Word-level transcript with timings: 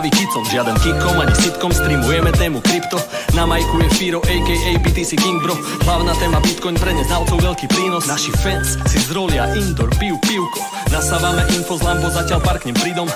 zdravý 0.00 0.16
kicom 0.16 0.44
Žiaden 0.48 0.76
kikom 0.80 1.16
ani 1.20 1.34
sitkom, 1.36 1.72
streamujeme 1.76 2.32
tému 2.32 2.64
krypto. 2.64 2.96
Na 3.36 3.44
majku 3.44 3.84
je 3.84 3.88
Firo, 4.00 4.24
aka 4.24 4.72
BTC 4.80 5.12
King 5.12 5.44
bro. 5.44 5.52
Hlavná 5.84 6.16
téma 6.16 6.40
Bitcoin 6.40 6.72
pre 6.80 6.96
neznalcov 6.96 7.36
veľký 7.36 7.68
prínos. 7.68 8.08
Naši 8.08 8.32
fans 8.40 8.80
si 8.88 8.96
zrolia 8.96 9.52
indoor, 9.52 9.92
pijú 10.00 10.16
pivko. 10.24 10.64
Nasávame 10.88 11.44
info 11.52 11.76
z 11.76 11.84
Lambo, 11.84 12.08
zatiaľ 12.08 12.40
parknem 12.40 12.72
pridom 12.80 13.12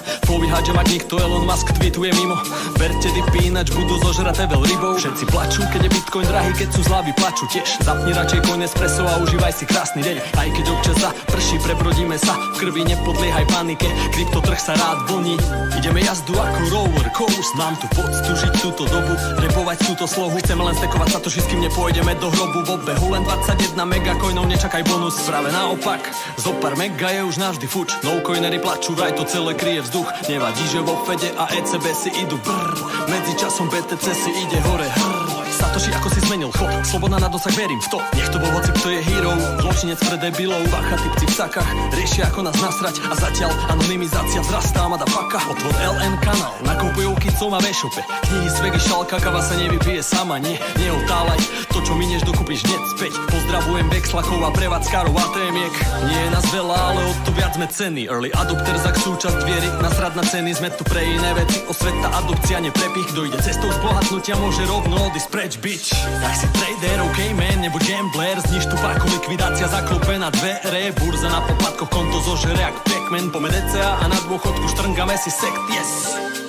že 0.65 0.73
mať 0.73 0.89
nikto 0.97 1.21
Elon 1.21 1.45
Musk 1.45 1.77
tweetuje 1.77 2.09
mimo. 2.17 2.41
Verte 2.81 3.13
dipy, 3.13 3.53
ináč 3.53 3.69
budú 3.77 4.01
zožraté 4.01 4.49
veľ 4.49 4.65
rybou. 4.65 4.97
Všetci 4.97 5.29
plačú, 5.29 5.61
keď 5.69 5.81
je 5.85 5.91
Bitcoin 5.93 6.25
drahý, 6.25 6.53
keď 6.57 6.69
sú 6.73 6.81
zlavy 6.89 7.13
plačú. 7.21 7.45
Tiež 7.53 7.85
Zapni 7.85 8.17
radšej 8.17 8.41
coin 8.49 8.65
espresso 8.65 9.05
a 9.05 9.21
užívaj 9.21 9.53
si 9.53 9.69
krásny 9.69 10.01
deň. 10.01 10.17
Aj 10.41 10.49
keď 10.49 10.65
občas 10.73 10.97
za 11.05 11.11
prší, 11.29 11.61
prebrodíme 11.61 12.17
sa. 12.17 12.33
V 12.57 12.65
krvi 12.65 12.89
nepodliehaj 12.89 13.45
panike, 13.53 13.89
kryptotrh 14.17 14.57
sa 14.57 14.73
rád 14.73 15.05
vlní. 15.13 15.37
Ideme 15.77 16.01
jazdu 16.01 16.33
ako 16.33 16.61
roller 16.75 17.09
coast 17.15 17.55
Mám 17.55 17.79
tu 17.79 17.87
poctu 17.95 18.31
žiť 18.35 18.53
túto 18.59 18.85
dobu 18.91 19.15
Repovať 19.39 19.79
túto 19.87 20.05
slohu 20.11 20.35
Chceme 20.43 20.67
len 20.67 20.75
stekovať 20.75 21.09
sa 21.15 21.19
to, 21.23 21.31
kým 21.31 21.63
nepôjdeme 21.63 22.19
do 22.19 22.29
hrobu 22.35 22.61
V 22.67 22.71
obehu 22.83 23.07
len 23.15 23.23
21 23.23 23.79
megacoinov 23.87 24.51
Nečakaj 24.51 24.83
bonus, 24.91 25.23
práve 25.23 25.55
naopak. 25.55 26.03
Zo 26.35 26.51
pár 26.59 26.75
mega 26.75 27.15
je 27.15 27.23
už 27.23 27.39
navždy 27.39 27.67
fuč 27.71 27.95
No 28.03 28.19
coinery 28.27 28.59
plačú, 28.59 28.99
vraj 28.99 29.15
to 29.15 29.23
celé 29.23 29.55
kryje 29.55 29.87
vzduch. 29.87 30.11
Nevadí, 30.27 30.65
že 30.67 30.83
vo 30.83 30.99
Fede 31.07 31.31
a 31.39 31.47
ECB 31.55 31.85
si 31.95 32.11
idú 32.19 32.37
brr 32.43 32.75
Medzi 33.07 33.33
časom 33.39 33.71
BTC 33.71 34.05
si 34.11 34.31
ide 34.35 34.59
hore 34.67 34.91
hrr 34.91 35.34
Satoshi 35.65 35.97
ako 35.97 36.09
si 36.13 36.21
zmenil. 36.29 36.53
Chod 36.53 36.69
Slobodná 36.85 37.17
na 37.17 37.33
dosah, 37.33 37.49
verím 37.57 37.81
v 37.81 37.89
to. 37.89 37.99
Nech 38.13 38.29
to 38.29 38.37
bol 38.37 38.53
hoci, 38.53 38.69
kto 38.77 38.89
je 38.93 39.01
hero. 39.01 39.33
Zločinec 39.65 39.97
pre 39.97 40.21
debilov. 40.21 40.61
Bacha, 40.69 41.01
typci 41.01 41.25
v 41.25 41.35
sakách 41.41 41.71
Riešia 41.89 42.29
ako 42.29 42.41
nás 42.45 42.57
nasrať. 42.61 43.01
A 43.09 43.17
zatiaľ 43.17 43.49
anonymizácia 43.73 44.45
vzrastá 44.45 44.85
Mada 44.93 45.09
paka. 45.09 45.41
Otvor 45.49 45.73
LN 45.73 46.21
kanál 46.21 46.53
Nakupujú 46.69 47.17
kicom 47.17 47.57
a 47.57 47.61
vešope 47.65 48.05
Knihy 48.05 48.49
z 48.53 48.59
vegy 48.61 48.81
šalka 48.85 49.17
Kava 49.17 49.41
sa 49.41 49.57
nevypije 49.57 50.05
sama. 50.05 50.37
Nie, 50.37 50.61
neotálaj 50.77 51.41
To 51.73 51.81
čo 51.81 51.97
minieš 51.97 52.29
dokúpiš 52.29 52.61
hneď 52.69 52.83
späť. 53.01 53.13
Pozdravujem 53.33 53.89
Bexlakov 53.89 54.45
a 54.45 54.53
prevádzkarov 54.53 55.17
ATMiek 55.17 55.75
Nie 56.13 56.29
je 56.29 56.31
nás 56.31 56.47
veľa, 56.53 56.77
ale 56.77 57.01
o 57.09 57.13
to 57.25 57.33
viac 57.33 57.57
sme 57.57 57.65
ceny. 57.73 58.05
Early 58.13 58.29
adopter 58.37 58.77
za 58.77 58.93
súčasť 58.93 59.41
viery. 59.49 59.69
Nasrad 59.81 60.13
na 60.13 60.29
ceny 60.29 60.53
Sme 60.53 60.69
tu 60.77 60.85
pre 60.85 61.01
iné 61.03 61.33
veci. 61.35 61.65
Osveta 61.65 62.13
adopcia, 62.21 62.61
neprepich. 62.61 63.09
Kto 63.17 63.25
ide 63.25 63.39
cestou 63.41 63.73
zbohatnutia 63.73 64.37
Môže 64.37 64.69
rovno 64.69 65.09
odísť 65.09 65.29
preč, 65.33 65.54
bitch 65.57 65.91
Tak 66.23 66.35
si 66.37 66.47
trader, 66.53 67.01
ok 67.03 67.19
man, 67.35 67.61
nebo 67.61 67.79
gambler. 67.79 68.41
Zniž 68.41 68.67
tu 68.67 68.77
parku, 68.77 69.09
likvidácia 69.09 69.69
zaklope 69.69 70.19
na 70.19 70.31
dvere. 70.31 70.93
Burza 71.01 71.29
na 71.29 71.41
popadkoch, 71.41 71.89
konto 71.89 72.21
zožere 72.21 72.61
jak 72.61 72.77
Pac-Man. 72.85 73.31
Pome 73.31 73.49
DCA 73.49 73.99
a 74.01 74.05
na 74.09 74.19
dôchodku 74.29 74.67
štrngame 74.75 75.17
si 75.19 75.31
sekt, 75.31 75.63
yes 75.71 76.44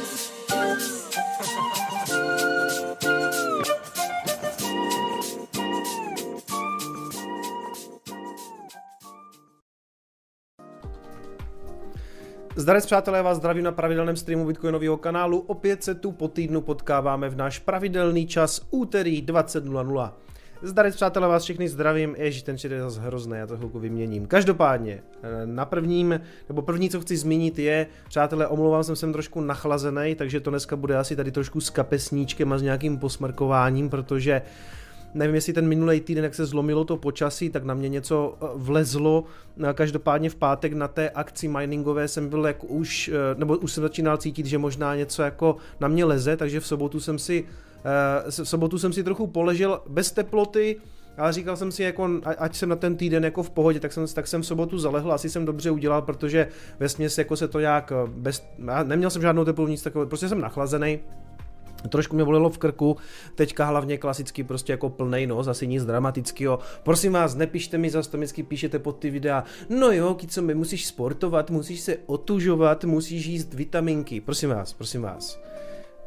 Zdarec 12.57 12.85
přátelé, 12.85 13.23
vás 13.23 13.37
zdravím 13.37 13.63
na 13.63 13.71
pravidelném 13.71 14.15
streamu 14.15 14.45
Bitcoinového 14.45 14.97
kanálu. 14.97 15.39
Opět 15.39 15.83
se 15.83 15.95
tu 15.95 16.11
po 16.11 16.27
týdnu 16.27 16.61
potkáváme 16.61 17.29
v 17.29 17.35
náš 17.35 17.59
pravidelný 17.59 18.27
čas 18.27 18.61
úterý 18.71 19.23
20.00. 19.23 20.11
Zdarec 20.61 20.95
přátelé, 20.95 21.27
vás 21.27 21.43
všechny 21.43 21.69
zdravím, 21.69 22.15
ježi, 22.17 22.41
ten 22.43 22.57
čet 22.57 22.71
je 22.71 22.81
zase 22.81 23.01
hrozný, 23.01 23.37
já 23.37 23.47
to 23.47 23.57
chvilku 23.57 23.79
vyměním. 23.79 24.25
Každopádně, 24.25 25.03
na 25.45 25.65
prvním, 25.65 26.21
nebo 26.49 26.61
první, 26.61 26.89
co 26.89 27.01
chci 27.01 27.17
zmínit 27.17 27.59
je, 27.59 27.87
přátelé, 28.09 28.47
omlouvám 28.47 28.83
jsem 28.83 28.95
jsem 28.95 29.13
trošku 29.13 29.41
nachlazený, 29.41 30.15
takže 30.15 30.39
to 30.39 30.49
dneska 30.49 30.75
bude 30.75 30.97
asi 30.97 31.15
tady 31.15 31.31
trošku 31.31 31.61
s 31.61 31.69
kapesníčkem 31.69 32.53
a 32.53 32.57
s 32.57 32.61
nějakým 32.61 32.97
posmrkováním, 32.97 33.89
protože 33.89 34.41
nevím, 35.13 35.35
jestli 35.35 35.53
ten 35.53 35.67
minulý 35.67 36.01
týden, 36.01 36.23
jak 36.23 36.35
se 36.35 36.45
zlomilo 36.45 36.85
to 36.85 36.97
počasí, 36.97 37.49
tak 37.49 37.63
na 37.63 37.73
mě 37.73 37.89
něco 37.89 38.37
eh, 38.41 38.45
vlezlo. 38.55 39.23
Každopádně 39.73 40.29
v 40.29 40.35
pátek 40.35 40.73
na 40.73 40.87
té 40.87 41.09
akci 41.09 41.47
miningové 41.47 42.07
jsem 42.07 42.29
byl 42.29 42.45
jako 42.45 42.67
už, 42.67 43.07
eh, 43.13 43.35
nebo 43.37 43.57
už 43.57 43.71
jsem 43.71 43.83
začínal 43.83 44.17
cítit, 44.17 44.45
že 44.45 44.57
možná 44.57 44.95
něco 44.95 45.23
jako 45.23 45.57
na 45.79 45.87
mě 45.87 46.05
leze, 46.05 46.37
takže 46.37 46.59
v 46.59 46.67
sobotu 46.67 46.99
jsem 46.99 47.19
si, 47.19 47.45
eh, 48.25 48.31
v 48.43 48.49
sobotu 48.49 48.77
jsem 48.77 48.93
si 48.93 49.03
trochu 49.03 49.27
poležel 49.27 49.81
bez 49.87 50.11
teploty, 50.11 50.77
ale 51.17 51.33
říkal 51.33 51.57
jsem 51.57 51.71
si, 51.71 51.83
jako, 51.83 52.09
ať 52.37 52.55
jsem 52.55 52.69
na 52.69 52.75
ten 52.75 52.95
týden 52.95 53.23
jako 53.23 53.43
v 53.43 53.49
pohodě, 53.49 53.79
tak 53.79 53.93
jsem, 53.93 54.07
tak 54.07 54.27
jsem 54.27 54.41
v 54.41 54.45
sobotu 54.45 54.79
zalehl, 54.79 55.13
asi 55.13 55.29
jsem 55.29 55.45
dobře 55.45 55.71
udělal, 55.71 56.01
protože 56.01 56.47
ve 56.79 56.89
směs 56.89 57.17
jako 57.17 57.35
se 57.35 57.47
to 57.47 57.59
nějak 57.59 57.93
bez, 58.07 58.47
neměl 58.83 59.09
jsem 59.09 59.21
žádnou 59.21 59.45
teplou 59.45 59.67
nic 59.67 59.81
takového, 59.81 60.09
prostě 60.09 60.29
jsem 60.29 60.41
nachlazený, 60.41 60.99
Trošku 61.89 62.15
mě 62.15 62.25
bolelo 62.25 62.49
v 62.49 62.57
krku, 62.57 62.97
teďka 63.35 63.65
hlavně 63.65 63.97
klasicky 63.97 64.43
prostě 64.43 64.73
jako 64.73 64.89
plnej 64.89 65.27
nos, 65.27 65.47
asi 65.47 65.67
nic 65.67 65.85
dramatického. 65.85 66.59
Prosím 66.83 67.13
vás, 67.13 67.35
nepište 67.35 67.77
mi 67.77 67.89
zase, 67.89 68.11
to 68.11 68.17
vždycky 68.17 68.43
píšete 68.43 68.79
pod 68.79 68.99
ty 68.99 69.09
videa, 69.09 69.43
no 69.69 69.91
jo, 69.91 70.17
co 70.27 70.41
mi 70.41 70.55
musíš 70.55 70.87
sportovat, 70.87 71.51
musíš 71.51 71.81
se 71.81 71.97
otužovat, 72.05 72.83
musíš 72.85 73.25
jíst 73.25 73.53
vitaminky. 73.53 74.21
Prosím 74.21 74.49
vás, 74.49 74.73
prosím 74.73 75.01
vás. 75.01 75.39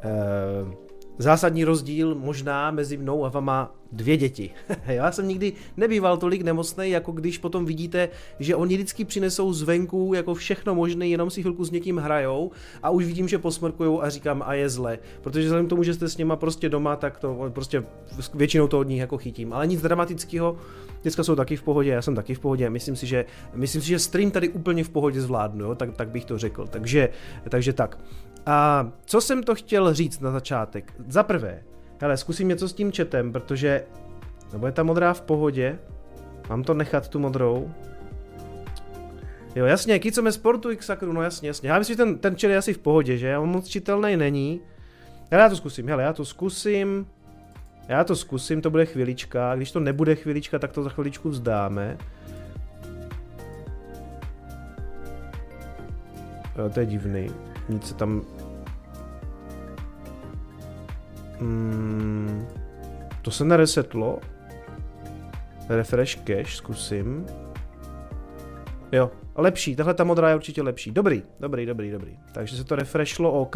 Ehm, 0.01 0.88
zásadní 1.19 1.63
rozdíl 1.63 2.15
možná 2.15 2.71
mezi 2.71 2.97
mnou 2.97 3.25
a 3.25 3.29
vama 3.29 3.75
dvě 3.91 4.17
děti. 4.17 4.51
Já 4.85 5.11
jsem 5.11 5.27
nikdy 5.27 5.53
nebýval 5.77 6.17
tolik 6.17 6.41
nemocný, 6.41 6.89
jako 6.89 7.11
když 7.11 7.37
potom 7.37 7.65
vidíte, 7.65 8.09
že 8.39 8.55
oni 8.55 8.75
vždycky 8.75 9.05
přinesou 9.05 9.53
zvenku 9.53 10.13
jako 10.15 10.33
všechno 10.33 10.75
možné, 10.75 11.07
jenom 11.07 11.29
si 11.29 11.41
chvilku 11.41 11.65
s 11.65 11.71
někým 11.71 11.97
hrajou 11.97 12.51
a 12.83 12.89
už 12.89 13.05
vidím, 13.05 13.27
že 13.27 13.37
posmrkujou 13.37 14.03
a 14.03 14.09
říkám 14.09 14.43
a 14.45 14.53
je 14.53 14.69
zle. 14.69 14.99
Protože 15.21 15.45
vzhledem 15.45 15.65
k 15.65 15.69
tomu, 15.69 15.83
že 15.83 15.93
jste 15.93 16.09
s 16.09 16.17
něma 16.17 16.35
prostě 16.35 16.69
doma, 16.69 16.95
tak 16.95 17.19
to 17.19 17.51
prostě 17.53 17.83
většinou 18.33 18.67
to 18.67 18.79
od 18.79 18.87
nich 18.87 18.99
jako 18.99 19.17
chytím. 19.17 19.53
Ale 19.53 19.67
nic 19.67 19.81
dramatického, 19.81 20.57
dneska 21.01 21.23
jsou 21.23 21.35
taky 21.35 21.55
v 21.55 21.63
pohodě, 21.63 21.89
já 21.89 22.01
jsem 22.01 22.15
taky 22.15 22.33
v 22.35 22.39
pohodě, 22.39 22.69
myslím 22.69 22.95
si, 22.95 23.07
že, 23.07 23.25
myslím 23.53 23.81
si, 23.81 23.87
že 23.87 23.99
stream 23.99 24.31
tady 24.31 24.49
úplně 24.49 24.83
v 24.83 24.89
pohodě 24.89 25.21
zvládnu, 25.21 25.65
jo? 25.65 25.75
Tak, 25.75 25.95
tak 25.95 26.09
bych 26.09 26.25
to 26.25 26.37
řekl. 26.37 26.67
Takže, 26.67 27.09
takže 27.49 27.73
tak. 27.73 27.99
A 28.49 28.91
co 29.05 29.21
jsem 29.21 29.43
to 29.43 29.55
chtěl 29.55 29.93
říct 29.93 30.19
na 30.19 30.31
začátek? 30.31 30.93
Za 31.07 31.23
prvé, 31.23 31.63
hele, 32.01 32.17
zkusím 32.17 32.47
něco 32.47 32.67
s 32.67 32.73
tím 32.73 32.91
četem, 32.91 33.31
protože 33.31 33.83
nebo 34.53 34.65
je 34.65 34.71
ta 34.71 34.83
modrá 34.83 35.13
v 35.13 35.21
pohodě? 35.21 35.79
Mám 36.49 36.63
to 36.63 36.73
nechat 36.73 37.09
tu 37.09 37.19
modrou? 37.19 37.71
Jo, 39.55 39.65
jasně, 39.65 39.99
kicome 39.99 40.31
sportu 40.31 40.71
x 40.71 40.85
sakru, 40.85 41.13
no 41.13 41.21
jasně, 41.21 41.47
jasně. 41.47 41.69
Já 41.69 41.79
myslím, 41.79 41.93
že 41.93 41.97
ten, 41.97 42.17
ten 42.17 42.35
čet 42.35 42.49
je 42.49 42.57
asi 42.57 42.73
v 42.73 42.77
pohodě, 42.77 43.17
že? 43.17 43.37
On 43.37 43.49
moc 43.49 43.67
čitelný 43.67 44.17
není. 44.17 44.61
Hele, 45.31 45.43
já 45.43 45.49
to 45.49 45.55
zkusím, 45.55 45.87
hele, 45.87 46.03
já 46.03 46.13
to 46.13 46.25
zkusím. 46.25 47.07
Já 47.87 48.03
to 48.03 48.15
zkusím, 48.15 48.61
to 48.61 48.69
bude 48.69 48.85
chvilička. 48.85 49.55
Když 49.55 49.71
to 49.71 49.79
nebude 49.79 50.15
chvilička, 50.15 50.59
tak 50.59 50.71
to 50.71 50.83
za 50.83 50.89
chviličku 50.89 51.29
vzdáme. 51.29 51.97
Jo, 56.57 56.69
to 56.73 56.79
je 56.79 56.85
divný. 56.85 57.27
Nic 57.69 57.87
se 57.87 57.93
tam 57.93 58.21
Mm, 61.39 62.47
to 63.21 63.31
se 63.31 63.45
neresetlo. 63.45 64.19
Refresh 65.69 66.17
cache, 66.17 66.55
zkusím. 66.55 67.25
Jo, 68.91 69.11
lepší, 69.35 69.75
tahle 69.75 69.93
ta 69.93 70.03
modrá 70.03 70.29
je 70.29 70.35
určitě 70.35 70.61
lepší. 70.61 70.91
Dobrý, 70.91 71.23
dobrý, 71.39 71.65
dobrý, 71.65 71.91
dobrý. 71.91 72.17
Takže 72.31 72.57
se 72.57 72.63
to 72.63 72.75
refreshlo 72.75 73.31
OK. 73.31 73.55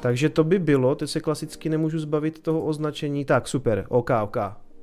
Takže 0.00 0.28
to 0.28 0.44
by 0.44 0.58
bylo, 0.58 0.94
teď 0.94 1.10
se 1.10 1.20
klasicky 1.20 1.68
nemůžu 1.68 1.98
zbavit 1.98 2.42
toho 2.42 2.64
označení. 2.64 3.24
Tak, 3.24 3.48
super, 3.48 3.86
OK, 3.88 4.10
OK. 4.22 4.36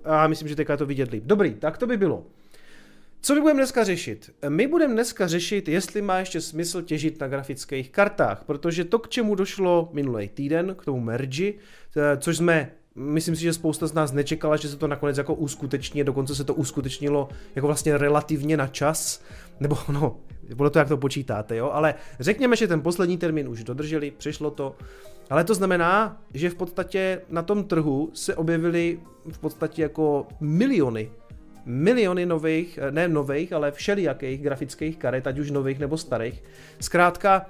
A 0.06 0.28
myslím, 0.28 0.48
že 0.48 0.56
teďka 0.56 0.74
je 0.74 0.78
to 0.78 0.86
vidět 0.86 1.12
líp. 1.12 1.24
Dobrý, 1.26 1.54
tak 1.54 1.78
to 1.78 1.88
by 1.88 1.98
bylo. 1.98 2.24
Co 3.22 3.36
my 3.36 3.42
budeme 3.42 3.60
dneska 3.60 3.84
řešit? 3.84 4.36
My 4.50 4.68
budeme 4.68 4.94
dneska 4.94 5.28
řešit, 5.28 5.68
jestli 5.68 6.02
má 6.02 6.20
ještě 6.20 6.42
smysl 6.42 6.82
těžit 6.82 7.20
na 7.22 7.28
grafických 7.28 7.92
kartách, 7.92 8.44
protože 8.44 8.84
to, 8.84 9.00
k 9.00 9.10
čemu 9.10 9.36
došlo 9.36 9.90
minulý 9.94 10.28
týden, 10.30 10.76
k 10.76 10.86
tomu 10.86 11.00
mergi, 11.00 11.60
eh, 11.98 12.18
což 12.18 12.38
jsme 12.38 12.72
myslím 12.98 13.36
si, 13.36 13.42
že 13.42 13.54
spousta 13.54 13.88
z 13.88 13.94
nás 13.94 14.12
nečekala, 14.12 14.56
že 14.56 14.70
se 14.70 14.78
to 14.78 14.88
nakonec 14.88 15.18
jako 15.18 15.34
uskuteční, 15.34 16.04
dokonce 16.04 16.36
se 16.36 16.44
to 16.44 16.54
uskutečnilo 16.54 17.30
jako 17.56 17.68
vlastně 17.68 17.98
relativně 17.98 18.58
na 18.58 18.68
čas, 18.68 19.24
nebo 19.60 19.78
no, 19.92 20.20
bylo 20.56 20.70
to, 20.70 20.80
jak 20.80 20.88
to 20.88 20.98
počítáte, 20.98 21.56
jo, 21.56 21.70
ale 21.74 21.96
řekněme, 22.20 22.56
že 22.56 22.68
ten 22.68 22.82
poslední 22.82 23.18
termín 23.18 23.48
už 23.48 23.64
dodrželi, 23.64 24.12
přišlo 24.12 24.52
to, 24.52 24.76
ale 25.30 25.44
to 25.44 25.56
znamená, 25.56 26.22
že 26.34 26.50
v 26.50 26.56
podstatě 26.56 27.22
na 27.30 27.42
tom 27.42 27.64
trhu 27.64 28.10
se 28.14 28.36
objevily 28.36 29.00
v 29.32 29.40
podstatě 29.40 29.82
jako 29.82 30.28
miliony 30.40 31.12
miliony 31.68 32.26
nových, 32.26 32.80
eh, 32.82 32.92
ne 32.92 33.08
nových, 33.08 33.54
ale 33.54 33.72
všelijakých 33.72 34.42
grafických 34.42 34.98
karet, 34.98 35.28
ať 35.28 35.40
už 35.40 35.52
nových 35.52 35.80
nebo 35.80 35.98
starých. 35.98 36.44
Zkrátka, 36.80 37.46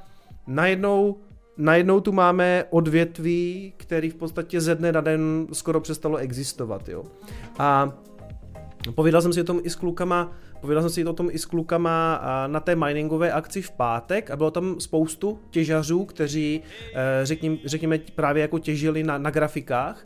najednou 0.48 1.18
najednou 1.58 2.00
tu 2.02 2.12
máme 2.12 2.64
odvětví, 2.70 3.74
který 3.78 4.10
v 4.10 4.16
podstatě 4.16 4.62
ze 4.62 4.76
dne 4.76 4.92
na 4.92 5.02
den 5.02 5.48
skoro 5.54 5.82
přestalo 5.82 6.18
existovat, 6.18 6.90
jo. 6.90 7.04
A 7.60 7.98
povídal 8.96 9.22
jsem 9.22 9.34
si 9.34 9.42
o 9.42 9.44
tom 9.44 9.60
i 9.64 9.70
s 9.70 9.76
klukama, 9.76 10.32
Povídal 10.62 10.82
jsem 10.82 10.90
si 10.90 11.06
o 11.06 11.14
tom 11.14 11.30
i 11.32 11.40
s 11.40 11.46
klukama 11.46 12.22
na 12.48 12.60
té 12.60 12.76
miningové 12.76 13.32
akci 13.32 13.62
v 13.62 13.72
pátek 13.72 14.32
a 14.32 14.36
bylo 14.36 14.52
tam 14.52 14.80
spoustu 14.80 15.40
těžařů, 15.50 16.06
kteří 16.06 16.62
eh, 16.94 17.20
řekněme, 17.24 17.58
řekněme 17.66 18.00
právě 18.16 18.42
jako 18.42 18.60
těžili 18.60 19.04
na, 19.04 19.18
na 19.18 19.30
grafikách 19.30 20.06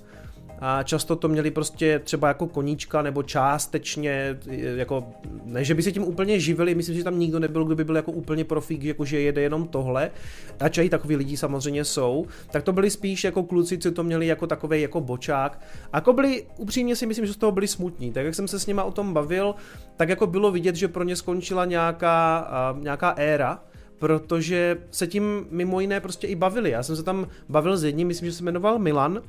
a 0.62 0.84
často 0.84 1.16
to 1.16 1.28
měli 1.28 1.52
prostě 1.52 2.00
třeba 2.00 2.28
jako 2.28 2.48
koníčka 2.48 3.02
nebo 3.02 3.24
částečně, 3.24 4.40
jako, 4.76 5.08
ne, 5.46 5.64
že 5.64 5.76
by 5.76 5.84
se 5.84 5.92
tím 5.92 6.04
úplně 6.04 6.40
živili, 6.40 6.76
myslím, 6.76 6.96
že 6.96 7.04
tam 7.04 7.20
nikdo 7.20 7.40
nebyl, 7.40 7.66
kdo 7.66 7.76
by 7.76 7.84
byl 7.84 7.96
jako 7.96 8.12
úplně 8.12 8.44
profík, 8.44 8.84
jako 8.84 9.06
že 9.06 9.20
jede 9.20 9.42
jenom 9.42 9.68
tohle, 9.68 10.12
a 10.60 10.82
i 10.82 10.90
takový 10.90 11.16
lidi 11.16 11.38
samozřejmě 11.38 11.86
jsou, 11.86 12.26
tak 12.52 12.64
to 12.64 12.74
byli 12.74 12.90
spíš 12.90 13.24
jako 13.24 13.44
kluci, 13.44 13.78
co 13.78 13.92
to 13.92 14.04
měli 14.04 14.28
jako 14.28 14.48
takový 14.48 14.82
jako 14.82 15.02
bočák. 15.02 15.62
A 15.94 15.98
jako 15.98 16.14
byli, 16.14 16.46
upřímně 16.58 16.96
si 16.96 17.06
myslím, 17.06 17.26
že 17.26 17.34
z 17.34 17.38
toho 17.38 17.52
byli 17.52 17.68
smutní, 17.68 18.12
tak 18.12 18.26
jak 18.26 18.36
jsem 18.36 18.48
se 18.48 18.60
s 18.60 18.68
nima 18.68 18.84
o 18.84 18.92
tom 18.92 19.14
bavil, 19.14 19.56
tak 19.98 20.10
jako 20.10 20.28
bylo 20.28 20.52
vidět, 20.52 20.76
že 20.76 20.88
pro 20.88 21.04
ně 21.04 21.16
skončila 21.16 21.66
nějaká, 21.66 22.48
nějaká 22.80 23.10
éra, 23.18 23.64
protože 24.00 24.78
se 24.92 25.08
tím 25.08 25.46
mimo 25.50 25.80
jiné 25.80 26.00
prostě 26.00 26.28
i 26.28 26.36
bavili. 26.36 26.70
Já 26.70 26.84
jsem 26.84 26.96
se 26.96 27.04
tam 27.04 27.28
bavil 27.50 27.78
s 27.78 27.84
jedním, 27.84 28.08
myslím, 28.08 28.30
že 28.30 28.36
se 28.36 28.44
jmenoval 28.44 28.80
Milan, 28.80 29.22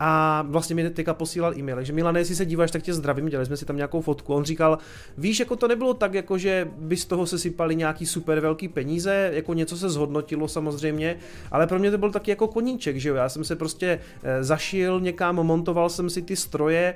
a 0.00 0.42
vlastně 0.48 0.74
mi 0.74 0.90
teďka 0.90 1.14
posílal 1.14 1.58
e-mail, 1.58 1.84
že 1.84 1.92
Milane, 1.92 2.20
jestli 2.20 2.34
se 2.34 2.46
díváš, 2.46 2.70
tak 2.70 2.82
tě 2.82 2.94
zdravím, 2.94 3.28
dělali 3.28 3.46
jsme 3.46 3.56
si 3.56 3.64
tam 3.64 3.76
nějakou 3.76 4.00
fotku. 4.00 4.34
On 4.34 4.44
říkal, 4.44 4.78
víš, 5.18 5.40
jako 5.40 5.56
to 5.56 5.68
nebylo 5.68 5.94
tak, 5.94 6.14
jako 6.14 6.38
že 6.38 6.68
by 6.78 6.96
z 6.96 7.04
toho 7.04 7.26
se 7.26 7.38
sypali 7.38 7.76
nějaký 7.76 8.06
super 8.06 8.40
velký 8.40 8.68
peníze, 8.68 9.30
jako 9.32 9.54
něco 9.54 9.76
se 9.76 9.90
zhodnotilo 9.90 10.48
samozřejmě, 10.48 11.16
ale 11.50 11.66
pro 11.66 11.78
mě 11.78 11.90
to 11.90 11.98
byl 11.98 12.10
taky 12.10 12.30
jako 12.30 12.48
koníček, 12.48 12.96
že 12.96 13.08
jo. 13.08 13.14
Já 13.14 13.28
jsem 13.28 13.44
se 13.44 13.56
prostě 13.56 13.98
eh, 14.22 14.44
zašil 14.44 15.00
někam, 15.00 15.36
montoval 15.36 15.90
jsem 15.90 16.10
si 16.10 16.22
ty 16.22 16.36
stroje, 16.36 16.94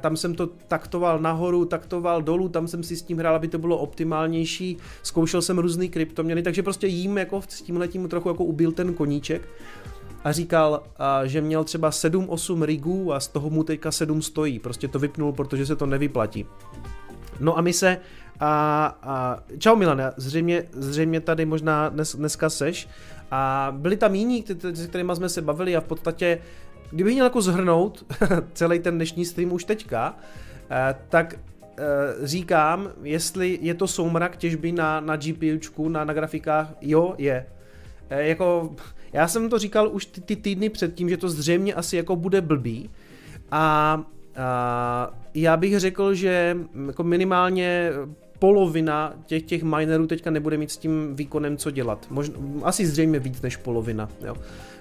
tam 0.00 0.16
jsem 0.16 0.34
to 0.34 0.46
taktoval 0.46 1.18
nahoru, 1.18 1.64
taktoval 1.64 2.22
dolů, 2.22 2.48
tam 2.48 2.68
jsem 2.68 2.82
si 2.82 2.96
s 2.96 3.02
tím 3.02 3.18
hrál, 3.18 3.36
aby 3.36 3.48
to 3.48 3.58
bylo 3.58 3.78
optimálnější, 3.78 4.76
zkoušel 5.02 5.42
jsem 5.42 5.58
různý 5.58 5.88
kryptoměny, 5.88 6.42
takže 6.42 6.62
prostě 6.62 6.86
jím 6.86 7.18
jako 7.18 7.42
s 7.48 7.62
tímhletím 7.62 8.08
trochu 8.08 8.28
jako 8.28 8.44
ubil 8.44 8.72
ten 8.72 8.94
koníček 8.94 9.48
a 10.24 10.32
říkal, 10.32 10.82
a, 10.98 11.26
že 11.26 11.40
měl 11.40 11.64
třeba 11.64 11.90
7-8 11.90 12.62
rigů 12.62 13.12
a 13.12 13.20
z 13.20 13.28
toho 13.28 13.50
mu 13.50 13.64
teďka 13.64 13.92
7 13.92 14.22
stojí. 14.22 14.58
Prostě 14.58 14.88
to 14.88 14.98
vypnul, 14.98 15.32
protože 15.32 15.66
se 15.66 15.76
to 15.76 15.86
nevyplatí. 15.86 16.46
No 17.40 17.58
a 17.58 17.60
my 17.60 17.72
se 17.72 17.98
a, 18.40 18.86
a 19.02 19.38
čau 19.58 19.76
Milane, 19.76 20.12
zřejmě, 20.16 20.64
zřejmě 20.72 21.20
tady 21.20 21.44
možná 21.44 21.88
dnes, 21.88 22.16
dneska 22.16 22.50
seš 22.50 22.88
a 23.30 23.72
byli 23.76 23.96
tam 23.96 24.14
jiní, 24.14 24.44
se 24.74 24.88
kterými 24.88 25.16
jsme 25.16 25.28
se 25.28 25.42
bavili 25.42 25.76
a 25.76 25.80
v 25.80 25.84
podstatě, 25.84 26.38
kdybych 26.90 27.14
měl 27.14 27.26
jako 27.26 27.42
zhrnout 27.42 28.06
celý 28.52 28.78
ten 28.78 28.94
dnešní 28.94 29.24
stream 29.24 29.52
už 29.52 29.64
teďka, 29.64 30.16
eh, 30.70 30.94
tak 31.08 31.34
eh, 31.34 31.82
říkám, 32.22 32.88
jestli 33.02 33.58
je 33.62 33.74
to 33.74 33.86
soumrak 33.86 34.36
těžby 34.36 34.72
na, 34.72 35.00
na 35.00 35.16
GPUčku, 35.16 35.88
na, 35.88 36.04
na 36.04 36.14
grafikách, 36.14 36.68
jo, 36.80 37.14
je. 37.18 37.46
Eh, 38.10 38.28
jako 38.28 38.74
já 39.12 39.28
jsem 39.28 39.50
to 39.50 39.58
říkal 39.58 39.88
už 39.92 40.06
ty, 40.06 40.20
ty 40.20 40.36
týdny 40.36 40.68
předtím, 40.68 41.08
že 41.08 41.16
to 41.16 41.28
zřejmě 41.28 41.74
asi 41.74 41.96
jako 41.96 42.16
bude 42.16 42.40
blbý 42.40 42.90
a, 43.50 44.02
a 44.36 45.14
já 45.34 45.56
bych 45.56 45.78
řekl, 45.78 46.14
že 46.14 46.56
jako 46.86 47.02
minimálně 47.02 47.90
polovina 48.38 49.14
těch, 49.26 49.42
těch 49.42 49.62
minerů 49.62 50.06
teďka 50.06 50.30
nebude 50.30 50.56
mít 50.56 50.70
s 50.70 50.76
tím 50.76 51.16
výkonem 51.16 51.56
co 51.56 51.70
dělat. 51.70 52.06
Možná, 52.10 52.34
asi 52.62 52.86
zřejmě 52.86 53.18
víc 53.18 53.42
než 53.42 53.56
polovina. 53.56 54.08
Jo. 54.24 54.36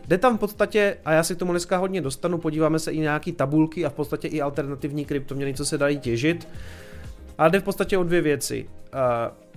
Jde 0.07 0.18
tam 0.18 0.38
v 0.38 0.39
podstatě, 0.39 0.98
a 1.06 1.12
já 1.12 1.24
si 1.24 1.36
k 1.36 1.39
tomu 1.39 1.51
dneska 1.51 1.78
hodně 1.78 2.01
dostanu, 2.01 2.38
podíváme 2.38 2.80
se 2.80 2.92
i 2.92 3.00
nějaký 3.00 3.31
tabulky 3.31 3.86
a 3.86 3.89
v 3.89 3.94
podstatě 3.94 4.28
i 4.28 4.42
alternativní 4.42 5.06
kryptoměny, 5.06 5.54
co 5.54 5.66
se 5.66 5.78
dají 5.78 6.00
těžit. 6.00 6.48
Ale 7.38 7.50
jde 7.50 7.60
v 7.60 7.63
podstatě 7.63 7.98
o 7.98 8.04
dvě 8.04 8.22
věci. 8.22 8.69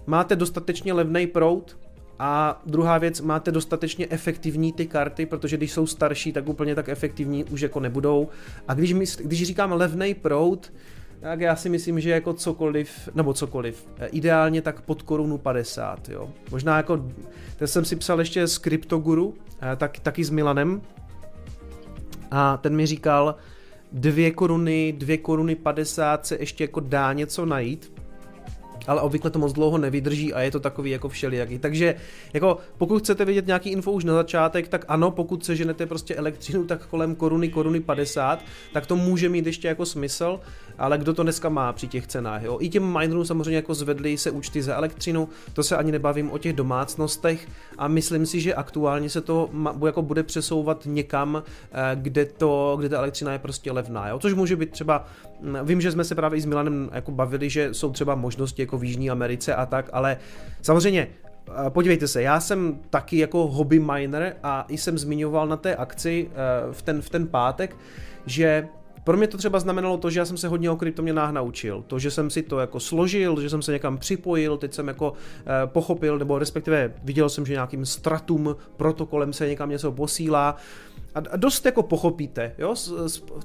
Máte 0.06 0.36
dostatečně 0.36 0.92
levný 0.92 1.26
prout, 1.26 1.76
a 2.18 2.62
druhá 2.66 2.98
věc, 2.98 3.20
máte 3.20 3.52
dostatečně 3.52 4.06
efektivní 4.10 4.72
ty 4.72 4.86
karty, 4.86 5.26
protože 5.26 5.56
když 5.56 5.72
jsou 5.72 5.86
starší, 5.86 6.32
tak 6.32 6.48
úplně 6.48 6.74
tak 6.74 6.88
efektivní 6.88 7.44
už 7.44 7.60
jako 7.60 7.80
nebudou. 7.80 8.28
A 8.68 8.74
když, 8.74 8.92
my, 8.92 9.04
když 9.24 9.42
říkám 9.42 9.72
levný 9.72 10.14
prout, 10.14 10.72
tak 11.20 11.40
já 11.40 11.56
si 11.56 11.68
myslím, 11.68 12.00
že 12.00 12.10
jako 12.10 12.32
cokoliv, 12.32 13.08
nebo 13.14 13.34
cokoliv, 13.34 13.86
eh, 13.98 14.06
ideálně 14.06 14.62
tak 14.62 14.80
pod 14.80 15.02
korunu 15.02 15.38
50, 15.38 16.08
jo. 16.08 16.30
Možná 16.50 16.76
jako, 16.76 17.10
ten 17.56 17.68
jsem 17.68 17.84
si 17.84 17.96
psal 17.96 18.18
ještě 18.18 18.46
s 18.46 18.58
Cryptoguru, 18.58 19.34
eh, 19.62 19.76
tak, 19.76 19.98
taky 19.98 20.24
s 20.24 20.30
Milanem, 20.30 20.82
a 22.30 22.56
ten 22.56 22.76
mi 22.76 22.86
říkal, 22.86 23.34
dvě 23.92 24.30
koruny, 24.30 24.94
dvě 24.98 25.18
koruny 25.18 25.54
50 25.54 26.26
se 26.26 26.36
ještě 26.36 26.64
jako 26.64 26.80
dá 26.80 27.12
něco 27.12 27.46
najít, 27.46 27.92
ale 28.86 29.00
obvykle 29.00 29.30
to 29.30 29.38
moc 29.38 29.52
dlouho 29.52 29.78
nevydrží 29.78 30.34
a 30.34 30.40
je 30.40 30.50
to 30.50 30.60
takový 30.60 30.90
jako 30.90 31.08
všelijaký. 31.08 31.58
Takže 31.58 31.94
jako 32.32 32.58
pokud 32.78 32.98
chcete 32.98 33.24
vidět 33.24 33.46
nějaký 33.46 33.70
info 33.70 33.92
už 33.92 34.04
na 34.04 34.14
začátek, 34.14 34.68
tak 34.68 34.84
ano, 34.88 35.10
pokud 35.10 35.44
se 35.44 35.56
ženete 35.56 35.86
prostě 35.86 36.14
elektřinu 36.14 36.64
tak 36.64 36.86
kolem 36.86 37.14
koruny, 37.14 37.48
koruny 37.48 37.80
50, 37.80 38.44
tak 38.72 38.86
to 38.86 38.96
může 38.96 39.28
mít 39.28 39.46
ještě 39.46 39.68
jako 39.68 39.86
smysl, 39.86 40.40
ale 40.78 40.98
kdo 40.98 41.14
to 41.14 41.22
dneska 41.22 41.48
má 41.48 41.72
při 41.72 41.88
těch 41.88 42.06
cenách, 42.06 42.42
jo? 42.42 42.58
I 42.60 42.68
těm 42.68 42.98
minerům 42.98 43.24
samozřejmě 43.24 43.56
jako 43.56 43.74
zvedly 43.74 44.18
se 44.18 44.30
účty 44.30 44.62
za 44.62 44.76
elektřinu, 44.76 45.28
to 45.52 45.62
se 45.62 45.76
ani 45.76 45.92
nebavím 45.92 46.30
o 46.30 46.38
těch 46.38 46.52
domácnostech 46.52 47.48
a 47.78 47.88
myslím 47.88 48.26
si, 48.26 48.40
že 48.40 48.54
aktuálně 48.54 49.10
se 49.10 49.20
to 49.20 49.50
jako 49.86 50.02
bude 50.02 50.22
přesouvat 50.22 50.82
někam, 50.86 51.42
eh, 51.72 51.90
kde, 51.94 52.24
to, 52.24 52.76
kde 52.78 52.88
ta 52.88 52.98
elektřina 52.98 53.32
je 53.32 53.38
prostě 53.38 53.72
levná, 53.72 54.08
jo? 54.08 54.18
Což 54.18 54.34
může 54.34 54.56
být 54.56 54.70
třeba, 54.70 55.06
hm, 55.40 55.56
vím, 55.62 55.80
že 55.80 55.92
jsme 55.92 56.04
se 56.04 56.14
právě 56.14 56.38
i 56.38 56.40
s 56.40 56.46
Milanem 56.46 56.90
jako 56.92 57.10
bavili, 57.10 57.50
že 57.50 57.74
jsou 57.74 57.92
třeba 57.92 58.14
možnosti 58.14 58.62
jako 58.62 58.78
v 58.78 58.84
Jižní 58.84 59.10
Americe 59.10 59.54
a 59.54 59.66
tak, 59.66 59.90
ale 59.92 60.16
samozřejmě 60.62 61.08
eh, 61.66 61.70
Podívejte 61.70 62.08
se, 62.08 62.22
já 62.22 62.40
jsem 62.40 62.78
taky 62.90 63.18
jako 63.18 63.46
hobby 63.46 63.78
miner 63.78 64.36
a 64.42 64.66
jsem 64.68 64.98
zmiňoval 64.98 65.48
na 65.48 65.56
té 65.56 65.76
akci 65.76 66.30
eh, 66.30 66.72
v 66.72 66.82
ten, 66.82 67.02
v 67.02 67.10
ten 67.10 67.26
pátek, 67.26 67.76
že 68.26 68.68
pro 69.04 69.16
mě 69.16 69.26
to 69.26 69.38
třeba 69.38 69.60
znamenalo 69.60 69.96
to, 69.96 70.10
že 70.10 70.20
já 70.20 70.24
jsem 70.24 70.36
se 70.36 70.48
hodně 70.48 70.70
o 70.70 70.76
kryptoměnách 70.76 71.32
naučil. 71.32 71.84
To, 71.86 71.98
že 71.98 72.10
jsem 72.10 72.30
si 72.30 72.42
to 72.42 72.58
jako 72.58 72.80
složil, 72.80 73.40
že 73.40 73.50
jsem 73.50 73.62
se 73.62 73.72
někam 73.72 73.98
připojil, 73.98 74.56
teď 74.56 74.74
jsem 74.74 74.88
jako 74.88 75.12
eh, 75.40 75.66
pochopil, 75.66 76.18
nebo 76.18 76.38
respektive 76.38 76.94
viděl 77.04 77.28
jsem, 77.28 77.46
že 77.46 77.52
nějakým 77.52 77.86
stratum 77.86 78.56
protokolem 78.76 79.32
se 79.32 79.48
někam 79.48 79.70
něco 79.70 79.92
posílá. 79.92 80.56
A 81.14 81.36
dost 81.36 81.66
jako 81.66 81.82
pochopíte, 81.82 82.54
jo, 82.58 82.74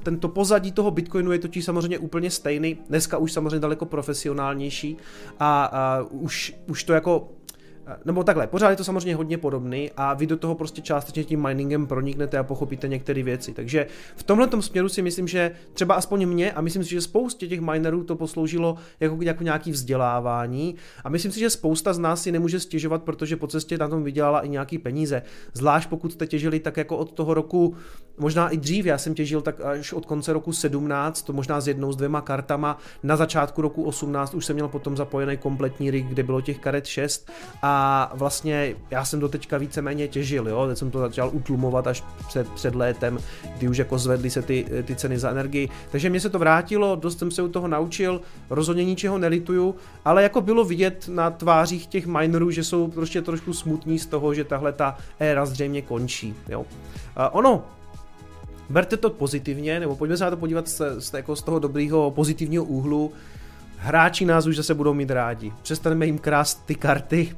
tento 0.04 0.30
pozadí 0.30 0.72
toho 0.72 0.92
Bitcoinu 0.92 1.32
je 1.32 1.40
totiž 1.40 1.66
samozřejmě 1.66 2.00
úplně 2.00 2.32
stejný, 2.32 2.78
dneska 2.90 3.18
už 3.18 3.32
samozřejmě 3.32 3.60
daleko 3.60 3.86
profesionálnější 3.86 4.98
a, 5.40 5.66
a 5.66 6.02
už, 6.10 6.56
už 6.68 6.84
to 6.84 6.94
jako 6.94 7.30
nebo 8.06 8.24
takhle, 8.24 8.48
pořád 8.48 8.70
je 8.70 8.76
to 8.76 8.84
samozřejmě 8.84 9.16
hodně 9.16 9.38
podobný 9.38 9.92
a 9.98 10.14
vy 10.14 10.28
do 10.28 10.38
toho 10.38 10.56
prostě 10.56 10.82
částečně 10.82 11.24
tím 11.24 11.42
miningem 11.42 11.88
proniknete 11.88 12.38
a 12.38 12.44
pochopíte 12.44 12.88
některé 12.88 13.24
věci. 13.24 13.54
Takže 13.54 13.88
v 14.16 14.24
tomhle 14.24 14.50
směru 14.60 14.90
si 14.90 15.02
myslím, 15.02 15.28
že 15.28 15.52
třeba 15.74 15.96
aspoň 15.96 16.26
mě 16.26 16.52
a 16.52 16.62
myslím 16.62 16.84
si, 16.84 16.90
že 16.90 17.02
spoustě 17.02 17.48
těch 17.48 17.62
minerů 17.62 18.04
to 18.04 18.16
posloužilo 18.16 18.76
jako, 19.00 19.18
jako 19.22 19.44
nějaký 19.44 19.72
vzdělávání 19.72 20.76
a 21.04 21.10
myslím 21.10 21.32
si, 21.32 21.40
že 21.40 21.50
spousta 21.50 21.94
z 21.94 22.00
nás 22.00 22.22
si 22.22 22.32
nemůže 22.32 22.60
stěžovat, 22.60 23.04
protože 23.04 23.36
po 23.36 23.48
cestě 23.48 23.78
na 23.78 23.88
tom 23.88 24.04
vydělala 24.04 24.42
i 24.42 24.50
nějaký 24.50 24.78
peníze. 24.78 25.22
Zvlášť 25.54 25.90
pokud 25.90 26.14
jste 26.14 26.28
těžili 26.28 26.60
tak 26.60 26.78
jako 26.78 26.98
od 26.98 27.12
toho 27.12 27.34
roku, 27.34 27.76
možná 28.20 28.50
i 28.50 28.58
dřív, 28.58 28.86
já 28.86 28.98
jsem 28.98 29.14
těžil 29.14 29.42
tak 29.42 29.62
až 29.62 29.94
od 29.94 30.06
konce 30.06 30.34
roku 30.34 30.54
17, 30.54 31.22
to 31.22 31.34
možná 31.34 31.62
s 31.62 31.68
jednou, 31.68 31.92
s 31.92 31.96
dvěma 31.96 32.22
kartama, 32.22 32.78
na 33.04 33.16
začátku 33.16 33.62
roku 33.62 33.84
18 33.84 34.34
už 34.34 34.46
jsem 34.46 34.56
měl 34.56 34.68
potom 34.68 34.98
zapojený 34.98 35.38
kompletní 35.38 35.92
rig, 35.92 36.06
kde 36.06 36.24
bylo 36.24 36.42
těch 36.42 36.60
karet 36.60 36.86
6 36.86 37.32
a 37.62 38.12
vlastně 38.16 38.76
já 38.92 39.06
jsem 39.06 39.20
do 39.20 39.30
teďka 39.30 39.58
víceméně 39.58 40.08
těžil, 40.08 40.48
jo, 40.48 40.68
teď 40.68 40.78
jsem 40.78 40.92
to 40.92 41.00
začal 41.00 41.30
utlumovat 41.34 41.88
až 41.88 42.04
před, 42.28 42.50
před 42.50 42.76
létem, 42.76 43.20
kdy 43.58 43.70
už 43.70 43.78
jako 43.78 43.98
zvedly 43.98 44.30
se 44.30 44.42
ty, 44.42 44.66
ty 44.84 44.96
ceny 44.96 45.20
za 45.20 45.30
energii, 45.30 45.70
takže 45.92 46.10
mě 46.10 46.20
se 46.20 46.30
to 46.30 46.40
vrátilo, 46.40 46.96
dost 46.96 47.20
jsem 47.20 47.32
se 47.32 47.42
u 47.42 47.48
toho 47.48 47.68
naučil, 47.68 48.22
rozhodně 48.50 48.86
ničeho 48.86 49.18
nelituju, 49.18 49.76
ale 50.06 50.24
jako 50.24 50.42
bylo 50.42 50.66
vidět 50.66 51.10
na 51.14 51.30
tvářích 51.30 51.88
těch 51.88 52.08
minerů, 52.08 52.52
že 52.52 52.64
jsou 52.64 52.88
prostě 52.88 53.22
trošku 53.22 53.54
smutní 53.54 54.00
z 54.00 54.06
toho, 54.06 54.34
že 54.34 54.44
tahle 54.44 54.74
ta 54.74 54.98
éra 55.20 55.46
zřejmě 55.46 55.82
končí, 55.82 56.36
jo. 56.50 56.66
Ono, 57.32 57.64
berte 58.70 58.98
to 58.98 59.10
pozitivně, 59.10 59.80
nebo 59.80 59.96
pojďme 59.96 60.18
se 60.18 60.24
na 60.24 60.30
to 60.30 60.38
podívat 60.38 60.68
z, 60.68 60.82
z, 61.00 61.14
jako 61.14 61.36
z 61.36 61.44
toho 61.44 61.60
dobrýho 61.60 62.12
pozitivního 62.12 62.64
úhlu, 62.64 63.12
hráči 63.78 64.26
nás 64.26 64.46
už 64.46 64.56
zase 64.56 64.74
budou 64.74 64.94
mít 64.94 65.12
rádi. 65.12 65.54
Přestaneme 65.62 66.06
jim 66.06 66.18
krást 66.18 66.66
ty 66.66 66.76
karty, 66.76 67.36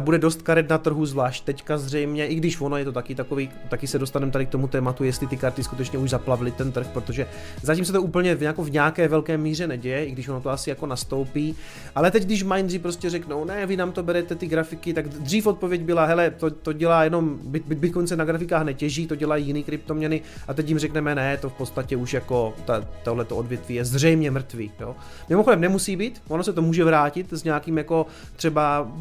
bude 0.00 0.18
dost 0.18 0.42
karet 0.42 0.68
na 0.68 0.78
trhu, 0.78 1.06
zvlášť 1.06 1.44
teďka 1.44 1.78
zřejmě, 1.78 2.26
i 2.26 2.34
když 2.34 2.60
ono 2.60 2.76
je 2.76 2.84
to 2.84 2.92
taky 2.92 3.14
takový, 3.14 3.50
taky 3.68 3.86
se 3.86 3.98
dostaneme 3.98 4.32
tady 4.32 4.46
k 4.46 4.48
tomu 4.48 4.68
tématu, 4.68 5.04
jestli 5.04 5.26
ty 5.26 5.36
karty 5.36 5.64
skutečně 5.64 5.98
už 5.98 6.10
zaplavily 6.10 6.50
ten 6.50 6.72
trh, 6.72 6.86
protože 6.92 7.26
zatím 7.62 7.84
se 7.84 7.92
to 7.92 8.02
úplně 8.02 8.34
v, 8.34 8.42
jako 8.42 8.64
v 8.64 8.70
nějaké 8.70 9.08
velké 9.08 9.38
míře 9.38 9.66
neděje, 9.66 10.04
i 10.04 10.12
když 10.12 10.28
ono 10.28 10.40
to 10.40 10.50
asi 10.50 10.70
jako 10.70 10.86
nastoupí. 10.86 11.54
Ale 11.94 12.10
teď, 12.10 12.24
když 12.24 12.42
mindři 12.42 12.78
prostě 12.78 13.10
řeknou, 13.10 13.44
ne, 13.44 13.66
vy 13.66 13.76
nám 13.76 13.92
to 13.92 14.02
berete 14.02 14.34
ty 14.34 14.46
grafiky, 14.46 14.94
tak 14.94 15.08
dřív 15.08 15.46
odpověď 15.46 15.82
byla, 15.82 16.04
hele, 16.04 16.30
to, 16.30 16.50
to 16.50 16.72
dělá 16.72 17.04
jenom, 17.04 17.38
Bitcoin 17.66 18.06
se 18.06 18.16
na 18.16 18.24
grafikách 18.24 18.64
netěží, 18.64 19.06
to 19.06 19.14
dělají 19.14 19.46
jiný 19.46 19.64
kryptoměny 19.64 20.20
a 20.48 20.54
teď 20.54 20.68
jim 20.68 20.78
řekneme, 20.78 21.14
ne, 21.14 21.36
to 21.36 21.50
v 21.50 21.52
podstatě 21.52 21.96
už 21.96 22.12
jako 22.14 22.54
ta, 22.64 22.84
tohleto 23.02 23.36
odvětví 23.36 23.74
je 23.74 23.84
zřejmě 23.84 24.30
mrtvý. 24.30 24.70
Jo. 24.80 24.96
Mimochodem 25.28 25.60
nemusí 25.60 25.96
být, 25.96 26.22
ono 26.28 26.44
se 26.44 26.52
to 26.52 26.62
může 26.62 26.84
vrátit 26.84 27.32
s 27.32 27.44
nějakým 27.44 27.78
jako 27.78 28.06
třeba 28.36 28.92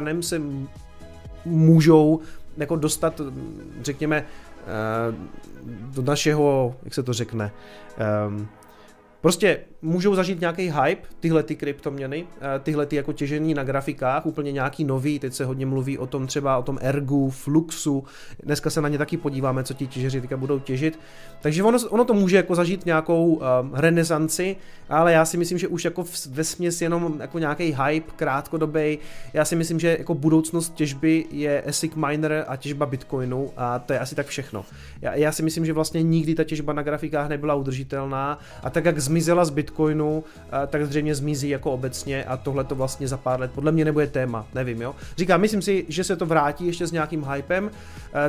bullrunem 0.00 0.22
se 0.22 0.42
můžou 1.44 2.20
jako 2.56 2.76
dostat, 2.76 3.20
řekněme, 3.82 4.16
eh, 4.16 5.14
do 5.94 6.02
našeho, 6.02 6.76
jak 6.82 6.94
se 6.94 7.02
to 7.02 7.12
řekne, 7.12 7.50
ehm, 7.98 8.48
Prostě 9.20 9.60
můžou 9.82 10.14
zažít 10.14 10.40
nějaký 10.40 10.70
hype, 10.70 11.08
tyhle 11.20 11.42
ty 11.42 11.56
kryptoměny, 11.56 12.26
eh, 12.40 12.58
tyhle 12.58 12.86
ty 12.86 12.96
jako 12.96 13.12
těžení 13.12 13.54
na 13.54 13.64
grafikách, 13.64 14.26
úplně 14.26 14.52
nějaký 14.52 14.84
nový, 14.84 15.18
teď 15.18 15.32
se 15.32 15.44
hodně 15.44 15.66
mluví 15.66 15.98
o 15.98 16.06
tom 16.06 16.26
třeba 16.26 16.58
o 16.58 16.62
tom 16.62 16.78
Ergu, 16.80 17.30
Fluxu, 17.30 18.04
dneska 18.42 18.70
se 18.70 18.80
na 18.80 18.88
ně 18.88 18.98
taky 18.98 19.16
podíváme, 19.16 19.64
co 19.64 19.74
ti 19.74 19.86
těžeři 19.86 20.20
teďka 20.20 20.36
budou 20.36 20.58
těžit, 20.58 20.98
takže 21.40 21.62
ono, 21.62 21.78
ono 21.88 22.04
to 22.04 22.14
může 22.14 22.36
jako 22.36 22.54
zažít 22.54 22.86
nějakou 22.86 23.26
um, 23.34 23.40
renesanci, 23.74 24.56
ale 24.88 25.12
já 25.12 25.24
si 25.24 25.36
myslím, 25.36 25.58
že 25.58 25.68
už 25.68 25.84
jako 25.84 26.04
ve 26.30 26.44
směs 26.44 26.82
jenom 26.82 27.16
jako 27.20 27.38
nějaký 27.38 27.76
hype 27.84 28.12
krátkodobý, 28.16 28.98
já 29.32 29.44
si 29.44 29.56
myslím, 29.56 29.80
že 29.80 29.96
jako 29.98 30.14
budoucnost 30.14 30.74
těžby 30.74 31.24
je 31.30 31.62
ASIC 31.62 31.94
miner 31.94 32.44
a 32.48 32.56
těžba 32.56 32.86
Bitcoinu 32.86 33.50
a 33.56 33.78
to 33.78 33.92
je 33.92 33.98
asi 33.98 34.14
tak 34.14 34.26
všechno. 34.26 34.64
Já, 35.02 35.14
já 35.14 35.32
si 35.32 35.42
myslím, 35.42 35.66
že 35.66 35.72
vlastně 35.72 36.02
nikdy 36.02 36.34
ta 36.34 36.44
těžba 36.44 36.72
na 36.72 36.82
grafikách 36.82 37.28
nebyla 37.28 37.54
udržitelná 37.54 38.38
a 38.62 38.70
tak 38.70 38.84
jak 38.84 39.00
zmizela 39.08 39.44
z 39.44 39.50
Bitcoinu, 39.50 40.24
tak 40.66 40.86
zřejmě 40.86 41.14
zmizí 41.14 41.48
jako 41.48 41.72
obecně 41.72 42.24
a 42.24 42.36
tohle 42.36 42.64
to 42.64 42.74
vlastně 42.74 43.08
za 43.08 43.16
pár 43.16 43.40
let 43.40 43.50
podle 43.54 43.72
mě 43.72 43.84
nebude 43.84 44.06
téma, 44.06 44.46
nevím, 44.54 44.82
jo. 44.82 44.94
Říkám, 45.16 45.40
myslím 45.40 45.62
si, 45.62 45.84
že 45.88 46.04
se 46.04 46.16
to 46.16 46.26
vrátí 46.26 46.66
ještě 46.66 46.86
s 46.86 46.92
nějakým 46.92 47.26
hypem, 47.32 47.70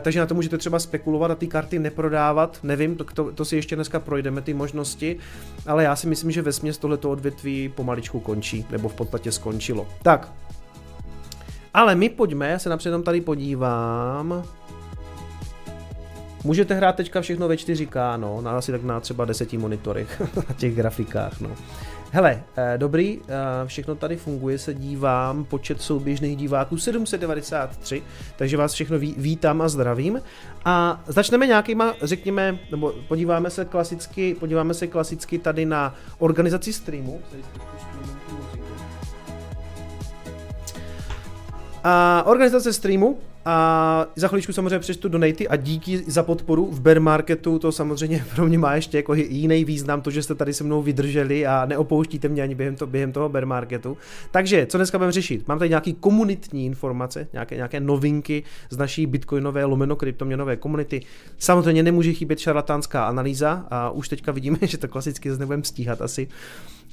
takže 0.02 0.20
na 0.20 0.26
to 0.26 0.36
můžete 0.36 0.58
třeba 0.58 0.80
spekulovat 0.80 1.32
a 1.32 1.36
ty 1.36 1.48
karty 1.48 1.80
neprodávat, 1.80 2.60
nevím, 2.64 2.96
to, 2.96 3.04
to, 3.04 3.32
to 3.32 3.46
si 3.46 3.56
ještě 3.56 3.76
dneska 3.76 4.00
projdeme 4.00 4.42
ty 4.42 4.54
možnosti, 4.54 5.18
ale 5.68 5.84
já 5.84 5.96
si 5.96 6.08
myslím, 6.08 6.32
že 6.32 6.42
ve 6.42 6.54
směs 6.54 6.78
tohleto 6.78 7.12
odvětví 7.12 7.70
pomaličku 7.70 8.20
končí, 8.20 8.66
nebo 8.72 8.90
v 8.90 8.94
podstatě 8.94 9.32
skončilo. 9.32 9.88
Tak, 10.02 10.32
ale 11.74 11.96
my 11.96 12.10
pojďme, 12.10 12.50
já 12.50 12.60
se 12.60 12.70
napřed 12.70 13.04
tady 13.04 13.22
podívám. 13.22 14.44
Můžete 16.44 16.74
hrát 16.74 16.96
teďka 16.96 17.22
všechno 17.22 17.48
ve 17.48 17.56
4K, 17.56 18.20
no, 18.20 18.42
na 18.42 18.52
asi 18.52 18.72
tak 18.72 18.84
na 18.84 19.00
třeba 19.00 19.26
10 19.26 19.54
monitorech, 19.54 20.22
na 20.36 20.56
těch 20.58 20.76
grafikách, 20.76 21.42
no. 21.42 21.50
Hele, 22.12 22.44
eh, 22.58 22.78
dobrý, 22.78 23.20
eh, 23.22 23.68
všechno 23.68 23.96
tady 23.96 24.18
funguje, 24.18 24.58
se 24.58 24.74
dívám, 24.74 25.46
počet 25.46 25.82
souběžných 25.82 26.38
diváků 26.38 26.78
793, 26.78 28.04
takže 28.38 28.58
vás 28.58 28.74
všechno 28.74 29.00
ví, 29.00 29.16
vítám 29.18 29.62
a 29.62 29.70
zdravím. 29.70 30.22
A 30.66 31.04
začneme 31.08 31.48
nějakýma, 31.48 31.94
řekněme, 32.02 32.60
nebo 32.72 32.94
podíváme 33.08 33.50
se 33.50 33.66
klasicky, 33.66 34.36
podíváme 34.40 34.74
se 34.74 34.88
klasicky 34.88 35.38
tady 35.38 35.66
na 35.66 35.96
organizaci 36.18 36.74
streamu. 36.74 37.22
A 41.84 42.24
organizace 42.26 42.74
streamu, 42.74 43.18
a 43.46 44.06
za 44.16 44.28
chviličku 44.28 44.54
samozřejmě 44.54 44.80
přečtu 44.80 45.10
donaty 45.10 45.48
a 45.48 45.56
díky 45.56 45.98
za 45.98 46.24
podporu 46.24 46.66
v 46.72 46.82
bear 46.82 47.00
marketu, 47.00 47.60
to 47.60 47.72
samozřejmě 47.72 48.26
pro 48.36 48.46
mě 48.46 48.58
má 48.58 48.76
ještě 48.76 48.98
jako 48.98 49.14
jiný 49.14 49.66
význam, 49.66 50.02
to, 50.02 50.12
že 50.12 50.24
jste 50.24 50.36
tady 50.36 50.54
se 50.54 50.64
mnou 50.64 50.82
vydrželi 50.82 51.48
a 51.48 51.66
neopouštíte 51.66 52.28
mě 52.28 52.42
ani 52.42 52.56
během, 52.56 52.76
to, 52.76 52.88
během 52.88 53.12
toho 53.12 53.30
bear 53.30 53.46
marketu. 53.46 53.98
Takže, 54.32 54.66
co 54.66 54.78
dneska 54.78 54.98
budeme 54.98 55.12
řešit? 55.12 55.48
Mám 55.48 55.60
tady 55.60 55.70
nějaký 55.70 55.94
komunitní 55.94 56.66
informace, 56.66 57.28
nějaké, 57.34 57.56
nějaké 57.56 57.80
novinky 57.80 58.44
z 58.70 58.78
naší 58.78 59.06
bitcoinové 59.06 59.66
lomeno 59.66 59.96
kryptoměnové 59.96 60.58
komunity. 60.58 61.02
Samozřejmě 61.38 61.84
nemůže 61.84 62.14
chybět 62.14 62.40
šarlatánská 62.40 63.06
analýza 63.06 63.66
a 63.72 63.90
už 63.90 64.10
teďka 64.10 64.32
vidíme, 64.32 64.58
že 64.62 64.78
to 64.78 64.88
klasicky 64.88 65.30
nebudeme 65.30 65.64
stíhat 65.64 66.02
asi. 66.02 66.28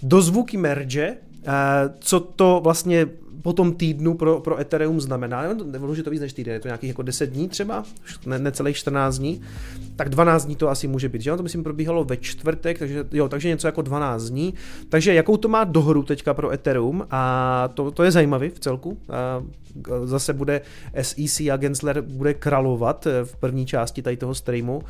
Dozvuky 0.02 0.56
merge, 0.56 1.16
eh, 1.46 1.52
co 1.98 2.20
to 2.20 2.60
vlastně 2.64 3.06
po 3.42 3.52
tom 3.52 3.72
týdnu 3.72 4.14
pro, 4.14 4.40
pro 4.40 4.60
Ethereum 4.60 5.00
znamená, 5.00 5.54
nebudu, 5.64 5.94
že 5.94 6.02
to 6.02 6.10
víc 6.10 6.20
než 6.20 6.32
týden, 6.32 6.54
je 6.54 6.60
to 6.60 6.68
nějakých 6.68 6.88
jako 6.88 7.02
10 7.02 7.30
dní 7.30 7.48
třeba, 7.48 7.84
ne, 8.26 8.38
necelých 8.38 8.76
14 8.76 9.18
dní, 9.18 9.40
tak 9.96 10.08
12 10.08 10.44
dní 10.44 10.56
to 10.56 10.68
asi 10.68 10.88
může 10.88 11.08
být, 11.08 11.22
že? 11.22 11.36
To 11.36 11.42
myslím 11.42 11.64
probíhalo 11.64 12.04
ve 12.04 12.16
čtvrtek, 12.16 12.78
takže 12.78 13.04
jo, 13.12 13.28
takže 13.28 13.48
něco 13.48 13.68
jako 13.68 13.82
12 13.82 14.24
dní. 14.24 14.54
Takže 14.88 15.14
jakou 15.14 15.36
to 15.36 15.48
má 15.48 15.64
dohru 15.64 16.02
teďka 16.02 16.34
pro 16.34 16.52
Ethereum 16.52 17.06
a 17.10 17.68
to, 17.74 17.90
to 17.90 18.02
je 18.02 18.10
zajímavý 18.10 18.48
v 18.48 18.60
celku. 18.60 18.98
A 19.10 19.42
zase 20.04 20.32
bude 20.32 20.60
SEC 21.02 21.40
a 21.40 21.56
Gensler 21.56 22.00
bude 22.00 22.34
kralovat 22.34 23.06
eh, 23.06 23.24
v 23.24 23.36
první 23.36 23.66
části 23.66 24.02
tady 24.02 24.16
toho 24.16 24.34
streamu. 24.34 24.82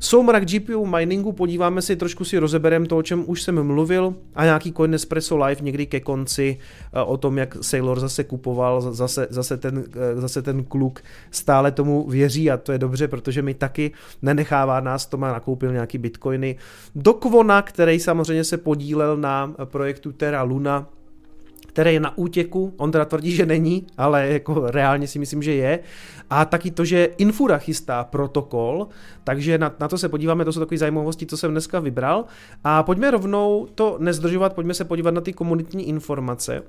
Soumrak 0.00 0.44
GPU 0.46 0.86
miningu, 0.86 1.32
podíváme 1.32 1.82
si, 1.82 1.96
trošku 1.96 2.24
si 2.24 2.38
rozeberem 2.38 2.86
to, 2.86 2.96
o 2.96 3.02
čem 3.02 3.24
už 3.26 3.42
jsem 3.42 3.62
mluvil 3.62 4.14
a 4.34 4.44
nějaký 4.44 4.72
Coin 4.72 4.94
Espresso 4.94 5.36
Live 5.36 5.60
někdy 5.62 5.86
ke 5.86 6.00
konci 6.00 6.58
eh, 6.92 7.02
o 7.02 7.16
tom, 7.16 7.38
jak 7.38 7.56
Sailor 7.60 8.00
zase 8.00 8.24
kupoval, 8.24 8.80
zase, 8.80 9.26
zase, 9.30 9.56
ten, 9.56 9.84
eh, 9.92 10.20
zase 10.20 10.42
ten 10.42 10.64
kluk 10.64 11.00
stále 11.30 11.72
tomu 11.72 12.08
věří 12.08 12.50
a 12.50 12.56
to 12.56 12.72
je 12.72 12.78
dobře, 12.78 13.08
protože 13.08 13.42
mi 13.42 13.54
taky 13.54 13.92
nenechává 14.22 14.80
nás, 14.80 15.06
to 15.06 15.16
má 15.16 15.32
nakoupil 15.32 15.72
nějaký 15.72 15.98
bitcoiny. 15.98 16.56
Do 16.94 17.14
Kvona, 17.14 17.62
který 17.62 18.00
samozřejmě 18.00 18.44
se 18.44 18.56
podílel 18.56 19.16
na 19.16 19.54
projektu 19.64 20.12
Terra 20.12 20.42
Luna, 20.42 20.86
který 21.78 21.94
je 21.94 22.00
na 22.00 22.18
útěku, 22.18 22.74
on 22.76 22.92
teda 22.92 23.04
tvrdí, 23.04 23.30
že 23.30 23.46
není, 23.46 23.86
ale 23.98 24.28
jako 24.28 24.70
reálně 24.70 25.06
si 25.06 25.18
myslím, 25.18 25.42
že 25.42 25.54
je. 25.54 25.78
A 26.30 26.44
taky 26.44 26.70
to, 26.70 26.84
že 26.84 27.08
Infura 27.18 27.58
chystá 27.58 28.04
protokol, 28.04 28.88
takže 29.24 29.58
na, 29.58 29.74
na 29.80 29.88
to 29.88 29.98
se 29.98 30.08
podíváme, 30.08 30.44
to 30.44 30.52
jsou 30.52 30.60
takové 30.60 30.78
zajímavosti, 30.78 31.26
co 31.26 31.36
jsem 31.36 31.50
dneska 31.50 31.80
vybral. 31.80 32.24
A 32.64 32.82
pojďme 32.82 33.10
rovnou 33.10 33.68
to 33.74 33.96
nezdržovat, 34.00 34.54
pojďme 34.54 34.74
se 34.74 34.84
podívat 34.84 35.14
na 35.14 35.20
ty 35.20 35.32
komunitní 35.32 35.88
informace. 35.88 36.62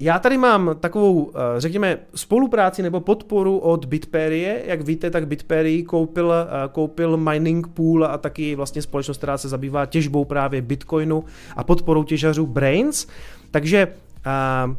Já 0.00 0.18
tady 0.18 0.38
mám 0.38 0.76
takovou, 0.80 1.30
eh, 1.34 1.60
řekněme, 1.60 1.98
spolupráci 2.14 2.82
nebo 2.82 3.00
podporu 3.00 3.58
od 3.58 3.84
Bitperie. 3.84 4.62
Jak 4.66 4.80
víte, 4.80 5.10
tak 5.10 5.26
Bitperie 5.26 5.82
koupil, 5.82 6.32
eh, 6.32 6.68
koupil 6.72 7.16
mining 7.16 7.68
pool 7.68 8.04
a 8.04 8.18
taky 8.18 8.54
vlastně 8.54 8.82
společnost, 8.82 9.16
která 9.16 9.38
se 9.38 9.48
zabývá 9.48 9.86
těžbou 9.86 10.24
právě 10.24 10.62
Bitcoinu 10.62 11.24
a 11.56 11.64
podporou 11.64 12.04
těžařů 12.04 12.46
Brains. 12.46 13.06
Takže 13.50 13.88
eh, 14.26 14.76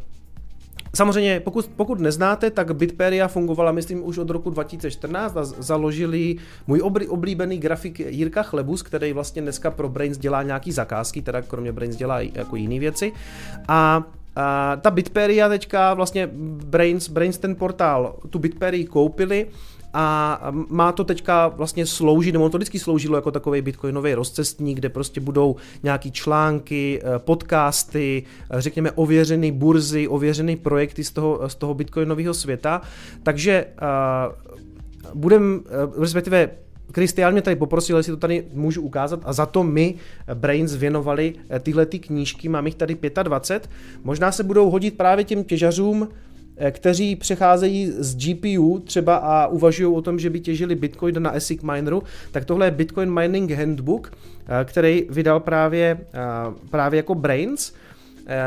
Samozřejmě, 0.94 1.40
pokud, 1.40 1.70
pokud 1.76 2.00
neznáte, 2.00 2.50
tak 2.50 2.76
Bitperia 2.76 3.28
fungovala, 3.28 3.72
myslím, 3.72 4.06
už 4.06 4.18
od 4.18 4.30
roku 4.30 4.50
2014 4.50 5.36
a 5.36 5.44
založili 5.44 6.36
můj 6.66 6.82
oblíbený 7.08 7.58
grafik 7.58 8.00
Jirka 8.00 8.42
Chlebus, 8.42 8.82
který 8.82 9.12
vlastně 9.12 9.42
dneska 9.42 9.70
pro 9.70 9.88
Brains 9.88 10.18
dělá 10.18 10.42
nějaký 10.42 10.72
zakázky, 10.72 11.22
teda 11.22 11.42
kromě 11.42 11.72
Brains 11.72 11.96
dělá 11.96 12.20
jako 12.20 12.56
jiné 12.56 12.78
věci. 12.78 13.12
A 13.68 14.04
ta 14.80 14.90
Bitperia 14.90 15.48
teďka 15.48 15.94
vlastně 15.94 16.28
Brains, 16.64 17.08
Brains 17.08 17.38
ten 17.38 17.56
portál, 17.56 18.16
tu 18.30 18.38
Bitperii 18.38 18.84
koupili 18.84 19.46
a 19.94 20.40
má 20.68 20.92
to 20.92 21.04
teďka 21.04 21.48
vlastně 21.48 21.86
sloužit, 21.86 22.32
nebo 22.32 22.48
to 22.48 22.58
vždycky 22.58 22.78
sloužilo 22.78 23.16
jako 23.16 23.30
takový 23.30 23.62
bitcoinový 23.62 24.14
rozcestník, 24.14 24.78
kde 24.78 24.88
prostě 24.88 25.20
budou 25.20 25.56
nějaký 25.82 26.12
články, 26.12 27.02
eh, 27.02 27.18
podcasty, 27.18 28.22
eh, 28.50 28.60
řekněme 28.60 28.90
ověřené 28.90 29.52
burzy, 29.52 30.08
ověřené 30.08 30.56
projekty 30.56 31.04
z 31.04 31.10
toho, 31.10 31.48
z 31.48 31.54
toho 31.54 31.74
bitcoinového 31.74 32.34
světa. 32.34 32.82
Takže 33.22 33.66
uh, 33.82 35.14
budem, 35.14 35.60
respektive 35.98 36.50
Kristián 36.92 37.32
mě 37.32 37.42
tady 37.42 37.56
poprosil, 37.56 37.96
jestli 37.96 38.12
to 38.12 38.16
tady 38.16 38.44
můžu 38.52 38.82
ukázat 38.82 39.20
a 39.24 39.32
za 39.32 39.46
to 39.46 39.62
my 39.62 39.94
Brains 40.34 40.74
věnovali 40.74 41.34
tyhle 41.60 41.86
ty 41.86 41.98
knížky, 41.98 42.48
mám 42.48 42.66
jich 42.66 42.74
tady 42.74 42.98
25. 43.22 43.70
Možná 44.04 44.32
se 44.32 44.44
budou 44.44 44.70
hodit 44.70 44.96
právě 44.96 45.24
těm 45.24 45.44
těžařům, 45.44 46.08
Eh, 46.62 46.70
kteří 46.70 47.16
přecházejí 47.16 47.92
z 47.98 48.16
GPU 48.16 48.78
třeba 48.78 49.16
a 49.16 49.46
uvažují 49.46 49.94
o 49.94 50.02
tom, 50.02 50.18
že 50.18 50.30
by 50.30 50.40
těžili 50.40 50.74
Bitcoin 50.74 51.22
na 51.22 51.30
ASIC 51.30 51.62
mineru, 51.62 52.02
tak 52.32 52.44
tohle 52.44 52.66
je 52.66 52.70
Bitcoin 52.70 53.10
Mining 53.10 53.50
Handbook, 53.50 54.12
eh, 54.12 54.64
který 54.64 55.06
vydal 55.10 55.40
právě, 55.40 56.00
eh, 56.14 56.18
právě 56.70 56.96
jako 56.96 57.14
Brains. 57.14 57.72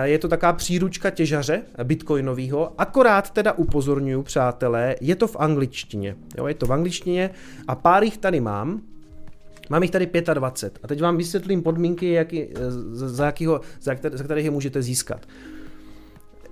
Je 0.03 0.19
to 0.19 0.27
taková 0.27 0.53
příručka 0.53 1.09
těžaře 1.09 1.61
bitcoinového, 1.83 2.73
akorát 2.77 3.29
teda 3.29 3.51
upozorňuji, 3.51 4.23
přátelé, 4.23 4.95
je 5.01 5.15
to 5.15 5.27
v 5.27 5.35
angličtině. 5.39 6.15
Jo, 6.37 6.47
je 6.47 6.53
to 6.53 6.65
v 6.65 6.73
angličtině 6.73 7.29
a 7.67 7.75
pár 7.75 8.03
jich 8.03 8.17
tady 8.17 8.39
mám, 8.39 8.81
Mám 9.69 9.83
jich 9.83 9.91
tady 9.91 10.09
25 10.33 10.79
a 10.83 10.87
teď 10.87 11.01
vám 11.01 11.17
vysvětlím 11.17 11.63
podmínky, 11.63 12.11
jaký, 12.11 12.47
za, 12.93 13.25
jakýho, 13.25 13.61
za, 13.81 13.95
které, 13.95 14.17
za 14.17 14.23
kterých 14.23 14.45
je 14.45 14.51
můžete 14.51 14.81
získat 14.81 15.25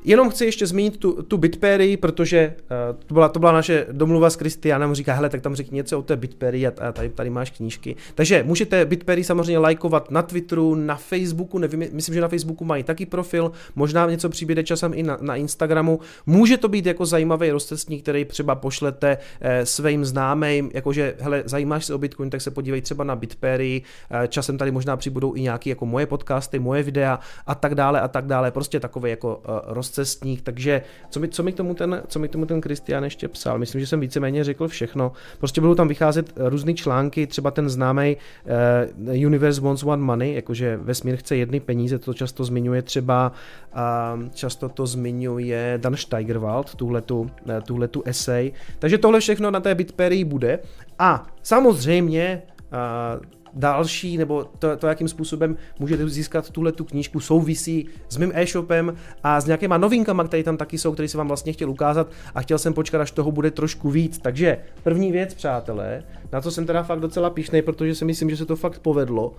Jenom 0.03 0.29
chci 0.29 0.45
ještě 0.45 0.67
zmínit 0.67 0.97
tu, 0.97 1.23
tu 1.23 1.37
Bitpery, 1.37 1.97
protože 1.97 2.53
uh, 2.57 2.97
to, 3.05 3.13
byla, 3.13 3.29
to 3.29 3.39
byla 3.39 3.51
naše 3.51 3.85
domluva 3.91 4.29
s 4.29 4.35
Kristianem, 4.35 4.95
říká, 4.95 5.13
hele, 5.13 5.29
tak 5.29 5.41
tam 5.41 5.55
řekni 5.55 5.75
něco 5.75 5.99
o 5.99 6.01
té 6.01 6.15
Bitpery 6.15 6.67
a, 6.67 6.71
a 6.87 6.91
tady, 6.91 7.09
tady 7.09 7.29
máš 7.29 7.49
knížky. 7.49 7.95
Takže 8.15 8.43
můžete 8.43 8.85
Bitpery 8.85 9.23
samozřejmě 9.23 9.57
lajkovat 9.57 10.11
na 10.11 10.21
Twitteru, 10.21 10.75
na 10.75 10.95
Facebooku, 10.95 11.57
nevím, 11.57 11.85
myslím, 11.91 12.15
že 12.15 12.21
na 12.21 12.27
Facebooku 12.27 12.65
mají 12.65 12.83
taky 12.83 13.05
profil, 13.05 13.51
možná 13.75 14.09
něco 14.09 14.29
přibíde 14.29 14.63
časem 14.63 14.93
i 14.93 15.03
na, 15.03 15.17
na 15.21 15.35
Instagramu. 15.35 15.99
Může 16.25 16.57
to 16.57 16.67
být 16.67 16.85
jako 16.85 17.05
zajímavý 17.05 17.51
rozcestník, 17.51 18.01
který 18.01 18.25
třeba 18.25 18.55
pošlete 18.55 19.17
eh, 19.41 19.65
svým 19.65 20.05
známým, 20.05 20.71
jakože, 20.73 21.15
hele, 21.19 21.43
zajímáš 21.45 21.85
se 21.85 21.93
o 21.93 21.97
Bitcoin, 21.97 22.29
tak 22.29 22.41
se 22.41 22.51
podívej 22.51 22.81
třeba 22.81 23.03
na 23.03 23.15
Bitpery, 23.15 23.81
eh, 24.11 24.27
časem 24.27 24.57
tady 24.57 24.71
možná 24.71 24.97
přibudou 24.97 25.35
i 25.35 25.41
nějaké 25.41 25.69
jako 25.69 25.85
moje 25.85 26.05
podcasty, 26.05 26.59
moje 26.59 26.83
videa 26.83 27.19
a 27.47 27.55
tak 27.55 27.75
dále 27.75 28.01
a 28.01 28.07
tak 28.07 28.25
dále, 28.25 28.51
prostě 28.51 28.79
takový 28.79 29.09
jako 29.09 29.41
eh, 29.45 29.73
rozcestník, 29.91 30.41
takže 30.41 30.81
co 31.09 31.19
mi, 31.19 31.27
co 31.27 31.43
mi 31.43 31.51
k 31.51 31.55
tomu 31.55 31.73
ten, 31.73 32.01
co 32.07 32.19
mi 32.19 32.27
k 32.27 32.31
tomu 32.31 32.45
ten 32.45 32.61
Kristian 32.61 33.03
ještě 33.03 33.27
psal, 33.27 33.59
myslím, 33.59 33.81
že 33.81 33.87
jsem 33.87 33.99
víceméně 33.99 34.43
řekl 34.43 34.67
všechno, 34.67 35.11
prostě 35.39 35.61
budou 35.61 35.75
tam 35.75 35.87
vycházet 35.87 36.33
různé 36.35 36.73
články, 36.73 37.27
třeba 37.27 37.51
ten 37.51 37.69
známý 37.69 38.17
uh, 38.17 39.15
Universe 39.25 39.61
Wants 39.61 39.83
One 39.83 40.03
Money, 40.03 40.33
jakože 40.33 40.77
vesmír 40.77 41.17
chce 41.17 41.35
jedny 41.35 41.59
peníze, 41.59 41.99
to 41.99 42.13
často 42.13 42.43
zmiňuje 42.43 42.81
třeba, 42.81 43.31
uh, 43.73 44.29
často 44.33 44.69
to 44.69 44.87
zmiňuje 44.87 45.77
Dan 45.81 45.95
Steigerwald, 45.95 46.75
tuhletu, 46.75 47.19
uh, 47.19 47.61
tuhletu 47.65 48.03
essay, 48.05 48.51
takže 48.79 48.97
tohle 48.97 49.19
všechno 49.19 49.51
na 49.51 49.59
té 49.59 49.75
Bitperii 49.75 50.23
bude. 50.23 50.59
A 50.99 51.27
samozřejmě 51.43 52.41
uh, 52.71 53.40
další, 53.53 54.17
nebo 54.17 54.45
to, 54.59 54.77
to, 54.77 54.87
jakým 54.87 55.07
způsobem 55.07 55.57
můžete 55.79 56.09
získat 56.09 56.49
tuhle 56.49 56.71
tu 56.71 56.83
knížku, 56.83 57.19
souvisí 57.19 57.87
s 58.09 58.17
mým 58.17 58.31
e-shopem 58.35 58.95
a 59.23 59.41
s 59.41 59.45
nějakýma 59.45 59.77
novinkama, 59.77 60.23
které 60.23 60.43
tam 60.43 60.57
taky 60.57 60.77
jsou, 60.77 60.91
které 60.93 61.07
jsem 61.07 61.17
vám 61.17 61.27
vlastně 61.27 61.53
chtěl 61.53 61.69
ukázat 61.69 62.11
a 62.35 62.41
chtěl 62.41 62.57
jsem 62.57 62.73
počkat, 62.73 63.01
až 63.01 63.11
toho 63.11 63.31
bude 63.31 63.51
trošku 63.51 63.89
víc. 63.89 64.17
Takže 64.17 64.57
první 64.83 65.11
věc, 65.11 65.33
přátelé, 65.33 66.03
na 66.31 66.41
to 66.41 66.51
jsem 66.51 66.65
teda 66.65 66.83
fakt 66.83 66.99
docela 66.99 67.29
pišnej, 67.29 67.61
protože 67.61 67.95
si 67.95 68.05
myslím, 68.05 68.29
že 68.29 68.37
se 68.37 68.45
to 68.45 68.55
fakt 68.55 68.79
povedlo. 68.79 69.33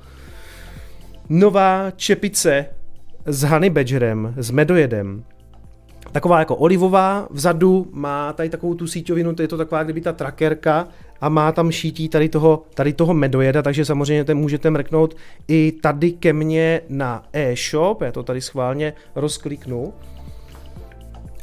Nová 1.29 1.91
čepice 1.97 2.67
s 3.27 3.43
Honey 3.43 3.71
Badgerem, 3.71 4.35
s 4.37 4.51
medojedem, 4.51 5.25
taková 6.13 6.39
jako 6.39 6.57
olivová, 6.57 7.29
vzadu 7.31 7.89
má 7.93 8.33
tady 8.33 8.49
takovou 8.49 8.75
tu 8.75 8.87
síťovinu, 8.87 9.35
to 9.35 9.43
je 9.43 9.49
to 9.49 9.57
taková 9.57 9.83
kdyby 9.83 10.01
ta 10.01 10.13
trackerka 10.13 10.89
a 11.23 11.29
má 11.29 11.53
tam 11.53 11.71
šítí 11.71 12.09
tady 12.09 12.29
toho, 12.29 12.63
tady 12.75 12.93
toho 12.93 13.15
medojeda, 13.15 13.63
takže 13.63 13.85
samozřejmě 13.85 14.25
ten 14.25 14.39
můžete 14.39 14.71
mrknout 14.71 15.17
i 15.49 15.73
tady 15.83 16.13
ke 16.13 16.33
mně 16.33 16.81
na 16.89 17.25
e-shop, 17.33 18.01
já 18.01 18.13
to 18.13 18.23
tady 18.23 18.41
schválně 18.41 18.93
rozkliknu 19.15 19.93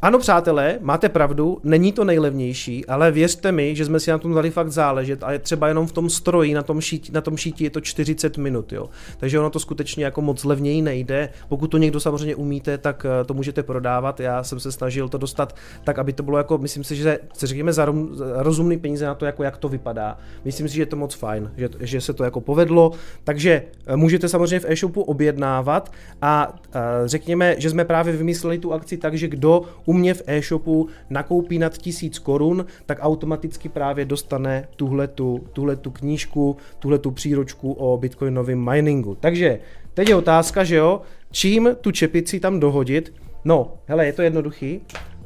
ano, 0.02 0.20
přátelé, 0.20 0.78
máte 0.82 1.10
pravdu, 1.10 1.60
není 1.64 1.92
to 1.92 2.04
nejlevnější, 2.04 2.86
ale 2.86 3.12
věřte 3.12 3.52
mi, 3.52 3.76
že 3.76 3.86
jsme 3.86 4.00
si 4.00 4.12
na 4.12 4.18
tom 4.18 4.34
dali 4.34 4.52
fakt 4.52 4.72
záležet 4.72 5.24
a 5.24 5.32
je 5.32 5.40
třeba 5.40 5.68
jenom 5.68 5.88
v 5.88 5.92
tom 5.92 6.10
stroji, 6.10 6.54
na 6.54 6.64
tom 6.64 6.82
šíti, 6.82 7.12
na 7.12 7.22
tom 7.22 7.38
šíti 7.38 7.64
je 7.64 7.70
to 7.70 7.82
40 7.82 8.38
minut, 8.38 8.74
jo. 8.74 8.90
Takže 9.18 9.40
ono 9.40 9.50
to 9.50 9.60
skutečně 9.60 10.06
jako 10.06 10.22
moc 10.22 10.44
levněji 10.44 10.82
nejde. 10.82 11.30
Pokud 11.50 11.68
to 11.68 11.78
někdo 11.78 12.00
samozřejmě 12.00 12.36
umíte, 12.36 12.78
tak 12.78 13.06
eh, 13.06 13.24
to 13.24 13.34
můžete 13.34 13.64
prodávat. 13.64 14.20
Já 14.20 14.44
jsem 14.44 14.60
se 14.60 14.72
snažil 14.72 15.10
to 15.10 15.18
dostat 15.18 15.56
tak, 15.84 16.00
aby 16.00 16.14
to 16.14 16.24
bylo 16.24 16.38
jako, 16.38 16.58
myslím 16.58 16.84
si, 16.84 16.96
že 16.96 17.20
se 17.34 17.48
řekněme 17.48 17.74
za 17.74 17.94
rozumný 18.36 18.78
peníze 18.78 19.06
na 19.06 19.16
to, 19.16 19.26
jako 19.26 19.44
jak 19.44 19.58
to 19.58 19.70
vypadá. 19.70 20.18
Myslím 20.46 20.68
si, 20.70 20.76
že 20.76 20.82
je 20.82 20.86
to 20.86 20.96
moc 20.96 21.16
fajn, 21.16 21.52
že, 21.58 21.70
že 21.80 22.02
se 22.02 22.14
to 22.14 22.24
jako 22.24 22.42
povedlo. 22.42 22.92
Takže 23.24 23.64
eh, 23.86 23.96
můžete 23.96 24.30
samozřejmě 24.30 24.60
v 24.60 24.66
e-shopu 24.72 25.02
objednávat 25.02 25.92
a, 26.22 26.54
eh, 26.74 26.80
řekněme, 27.06 27.56
že 27.58 27.70
jsme 27.70 27.86
právě 27.86 28.14
vymysleli 28.18 28.58
tu 28.60 28.74
akci 28.74 28.98
tak, 28.98 29.14
že 29.14 29.28
kdo 29.28 29.62
u 29.90 29.94
mě 29.94 30.14
v 30.14 30.22
e-shopu 30.28 30.88
nakoupí 31.10 31.60
nad 31.60 31.78
tisíc 31.78 32.20
korun, 32.20 32.66
tak 32.86 32.98
automaticky 33.02 33.70
právě 33.70 34.06
dostane 34.06 34.68
tuhletu, 34.76 35.44
tuhletu 35.54 35.92
knížku, 35.92 36.58
tuhletu 36.80 37.12
příročku 37.12 37.74
o 37.74 37.98
bitcoinovém 37.98 38.70
miningu. 38.70 39.16
Takže 39.16 39.60
teď 39.94 40.10
je 40.10 40.16
otázka, 40.16 40.64
že 40.64 40.76
jo, 40.76 41.02
čím 41.32 41.70
tu 41.82 41.92
čepici 41.92 42.40
tam 42.40 42.60
dohodit? 42.60 43.14
No, 43.46 43.74
hele, 43.86 44.06
je 44.06 44.14
to 44.14 44.22
jednoduchý. 44.22 44.82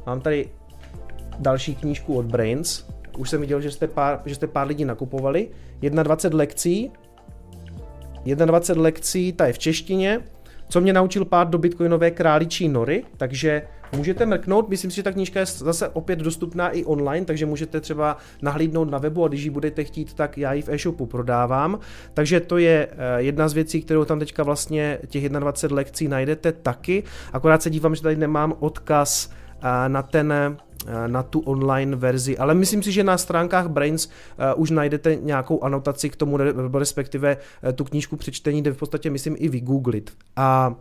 Mám 0.06 0.20
tady 0.20 0.48
další 1.38 1.74
knížku 1.74 2.14
od 2.14 2.26
Brains. 2.26 2.84
Už 3.18 3.30
jsem 3.30 3.40
viděl, 3.40 3.60
že 3.60 3.70
jste 3.70 3.88
pár, 3.88 4.22
že 4.26 4.34
jste 4.34 4.46
pár 4.46 4.66
lidí 4.66 4.84
nakupovali. 4.84 5.48
21 5.80 6.38
lekcí. 6.38 6.90
21 8.24 8.82
lekcí, 8.82 9.32
ta 9.32 9.46
je 9.46 9.52
v 9.52 9.58
češtině. 9.58 10.20
Co 10.68 10.80
mě 10.80 10.92
naučil 10.92 11.24
pár 11.24 11.48
do 11.48 11.58
bitcoinové 11.58 12.10
králičí 12.10 12.68
nory, 12.68 13.04
takže 13.16 13.62
můžete 13.96 14.26
mrknout, 14.26 14.68
myslím 14.68 14.90
si, 14.90 14.96
že 14.96 15.02
ta 15.02 15.12
knížka 15.12 15.40
je 15.40 15.46
zase 15.46 15.88
opět 15.88 16.18
dostupná 16.18 16.70
i 16.70 16.84
online, 16.84 17.26
takže 17.26 17.46
můžete 17.46 17.80
třeba 17.80 18.16
nahlídnout 18.42 18.90
na 18.90 18.98
webu 18.98 19.24
a 19.24 19.28
když 19.28 19.44
ji 19.44 19.50
budete 19.50 19.84
chtít, 19.84 20.14
tak 20.14 20.38
já 20.38 20.52
ji 20.52 20.62
v 20.62 20.68
e-shopu 20.68 21.06
prodávám. 21.06 21.78
Takže 22.14 22.40
to 22.40 22.58
je 22.58 22.88
eh, 22.90 23.22
jedna 23.22 23.48
z 23.48 23.52
věcí, 23.52 23.82
kterou 23.82 24.04
tam 24.04 24.18
teďka 24.18 24.42
vlastně 24.42 24.98
těch 25.06 25.28
21 25.28 25.76
lekcí 25.76 26.08
najdete 26.08 26.52
taky, 26.52 27.02
akorát 27.32 27.62
se 27.62 27.70
dívám, 27.70 27.94
že 27.94 28.02
tady 28.02 28.16
nemám 28.16 28.54
odkaz 28.60 29.30
na 29.88 30.02
ten 30.02 30.32
eh, 30.32 30.56
na 31.06 31.22
tu 31.22 31.40
online 31.40 31.96
verzi, 31.96 32.38
ale 32.38 32.54
myslím 32.54 32.82
si, 32.82 32.92
že 32.92 33.04
na 33.04 33.18
stránkách 33.18 33.68
Brains 33.68 34.06
uh, 34.06 34.12
už 34.56 34.70
najdete 34.70 35.16
nějakou 35.16 35.64
anotaci 35.64 36.10
k 36.10 36.16
tomu, 36.16 36.36
respektive 36.78 37.36
uh, 37.36 37.72
tu 37.72 37.84
knížku 37.84 38.16
přečtení, 38.16 38.60
kde 38.60 38.72
v 38.72 38.76
podstatě 38.76 39.10
myslím 39.10 39.36
i 39.38 39.48
vygooglit. 39.48 40.12
A 40.36 40.74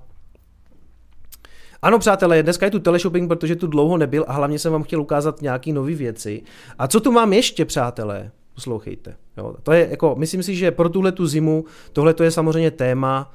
ano, 1.82 2.00
přátelé, 2.00 2.44
dneska 2.44 2.66
je 2.66 2.72
tu 2.72 2.80
teleshopping, 2.80 3.28
protože 3.28 3.56
tu 3.56 3.68
dlouho 3.68 3.98
nebyl 3.98 4.26
a 4.28 4.34
hlavně 4.34 4.60
jsem 4.60 4.72
vám 4.72 4.84
chtěl 4.84 5.02
ukázat 5.02 5.42
nějaké 5.42 5.74
nové 5.74 5.96
věci. 5.96 6.42
A 6.80 6.88
co 6.88 7.00
tu 7.00 7.12
mám 7.12 7.34
ještě, 7.34 7.66
přátelé? 7.66 8.32
Poslouchejte. 8.56 9.16
Jo, 9.38 9.56
to 9.64 9.72
je 9.72 9.88
jako, 9.92 10.16
myslím 10.18 10.44
si, 10.44 10.56
že 10.56 10.72
pro 10.72 10.90
tuhle 10.90 11.12
tu 11.12 11.28
zimu 11.28 11.66
tohle 11.94 12.14
to 12.14 12.24
je 12.24 12.32
samozřejmě 12.32 12.72
téma. 12.72 13.34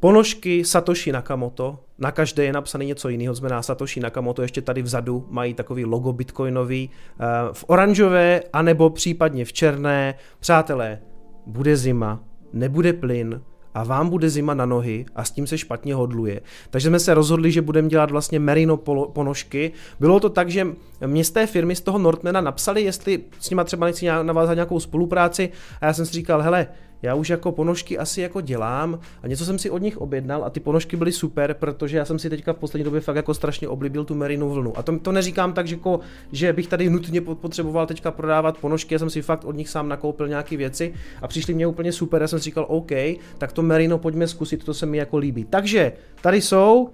Ponožky 0.00 0.64
Satoshi 0.64 1.12
Nakamoto, 1.12 1.78
na 1.98 2.10
každé 2.10 2.44
je 2.44 2.52
napsané 2.52 2.84
něco 2.84 3.08
jiného, 3.08 3.34
znamená 3.34 3.62
Satoshi 3.62 4.00
Nakamoto, 4.00 4.42
ještě 4.42 4.62
tady 4.62 4.82
vzadu 4.82 5.26
mají 5.30 5.54
takový 5.54 5.84
logo 5.84 6.12
bitcoinový, 6.12 6.90
eh, 6.90 7.24
v 7.52 7.64
oranžové, 7.68 8.40
anebo 8.52 8.90
případně 8.90 9.44
v 9.44 9.52
černé. 9.52 10.14
Přátelé, 10.40 10.98
bude 11.46 11.76
zima, 11.76 12.24
nebude 12.52 12.92
plyn, 12.92 13.42
a 13.74 13.84
vám 13.84 14.08
bude 14.08 14.30
zima 14.30 14.54
na 14.54 14.66
nohy 14.66 15.06
a 15.14 15.24
s 15.24 15.30
tím 15.30 15.46
se 15.46 15.58
špatně 15.58 15.94
hodluje. 15.94 16.40
Takže 16.70 16.88
jsme 16.88 17.00
se 17.00 17.14
rozhodli, 17.14 17.52
že 17.52 17.62
budeme 17.62 17.88
dělat 17.88 18.10
vlastně 18.10 18.38
merino 18.38 18.76
ponožky. 19.12 19.72
Bylo 20.00 20.20
to 20.20 20.28
tak, 20.28 20.50
že 20.50 20.66
mě 21.06 21.24
z 21.24 21.30
té 21.30 21.46
firmy, 21.46 21.76
z 21.76 21.80
toho 21.80 21.98
Nortmana 21.98 22.40
napsali, 22.40 22.82
jestli 22.82 23.24
s 23.40 23.50
nima 23.50 23.64
třeba 23.64 23.86
nechci 23.86 24.06
navázat 24.22 24.54
nějakou 24.54 24.80
spolupráci 24.80 25.50
a 25.80 25.86
já 25.86 25.92
jsem 25.92 26.06
si 26.06 26.12
říkal, 26.12 26.42
hele, 26.42 26.66
já 27.02 27.14
už 27.14 27.30
jako 27.30 27.52
ponožky 27.52 27.98
asi 27.98 28.20
jako 28.20 28.40
dělám 28.40 28.98
a 29.22 29.26
něco 29.26 29.44
jsem 29.44 29.58
si 29.58 29.70
od 29.70 29.82
nich 29.82 29.98
objednal 29.98 30.44
a 30.44 30.50
ty 30.50 30.60
ponožky 30.60 30.96
byly 30.96 31.12
super, 31.12 31.54
protože 31.54 31.96
já 31.96 32.04
jsem 32.04 32.18
si 32.18 32.30
teďka 32.30 32.52
v 32.52 32.56
poslední 32.56 32.84
době 32.84 33.00
fakt 33.00 33.16
jako 33.16 33.34
strašně 33.34 33.68
oblíbil 33.68 34.04
tu 34.04 34.14
merinu 34.14 34.50
vlnu. 34.50 34.78
A 34.78 34.82
to, 34.82 34.98
to 34.98 35.12
neříkám 35.12 35.52
tak, 35.52 35.66
že, 35.66 35.74
jako, 35.74 36.00
že 36.32 36.52
bych 36.52 36.66
tady 36.66 36.90
nutně 36.90 37.20
potřeboval 37.20 37.86
teďka 37.86 38.10
prodávat 38.10 38.58
ponožky, 38.58 38.94
já 38.94 38.98
jsem 38.98 39.10
si 39.10 39.22
fakt 39.22 39.44
od 39.44 39.56
nich 39.56 39.68
sám 39.68 39.88
nakoupil 39.88 40.28
nějaké 40.28 40.56
věci 40.56 40.94
a 41.22 41.28
přišly 41.28 41.54
mě 41.54 41.66
úplně 41.66 41.92
super, 41.92 42.22
já 42.22 42.28
jsem 42.28 42.38
si 42.38 42.44
říkal 42.44 42.66
OK, 42.68 42.92
tak 43.38 43.52
to 43.52 43.62
merino 43.62 43.98
pojďme 43.98 44.28
zkusit, 44.28 44.64
to 44.64 44.74
se 44.74 44.86
mi 44.86 44.98
jako 44.98 45.16
líbí. 45.16 45.44
Takže 45.44 45.92
tady 46.22 46.40
jsou 46.40 46.90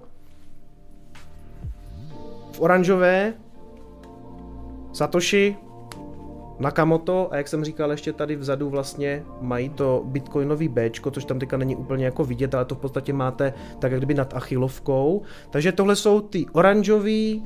v 2.51 2.61
oranžové 2.61 3.33
Satoshi, 4.93 5.55
Nakamoto 6.59 7.27
a 7.31 7.37
jak 7.37 7.47
jsem 7.47 7.63
říkal, 7.63 7.91
ještě 7.91 8.13
tady 8.13 8.35
vzadu 8.35 8.69
vlastně 8.69 9.23
mají 9.41 9.69
to 9.69 10.01
bitcoinový 10.05 10.67
B, 10.67 10.89
což 11.11 11.25
tam 11.25 11.39
teďka 11.39 11.57
není 11.57 11.75
úplně 11.75 12.05
jako 12.05 12.25
vidět, 12.25 12.55
ale 12.55 12.65
to 12.65 12.75
v 12.75 12.79
podstatě 12.79 13.13
máte 13.13 13.53
tak 13.79 13.91
jak 13.91 13.99
kdyby 13.99 14.13
nad 14.13 14.33
achilovkou. 14.33 15.21
Takže 15.49 15.71
tohle 15.71 15.95
jsou 15.95 16.21
ty 16.21 16.45
oranžový 16.51 17.45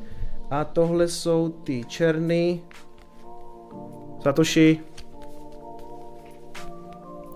a 0.50 0.66
tohle 0.66 1.08
jsou 1.08 1.50
ty 1.50 1.84
černý 1.88 2.64
Satoshi 4.20 4.80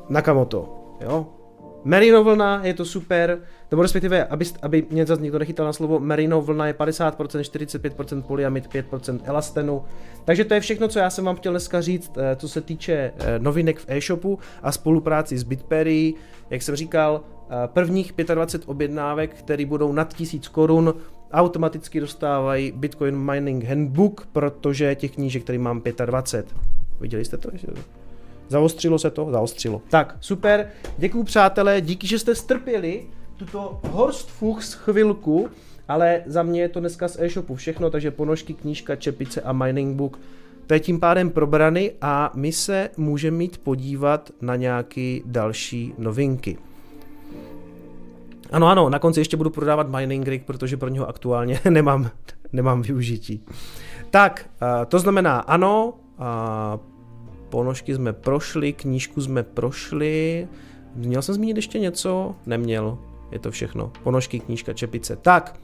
Nakamoto. 0.09 0.69
Jo? 1.01 1.27
Merino 1.83 2.23
vlna, 2.23 2.65
je 2.65 2.73
to 2.73 2.85
super, 2.85 3.41
nebo 3.71 3.82
respektive, 3.82 4.25
aby, 4.25 4.45
aby 4.62 4.86
mě 4.89 5.06
zase 5.06 5.21
někdo 5.21 5.39
nechytal 5.39 5.65
na 5.65 5.73
slovo, 5.73 5.99
merino 5.99 6.41
vlna 6.41 6.67
je 6.67 6.73
50%, 6.73 7.12
45% 7.12 8.21
polyamid, 8.21 8.67
5% 8.67 9.19
elastenu. 9.23 9.84
Takže 10.25 10.45
to 10.45 10.54
je 10.54 10.60
všechno, 10.60 10.88
co 10.88 10.99
já 10.99 11.10
jsem 11.10 11.25
vám 11.25 11.36
chtěl 11.36 11.54
dneska 11.54 11.82
říct, 11.82 12.12
eh, 12.17 12.36
co 12.36 12.49
se 12.49 12.62
týče 12.62 12.93
eh, 12.93 13.39
novinek 13.39 13.80
v 13.80 13.86
e-shopu 13.88 14.39
a 14.63 14.71
spolupráci 14.71 15.38
s 15.38 15.43
Bitpery. 15.43 16.13
Jak 16.49 16.62
jsem 16.62 16.75
říkal, 16.75 17.21
eh, 17.49 17.54
prvních 17.67 18.13
25 18.34 18.69
objednávek, 18.69 19.36
které 19.36 19.65
budou 19.65 19.93
nad 19.93 20.13
1000 20.13 20.47
korun, 20.47 20.93
automaticky 21.32 21.99
dostávají 21.99 22.71
Bitcoin 22.71 23.17
Mining 23.17 23.63
Handbook, 23.63 24.28
protože 24.32 24.95
těch 24.95 25.12
knížek, 25.12 25.43
který 25.43 25.58
mám 25.58 25.82
25. 26.06 26.56
Viděli 26.99 27.25
jste 27.25 27.38
to? 27.38 27.49
Zaostřilo 28.47 28.99
se 28.99 29.10
to? 29.12 29.32
Zaostřilo. 29.32 29.82
Tak, 29.89 30.17
super. 30.19 30.69
Děkuji 30.97 31.23
přátelé, 31.23 31.82
díky, 31.82 32.08
že 32.08 32.19
jste 32.19 32.36
strpěli 32.36 33.06
tuto 33.38 33.80
Horst 33.91 34.30
Fuchs 34.30 34.74
chvilku 34.74 35.50
Ale 35.88 36.24
za 36.26 36.43
mě 36.43 36.62
je 36.62 36.69
to 36.69 36.80
dneska 36.80 37.08
z 37.08 37.19
e-shopu 37.19 37.56
všechno, 37.56 37.89
takže 37.89 38.12
ponožky, 38.12 38.54
knížka, 38.54 38.95
čepice 38.95 39.41
a 39.41 39.54
mining 39.54 39.95
book 39.95 40.19
to 40.67 40.74
je 40.74 40.80
tím 40.80 41.00
pádem 41.00 41.30
probrany 41.30 41.91
a 42.02 42.32
my 42.36 42.52
se 42.52 42.89
můžeme 42.98 43.38
mít 43.38 43.58
podívat 43.58 44.32
na 44.41 44.56
nějaké 44.56 45.19
další 45.26 45.93
novinky. 45.98 46.58
Ano, 48.52 48.67
ano, 48.67 48.89
na 48.89 49.00
konci 49.00 49.19
ještě 49.19 49.38
budu 49.38 49.50
prodávat 49.50 49.89
mining 49.89 50.28
rig, 50.28 50.45
protože 50.45 50.78
pro 50.78 50.89
něho 50.89 51.10
aktuálně 51.10 51.60
nemám, 51.69 52.10
nemám 52.54 52.82
využití. 52.82 53.45
Tak, 54.10 54.50
to 54.88 55.00
znamená 55.00 55.39
ano, 55.39 55.93
ponožky 57.50 57.95
jsme 57.95 58.13
prošli, 58.13 58.74
knížku 58.74 59.21
jsme 59.21 59.43
prošli, 59.43 60.48
měl 60.95 61.21
jsem 61.21 61.36
zmínit 61.36 61.56
ještě 61.56 61.80
něco? 61.80 62.36
Neměl, 62.45 62.98
je 63.31 63.39
to 63.39 63.51
všechno. 63.51 63.91
Ponožky, 64.03 64.39
knížka, 64.39 64.73
čepice. 64.73 65.15
Tak, 65.15 65.59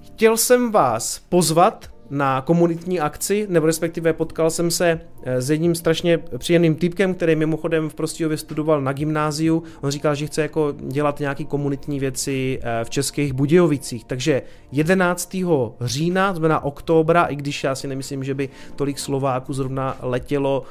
chtěl 0.00 0.36
jsem 0.36 0.72
vás 0.72 1.18
pozvat 1.28 1.96
na 2.10 2.40
komunitní 2.40 3.00
akci, 3.00 3.46
nebo 3.50 3.66
respektive 3.66 4.12
potkal 4.12 4.50
jsem 4.50 4.70
se 4.70 5.00
eh, 5.22 5.42
s 5.42 5.50
jedním 5.50 5.74
strašně 5.74 6.18
příjemným 6.38 6.74
typkem, 6.74 7.14
který 7.14 7.36
mimochodem 7.36 7.88
v 7.88 7.94
Prostějově 7.94 8.36
studoval 8.36 8.80
na 8.80 8.92
gymnáziu. 8.92 9.62
On 9.80 9.90
říkal, 9.90 10.14
že 10.14 10.26
chce 10.26 10.42
jako 10.42 10.74
dělat 10.80 11.20
nějaké 11.20 11.44
komunitní 11.44 12.00
věci 12.00 12.60
eh, 12.62 12.84
v 12.84 12.90
Českých 12.90 13.32
Budějovicích. 13.32 14.04
Takže 14.04 14.42
11. 14.72 15.36
října, 15.80 16.32
znamená 16.32 16.64
oktobra, 16.64 17.24
i 17.24 17.36
když 17.36 17.64
já 17.64 17.74
si 17.74 17.88
nemyslím, 17.88 18.24
že 18.24 18.34
by 18.34 18.48
tolik 18.76 18.98
Slováků 18.98 19.52
zrovna 19.52 19.96
letělo 20.02 20.62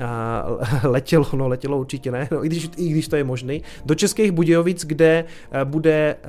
letělo, 0.82 1.26
no 1.32 1.48
letělo 1.48 1.78
určitě 1.78 2.10
ne, 2.10 2.28
no, 2.30 2.44
i, 2.44 2.48
když, 2.48 2.70
i 2.76 2.88
když 2.88 3.08
to 3.08 3.16
je 3.16 3.24
možný, 3.24 3.62
do 3.84 3.94
Českých 3.94 4.32
Budějovic, 4.32 4.84
kde 4.84 5.24
eh, 5.50 5.64
bude 5.64 6.16
eh, 6.22 6.28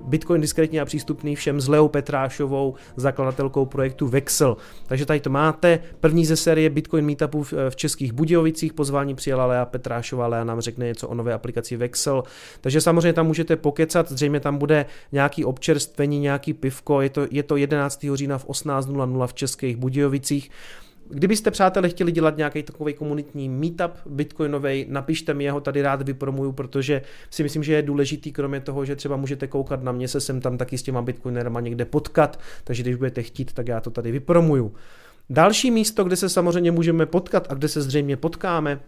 Bitcoin 0.00 0.40
diskrétně 0.40 0.80
a 0.80 0.84
přístupný 0.84 1.36
všem 1.36 1.60
s 1.60 1.68
Leou 1.68 1.88
Petrášovou, 1.88 2.74
zakladatelkou 2.96 3.66
projektu 3.66 4.08
Vexel. 4.08 4.56
Takže 4.86 5.06
tady 5.06 5.20
to 5.20 5.30
máte, 5.30 5.78
první 6.00 6.26
ze 6.26 6.36
série 6.36 6.70
Bitcoin 6.70 7.06
meetupů 7.06 7.42
v, 7.42 7.52
v 7.70 7.76
Českých 7.76 8.12
Budějovicích, 8.12 8.72
pozvání 8.72 9.14
přijela 9.14 9.46
Lea 9.46 9.64
Petrášová, 9.64 10.26
Lea 10.26 10.44
nám 10.44 10.60
řekne 10.60 10.86
něco 10.86 11.08
o 11.08 11.14
nové 11.14 11.32
aplikaci 11.32 11.76
Vexel, 11.76 12.22
takže 12.60 12.80
samozřejmě 12.80 13.12
tam 13.12 13.26
můžete 13.26 13.56
pokecat, 13.56 14.12
zřejmě 14.12 14.40
tam 14.40 14.58
bude 14.58 14.86
nějaký 15.12 15.44
občerstvení, 15.44 16.18
nějaký 16.18 16.54
pivko, 16.54 17.00
je 17.00 17.10
to, 17.10 17.26
je 17.30 17.42
to 17.42 17.56
11. 17.56 18.06
října 18.14 18.38
v 18.38 18.46
18.00 18.46 19.26
v 19.26 19.34
Českých 19.34 19.76
Budějovicích. 19.76 20.50
Kdybyste, 21.14 21.50
přátelé, 21.50 21.88
chtěli 21.88 22.12
dělat 22.12 22.36
nějaký 22.36 22.62
takový 22.62 22.94
komunitní 22.94 23.48
meetup 23.48 23.92
bitcoinový, 24.06 24.86
napište 24.88 25.34
mi, 25.34 25.44
jeho 25.44 25.60
tady 25.60 25.82
rád 25.82 26.02
vypromuju, 26.02 26.52
protože 26.52 27.02
si 27.30 27.42
myslím, 27.42 27.62
že 27.62 27.72
je 27.72 27.82
důležitý, 27.82 28.32
kromě 28.32 28.60
toho, 28.60 28.84
že 28.84 28.96
třeba 28.96 29.16
můžete 29.16 29.46
koukat 29.46 29.82
na 29.82 29.92
mě, 29.92 30.08
se 30.08 30.20
sem 30.20 30.40
tam 30.40 30.58
taky 30.58 30.78
s 30.78 30.82
těma 30.82 31.02
bitcoinerama 31.02 31.60
někde 31.60 31.84
potkat, 31.84 32.40
takže 32.64 32.82
když 32.82 32.96
budete 32.96 33.22
chtít, 33.22 33.52
tak 33.52 33.68
já 33.68 33.80
to 33.80 33.90
tady 33.90 34.12
vypromuju. 34.12 34.74
Další 35.30 35.70
místo, 35.70 36.04
kde 36.04 36.16
se 36.16 36.28
samozřejmě 36.28 36.72
můžeme 36.72 37.06
potkat 37.06 37.46
a 37.50 37.54
kde 37.54 37.68
se 37.68 37.82
zřejmě 37.82 38.16
potkáme, 38.16 38.80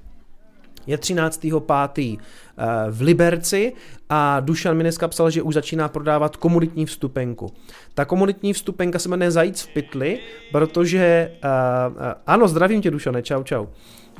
je 0.86 0.98
13.5. 0.98 2.18
Eh, 2.58 2.90
v 2.90 3.00
Liberci 3.00 3.72
a 4.08 4.40
Dušan 4.40 4.76
mi 4.76 4.82
dneska 4.82 5.08
psal, 5.08 5.30
že 5.30 5.42
už 5.42 5.54
začíná 5.54 5.88
prodávat 5.88 6.36
komunitní 6.36 6.86
vstupenku. 6.86 7.52
Ta 7.94 8.04
komunitní 8.04 8.52
vstupenka 8.52 8.98
se 8.98 9.08
jmenuje 9.08 9.30
Zajíc 9.30 9.62
v 9.62 9.68
pytli, 9.68 10.18
protože, 10.52 11.30
uh, 11.44 11.96
uh, 11.96 12.02
ano, 12.26 12.48
zdravím 12.48 12.82
tě 12.82 12.90
Dušane, 12.90 13.22
čau 13.22 13.42
čau. 13.42 13.66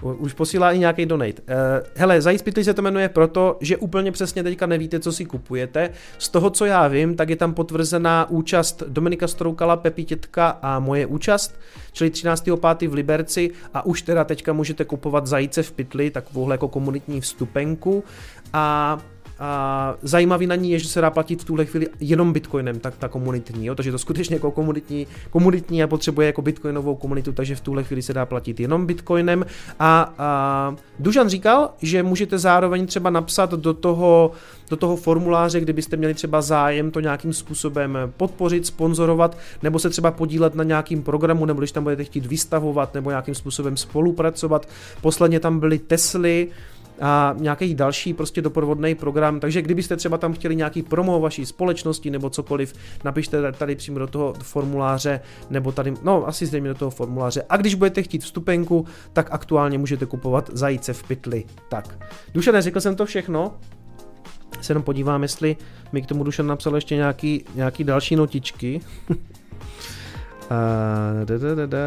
Už 0.03 0.33
posílá 0.33 0.73
i 0.73 0.79
nějaký 0.79 1.07
donate. 1.07 1.43
Uh, 1.43 1.57
hele, 1.95 2.21
Zajíc 2.21 2.43
Pitli 2.43 2.65
se 2.65 2.75
to 2.75 2.83
jmenuje 2.83 3.09
proto, 3.09 3.57
že 3.61 3.77
úplně 3.77 4.13
přesně 4.13 4.43
teďka 4.43 4.67
nevíte, 4.67 5.01
co 5.01 5.13
si 5.13 5.25
kupujete. 5.25 5.91
Z 6.19 6.29
toho, 6.29 6.51
co 6.51 6.65
já 6.65 6.89
vím, 6.89 7.17
tak 7.17 7.31
je 7.31 7.37
tam 7.37 7.55
potvrzená 7.55 8.31
účast 8.31 8.83
Dominika 8.89 9.29
Stroukala, 9.29 9.77
Pepi 9.77 10.05
Tětka 10.05 10.59
a 10.63 10.79
moje 10.79 11.07
účast, 11.07 11.61
čili 11.93 12.11
13.5. 12.11 12.89
v 12.89 12.95
Liberci 12.95 13.51
a 13.75 13.87
už 13.87 14.03
teda 14.03 14.25
teďka 14.25 14.53
můžete 14.53 14.85
kupovat 14.85 15.27
Zajíce 15.27 15.63
v 15.63 15.73
Pytli, 15.73 16.11
takovouhle 16.11 16.55
jako 16.55 16.69
komunitní 16.69 17.21
vstupenku 17.21 18.05
a 18.53 18.99
a 19.39 19.95
zajímavý 20.03 20.47
na 20.47 20.55
ní 20.55 20.71
je, 20.71 20.79
že 20.79 20.89
se 20.89 21.01
dá 21.01 21.11
platit 21.11 21.43
v 21.43 21.45
tuhle 21.45 21.65
chvíli 21.65 21.87
jenom 22.01 22.33
bitcoinem, 22.33 22.81
tak 22.81 22.97
ta 22.97 23.09
komunitní, 23.09 23.67
jo? 23.67 23.75
takže 23.75 23.93
to 23.93 23.99
skutečně 23.99 24.37
jako 24.37 24.51
komunitní, 24.51 25.07
komunitní 25.31 25.83
a 25.83 25.87
potřebuje 25.87 26.27
jako 26.27 26.43
bitcoinovou 26.43 26.95
komunitu, 26.95 27.33
takže 27.33 27.57
v 27.57 27.61
tuhle 27.61 27.85
chvíli 27.85 28.03
se 28.03 28.13
dá 28.13 28.27
platit 28.27 28.61
jenom 28.61 28.87
bitcoinem. 28.87 29.47
A, 29.79 30.15
a 30.19 30.77
Dužan 30.99 31.29
říkal, 31.29 31.71
že 31.83 32.03
můžete 32.03 32.39
zároveň 32.39 32.87
třeba 32.87 33.11
napsat 33.11 33.51
do 33.51 33.75
toho, 33.75 34.31
do 34.71 34.77
toho 34.77 34.97
formuláře, 34.97 35.61
kdybyste 35.61 35.97
měli 35.97 36.15
třeba 36.15 36.43
zájem 36.43 36.91
to 36.91 37.01
nějakým 37.01 37.33
způsobem 37.33 37.99
podpořit, 38.17 38.67
sponzorovat, 38.67 39.39
nebo 39.63 39.79
se 39.79 39.91
třeba 39.91 40.11
podílet 40.11 40.55
na 40.55 40.65
nějakým 40.65 41.03
programu, 41.03 41.45
nebo 41.45 41.61
když 41.61 41.73
tam 41.73 41.83
budete 41.83 42.05
chtít 42.05 42.27
vystavovat, 42.27 42.95
nebo 42.95 43.11
nějakým 43.11 43.35
způsobem 43.35 43.77
spolupracovat. 43.77 44.69
Posledně 45.01 45.41
tam 45.41 45.61
byly 45.61 45.79
Tesly, 45.79 46.49
a 47.01 47.35
nějaký 47.39 47.75
další 47.75 48.15
prostě 48.15 48.43
doprovodný 48.43 48.95
program. 48.95 49.41
Takže 49.41 49.63
kdybyste 49.63 49.97
třeba 49.97 50.19
tam 50.19 50.33
chtěli 50.33 50.57
nějaký 50.57 50.83
promo 50.83 51.21
vaší 51.21 51.47
společnosti 51.47 52.11
nebo 52.11 52.31
cokoliv, 52.31 52.75
napište 53.05 53.53
tady 53.53 53.77
přímo 53.77 53.99
do 53.99 54.07
toho 54.07 54.35
formuláře 54.43 55.21
nebo 55.51 55.73
tady, 55.73 55.95
no 56.03 56.29
asi 56.29 56.47
zřejmě 56.47 56.69
do 56.69 56.75
toho 56.75 56.91
formuláře. 56.91 57.45
A 57.49 57.57
když 57.57 57.75
budete 57.75 58.03
chtít 58.03 58.23
vstupenku, 58.23 58.87
tak 59.13 59.29
aktuálně 59.31 59.79
můžete 59.79 60.07
kupovat 60.07 60.51
zajíce 60.53 60.93
v 60.93 61.03
pytli. 61.03 61.45
Tak, 61.69 61.99
Dušane, 62.35 62.63
řekl 62.63 62.81
jsem 62.81 62.97
to 62.97 63.07
všechno? 63.07 63.55
Se 64.61 64.71
jenom 64.71 64.83
podívám, 64.83 65.23
jestli 65.23 65.57
mi 65.93 66.03
k 66.03 66.07
tomu 66.07 66.25
Dušan 66.25 66.47
napsal 66.47 66.75
ještě 66.75 66.97
nějaký, 66.97 67.45
nějaký 67.55 67.85
další 67.85 68.17
notičky. 68.17 68.81
da, 71.25 71.39
da, 71.39 71.55
da, 71.55 71.67
da. 71.67 71.79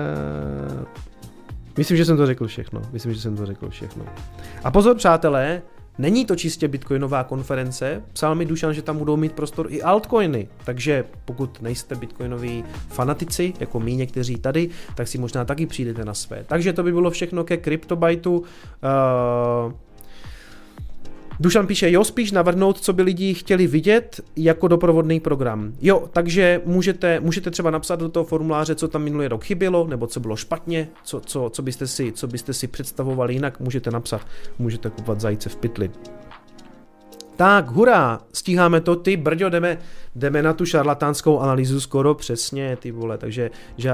Myslím, 1.78 1.98
že 1.98 2.06
jsem 2.06 2.18
to 2.18 2.26
řekl 2.26 2.48
všechno. 2.48 2.82
Myslím, 2.92 3.13
že 3.13 3.22
jsem 3.22 3.38
to 3.38 3.46
řekl 3.46 3.70
všechno. 3.70 4.06
A 4.63 4.72
pozor, 4.72 4.96
přátelé, 4.96 5.62
Není 6.00 6.26
to 6.26 6.36
čistě 6.36 6.68
bitcoinová 6.68 7.24
konference, 7.24 8.04
psal 8.13 8.36
mi 8.36 8.46
Dušan, 8.46 8.74
že 8.74 8.82
tam 8.82 8.98
budou 8.98 9.18
mít 9.18 9.32
prostor 9.32 9.68
i 9.70 9.82
altcoiny, 9.82 10.48
takže 10.63 11.06
pokud 11.26 11.62
nejste 11.62 11.96
bitcoinoví 11.96 12.63
fanatici, 12.90 13.54
jako 13.60 13.80
my 13.80 13.96
někteří 13.96 14.36
tady, 14.36 14.70
tak 14.96 15.08
si 15.08 15.18
možná 15.18 15.46
taky 15.46 15.66
přijdete 15.66 16.06
na 16.06 16.13
své. 16.13 16.44
Takže 16.48 16.74
to 16.74 16.84
by 16.84 16.92
bylo 16.92 17.12
všechno 17.12 17.44
ke 17.44 17.58
CryptoBytu. 17.58 18.38
Uh, 18.38 19.74
Dušan 21.39 21.67
píše, 21.67 21.91
jo, 21.91 22.04
spíš 22.04 22.32
navrhnout, 22.32 22.80
co 22.80 22.93
by 22.93 23.02
lidi 23.02 23.34
chtěli 23.34 23.67
vidět 23.67 24.21
jako 24.36 24.67
doprovodný 24.67 25.19
program. 25.19 25.73
Jo, 25.82 26.10
takže 26.13 26.62
můžete, 26.65 27.19
můžete 27.19 27.52
třeba 27.52 27.71
napsat 27.71 28.00
do 28.00 28.10
toho 28.10 28.23
formuláře, 28.23 28.76
co 28.76 28.88
tam 28.88 29.04
minulý 29.04 29.28
rok 29.28 29.43
chybělo, 29.43 29.88
nebo 29.88 30.08
co 30.08 30.19
bylo 30.19 30.36
špatně, 30.36 30.89
co, 31.04 31.19
co, 31.19 31.50
co, 31.50 31.62
byste, 31.62 31.88
si, 31.88 32.12
co 32.12 32.28
byste 32.28 32.54
si 32.54 32.67
představovali 32.67 33.34
jinak, 33.34 33.60
můžete 33.60 33.91
napsat, 33.91 34.21
můžete 34.60 34.89
kupovat 34.89 35.21
zajíce 35.21 35.50
v 35.50 35.56
pytli. 35.56 35.91
Tak, 37.36 37.67
hurá, 37.67 38.19
stíháme 38.34 38.82
to, 38.82 38.95
ty 38.95 39.17
brďo, 39.17 39.50
jdeme, 39.50 39.78
jdeme 40.15 40.41
na 40.41 40.54
tu 40.54 40.65
šarlatánskou 40.65 41.39
analýzu 41.39 41.80
skoro 41.80 42.15
přesně, 42.15 42.76
ty 42.76 42.91
vole, 42.91 43.17
takže 43.17 43.50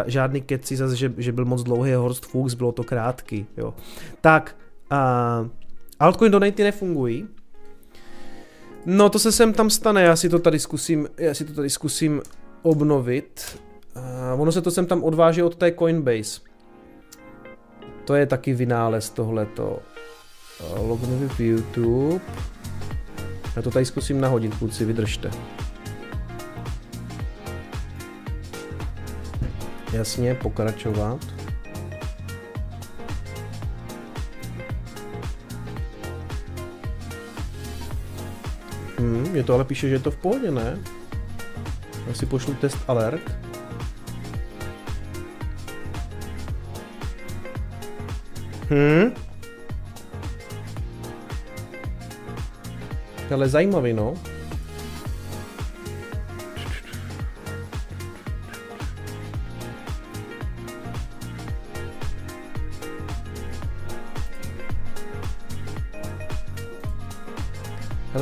žádný 0.05 0.41
keci 0.41 0.75
zase, 0.75 0.95
že, 0.95 1.13
že 1.17 1.31
byl 1.31 1.45
moc 1.45 1.63
dlouhý 1.63 1.93
Horst 1.93 2.25
Fuchs, 2.25 2.53
bylo 2.53 2.71
to 2.71 2.83
krátký, 2.83 3.45
jo. 3.57 3.73
Tak, 4.21 4.55
uh, 4.91 5.47
Altcoin 6.03 6.31
donaty 6.31 6.63
nefungují. 6.63 7.27
No 8.85 9.09
to 9.09 9.19
se 9.19 9.31
sem 9.31 9.53
tam 9.53 9.69
stane, 9.69 10.03
já 10.03 10.15
si 10.15 10.29
to 10.29 10.39
tady 10.39 10.59
zkusím, 10.59 11.07
já 11.17 11.33
si 11.33 11.45
to 11.45 11.53
tady 11.53 11.69
zkusím 11.69 12.21
obnovit. 12.61 13.59
Uh, 13.95 14.41
ono 14.41 14.51
se 14.51 14.61
to 14.61 14.71
sem 14.71 14.85
tam 14.85 15.03
odváží 15.03 15.43
od 15.43 15.55
té 15.55 15.71
Coinbase. 15.71 16.41
To 18.05 18.15
je 18.15 18.25
taky 18.25 18.53
vynález 18.53 19.09
tohleto. 19.09 19.79
Uh, 20.71 20.89
login 20.89 21.29
v 21.29 21.39
YouTube. 21.39 22.21
Já 23.55 23.61
to 23.61 23.71
tady 23.71 23.85
zkusím 23.85 24.21
nahodit, 24.21 24.55
kluci, 24.55 24.85
vydržte. 24.85 25.31
Jasně, 29.93 30.35
pokračovat. 30.35 31.42
Hmm, 39.03 39.31
mě 39.31 39.43
to 39.43 39.53
ale 39.53 39.63
píše, 39.63 39.89
že 39.89 39.95
je 39.95 39.99
to 39.99 40.11
v 40.11 40.15
pohodě, 40.15 40.51
ne? 40.51 40.79
Já 42.07 42.13
si 42.13 42.25
pošlu 42.25 42.53
test 42.53 42.77
alert. 42.87 43.21
Hmm. 48.69 49.13
Ale 53.33 53.49
zajímavý, 53.49 53.93
no. 53.93 54.13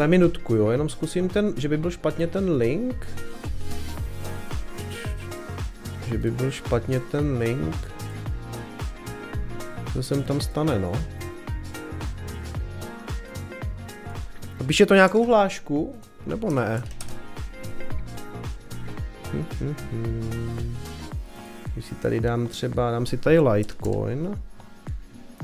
Hele, 0.01 0.09
minutku, 0.09 0.55
jo, 0.55 0.69
jenom 0.69 0.89
zkusím 0.89 1.29
ten, 1.29 1.53
že 1.57 1.67
by 1.67 1.77
byl 1.77 1.91
špatně 1.91 2.27
ten 2.27 2.51
link. 2.51 3.07
že 6.07 6.17
by 6.17 6.31
byl 6.31 6.51
špatně 6.51 6.99
ten 6.99 7.37
link. 7.37 7.75
Co 9.93 10.03
se 10.03 10.23
tam 10.23 10.41
stane, 10.41 10.79
no? 10.79 10.91
A 14.59 14.63
píše 14.67 14.85
to 14.85 14.93
nějakou 14.93 15.25
hlášku? 15.25 15.95
Nebo 16.25 16.51
ne? 16.51 16.83
Hm, 19.33 19.45
hm, 19.61 19.75
hm. 19.91 20.77
Když 21.73 21.85
si 21.85 21.95
tady 21.95 22.19
dám 22.19 22.47
třeba, 22.47 22.91
dám 22.91 23.05
si 23.05 23.17
tady 23.17 23.39
Litecoin. 23.39 24.37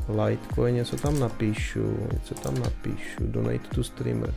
Litecoin, 0.10 0.76
něco 0.76 0.96
tam 0.96 1.20
napíšu, 1.20 1.98
něco 2.14 2.34
tam 2.34 2.60
napíšu, 2.60 3.20
donate 3.20 3.76
to 3.76 3.84
streamer. 3.84 4.34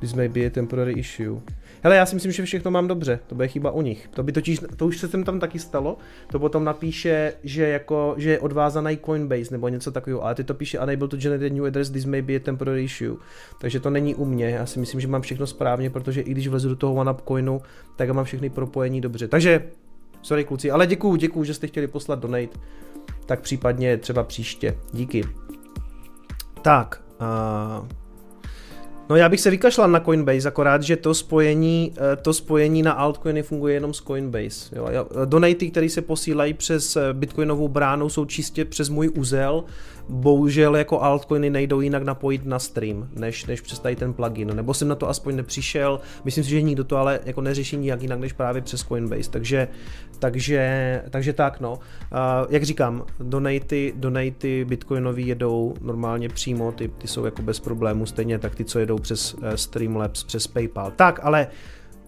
This 0.00 0.14
may 0.14 0.28
be 0.28 0.46
a 0.46 0.50
temporary 0.50 0.92
issue. 0.92 1.40
Hele, 1.82 1.96
já 1.96 2.06
si 2.06 2.14
myslím, 2.14 2.32
že 2.32 2.44
všechno 2.44 2.70
mám 2.70 2.88
dobře, 2.88 3.18
to 3.26 3.34
bude 3.34 3.48
chyba 3.48 3.70
u 3.70 3.82
nich. 3.82 4.08
To 4.14 4.22
by 4.22 4.32
totiž, 4.32 4.60
to 4.76 4.86
už 4.86 4.98
se 4.98 5.08
sem 5.08 5.24
tam 5.24 5.40
taky 5.40 5.58
stalo, 5.58 5.98
to 6.30 6.38
potom 6.38 6.64
napíše, 6.64 7.32
že 7.42 7.68
jako, 7.68 8.14
že 8.18 8.30
je 8.30 8.38
odvázaný 8.38 8.98
Coinbase 9.04 9.52
nebo 9.52 9.68
něco 9.68 9.92
takového, 9.92 10.24
ale 10.24 10.34
ty 10.34 10.44
to 10.44 10.54
píše 10.54 10.78
unable 10.78 11.08
to 11.08 11.16
generate 11.16 11.50
new 11.50 11.64
address, 11.64 11.90
this 11.90 12.04
may 12.04 12.22
be 12.22 12.36
a 12.36 12.38
temporary 12.38 12.84
issue. 12.84 13.16
Takže 13.60 13.80
to 13.80 13.90
není 13.90 14.14
u 14.14 14.24
mě, 14.24 14.50
já 14.50 14.66
si 14.66 14.78
myslím, 14.78 15.00
že 15.00 15.08
mám 15.08 15.22
všechno 15.22 15.46
správně, 15.46 15.90
protože 15.90 16.20
i 16.20 16.30
když 16.30 16.48
vlezu 16.48 16.68
do 16.68 16.76
toho 16.76 16.94
OneUp 16.94 17.22
tak 17.96 18.10
mám 18.10 18.24
všechny 18.24 18.50
propojení 18.50 19.00
dobře. 19.00 19.28
Takže, 19.28 19.62
sorry 20.22 20.44
kluci, 20.44 20.70
ale 20.70 20.86
děkuju, 20.86 21.16
děkuju, 21.16 21.44
že 21.44 21.54
jste 21.54 21.66
chtěli 21.66 21.86
poslat 21.86 22.18
donate, 22.18 22.58
tak 23.26 23.40
případně 23.40 23.96
třeba 23.96 24.24
příště. 24.24 24.78
Díky. 24.92 25.24
Tak, 26.62 27.02
uh... 27.20 27.86
No 29.12 29.16
já 29.16 29.28
bych 29.28 29.40
se 29.40 29.50
vykašlal 29.50 29.88
na 29.88 30.00
Coinbase, 30.00 30.48
akorát, 30.48 30.82
že 30.82 30.96
to 30.96 31.14
spojení, 31.14 31.92
eh, 31.96 32.16
to 32.16 32.32
spojení 32.32 32.82
na 32.82 32.92
altcoiny 32.92 33.42
funguje 33.42 33.74
jenom 33.74 33.94
s 33.94 34.00
Coinbase. 34.00 34.76
Jo. 34.76 35.08
Donaty, 35.24 35.70
které 35.70 35.88
se 35.88 36.02
posílají 36.02 36.54
přes 36.54 36.96
eh, 36.96 37.12
bitcoinovou 37.12 37.68
bránu, 37.68 38.08
jsou 38.08 38.24
čistě 38.24 38.64
přes 38.64 38.88
můj 38.88 39.10
úzel, 39.14 39.64
bohužel 40.08 40.76
jako 40.76 41.02
altcoiny 41.02 41.50
nejdou 41.50 41.80
jinak 41.80 42.02
napojit 42.02 42.46
na 42.46 42.58
stream, 42.58 43.08
než, 43.16 43.46
než 43.46 43.60
přes 43.60 43.78
tady 43.78 43.96
ten 43.96 44.12
plugin, 44.12 44.56
nebo 44.56 44.74
jsem 44.74 44.88
na 44.88 44.94
to 44.94 45.08
aspoň 45.08 45.36
nepřišel, 45.36 46.00
myslím 46.24 46.44
si, 46.44 46.50
že 46.50 46.62
nikdo 46.62 46.84
to 46.84 46.96
ale 46.96 47.20
jako 47.24 47.40
neřeší 47.40 47.76
nijak 47.76 48.02
jinak, 48.02 48.20
než 48.20 48.32
právě 48.32 48.62
přes 48.62 48.84
Coinbase, 48.84 49.30
takže, 49.30 49.68
takže, 50.18 51.02
takže 51.10 51.32
tak 51.32 51.60
no. 51.60 51.72
Uh, 51.72 51.78
jak 52.50 52.62
říkám, 52.62 53.04
donaty, 53.20 53.92
donaty 53.96 54.64
bitcoinový 54.64 55.26
jedou 55.26 55.74
normálně 55.80 56.28
přímo, 56.28 56.72
ty, 56.72 56.88
ty 56.88 57.08
jsou 57.08 57.24
jako 57.24 57.42
bez 57.42 57.60
problémů, 57.60 58.06
stejně 58.06 58.38
tak 58.38 58.54
ty, 58.54 58.64
co 58.64 58.78
jedou 58.78 58.98
přes 58.98 59.34
uh, 59.34 59.50
Streamlabs, 59.54 60.24
přes 60.24 60.46
PayPal. 60.46 60.90
Tak, 60.96 61.20
ale 61.22 61.46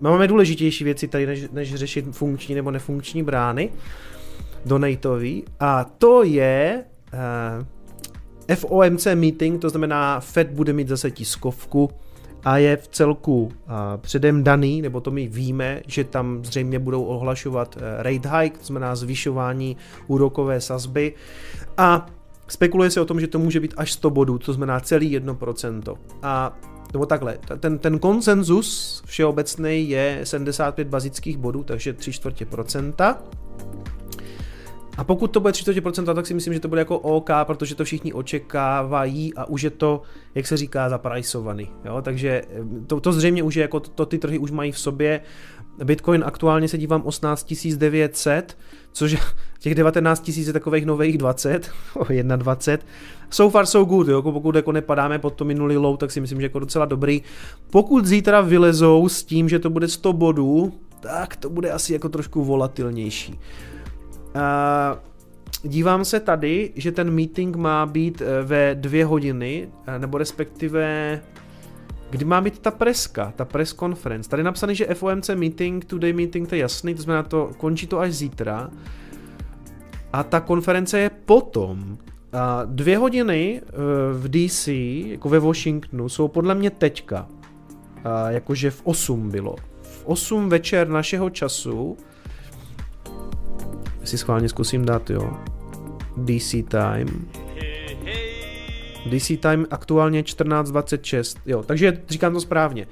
máme 0.01 0.29
důležitější 0.29 0.85
věci 0.85 1.09
tady, 1.09 1.27
než, 1.27 1.49
než 1.53 1.75
řešit 1.75 2.05
funkční 2.11 2.55
nebo 2.55 2.71
nefunkční 2.71 3.23
brány 3.23 3.71
donatový 4.67 5.45
a 5.61 5.85
to 5.85 6.23
je 6.23 6.85
uh, 7.13 7.67
FOMC 8.55 9.07
meeting, 9.15 9.61
to 9.61 9.71
znamená 9.71 10.21
Fed 10.21 10.51
bude 10.51 10.73
mít 10.73 10.89
zase 10.89 11.11
tiskovku 11.11 11.91
a 12.45 12.59
je 12.59 12.77
v 12.77 12.89
celku 12.89 13.53
předem 13.97 14.45
daný, 14.45 14.83
nebo 14.83 15.01
to 15.01 15.11
my 15.11 15.29
víme, 15.29 15.83
že 15.87 16.05
tam 16.05 16.45
zřejmě 16.45 16.79
budou 16.79 17.03
ohlašovat 17.05 17.77
e, 17.77 18.03
rate 18.03 18.39
hike, 18.39 18.59
to 18.59 18.65
znamená 18.65 18.97
zvyšování 18.97 19.77
úrokové 20.07 20.61
sazby 20.61 21.15
a 21.77 22.07
spekuluje 22.49 22.91
se 22.91 23.01
o 23.01 23.05
tom, 23.05 23.21
že 23.21 23.27
to 23.27 23.39
může 23.39 23.61
být 23.61 23.75
až 23.77 23.93
100 23.93 24.11
bodů, 24.11 24.39
to 24.39 24.53
znamená 24.53 24.81
celý 24.81 25.19
1%. 25.19 25.97
A 26.23 26.59
nebo 26.93 27.07
takhle, 27.07 27.39
ten, 27.59 27.79
ten 27.79 27.99
konsenzus 27.99 29.03
všeobecný 29.07 29.89
je 29.89 30.21
75 30.25 30.89
bazických 30.89 31.37
bodů, 31.37 31.63
takže 31.63 31.93
3 31.93 32.13
čtvrtě 32.13 32.47
procenta. 32.47 33.23
A 34.97 35.05
pokud 35.05 35.27
to 35.31 35.41
bude 35.41 35.53
30%, 35.53 36.15
tak 36.15 36.27
si 36.27 36.35
myslím, 36.35 36.55
že 36.55 36.61
to 36.61 36.69
bude 36.69 36.81
jako 36.81 36.99
OK, 36.99 37.31
protože 37.45 37.75
to 37.75 37.85
všichni 37.85 38.13
očekávají 38.13 39.35
a 39.35 39.45
už 39.45 39.63
je 39.63 39.71
to, 39.71 40.03
jak 40.35 40.47
se 40.47 40.57
říká, 40.57 40.89
zaprajsovaný. 40.89 41.71
Takže 42.03 42.43
eh, 42.51 42.87
to, 42.87 43.01
to 43.01 43.13
zřejmě 43.13 43.43
už 43.43 43.55
je 43.55 43.63
jako, 43.63 43.81
to, 43.81 43.91
to 43.91 44.07
ty 44.07 44.19
trhy 44.19 44.39
už 44.39 44.51
mají 44.51 44.73
v 44.73 44.79
sobě. 44.79 45.21
Bitcoin 45.85 46.25
aktuálně 46.27 46.69
se 46.69 46.79
dívám 46.79 47.03
18 47.03 47.53
900, 47.77 48.59
což 48.93 49.17
těch 49.59 49.75
19 49.75 50.29
000 50.29 50.47
je 50.47 50.53
takových 50.53 50.87
nových 50.87 51.19
20, 51.19 51.71
o 51.95 52.05
21. 52.37 52.87
So 53.31 53.53
far 53.53 53.67
so 53.67 53.91
good, 53.91 54.09
jo? 54.09 54.23
pokud 54.23 54.55
jako 54.55 54.73
nepadáme 54.73 55.19
pod 55.19 55.35
to 55.35 55.45
minulý 55.45 55.77
low, 55.77 55.97
tak 55.97 56.11
si 56.11 56.21
myslím, 56.21 56.41
že 56.41 56.45
jako 56.45 56.59
docela 56.59 56.85
dobrý. 56.85 57.23
Pokud 57.71 58.07
zítra 58.07 58.41
vylezou 58.41 59.09
s 59.09 59.25
tím, 59.25 59.49
že 59.49 59.59
to 59.59 59.71
bude 59.71 59.89
100 59.89 60.13
bodů, 60.13 60.73
tak 61.01 61.37
to 61.37 61.51
bude 61.51 61.71
asi 61.71 61.93
jako 61.93 62.09
trošku 62.09 62.45
volatilnější. 62.45 63.39
Uh, 64.35 64.99
dívám 65.65 66.05
se 66.05 66.21
tady, 66.21 66.73
že 66.77 66.93
ten 66.93 67.11
meeting 67.11 67.57
má 67.57 67.87
být 67.87 68.23
eh, 68.23 68.43
ve 68.43 68.75
dvě 68.75 69.05
hodiny, 69.05 69.69
eh, 69.87 69.99
nebo 69.99 70.19
respektive 70.19 71.21
kdy 72.11 72.25
má 72.25 72.41
být 72.41 72.59
ta 72.59 72.71
preska, 72.71 73.33
ta 73.37 73.45
press 73.45 73.75
conference. 73.75 74.31
Tady 74.31 74.41
je 74.41 74.45
napsaný, 74.45 74.75
že 74.75 74.95
FOMC 74.95 75.29
meeting, 75.35 75.85
today 75.85 76.13
meeting, 76.13 76.49
to 76.49 76.55
je 76.55 76.61
jasný, 76.61 76.95
to 76.95 77.03
znamená 77.03 77.23
to, 77.23 77.51
končí 77.57 77.87
to 77.87 78.01
až 78.01 78.13
zítra. 78.13 78.71
A 80.13 80.23
ta 80.23 80.41
konference 80.41 80.99
je 80.99 81.11
potom. 81.11 81.99
A 82.33 82.63
dvě 82.65 82.99
hodiny 82.99 83.63
v 84.13 84.29
DC, 84.29 84.69
jako 85.07 85.29
ve 85.29 85.39
Washingtonu, 85.39 86.09
jsou 86.09 86.29
podle 86.29 86.55
mě 86.55 86.71
teďka. 86.71 87.29
A 88.05 88.31
jakože 88.31 88.71
v 88.71 88.81
8 88.85 89.31
bylo. 89.31 89.57
V 89.83 90.07
8 90.07 90.49
večer 90.49 90.89
našeho 90.89 91.31
času 91.31 91.97
si 94.05 94.19
schválně 94.19 94.49
zkusím 94.49 94.85
dát, 94.85 95.11
jo. 95.11 95.33
DC 96.17 96.55
time. 96.69 97.29
DC 99.07 99.33
time 99.41 99.67
aktuálně 99.71 100.23
14.26, 100.23 101.39
jo, 101.47 101.63
takže 101.63 102.03
říkám 102.09 102.33
to 102.33 102.41
správně. 102.41 102.87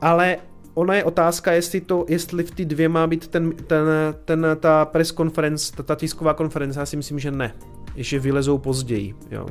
Ale 0.00 0.36
ona 0.74 0.94
je 0.94 1.04
otázka, 1.04 1.52
jestli, 1.52 1.80
to, 1.80 2.04
jestli 2.08 2.44
v 2.44 2.50
ty 2.50 2.64
dvě 2.64 2.88
má 2.88 3.06
být 3.06 3.28
ten, 3.28 3.52
ten, 3.52 3.86
ten, 4.24 4.46
ta 4.60 4.84
press 4.84 5.12
conference, 5.12 5.72
ta, 5.76 5.82
ta 5.82 5.94
tisková 5.94 6.34
konference, 6.34 6.80
já 6.80 6.86
si 6.86 6.96
myslím, 6.96 7.18
že 7.18 7.30
ne. 7.30 7.54
Ještě 7.94 8.18
vylezou 8.18 8.58
později, 8.58 9.14
jo. 9.30 9.46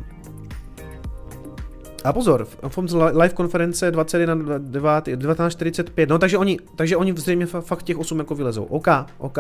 A 2.03 2.13
pozor, 2.13 2.47
FOMS 2.67 2.93
live 2.93 3.29
konference 3.29 3.91
19.45, 3.91 6.09
no 6.09 6.19
takže 6.19 6.37
oni, 6.37 6.59
takže 6.75 6.97
oni 6.97 7.13
zřejmě 7.17 7.45
fakt 7.45 7.83
těch 7.83 7.97
8 7.97 8.19
jako 8.19 8.35
vylezou. 8.35 8.63
OK, 8.63 8.87
OK. 9.17 9.37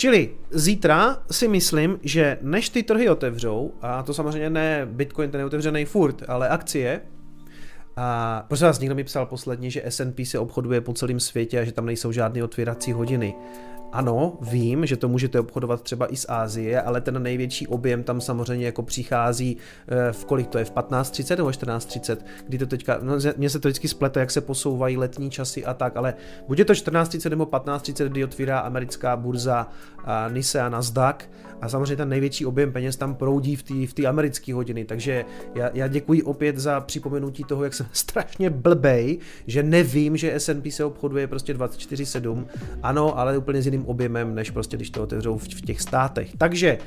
Čili 0.00 0.30
zítra 0.50 1.22
si 1.30 1.48
myslím, 1.48 1.98
že 2.02 2.38
než 2.40 2.68
ty 2.68 2.82
trhy 2.82 3.08
otevřou, 3.08 3.72
a 3.82 4.02
to 4.02 4.14
samozřejmě 4.14 4.50
ne 4.50 4.86
Bitcoin, 4.90 5.30
ten 5.30 5.40
je 5.40 5.44
otevřený 5.44 5.84
furt, 5.84 6.22
ale 6.28 6.48
akcie, 6.48 7.00
a 7.96 8.44
prosím 8.48 8.66
vás, 8.66 8.78
někdo 8.80 8.94
mi 8.94 9.04
psal 9.04 9.26
posledně, 9.26 9.70
že 9.70 9.82
S&P 9.84 10.26
se 10.26 10.38
obchoduje 10.38 10.80
po 10.80 10.92
celém 10.92 11.20
světě 11.20 11.60
a 11.60 11.64
že 11.64 11.72
tam 11.72 11.86
nejsou 11.86 12.12
žádné 12.12 12.44
otvírací 12.44 12.92
hodiny. 12.92 13.34
Ano, 13.92 14.38
vím, 14.40 14.86
že 14.86 14.96
to 14.96 15.08
můžete 15.08 15.40
obchodovat 15.40 15.82
třeba 15.82 16.12
i 16.12 16.16
z 16.16 16.26
Ázie, 16.28 16.82
ale 16.82 17.00
ten 17.00 17.22
největší 17.22 17.66
objem 17.66 18.02
tam 18.02 18.20
samozřejmě 18.20 18.66
jako 18.66 18.82
přichází 18.82 19.56
eh, 19.88 20.12
v 20.12 20.24
kolik 20.24 20.46
to 20.46 20.58
je, 20.58 20.64
v 20.64 20.72
15.30 20.72 21.36
nebo 21.36 21.48
14.30, 21.48 22.16
kdy 22.48 22.58
to 22.58 22.66
teďka, 22.66 22.98
no 23.02 23.14
mně 23.36 23.50
se 23.50 23.60
to 23.60 23.68
vždycky 23.68 23.88
splete, 23.88 24.20
jak 24.20 24.30
se 24.30 24.40
posouvají 24.40 24.96
letní 24.96 25.30
časy 25.30 25.64
a 25.64 25.74
tak, 25.74 25.96
ale 25.96 26.14
buď 26.48 26.58
je 26.58 26.64
to 26.64 26.72
14.30 26.72 27.30
nebo 27.30 27.44
15.30, 27.44 28.08
kdy 28.08 28.24
otvírá 28.24 28.58
americká 28.58 29.16
burza 29.16 29.68
NISE 30.28 30.60
a 30.60 30.68
Nasdaq 30.68 31.28
a 31.60 31.68
samozřejmě 31.68 31.96
ten 31.96 32.08
největší 32.08 32.46
objem 32.46 32.72
peněz 32.72 32.96
tam 32.96 33.14
proudí 33.14 33.56
v 33.56 33.62
té 33.62 34.02
v 34.02 34.06
americké 34.06 34.54
hodiny, 34.54 34.84
takže 34.84 35.24
já, 35.54 35.70
já 35.74 35.88
děkuji 35.88 36.22
opět 36.22 36.58
za 36.58 36.80
připomenutí 36.80 37.44
toho, 37.44 37.64
jak 37.64 37.74
jsem 37.74 37.86
strašně 37.92 38.50
blbej, 38.50 39.18
že 39.46 39.62
nevím, 39.62 40.16
že 40.16 40.34
S&P 40.34 40.70
se 40.70 40.84
obchoduje 40.84 41.26
prostě 41.26 41.54
24-7, 41.54 42.46
ano, 42.82 43.18
ale 43.18 43.38
úplně 43.38 43.62
s 43.62 43.66
jiným 43.66 43.79
objemem, 43.86 44.34
než 44.34 44.50
prostě 44.50 44.76
když 44.76 44.90
to 44.90 45.02
otevřou 45.02 45.38
v, 45.38 45.42
v 45.42 45.60
těch 45.60 45.80
státech. 45.80 46.30
Takže 46.38 46.78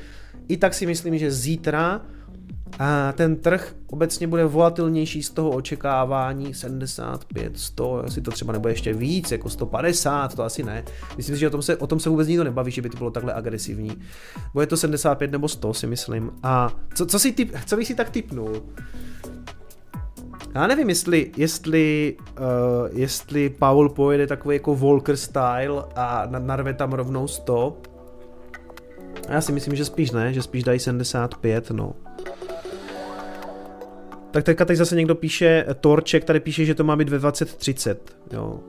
i 0.48 0.56
tak 0.56 0.74
si 0.74 0.86
myslím, 0.86 1.18
že 1.18 1.30
zítra 1.30 2.00
a 2.78 3.12
ten 3.12 3.36
trh 3.36 3.74
obecně 3.86 4.26
bude 4.26 4.44
volatilnější 4.44 5.22
z 5.22 5.30
toho 5.30 5.50
očekávání 5.50 6.54
75, 6.54 7.58
100, 7.58 8.04
asi 8.04 8.20
to 8.20 8.30
třeba 8.30 8.52
nebude 8.52 8.72
ještě 8.72 8.92
víc, 8.92 9.32
jako 9.32 9.50
150, 9.50 10.34
to 10.34 10.42
asi 10.42 10.62
ne. 10.62 10.84
Myslím 11.16 11.36
si, 11.36 11.40
že 11.40 11.46
o 11.46 11.50
tom 11.50 11.62
se, 11.62 11.76
o 11.76 11.86
tom 11.86 12.00
se 12.00 12.08
vůbec 12.08 12.28
nikdo 12.28 12.44
nebaví, 12.44 12.72
že 12.72 12.82
by 12.82 12.90
to 12.90 12.98
bylo 12.98 13.10
takhle 13.10 13.34
agresivní. 13.34 13.98
Bude 14.52 14.66
to 14.66 14.76
75 14.76 15.32
nebo 15.32 15.48
100, 15.48 15.74
si 15.74 15.86
myslím. 15.86 16.30
A 16.42 16.72
co, 16.94 17.06
co, 17.06 17.18
si 17.18 17.32
typ, 17.32 17.54
co 17.66 17.76
bych 17.76 17.86
si 17.86 17.94
tak 17.94 18.10
typnul? 18.10 18.62
Já 20.54 20.66
nevím, 20.66 20.88
jestli, 20.88 21.32
jestli, 21.36 22.16
uh, 22.40 22.98
jestli 22.98 23.50
Paul 23.50 23.88
pojede 23.88 24.26
takový 24.26 24.56
jako 24.56 24.74
Volker 24.74 25.16
style 25.16 25.84
a 25.96 26.26
narve 26.38 26.74
tam 26.74 26.92
rovnou 26.92 27.28
100. 27.28 27.76
Já 29.28 29.40
si 29.40 29.52
myslím, 29.52 29.76
že 29.76 29.84
spíš 29.84 30.10
ne, 30.10 30.32
že 30.32 30.42
spíš 30.42 30.64
dají 30.64 30.78
75, 30.78 31.70
no. 31.70 31.92
Tak 34.30 34.44
teďka 34.44 34.64
tady 34.64 34.76
zase 34.76 34.96
někdo 34.96 35.14
píše, 35.14 35.66
Torček 35.80 36.24
tady 36.24 36.40
píše, 36.40 36.64
že 36.64 36.74
to 36.74 36.84
má 36.84 36.96
být 36.96 37.08
ve 37.08 37.18
2030, 37.18 38.16
jo. 38.32 38.60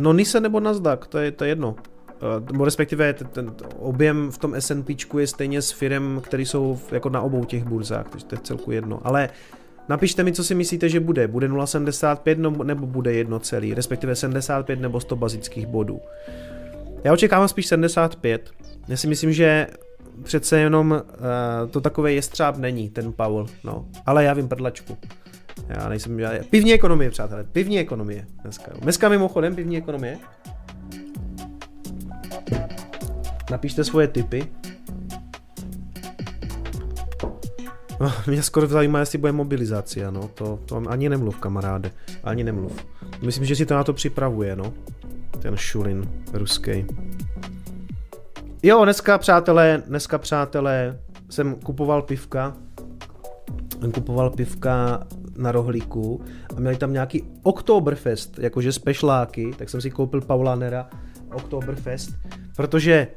No 0.00 0.12
Nise 0.12 0.40
nebo 0.40 0.60
Nasdaq, 0.60 1.06
to 1.08 1.18
je, 1.18 1.30
to 1.30 1.44
je 1.44 1.50
jedno. 1.50 1.76
Uh, 2.52 2.64
respektive 2.64 3.12
ten, 3.12 3.26
ten 3.26 3.52
objem 3.78 4.30
v 4.30 4.38
tom 4.38 4.54
S&P 4.54 4.96
je 5.18 5.26
stejně 5.26 5.62
s 5.62 5.70
firm, 5.70 6.20
které 6.20 6.42
jsou 6.42 6.78
jako 6.92 7.08
na 7.08 7.20
obou 7.20 7.44
těch 7.44 7.64
burzách, 7.64 8.08
takže 8.08 8.26
to 8.26 8.34
je 8.34 8.40
celku 8.42 8.72
jedno. 8.72 9.00
Ale 9.04 9.28
napište 9.88 10.24
mi, 10.24 10.32
co 10.32 10.44
si 10.44 10.54
myslíte, 10.54 10.88
že 10.88 11.00
bude. 11.00 11.28
Bude 11.28 11.48
0,75 11.48 12.64
nebo, 12.64 12.86
bude 12.86 13.12
jedno 13.12 13.38
celý, 13.38 13.74
respektive 13.74 14.16
75 14.16 14.80
nebo 14.80 15.00
100 15.00 15.16
bazických 15.16 15.66
bodů. 15.66 16.00
Já 17.04 17.12
očekávám 17.12 17.48
spíš 17.48 17.66
75. 17.66 18.50
Já 18.88 18.96
si 18.96 19.06
myslím, 19.06 19.32
že 19.32 19.66
přece 20.22 20.58
jenom 20.58 20.90
uh, 20.90 21.70
to 21.70 21.80
takové 21.80 22.12
jestřáb 22.12 22.56
není, 22.56 22.90
ten 22.90 23.12
Powell, 23.12 23.46
no. 23.64 23.86
Ale 24.06 24.24
já 24.24 24.34
vím 24.34 24.48
prdlačku. 24.48 24.98
Já 25.68 25.88
nejsem, 25.88 26.20
já, 26.20 26.30
pivní 26.50 26.72
ekonomie, 26.72 27.10
přátelé, 27.10 27.44
pivní 27.44 27.78
ekonomie 27.78 28.26
dneska. 28.42 28.72
Dneska 28.80 29.08
mimochodem 29.08 29.54
pivní 29.54 29.76
ekonomie. 29.76 30.18
Napište 33.50 33.84
svoje 33.84 34.08
tipy. 34.08 34.46
No, 38.00 38.12
mě 38.26 38.42
skoro 38.42 38.66
zajímá, 38.66 39.00
jestli 39.00 39.18
bude 39.18 39.32
mobilizace, 39.32 40.10
no, 40.10 40.28
to, 40.28 40.58
to 40.66 40.82
ani 40.88 41.08
nemluv, 41.08 41.38
kamaráde, 41.38 41.90
ani 42.24 42.44
nemluv. 42.44 42.86
Myslím, 43.22 43.44
že 43.44 43.56
si 43.56 43.66
to 43.66 43.74
na 43.74 43.84
to 43.84 43.92
připravuje, 43.92 44.56
no, 44.56 44.72
ten 45.38 45.56
Šulin 45.56 46.10
ruský. 46.32 46.86
Jo, 48.62 48.84
dneska, 48.84 49.18
přátelé, 49.18 49.82
dneska, 49.86 50.18
přátelé, 50.18 50.98
jsem 51.30 51.54
kupoval 51.54 52.02
pivka, 52.02 52.56
jsem 53.80 53.92
kupoval 53.92 54.30
pivka 54.30 55.06
na 55.36 55.52
rohlíku 55.52 56.24
a 56.56 56.60
měli 56.60 56.76
tam 56.76 56.92
nějaký 56.92 57.24
Oktoberfest, 57.42 58.38
jakože 58.38 58.72
spešláky, 58.72 59.50
tak 59.58 59.70
jsem 59.70 59.80
si 59.80 59.90
koupil 59.90 60.20
Paulanera 60.20 60.88
Oktoberfest, 61.32 62.10
protože 62.56 63.08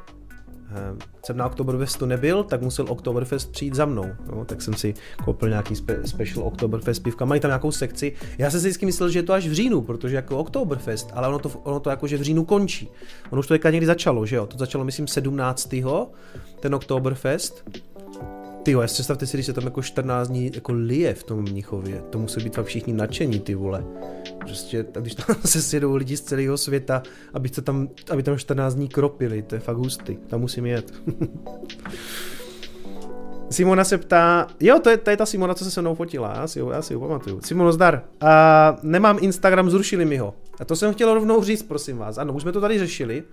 jsem 1.25 1.37
na 1.37 1.45
Oktoberfestu 1.45 2.05
nebyl, 2.05 2.43
tak 2.43 2.61
musel 2.61 2.85
Oktoberfest 2.89 3.51
přijít 3.51 3.75
za 3.75 3.85
mnou. 3.85 4.05
No, 4.31 4.45
tak 4.45 4.61
jsem 4.61 4.73
si 4.73 4.93
koupil 5.25 5.49
nějaký 5.49 5.75
spe, 5.75 5.97
special 6.05 6.43
Oktoberfest 6.43 7.03
pivka. 7.03 7.25
Mají 7.25 7.41
tam 7.41 7.49
nějakou 7.49 7.71
sekci. 7.71 8.13
Já 8.37 8.51
jsem 8.51 8.59
si 8.59 8.67
vždycky 8.67 8.85
myslel, 8.85 9.09
že 9.09 9.19
je 9.19 9.23
to 9.23 9.33
až 9.33 9.47
v 9.47 9.53
říjnu, 9.53 9.81
protože 9.81 10.15
jako 10.15 10.37
Oktoberfest, 10.37 11.11
ale 11.13 11.27
ono 11.27 11.39
to, 11.39 11.49
ono 11.49 11.79
to 11.79 11.89
jako, 11.89 12.07
že 12.07 12.17
v 12.17 12.21
říjnu 12.21 12.45
končí. 12.45 12.89
Ono 13.29 13.39
už 13.39 13.47
to 13.47 13.53
někdy 13.69 13.85
začalo, 13.85 14.25
že 14.25 14.35
jo? 14.35 14.45
To 14.45 14.57
začalo, 14.57 14.83
myslím, 14.83 15.07
17. 15.07 15.75
ten 16.59 16.75
Oktoberfest. 16.75 17.63
Ty 18.63 18.71
jo, 18.71 18.81
představte 18.85 19.25
si, 19.25 19.37
když 19.37 19.45
se 19.45 19.53
tam 19.53 19.63
jako 19.63 19.81
14 19.81 20.27
dní 20.27 20.51
jako 20.53 20.71
lije 20.73 21.13
v 21.13 21.23
tom 21.23 21.41
Mnichově. 21.41 22.03
To 22.09 22.19
musí 22.19 22.43
být 22.43 22.55
fakt 22.55 22.65
všichni 22.65 22.93
nadšení, 22.93 23.39
ty 23.39 23.55
vole. 23.55 23.85
Prostě, 24.39 24.85
když 24.99 25.15
tam 25.15 25.35
se 25.45 25.61
sjedou 25.61 25.95
lidi 25.95 26.17
z 26.17 26.21
celého 26.21 26.57
světa, 26.57 27.03
aby, 27.33 27.49
se 27.49 27.61
tam, 27.61 27.89
aby 28.11 28.23
tam 28.23 28.37
14 28.37 28.75
dní 28.75 28.87
kropili, 28.87 29.41
to 29.41 29.55
je 29.55 29.61
fakt 29.61 29.77
hustý. 29.77 30.15
Tam 30.15 30.39
musím 30.39 30.65
jet. 30.65 30.93
Simona 33.49 33.83
se 33.83 33.97
ptá, 33.97 34.47
jo, 34.59 34.79
to 34.79 34.89
je, 34.89 34.97
to 34.97 35.09
je 35.09 35.17
ta 35.17 35.25
Simona, 35.25 35.53
co 35.53 35.63
se 35.65 35.71
se 35.71 35.81
mnou 35.81 35.95
fotila, 35.95 36.33
já 36.35 36.47
si, 36.47 36.59
já 36.71 36.81
si 36.81 36.93
ho 36.93 36.99
pamatuju. 36.99 37.41
Simono, 37.41 37.71
zdar. 37.71 38.03
A 38.21 38.77
nemám 38.83 39.17
Instagram, 39.21 39.69
zrušili 39.69 40.05
mi 40.05 40.17
ho. 40.17 40.33
A 40.59 40.65
to 40.65 40.75
jsem 40.75 40.93
chtěl 40.93 41.13
rovnou 41.13 41.43
říct, 41.43 41.63
prosím 41.63 41.97
vás. 41.97 42.17
Ano, 42.17 42.33
už 42.33 42.41
jsme 42.41 42.51
to 42.51 42.61
tady 42.61 42.79
řešili. 42.79 43.23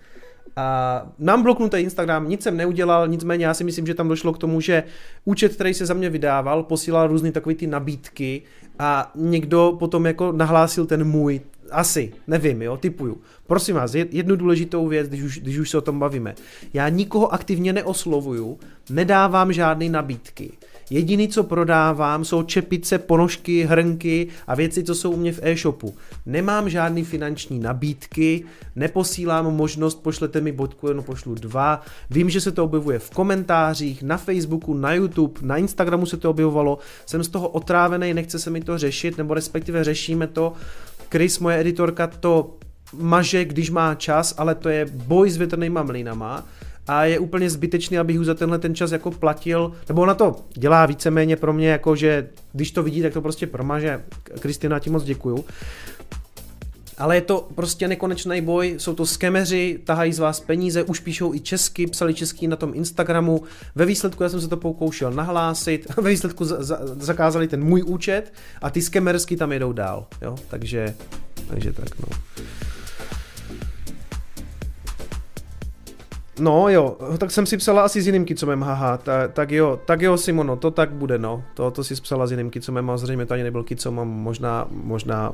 A 0.59 1.07
mám 1.19 1.42
bloknutý 1.42 1.77
Instagram, 1.77 2.29
nic 2.29 2.42
jsem 2.42 2.57
neudělal, 2.57 3.09
nicméně 3.09 3.47
já 3.47 3.55
si 3.55 3.64
myslím, 3.64 3.87
že 3.87 3.95
tam 3.95 4.09
došlo 4.09 4.33
k 4.33 4.38
tomu, 4.38 4.61
že 4.61 4.83
účet, 5.25 5.55
který 5.55 5.75
se 5.75 5.87
za 5.87 5.95
mě 5.95 6.11
vydával, 6.11 6.62
posílal 6.62 7.09
různé 7.09 7.33
takové 7.33 7.55
ty 7.55 7.66
nabídky 7.66 8.42
a 8.79 9.12
někdo 9.14 9.77
potom 9.79 10.07
jako 10.07 10.33
nahlásil 10.33 10.87
ten 10.87 11.05
můj, 11.05 11.40
asi, 11.71 12.12
nevím, 12.27 12.62
jo, 12.62 12.77
typuju. 12.77 13.21
Prosím 13.47 13.75
vás, 13.75 13.95
jednu 13.95 14.37
důležitou 14.37 14.88
věc, 14.88 15.09
když 15.09 15.23
už, 15.23 15.38
když 15.38 15.59
už 15.59 15.71
se 15.71 15.79
o 15.79 15.81
tom 15.81 15.99
bavíme. 15.99 16.35
Já 16.75 16.88
nikoho 16.88 17.35
aktivně 17.35 17.73
neoslovuju, 17.73 18.59
nedávám 18.90 19.53
žádné 19.53 19.88
nabídky. 19.88 20.53
Jediný, 20.90 21.29
co 21.29 21.44
prodávám, 21.44 22.25
jsou 22.25 22.42
čepice, 22.42 22.99
ponožky, 22.99 23.64
hrnky 23.64 24.29
a 24.46 24.55
věci, 24.55 24.85
co 24.85 24.94
jsou 24.94 25.11
u 25.11 25.16
mě 25.16 25.33
v 25.33 25.40
e-shopu. 25.42 25.94
Nemám 26.27 26.70
žádný 26.70 27.05
finanční 27.05 27.59
nabídky, 27.59 28.44
neposílám 28.77 29.55
možnost, 29.55 30.03
pošlete 30.03 30.40
mi 30.40 30.53
bodku, 30.53 30.88
jenom 30.88 31.05
pošlu 31.05 31.35
dva. 31.35 31.83
Vím, 32.11 32.31
že 32.31 32.40
se 32.40 32.53
to 32.53 32.64
objevuje 32.64 32.99
v 32.99 33.11
komentářích, 33.11 34.03
na 34.03 34.16
Facebooku, 34.16 34.75
na 34.75 34.94
YouTube, 34.94 35.40
na 35.42 35.57
Instagramu 35.57 36.07
se 36.07 36.16
to 36.16 36.31
objevovalo. 36.31 36.79
Jsem 37.07 37.25
z 37.25 37.29
toho 37.29 37.49
otrávený, 37.49 38.14
nechce 38.14 38.38
se 38.38 38.51
mi 38.51 38.61
to 38.61 38.79
řešit, 38.79 39.18
nebo 39.18 39.35
respektive 39.35 39.85
řešíme 39.85 40.27
to. 40.27 40.53
Chris, 41.11 41.38
moje 41.38 41.61
editorka, 41.61 42.07
to 42.07 42.57
maže, 42.92 43.44
když 43.44 43.70
má 43.70 43.94
čas, 43.94 44.35
ale 44.38 44.55
to 44.55 44.68
je 44.68 44.87
boj 44.92 45.31
s 45.31 45.37
větrnýma 45.37 45.83
mlínama 45.83 46.44
a 46.87 47.05
je 47.05 47.18
úplně 47.18 47.51
zbytečný, 47.51 47.99
abych 47.99 48.25
za 48.25 48.35
tenhle 48.35 48.59
ten 48.59 48.75
čas 48.75 48.92
jako 48.92 49.11
platil, 49.11 49.72
nebo 49.88 50.03
ona 50.03 50.14
to 50.14 50.37
dělá 50.55 50.87
víceméně 50.87 51.37
pro 51.37 51.53
mě, 51.53 51.68
jako 51.68 51.96
že 51.96 52.29
když 52.53 52.70
to 52.70 52.83
vidí, 52.83 53.03
tak 53.03 53.12
to 53.12 53.20
prostě 53.20 53.46
promaže. 53.46 54.03
Kristina, 54.40 54.79
ti 54.79 54.90
moc 54.90 55.05
děkuju. 55.05 55.44
Ale 56.99 57.16
je 57.16 57.20
to 57.20 57.49
prostě 57.55 57.88
nekonečný 57.88 58.40
boj, 58.40 58.75
jsou 58.79 58.94
to 58.94 59.07
skemeři, 59.07 59.81
tahají 59.85 60.12
z 60.12 60.18
vás 60.18 60.40
peníze, 60.40 60.83
už 60.83 61.01
píšou 61.01 61.35
i 61.35 61.40
česky, 61.40 61.87
psali 61.87 62.14
česky 62.14 62.49
na 62.49 62.57
tom 62.57 62.72
Instagramu. 62.75 63.42
Ve 63.75 63.87
výsledku 63.87 64.22
já 64.22 64.29
jsem 64.29 64.40
se 64.40 64.49
to 64.49 64.57
pokoušel 64.57 65.12
nahlásit, 65.12 65.87
ve 65.96 66.11
výsledku 66.11 66.44
za, 66.44 66.62
za, 66.62 66.79
zakázali 66.83 67.49
ten 67.49 67.64
můj 67.64 67.83
účet 67.83 68.33
a 68.62 68.70
ty 68.70 68.83
skemersky 68.83 69.37
tam 69.37 69.53
jedou 69.53 69.72
dál, 69.72 70.07
jo, 70.22 70.37
takže, 70.49 70.94
takže 71.49 71.72
tak 71.72 71.99
no. 71.99 72.09
No 76.40 76.68
jo, 76.68 76.96
tak 77.18 77.31
jsem 77.31 77.46
si 77.46 77.57
psala 77.57 77.85
asi 77.85 78.03
s 78.03 78.07
jiným 78.07 78.25
kicomem, 78.25 78.62
haha, 78.62 78.96
ta, 78.96 79.29
tak 79.29 79.51
jo, 79.51 79.81
tak 79.85 80.03
jo 80.03 80.16
Simono, 80.16 80.57
to 80.57 80.70
tak 80.70 80.90
bude 80.90 81.18
no, 81.18 81.44
to, 81.55 81.70
to 81.70 81.85
si 81.85 81.94
psala 81.94 82.27
s 82.27 82.31
jiným 82.31 82.51
kicomem 82.51 82.90
a 82.90 82.96
zřejmě 82.96 83.27
to 83.27 83.35
ani 83.35 83.42
nebyl 83.42 83.62
kicom 83.62 84.01
a 84.01 84.05
možná, 84.05 84.66
možná 84.70 85.33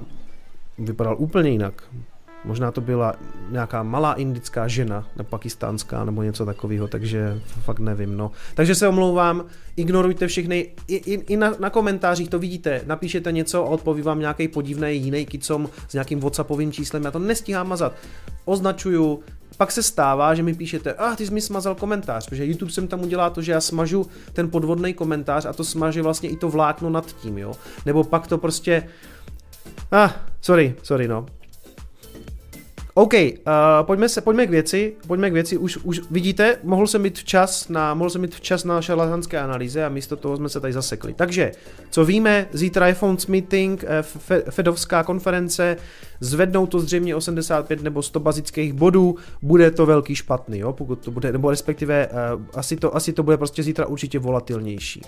vypadal 0.79 1.17
úplně 1.19 1.51
jinak. 1.51 1.83
Možná 2.45 2.71
to 2.71 2.81
byla 2.81 3.15
nějaká 3.51 3.83
malá 3.83 4.13
indická 4.13 4.69
žena, 4.69 5.07
nebo 5.17 5.29
pakistánská, 5.29 6.05
nebo 6.05 6.23
něco 6.23 6.47
takového, 6.47 6.89
takže 6.89 7.41
fakt 7.63 7.79
nevím, 7.79 8.17
no. 8.17 8.31
Takže 8.55 8.75
se 8.75 8.89
omlouvám, 8.89 9.45
ignorujte 9.77 10.27
všechny, 10.27 10.69
i, 10.89 10.97
i, 10.97 11.13
i 11.15 11.37
na, 11.37 11.55
na, 11.59 11.71
komentářích 11.71 12.29
to 12.29 12.39
vidíte, 12.39 12.83
napíšete 12.87 13.33
něco 13.33 13.67
a 13.67 13.69
odpoví 13.69 14.03
vám 14.03 14.21
nějaký 14.21 14.49
podivný 14.49 14.97
jiný 14.97 15.27
kicom 15.27 15.69
s 15.89 15.93
nějakým 15.93 16.21
whatsappovým 16.21 16.73
číslem, 16.73 17.05
já 17.05 17.11
to 17.11 17.19
nestíhám 17.19 17.69
mazat. 17.69 17.93
Označuju, 18.45 19.21
pak 19.57 19.73
se 19.73 19.83
stává, 19.83 20.35
že 20.35 20.43
mi 20.43 20.55
píšete, 20.55 20.95
ah, 20.99 21.17
ty 21.17 21.27
jsi 21.27 21.33
mi 21.35 21.41
smazal 21.41 21.75
komentář, 21.75 22.29
protože 22.29 22.47
YouTube 22.47 22.73
jsem 22.73 22.89
tam 22.89 23.03
udělá 23.03 23.31
to, 23.31 23.43
že 23.43 23.53
já 23.53 23.61
smažu 23.61 24.07
ten 24.33 24.51
podvodný 24.51 24.95
komentář 24.95 25.45
a 25.45 25.53
to 25.53 25.65
smaže 25.65 26.03
vlastně 26.03 26.29
i 26.29 26.37
to 26.37 26.49
vlákno 26.49 26.91
nad 26.91 27.07
tím, 27.13 27.39
jo. 27.39 27.53
Nebo 27.87 28.05
pak 28.05 28.27
to 28.27 28.39
prostě, 28.39 28.89
ah, 29.93 30.11
sorry, 30.41 30.75
sorry, 30.83 31.09
no. 31.09 31.27
OK, 32.95 33.13
uh, 33.15 33.53
pojďme, 33.83 34.09
se, 34.09 34.21
pojďme 34.21 34.47
k 34.47 34.51
věci, 34.51 34.95
pojďme 35.07 35.31
k 35.31 35.33
věci, 35.33 35.57
už, 35.57 35.77
už 35.77 36.01
vidíte, 36.11 36.59
mohl 36.63 36.87
jsem 36.87 37.03
mít 37.03 37.19
včas 37.19 37.69
na, 37.69 37.95
mohl 37.95 38.11
jsem 38.11 38.21
mít 38.21 38.35
včas 38.35 38.65
na 38.65 38.83
šarlatanské 38.83 39.39
analýze 39.41 39.85
a 39.85 39.89
místo 39.89 40.17
toho 40.17 40.37
jsme 40.37 40.49
se 40.49 40.61
tady 40.61 40.73
zasekli. 40.73 41.15
Takže, 41.15 41.53
co 41.91 42.05
víme, 42.05 42.47
zítra 42.53 42.87
je 42.87 42.95
Fonds 42.95 43.27
Meeting, 43.27 43.85
eh, 43.87 44.03
Fedovská 44.51 45.03
konference, 45.03 45.77
zvednou 46.21 46.67
to 46.67 46.81
zřejmě 46.81 47.17
85 47.17 47.83
nebo 47.83 48.03
100 48.03 48.21
bazických 48.21 48.73
bodů, 48.73 49.17
bude 49.43 49.71
to 49.71 49.87
velký 49.87 50.15
špatný, 50.15 50.59
jo, 50.59 50.73
pokud 50.73 50.99
to 50.99 51.11
bude, 51.11 51.33
nebo 51.33 51.51
respektive 51.51 52.09
uh, 52.09 52.45
asi, 52.55 52.77
to, 52.77 52.97
asi 52.97 53.13
to 53.13 53.23
bude 53.23 53.37
prostě 53.37 53.63
zítra 53.63 53.87
určitě 53.87 54.19
volatilnější. 54.19 55.03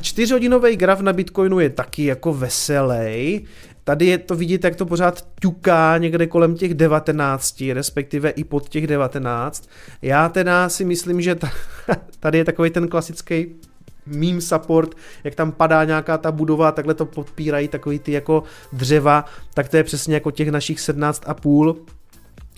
Čtyřhodinový 0.00 0.76
graf 0.76 1.00
na 1.00 1.12
Bitcoinu 1.12 1.60
je 1.60 1.70
taky 1.70 2.04
jako 2.04 2.34
veselý. 2.34 3.44
Tady 3.84 4.06
je 4.06 4.18
to 4.18 4.36
vidět, 4.36 4.64
jak 4.64 4.76
to 4.76 4.86
pořád 4.86 5.26
ťuká 5.40 5.98
někde 5.98 6.26
kolem 6.26 6.54
těch 6.54 6.74
19, 6.74 7.64
respektive 7.72 8.30
i 8.30 8.44
pod 8.44 8.68
těch 8.68 8.86
19. 8.86 9.68
Já 10.02 10.28
teda 10.28 10.68
si 10.68 10.84
myslím, 10.84 11.20
že 11.20 11.38
tady 12.20 12.38
je 12.38 12.44
takový 12.44 12.70
ten 12.70 12.88
klasický 12.88 13.46
meme 14.06 14.40
support, 14.40 14.94
jak 15.24 15.34
tam 15.34 15.52
padá 15.52 15.84
nějaká 15.84 16.18
ta 16.18 16.32
budova, 16.32 16.72
takhle 16.72 16.94
to 16.94 17.06
podpírají 17.06 17.68
takový 17.68 17.98
ty 17.98 18.12
jako 18.12 18.42
dřeva, 18.72 19.24
tak 19.54 19.68
to 19.68 19.76
je 19.76 19.84
přesně 19.84 20.14
jako 20.14 20.30
těch 20.30 20.50
našich 20.50 20.78
17,5 20.78 21.76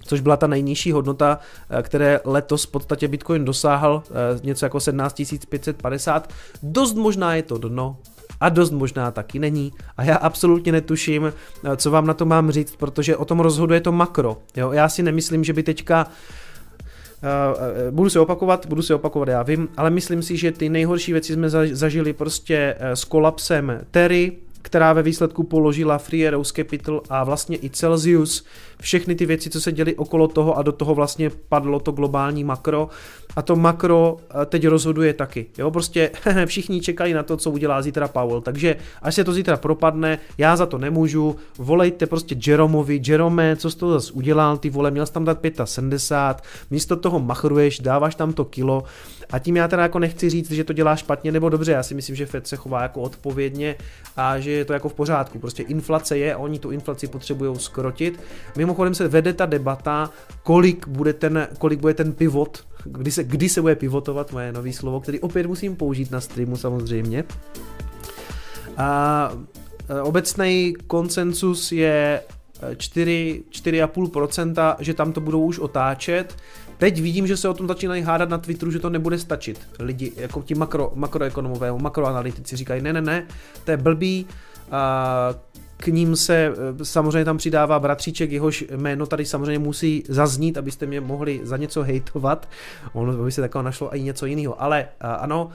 což 0.07 0.20
byla 0.20 0.37
ta 0.37 0.47
nejnižší 0.47 0.93
hodnota, 0.93 1.39
eh, 1.70 1.83
které 1.83 2.20
letos 2.25 2.64
v 2.64 2.70
podstatě 2.70 3.09
Bitcoin 3.09 3.45
dosáhl, 3.45 4.03
eh, 4.07 4.41
něco 4.43 4.66
jako 4.66 4.81
17 4.81 5.47
550. 5.47 6.29
Dost 6.62 6.95
možná 6.95 7.35
je 7.35 7.43
to 7.43 7.59
dno, 7.59 7.97
a 8.41 8.49
dost 8.49 8.70
možná 8.70 9.11
taky 9.11 9.39
není. 9.39 9.72
A 9.97 10.05
já 10.05 10.16
absolutně 10.16 10.72
netuším, 10.72 11.32
eh, 11.64 11.76
co 11.76 11.91
vám 11.91 12.07
na 12.07 12.14
to 12.14 12.24
mám 12.24 12.51
říct, 12.51 12.76
protože 12.76 13.16
o 13.16 13.24
tom 13.24 13.41
rozhoduje 13.41 13.80
to 13.80 13.93
makro. 13.93 14.39
Jo? 14.57 14.72
Já 14.72 14.89
si 14.89 15.03
nemyslím, 15.03 15.45
že 15.45 15.53
by 15.53 15.62
teďka 15.62 16.07
Uh, 17.24 17.95
budu 17.95 18.11
se 18.11 18.20
opakovat, 18.20 18.66
budu 18.66 18.82
se 18.82 18.95
opakovat, 18.95 19.28
já 19.28 19.43
vím, 19.43 19.68
ale 19.76 19.91
myslím 19.91 20.22
si, 20.22 20.37
že 20.37 20.53
ty 20.53 20.68
nejhorší 20.68 21.12
věci 21.12 21.32
jsme 21.32 21.51
zažili 21.51 22.12
prostě 22.12 22.76
s 22.80 23.05
kolapsem 23.05 23.80
Terry, 23.91 24.32
která 24.62 24.93
ve 24.93 25.03
výsledku 25.03 25.43
položila 25.43 25.99
Free 25.99 26.28
Arrows 26.28 26.53
Capital 26.53 27.03
a 27.11 27.24
vlastně 27.24 27.57
i 27.57 27.70
Celsius, 27.70 28.45
všechny 28.85 29.14
ty 29.14 29.26
věci, 29.26 29.51
co 29.51 29.61
se 29.61 29.72
děly 29.72 29.95
okolo 29.95 30.28
toho 30.28 30.59
a 30.59 30.62
do 30.62 30.72
toho 30.72 30.95
vlastně 30.95 31.30
padlo 31.49 31.80
to 31.80 31.93
globální 31.93 32.45
makro. 32.45 32.89
A 33.37 33.43
to 33.43 33.57
makro 33.57 34.16
eh, 34.20 34.47
teď 34.47 34.66
rozhoduje 34.66 35.14
taky. 35.14 35.47
Jo, 35.59 35.70
prostě 35.70 36.11
všichni 36.47 36.80
čekají 36.80 37.14
na 37.14 37.22
to, 37.22 37.37
co 37.37 37.51
udělá 37.51 37.82
zítra 37.82 38.09
Powell, 38.09 38.41
takže 38.41 38.76
až 39.03 39.14
se 39.14 39.24
to 39.24 39.32
zítra 39.32 39.57
propadne, 39.57 40.18
já 40.39 40.57
za 40.57 40.66
to 40.66 40.78
nemůžu, 40.78 41.37
volejte 41.59 42.07
prostě 42.07 42.37
Jeromovi, 42.47 43.01
Jerome, 43.07 43.57
co 43.57 43.70
jsi 43.70 43.76
to 43.76 43.93
zase 43.93 44.12
udělal, 44.12 44.57
ty 44.59 44.70
vole, 44.70 44.91
měl 44.91 45.07
jsi 45.07 45.12
tam 45.12 45.24
dát 45.24 45.39
75, 45.64 46.49
místo 46.70 46.97
toho 46.97 47.20
machruješ, 47.20 47.80
dáváš 47.80 48.14
tam 48.14 48.32
to 48.32 48.45
kilo. 48.45 48.85
A 49.32 49.39
tím 49.39 49.57
já 49.57 49.68
teda 49.68 49.82
jako 49.82 49.99
nechci 49.99 50.30
říct, 50.30 50.51
že 50.51 50.64
to 50.64 50.72
dělá 50.72 50.97
špatně 50.97 51.32
nebo 51.32 51.49
dobře, 51.49 51.72
já 51.72 51.82
si 51.82 51.95
myslím, 51.95 52.16
že 52.16 52.26
Fed 52.26 52.47
se 52.47 52.57
chová 52.57 52.82
jako 52.82 53.01
odpovědně 53.01 53.76
a 54.16 54.39
že 54.39 54.51
je 54.51 54.64
to 54.64 54.72
jako 54.72 54.89
v 54.89 54.95
pořádku. 54.95 55.39
Prostě 55.39 55.62
inflace 55.62 56.18
je, 56.18 56.37
oni 56.37 56.59
tu 56.59 56.70
inflaci 56.70 57.07
potřebují 57.07 57.59
skrotit. 57.59 58.20
Mimochodem 58.75 58.95
se 58.95 59.09
vede 59.09 59.33
ta 59.33 59.47
debata, 59.47 60.11
kolik 60.43 60.89
bude 60.89 61.12
ten, 61.12 61.49
kolik 61.59 61.81
bude 61.81 61.95
ten 61.95 62.12
pivot, 62.12 62.64
kdy 62.85 63.11
se, 63.11 63.25
kdy 63.25 63.49
se 63.49 63.61
bude 63.61 63.75
pivotovat, 63.75 64.33
moje 64.33 64.53
nový 64.53 64.72
slovo, 64.72 65.01
který 65.01 65.20
opět 65.20 65.47
musím 65.47 65.77
použít 65.77 66.11
na 66.11 66.20
streamu 66.20 66.57
samozřejmě. 66.57 67.25
A 68.77 69.33
e, 69.89 70.01
obecný 70.01 70.75
konsensus 70.87 71.72
je 71.72 72.22
4, 72.77 73.45
e, 73.47 73.87
4,5%, 73.87 74.77
že 74.79 74.95
tam 74.95 75.12
to 75.12 75.20
budou 75.20 75.45
už 75.45 75.59
otáčet. 75.59 76.37
Teď 76.79 77.01
vidím, 77.01 77.27
že 77.27 77.37
se 77.37 77.49
o 77.49 77.55
tom 77.55 77.68
začínají 77.68 78.03
hádat 78.03 78.29
na 78.29 78.39
Twitteru, 78.39 78.70
že 78.70 78.79
to 78.79 78.91
nebude 78.91 79.18
stačit. 79.18 79.61
Lidi, 79.79 80.12
jako 80.16 80.43
ti 80.43 80.55
makro, 80.55 80.93
makroekonomové, 80.95 81.72
makroanalytici 81.72 82.57
říkají, 82.57 82.83
ne, 82.83 82.93
ne, 82.93 83.03
ne, 83.03 83.27
to 83.64 83.70
je 83.70 83.77
blbý, 83.77 84.27
k 85.85 85.89
ním 85.89 86.16
se 86.16 86.35
eh, 86.35 86.85
samozřejmě 86.85 87.24
tam 87.24 87.37
přidává 87.37 87.80
bratříček, 87.80 88.32
jehož 88.32 88.64
jméno 88.76 89.07
tady 89.07 89.24
samozřejmě 89.24 89.59
musí 89.59 90.05
zaznít, 90.09 90.59
abyste 90.59 90.87
mě 90.87 91.01
mohli 91.01 91.41
za 91.43 91.57
něco 91.57 91.82
hejtovat. 91.82 92.49
Ono 92.93 93.24
by 93.24 93.32
se 93.32 93.41
takové 93.41 93.64
našlo 93.64 93.97
i 93.97 94.03
něco 94.03 94.26
jiného. 94.26 94.62
Ale 94.62 94.80
eh, 94.80 95.07
ano, 95.07 95.51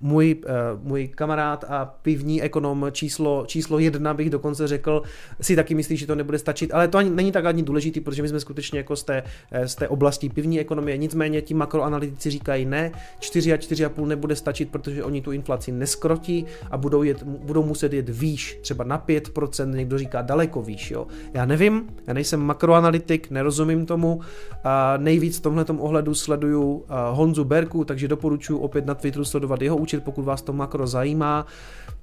můj, 0.00 0.36
můj 0.82 1.08
kamarád 1.08 1.64
a 1.68 1.84
pivní 2.02 2.42
ekonom 2.42 2.86
číslo, 2.92 3.44
číslo 3.46 3.78
jedna 3.78 4.14
bych 4.14 4.30
dokonce 4.30 4.68
řekl, 4.68 5.02
si 5.40 5.56
taky 5.56 5.74
myslí, 5.74 5.96
že 5.96 6.06
to 6.06 6.14
nebude 6.14 6.38
stačit, 6.38 6.74
ale 6.74 6.88
to 6.88 6.98
ani, 6.98 7.10
není 7.10 7.32
tak 7.32 7.44
ani 7.44 7.62
důležitý, 7.62 8.00
protože 8.00 8.22
my 8.22 8.28
jsme 8.28 8.40
skutečně 8.40 8.78
jako 8.78 8.96
z 8.96 9.04
té, 9.04 9.22
z 9.64 9.74
té 9.74 9.88
oblasti 9.88 10.28
pivní 10.28 10.60
ekonomie. 10.60 10.96
Nicméně 10.96 11.42
ti 11.42 11.54
makroanalytici 11.54 12.30
říkají 12.30 12.66
ne, 12.66 12.92
4 13.20 13.52
a 13.52 13.56
4,5 13.56 14.06
nebude 14.06 14.36
stačit, 14.36 14.70
protože 14.70 15.04
oni 15.04 15.22
tu 15.22 15.32
inflaci 15.32 15.72
neskrotí 15.72 16.46
a 16.70 16.76
budou, 16.76 17.02
jet, 17.02 17.22
budou 17.22 17.62
muset 17.62 17.92
jet 17.92 18.08
výš, 18.08 18.58
třeba 18.62 18.84
na 18.84 18.98
5%, 18.98 19.40
10%, 19.40 19.74
někdo 19.74 19.98
říká 19.98 20.22
daleko 20.22 20.62
výš, 20.62 20.90
jo. 20.90 21.06
Já 21.34 21.46
nevím, 21.46 21.88
já 22.06 22.14
nejsem 22.14 22.40
makroanalytik, 22.40 23.30
nerozumím 23.30 23.86
tomu, 23.86 24.20
a 24.64 24.96
nejvíc 24.96 25.38
v 25.38 25.42
tomhle 25.42 25.64
ohledu 25.78 26.14
sleduju 26.14 26.84
Honzu 27.10 27.44
Berku, 27.44 27.84
takže 27.84 28.08
doporučuji 28.08 28.58
opět 28.58 28.86
na 28.86 28.94
Twitteru 28.94 29.24
jeho 29.60 29.76
účet, 29.76 30.04
pokud 30.04 30.24
vás 30.24 30.42
to 30.42 30.52
makro 30.52 30.86
zajímá. 30.86 31.46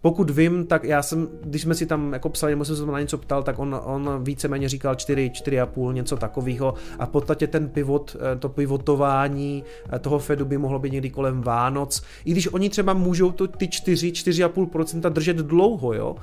Pokud 0.01 0.29
vím, 0.29 0.65
tak 0.65 0.83
já 0.83 1.01
jsem, 1.01 1.27
když 1.43 1.61
jsme 1.61 1.75
si 1.75 1.85
tam 1.85 2.13
jako 2.13 2.29
psali, 2.29 2.51
nebo 2.51 2.65
jsem 2.65 2.75
se 2.75 2.85
na 2.85 2.99
něco 2.99 3.17
ptal, 3.17 3.43
tak 3.43 3.59
on, 3.59 3.81
on 3.83 4.23
víceméně 4.23 4.69
říkal 4.69 4.95
4, 4.95 5.29
4,5, 5.29 5.93
něco 5.93 6.17
takového 6.17 6.73
a 6.99 7.05
v 7.05 7.09
podstatě 7.09 7.47
ten 7.47 7.69
pivot, 7.69 8.15
eh, 8.19 8.35
to 8.35 8.49
pivotování 8.49 9.63
eh, 9.93 9.99
toho 9.99 10.19
Fedu 10.19 10.45
by 10.45 10.57
mohlo 10.57 10.79
být 10.79 10.93
někdy 10.93 11.09
kolem 11.09 11.41
Vánoc, 11.41 12.03
i 12.25 12.31
když 12.31 12.53
oni 12.53 12.69
třeba 12.69 12.93
můžou 12.93 13.31
to, 13.31 13.47
ty 13.47 13.67
4, 13.67 14.11
4,5% 14.11 15.09
držet 15.09 15.37
dlouho, 15.37 15.93
jo, 15.93 16.15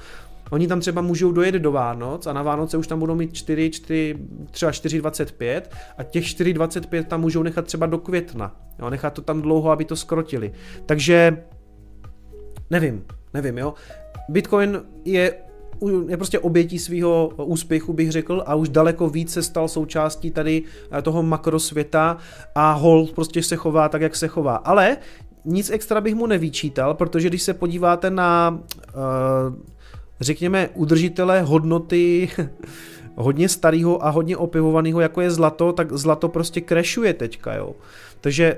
Oni 0.55 0.69
tam 0.69 0.81
třeba 0.81 1.03
můžou 1.03 1.33
dojet 1.33 1.55
do 1.55 1.73
Vánoc 1.73 2.27
a 2.27 2.33
na 2.33 2.43
Vánoce 2.43 2.77
už 2.77 2.87
tam 2.87 2.99
budou 2.99 3.15
mít 3.15 3.33
4, 3.33 3.71
4 3.71 4.17
třeba 4.51 4.73
4,25 4.73 5.63
a 5.99 6.03
těch 6.03 6.25
4,25 6.25 7.05
tam 7.05 7.21
můžou 7.21 7.43
nechat 7.43 7.65
třeba 7.65 7.87
do 7.87 7.99
května. 7.99 8.57
Jo, 8.79 8.91
nechat 8.91 9.13
to 9.13 9.23
tam 9.23 9.43
dlouho, 9.43 9.71
aby 9.71 9.85
to 9.85 9.97
skrotili. 9.97 10.53
Takže 10.87 11.45
nevím, 12.71 13.05
nevím, 13.35 13.59
jo. 13.59 13.75
Bitcoin 14.29 14.83
je 15.05 15.35
je 16.09 16.17
prostě 16.17 16.39
obětí 16.39 16.79
svého 16.79 17.31
úspěchu, 17.37 17.93
bych 17.93 18.13
řekl, 18.13 18.43
a 18.47 18.55
už 18.55 18.69
daleko 18.69 19.09
víc 19.09 19.33
se 19.33 19.43
stal 19.43 19.69
součástí 19.69 20.31
tady 20.31 20.63
eh, 20.93 21.03
toho 21.03 21.23
makrosvěta 21.23 22.17
a 22.55 22.73
hold 22.73 23.13
prostě 23.13 23.43
se 23.43 23.57
chová 23.57 23.89
tak, 23.89 24.03
jak 24.03 24.17
se 24.17 24.29
chová. 24.29 24.57
Ale 24.57 24.97
nic 25.45 25.71
extra 25.71 26.01
bych 26.01 26.15
mu 26.15 26.27
nevyčítal, 26.27 26.95
protože 26.95 27.29
když 27.29 27.43
se 27.43 27.55
podíváte 27.55 28.11
na 28.11 28.59
uh, 28.95 29.74
řekněme, 30.25 30.69
udržitele 30.75 31.43
hodnoty 31.43 32.29
hodně 33.15 33.49
starého 33.49 34.07
a 34.07 34.11
hodně 34.11 34.37
opivovaného, 34.37 35.01
jako 35.01 35.21
je 35.21 35.31
zlato, 35.31 35.73
tak 35.73 35.93
zlato 35.93 36.29
prostě 36.29 36.61
krešuje 36.61 37.15
teďka, 37.15 37.55
jo. 37.55 37.75
Takže 38.21 38.57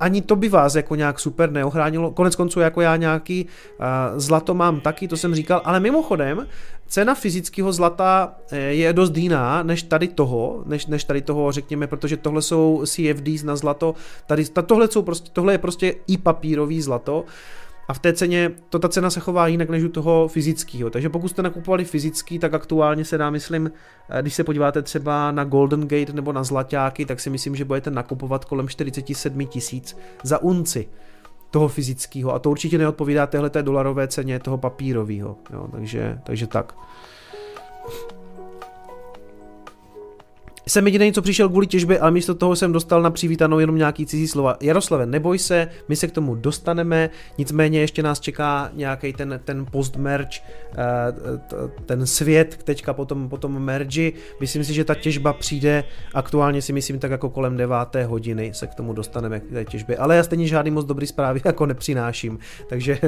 ani 0.00 0.22
to 0.22 0.36
by 0.36 0.48
vás 0.48 0.74
jako 0.74 0.94
nějak 0.94 1.20
super 1.20 1.52
neochránilo. 1.52 2.10
Konec 2.10 2.36
konců 2.36 2.60
jako 2.60 2.80
já 2.80 2.96
nějaký 2.96 3.44
uh, 3.44 3.86
zlato 4.16 4.54
mám 4.54 4.80
taky, 4.80 5.08
to 5.08 5.16
jsem 5.16 5.34
říkal, 5.34 5.60
ale 5.64 5.80
mimochodem 5.80 6.46
cena 6.90 7.14
fyzického 7.14 7.72
zlata 7.72 8.34
eh, 8.50 8.58
je 8.58 8.92
dost 8.92 9.16
jiná 9.16 9.62
než 9.62 9.82
tady 9.82 10.08
toho, 10.08 10.62
než, 10.66 10.86
než 10.86 11.04
tady 11.04 11.22
toho 11.22 11.52
řekněme, 11.52 11.86
protože 11.86 12.16
tohle 12.16 12.42
jsou 12.42 12.82
CFDs 12.86 13.42
na 13.42 13.56
zlato, 13.56 13.94
tady, 14.26 14.44
tohle, 14.66 14.88
jsou 14.88 15.02
prostě, 15.02 15.30
tohle 15.32 15.54
je 15.54 15.58
prostě 15.58 15.94
i 16.06 16.18
papírový 16.18 16.82
zlato, 16.82 17.24
a 17.90 17.92
v 17.92 17.98
té 17.98 18.12
ceně, 18.12 18.50
to 18.68 18.78
ta 18.78 18.88
cena 18.88 19.10
se 19.10 19.20
chová 19.20 19.46
jinak 19.46 19.70
než 19.70 19.84
u 19.84 19.88
toho 19.88 20.28
fyzického. 20.28 20.90
Takže 20.90 21.08
pokud 21.08 21.28
jste 21.28 21.42
nakupovali 21.42 21.84
fyzický, 21.84 22.38
tak 22.38 22.54
aktuálně 22.54 23.04
se 23.04 23.18
dá, 23.18 23.30
myslím, 23.30 23.70
eh, 24.10 24.22
když 24.22 24.34
se 24.34 24.44
podíváte 24.44 24.82
třeba 24.82 25.30
na 25.30 25.44
Golden 25.44 25.88
Gate 25.88 26.12
nebo 26.12 26.32
na 26.32 26.44
Zlaťáky, 26.44 27.06
tak 27.06 27.20
si 27.20 27.30
myslím, 27.30 27.56
že 27.56 27.64
budete 27.64 27.90
nakupovat 27.90 28.44
kolem 28.44 28.68
47 28.68 29.46
tisíc 29.46 29.96
za 30.22 30.42
unci 30.42 30.88
toho 31.50 31.68
fyzického. 31.68 32.34
A 32.34 32.38
to 32.38 32.50
určitě 32.50 32.78
neodpovídá 32.78 33.26
téhle 33.26 33.50
dolarové 33.62 34.08
ceně 34.08 34.38
toho 34.38 34.58
papírového. 34.58 35.36
Takže, 35.72 36.18
takže 36.24 36.46
tak 36.46 36.74
jsem 40.70 40.86
jediný, 40.86 41.12
co 41.12 41.22
přišel 41.22 41.48
kvůli 41.48 41.66
těžbě, 41.66 41.98
ale 41.98 42.10
místo 42.10 42.34
toho 42.34 42.56
jsem 42.56 42.72
dostal 42.72 43.02
na 43.02 43.10
přivítanou 43.10 43.58
jenom 43.58 43.76
nějaký 43.76 44.06
cizí 44.06 44.28
slova. 44.28 44.56
Jaroslave, 44.60 45.06
neboj 45.06 45.38
se, 45.38 45.68
my 45.88 45.96
se 45.96 46.06
k 46.08 46.12
tomu 46.12 46.34
dostaneme, 46.34 47.10
nicméně 47.38 47.80
ještě 47.80 48.02
nás 48.02 48.20
čeká 48.20 48.70
nějaký 48.74 49.12
ten, 49.12 49.40
ten 49.44 49.66
post-merge, 49.70 50.40
eh, 50.72 50.76
ten 51.86 52.06
svět 52.06 52.58
teďka 52.64 52.92
potom, 52.92 53.28
potom 53.28 53.62
merge. 53.62 54.12
Myslím 54.40 54.64
si, 54.64 54.74
že 54.74 54.84
ta 54.84 54.94
těžba 54.94 55.32
přijde, 55.32 55.84
aktuálně 56.14 56.62
si 56.62 56.72
myslím 56.72 56.98
tak 56.98 57.10
jako 57.10 57.30
kolem 57.30 57.56
9. 57.56 57.76
hodiny 58.06 58.50
se 58.54 58.66
k 58.66 58.74
tomu 58.74 58.92
dostaneme 58.92 59.40
k 59.40 59.50
té 59.52 59.64
těžbě, 59.64 59.96
ale 59.96 60.16
já 60.16 60.22
stejně 60.22 60.46
žádný 60.46 60.70
moc 60.70 60.86
dobrý 60.86 61.06
zprávy 61.06 61.40
jako 61.44 61.66
nepřináším, 61.66 62.38
takže 62.68 62.98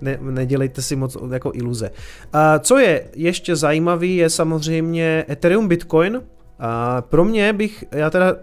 ne, 0.00 0.18
nedělejte 0.20 0.82
si 0.82 0.96
moc 0.96 1.16
jako 1.32 1.52
iluze. 1.54 1.90
Co 2.60 2.78
je 2.78 3.04
ještě 3.14 3.56
zajímavý, 3.56 4.16
je 4.16 4.30
samozřejmě 4.30 5.24
Ethereum 5.28 5.68
Bitcoin, 5.68 6.22
a 6.64 7.02
pro 7.02 7.24
mě 7.24 7.52
bych, 7.52 7.84
já 7.92 8.10
teda, 8.10 8.34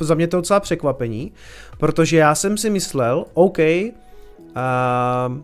za 0.00 0.14
mě 0.14 0.28
to 0.28 0.36
docela 0.36 0.60
překvapení, 0.60 1.32
protože 1.78 2.16
já 2.16 2.34
jsem 2.34 2.56
si 2.56 2.70
myslel, 2.70 3.24
OK, 3.34 3.58
uh, 3.58 5.36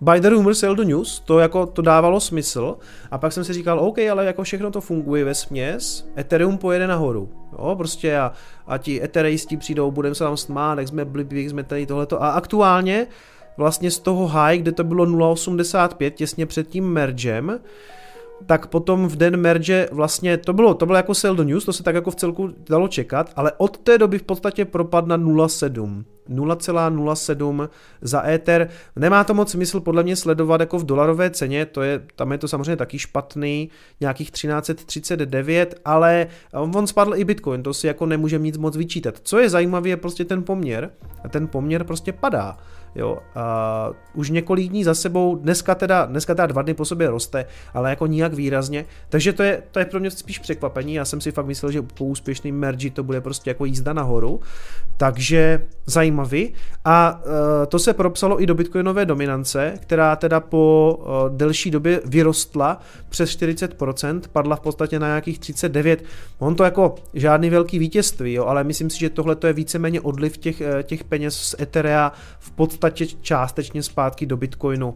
by 0.00 0.20
the 0.20 0.28
rumor 0.28 0.54
sell 0.54 0.74
the 0.74 0.84
news, 0.84 1.20
to 1.20 1.38
jako 1.38 1.66
to 1.66 1.82
dávalo 1.82 2.20
smysl. 2.20 2.76
A 3.10 3.18
pak 3.18 3.32
jsem 3.32 3.44
si 3.44 3.52
říkal, 3.52 3.80
OK, 3.80 3.98
ale 3.98 4.24
jako 4.24 4.42
všechno 4.42 4.70
to 4.70 4.80
funguje 4.80 5.24
ve 5.24 5.34
směs, 5.34 6.08
Ethereum 6.18 6.58
pojede 6.58 6.86
nahoru, 6.86 7.28
jo, 7.52 7.74
prostě 7.76 8.18
a, 8.18 8.32
a 8.66 8.78
ti 8.78 9.02
Ethereisti 9.02 9.56
přijdou, 9.56 9.90
budeme 9.90 10.14
se 10.14 10.24
tam 10.24 10.36
smát, 10.36 10.78
jak 10.78 10.88
jsme 10.88 11.04
blbí, 11.04 11.42
jak 11.42 11.50
jsme 11.50 11.62
tady 11.62 11.86
tohleto. 11.86 12.22
A 12.22 12.30
aktuálně 12.30 13.06
vlastně 13.56 13.90
z 13.90 13.98
toho 13.98 14.26
high, 14.26 14.58
kde 14.58 14.72
to 14.72 14.84
bylo 14.84 15.06
0,85 15.06 16.10
těsně 16.10 16.46
před 16.46 16.68
tím 16.68 16.84
mergem, 16.84 17.58
tak 18.46 18.66
potom 18.66 19.08
v 19.08 19.16
den 19.16 19.36
merge 19.36 19.88
vlastně 19.92 20.36
to 20.36 20.52
bylo, 20.52 20.74
to 20.74 20.86
bylo 20.86 20.96
jako 20.96 21.14
sell 21.14 21.34
the 21.34 21.44
news, 21.44 21.64
to 21.64 21.72
se 21.72 21.82
tak 21.82 21.94
jako 21.94 22.10
v 22.10 22.14
celku 22.14 22.54
dalo 22.68 22.88
čekat, 22.88 23.32
ale 23.36 23.52
od 23.56 23.78
té 23.78 23.98
doby 23.98 24.18
v 24.18 24.22
podstatě 24.22 24.64
propad 24.64 25.06
na 25.06 25.18
0,7. 25.18 26.04
0,07 26.28 27.68
za 28.00 28.28
Ether. 28.28 28.68
Nemá 28.96 29.24
to 29.24 29.34
moc 29.34 29.50
smysl 29.50 29.80
podle 29.80 30.02
mě 30.02 30.16
sledovat 30.16 30.60
jako 30.60 30.78
v 30.78 30.86
dolarové 30.86 31.30
ceně, 31.30 31.66
to 31.66 31.82
je, 31.82 32.02
tam 32.16 32.32
je 32.32 32.38
to 32.38 32.48
samozřejmě 32.48 32.76
taky 32.76 32.98
špatný, 32.98 33.70
nějakých 34.00 34.30
1339, 34.30 35.80
ale 35.84 36.26
on 36.52 36.86
spadl 36.86 37.14
i 37.14 37.24
Bitcoin, 37.24 37.62
to 37.62 37.74
si 37.74 37.86
jako 37.86 38.06
nemůže 38.06 38.38
nic 38.38 38.58
moc 38.58 38.76
vyčítat. 38.76 39.14
Co 39.22 39.38
je 39.38 39.50
zajímavé, 39.50 39.88
je 39.88 39.96
prostě 39.96 40.24
ten 40.24 40.42
poměr 40.42 40.90
a 41.24 41.28
ten 41.28 41.48
poměr 41.48 41.84
prostě 41.84 42.12
padá. 42.12 42.58
Jo, 42.96 43.18
a 43.34 43.90
už 44.14 44.30
několik 44.30 44.70
dní 44.70 44.84
za 44.84 44.94
sebou, 44.94 45.36
dneska 45.36 45.74
teda, 45.74 46.06
dneska 46.06 46.34
teda 46.34 46.46
dva 46.46 46.62
dny 46.62 46.74
po 46.74 46.84
sobě 46.84 47.10
roste, 47.10 47.46
ale 47.74 47.90
jako 47.90 48.06
nijak 48.06 48.34
výrazně, 48.34 48.84
takže 49.08 49.32
to 49.32 49.42
je, 49.42 49.62
to 49.70 49.78
je 49.78 49.84
pro 49.84 50.00
mě 50.00 50.10
spíš 50.10 50.38
překvapení, 50.38 50.94
já 50.94 51.04
jsem 51.04 51.20
si 51.20 51.32
fakt 51.32 51.46
myslel, 51.46 51.72
že 51.72 51.82
po 51.82 52.04
úspěšným 52.04 52.58
mergi 52.58 52.90
to 52.90 53.02
bude 53.02 53.20
prostě 53.20 53.50
jako 53.50 53.64
jízda 53.64 53.92
nahoru, 53.92 54.40
takže 54.96 55.66
zajímavý. 55.86 56.54
A 56.84 57.20
uh, 57.24 57.30
to 57.68 57.78
se 57.78 57.92
propsalo 57.92 58.42
i 58.42 58.46
do 58.46 58.54
bitcoinové 58.54 59.06
dominance, 59.06 59.74
která 59.80 60.16
teda 60.16 60.40
po 60.40 60.98
uh, 60.98 61.36
delší 61.36 61.70
době 61.70 62.00
vyrostla 62.04 62.80
přes 63.08 63.30
40%, 63.30 64.20
padla 64.32 64.56
v 64.56 64.60
podstatě 64.60 64.98
na 64.98 65.06
nějakých 65.06 65.38
39, 65.38 66.04
on 66.38 66.54
to 66.54 66.64
jako 66.64 66.94
žádný 67.14 67.50
velký 67.50 67.78
vítězství, 67.78 68.32
jo, 68.32 68.44
ale 68.44 68.64
myslím 68.64 68.90
si, 68.90 68.98
že 68.98 69.10
tohle 69.10 69.36
to 69.36 69.46
je 69.46 69.52
víceméně 69.52 70.00
odliv 70.00 70.38
těch, 70.38 70.60
eh, 70.60 70.82
těch 70.82 71.04
peněz 71.04 71.36
z 71.36 71.54
Etherea 71.60 72.12
v 72.38 72.50
podstatě 72.50 72.85
částečně 73.20 73.82
zpátky 73.82 74.26
do 74.26 74.36
Bitcoinu 74.36 74.94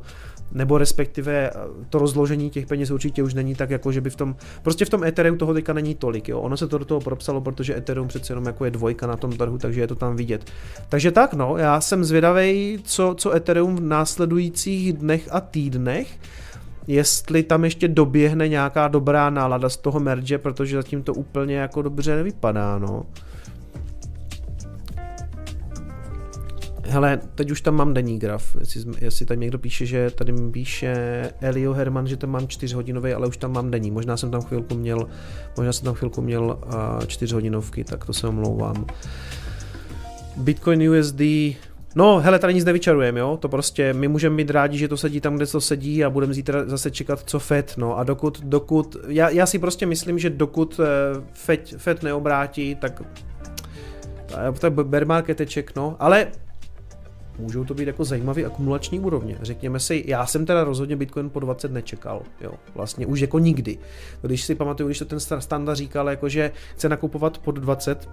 nebo 0.52 0.78
respektive 0.78 1.50
eh, 1.50 1.52
to 1.90 1.98
rozložení 1.98 2.50
těch 2.50 2.66
peněz 2.66 2.90
určitě 2.90 3.22
už 3.22 3.34
není 3.34 3.54
tak, 3.54 3.70
jako 3.70 3.92
že 3.92 4.00
by 4.00 4.10
v 4.10 4.16
tom, 4.16 4.36
prostě 4.62 4.84
v 4.84 4.88
tom 4.88 5.04
Ethereum 5.04 5.38
toho 5.38 5.54
teďka 5.54 5.72
není 5.72 5.94
tolik, 5.94 6.28
jo. 6.28 6.40
Ono 6.40 6.56
se 6.56 6.68
to 6.68 6.78
do 6.78 6.84
toho 6.84 7.00
propsalo, 7.00 7.40
protože 7.40 7.76
Ethereum 7.76 8.08
přece 8.08 8.32
jenom 8.32 8.46
jako 8.46 8.64
je 8.64 8.70
dvojka 8.70 9.06
na 9.06 9.16
tom 9.16 9.32
trhu, 9.32 9.58
takže 9.58 9.80
je 9.80 9.86
to 9.86 9.94
tam 9.94 10.16
vidět. 10.16 10.50
Takže 10.88 11.10
tak, 11.10 11.34
no, 11.34 11.56
já 11.56 11.80
jsem 11.80 12.04
zvědavý, 12.04 12.80
co, 12.84 13.14
co 13.18 13.34
Ethereum 13.34 13.76
v 13.76 13.80
následujících 13.80 14.92
dnech 14.92 15.28
a 15.30 15.40
týdnech, 15.40 16.18
jestli 16.86 17.42
tam 17.42 17.64
ještě 17.64 17.88
doběhne 17.88 18.48
nějaká 18.48 18.88
dobrá 18.88 19.30
nálada 19.30 19.68
z 19.68 19.76
toho 19.76 20.00
merge, 20.00 20.38
protože 20.38 20.76
zatím 20.76 21.02
to 21.02 21.14
úplně 21.14 21.56
jako 21.56 21.82
dobře 21.82 22.16
nevypadá, 22.16 22.78
no. 22.78 23.06
Hele, 26.90 27.20
teď 27.34 27.50
už 27.50 27.60
tam 27.60 27.74
mám 27.74 27.94
denní 27.94 28.18
graf, 28.18 28.56
jestli, 28.60 28.84
jestli 29.00 29.26
tam 29.26 29.40
někdo 29.40 29.58
píše, 29.58 29.86
že 29.86 30.10
tady 30.10 30.32
mi 30.32 30.50
píše 30.50 30.94
Elio 31.40 31.72
Herman, 31.72 32.06
že 32.06 32.16
tam 32.16 32.30
mám 32.30 32.48
4 32.48 32.74
hodinový, 32.74 33.12
ale 33.12 33.26
už 33.26 33.36
tam 33.36 33.52
mám 33.52 33.70
denní, 33.70 33.90
možná 33.90 34.16
jsem 34.16 34.30
tam 34.30 34.42
chvilku 34.42 34.74
měl, 34.74 35.08
možná 35.56 35.72
jsem 35.72 35.84
tam 35.84 35.94
chvilku 35.94 36.22
měl 36.22 36.58
uh, 36.66 37.06
4 37.06 37.34
hodinovky, 37.34 37.84
tak 37.84 38.04
to 38.04 38.12
se 38.12 38.28
omlouvám. 38.28 38.86
Bitcoin 40.36 40.90
USD, 40.90 41.20
No, 41.94 42.18
hele, 42.18 42.38
tady 42.38 42.54
nic 42.54 42.64
nevyčarujeme, 42.64 43.20
jo, 43.20 43.38
to 43.40 43.48
prostě, 43.48 43.92
my 43.92 44.08
můžeme 44.08 44.36
být 44.36 44.50
rádi, 44.50 44.78
že 44.78 44.88
to 44.88 44.96
sedí 44.96 45.20
tam, 45.20 45.36
kde 45.36 45.46
to 45.46 45.60
sedí 45.60 46.04
a 46.04 46.10
budeme 46.10 46.34
zítra 46.34 46.64
zase 46.64 46.90
čekat, 46.90 47.22
co 47.24 47.38
FED, 47.38 47.74
no. 47.76 47.98
A 47.98 48.04
dokud, 48.04 48.40
dokud, 48.44 48.96
já, 49.08 49.28
já 49.28 49.46
si 49.46 49.58
prostě 49.58 49.86
myslím, 49.86 50.18
že 50.18 50.30
dokud 50.30 50.80
eh, 50.80 51.20
FED, 51.32 51.74
FED 51.76 52.02
neobrátí, 52.02 52.74
tak 52.74 53.02
to 54.60 54.66
je 54.66 54.70
bear 54.70 55.06
marketeček, 55.06 55.76
no, 55.76 55.96
ale 55.98 56.26
můžou 57.40 57.64
to 57.64 57.74
být 57.74 57.86
jako 57.86 58.04
zajímavý 58.04 58.44
akumulační 58.44 59.00
úrovně. 59.00 59.38
Řekněme 59.42 59.80
si, 59.80 60.04
já 60.06 60.26
jsem 60.26 60.46
teda 60.46 60.64
rozhodně 60.64 60.96
Bitcoin 60.96 61.30
po 61.30 61.40
20 61.40 61.72
nečekal, 61.72 62.22
jo, 62.40 62.52
vlastně 62.74 63.06
už 63.06 63.20
jako 63.20 63.38
nikdy. 63.38 63.78
Když 64.22 64.44
si 64.44 64.54
pamatuju, 64.54 64.88
když 64.88 64.98
to 64.98 65.04
ten 65.04 65.20
standard 65.20 65.76
říkal, 65.76 66.10
jako 66.10 66.28
že 66.28 66.52
chce 66.74 66.88
nakupovat 66.88 67.38
pod 67.38 67.54
20, 67.54 68.08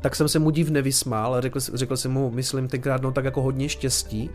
tak 0.00 0.16
jsem 0.16 0.28
se 0.28 0.38
mu 0.38 0.50
div 0.50 0.70
nevysmál 0.70 1.40
řekl, 1.40 1.60
řekl 1.60 1.96
jsem 1.96 2.12
mu, 2.12 2.30
myslím 2.30 2.68
tenkrát, 2.68 3.02
no 3.02 3.12
tak 3.12 3.24
jako 3.24 3.42
hodně 3.42 3.68
štěstí 3.68 4.30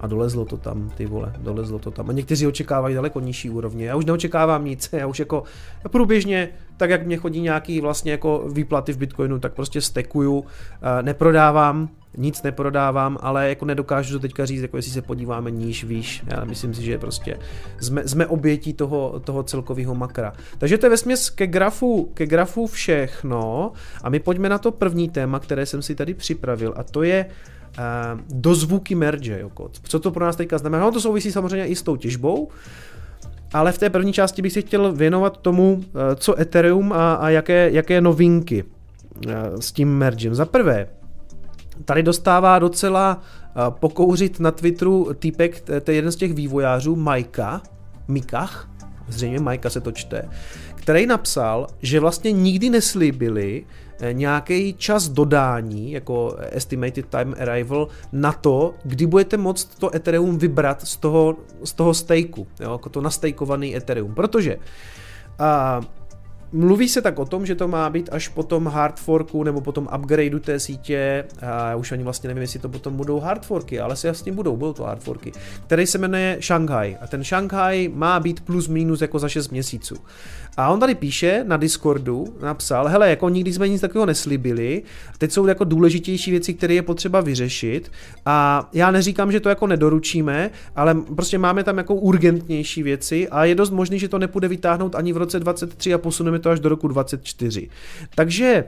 a 0.00 0.06
dolezlo 0.06 0.44
to 0.44 0.56
tam, 0.56 0.90
ty 0.90 1.06
vole, 1.06 1.32
dolezlo 1.38 1.78
to 1.78 1.90
tam. 1.90 2.10
A 2.10 2.12
někteří 2.12 2.46
očekávají 2.46 2.94
daleko 2.94 3.20
nižší 3.20 3.50
úrovně. 3.50 3.86
Já 3.86 3.96
už 3.96 4.04
neočekávám 4.04 4.64
nic, 4.64 4.88
já 4.92 5.06
už 5.06 5.18
jako 5.18 5.42
průběžně, 5.90 6.48
tak 6.76 6.90
jak 6.90 7.06
mě 7.06 7.16
chodí 7.16 7.40
nějaký 7.40 7.80
vlastně 7.80 8.12
jako 8.12 8.48
výplaty 8.52 8.92
v 8.92 8.98
Bitcoinu, 8.98 9.38
tak 9.38 9.54
prostě 9.54 9.80
stekuju, 9.80 10.44
neprodávám, 11.02 11.88
nic 12.16 12.42
neprodávám, 12.42 13.18
ale 13.20 13.48
jako 13.48 13.64
nedokážu 13.64 14.12
to 14.12 14.18
teďka 14.18 14.46
říct, 14.46 14.62
jako 14.62 14.76
jestli 14.76 14.92
se 14.92 15.02
podíváme 15.02 15.50
níž, 15.50 15.84
výš. 15.84 16.22
Já 16.26 16.44
myslím 16.44 16.74
si, 16.74 16.82
že 16.82 16.98
prostě 16.98 17.38
jsme, 17.80 18.08
jsme 18.08 18.26
obětí 18.26 18.72
toho, 18.72 19.20
toho 19.24 19.42
celkového 19.42 19.94
makra. 19.94 20.32
Takže 20.58 20.78
to 20.78 20.86
je 20.86 20.90
vesměs 20.90 21.30
ke 21.30 21.46
grafu, 21.46 22.10
ke 22.14 22.26
grafu 22.26 22.66
všechno 22.66 23.72
a 24.02 24.10
my 24.10 24.20
pojďme 24.20 24.48
na 24.48 24.58
to 24.58 24.72
první 24.72 25.08
téma, 25.08 25.38
které 25.38 25.66
jsem 25.66 25.82
si 25.82 25.94
tady 25.94 26.14
připravil 26.14 26.74
a 26.76 26.82
to 26.82 27.02
je 27.02 27.26
uh, 27.26 28.20
dozvuky 28.34 28.94
merge. 28.94 29.38
Jako. 29.38 29.70
Co 29.82 30.00
to 30.00 30.10
pro 30.10 30.24
nás 30.24 30.36
teďka 30.36 30.58
znamená? 30.58 30.84
No 30.84 30.92
to 30.92 31.00
souvisí 31.00 31.32
samozřejmě 31.32 31.66
i 31.66 31.76
s 31.76 31.82
tou 31.82 31.96
těžbou, 31.96 32.48
ale 33.52 33.72
v 33.72 33.78
té 33.78 33.90
první 33.90 34.12
části 34.12 34.42
bych 34.42 34.52
si 34.52 34.62
chtěl 34.62 34.92
věnovat 34.92 35.36
tomu, 35.36 35.84
eh, 35.84 36.16
co 36.16 36.40
Ethereum 36.40 36.92
a, 36.92 37.14
a 37.14 37.28
jaké, 37.28 37.70
jaké 37.70 38.00
novinky 38.00 38.64
eh, 39.28 39.32
s 39.60 39.72
tím 39.72 39.98
mergem. 39.98 40.34
Za 40.34 40.46
prvé, 40.46 40.88
Tady 41.84 42.02
dostává 42.02 42.58
docela 42.58 43.20
eh, 43.20 43.54
pokouřit 43.70 44.40
na 44.40 44.50
Twitteru 44.50 45.14
týpek, 45.14 45.60
to 45.60 45.90
je 45.90 45.94
jeden 45.94 46.12
z 46.12 46.16
těch 46.16 46.34
vývojářů, 46.34 46.96
Majka, 46.96 47.62
Mikach, 48.08 48.68
zřejmě 49.08 49.40
Majka 49.40 49.70
se 49.70 49.80
to 49.80 49.92
čte, 49.92 50.28
který 50.74 51.06
napsal, 51.06 51.66
že 51.82 52.00
vlastně 52.00 52.32
nikdy 52.32 52.70
neslíbili 52.70 53.66
eh, 54.00 54.12
nějaký 54.12 54.74
čas 54.74 55.08
dodání, 55.08 55.92
jako 55.92 56.36
estimated 56.38 57.06
time 57.06 57.34
arrival, 57.40 57.88
na 58.12 58.32
to, 58.32 58.74
kdy 58.84 59.06
budete 59.06 59.36
moct 59.36 59.64
to 59.64 59.94
Ethereum 59.94 60.38
vybrat 60.38 60.82
z 60.82 60.96
toho, 60.96 61.36
z 61.64 61.72
toho 61.72 61.94
stejku, 61.94 62.46
jo, 62.60 62.72
jako 62.72 62.88
to 62.88 63.00
nastejkovaný 63.00 63.76
Ethereum, 63.76 64.14
protože 64.14 64.56
uh, 64.56 65.84
Mluví 66.54 66.88
se 66.88 67.02
tak 67.02 67.18
o 67.18 67.24
tom, 67.24 67.46
že 67.46 67.54
to 67.54 67.68
má 67.68 67.90
být 67.90 68.08
až 68.12 68.28
po 68.28 68.42
tom 68.42 68.66
hard 68.66 69.00
forku 69.00 69.44
nebo 69.44 69.60
po 69.60 69.72
tom 69.72 69.88
upgradeu 69.98 70.38
té 70.38 70.60
sítě, 70.60 71.24
a 71.40 71.70
já 71.70 71.76
už 71.76 71.92
ani 71.92 72.04
vlastně 72.04 72.28
nevím, 72.28 72.40
jestli 72.40 72.60
to 72.60 72.68
potom 72.68 72.96
budou 72.96 73.20
hard 73.20 73.46
forky, 73.46 73.80
ale 73.80 73.96
se 73.96 74.06
jasně 74.06 74.32
budou, 74.32 74.56
budou 74.56 74.72
to 74.72 74.82
hard 74.82 75.02
forky, 75.02 75.32
který 75.66 75.86
se 75.86 75.98
jmenuje 75.98 76.38
Shanghai. 76.42 76.96
A 77.00 77.06
ten 77.06 77.24
Shanghai 77.24 77.90
má 77.94 78.20
být 78.20 78.40
plus 78.40 78.68
minus 78.68 79.00
jako 79.00 79.18
za 79.18 79.28
6 79.28 79.48
měsíců. 79.48 79.94
A 80.56 80.68
on 80.68 80.80
tady 80.80 80.94
píše 80.94 81.44
na 81.48 81.56
Discordu, 81.56 82.24
napsal, 82.42 82.88
hele, 82.88 83.10
jako 83.10 83.28
nikdy 83.28 83.52
jsme 83.52 83.68
nic 83.68 83.80
takového 83.80 84.06
neslibili, 84.06 84.82
teď 85.18 85.32
jsou 85.32 85.46
jako 85.46 85.64
důležitější 85.64 86.30
věci, 86.30 86.54
které 86.54 86.74
je 86.74 86.82
potřeba 86.82 87.20
vyřešit 87.20 87.92
a 88.26 88.68
já 88.72 88.90
neříkám, 88.90 89.32
že 89.32 89.40
to 89.40 89.48
jako 89.48 89.66
nedoručíme, 89.66 90.50
ale 90.76 90.94
prostě 90.94 91.38
máme 91.38 91.64
tam 91.64 91.78
jako 91.78 91.94
urgentnější 91.94 92.82
věci 92.82 93.28
a 93.28 93.44
je 93.44 93.54
dost 93.54 93.70
možný, 93.70 93.98
že 93.98 94.08
to 94.08 94.18
nepůjde 94.18 94.48
vytáhnout 94.48 94.94
ani 94.94 95.12
v 95.12 95.16
roce 95.16 95.40
23 95.40 95.94
a 95.94 95.98
posuneme 95.98 96.38
to 96.42 96.50
až 96.50 96.60
do 96.60 96.68
roku 96.68 96.88
24. 96.88 97.68
Takže 98.14 98.64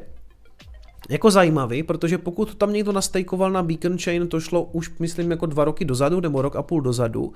jako 1.08 1.30
zajímavý, 1.30 1.82
protože 1.82 2.18
pokud 2.18 2.54
tam 2.54 2.72
někdo 2.72 2.92
nastejkoval 2.92 3.50
na 3.50 3.62
Beacon 3.62 3.98
Chain, 3.98 4.28
to 4.28 4.40
šlo 4.40 4.62
už 4.62 4.90
myslím 4.98 5.30
jako 5.30 5.46
dva 5.46 5.64
roky 5.64 5.84
dozadu 5.84 6.20
nebo 6.20 6.42
rok 6.42 6.56
a 6.56 6.62
půl 6.62 6.80
dozadu, 6.80 7.32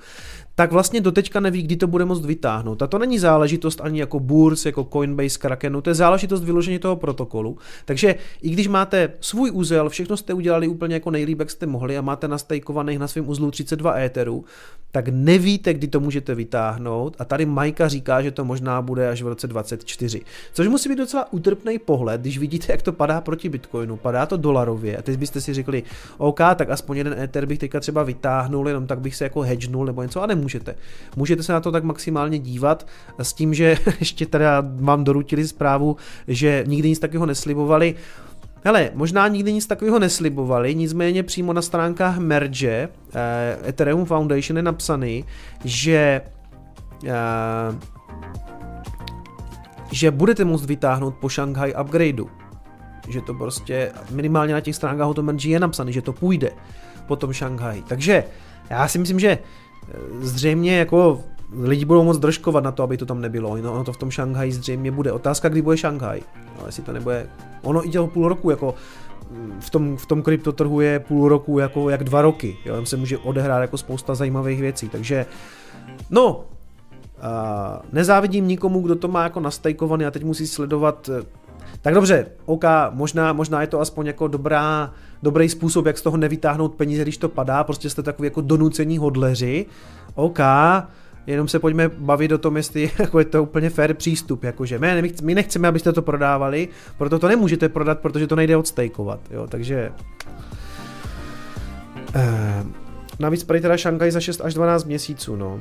tak 0.55 0.71
vlastně 0.71 1.01
doteďka 1.01 1.39
neví, 1.39 1.61
kdy 1.61 1.75
to 1.75 1.87
bude 1.87 2.05
moct 2.05 2.25
vytáhnout. 2.25 2.81
A 2.81 2.87
to 2.87 2.97
není 2.97 3.19
záležitost 3.19 3.81
ani 3.81 3.99
jako 3.99 4.19
Burs, 4.19 4.65
jako 4.65 4.87
Coinbase, 4.93 5.39
Krakenu, 5.39 5.81
to 5.81 5.89
je 5.89 5.93
záležitost 5.93 6.43
vyložení 6.43 6.79
toho 6.79 6.95
protokolu. 6.95 7.57
Takže 7.85 8.15
i 8.41 8.49
když 8.49 8.67
máte 8.67 9.13
svůj 9.19 9.51
úzel, 9.51 9.89
všechno 9.89 10.17
jste 10.17 10.33
udělali 10.33 10.67
úplně 10.67 10.93
jako 10.93 11.11
nejlíp, 11.11 11.39
jak 11.39 11.51
jste 11.51 11.65
mohli 11.65 11.97
a 11.97 12.01
máte 12.01 12.27
nastejkovaných 12.27 12.99
na 12.99 13.07
svém 13.07 13.29
uzlu 13.29 13.51
32 13.51 13.97
éterů, 13.99 14.45
tak 14.91 15.07
nevíte, 15.07 15.73
kdy 15.73 15.87
to 15.87 15.99
můžete 15.99 16.35
vytáhnout. 16.35 17.15
A 17.19 17.25
tady 17.25 17.45
Majka 17.45 17.87
říká, 17.87 18.21
že 18.21 18.31
to 18.31 18.45
možná 18.45 18.81
bude 18.81 19.09
až 19.09 19.21
v 19.21 19.27
roce 19.27 19.47
24. 19.47 20.21
Což 20.53 20.67
musí 20.67 20.89
být 20.89 20.97
docela 20.97 21.33
utrpný 21.33 21.79
pohled, 21.79 22.21
když 22.21 22.37
vidíte, 22.37 22.71
jak 22.71 22.81
to 22.81 22.93
padá 22.93 23.21
proti 23.21 23.49
Bitcoinu, 23.59 23.97
padá 23.97 24.25
to 24.25 24.37
dolarově 24.37 24.97
a 24.97 25.01
teď 25.01 25.19
byste 25.19 25.41
si 25.41 25.53
řekli, 25.53 25.83
OK, 26.17 26.39
tak 26.55 26.69
aspoň 26.69 26.97
jeden 26.97 27.13
Ether 27.19 27.45
bych 27.45 27.59
teďka 27.59 27.79
třeba 27.79 28.03
vytáhnul, 28.03 28.67
jenom 28.67 28.87
tak 28.87 28.99
bych 28.99 29.15
se 29.15 29.23
jako 29.23 29.41
hedžnul 29.41 29.85
nebo 29.85 30.03
něco 30.03 30.21
a 30.21 30.25
nemůžete. 30.25 30.75
Můžete 31.15 31.43
se 31.43 31.53
na 31.53 31.59
to 31.59 31.71
tak 31.71 31.83
maximálně 31.83 32.39
dívat 32.39 32.87
s 33.17 33.33
tím, 33.33 33.53
že 33.53 33.77
ještě 33.99 34.25
teda 34.25 34.63
vám 34.75 35.03
dorutili 35.03 35.47
zprávu, 35.47 35.97
že 36.27 36.63
nikdy 36.67 36.89
nic 36.89 36.99
takového 36.99 37.25
neslibovali. 37.25 37.95
Hele, 38.63 38.91
možná 38.93 39.27
nikdy 39.27 39.53
nic 39.53 39.67
takového 39.67 39.99
neslibovali, 39.99 40.75
nicméně 40.75 41.23
přímo 41.23 41.53
na 41.53 41.61
stránkách 41.61 42.17
Merge, 42.17 42.89
eh, 43.13 43.69
Ethereum 43.69 44.05
Foundation 44.05 44.57
je 44.57 44.63
napsaný, 44.63 45.25
že 45.63 46.21
eh, 47.07 47.99
že 49.91 50.11
budete 50.11 50.45
moct 50.45 50.65
vytáhnout 50.65 51.15
po 51.15 51.29
Shanghai 51.29 51.73
upgradeu 51.81 52.38
že 53.07 53.21
to 53.21 53.33
prostě 53.33 53.91
minimálně 54.11 54.53
na 54.53 54.61
těch 54.61 54.75
stránkách 54.75 55.07
o 55.07 55.13
tom 55.13 55.25
Merge 55.25 55.49
je 55.49 55.59
napsaný, 55.59 55.93
že 55.93 56.01
to 56.01 56.13
půjde 56.13 56.51
po 57.07 57.15
tom 57.15 57.33
Šanghaj. 57.33 57.83
Takže 57.87 58.23
já 58.69 58.87
si 58.87 58.99
myslím, 58.99 59.19
že 59.19 59.29
eh, 59.29 59.95
zřejmě 60.21 60.77
jako 60.77 61.23
lidi 61.51 61.85
budou 61.85 62.03
moc 62.03 62.17
držkovat 62.17 62.63
na 62.63 62.71
to, 62.71 62.83
aby 62.83 62.97
to 62.97 63.05
tam 63.05 63.21
nebylo. 63.21 63.57
No, 63.57 63.73
ono 63.73 63.83
to 63.83 63.93
v 63.93 63.97
tom 63.97 64.11
Šanghaji 64.11 64.51
zřejmě 64.51 64.91
bude. 64.91 65.11
Otázka, 65.11 65.49
kdy 65.49 65.61
bude 65.61 65.77
Šanghaj. 65.77 66.21
No, 66.59 66.65
jestli 66.65 66.83
to 66.83 66.93
nebude... 66.93 67.29
Ono 67.61 67.87
i 67.87 67.91
toho 67.91 68.07
půl 68.07 68.27
roku, 68.27 68.49
jako 68.49 68.73
mm, 69.31 69.57
v 69.59 69.69
tom, 69.69 69.97
v 69.97 70.05
tom 70.05 70.21
kryptotrhu 70.21 70.81
je 70.81 70.99
půl 70.99 71.29
roku 71.29 71.59
jako 71.59 71.89
jak 71.89 72.03
dva 72.03 72.21
roky. 72.21 72.57
Jo? 72.65 72.75
Tam 72.75 72.85
se 72.85 72.97
může 72.97 73.17
odehrát 73.17 73.61
jako 73.61 73.77
spousta 73.77 74.15
zajímavých 74.15 74.61
věcí. 74.61 74.89
Takže, 74.89 75.25
no, 76.09 76.45
Uh, 77.19 77.81
nezávidím 77.91 78.47
nikomu, 78.47 78.81
kdo 78.81 78.95
to 78.95 79.07
má 79.07 79.23
jako 79.23 79.39
nastajkovaný 79.39 80.05
a 80.05 80.11
teď 80.11 80.23
musí 80.23 80.47
sledovat 80.47 81.09
Tak 81.81 81.93
dobře, 81.93 82.25
OK, 82.45 82.63
možná, 82.91 83.33
možná 83.33 83.61
je 83.61 83.67
to 83.67 83.79
aspoň 83.79 84.05
jako 84.05 84.27
dobrá, 84.27 84.93
dobrý 85.23 85.49
způsob, 85.49 85.85
jak 85.85 85.97
z 85.97 86.01
toho 86.01 86.17
nevytáhnout 86.17 86.75
peníze, 86.75 87.01
když 87.01 87.17
to 87.17 87.29
padá, 87.29 87.63
prostě 87.63 87.89
jste 87.89 88.03
takový 88.03 88.25
jako 88.25 88.41
donucení 88.41 88.97
hodleři. 88.97 89.65
OK, 90.15 90.39
jenom 91.27 91.47
se 91.47 91.59
pojďme 91.59 91.89
bavit 91.89 92.31
o 92.31 92.37
tom, 92.37 92.57
jestli 92.57 92.91
jako 92.99 93.19
je 93.19 93.25
to 93.25 93.43
úplně 93.43 93.69
fair 93.69 93.93
přístup, 93.93 94.43
jakože 94.43 94.79
my, 94.79 95.13
my 95.23 95.35
nechceme, 95.35 95.67
abyste 95.67 95.93
to 95.93 96.01
prodávali, 96.01 96.67
proto 96.97 97.19
to 97.19 97.27
nemůžete 97.27 97.69
prodat, 97.69 97.99
protože 97.99 98.27
to 98.27 98.35
nejde 98.35 98.57
odstejkovat, 98.57 99.19
jo, 99.31 99.47
takže... 99.47 99.91
Eh, 102.15 102.63
navíc 103.19 103.43
prý 103.43 103.61
teda 103.61 103.77
Šanghaj 103.77 104.11
za 104.11 104.19
6 104.19 104.41
až 104.41 104.53
12 104.53 104.85
měsíců, 104.85 105.35
no. 105.35 105.59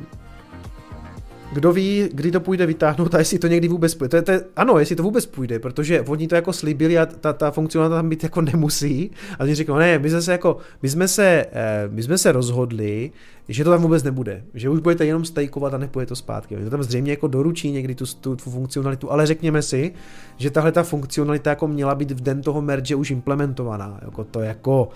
Kdo 1.52 1.72
ví, 1.72 2.08
kdy 2.12 2.30
to 2.30 2.40
půjde 2.40 2.66
vytáhnout 2.66 3.14
a 3.14 3.18
jestli 3.18 3.38
to 3.38 3.46
někdy 3.46 3.68
vůbec 3.68 3.94
půjde. 3.94 4.08
To 4.08 4.16
je, 4.16 4.22
to 4.22 4.30
je, 4.30 4.44
ano, 4.56 4.78
jestli 4.78 4.96
to 4.96 5.02
vůbec 5.02 5.26
půjde, 5.26 5.58
protože 5.58 6.00
oni 6.00 6.28
to 6.28 6.34
jako 6.34 6.52
slíbili 6.52 6.98
a 6.98 7.06
ta, 7.06 7.32
ta 7.32 7.50
funkcionalita 7.50 7.96
tam 7.96 8.08
být 8.08 8.22
jako 8.22 8.40
nemusí. 8.40 9.10
A 9.38 9.44
oni 9.44 9.54
říkají, 9.54 9.78
ne, 9.78 9.98
my 9.98 10.10
jsme 10.10 10.22
se 10.22 10.32
jako, 10.32 10.56
my 10.82 10.88
jsme 10.88 11.08
se, 11.08 11.46
eh, 11.52 11.88
my 11.88 12.02
jsme 12.02 12.18
se 12.18 12.32
rozhodli, 12.32 13.10
že 13.48 13.64
to 13.64 13.70
tam 13.70 13.82
vůbec 13.82 14.02
nebude, 14.02 14.44
že 14.54 14.68
už 14.68 14.80
budete 14.80 15.06
jenom 15.06 15.24
stejkovat 15.24 15.74
a 15.74 15.78
nepůjde 15.78 16.06
to 16.06 16.16
zpátky. 16.16 16.56
Oni 16.56 16.64
to 16.64 16.70
tam 16.70 16.82
zřejmě 16.82 17.12
jako 17.12 17.26
doručí 17.26 17.70
někdy 17.70 17.94
tu, 17.94 18.04
tu, 18.06 18.36
tu 18.36 18.50
funkcionalitu, 18.50 19.12
ale 19.12 19.26
řekněme 19.26 19.62
si, 19.62 19.92
že 20.36 20.50
tahle 20.50 20.72
ta 20.72 20.82
funkcionalita 20.82 21.50
jako 21.50 21.68
měla 21.68 21.94
být 21.94 22.10
v 22.10 22.20
den 22.20 22.42
toho 22.42 22.62
merge 22.62 22.94
už 22.94 23.10
implementovaná. 23.10 24.00
Jako 24.04 24.24
to 24.24 24.40
jako 24.40 24.88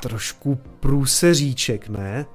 trošku 0.00 0.58
průseříček, 0.80 1.88
ne? 1.88 2.26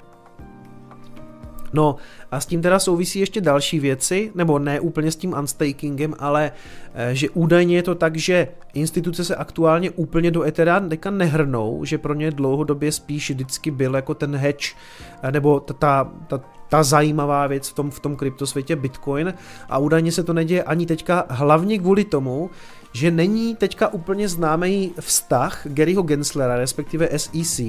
No 1.78 1.96
a 2.32 2.40
s 2.40 2.46
tím 2.46 2.62
teda 2.62 2.80
souvisí 2.80 3.20
ještě 3.20 3.42
další 3.42 3.80
věci, 3.80 4.32
nebo 4.36 4.60
ne 4.60 4.80
úplně 4.80 5.12
s 5.12 5.16
tím 5.16 5.36
unstakingem, 5.40 6.14
ale 6.20 6.52
eh, 6.94 7.16
že 7.16 7.30
údajně 7.30 7.76
je 7.76 7.84
to 7.84 7.96
tak, 7.96 8.16
že 8.16 8.48
instituce 8.74 9.26
se 9.26 9.36
aktuálně 9.36 9.92
úplně 9.92 10.32
do 10.32 10.44
Ethera 10.44 10.80
deka 10.80 11.12
nehrnou, 11.12 11.86
že 11.86 11.98
pro 11.98 12.14
ně 12.14 12.32
dlouhodobě 12.32 12.92
spíš 12.92 13.30
vždycky 13.30 13.72
byl 13.72 13.96
jako 13.96 14.14
ten 14.14 14.36
hedge, 14.36 14.74
eh, 15.22 15.32
nebo 15.32 15.60
ta, 15.60 15.74
ta, 15.74 16.12
ta, 16.28 16.42
ta 16.70 16.84
zajímavá 16.84 17.48
věc 17.48 17.70
v 17.70 17.74
tom, 17.74 17.92
v 17.92 18.00
tom 18.00 18.16
kryptosvětě 18.16 18.76
Bitcoin. 18.76 19.34
A 19.70 19.78
údajně 19.78 20.12
se 20.12 20.24
to 20.24 20.34
neděje 20.34 20.64
ani 20.64 20.86
teďka 20.86 21.26
hlavně 21.30 21.80
kvůli 21.80 22.04
tomu, 22.06 22.50
že 22.94 23.12
není 23.12 23.56
teďka 23.56 23.94
úplně 23.94 24.30
známý 24.30 24.94
vztah 25.00 25.62
Garyho 25.64 26.02
Genslera, 26.02 26.58
respektive 26.58 27.10
SEC 27.18 27.60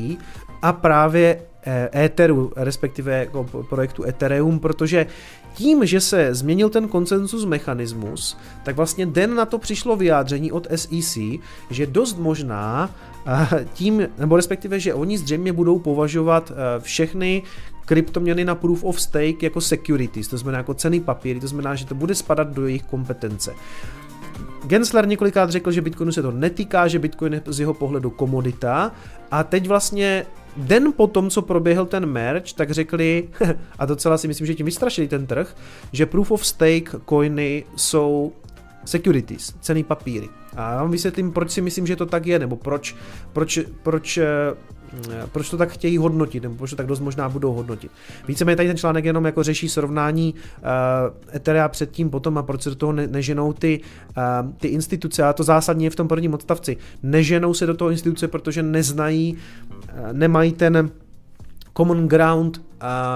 a 0.63 0.73
právě 0.73 1.48
Etheru, 1.95 2.53
respektive 2.57 3.19
jako 3.19 3.47
projektu 3.69 4.05
Ethereum, 4.05 4.59
protože 4.59 5.07
tím, 5.55 5.87
že 5.87 6.01
se 6.01 6.35
změnil 6.35 6.71
ten 6.71 6.89
konsenzus 6.89 7.45
mechanismus, 7.45 8.37
tak 8.63 8.77
vlastně 8.77 9.07
den 9.07 9.35
na 9.35 9.47
to 9.47 9.59
přišlo 9.59 9.97
vyjádření 9.97 10.53
od 10.53 10.67
SEC, 10.75 11.19
že 11.71 11.87
dost 11.87 12.19
možná 12.19 12.91
tím, 13.73 14.09
nebo 14.19 14.37
respektive, 14.37 14.81
že 14.81 14.95
oni 14.95 15.19
zřejmě 15.19 15.53
budou 15.53 15.79
považovat 15.79 16.53
eh, 16.53 16.81
všechny 16.81 17.43
kryptoměny 17.85 18.45
na 18.45 18.55
proof 18.55 18.85
of 18.85 19.01
stake 19.01 19.43
jako 19.43 19.61
securities, 19.61 20.29
to 20.29 20.39
znamená 20.39 20.59
jako 20.59 20.75
ceny 20.75 21.01
papíry, 21.01 21.41
to 21.41 21.49
znamená, 21.49 21.75
že 21.75 21.87
to 21.87 21.95
bude 21.95 22.15
spadat 22.15 22.49
do 22.49 22.67
jejich 22.67 22.83
kompetence. 22.83 23.55
Gensler 24.67 25.09
několikrát 25.09 25.51
řekl, 25.51 25.73
že 25.73 25.81
Bitcoinu 25.81 26.13
se 26.13 26.23
to 26.23 26.31
netýká, 26.31 26.89
že 26.89 26.99
Bitcoin 26.99 27.33
je 27.33 27.43
z 27.47 27.61
jeho 27.61 27.75
pohledu 27.75 28.11
komodita 28.11 28.93
a 29.31 29.45
teď 29.45 29.69
vlastně 29.69 30.27
den 30.57 30.93
po 30.97 31.07
tom, 31.07 31.31
co 31.31 31.43
proběhl 31.43 31.87
ten 31.87 32.07
merge, 32.07 32.55
tak 32.55 32.71
řekli, 32.71 33.29
a 33.79 33.87
docela 33.87 34.19
si 34.19 34.29
myslím, 34.29 34.47
že 34.47 34.55
tím 34.55 34.67
vystrašili 34.67 35.09
ten 35.09 35.27
trh, 35.27 35.57
že 35.93 36.07
proof 36.07 36.31
of 36.31 36.47
stake 36.47 36.95
coiny 37.09 37.65
jsou 37.77 38.33
securities, 38.85 39.55
cený 39.61 39.85
papíry. 39.85 40.29
A 40.57 40.71
já 40.71 40.77
vám 40.83 40.91
vysvětlím, 40.91 41.33
proč 41.33 41.51
si 41.51 41.61
myslím, 41.61 41.87
že 41.87 41.97
to 41.97 42.07
tak 42.07 42.27
je, 42.27 42.39
nebo 42.39 42.57
proč, 42.57 42.97
proč, 43.33 43.59
proč, 43.83 44.19
eh, 44.19 44.25
proč 45.33 45.51
to 45.51 45.57
tak 45.57 45.71
chtějí 45.71 45.99
hodnotit, 45.99 46.43
nebo 46.43 46.55
proč 46.55 46.71
to 46.71 46.77
tak 46.77 46.87
dost 46.87 47.01
možná 47.01 47.29
budou 47.29 47.53
hodnotit. 47.53 47.91
Víceméně 48.29 48.57
tady 48.57 48.69
ten 48.69 48.77
článek 48.77 49.05
jenom 49.05 49.25
jako 49.25 49.43
řeší 49.43 49.69
srovnání 49.69 50.35
uh, 50.35 51.37
Etherea 51.37 51.69
předtím, 51.69 52.11
potom 52.11 52.39
a 52.39 52.43
proč 52.43 52.63
se 52.63 52.71
do 52.71 52.77
toho 52.77 52.93
ne, 52.93 53.07
neženou 53.07 53.53
ty, 53.53 53.81
uh, 54.17 54.53
ty 54.53 54.69
instituce. 54.69 55.23
A 55.23 55.33
to 55.33 55.43
zásadně 55.43 55.87
je 55.87 55.91
v 55.91 55.97
tom 55.97 56.09
prvním 56.09 56.35
odstavci. 56.35 56.77
Neženou 57.03 57.55
se 57.55 57.67
do 57.67 57.75
toho 57.75 57.91
instituce, 57.91 58.29
protože 58.29 58.63
neznají, 58.63 59.37
uh, 59.37 60.13
nemají 60.13 60.53
ten 60.53 60.91
common 61.77 62.09
ground 62.09 62.68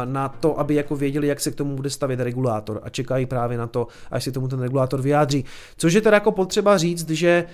na 0.05 0.29
to, 0.29 0.61
aby 0.61 0.75
jako 0.75 0.97
věděli, 0.97 1.27
jak 1.27 1.41
se 1.41 1.51
k 1.51 1.55
tomu 1.55 1.77
bude 1.77 1.91
stavět 1.91 2.21
regulátor 2.21 2.81
a 2.83 2.89
čekají 2.89 3.27
právě 3.27 3.59
na 3.59 3.67
to, 3.67 3.87
až 4.11 4.25
si 4.25 4.33
tomu 4.33 4.49
ten 4.49 4.61
regulátor 4.61 5.03
vyjádří. 5.03 5.45
Což 5.77 5.93
je 5.93 6.01
teda 6.01 6.17
jako 6.17 6.33
potřeba 6.33 6.79
říct, 6.79 7.11
že 7.11 7.45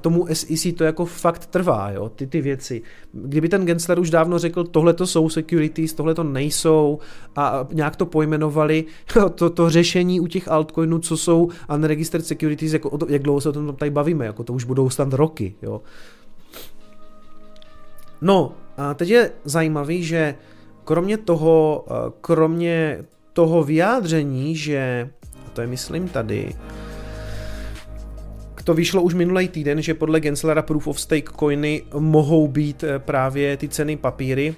tomu 0.00 0.26
SEC 0.32 0.66
to 0.76 0.84
jako 0.84 1.04
fakt 1.04 1.46
trvá, 1.46 1.90
jo, 1.90 2.08
ty 2.08 2.26
ty 2.26 2.40
věci. 2.40 2.82
Kdyby 3.12 3.48
ten 3.48 3.66
Gensler 3.66 3.98
už 3.98 4.10
dávno 4.10 4.38
řekl, 4.38 4.64
tohle 4.64 4.94
to 4.94 5.06
jsou 5.06 5.28
securities, 5.28 5.94
tohle 5.94 6.14
to 6.14 6.24
nejsou 6.24 6.98
a 7.36 7.66
nějak 7.72 7.96
to 7.96 8.06
pojmenovali, 8.06 8.84
to, 9.34 9.50
to 9.50 9.70
řešení 9.70 10.20
u 10.20 10.26
těch 10.26 10.48
altcoinů, 10.48 10.98
co 10.98 11.16
jsou 11.16 11.48
unregistered 11.74 12.26
securities, 12.26 12.72
jako, 12.72 12.98
jak 13.08 13.22
dlouho 13.22 13.40
se 13.40 13.48
o 13.48 13.52
tom 13.52 13.76
tady 13.76 13.90
bavíme, 13.90 14.26
jako 14.26 14.44
to 14.44 14.52
už 14.52 14.64
budou 14.64 14.90
snad 14.90 15.12
roky, 15.12 15.54
jo. 15.62 15.80
No, 18.20 18.52
a 18.76 18.94
teď 18.94 19.08
je 19.08 19.30
zajímavý, 19.44 20.04
že 20.04 20.34
kromě 20.84 21.16
toho, 21.16 21.84
eh, 21.90 22.12
kromě 22.20 23.04
toho 23.32 23.64
vyjádření, 23.64 24.56
že, 24.56 25.10
a 25.46 25.50
to 25.50 25.60
je 25.60 25.66
myslím 25.66 26.08
tady, 26.08 26.54
to 28.64 28.74
vyšlo 28.74 29.02
už 29.02 29.14
minulý 29.14 29.48
týden, 29.48 29.82
že 29.82 29.94
podle 29.94 30.20
Genslera 30.20 30.62
Proof 30.62 30.86
of 30.86 31.00
Stake 31.00 31.32
coiny 31.38 31.82
mohou 31.98 32.48
být 32.48 32.84
eh, 32.84 32.98
právě 32.98 33.56
ty 33.56 33.68
ceny 33.68 33.96
papíry, 33.96 34.54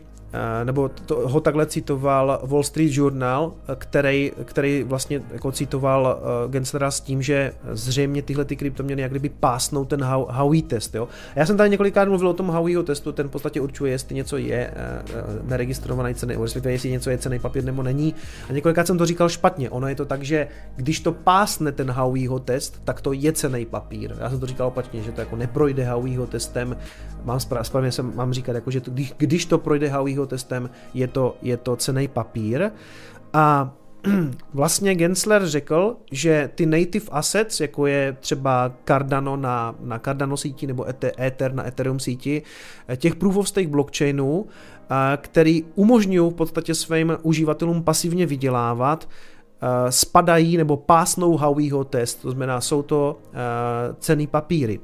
nebo 0.65 0.89
to, 0.89 1.29
ho 1.29 1.41
takhle 1.41 1.67
citoval 1.67 2.41
Wall 2.43 2.63
Street 2.63 2.91
Journal, 2.93 3.53
eh, 3.69 3.77
který, 3.79 4.33
který 4.45 4.83
vlastně 4.83 5.23
jako 5.33 5.53
citoval 5.53 6.21
uh, 6.47 6.53
Genslera 6.53 6.91
s 6.91 7.01
tím, 7.01 7.23
že 7.23 7.53
zřejmě 7.73 8.23
tyhle 8.23 8.45
ty 8.45 8.57
kryptoměny 8.57 9.03
jak 9.03 9.11
kdyby 9.11 9.29
pásnou 9.29 9.85
ten 9.85 10.05
Howey 10.05 10.63
test. 10.63 10.95
Jo? 10.95 11.09
Já 11.37 11.47
jsem 11.47 11.57
tady 11.57 11.71
několikrát 11.71 12.09
mluvil 12.09 12.29
o 12.29 12.35
tom 12.35 12.47
Howeyho 12.47 12.83
testu, 12.83 13.13
ten 13.13 13.29
v 13.29 13.31
podstatě 13.31 13.61
určuje, 13.61 13.93
jestli 13.93 14.15
něco 14.15 14.37
je 14.37 14.71
neregistrovaný 15.43 16.15
ceny, 16.15 16.37
respektive 16.43 16.73
jestli 16.73 16.91
něco 16.91 17.11
je 17.11 17.19
cený 17.19 17.39
papír 17.39 17.65
nebo 17.65 17.83
není. 17.83 18.15
A 18.49 18.53
několikrát 18.53 18.87
jsem 18.87 18.99
to 18.99 19.07
říkal 19.07 19.29
špatně. 19.29 19.71
Ono 19.71 19.89
je 19.89 19.95
to 19.95 20.05
tak, 20.05 20.23
že 20.23 20.49
když 20.77 21.01
to 21.01 21.13
pásne 21.13 21.73
ten 21.73 21.91
Howeyho 21.91 22.39
test, 22.39 22.81
tak 22.85 23.01
to 23.01 23.13
je 23.13 23.33
cený 23.33 23.67
papír. 23.67 24.15
Já 24.21 24.31
jsem 24.31 24.41
to 24.41 24.47
říkal 24.47 24.67
opačně, 24.67 25.03
že 25.03 25.13
to 25.13 25.21
jako 25.21 25.37
neprojde 25.37 25.85
Howeyho 25.85 26.27
testem. 26.27 26.77
Mám 27.25 27.41
správně 27.41 27.91
mám 28.15 28.33
říkat, 28.33 28.53
jako, 28.53 28.71
že 28.71 28.81
to, 28.81 28.91
když, 28.91 29.15
když 29.17 29.47
to 29.47 29.59
projde 29.59 29.89
Howeyho 29.89 30.24
testem, 30.27 30.71
je 30.95 31.09
to, 31.09 31.37
je 31.43 31.57
to 31.57 31.77
cený 31.77 32.09
papír. 32.09 32.71
A 33.33 33.75
vlastně 34.55 34.95
Gensler 34.95 35.47
řekl, 35.47 35.97
že 36.13 36.51
ty 36.55 36.67
native 36.67 37.05
assets, 37.11 37.61
jako 37.61 37.87
je 37.87 38.17
třeba 38.21 38.73
Cardano 38.85 39.37
na, 39.37 39.75
na 39.81 39.99
Cardano 39.99 40.37
síti 40.37 40.67
nebo 40.67 40.87
Ether 41.19 41.55
na 41.55 41.67
Ethereum 41.67 42.01
síti, 42.01 42.43
těch 42.97 43.15
proof 43.15 43.37
of 43.37 43.49
stake 43.49 43.69
blockchainů, 43.69 44.47
který 45.17 45.65
umožňují 45.75 46.31
v 46.31 46.35
podstatě 46.35 46.75
svým 46.75 47.17
uživatelům 47.23 47.83
pasivně 47.83 48.27
vydělávat, 48.27 49.09
spadají 49.91 50.57
nebo 50.57 50.77
pásnou 50.77 51.37
Howeyho 51.37 51.85
test, 51.85 52.23
to 52.23 52.31
znamená, 52.31 52.61
jsou 52.61 52.83
to 52.83 53.19
cený 53.99 54.27
papíry. 54.27 54.81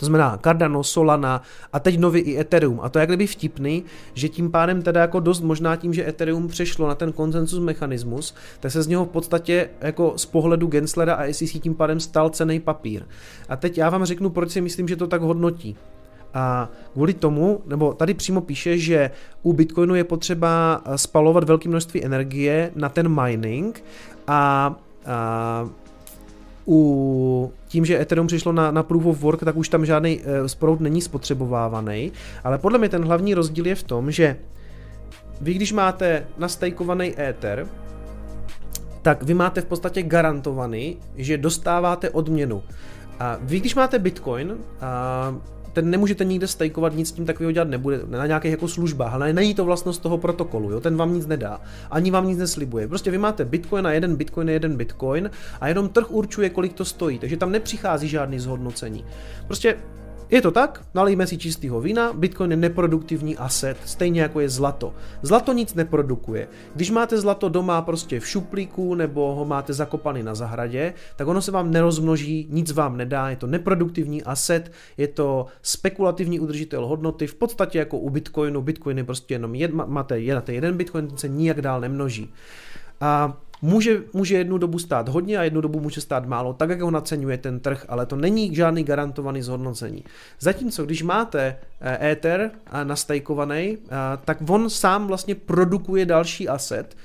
To 0.00 0.06
znamená 0.06 0.38
Cardano, 0.44 0.84
Solana 0.84 1.42
a 1.72 1.80
teď 1.80 1.98
nový 1.98 2.20
i 2.20 2.40
Ethereum. 2.40 2.80
A 2.82 2.88
to 2.88 2.98
je 2.98 3.00
jak 3.00 3.08
kdyby 3.08 3.26
vtipný, 3.26 3.84
že 4.14 4.28
tím 4.28 4.50
pádem 4.50 4.82
teda 4.82 5.00
jako 5.00 5.20
dost 5.20 5.40
možná 5.40 5.76
tím, 5.76 5.94
že 5.94 6.08
Ethereum 6.08 6.48
přešlo 6.48 6.88
na 6.88 6.94
ten 6.94 7.12
konsensus 7.12 7.58
mechanismus, 7.58 8.34
tak 8.60 8.72
se 8.72 8.82
z 8.82 8.86
něho 8.86 9.04
v 9.04 9.08
podstatě 9.08 9.70
jako 9.80 10.12
z 10.16 10.26
pohledu 10.26 10.66
Genslera 10.66 11.14
a 11.14 11.32
SEC 11.32 11.50
tím 11.50 11.74
pádem 11.74 12.00
stal 12.00 12.30
cený 12.30 12.60
papír. 12.60 13.02
A 13.48 13.56
teď 13.56 13.78
já 13.78 13.90
vám 13.90 14.04
řeknu, 14.04 14.30
proč 14.30 14.50
si 14.50 14.60
myslím, 14.60 14.88
že 14.88 14.96
to 14.96 15.06
tak 15.06 15.22
hodnotí. 15.22 15.76
A 16.34 16.68
kvůli 16.92 17.14
tomu, 17.14 17.60
nebo 17.66 17.94
tady 17.94 18.14
přímo 18.14 18.40
píše, 18.40 18.78
že 18.78 19.10
u 19.42 19.52
Bitcoinu 19.52 19.94
je 19.94 20.04
potřeba 20.04 20.82
spalovat 20.96 21.44
velké 21.44 21.68
množství 21.68 22.04
energie 22.04 22.72
na 22.74 22.88
ten 22.88 23.22
mining 23.22 23.84
a, 24.26 24.74
a 25.06 25.68
u 26.70 27.52
tím, 27.68 27.84
že 27.84 28.00
Ethereum 28.00 28.26
přišlo 28.26 28.52
na, 28.52 28.70
na 28.70 28.82
Proof 28.82 29.06
of 29.06 29.20
Work, 29.20 29.40
tak 29.44 29.56
už 29.56 29.68
tam 29.68 29.86
žádný 29.86 30.18
uh, 30.18 30.46
sprout 30.46 30.80
není 30.80 31.00
spotřebovávaný, 31.00 32.12
ale 32.44 32.58
podle 32.58 32.78
mě 32.78 32.88
ten 32.88 33.04
hlavní 33.04 33.34
rozdíl 33.34 33.66
je 33.66 33.74
v 33.74 33.82
tom, 33.82 34.10
že 34.10 34.36
vy 35.40 35.54
když 35.54 35.72
máte 35.72 36.26
nastejkovaný 36.38 37.20
Ether, 37.20 37.66
tak 39.02 39.22
vy 39.22 39.34
máte 39.34 39.60
v 39.60 39.64
podstatě 39.64 40.02
garantovaný, 40.02 40.96
že 41.16 41.38
dostáváte 41.38 42.10
odměnu. 42.10 42.62
A 43.18 43.38
vy, 43.40 43.60
když 43.60 43.74
máte 43.74 43.98
Bitcoin, 43.98 44.56
a 44.80 45.34
ten 45.72 45.90
nemůžete 45.90 46.24
nikde 46.24 46.46
stajkovat, 46.46 46.94
nic 46.94 47.08
s 47.08 47.12
tím 47.12 47.26
takového 47.26 47.52
dělat 47.52 47.68
nebude, 47.68 48.00
na 48.06 48.26
nějakých 48.26 48.50
jako 48.50 48.68
službách, 48.68 49.12
ale 49.12 49.32
není 49.32 49.54
to 49.54 49.64
vlastnost 49.64 50.02
toho 50.02 50.18
protokolu, 50.18 50.70
jo? 50.70 50.80
ten 50.80 50.96
vám 50.96 51.14
nic 51.14 51.26
nedá, 51.26 51.60
ani 51.90 52.10
vám 52.10 52.28
nic 52.28 52.38
neslibuje. 52.38 52.88
Prostě 52.88 53.10
vy 53.10 53.18
máte 53.18 53.44
bitcoin 53.44 53.86
a 53.86 53.92
jeden 53.92 54.16
bitcoin 54.16 54.48
je 54.48 54.54
jeden 54.54 54.76
bitcoin 54.76 55.30
a 55.60 55.68
jenom 55.68 55.88
trh 55.88 56.10
určuje, 56.10 56.50
kolik 56.50 56.72
to 56.72 56.84
stojí, 56.84 57.18
takže 57.18 57.36
tam 57.36 57.52
nepřichází 57.52 58.08
žádný 58.08 58.38
zhodnocení. 58.38 59.04
Prostě 59.46 59.76
je 60.30 60.42
to 60.42 60.50
tak, 60.50 60.84
nalijme 60.94 61.26
si 61.26 61.38
čistého 61.38 61.80
vína, 61.80 62.12
Bitcoin 62.12 62.50
je 62.50 62.56
neproduktivní 62.56 63.36
asset, 63.36 63.76
stejně 63.84 64.20
jako 64.20 64.40
je 64.40 64.48
zlato. 64.48 64.94
Zlato 65.22 65.52
nic 65.52 65.74
neprodukuje. 65.74 66.48
Když 66.74 66.90
máte 66.90 67.20
zlato 67.20 67.48
doma 67.48 67.82
prostě 67.82 68.20
v 68.20 68.28
šuplíku 68.28 68.94
nebo 68.94 69.34
ho 69.34 69.44
máte 69.44 69.72
zakopaný 69.72 70.22
na 70.22 70.34
zahradě, 70.34 70.94
tak 71.16 71.28
ono 71.28 71.42
se 71.42 71.50
vám 71.50 71.70
nerozmnoží, 71.70 72.46
nic 72.50 72.72
vám 72.72 72.96
nedá, 72.96 73.30
je 73.30 73.36
to 73.36 73.46
neproduktivní 73.46 74.22
asset, 74.22 74.72
je 74.96 75.08
to 75.08 75.46
spekulativní 75.62 76.40
udržitel 76.40 76.86
hodnoty, 76.86 77.26
v 77.26 77.34
podstatě 77.34 77.78
jako 77.78 77.98
u 77.98 78.10
Bitcoinu, 78.10 78.62
Bitcoin 78.62 78.98
je 78.98 79.04
prostě 79.04 79.34
jenom 79.34 79.54
jed, 79.54 79.72
máte 79.72 80.20
jeden 80.20 80.76
Bitcoin, 80.76 81.08
ten 81.08 81.16
se 81.16 81.28
nijak 81.28 81.62
dál 81.62 81.80
nemnoží. 81.80 82.32
A 83.00 83.36
Může, 83.62 84.02
může 84.12 84.36
jednu 84.36 84.58
dobu 84.58 84.78
stát 84.78 85.08
hodně 85.08 85.38
a 85.38 85.42
jednu 85.42 85.60
dobu 85.60 85.80
může 85.80 86.00
stát 86.00 86.26
málo, 86.26 86.52
tak 86.52 86.70
jak 86.70 86.80
ho 86.80 86.90
naceňuje 86.90 87.38
ten 87.38 87.60
trh, 87.60 87.84
ale 87.88 88.06
to 88.06 88.16
není 88.16 88.54
žádný 88.54 88.84
garantovaný 88.84 89.42
zhodnocení. 89.42 90.04
Zatímco, 90.40 90.84
když 90.84 91.02
máte 91.02 91.56
eh, 91.80 92.10
Ether 92.10 92.50
nastajkovaný, 92.84 93.78
eh, 93.82 93.96
tak 94.24 94.38
on 94.48 94.70
sám 94.70 95.06
vlastně 95.06 95.34
produkuje 95.34 96.06
další 96.06 96.48
asset, 96.48 96.96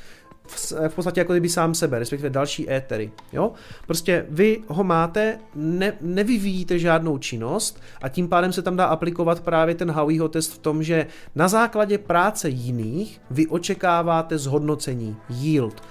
v 0.87 0.95
podstatě 0.95 1.19
jako 1.19 1.33
kdyby 1.33 1.49
sám 1.49 1.75
sebe, 1.75 1.99
respektive 1.99 2.29
další 2.29 2.71
étery. 2.71 3.11
Jo? 3.33 3.51
Prostě 3.87 4.25
vy 4.29 4.61
ho 4.67 4.83
máte, 4.83 5.39
ne, 5.55 5.93
nevyvíjíte 6.01 6.79
žádnou 6.79 7.17
činnost 7.17 7.81
a 8.01 8.09
tím 8.09 8.27
pádem 8.27 8.53
se 8.53 8.61
tam 8.61 8.75
dá 8.75 8.85
aplikovat 8.85 9.39
právě 9.39 9.75
ten 9.75 9.91
Howeyho 9.91 10.27
test 10.27 10.53
v 10.53 10.57
tom, 10.57 10.83
že 10.83 11.07
na 11.35 11.47
základě 11.47 11.97
práce 11.97 12.49
jiných 12.49 13.21
vy 13.31 13.47
očekáváte 13.47 14.37
zhodnocení, 14.37 15.15
yield. 15.29 15.81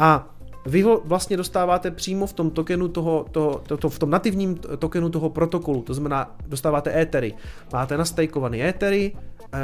A 0.00 0.34
vy 0.66 0.82
ho 0.82 1.02
vlastně 1.04 1.36
dostáváte 1.36 1.90
přímo 1.90 2.26
v 2.26 2.32
tom 2.32 2.50
tokenu 2.50 2.88
toho, 2.88 3.26
toho, 3.30 3.62
to, 3.66 3.76
to, 3.76 3.88
v 3.88 3.98
tom 3.98 4.10
nativním 4.10 4.54
tokenu 4.54 5.08
toho 5.08 5.30
protokolu, 5.30 5.82
to 5.82 5.94
znamená, 5.94 6.36
dostáváte 6.46 7.00
étery. 7.00 7.34
Máte 7.72 7.96
nastajkované 7.96 8.68
étery, 8.68 9.12
eh, 9.54 9.58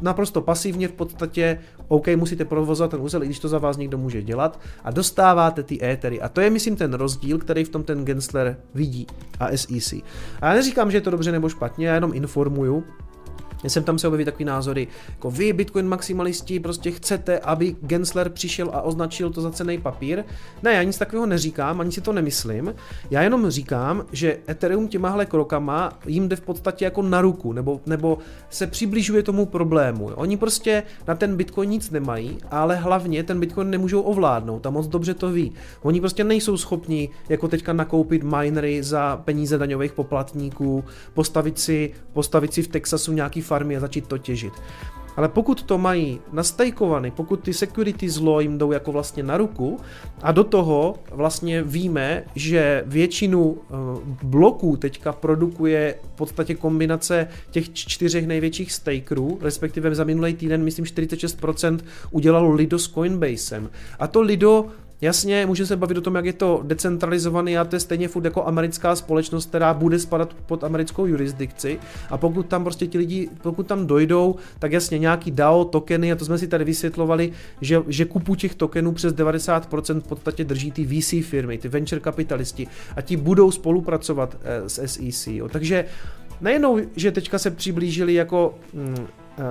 naprosto 0.00 0.40
pasivně 0.40 0.88
v 0.88 0.92
podstatě, 0.92 1.58
OK, 1.88 2.06
musíte 2.16 2.44
provozovat 2.44 2.90
ten 2.90 3.00
úzel, 3.00 3.22
i 3.22 3.26
když 3.26 3.38
to 3.38 3.48
za 3.48 3.58
vás 3.58 3.76
někdo 3.76 3.98
může 3.98 4.22
dělat, 4.22 4.60
a 4.84 4.90
dostáváte 4.90 5.62
ty 5.62 5.84
étery. 5.84 6.20
A 6.20 6.28
to 6.28 6.40
je, 6.40 6.50
myslím, 6.50 6.76
ten 6.76 6.94
rozdíl, 6.94 7.38
který 7.38 7.64
v 7.64 7.68
tom 7.68 7.84
ten 7.84 8.04
Gensler 8.04 8.56
vidí 8.74 9.06
a 9.40 9.56
SEC. 9.56 9.92
A 10.40 10.48
já 10.48 10.54
neříkám, 10.54 10.90
že 10.90 10.96
je 10.96 11.00
to 11.00 11.10
dobře 11.10 11.32
nebo 11.32 11.48
špatně, 11.48 11.88
já 11.88 11.94
jenom 11.94 12.14
informuju, 12.14 12.84
jsem 13.64 13.84
tam 13.84 13.98
se 13.98 14.08
objeví 14.08 14.24
takový 14.24 14.44
názory, 14.44 14.88
jako 15.08 15.30
vy, 15.30 15.52
Bitcoin 15.52 15.88
maximalisti, 15.88 16.60
prostě 16.60 16.90
chcete, 16.90 17.38
aby 17.38 17.76
Gensler 17.80 18.28
přišel 18.28 18.70
a 18.72 18.82
označil 18.82 19.30
to 19.30 19.40
za 19.40 19.50
cený 19.50 19.78
papír. 19.78 20.24
Ne, 20.62 20.74
já 20.74 20.82
nic 20.82 20.98
takového 20.98 21.26
neříkám, 21.26 21.80
ani 21.80 21.92
si 21.92 22.00
to 22.00 22.12
nemyslím. 22.12 22.74
Já 23.10 23.22
jenom 23.22 23.50
říkám, 23.50 24.06
že 24.12 24.38
Ethereum 24.48 24.88
těmahle 24.88 25.26
krokama 25.26 25.98
jim 26.06 26.28
jde 26.28 26.36
v 26.36 26.40
podstatě 26.40 26.84
jako 26.84 27.02
na 27.02 27.20
ruku, 27.20 27.52
nebo, 27.52 27.80
nebo 27.86 28.18
se 28.50 28.66
přibližuje 28.66 29.22
tomu 29.22 29.46
problému. 29.46 30.10
Oni 30.14 30.36
prostě 30.36 30.82
na 31.08 31.14
ten 31.14 31.36
Bitcoin 31.36 31.70
nic 31.70 31.90
nemají, 31.90 32.38
ale 32.50 32.76
hlavně 32.76 33.22
ten 33.22 33.40
Bitcoin 33.40 33.70
nemůžou 33.70 34.00
ovládnout 34.00 34.66
a 34.66 34.70
moc 34.70 34.86
dobře 34.86 35.14
to 35.14 35.30
ví. 35.30 35.52
Oni 35.82 36.00
prostě 36.00 36.24
nejsou 36.24 36.56
schopni 36.56 37.08
jako 37.28 37.48
teďka 37.48 37.72
nakoupit 37.72 38.22
minery 38.22 38.82
za 38.82 39.16
peníze 39.16 39.58
daňových 39.58 39.92
poplatníků, 39.92 40.84
postavit 41.14 41.58
si, 41.58 41.92
postavit 42.12 42.54
si 42.54 42.62
v 42.62 42.68
Texasu 42.68 43.12
nějaký 43.12 43.40
farmy 43.46 43.76
a 43.76 43.80
začít 43.80 44.06
to 44.06 44.18
těžit. 44.18 44.52
Ale 45.16 45.28
pokud 45.28 45.62
to 45.62 45.78
mají 45.78 46.20
nastajkovaný, 46.32 47.10
pokud 47.10 47.40
ty 47.40 47.54
security 47.54 48.10
zlo 48.10 48.40
jim 48.40 48.58
jdou 48.58 48.72
jako 48.72 48.92
vlastně 48.92 49.22
na 49.22 49.36
ruku 49.36 49.80
a 50.22 50.32
do 50.32 50.44
toho 50.44 50.94
vlastně 51.10 51.62
víme, 51.62 52.24
že 52.34 52.84
většinu 52.86 53.56
eh, 53.58 53.74
bloků 54.22 54.76
teďka 54.76 55.12
produkuje 55.12 55.94
v 56.14 56.16
podstatě 56.16 56.54
kombinace 56.54 57.28
těch 57.50 57.72
čtyřech 57.72 58.26
největších 58.26 58.72
stakerů, 58.72 59.38
respektive 59.42 59.94
za 59.94 60.04
minulý 60.04 60.34
týden 60.34 60.64
myslím 60.64 60.84
46% 60.84 61.78
udělalo 62.10 62.50
Lido 62.50 62.78
s 62.78 62.88
Coinbasem. 62.88 63.70
A 63.98 64.06
to 64.06 64.20
Lido 64.20 64.66
Jasně, 65.00 65.46
může 65.46 65.66
se 65.66 65.76
bavit 65.76 65.98
o 65.98 66.00
tom, 66.00 66.14
jak 66.14 66.24
je 66.24 66.32
to 66.32 66.60
decentralizovaný 66.64 67.58
a 67.58 67.64
to 67.64 67.76
je 67.76 67.80
stejně 67.80 68.08
furt 68.08 68.24
jako 68.24 68.46
americká 68.46 68.96
společnost, 68.96 69.48
která 69.48 69.74
bude 69.74 69.98
spadat 69.98 70.34
pod 70.34 70.64
americkou 70.64 71.06
jurisdikci 71.06 71.78
a 72.10 72.18
pokud 72.18 72.46
tam 72.46 72.64
prostě 72.64 72.86
ti 72.86 72.98
lidi, 72.98 73.28
pokud 73.42 73.66
tam 73.66 73.86
dojdou, 73.86 74.36
tak 74.58 74.72
jasně 74.72 74.98
nějaký 74.98 75.30
DAO 75.30 75.64
tokeny, 75.64 76.12
a 76.12 76.16
to 76.16 76.24
jsme 76.24 76.38
si 76.38 76.48
tady 76.48 76.64
vysvětlovali, 76.64 77.32
že, 77.60 77.82
že 77.88 78.04
kupu 78.04 78.34
těch 78.34 78.54
tokenů 78.54 78.92
přes 78.92 79.14
90% 79.14 80.00
v 80.00 80.06
podstatě 80.06 80.44
drží 80.44 80.72
ty 80.72 80.84
VC 80.84 81.14
firmy, 81.22 81.58
ty 81.58 81.68
venture 81.68 82.00
kapitalisti 82.00 82.66
a 82.96 83.00
ti 83.00 83.16
budou 83.16 83.50
spolupracovat 83.50 84.36
eh, 84.42 84.68
s 84.68 84.86
SEC. 84.86 85.26
Jo. 85.26 85.48
Takže 85.48 85.84
nejenom, 86.40 86.80
že 86.96 87.12
teďka 87.12 87.38
se 87.38 87.50
přiblížili 87.50 88.14
jako 88.14 88.58
mm, 88.74 89.06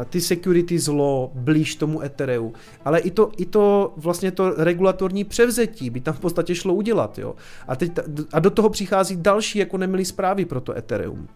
ty 0.10 0.22
security 0.22 0.80
zlo 0.80 1.32
blíž 1.34 1.76
tomu 1.76 2.02
Ethereu, 2.04 2.54
ale 2.86 3.00
i 3.00 3.12
to, 3.12 3.32
i 3.38 3.46
to 3.46 3.94
vlastně 3.98 4.32
to 4.32 4.54
regulatorní 4.58 5.24
převzetí 5.24 5.90
by 5.90 6.02
tam 6.02 6.14
v 6.14 6.20
podstatě 6.20 6.56
šlo 6.56 6.74
udělat, 6.74 7.20
jo. 7.20 7.36
A, 7.68 7.76
teď, 7.76 7.92
a 8.34 8.40
do 8.40 8.50
toho 8.50 8.70
přichází 8.70 9.16
další 9.18 9.60
jako 9.60 9.78
nemilý 9.78 10.06
zprávy 10.06 10.46
pro 10.46 10.62
to 10.62 10.78
Ethereum. 10.78 11.28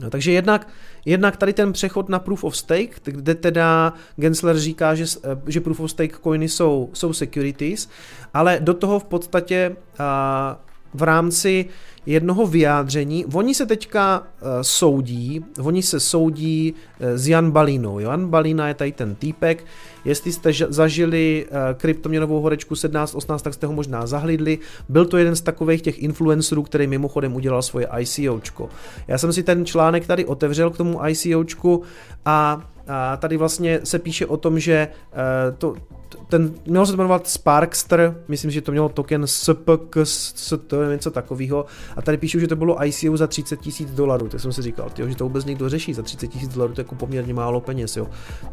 No, 0.00 0.10
takže 0.10 0.32
jednak, 0.32 0.68
jednak 1.04 1.36
tady 1.36 1.52
ten 1.52 1.72
přechod 1.72 2.08
na 2.08 2.18
Proof 2.18 2.44
of 2.44 2.56
Stake, 2.56 3.00
kde 3.04 3.34
teda 3.34 3.92
Gensler 4.16 4.58
říká, 4.58 4.94
že, 4.94 5.04
eh, 5.24 5.36
že 5.46 5.60
Proof 5.60 5.80
of 5.80 5.90
Stake 5.90 6.18
coiny 6.22 6.48
jsou, 6.48 6.90
jsou 6.92 7.12
securities, 7.12 7.88
ale 8.34 8.58
do 8.60 8.74
toho 8.74 8.98
v 8.98 9.04
podstatě 9.04 9.76
a, 9.98 10.60
v 10.94 11.02
rámci 11.02 11.66
jednoho 12.06 12.46
vyjádření. 12.46 13.26
Oni 13.26 13.54
se 13.54 13.66
teďka 13.66 14.20
uh, 14.20 14.48
soudí, 14.62 15.44
oni 15.62 15.82
se 15.82 16.00
soudí 16.00 16.72
uh, 16.72 17.06
s 17.14 17.28
Jan 17.28 17.50
Balinou. 17.50 17.98
Jan 17.98 18.28
Balina 18.28 18.68
je 18.68 18.74
tady 18.74 18.92
ten 18.92 19.14
týpek. 19.14 19.64
Jestli 20.04 20.32
jste 20.32 20.50
zažili 20.68 21.46
uh, 21.50 21.56
kryptoměnovou 21.76 22.40
horečku 22.40 22.74
17-18, 22.74 23.38
tak 23.38 23.54
jste 23.54 23.66
ho 23.66 23.72
možná 23.72 24.06
zahlídli. 24.06 24.58
Byl 24.88 25.04
to 25.04 25.16
jeden 25.16 25.36
z 25.36 25.40
takových 25.40 25.82
těch 25.82 26.02
influencerů, 26.02 26.62
který 26.62 26.86
mimochodem 26.86 27.34
udělal 27.34 27.62
svoje 27.62 27.88
ICOčko. 27.98 28.68
Já 29.08 29.18
jsem 29.18 29.32
si 29.32 29.42
ten 29.42 29.66
článek 29.66 30.06
tady 30.06 30.24
otevřel 30.24 30.70
k 30.70 30.76
tomu 30.76 31.06
ICOčku 31.06 31.82
a 32.24 32.68
a 32.88 33.16
tady 33.16 33.36
vlastně 33.36 33.80
se 33.84 33.98
píše 33.98 34.26
o 34.26 34.36
tom, 34.36 34.58
že 34.58 34.88
to, 35.58 35.74
ten, 36.32 36.54
mělo 36.66 36.86
se 36.86 36.92
to 36.92 36.96
jmenovat 36.96 37.28
Sparkster, 37.28 38.16
myslím, 38.28 38.50
že 38.50 38.60
to 38.60 38.72
mělo 38.72 38.88
token 38.88 39.26
SPK, 39.26 39.96
to 40.66 40.82
je 40.82 40.92
něco 40.92 41.10
takového. 41.10 41.66
A 41.96 42.02
tady 42.02 42.16
píšu, 42.18 42.38
že 42.38 42.46
to 42.46 42.56
bylo 42.56 42.84
ICO 42.86 43.16
za 43.16 43.26
30 43.26 43.60
tisíc 43.60 43.90
dolarů, 43.90 44.28
tak 44.28 44.40
jsem 44.40 44.52
si 44.52 44.62
říkal, 44.62 44.90
tyjo, 44.90 45.08
že 45.08 45.16
to 45.16 45.24
vůbec 45.24 45.44
někdo 45.44 45.68
řeší, 45.68 45.94
za 45.94 46.02
30 46.02 46.26
tisíc 46.26 46.54
dolarů 46.54 46.74
to 46.74 46.80
je 46.80 46.84
jako 46.84 46.94
poměrně 46.94 47.34
málo 47.34 47.60
peněz, 47.60 47.96
jo. 47.96 48.08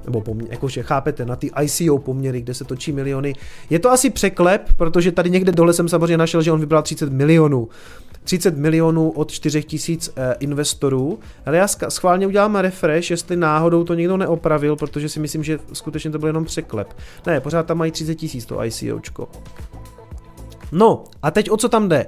Nebo 0.06 0.22
poměr, 0.22 0.52
jakože 0.52 0.84
chápete, 0.84 1.26
na 1.26 1.36
ty 1.36 1.52
ICO 1.64 1.98
poměry, 1.98 2.42
kde 2.42 2.54
se 2.54 2.64
točí 2.64 2.92
miliony. 2.92 3.36
Je 3.70 3.80
to 3.80 3.92
asi 3.92 4.10
překlep, 4.10 4.74
protože 4.78 5.12
tady 5.12 5.30
někde 5.30 5.52
dole 5.52 5.74
jsem 5.74 5.90
samozřejmě 5.90 6.18
našel, 6.18 6.42
že 6.42 6.52
on 6.52 6.60
vybral 6.60 6.82
30 6.82 7.12
milionů. 7.14 7.70
30 8.30 8.58
milionů 8.58 9.10
od 9.10 9.32
4 9.32 9.64
tisíc 9.64 10.14
eh, 10.16 10.36
investorů. 10.40 11.20
Ale 11.46 11.58
já 11.58 11.68
schválně 11.68 12.28
udělám 12.28 12.56
refresh, 12.56 13.10
jestli 13.12 13.36
náhodou 13.36 13.84
to 13.84 13.94
někdo 13.94 14.18
neopravil, 14.18 14.76
protože 14.76 15.10
si 15.10 15.20
myslím, 15.20 15.44
že 15.44 15.60
skutečně 15.74 16.12
to 16.12 16.20
byl 16.20 16.28
jenom 16.30 16.46
překlep. 16.46 16.94
Ne, 17.28 17.40
pořád 17.40 17.66
tam 17.66 17.78
mají 17.78 17.92
30 17.92 18.16
tisíc 18.16 18.46
to 18.46 18.64
ICOčko. 18.64 19.30
No, 20.72 21.04
a 21.22 21.32
teď 21.32 21.52
o 21.52 21.58
co 21.58 21.70
tam 21.70 21.90
jde? 21.90 22.06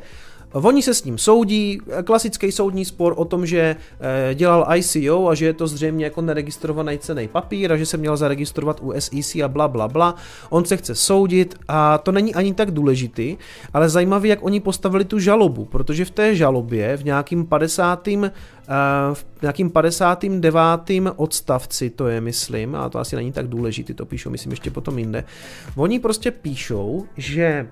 Oni 0.52 0.82
se 0.82 0.94
s 0.94 1.04
ním 1.04 1.18
soudí, 1.18 1.82
klasický 2.04 2.52
soudní 2.52 2.86
spor 2.86 3.14
o 3.18 3.26
tom, 3.26 3.46
že 3.46 3.76
eh, 4.00 4.36
dělal 4.36 4.68
ICO 4.76 5.30
a 5.30 5.36
že 5.36 5.46
je 5.46 5.54
to 5.54 5.68
zřejmě 5.68 6.06
jako 6.06 6.22
neregistrovaný 6.22 6.98
cený 6.98 7.28
papír 7.28 7.74
a 7.74 7.78
že 7.78 7.86
se 7.86 7.98
měl 7.98 8.18
zaregistrovat 8.18 8.80
u 8.82 8.94
SEC 9.00 9.36
a 9.36 9.48
bla 9.48 9.68
bla 9.68 9.88
bla. 9.88 10.16
On 10.50 10.66
se 10.66 10.78
chce 10.78 10.96
soudit 10.96 11.56
a 11.68 11.98
to 11.98 12.12
není 12.12 12.36
ani 12.36 12.54
tak 12.54 12.72
důležitý, 12.72 13.38
ale 13.74 13.90
zajímavý, 13.90 14.30
jak 14.30 14.44
oni 14.44 14.60
postavili 14.60 15.06
tu 15.06 15.20
žalobu, 15.20 15.66
protože 15.66 16.06
v 16.06 16.12
té 16.12 16.36
žalobě 16.36 16.98
v 16.98 17.04
nějakým 17.04 17.46
50. 17.46 18.08
Eh, 18.08 19.14
v 19.14 19.26
nějakým 19.42 19.70
59. 19.70 21.14
odstavci 21.16 21.90
to 21.90 22.08
je, 22.08 22.22
myslím, 22.22 22.76
a 22.76 22.90
to 22.90 23.00
asi 23.00 23.16
není 23.16 23.32
tak 23.32 23.48
důležitý, 23.48 23.94
to 23.94 24.06
píšou, 24.06 24.30
myslím, 24.30 24.52
ještě 24.52 24.72
potom 24.72 25.00
jinde. 25.00 25.24
Oni 25.76 26.00
prostě 26.00 26.32
píšou, 26.32 27.06
že 27.18 27.68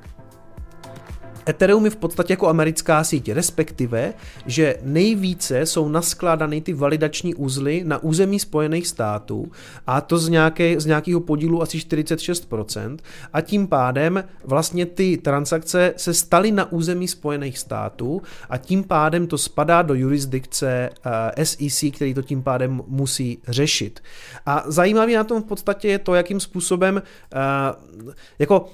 Ethereum 1.49 1.85
je 1.85 1.91
v 1.91 1.95
podstatě 1.95 2.33
jako 2.33 2.47
americká 2.47 3.03
síť, 3.03 3.31
respektive, 3.31 4.13
že 4.45 4.77
nejvíce 4.81 5.65
jsou 5.65 5.89
naskládány 5.89 6.61
ty 6.61 6.73
validační 6.73 7.35
uzly 7.35 7.83
na 7.85 8.03
území 8.03 8.39
Spojených 8.39 8.87
států 8.87 9.51
a 9.87 10.01
to 10.01 10.17
z, 10.17 10.29
nějaké, 10.29 10.79
z 10.79 10.85
nějakého 10.85 11.19
podílu 11.19 11.61
asi 11.61 11.77
46% 11.77 12.97
a 13.33 13.41
tím 13.41 13.67
pádem 13.67 14.23
vlastně 14.43 14.85
ty 14.85 15.17
transakce 15.17 15.93
se 15.97 16.13
staly 16.13 16.51
na 16.51 16.71
území 16.71 17.07
Spojených 17.07 17.57
států 17.57 18.21
a 18.49 18.57
tím 18.57 18.83
pádem 18.83 19.27
to 19.27 19.37
spadá 19.37 19.81
do 19.81 19.93
jurisdikce 19.93 20.89
eh, 21.35 21.45
SEC, 21.45 21.83
který 21.95 22.13
to 22.13 22.21
tím 22.21 22.43
pádem 22.43 22.81
musí 22.87 23.39
řešit. 23.47 23.99
A 24.45 24.63
zajímavé 24.65 25.13
na 25.13 25.23
tom 25.23 25.41
v 25.41 25.45
podstatě 25.45 25.87
je 25.87 25.99
to, 25.99 26.15
jakým 26.15 26.39
způsobem 26.39 26.95
uh, 26.95 28.11
jako 28.39 28.65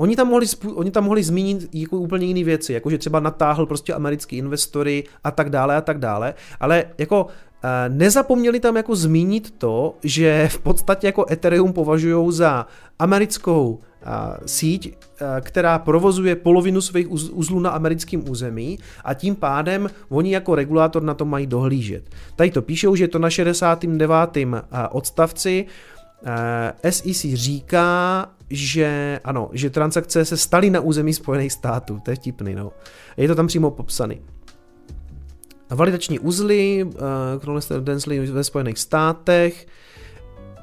Oni 0.00 0.16
tam 0.16 0.28
mohli, 0.28 0.46
oni 0.74 0.90
tam 0.90 1.04
mohli 1.04 1.22
zmínit 1.22 1.68
jako 1.72 1.96
úplně 1.96 2.26
jiné 2.26 2.44
věci, 2.44 2.72
jako 2.72 2.90
že 2.90 2.98
třeba 2.98 3.20
natáhl 3.20 3.66
prostě 3.66 3.94
americký 3.94 4.36
investory 4.36 5.04
a 5.24 5.30
tak 5.30 5.50
dále 5.50 5.76
a 5.76 5.80
tak 5.80 5.98
dále, 5.98 6.34
ale 6.60 6.84
jako 6.98 7.26
eh, 7.64 7.68
nezapomněli 7.88 8.60
tam 8.60 8.76
jako 8.76 8.96
zmínit 8.96 9.54
to, 9.58 9.94
že 10.02 10.48
v 10.48 10.58
podstatě 10.58 11.06
jako 11.06 11.26
Ethereum 11.30 11.72
považují 11.72 12.32
za 12.32 12.66
americkou 12.98 13.78
eh, 13.80 14.06
síť, 14.46 14.92
eh, 14.96 15.40
která 15.40 15.78
provozuje 15.78 16.36
polovinu 16.36 16.80
svých 16.80 17.10
uzlů 17.10 17.60
na 17.60 17.70
americkém 17.70 18.30
území 18.30 18.78
a 19.04 19.14
tím 19.14 19.34
pádem 19.34 19.88
oni 20.08 20.34
jako 20.34 20.54
regulátor 20.54 21.02
na 21.02 21.14
to 21.14 21.24
mají 21.24 21.46
dohlížet. 21.46 22.04
Tady 22.36 22.50
to 22.50 22.62
píšou, 22.62 22.96
že 22.96 23.04
je 23.04 23.08
to 23.08 23.18
na 23.18 23.30
69. 23.30 24.64
odstavci 24.90 25.66
SEC 26.90 27.26
říká, 27.34 28.28
že 28.50 29.20
ano, 29.24 29.50
že 29.52 29.70
transakce 29.70 30.24
se 30.24 30.36
staly 30.36 30.70
na 30.70 30.80
území 30.80 31.14
Spojených 31.14 31.52
států, 31.52 32.00
to 32.04 32.10
je 32.10 32.16
tipný, 32.16 32.54
no. 32.54 32.72
Je 33.16 33.28
to 33.28 33.34
tam 33.34 33.46
přímo 33.46 33.70
popsaný. 33.70 34.20
Validační 35.70 36.18
uzly, 36.18 36.84
uh, 36.84 38.30
ve 38.30 38.44
Spojených 38.44 38.78
státech, 38.78 39.66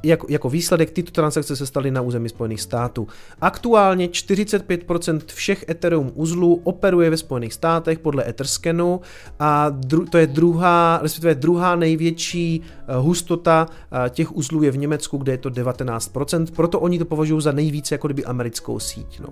jako, 0.07 0.27
jako 0.29 0.49
výsledek 0.49 0.91
tyto 0.91 1.11
transakce 1.11 1.55
se 1.55 1.65
staly 1.65 1.91
na 1.91 2.01
území 2.01 2.29
Spojených 2.29 2.61
států. 2.61 3.07
Aktuálně 3.41 4.07
45% 4.07 5.21
všech 5.25 5.65
Ethereum 5.69 6.11
uzlů 6.15 6.61
operuje 6.63 7.09
ve 7.09 7.17
Spojených 7.17 7.53
státech 7.53 7.99
podle 7.99 8.29
Etherscanu 8.29 9.01
a 9.39 9.69
dru, 9.69 10.05
to 10.05 10.17
je 10.17 10.27
druhá, 10.27 10.99
respektive 11.01 11.35
druhá 11.35 11.75
největší 11.75 12.61
uh, 12.61 13.05
hustota 13.05 13.67
uh, 13.69 14.09
těch 14.09 14.35
uzlů 14.35 14.63
je 14.63 14.71
v 14.71 14.77
Německu, 14.77 15.17
kde 15.17 15.31
je 15.31 15.37
to 15.37 15.49
19%, 15.49 16.45
proto 16.55 16.79
oni 16.79 16.99
to 16.99 17.05
považují 17.05 17.41
za 17.41 17.51
nejvíce 17.51 17.95
jako 17.95 18.07
kdyby 18.07 18.25
americkou 18.25 18.79
síť. 18.79 19.19
No. 19.19 19.27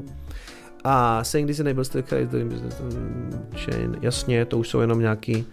A 0.84 1.24
saying 1.24 1.48
this 1.48 1.60
enables 1.60 1.90
the 1.90 2.02
chain, 3.56 3.98
jasně, 4.02 4.46
to 4.46 4.58
už 4.58 4.70
jsou 4.70 4.80
jenom 4.80 5.00
nějaký 5.00 5.46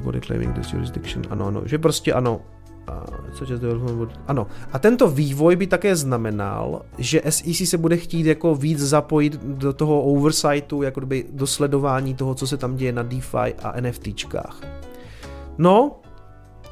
body 0.00 0.20
claiming 0.20 0.54
this 0.54 0.72
jurisdiction. 0.72 1.22
Ano, 1.30 1.46
ano, 1.46 1.62
že 1.64 1.78
prostě 1.78 2.12
ano, 2.12 2.40
ano. 4.26 4.46
A 4.72 4.78
tento 4.78 5.08
vývoj 5.08 5.56
by 5.56 5.66
také 5.66 5.96
znamenal, 5.96 6.82
že 6.98 7.22
SEC 7.28 7.68
se 7.68 7.78
bude 7.78 7.96
chtít 7.96 8.26
jako 8.26 8.54
víc 8.54 8.78
zapojit 8.78 9.36
do 9.42 9.72
toho 9.72 10.02
oversightu, 10.02 10.82
jako 10.82 11.00
by 11.00 11.26
do 11.32 11.46
sledování 11.46 12.14
toho, 12.14 12.34
co 12.34 12.46
se 12.46 12.56
tam 12.56 12.76
děje 12.76 12.92
na 12.92 13.02
DeFi 13.02 13.54
a 13.62 13.80
NFTčkách. 13.80 14.60
No, 15.58 16.00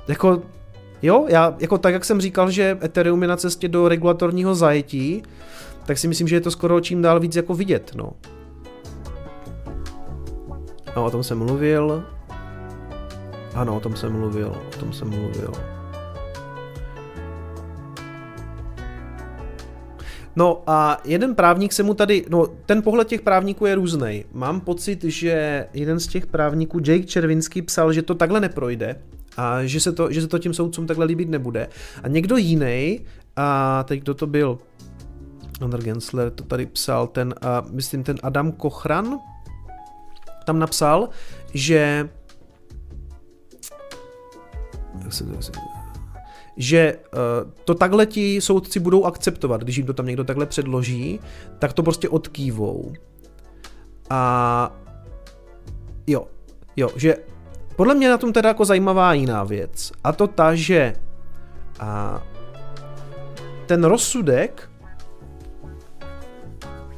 jako, 0.09 0.43
jo, 1.03 1.27
já, 1.29 1.55
jako 1.59 1.79
tak, 1.79 1.95
jak 1.95 2.05
jsem 2.05 2.21
říkal, 2.21 2.51
že 2.51 2.79
Ethereum 2.83 3.23
je 3.23 3.29
na 3.29 3.37
cestě 3.37 3.69
do 3.69 3.89
regulatorního 3.89 4.55
zajetí, 4.55 5.23
tak 5.87 5.99
si 5.99 6.09
myslím, 6.09 6.29
že 6.29 6.37
je 6.37 6.41
to 6.41 6.51
skoro 6.51 6.81
čím 6.81 7.03
dál 7.03 7.21
víc 7.21 7.37
jako 7.37 7.55
vidět, 7.55 7.93
no. 7.97 8.13
No, 10.97 11.05
o 11.05 11.11
tom 11.11 11.23
jsem 11.23 11.39
mluvil. 11.39 12.05
Ano, 13.57 13.77
o 13.77 13.81
tom 13.81 13.97
jsem 13.97 14.13
mluvil, 14.13 14.49
o 14.49 14.79
tom 14.79 14.93
jsem 14.93 15.09
mluvil. 15.09 15.53
No 20.37 20.63
a 20.67 21.01
jeden 21.05 21.35
právník 21.35 21.73
se 21.73 21.83
mu 21.83 21.95
tady, 21.95 22.25
no 22.29 22.47
ten 22.47 22.83
pohled 22.83 23.09
těch 23.09 23.21
právníků 23.21 23.67
je 23.67 23.75
různý. 23.75 24.25
Mám 24.33 24.61
pocit, 24.61 25.05
že 25.05 25.67
jeden 25.73 26.01
z 26.01 26.07
těch 26.07 26.27
právníků, 26.27 26.79
Jake 26.79 27.05
Červinsky, 27.05 27.63
psal, 27.63 27.93
že 27.93 28.03
to 28.03 28.15
takhle 28.15 28.41
neprojde 28.41 28.97
a 29.37 29.65
že 29.65 29.81
se 29.81 29.93
to, 29.93 30.13
že 30.13 30.21
se 30.21 30.29
to 30.29 30.39
tím 30.39 30.55
soudcům 30.55 30.87
takhle 30.87 31.07
líbit 31.07 31.29
nebude. 31.29 31.69
A 32.03 32.09
někdo 32.09 32.37
jiný, 32.37 33.01
a 33.37 33.83
teď 33.89 34.01
kdo 34.01 34.15
to 34.15 34.27
byl, 34.27 34.59
Andr 35.61 35.83
Gensler 35.83 36.31
to 36.31 36.45
tady 36.45 36.67
psal, 36.67 37.07
ten, 37.07 37.35
a 37.43 37.65
myslím 37.71 38.03
ten 38.03 38.17
Adam 38.23 38.53
Kochran, 38.53 39.19
tam 40.47 40.59
napsal, 40.59 41.09
že 41.55 42.09
že 46.57 46.97
uh, 46.97 47.51
to 47.65 47.75
takhle 47.75 48.07
ti 48.07 48.41
soudci 48.41 48.81
budou 48.81 49.05
akceptovat, 49.05 49.61
když 49.61 49.77
jim 49.77 49.87
to 49.87 49.93
tam 49.93 50.07
někdo 50.07 50.25
takhle 50.25 50.47
předloží, 50.47 51.21
tak 51.59 51.73
to 51.73 51.83
prostě 51.83 52.09
odkývou. 52.09 52.93
A 54.11 54.73
jo, 56.07 56.27
jo, 56.77 56.91
že 56.97 57.17
podle 57.77 57.95
mě 57.95 58.09
na 58.09 58.19
tom 58.19 58.33
teda 58.33 58.49
jako 58.49 58.65
zajímavá 58.65 59.13
jiná 59.13 59.45
věc. 59.45 59.93
A 60.05 60.13
to 60.13 60.27
ta, 60.27 60.55
že 60.55 60.95
a 61.81 62.23
ten 63.67 63.85
rozsudek 63.85 64.71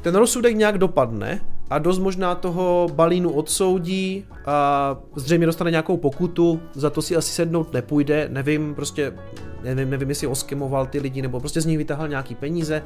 ten 0.03 0.15
rozsudek 0.15 0.57
nějak 0.57 0.79
dopadne 0.79 1.41
a 1.71 1.79
dost 1.79 1.99
možná 1.99 2.35
toho 2.35 2.87
balínu 2.93 3.31
odsoudí 3.31 4.25
a 4.47 4.97
zřejmě 5.17 5.47
dostane 5.47 5.71
nějakou 5.71 5.97
pokutu, 5.97 6.61
za 6.75 6.91
to 6.91 7.03
si 7.03 7.17
asi 7.17 7.33
sednout 7.33 7.73
nepůjde, 7.73 8.29
nevím, 8.33 8.75
prostě 8.75 9.13
nevím, 9.63 9.91
nevím, 9.91 10.09
jestli 10.09 10.27
oskemoval 10.27 10.87
ty 10.87 11.01
lidi 11.01 11.23
nebo 11.23 11.41
prostě 11.41 11.61
z 11.61 11.67
nich 11.67 11.79
vytáhl 11.79 12.09
nějaký 12.09 12.35
peníze. 12.35 12.83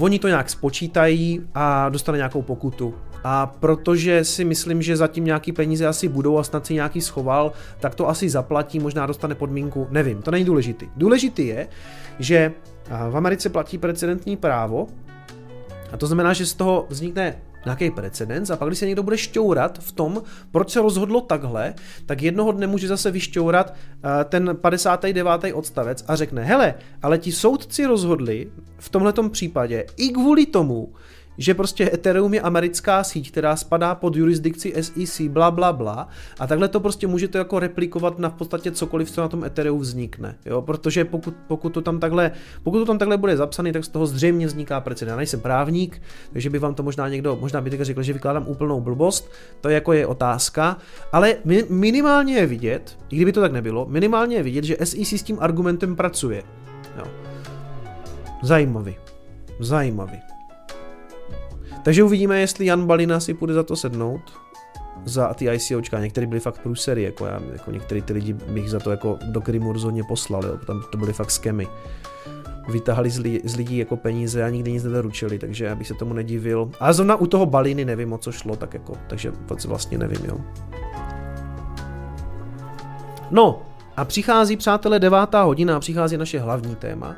Oni 0.00 0.18
to 0.18 0.28
nějak 0.28 0.50
spočítají 0.50 1.40
a 1.54 1.88
dostane 1.88 2.18
nějakou 2.18 2.42
pokutu. 2.42 2.94
A 3.24 3.46
protože 3.46 4.24
si 4.24 4.44
myslím, 4.44 4.82
že 4.82 4.96
zatím 4.96 5.24
nějaký 5.24 5.52
peníze 5.52 5.86
asi 5.86 6.08
budou 6.08 6.38
a 6.38 6.44
snad 6.44 6.66
si 6.66 6.74
nějaký 6.74 7.00
schoval, 7.00 7.52
tak 7.80 7.94
to 7.94 8.08
asi 8.08 8.30
zaplatí, 8.30 8.78
možná 8.78 9.06
dostane 9.06 9.34
podmínku, 9.34 9.86
nevím, 9.90 10.22
to 10.22 10.30
není 10.30 10.44
důležitý. 10.44 10.88
Důležitý 10.96 11.46
je, 11.46 11.68
že 12.18 12.52
v 13.10 13.16
Americe 13.16 13.48
platí 13.48 13.78
precedentní 13.78 14.36
právo 14.36 14.86
a 15.92 15.96
to 15.96 16.06
znamená, 16.06 16.32
že 16.32 16.46
z 16.46 16.54
toho 16.54 16.86
vznikne 16.88 17.36
nějaký 17.64 17.90
precedens 17.90 18.50
a 18.50 18.56
pak, 18.56 18.68
když 18.68 18.78
se 18.78 18.86
někdo 18.86 19.02
bude 19.02 19.18
šťourat 19.18 19.78
v 19.78 19.92
tom, 19.92 20.22
proč 20.50 20.70
se 20.70 20.82
rozhodlo 20.82 21.20
takhle, 21.20 21.74
tak 22.06 22.22
jednoho 22.22 22.52
dne 22.52 22.66
může 22.66 22.88
zase 22.88 23.10
vyšťourat 23.10 23.70
uh, 23.70 24.10
ten 24.24 24.56
59. 24.56 25.30
odstavec 25.54 26.04
a 26.08 26.16
řekne, 26.16 26.44
hele, 26.44 26.74
ale 27.02 27.18
ti 27.18 27.32
soudci 27.32 27.86
rozhodli 27.86 28.50
v 28.78 28.88
tomhletom 28.88 29.30
případě 29.30 29.86
i 29.96 30.08
kvůli 30.08 30.46
tomu, 30.46 30.92
že 31.38 31.54
prostě 31.54 31.90
Ethereum 31.94 32.34
je 32.34 32.40
americká 32.40 33.04
síť, 33.04 33.30
která 33.30 33.56
spadá 33.56 33.94
pod 33.94 34.16
jurisdikci 34.16 34.74
SEC, 34.80 35.20
bla, 35.20 35.50
bla, 35.50 35.72
bla, 35.72 36.08
a 36.38 36.46
takhle 36.46 36.68
to 36.68 36.80
prostě 36.80 37.06
můžete 37.06 37.38
jako 37.38 37.58
replikovat 37.58 38.18
na 38.18 38.28
v 38.28 38.34
podstatě 38.34 38.70
cokoliv, 38.70 39.10
co 39.10 39.20
na 39.20 39.28
tom 39.28 39.44
Ethereum 39.44 39.80
vznikne, 39.80 40.34
jo, 40.46 40.62
protože 40.62 41.04
pokud, 41.04 41.34
pokud, 41.46 41.70
to 41.70 41.80
tam 41.80 42.00
takhle, 42.00 42.30
pokud 42.62 42.78
to 42.78 42.84
tam 42.84 42.98
takhle 42.98 43.16
bude 43.16 43.36
zapsaný, 43.36 43.72
tak 43.72 43.84
z 43.84 43.88
toho 43.88 44.06
zřejmě 44.06 44.46
vzniká 44.46 44.80
precedent. 44.80 45.10
Já 45.12 45.16
nejsem 45.16 45.40
právník, 45.40 46.02
takže 46.32 46.50
by 46.50 46.58
vám 46.58 46.74
to 46.74 46.82
možná 46.82 47.08
někdo, 47.08 47.36
možná 47.40 47.60
by 47.60 47.70
řekl, 47.70 48.02
že 48.02 48.12
vykládám 48.12 48.48
úplnou 48.48 48.80
blbost, 48.80 49.30
to 49.60 49.68
jako 49.68 49.92
je 49.92 50.06
otázka, 50.06 50.76
ale 51.12 51.36
minimálně 51.68 52.34
je 52.34 52.46
vidět, 52.46 52.98
i 53.10 53.16
kdyby 53.16 53.32
to 53.32 53.40
tak 53.40 53.52
nebylo, 53.52 53.86
minimálně 53.88 54.36
je 54.36 54.42
vidět, 54.42 54.64
že 54.64 54.76
SEC 54.84 55.12
s 55.12 55.22
tím 55.22 55.38
argumentem 55.40 55.96
pracuje. 55.96 56.42
Jo. 56.98 57.04
Zajímavý. 58.42 58.96
Zajímavý. 59.60 60.33
Takže 61.84 62.02
uvidíme, 62.04 62.40
jestli 62.40 62.66
Jan 62.66 62.86
Balina 62.86 63.20
si 63.20 63.34
půjde 63.34 63.54
za 63.54 63.62
to 63.62 63.76
sednout 63.76 64.32
za 65.04 65.34
ty 65.34 65.44
ICOčka, 65.54 66.00
některý 66.00 66.26
byli 66.26 66.40
fakt 66.40 66.60
průsery, 66.62 67.02
jako 67.02 67.26
já, 67.26 67.40
jako 67.52 67.70
některý 67.70 68.02
ty 68.02 68.12
lidi 68.12 68.32
bych 68.32 68.70
za 68.70 68.80
to 68.80 68.90
jako 68.90 69.18
do 69.26 69.40
Krymu 69.40 69.72
rozhodně 69.72 70.04
poslal, 70.04 70.44
jo, 70.44 70.58
tam 70.66 70.82
to 70.92 70.98
byly 70.98 71.12
fakt 71.12 71.30
skemy. 71.30 71.68
Vytahali 72.68 73.10
z, 73.10 73.18
li, 73.18 73.40
z 73.44 73.56
lidí 73.56 73.78
jako 73.78 73.96
peníze 73.96 74.44
a 74.44 74.48
nikdy 74.48 74.72
nic 74.72 74.84
nedoručili, 74.84 75.38
takže 75.38 75.64
já 75.64 75.74
bych 75.74 75.88
se 75.88 75.94
tomu 75.94 76.14
nedivil. 76.14 76.70
A 76.80 76.92
zrovna 76.92 77.16
u 77.16 77.26
toho 77.26 77.46
baliny 77.46 77.84
nevím, 77.84 78.12
o 78.12 78.18
co 78.18 78.32
šlo, 78.32 78.56
tak 78.56 78.74
jako, 78.74 78.92
takže 79.06 79.32
vlastně 79.66 79.98
nevím, 79.98 80.24
jo. 80.24 80.38
No, 83.30 83.62
a 83.96 84.04
přichází, 84.04 84.56
přátelé, 84.56 84.98
devátá 84.98 85.42
hodina 85.42 85.76
a 85.76 85.80
přichází 85.80 86.16
naše 86.16 86.38
hlavní 86.38 86.74
téma. 86.74 87.16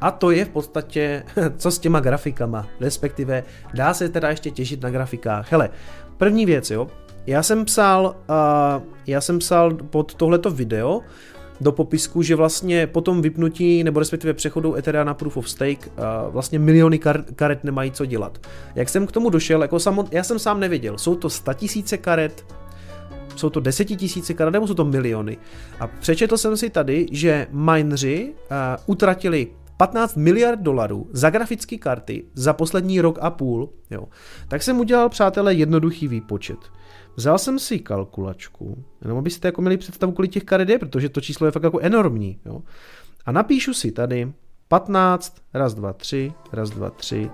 A 0.00 0.10
to 0.10 0.30
je 0.30 0.44
v 0.44 0.48
podstatě, 0.48 1.22
co 1.56 1.70
s 1.70 1.78
těma 1.78 2.00
grafikama, 2.00 2.66
respektive 2.80 3.44
dá 3.74 3.94
se 3.94 4.08
teda 4.08 4.30
ještě 4.30 4.50
těšit 4.50 4.82
na 4.82 4.90
grafikách. 4.90 5.52
Hele, 5.52 5.70
první 6.16 6.46
věc, 6.46 6.70
jo, 6.70 6.88
já 7.26 7.42
jsem 7.42 7.64
psal, 7.64 8.16
uh, 8.28 8.82
já 9.06 9.20
jsem 9.20 9.38
psal 9.38 9.74
pod 9.74 10.14
tohleto 10.14 10.50
video, 10.50 11.02
do 11.60 11.72
popisku, 11.72 12.22
že 12.22 12.34
vlastně 12.34 12.86
po 12.86 13.00
tom 13.00 13.22
vypnutí 13.22 13.84
nebo 13.84 14.00
respektive 14.00 14.34
přechodu 14.34 14.76
Ethereum 14.76 15.06
na 15.06 15.14
Proof 15.14 15.36
of 15.36 15.50
Stake 15.50 15.90
vlastně 16.30 16.58
miliony 16.58 16.98
kar- 16.98 17.24
karet 17.34 17.64
nemají 17.64 17.90
co 17.90 18.04
dělat. 18.04 18.46
Jak 18.74 18.88
jsem 18.88 19.06
k 19.06 19.12
tomu 19.12 19.30
došel, 19.30 19.62
jako 19.62 19.80
samot, 19.80 20.12
já 20.12 20.24
jsem 20.24 20.38
sám 20.38 20.60
nevěděl, 20.60 20.98
jsou 20.98 21.14
to 21.14 21.28
tisíce 21.54 21.98
karet, 21.98 22.46
jsou 23.36 23.50
to 23.50 23.60
desetitisíce 23.60 24.34
karet 24.34 24.52
nebo 24.52 24.66
jsou 24.66 24.74
to 24.74 24.84
miliony. 24.84 25.38
A 25.80 25.86
přečetl 25.86 26.36
jsem 26.36 26.56
si 26.56 26.70
tady, 26.70 27.06
že 27.12 27.46
mineři 27.50 28.34
uh, 28.34 28.56
utratili 28.86 29.46
15 29.78 30.16
miliard 30.16 30.60
dolarů 30.60 31.08
za 31.12 31.30
grafické 31.30 31.78
karty 31.78 32.24
za 32.34 32.52
poslední 32.52 33.00
rok 33.00 33.18
a 33.20 33.30
půl, 33.30 33.72
jo. 33.90 34.04
tak 34.48 34.62
jsem 34.62 34.80
udělal, 34.80 35.08
přátelé, 35.08 35.54
jednoduchý 35.54 36.08
výpočet. 36.08 36.58
Vzal 37.16 37.38
jsem 37.38 37.58
si 37.58 37.78
kalkulačku, 37.78 38.84
jenom 39.02 39.18
abyste 39.18 39.48
jako 39.48 39.60
měli 39.62 39.76
představu, 39.76 40.12
kolik 40.12 40.30
těch 40.30 40.44
karet 40.44 40.68
je, 40.68 40.78
protože 40.78 41.08
to 41.08 41.20
číslo 41.20 41.46
je 41.46 41.50
fakt 41.50 41.62
jako 41.62 41.78
enormní. 41.78 42.38
Jo. 42.44 42.62
A 43.26 43.32
napíšu 43.32 43.74
si 43.74 43.92
tady 43.92 44.32
15, 44.68 45.36
raz, 45.54 45.74
dva, 45.74 45.92
tři, 45.92 46.32
raz, 46.52 46.70
dva, 46.70 46.90
tři, 46.90 47.30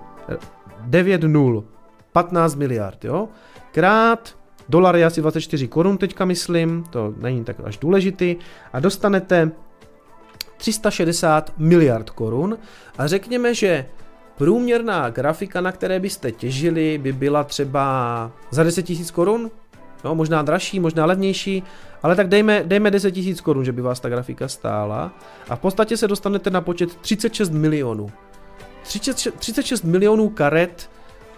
9, 0.85 1.23
0, 1.23 1.63
15 2.11 2.55
miliard, 2.55 3.05
jo, 3.05 3.29
krát 3.71 4.37
dolar 4.69 4.95
je 4.95 5.05
asi 5.05 5.21
24 5.21 5.67
korun 5.67 5.97
teďka 5.97 6.25
myslím, 6.25 6.83
to 6.89 7.13
není 7.17 7.43
tak 7.43 7.57
až 7.63 7.77
důležitý, 7.77 8.35
a 8.73 8.79
dostanete 8.79 9.51
360 10.57 11.53
miliard 11.57 12.09
korun 12.09 12.57
a 12.97 13.07
řekněme, 13.07 13.55
že 13.55 13.85
průměrná 14.37 15.09
grafika, 15.09 15.61
na 15.61 15.71
které 15.71 15.99
byste 15.99 16.31
těžili, 16.31 16.97
by 16.97 17.13
byla 17.13 17.43
třeba 17.43 18.31
za 18.51 18.63
10 18.63 18.89
000 18.89 19.01
korun, 19.13 19.51
no, 20.03 20.15
možná 20.15 20.41
dražší, 20.41 20.79
možná 20.79 21.05
levnější, 21.05 21.63
ale 22.03 22.15
tak 22.15 22.27
dejme, 22.27 22.63
dejme 22.65 22.91
10 22.91 23.17
000 23.17 23.35
korun, 23.43 23.65
že 23.65 23.71
by 23.71 23.81
vás 23.81 23.99
ta 23.99 24.09
grafika 24.09 24.47
stála 24.47 25.13
a 25.49 25.55
v 25.55 25.59
podstatě 25.59 25.97
se 25.97 26.07
dostanete 26.07 26.49
na 26.49 26.61
počet 26.61 26.95
36 26.95 27.49
milionů. 27.49 28.11
36, 28.83 29.35
36 29.35 29.83
milionů 29.83 30.29
karet 30.29 30.89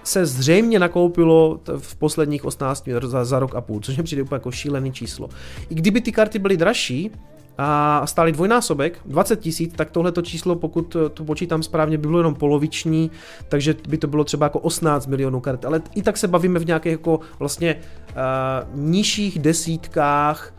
se 0.04 0.26
zřejmě 0.26 0.80
nakoupilo 0.80 1.60
v 1.78 1.96
posledních 1.96 2.46
18 2.46 2.90
za, 3.02 3.26
za 3.26 3.40
rok 3.40 3.56
a 3.56 3.62
půl, 3.62 3.80
což 3.80 3.98
mi 3.98 4.04
přijde 4.04 4.22
úplně 4.22 4.36
jako 4.36 4.52
šílený 4.52 4.92
číslo. 4.92 5.30
I 5.70 5.76
kdyby 5.76 6.02
ty 6.02 6.12
karty 6.12 6.40
byly 6.40 6.58
dražší, 6.58 7.12
a 7.58 8.02
stály 8.08 8.32
dvojnásobek, 8.32 9.00
20 9.06 9.40
tisíc, 9.40 9.74
tak 9.76 9.92
tohleto 9.92 10.22
číslo, 10.22 10.56
pokud 10.56 10.96
to 11.14 11.24
počítám 11.26 11.64
správně, 11.64 11.98
by 11.98 12.08
bylo 12.08 12.20
jenom 12.20 12.36
poloviční, 12.36 13.12
takže 13.50 13.76
by 13.90 13.98
to 13.98 14.08
bylo 14.08 14.24
třeba 14.24 14.46
jako 14.46 14.60
18 14.60 15.08
milionů 15.08 15.40
karet, 15.40 15.66
ale 15.66 15.82
i 15.96 16.02
tak 16.02 16.18
se 16.18 16.28
bavíme 16.28 16.60
v 16.60 16.66
nějakých 16.66 16.92
jako 16.92 17.20
vlastně 17.40 17.76
uh, 17.76 18.80
nižších 18.80 19.40
desítkách 19.40 20.54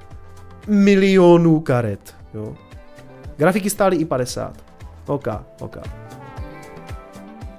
milionů 0.67 1.61
karet, 1.61 2.15
jo. 2.35 2.55
Grafiky 3.37 3.71
stály 3.71 3.97
i 3.97 4.05
50. 4.05 4.65
OK, 5.07 5.29
OK. 5.61 5.77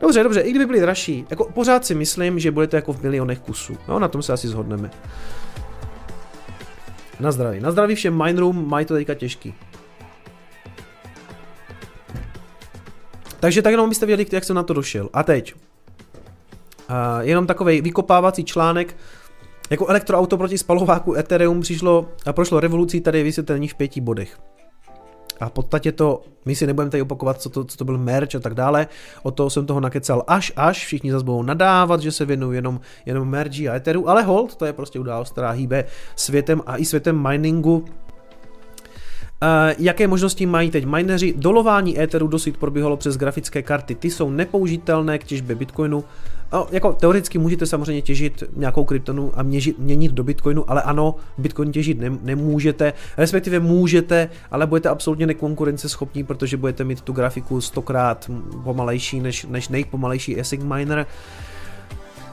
Dobře, 0.01 0.23
dobře, 0.23 0.41
i 0.41 0.49
kdyby 0.49 0.65
byly 0.65 0.79
dražší, 0.79 1.25
jako 1.29 1.45
pořád 1.53 1.85
si 1.85 1.95
myslím, 1.95 2.39
že 2.39 2.51
bude 2.51 2.67
to 2.67 2.75
jako 2.75 2.93
v 2.93 3.03
milionech 3.03 3.39
kusů. 3.39 3.77
No, 3.87 3.99
na 3.99 4.07
tom 4.07 4.23
se 4.23 4.33
asi 4.33 4.47
zhodneme. 4.47 4.91
Na 7.20 7.32
zdraví. 7.32 7.59
Na 7.59 7.72
zdraví 7.72 7.95
všem 7.95 8.24
Mindroom, 8.24 8.70
mají 8.70 8.86
to 8.86 8.93
teďka 8.93 9.13
těžký. 9.13 9.53
Takže 13.39 13.61
tak 13.61 13.72
jenom 13.72 13.89
byste 13.89 14.05
věděli, 14.05 14.30
jak 14.32 14.43
jsem 14.43 14.55
na 14.55 14.63
to 14.63 14.74
došel. 14.74 15.09
A 15.13 15.24
teď. 15.24 15.53
Uh, 15.53 16.95
jenom 17.22 17.47
takový 17.47 17.82
vykopávací 17.82 18.43
článek. 18.43 18.95
Jako 19.70 19.88
elektroauto 19.88 20.38
proti 20.38 20.57
spalováku 20.57 21.15
Ethereum 21.15 21.61
přišlo 21.61 22.09
a 22.26 22.34
prošlo 22.34 22.59
revolucí, 22.59 23.01
tady 23.01 23.24
vysvětlení 23.24 23.67
v 23.67 23.76
pěti 23.76 24.01
bodech. 24.01 24.39
A 25.39 25.49
v 25.49 25.51
podstatě 25.51 25.91
to, 25.91 26.21
my 26.45 26.55
si 26.55 26.67
nebudeme 26.67 26.91
tady 26.91 27.01
opakovat, 27.01 27.41
co 27.41 27.49
to, 27.49 27.63
co 27.63 27.77
to 27.77 27.85
byl 27.85 27.97
merch 27.97 28.35
a 28.35 28.39
tak 28.39 28.53
dále, 28.53 28.87
o 29.23 29.31
toho 29.31 29.49
jsem 29.49 29.65
toho 29.65 29.79
nakecal 29.79 30.23
až 30.27 30.51
až, 30.55 30.85
všichni 30.85 31.11
zase 31.11 31.25
budou 31.25 31.43
nadávat, 31.43 32.01
že 32.01 32.11
se 32.11 32.25
věnují 32.25 32.57
jenom, 32.57 32.79
jenom 33.05 33.29
mergi 33.29 33.69
a 33.69 33.75
Etheru, 33.75 34.09
ale 34.09 34.23
hold, 34.23 34.55
to 34.55 34.65
je 34.65 34.73
prostě 34.73 34.99
událost, 34.99 35.31
která 35.31 35.51
hýbe 35.51 35.85
světem 36.15 36.61
a 36.65 36.77
i 36.77 36.85
světem 36.85 37.27
miningu, 37.27 37.85
jaké 39.77 40.07
možnosti 40.07 40.45
mají 40.45 40.71
teď 40.71 40.85
mineři? 40.85 41.33
Dolování 41.37 42.01
Etheru 42.01 42.27
dosud 42.27 42.57
probíhalo 42.57 42.97
přes 42.97 43.17
grafické 43.17 43.61
karty. 43.61 43.95
Ty 43.95 44.11
jsou 44.11 44.29
nepoužitelné 44.29 45.17
k 45.19 45.23
těžbě 45.23 45.55
Bitcoinu. 45.55 46.03
No, 46.53 46.67
jako 46.71 46.93
teoreticky 46.93 47.37
můžete 47.37 47.65
samozřejmě 47.65 48.01
těžit 48.01 48.43
nějakou 48.55 48.83
kryptonu 48.83 49.31
a 49.35 49.43
měžit, 49.43 49.79
měnit 49.79 50.11
do 50.11 50.23
Bitcoinu, 50.23 50.71
ale 50.71 50.81
ano, 50.81 51.15
Bitcoin 51.37 51.71
těžit 51.71 51.99
ne, 51.99 52.11
nemůžete, 52.21 52.93
respektive 53.17 53.59
můžete, 53.59 54.29
ale 54.51 54.67
budete 54.67 54.89
absolutně 54.89 55.27
nekonkurenceschopní, 55.27 56.23
protože 56.23 56.57
budete 56.57 56.83
mít 56.83 57.01
tu 57.01 57.13
grafiku 57.13 57.61
stokrát 57.61 58.31
pomalejší 58.63 59.19
než, 59.19 59.45
než 59.45 59.69
nejpomalejší 59.69 60.39
ASIC 60.39 60.61
miner. 60.63 61.05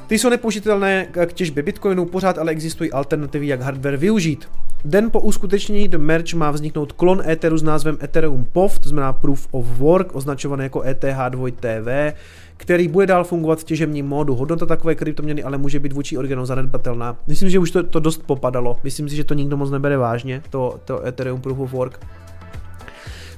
Ty 0.07 0.19
jsou 0.19 0.31
nepoužitelné 0.31 1.07
k 1.27 1.33
těžbě 1.33 1.63
Bitcoinu, 1.63 2.05
pořád 2.05 2.39
ale 2.39 2.53
existují 2.53 2.93
alternativy, 2.93 3.47
jak 3.47 3.61
hardware 3.61 3.97
využít. 3.97 4.49
Den 4.87 5.11
po 5.11 5.21
uskutečnění 5.21 5.89
The 5.89 5.99
Merge 5.99 6.37
má 6.37 6.51
vzniknout 6.51 6.93
klon 6.93 7.23
Etheru 7.29 7.59
s 7.59 7.63
názvem 7.63 7.99
Ethereum 8.03 8.45
POV, 8.53 8.79
to 8.79 8.89
znamená 8.89 9.13
Proof 9.13 9.49
of 9.51 9.67
Work, 9.67 10.15
označovaný 10.15 10.63
jako 10.63 10.81
ETH2TV, 10.81 12.13
který 12.57 12.89
bude 12.89 13.07
dál 13.07 13.25
fungovat 13.25 13.61
v 13.61 13.65
těžebním 13.65 14.07
módu. 14.07 14.35
Hodnota 14.35 14.67
takové 14.67 14.95
kryptoměny 14.95 15.43
ale 15.43 15.59
může 15.59 15.81
být 15.81 15.93
vůči 15.93 16.19
originálu 16.19 16.47
zanedbatelná. 16.47 17.17
Myslím, 17.27 17.51
že 17.51 17.59
už 17.59 17.71
to, 17.71 17.83
to 17.83 18.01
dost 18.01 18.23
popadalo. 18.27 18.79
Myslím 18.85 19.09
si, 19.09 19.17
že 19.17 19.25
to 19.25 19.35
nikdo 19.35 19.57
moc 19.57 19.71
nebere 19.71 19.97
vážně, 19.97 20.43
to, 20.51 20.81
to 20.85 21.07
Ethereum 21.07 21.41
Proof 21.41 21.59
of 21.59 21.73
Work. 21.73 22.01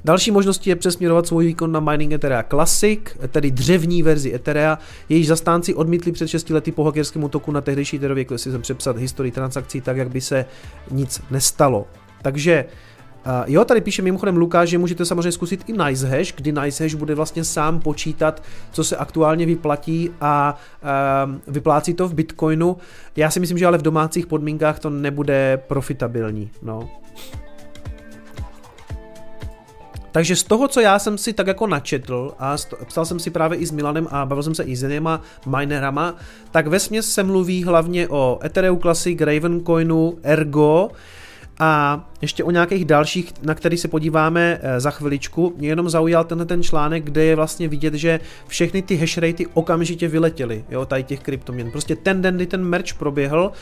Další 0.09 0.31
možností 0.31 0.71
je 0.71 0.77
přesměrovat 0.77 1.27
svůj 1.27 1.47
výkon 1.47 1.73
na 1.73 1.81
mining 1.81 2.13
Etherea 2.13 2.43
Classic, 2.43 3.01
tedy 3.29 3.51
dřevní 3.51 4.03
verzi 4.03 4.35
Etherea. 4.35 4.79
Jejíž 5.09 5.27
zastánci 5.27 5.75
odmítli 5.75 6.13
před 6.13 6.29
6 6.29 6.51
lety 6.51 6.73
po 6.73 6.85
hackerskému 6.85 7.27
útoku 7.27 7.53
na 7.53 7.61
tehdejší 7.61 7.97
Etherově 7.97 8.25
jsem 8.37 8.63
přepsat 8.63 8.97
historii 8.97 9.33
transakcí 9.33 9.81
tak, 9.81 9.97
jak 9.97 10.09
by 10.09 10.21
se 10.21 10.45
nic 10.91 11.23
nestalo. 11.31 11.87
Takže 12.23 12.65
Uh, 13.27 13.33
jo, 13.47 13.65
tady 13.65 13.81
píše 13.81 14.03
mimochodem 14.03 14.37
Lukáš, 14.37 14.69
že 14.69 14.79
můžete 14.79 15.05
samozřejmě 15.05 15.33
zkusit 15.33 15.65
i 15.67 15.73
NiceHash, 15.73 16.35
kdy 16.35 16.53
NiceHash 16.53 16.95
bude 16.95 17.15
vlastně 17.15 17.45
sám 17.45 17.81
počítat, 17.81 18.43
co 18.73 18.85
se 18.85 18.97
aktuálně 18.97 19.47
vyplatí 19.47 20.11
a 20.21 20.59
uh, 21.27 21.55
vyplácí 21.55 21.95
to 21.95 22.09
v 22.09 22.15
Bitcoinu. 22.15 22.77
Já 23.17 23.31
si 23.31 23.41
myslím, 23.41 23.59
že 23.59 23.67
ale 23.67 23.79
v 23.79 23.83
domácích 23.83 24.27
podmínkách 24.27 24.79
to 24.79 24.91
nebude 24.91 25.63
profitabilní. 25.67 26.51
No. 26.63 26.89
Takže 30.13 30.37
z 30.37 30.43
toho, 30.43 30.69
co 30.69 30.81
já 30.81 30.99
jsem 30.99 31.19
si 31.19 31.33
tak 31.33 31.47
jako 31.47 31.67
načetl 31.67 32.35
a 32.39 32.57
psal 32.87 33.05
jsem 33.05 33.19
si 33.19 33.31
právě 33.31 33.59
i 33.59 33.67
s 33.67 33.71
Milanem 33.71 34.09
a 34.11 34.27
bavil 34.27 34.43
jsem 34.43 34.55
se 34.55 34.65
i 34.65 34.77
s 34.77 34.83
jinýma 34.83 35.21
minerama, 35.47 36.15
tak 36.51 36.67
ve 36.67 36.81
se 36.81 37.23
mluví 37.23 37.65
hlavně 37.65 38.09
o 38.09 38.39
Ethereum 38.45 38.79
Classic, 38.79 39.21
Ravencoinu, 39.21 40.19
Ergo, 40.23 40.89
a 41.59 42.05
ještě 42.23 42.45
o 42.45 42.51
nějakých 42.51 42.85
dalších, 42.85 43.33
na 43.43 43.55
který 43.55 43.77
se 43.77 43.89
podíváme 43.89 44.59
eh, 44.63 44.81
za 44.81 44.91
chviličku. 44.91 45.55
Mě 45.57 45.69
jenom 45.69 45.91
zaujal 45.91 46.25
tenhle 46.25 46.47
ten 46.47 46.63
článek, 46.63 47.05
kde 47.05 47.25
je 47.25 47.37
vlastně 47.37 47.69
vidět, 47.69 47.95
že 47.95 48.21
všechny 48.47 48.83
ty 48.83 48.97
hashratey 48.97 49.47
okamžitě 49.55 50.09
vyletěly, 50.09 50.65
jo, 50.71 50.87
tady 50.87 51.05
těch 51.05 51.21
kryptoměn. 51.21 51.71
Prostě 51.71 51.97
ten 51.97 52.23
den, 52.23 52.37
kdy 52.37 52.47
ten 52.47 52.65
merch 52.65 52.95
proběhl, 52.99 53.53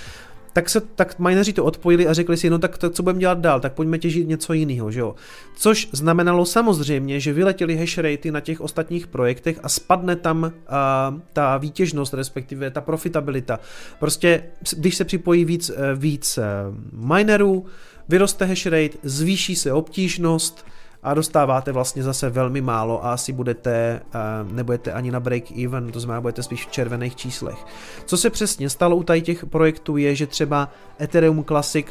tak 0.56 0.70
se 0.70 0.80
tak 0.80 1.18
mineři 1.18 1.52
to 1.52 1.64
odpojili 1.64 2.06
a 2.06 2.12
řekli 2.12 2.36
si, 2.36 2.50
no 2.50 2.58
tak, 2.58 2.78
tak 2.78 2.92
co 2.92 3.02
budeme 3.02 3.20
dělat 3.20 3.38
dál, 3.38 3.60
tak 3.60 3.72
pojďme 3.72 3.98
těžit 3.98 4.28
něco 4.28 4.52
jiného, 4.52 4.90
že 4.90 5.00
jo. 5.00 5.14
Což 5.56 5.88
znamenalo 5.92 6.46
samozřejmě, 6.46 7.20
že 7.20 7.32
vyletěly 7.32 7.76
hash 7.76 7.98
ratey 7.98 8.30
na 8.30 8.40
těch 8.40 8.60
ostatních 8.60 9.06
projektech 9.06 9.60
a 9.62 9.68
spadne 9.68 10.16
tam 10.16 10.42
uh, 10.42 11.20
ta 11.32 11.56
výtěžnost, 11.56 12.14
respektive 12.14 12.70
ta 12.70 12.80
profitabilita. 12.80 13.60
Prostě, 13.98 14.42
když 14.76 14.96
se 14.96 15.04
připojí 15.04 15.44
víc, 15.44 15.70
eh, 15.70 15.94
víc 15.94 16.38
uh, 16.38 16.44
minerů, 17.08 17.64
vyroste 18.08 18.44
hash 18.44 18.66
rate, 18.66 18.98
zvýší 19.02 19.56
se 19.56 19.72
obtížnost, 19.72 20.64
a 21.02 21.14
dostáváte 21.14 21.72
vlastně 21.72 22.02
zase 22.02 22.30
velmi 22.30 22.60
málo 22.60 23.04
a 23.04 23.12
asi 23.12 23.32
budete, 23.32 24.00
uh, 24.44 24.52
nebudete 24.52 24.92
ani 24.92 25.10
na 25.10 25.20
break 25.20 25.50
even, 25.50 25.92
to 25.92 26.00
znamená, 26.00 26.20
budete 26.20 26.42
spíš 26.42 26.66
v 26.66 26.70
červených 26.70 27.16
číslech. 27.16 27.58
Co 28.06 28.16
se 28.16 28.30
přesně 28.30 28.70
stalo 28.70 28.96
u 28.96 29.02
tady 29.02 29.22
těch 29.22 29.46
projektů 29.46 29.96
je, 29.96 30.14
že 30.14 30.26
třeba 30.26 30.68
Ethereum 31.00 31.44
Classic 31.44 31.86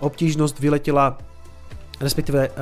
obtížnost 0.00 0.58
vyletěla 0.58 1.18
respektive 2.04 2.48
uh, 2.48 2.54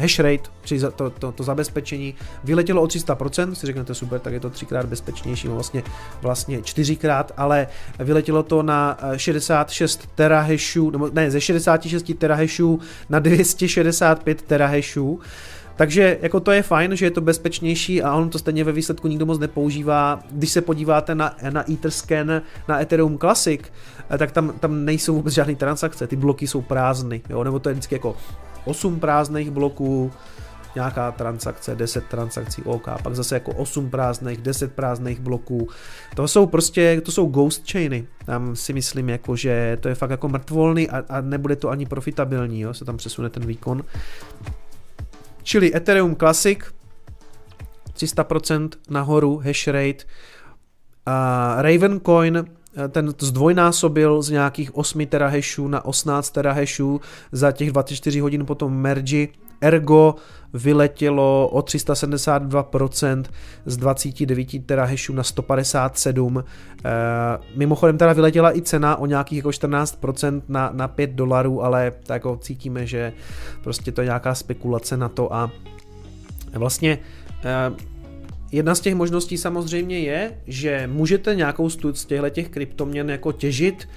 hash 0.00 0.18
rate, 0.18 0.50
za 0.76 0.90
to, 0.90 1.10
to, 1.10 1.32
to 1.32 1.42
zabezpečení, 1.42 2.14
vyletělo 2.44 2.82
o 2.82 2.86
300%, 2.86 3.52
si 3.52 3.66
řeknete 3.66 3.94
super, 3.94 4.20
tak 4.20 4.32
je 4.32 4.40
to 4.40 4.50
třikrát 4.50 4.86
bezpečnější, 4.86 5.48
vlastně, 5.48 5.82
vlastně 6.22 6.62
čtyřikrát, 6.62 7.32
ale 7.36 7.66
vyletělo 7.98 8.42
to 8.42 8.62
na 8.62 8.98
66 9.16 10.00
eh, 10.04 10.08
terahashů, 10.14 10.90
nebo 10.90 11.10
ne, 11.12 11.30
ze 11.30 11.40
66 11.40 12.10
terahashů 12.18 12.80
na 13.08 13.18
265 13.18 14.42
terahashů, 14.42 15.20
takže 15.78 16.18
jako 16.22 16.40
to 16.40 16.52
je 16.52 16.62
fajn, 16.62 16.96
že 16.96 17.06
je 17.06 17.10
to 17.10 17.20
bezpečnější 17.20 18.02
a 18.02 18.14
on 18.14 18.30
to 18.30 18.38
stejně 18.38 18.64
ve 18.64 18.72
výsledku 18.72 19.08
nikdo 19.08 19.26
moc 19.26 19.38
nepoužívá. 19.38 20.20
Když 20.30 20.50
se 20.50 20.60
podíváte 20.60 21.14
na, 21.14 21.36
na 21.50 21.72
Etherscan, 21.72 22.42
na 22.68 22.80
Ethereum 22.80 23.18
Classic, 23.18 23.60
eh, 24.10 24.18
tak 24.18 24.32
tam, 24.32 24.52
tam 24.60 24.84
nejsou 24.84 25.14
vůbec 25.14 25.34
žádné 25.34 25.54
transakce, 25.54 26.06
ty 26.06 26.16
bloky 26.16 26.46
jsou 26.46 26.62
prázdny, 26.62 27.20
jo, 27.30 27.44
nebo 27.44 27.58
to 27.58 27.68
je 27.68 27.72
vždycky 27.72 27.94
jako 27.94 28.16
8 28.64 29.00
prázdných 29.00 29.50
bloků, 29.50 30.12
nějaká 30.74 31.12
transakce, 31.12 31.74
10 31.74 32.04
transakcí 32.04 32.62
OK, 32.62 32.88
pak 33.02 33.14
zase 33.14 33.34
jako 33.34 33.52
8 33.52 33.90
prázdných, 33.90 34.38
10 34.38 34.72
prázdných 34.72 35.20
bloků. 35.20 35.68
To 36.16 36.28
jsou 36.28 36.46
prostě, 36.46 37.00
to 37.00 37.12
jsou 37.12 37.26
ghost 37.26 37.70
chainy. 37.70 38.06
Tam 38.24 38.56
si 38.56 38.72
myslím 38.72 39.08
jako, 39.08 39.36
že 39.36 39.78
to 39.80 39.88
je 39.88 39.94
fakt 39.94 40.10
jako 40.10 40.28
mrtvolný 40.28 40.90
a, 40.90 41.04
a 41.08 41.20
nebude 41.20 41.56
to 41.56 41.68
ani 41.68 41.86
profitabilní, 41.86 42.60
jo, 42.60 42.74
se 42.74 42.84
tam 42.84 42.96
přesune 42.96 43.30
ten 43.30 43.46
výkon. 43.46 43.84
Čili 45.42 45.76
Ethereum 45.76 46.16
Classic 46.16 46.58
300% 47.96 48.68
nahoru 48.90 49.38
hash 49.38 49.68
rate, 49.68 50.04
a 51.08 51.56
Ravencoin 51.62 52.44
ten 52.88 53.14
zdvojnásobil 53.20 54.22
z 54.22 54.30
nějakých 54.30 54.76
8 54.76 55.06
terahashů 55.06 55.68
na 55.68 55.84
18 55.84 56.30
terahashů 56.30 57.00
za 57.32 57.52
těch 57.52 57.70
24 57.70 58.20
hodin 58.20 58.46
potom 58.46 58.72
merge 58.72 59.28
Ergo 59.60 60.14
vyletělo 60.54 61.48
o 61.48 61.60
372% 61.60 63.24
z 63.66 63.76
29 63.76 64.66
terahashů 64.66 65.12
na 65.12 65.22
157. 65.22 66.38
E, 66.38 66.44
mimochodem 67.56 67.98
teda 67.98 68.12
vyletěla 68.12 68.56
i 68.56 68.62
cena 68.62 68.96
o 68.96 69.06
nějakých 69.06 69.36
jako 69.36 69.48
14% 69.48 70.42
na, 70.48 70.70
na 70.72 70.88
5 70.88 71.10
dolarů, 71.10 71.64
ale 71.64 71.92
tak 72.02 72.14
jako 72.14 72.36
cítíme, 72.36 72.86
že 72.86 73.12
prostě 73.62 73.92
to 73.92 74.00
je 74.00 74.04
nějaká 74.04 74.34
spekulace 74.34 74.96
na 74.96 75.08
to 75.08 75.34
a 75.34 75.50
vlastně 76.52 76.98
e, 77.44 77.72
Jedna 78.52 78.74
z 78.74 78.80
těch 78.80 78.94
možností 78.94 79.38
samozřejmě 79.38 79.98
je, 79.98 80.34
že 80.46 80.88
můžete 80.92 81.34
nějakou 81.34 81.70
z 81.70 81.76
těchto 81.76 82.30
těch 82.30 82.48
kryptoměn 82.48 83.10
jako 83.10 83.32
těžit 83.32 83.88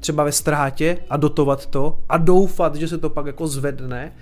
třeba 0.00 0.24
ve 0.24 0.32
ztrátě 0.32 0.98
a 1.10 1.16
dotovat 1.16 1.66
to 1.66 1.98
a 2.08 2.18
doufat, 2.18 2.74
že 2.74 2.88
se 2.88 2.98
to 2.98 3.10
pak 3.10 3.26
jako 3.26 3.46
zvedne, 3.46 4.12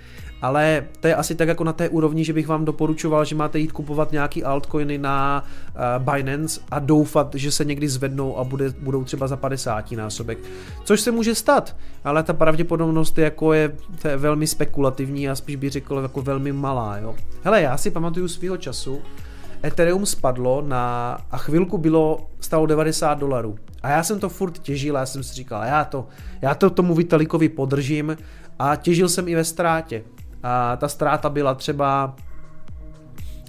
ale 0.41 0.85
to 0.99 1.07
je 1.07 1.15
asi 1.15 1.35
tak 1.35 1.47
jako 1.47 1.63
na 1.63 1.73
té 1.73 1.89
úrovni, 1.89 2.23
že 2.23 2.33
bych 2.33 2.47
vám 2.47 2.65
doporučoval, 2.65 3.25
že 3.25 3.35
máte 3.35 3.59
jít 3.59 3.71
kupovat 3.71 4.11
nějaký 4.11 4.43
altcoiny 4.43 4.97
na 4.97 5.43
uh, 5.43 6.13
Binance 6.13 6.61
a 6.71 6.79
doufat, 6.79 7.35
že 7.35 7.51
se 7.51 7.65
někdy 7.65 7.89
zvednou 7.89 8.37
a 8.37 8.43
bude, 8.43 8.73
budou 8.79 9.03
třeba 9.03 9.27
za 9.27 9.35
50 9.35 9.91
násobek. 9.91 10.37
Což 10.83 11.01
se 11.01 11.11
může 11.11 11.35
stát, 11.35 11.75
ale 12.03 12.23
ta 12.23 12.33
pravděpodobnost 12.33 13.17
je, 13.17 13.23
jako 13.23 13.53
je, 13.53 13.75
to 14.01 14.07
je 14.07 14.17
velmi 14.17 14.47
spekulativní 14.47 15.29
a 15.29 15.35
spíš 15.35 15.55
bych 15.55 15.71
řekl 15.71 15.99
jako 16.01 16.21
velmi 16.21 16.51
malá. 16.51 16.97
Jo. 16.97 17.15
Hele, 17.43 17.61
já 17.61 17.77
si 17.77 17.91
pamatuju 17.91 18.27
svého 18.27 18.57
času, 18.57 19.01
Ethereum 19.63 20.05
spadlo 20.05 20.61
na, 20.61 21.17
a 21.31 21.37
chvilku 21.37 21.77
bylo, 21.77 22.29
stalo 22.39 22.65
90 22.65 23.13
dolarů. 23.13 23.55
A 23.83 23.89
já 23.89 24.03
jsem 24.03 24.19
to 24.19 24.29
furt 24.29 24.59
těžil, 24.59 24.95
já 24.95 25.05
jsem 25.05 25.23
si 25.23 25.33
říkal, 25.33 25.63
já 25.63 25.83
to, 25.83 26.07
já 26.41 26.55
to 26.55 26.69
tomu 26.69 26.95
Vitalikovi 26.95 27.49
podržím 27.49 28.17
a 28.59 28.75
těžil 28.75 29.09
jsem 29.09 29.27
i 29.27 29.35
ve 29.35 29.43
ztrátě. 29.43 30.03
A 30.43 30.75
ta 30.75 30.87
ztráta 30.87 31.29
byla 31.29 31.53
třeba 31.55 32.15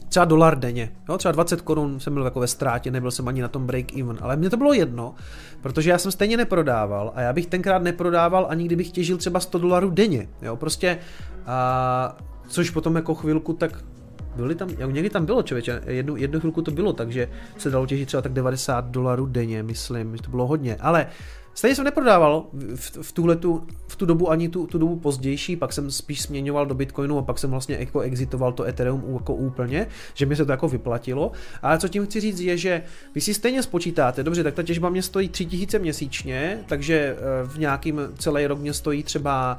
třeba 0.08 0.24
dolar 0.24 0.58
denně. 0.58 0.92
Jo, 1.08 1.18
třeba 1.18 1.32
20 1.32 1.60
korun 1.60 2.00
jsem 2.00 2.14
byl 2.14 2.24
jako 2.24 2.40
ve 2.40 2.46
ztrátě, 2.46 2.90
nebyl 2.90 3.10
jsem 3.10 3.28
ani 3.28 3.42
na 3.42 3.48
tom 3.48 3.66
break 3.66 3.96
even, 3.96 4.18
ale 4.20 4.36
mně 4.36 4.50
to 4.50 4.56
bylo 4.56 4.72
jedno, 4.72 5.14
protože 5.60 5.90
já 5.90 5.98
jsem 5.98 6.12
stejně 6.12 6.36
neprodával 6.36 7.12
a 7.14 7.20
já 7.20 7.32
bych 7.32 7.46
tenkrát 7.46 7.82
neprodával 7.82 8.46
ani 8.50 8.64
kdybych 8.64 8.90
těžil 8.90 9.16
třeba 9.16 9.40
100 9.40 9.58
dolarů 9.58 9.90
denně. 9.90 10.28
Jo, 10.42 10.56
prostě 10.56 10.98
a, 11.46 12.16
což 12.48 12.70
potom 12.70 12.96
jako 12.96 13.14
chvilku 13.14 13.52
tak 13.52 13.84
byli 14.42 14.54
tam, 14.54 14.68
někdy 14.90 15.10
tam 15.10 15.26
bylo 15.26 15.42
člověče, 15.42 15.82
jednu, 15.86 16.16
jednu 16.16 16.40
chvilku 16.40 16.62
to 16.62 16.70
bylo, 16.70 16.92
takže 16.92 17.28
se 17.58 17.70
dalo 17.70 17.86
těžit 17.86 18.06
třeba 18.06 18.22
tak 18.22 18.32
90 18.32 18.84
dolarů 18.84 19.26
denně, 19.26 19.62
myslím, 19.62 20.16
že 20.16 20.22
to 20.22 20.30
bylo 20.30 20.46
hodně, 20.46 20.76
ale 20.80 21.06
Stejně 21.58 21.74
jsem 21.74 21.84
neprodával 21.84 22.46
v, 22.74 22.98
v, 23.02 23.12
tuhletu, 23.12 23.66
v 23.88 23.96
tu 23.96 24.06
dobu 24.06 24.30
ani 24.30 24.48
tu, 24.48 24.66
tu 24.66 24.78
dobu 24.78 24.96
pozdější, 24.96 25.56
pak 25.56 25.72
jsem 25.72 25.90
spíš 25.90 26.22
směňoval 26.22 26.66
do 26.66 26.74
Bitcoinu 26.74 27.18
a 27.18 27.22
pak 27.22 27.38
jsem 27.38 27.50
vlastně 27.50 27.76
jako 27.80 28.00
exitoval 28.00 28.52
to 28.52 28.64
Ethereum 28.64 29.14
jako 29.14 29.34
úplně, 29.34 29.86
že 30.14 30.26
mi 30.26 30.36
se 30.36 30.44
to 30.44 30.52
jako 30.52 30.68
vyplatilo. 30.68 31.32
Ale 31.62 31.78
co 31.78 31.88
tím 31.88 32.06
chci 32.06 32.20
říct 32.20 32.40
je, 32.40 32.56
že 32.56 32.82
vy 33.14 33.20
si 33.20 33.34
stejně 33.34 33.62
spočítáte, 33.62 34.22
dobře, 34.22 34.44
tak 34.44 34.54
ta 34.54 34.62
těžba 34.62 34.88
mě 34.88 35.02
stojí 35.02 35.28
3000 35.28 35.78
měsíčně, 35.78 36.58
takže 36.66 37.16
eh, 37.18 37.46
v 37.46 37.58
nějakým 37.58 38.00
celý 38.18 38.46
rok 38.46 38.58
mě 38.58 38.72
stojí 38.74 39.02
třeba 39.02 39.58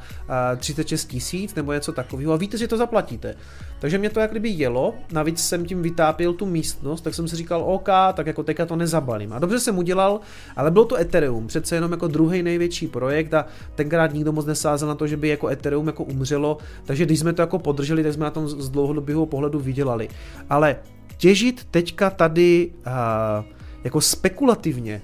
36 0.57 1.05
eh, 1.05 1.11
tisíc 1.11 1.55
nebo 1.55 1.73
něco 1.73 1.91
takového 1.91 2.34
a 2.34 2.38
víte, 2.38 2.57
že 2.57 2.67
to 2.67 2.77
zaplatíte. 2.77 3.36
Takže 3.80 3.97
mě 3.97 4.09
to 4.09 4.19
jak 4.19 4.32
kdyby 4.32 4.49
jelo, 4.49 4.93
navíc 5.11 5.39
jsem 5.39 5.65
tím 5.65 5.82
vytápil 5.82 6.34
tu 6.34 6.45
místnost, 6.45 7.01
tak 7.01 7.13
jsem 7.13 7.27
si 7.27 7.36
říkal, 7.36 7.63
OK, 7.63 7.89
tak 8.13 8.27
jako 8.27 8.43
teďka 8.43 8.65
to 8.65 8.75
nezabalím. 8.75 9.34
A 9.34 9.39
dobře 9.39 9.59
jsem 9.59 9.77
udělal, 9.77 10.19
ale 10.55 10.71
bylo 10.71 10.86
to 10.86 10.97
Ethereum, 10.97 11.47
přece 11.47 11.75
jenom 11.75 11.91
jako 11.91 12.07
druhý 12.07 12.43
největší 12.43 12.88
projekt 12.88 13.34
a 13.34 13.45
tenkrát 13.75 14.13
nikdo 14.13 14.32
moc 14.32 14.45
nesázel 14.45 14.88
na 14.88 14.95
to, 14.95 15.07
že 15.07 15.17
by 15.17 15.27
jako 15.27 15.47
Ethereum 15.47 15.88
jako 15.88 16.03
umřelo, 16.03 16.57
takže 16.86 17.05
když 17.05 17.19
jsme 17.19 17.34
to 17.34 17.41
jako 17.41 17.59
podrželi, 17.59 18.03
tak 18.03 18.13
jsme 18.13 18.23
na 18.23 18.32
tom 18.32 18.49
z 18.49 18.69
dlouhodobého 18.69 19.25
pohledu 19.25 19.59
vydělali. 19.59 20.09
Ale 20.49 20.75
těžit 21.17 21.67
teďka 21.71 22.09
tady 22.09 22.71
uh, 22.88 23.45
jako 23.84 24.01
spekulativně 24.01 25.01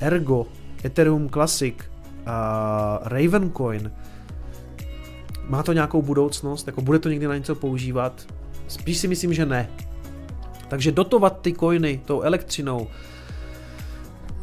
Ergo, 0.00 0.46
Ethereum 0.84 1.28
Classic, 1.28 1.74
uh, 1.74 2.28
Ravencoin, 3.02 3.92
má 5.48 5.62
to 5.62 5.72
nějakou 5.72 6.02
budoucnost, 6.02 6.66
jako 6.66 6.80
bude 6.80 6.98
to 6.98 7.08
někdy 7.08 7.26
na 7.26 7.36
něco 7.36 7.54
používat? 7.54 8.26
Spíš 8.68 8.98
si 8.98 9.08
myslím, 9.08 9.34
že 9.34 9.46
ne. 9.46 9.70
Takže 10.68 10.92
dotovat 10.92 11.40
ty 11.40 11.52
coiny 11.52 12.00
tou 12.04 12.20
elektřinou, 12.22 12.88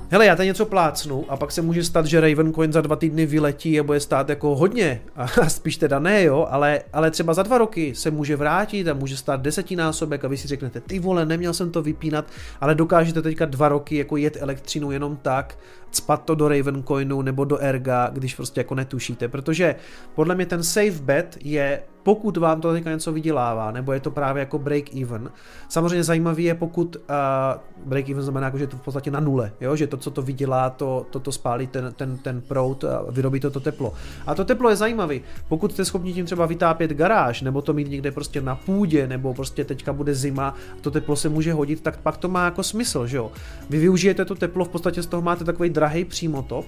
Hele, 0.09 0.25
já 0.25 0.35
tady 0.35 0.47
něco 0.47 0.65
plácnu 0.65 1.25
a 1.29 1.37
pak 1.37 1.51
se 1.51 1.61
může 1.61 1.83
stát, 1.83 2.05
že 2.05 2.21
Ravencoin 2.21 2.73
za 2.73 2.81
dva 2.81 2.95
týdny 2.95 3.25
vyletí 3.25 3.79
a 3.79 3.83
bude 3.83 3.99
stát 3.99 4.29
jako 4.29 4.55
hodně. 4.55 5.01
A 5.15 5.49
spíš 5.49 5.77
teda 5.77 5.99
ne, 5.99 6.23
jo, 6.23 6.47
ale, 6.49 6.81
ale 6.93 7.11
třeba 7.11 7.33
za 7.33 7.43
dva 7.43 7.57
roky 7.57 7.95
se 7.95 8.11
může 8.11 8.35
vrátit 8.35 8.87
a 8.87 8.93
může 8.93 9.17
stát 9.17 9.41
desetinásobek 9.41 10.25
a 10.25 10.27
vy 10.27 10.37
si 10.37 10.47
řeknete, 10.47 10.81
ty 10.81 10.99
vole, 10.99 11.25
neměl 11.25 11.53
jsem 11.53 11.71
to 11.71 11.81
vypínat, 11.81 12.25
ale 12.61 12.75
dokážete 12.75 13.21
teďka 13.21 13.45
dva 13.45 13.69
roky 13.69 13.95
jako 13.95 14.17
jet 14.17 14.37
elektřinu 14.39 14.91
jenom 14.91 15.17
tak, 15.21 15.57
cpat 15.95 16.23
to 16.23 16.35
do 16.35 16.47
Ravencoinu 16.47 17.21
nebo 17.21 17.45
do 17.45 17.57
Erga, 17.57 18.09
když 18.13 18.35
prostě 18.35 18.59
jako 18.59 18.75
netušíte, 18.75 19.27
protože 19.27 19.75
podle 20.15 20.35
mě 20.35 20.45
ten 20.45 20.63
safe 20.63 21.01
bet 21.01 21.37
je 21.43 21.81
pokud 22.05 22.37
vám 22.37 22.61
to 22.61 22.73
teďka 22.73 22.91
něco 22.91 23.11
vydělává, 23.11 23.71
nebo 23.71 23.93
je 23.93 23.99
to 23.99 24.11
právě 24.11 24.39
jako 24.39 24.59
break 24.59 24.95
even. 24.95 25.29
Samozřejmě 25.69 26.03
zajímavý 26.03 26.43
je, 26.43 26.55
pokud 26.55 26.95
uh, 26.95 27.85
break 27.85 28.09
even 28.09 28.23
znamená, 28.23 28.47
jako, 28.47 28.57
že 28.57 28.63
je 28.63 28.67
to 28.67 28.77
v 28.77 28.81
podstatě 28.81 29.11
na 29.11 29.19
nule, 29.19 29.51
jo? 29.61 29.75
že 29.75 29.87
to, 29.87 29.97
co 29.97 30.11
to 30.11 30.21
vydělá, 30.21 30.69
to, 30.69 31.05
to, 31.09 31.19
to 31.19 31.31
spálí 31.31 31.67
ten, 31.67 31.93
ten, 31.95 32.17
ten 32.17 32.41
prout 32.41 32.83
a 32.83 33.05
vyrobí 33.09 33.39
to 33.39 33.49
to 33.49 33.59
teplo. 33.59 33.93
A 34.27 34.35
to 34.35 34.45
teplo 34.45 34.69
je 34.69 34.75
zajímavý. 34.75 35.21
Pokud 35.47 35.71
jste 35.71 35.85
schopni 35.85 36.13
tím 36.13 36.25
třeba 36.25 36.45
vytápět 36.45 36.91
garáž, 36.91 37.41
nebo 37.41 37.61
to 37.61 37.73
mít 37.73 37.89
někde 37.89 38.11
prostě 38.11 38.41
na 38.41 38.55
půdě, 38.55 39.07
nebo 39.07 39.33
prostě 39.33 39.65
teďka 39.65 39.93
bude 39.93 40.15
zima, 40.15 40.55
to 40.81 40.91
teplo 40.91 41.15
se 41.15 41.29
může 41.29 41.53
hodit, 41.53 41.81
tak 41.81 41.97
pak 41.97 42.17
to 42.17 42.29
má 42.29 42.45
jako 42.45 42.63
smysl, 42.63 43.07
že 43.07 43.17
jo. 43.17 43.31
Vy 43.69 43.79
využijete 43.79 44.25
to 44.25 44.35
teplo, 44.35 44.65
v 44.65 44.69
podstatě 44.69 45.03
z 45.03 45.07
toho 45.07 45.21
máte 45.21 45.43
takový 45.43 45.69
drahý 45.85 46.05
přímotop, 46.05 46.65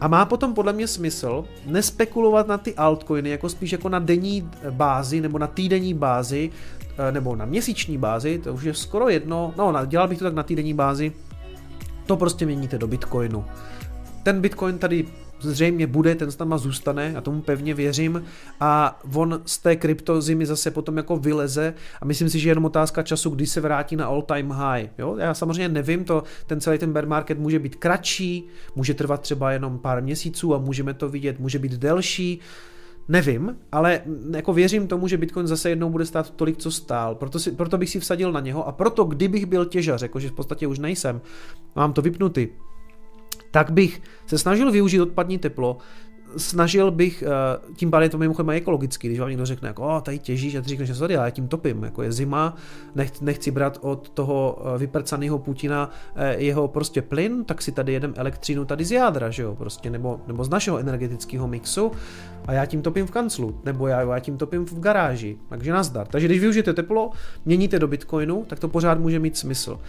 a 0.00 0.08
má 0.08 0.24
potom 0.24 0.54
podle 0.54 0.72
mě 0.72 0.86
smysl 0.86 1.44
nespekulovat 1.66 2.48
na 2.48 2.58
ty 2.58 2.74
altcoiny, 2.74 3.30
jako 3.30 3.48
spíš 3.48 3.72
jako 3.72 3.88
na 3.88 3.98
denní 3.98 4.48
bázi 4.70 5.20
nebo 5.20 5.38
na 5.38 5.46
týdenní 5.46 5.94
bázi, 5.94 6.50
eh, 6.98 7.12
nebo 7.12 7.36
na 7.36 7.44
měsíční 7.44 7.98
bázi, 7.98 8.38
to 8.38 8.54
už 8.54 8.62
je 8.62 8.74
skoro 8.74 9.08
jedno, 9.08 9.54
no 9.56 9.74
dělal 9.86 10.08
bych 10.08 10.18
to 10.18 10.24
tak 10.24 10.34
na 10.34 10.42
týdenní 10.42 10.74
bázi, 10.74 11.12
to 12.06 12.16
prostě 12.16 12.46
měníte 12.46 12.78
do 12.78 12.86
Bitcoinu. 12.86 13.44
Ten 14.22 14.40
Bitcoin 14.40 14.78
tady 14.78 15.04
zřejmě 15.42 15.86
bude, 15.86 16.14
ten 16.14 16.28
náma 16.40 16.58
zůstane, 16.58 17.14
a 17.16 17.20
tomu 17.20 17.42
pevně 17.42 17.74
věřím 17.74 18.24
a 18.60 19.00
on 19.14 19.42
z 19.44 19.58
té 19.58 19.76
kryptozimy 19.76 20.46
zase 20.46 20.70
potom 20.70 20.96
jako 20.96 21.16
vyleze 21.16 21.74
a 22.00 22.04
myslím 22.04 22.30
si, 22.30 22.38
že 22.38 22.48
je 22.48 22.50
jenom 22.50 22.64
otázka 22.64 23.02
času, 23.02 23.30
kdy 23.30 23.46
se 23.46 23.60
vrátí 23.60 23.96
na 23.96 24.06
all 24.06 24.22
time 24.22 24.50
high. 24.50 24.88
Jo? 24.98 25.16
Já 25.16 25.34
samozřejmě 25.34 25.68
nevím, 25.68 26.04
to, 26.04 26.22
ten 26.46 26.60
celý 26.60 26.78
ten 26.78 26.92
bear 26.92 27.06
market 27.06 27.38
může 27.38 27.58
být 27.58 27.74
kratší, 27.74 28.48
může 28.74 28.94
trvat 28.94 29.20
třeba 29.20 29.52
jenom 29.52 29.78
pár 29.78 30.02
měsíců 30.02 30.54
a 30.54 30.58
můžeme 30.58 30.94
to 30.94 31.08
vidět, 31.08 31.40
může 31.40 31.58
být 31.58 31.72
delší, 31.72 32.40
Nevím, 33.10 33.56
ale 33.72 34.00
jako 34.34 34.52
věřím 34.52 34.88
tomu, 34.88 35.08
že 35.08 35.16
Bitcoin 35.16 35.46
zase 35.46 35.70
jednou 35.70 35.90
bude 35.90 36.06
stát 36.06 36.30
tolik, 36.30 36.56
co 36.56 36.70
stál. 36.70 37.14
Proto, 37.14 37.38
si, 37.38 37.52
proto 37.52 37.78
bych 37.78 37.90
si 37.90 38.00
vsadil 38.00 38.32
na 38.32 38.40
něho 38.40 38.68
a 38.68 38.72
proto, 38.72 39.04
kdybych 39.04 39.46
byl 39.46 39.64
těžař, 39.64 40.02
jakože 40.02 40.28
v 40.28 40.32
podstatě 40.32 40.66
už 40.66 40.78
nejsem, 40.78 41.20
mám 41.76 41.92
to 41.92 42.02
vypnutý, 42.02 42.48
tak 43.50 43.70
bych 43.70 44.02
se 44.26 44.38
snažil 44.38 44.72
využít 44.72 45.00
odpadní 45.00 45.38
teplo, 45.38 45.78
snažil 46.36 46.90
bych, 46.90 47.22
eh, 47.26 47.74
tím 47.74 47.90
pádem 47.90 48.10
to 48.10 48.18
mimochodem 48.18 48.50
ekologicky, 48.50 49.08
když 49.08 49.20
vám 49.20 49.28
někdo 49.28 49.46
řekne, 49.46 49.68
jako, 49.68 49.82
oh, 49.82 50.00
tady 50.00 50.18
těžíš 50.18 50.54
a 50.54 50.60
ty 50.60 50.68
říkáš, 50.68 50.86
že 50.86 50.94
sorry, 50.94 51.14
já 51.14 51.30
tím 51.30 51.48
topím, 51.48 51.82
jako 51.82 52.02
je 52.02 52.12
zima, 52.12 52.56
nech, 52.94 53.20
nechci 53.20 53.50
brát 53.50 53.78
od 53.80 54.08
toho 54.08 54.62
eh, 54.74 54.78
vyprcaného 54.78 55.38
Putina 55.38 55.90
eh, 56.16 56.36
jeho 56.38 56.68
prostě 56.68 57.02
plyn, 57.02 57.44
tak 57.44 57.62
si 57.62 57.72
tady 57.72 57.92
jedem 57.92 58.14
elektřinu 58.16 58.64
tady 58.64 58.84
z 58.84 58.92
jádra, 58.92 59.30
že 59.30 59.42
jo, 59.42 59.54
prostě, 59.54 59.90
nebo, 59.90 60.20
nebo 60.26 60.44
z 60.44 60.48
našeho 60.48 60.78
energetického 60.78 61.48
mixu 61.48 61.92
a 62.46 62.52
já 62.52 62.66
tím 62.66 62.82
topím 62.82 63.06
v 63.06 63.10
kanclu, 63.10 63.60
nebo 63.64 63.86
já, 63.86 64.00
já 64.00 64.18
tím 64.18 64.36
topím 64.36 64.66
v 64.66 64.80
garáži, 64.80 65.38
takže 65.48 65.72
nazdar. 65.72 66.06
Takže 66.06 66.26
když 66.26 66.40
využijete 66.40 66.72
teplo, 66.72 67.10
měníte 67.44 67.78
do 67.78 67.88
Bitcoinu, 67.88 68.44
tak 68.46 68.58
to 68.58 68.68
pořád 68.68 68.98
může 68.98 69.18
mít 69.18 69.36
smysl. 69.36 69.80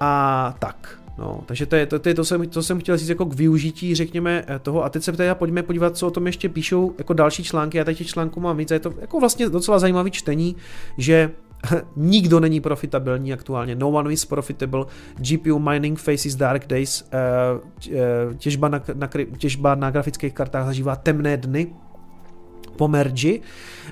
A 0.00 0.54
tak, 0.58 1.03
No, 1.18 1.40
takže 1.46 1.66
to 1.66 1.76
je 1.76 1.86
to, 1.86 1.98
to, 1.98 2.08
je 2.08 2.14
to, 2.14 2.24
jsem, 2.24 2.48
to 2.48 2.62
jsem 2.62 2.80
chtěl 2.80 2.96
říct 2.96 3.08
jako 3.08 3.24
k 3.24 3.34
využití, 3.34 3.94
řekněme, 3.94 4.44
eh, 4.48 4.58
toho. 4.58 4.84
A 4.84 4.88
teď 4.88 5.02
se 5.02 5.12
teda 5.12 5.34
pojďme 5.34 5.62
podívat, 5.62 5.96
co 5.96 6.06
o 6.06 6.10
tom 6.10 6.26
ještě 6.26 6.48
píšou 6.48 6.94
jako 6.98 7.12
další 7.12 7.44
články. 7.44 7.78
Já 7.78 7.84
teď 7.84 7.98
těch 7.98 8.06
článků 8.06 8.40
mám 8.40 8.56
víc 8.56 8.70
a 8.70 8.74
je 8.74 8.80
to 8.80 8.92
jako 9.00 9.20
vlastně 9.20 9.48
docela 9.48 9.78
zajímavý 9.78 10.10
čtení, 10.10 10.56
že 10.98 11.30
nikdo 11.96 12.40
není 12.40 12.60
profitabilní 12.60 13.32
aktuálně. 13.32 13.74
No 13.74 13.88
one 13.90 14.12
is 14.12 14.24
profitable. 14.24 14.84
GPU 15.16 15.58
mining 15.58 15.98
faces 15.98 16.34
dark 16.34 16.66
days. 16.66 17.08
Eh, 17.12 17.90
eh, 17.92 18.34
těžba 18.36 18.68
na, 18.68 18.82
na, 18.94 19.08
těžba 19.38 19.74
na 19.74 19.90
grafických 19.90 20.34
kartách 20.34 20.66
zažívá 20.66 20.96
temné 20.96 21.36
dny 21.36 21.66
po 22.76 22.88
merži. 22.88 23.40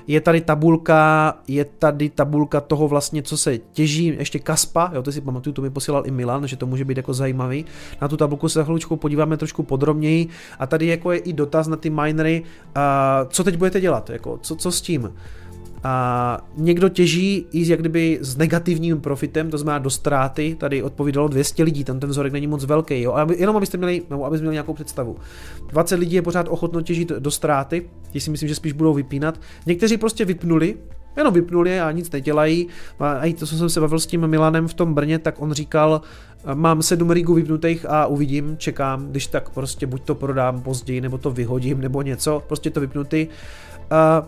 Je 0.07 0.21
tady 0.21 0.41
tabulka, 0.41 1.33
je 1.47 1.65
tady 1.65 2.09
tabulka 2.09 2.61
toho 2.61 2.87
vlastně, 2.87 3.23
co 3.23 3.37
se 3.37 3.57
těží, 3.57 4.05
ještě 4.05 4.39
Kaspa, 4.39 4.91
jo, 4.93 5.03
to 5.03 5.11
si 5.11 5.21
pamatuju, 5.21 5.53
to 5.53 5.61
mi 5.61 5.69
posílal 5.69 6.03
i 6.05 6.11
Milan, 6.11 6.47
že 6.47 6.55
to 6.55 6.65
může 6.65 6.85
být 6.85 6.97
jako 6.97 7.13
zajímavý. 7.13 7.65
Na 8.01 8.07
tu 8.07 8.17
tabulku 8.17 8.49
se 8.49 8.59
za 8.59 8.95
podíváme 8.95 9.37
trošku 9.37 9.63
podrobněji 9.63 10.27
a 10.59 10.67
tady 10.67 10.87
jako 10.87 11.11
je 11.11 11.19
i 11.19 11.33
dotaz 11.33 11.67
na 11.67 11.75
ty 11.75 11.89
minery, 11.89 12.43
uh, 12.43 12.81
co 13.29 13.43
teď 13.43 13.57
budete 13.57 13.81
dělat, 13.81 14.09
jako, 14.09 14.39
co, 14.41 14.55
co 14.55 14.71
s 14.71 14.81
tím. 14.81 15.13
A 15.83 16.37
někdo 16.57 16.89
těží 16.89 17.47
i 17.51 17.69
jak 17.69 17.79
kdyby 17.79 18.19
s 18.21 18.37
negativním 18.37 19.01
profitem, 19.01 19.49
to 19.49 19.57
znamená 19.57 19.79
do 19.79 19.89
ztráty, 19.89 20.55
tady 20.59 20.83
odpovídalo 20.83 21.27
200 21.27 21.63
lidí, 21.63 21.83
tam 21.83 21.99
ten 21.99 22.09
vzorek 22.09 22.33
není 22.33 22.47
moc 22.47 22.65
velký, 22.65 23.01
jo? 23.01 23.13
A 23.13 23.27
jenom 23.37 23.57
abyste 23.57 23.77
měli, 23.77 24.01
nebo 24.09 24.25
abyste 24.25 24.41
měli 24.41 24.53
nějakou 24.53 24.73
představu. 24.73 25.15
20 25.67 25.95
lidí 25.95 26.15
je 26.15 26.21
pořád 26.21 26.47
ochotno 26.49 26.81
těžit 26.81 27.09
do 27.09 27.31
ztráty, 27.31 27.89
ti 28.11 28.19
si 28.19 28.31
myslím, 28.31 28.49
že 28.49 28.55
spíš 28.55 28.73
budou 28.73 28.93
vypínat. 28.93 29.39
Někteří 29.65 29.97
prostě 29.97 30.25
vypnuli, 30.25 30.75
jenom 31.17 31.33
vypnuli 31.33 31.79
a 31.79 31.91
nic 31.91 32.11
nedělají. 32.11 32.67
A 32.99 33.25
i 33.25 33.33
to, 33.33 33.45
co 33.47 33.57
jsem 33.57 33.69
se 33.69 33.81
bavil 33.81 33.99
s 33.99 34.05
tím 34.05 34.27
Milanem 34.27 34.67
v 34.67 34.73
tom 34.73 34.93
Brně, 34.93 35.19
tak 35.19 35.41
on 35.41 35.53
říkal, 35.53 36.01
mám 36.53 36.81
sedm 36.81 37.11
rigů 37.11 37.33
vypnutých 37.33 37.85
a 37.89 38.05
uvidím, 38.05 38.57
čekám, 38.57 39.07
když 39.07 39.27
tak 39.27 39.49
prostě 39.49 39.87
buď 39.87 40.03
to 40.03 40.15
prodám 40.15 40.61
později, 40.61 41.01
nebo 41.01 41.17
to 41.17 41.31
vyhodím, 41.31 41.81
nebo 41.81 42.01
něco, 42.01 42.43
prostě 42.47 42.69
to 42.69 42.79
vypnutý. 42.79 43.27
Uh, 43.91 44.25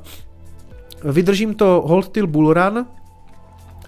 Vydržím 1.12 1.54
to 1.54 1.84
hold 1.86 2.10
till 2.10 2.28
bull 2.28 2.54
run, 2.54 2.86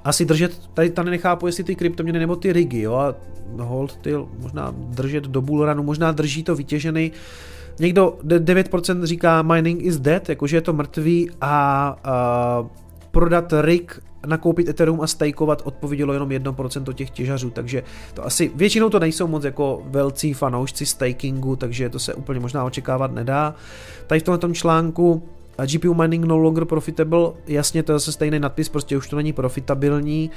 asi 0.03 0.25
držet, 0.25 0.69
tady, 0.73 0.89
tady 0.89 1.09
nechápu, 1.09 1.47
jestli 1.47 1.63
ty 1.63 1.75
kryptoměny 1.75 2.19
nebo 2.19 2.35
ty 2.35 2.53
rigy, 2.53 2.81
jo, 2.81 2.93
a 2.93 3.15
hold 3.63 3.97
till, 3.97 4.29
možná 4.39 4.73
držet 4.77 5.23
do 5.23 5.41
bull 5.41 5.65
runu, 5.65 5.83
možná 5.83 6.11
drží 6.11 6.43
to 6.43 6.55
vytěžený. 6.55 7.11
Někdo, 7.79 8.17
9% 8.23 9.03
říká 9.03 9.41
mining 9.41 9.83
is 9.83 9.97
dead, 9.97 10.29
jakože 10.29 10.57
je 10.57 10.61
to 10.61 10.73
mrtvý 10.73 11.29
a, 11.41 11.95
a 12.03 12.65
prodat 13.11 13.53
rig, 13.61 13.99
nakoupit 14.25 14.69
Ethereum 14.69 15.01
a 15.01 15.07
stakeovat 15.07 15.61
odpovědělo 15.65 16.13
jenom 16.13 16.29
1% 16.29 16.93
těch 16.93 17.09
těžařů, 17.09 17.49
takže 17.49 17.83
to 18.13 18.25
asi, 18.25 18.51
většinou 18.55 18.89
to 18.89 18.99
nejsou 18.99 19.27
moc 19.27 19.43
jako 19.43 19.83
velcí 19.85 20.33
fanoušci 20.33 20.85
stakingu, 20.85 21.55
takže 21.55 21.89
to 21.89 21.99
se 21.99 22.13
úplně 22.13 22.39
možná 22.39 22.63
očekávat 22.63 23.11
nedá. 23.11 23.55
Tady 24.07 24.19
v 24.19 24.23
tomhle 24.23 24.53
článku 24.53 25.23
GPU 25.65 25.93
mining 25.93 26.25
no 26.25 26.37
longer 26.37 26.65
profitable, 26.65 27.29
jasně 27.47 27.83
to 27.83 27.91
je 27.91 27.95
zase 27.99 28.11
stejný 28.11 28.39
nadpis, 28.39 28.69
prostě 28.69 28.97
už 28.97 29.09
to 29.09 29.15
není 29.15 29.33
profitabilní. 29.33 30.31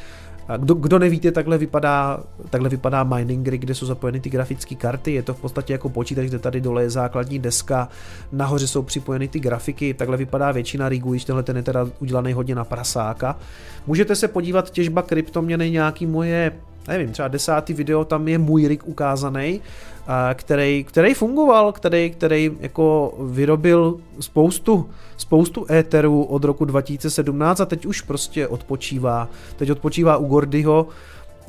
Kdo, 0.59 0.75
kdo 0.75 0.99
nevíte, 0.99 1.33
takhle 1.33 1.59
vypadá, 1.59 2.21
takhle 2.51 2.69
vypadá 2.69 3.05
mining 3.05 3.49
rig, 3.49 3.61
kde 3.61 3.75
jsou 3.75 3.87
zapojeny 3.87 4.21
ty 4.21 4.31
grafické 4.31 4.75
karty, 4.75 5.13
je 5.13 5.23
to 5.23 5.35
v 5.35 5.41
podstatě 5.41 5.73
jako 5.73 5.89
počítač, 5.89 6.27
kde 6.27 6.39
tady 6.39 6.61
dole 6.61 6.83
je 6.83 6.91
základní 6.91 7.39
deska, 7.39 7.89
nahoře 8.33 8.67
jsou 8.67 8.83
připojeny 8.83 9.29
ty 9.29 9.41
grafiky, 9.41 9.95
takhle 9.95 10.17
vypadá 10.17 10.53
většina 10.53 10.89
rigů, 10.89 11.11
když 11.11 11.25
tenhle 11.25 11.43
ten 11.43 11.57
je 11.57 11.63
teda 11.63 11.87
udělaný 11.99 12.33
hodně 12.33 12.55
na 12.55 12.65
prasáka. 12.65 13.39
Můžete 13.87 14.17
se 14.17 14.29
podívat 14.29 14.71
těžba 14.71 15.03
kryptoměny, 15.03 15.71
nějaký 15.71 16.07
moje 16.07 16.53
nevím, 16.89 17.13
třeba 17.13 17.29
desátý 17.29 17.73
video, 17.73 18.05
tam 18.05 18.29
je 18.29 18.39
můj 18.39 18.69
rig 18.69 18.89
ukázaný, 18.89 19.61
který, 20.35 20.85
který 20.85 21.15
fungoval, 21.15 21.73
který, 21.73 22.11
který 22.11 22.51
jako 22.61 23.15
vyrobil 23.21 24.01
spoustu, 24.21 24.91
spoustu 25.17 25.67
éterů 25.71 26.23
od 26.23 26.45
roku 26.45 26.65
2017 26.65 27.61
a 27.61 27.67
teď 27.67 27.87
už 27.87 28.01
prostě 28.01 28.49
odpočívá. 28.49 29.29
Teď 29.57 29.71
odpočívá 29.71 30.17
u 30.17 30.27
Gordyho, 30.27 30.89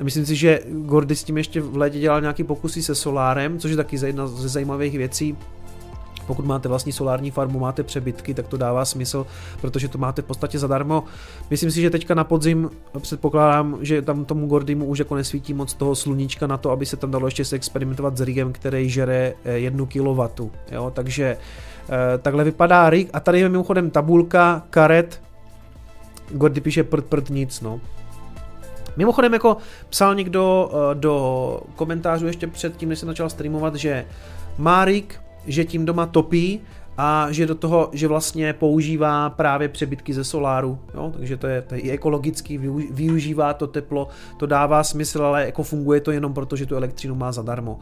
Myslím 0.04 0.26
si, 0.26 0.36
že 0.36 0.60
Gordy 0.70 1.16
s 1.16 1.24
tím 1.24 1.38
ještě 1.38 1.62
v 1.62 1.78
létě 1.78 2.00
dělal 2.00 2.22
nějaký 2.22 2.44
pokusy 2.44 2.84
se 2.84 2.96
solárem, 2.96 3.60
což 3.60 3.72
je 3.72 3.78
taky 3.78 3.98
jedna 4.06 4.28
ze 4.28 4.50
zajímavých 4.50 4.98
věcí. 4.98 5.38
Pokud 6.32 6.46
máte 6.46 6.70
vlastní 6.70 6.92
solární 6.92 7.32
farmu, 7.32 7.60
máte 7.60 7.84
přebytky, 7.84 8.34
tak 8.34 8.48
to 8.48 8.58
dává 8.58 8.86
smysl, 8.86 9.26
protože 9.62 9.88
to 9.88 9.98
máte 9.98 10.22
v 10.22 10.26
podstatě 10.26 10.60
zadarmo. 10.60 11.04
Myslím 11.50 11.72
si, 11.72 11.82
že 11.82 11.90
teďka 11.90 12.14
na 12.14 12.24
podzim 12.24 12.70
předpokládám, 13.00 13.78
že 13.82 14.02
tam 14.02 14.26
tomu 14.26 14.48
Gordymu 14.48 14.86
už 14.86 15.00
jako 15.00 15.16
nesvítí 15.16 15.54
moc 15.54 15.74
toho 15.74 15.96
sluníčka 15.96 16.48
na 16.48 16.58
to, 16.58 16.72
aby 16.72 16.86
se 16.86 16.98
tam 16.98 17.12
dalo 17.12 17.28
ještě 17.28 17.46
se 17.46 17.56
experimentovat 17.56 18.18
s 18.18 18.22
rigem, 18.22 18.54
který 18.54 18.90
žere 18.90 19.34
1 19.46 19.86
kW. 19.86 20.22
Jo? 20.72 20.92
Takže 20.94 21.38
eh, 21.90 22.18
takhle 22.18 22.44
vypadá 22.44 22.90
rig 22.90 23.10
a 23.14 23.20
tady 23.20 23.40
je 23.40 23.50
mimochodem 23.50 23.90
tabulka 23.90 24.64
karet. 24.70 25.22
Gordy 26.30 26.62
píše 26.62 26.84
prd 26.84 27.06
prd 27.06 27.30
nic, 27.30 27.62
no. 27.62 27.82
Mimochodem 28.98 29.34
jako 29.34 29.58
psal 29.90 30.16
někdo 30.16 30.72
eh, 30.72 30.96
do 30.96 31.62
komentářů 31.76 32.28
ještě 32.28 32.48
před 32.48 32.78
tím, 32.78 32.90
než 32.90 33.00
jsem 33.00 33.08
začal 33.08 33.30
streamovat, 33.30 33.76
že 33.76 34.06
má 34.58 34.86
rig, 34.86 35.21
že 35.48 35.66
tím 35.66 35.86
doma 35.86 36.06
topí 36.06 36.62
a 36.98 37.28
že 37.32 37.46
do 37.46 37.56
toho, 37.56 37.90
že 37.94 38.08
vlastně 38.08 38.54
používá 38.54 39.30
právě 39.30 39.70
přebytky 39.70 40.14
ze 40.14 40.24
soláru, 40.24 40.80
jo? 40.94 41.14
takže 41.18 41.38
to 41.38 41.48
je, 41.48 41.62
to 41.62 41.76
je 41.76 41.82
i 41.82 41.92
ekologický, 41.92 42.58
využívá 42.92 43.54
to 43.54 43.68
teplo, 43.68 44.08
to 44.38 44.46
dává 44.46 44.84
smysl, 44.84 45.24
ale 45.24 45.46
jako 45.46 45.64
funguje 45.64 46.02
to 46.02 46.12
jenom 46.12 46.34
proto, 46.34 46.56
že 46.56 46.66
tu 46.66 46.76
elektřinu 46.76 47.16
má 47.16 47.32
zadarmo. 47.32 47.80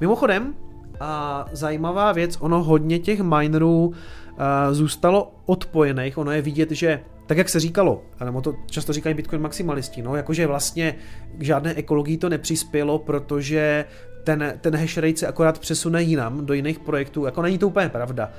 Mimochodem, 0.00 0.54
a 1.00 1.44
zajímavá 1.52 2.12
věc, 2.12 2.36
ono 2.40 2.62
hodně 2.62 2.98
těch 2.98 3.20
minerů 3.20 3.92
a, 4.38 4.72
zůstalo 4.72 5.32
odpojených, 5.46 6.18
ono 6.18 6.30
je 6.30 6.42
vidět, 6.42 6.70
že 6.70 7.00
tak 7.26 7.38
jak 7.38 7.48
se 7.48 7.60
říkalo, 7.60 8.02
nebo 8.24 8.40
to 8.40 8.54
často 8.66 8.92
říkají 8.92 9.14
Bitcoin 9.14 9.42
maximalisti, 9.42 10.02
no 10.02 10.16
jakože 10.16 10.46
vlastně 10.46 10.94
k 11.38 11.42
žádné 11.42 11.74
ekologii 11.74 12.16
to 12.16 12.28
nepřispělo, 12.28 12.98
protože 12.98 13.84
ten, 14.24 14.58
ten 14.60 14.76
hash 14.76 14.96
rate 14.96 15.16
se 15.16 15.26
akorát 15.26 15.58
přesune 15.58 16.02
jinam, 16.02 16.46
do 16.46 16.54
jiných 16.54 16.78
projektů, 16.78 17.24
jako 17.24 17.42
není 17.42 17.58
to 17.58 17.68
úplně 17.68 17.88
pravda. 17.88 18.30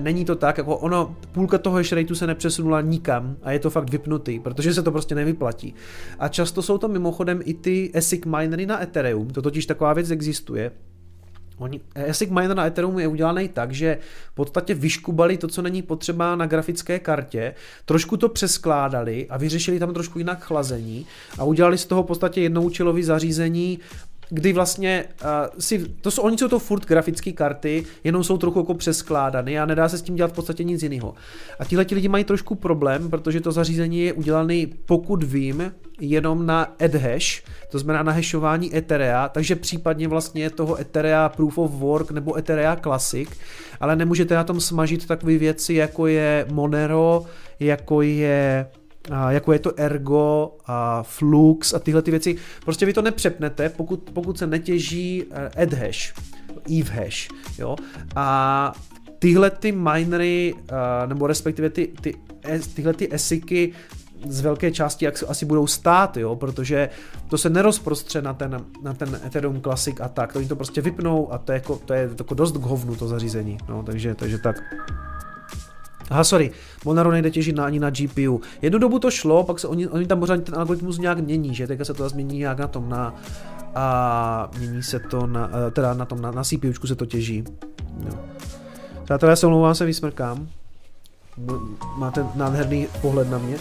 Není 0.00 0.24
to 0.24 0.36
tak, 0.36 0.58
jako 0.58 0.76
ono, 0.76 1.16
půlka 1.32 1.58
toho 1.58 1.76
hash 1.76 1.92
rateu 1.92 2.14
se 2.14 2.26
nepřesunula 2.26 2.80
nikam 2.80 3.36
a 3.42 3.52
je 3.52 3.58
to 3.58 3.70
fakt 3.70 3.90
vypnutý, 3.90 4.38
protože 4.40 4.74
se 4.74 4.82
to 4.82 4.92
prostě 4.92 5.14
nevyplatí. 5.14 5.74
A 6.18 6.28
často 6.28 6.62
jsou 6.62 6.78
to 6.78 6.88
mimochodem 6.88 7.40
i 7.44 7.54
ty 7.54 7.92
ASIC 7.94 8.24
minery 8.24 8.66
na 8.66 8.82
Ethereum, 8.82 9.28
to 9.28 9.42
totiž 9.42 9.66
taková 9.66 9.92
věc 9.92 10.10
existuje, 10.10 10.70
Oni, 11.60 11.80
ASIC 12.10 12.30
miner 12.30 12.56
na 12.56 12.66
Ethereum 12.66 12.98
je 12.98 13.08
udělaný 13.08 13.48
tak, 13.48 13.72
že 13.72 13.98
v 14.32 14.34
podstatě 14.34 14.74
vyškubali 14.74 15.36
to, 15.36 15.48
co 15.48 15.62
není 15.62 15.82
potřeba 15.82 16.36
na 16.36 16.46
grafické 16.46 16.98
kartě, 16.98 17.54
trošku 17.84 18.16
to 18.16 18.28
přeskládali 18.28 19.26
a 19.30 19.36
vyřešili 19.36 19.78
tam 19.78 19.94
trošku 19.94 20.18
jinak 20.18 20.44
chlazení 20.44 21.06
a 21.38 21.44
udělali 21.44 21.78
z 21.78 21.86
toho 21.86 22.02
v 22.02 22.06
podstatě 22.06 22.40
jednoučilový 22.40 23.02
zařízení 23.02 23.78
kdy 24.30 24.52
vlastně 24.52 25.04
uh, 25.22 25.28
si, 25.58 25.78
to 26.00 26.10
jsou, 26.10 26.22
oni 26.22 26.38
jsou 26.38 26.48
to 26.48 26.58
furt 26.58 26.86
grafické 26.86 27.32
karty, 27.32 27.84
jenom 28.04 28.24
jsou 28.24 28.38
trochu 28.38 28.58
jako 28.58 28.74
přeskládány 28.74 29.58
a 29.58 29.66
nedá 29.66 29.88
se 29.88 29.98
s 29.98 30.02
tím 30.02 30.16
dělat 30.16 30.32
v 30.32 30.34
podstatě 30.34 30.64
nic 30.64 30.82
jiného. 30.82 31.14
A 31.58 31.64
tihle 31.64 31.84
ti 31.84 31.94
lidi 31.94 32.08
mají 32.08 32.24
trošku 32.24 32.54
problém, 32.54 33.10
protože 33.10 33.40
to 33.40 33.52
zařízení 33.52 34.00
je 34.00 34.12
udělané, 34.12 34.66
pokud 34.86 35.22
vím, 35.22 35.72
jenom 36.00 36.46
na 36.46 36.74
adhash, 36.84 37.42
to 37.70 37.78
znamená 37.78 38.02
na 38.02 38.12
hashování 38.12 38.76
Etherea, 38.76 39.28
takže 39.28 39.56
případně 39.56 40.08
vlastně 40.08 40.50
toho 40.50 40.80
Etherea 40.80 41.28
Proof 41.28 41.58
of 41.58 41.70
Work 41.70 42.10
nebo 42.10 42.38
Etherea 42.38 42.76
Classic, 42.76 43.28
ale 43.80 43.96
nemůžete 43.96 44.34
na 44.34 44.44
tom 44.44 44.60
smažit 44.60 45.06
takové 45.06 45.38
věci, 45.38 45.74
jako 45.74 46.06
je 46.06 46.46
Monero, 46.50 47.24
jako 47.60 48.02
je 48.02 48.66
jako 49.28 49.52
je 49.52 49.58
to 49.58 49.80
Ergo 49.80 50.56
a 50.66 51.02
Flux 51.02 51.74
a 51.74 51.78
tyhle 51.78 52.02
ty 52.02 52.10
věci. 52.10 52.36
Prostě 52.64 52.86
vy 52.86 52.92
to 52.92 53.02
nepřepnete, 53.02 53.68
pokud, 53.68 54.10
pokud 54.12 54.38
se 54.38 54.46
netěží 54.46 55.24
adhash, 55.62 56.14
eh, 56.16 56.80
eve 56.80 56.90
hash, 56.90 57.28
jo. 57.58 57.76
A 58.16 58.72
tyhle 59.18 59.50
ty 59.50 59.72
minery, 59.72 60.54
eh, 60.54 61.06
nebo 61.06 61.26
respektive 61.26 61.70
ty, 61.70 61.88
ty, 62.00 62.14
tyhle 62.74 62.94
ty 62.94 63.14
esiky 63.14 63.72
z 64.28 64.40
velké 64.40 64.72
části 64.72 65.04
jak 65.04 65.24
asi 65.28 65.46
budou 65.46 65.66
stát, 65.66 66.16
jo, 66.16 66.36
protože 66.36 66.88
to 67.28 67.38
se 67.38 67.50
nerozprostře 67.50 68.22
na 68.22 68.34
ten, 68.34 68.64
na 68.82 68.94
ten 68.94 69.20
Ethereum 69.26 69.60
Classic 69.60 70.00
a 70.00 70.08
tak, 70.08 70.32
to 70.32 70.38
oni 70.38 70.48
to 70.48 70.56
prostě 70.56 70.80
vypnou 70.80 71.32
a 71.32 71.38
to 71.38 71.52
je 71.52 71.56
jako, 71.56 71.76
to 71.84 71.92
je 71.94 72.10
jako 72.18 72.34
dost 72.34 72.56
k 72.56 72.60
hovnu 72.60 72.96
to 72.96 73.08
zařízení, 73.08 73.58
no, 73.68 73.82
takže, 73.82 74.14
takže 74.14 74.38
tak. 74.38 74.62
Aha, 76.10 76.24
sorry, 76.24 76.50
Monero 76.84 77.10
nejde 77.10 77.30
těžit 77.30 77.56
na, 77.56 77.64
ani 77.64 77.78
na 77.78 77.90
GPU. 77.90 78.40
Jednu 78.62 78.78
dobu 78.78 78.98
to 78.98 79.10
šlo, 79.10 79.44
pak 79.44 79.58
se 79.58 79.68
oni, 79.68 79.88
oni 79.88 80.06
tam 80.06 80.20
pořád 80.20 80.42
ten 80.42 80.54
algoritmus 80.54 80.98
nějak 80.98 81.18
mění, 81.18 81.54
že 81.54 81.66
teďka 81.66 81.84
se 81.84 81.94
to 81.94 82.08
změní 82.08 82.38
nějak 82.38 82.58
na 82.58 82.66
tom 82.66 82.88
na 82.88 83.14
a 83.74 84.50
mění 84.58 84.82
se 84.82 84.98
to 84.98 85.26
na, 85.26 85.50
eh, 85.66 85.70
teda 85.70 85.94
na 85.94 86.04
tom 86.04 86.22
na, 86.22 86.30
na 86.30 86.44
CPUčku 86.44 86.86
se 86.86 86.94
to 86.94 87.06
těží. 87.06 87.44
Jo. 88.06 88.18
Přátelé, 89.04 89.36
se 89.36 89.46
omlouvám, 89.46 89.74
se 89.74 89.84
vysmrkám. 89.84 90.48
Máte 91.96 92.26
nádherný 92.34 92.88
pohled 93.00 93.30
na 93.30 93.38
mě. 93.38 93.56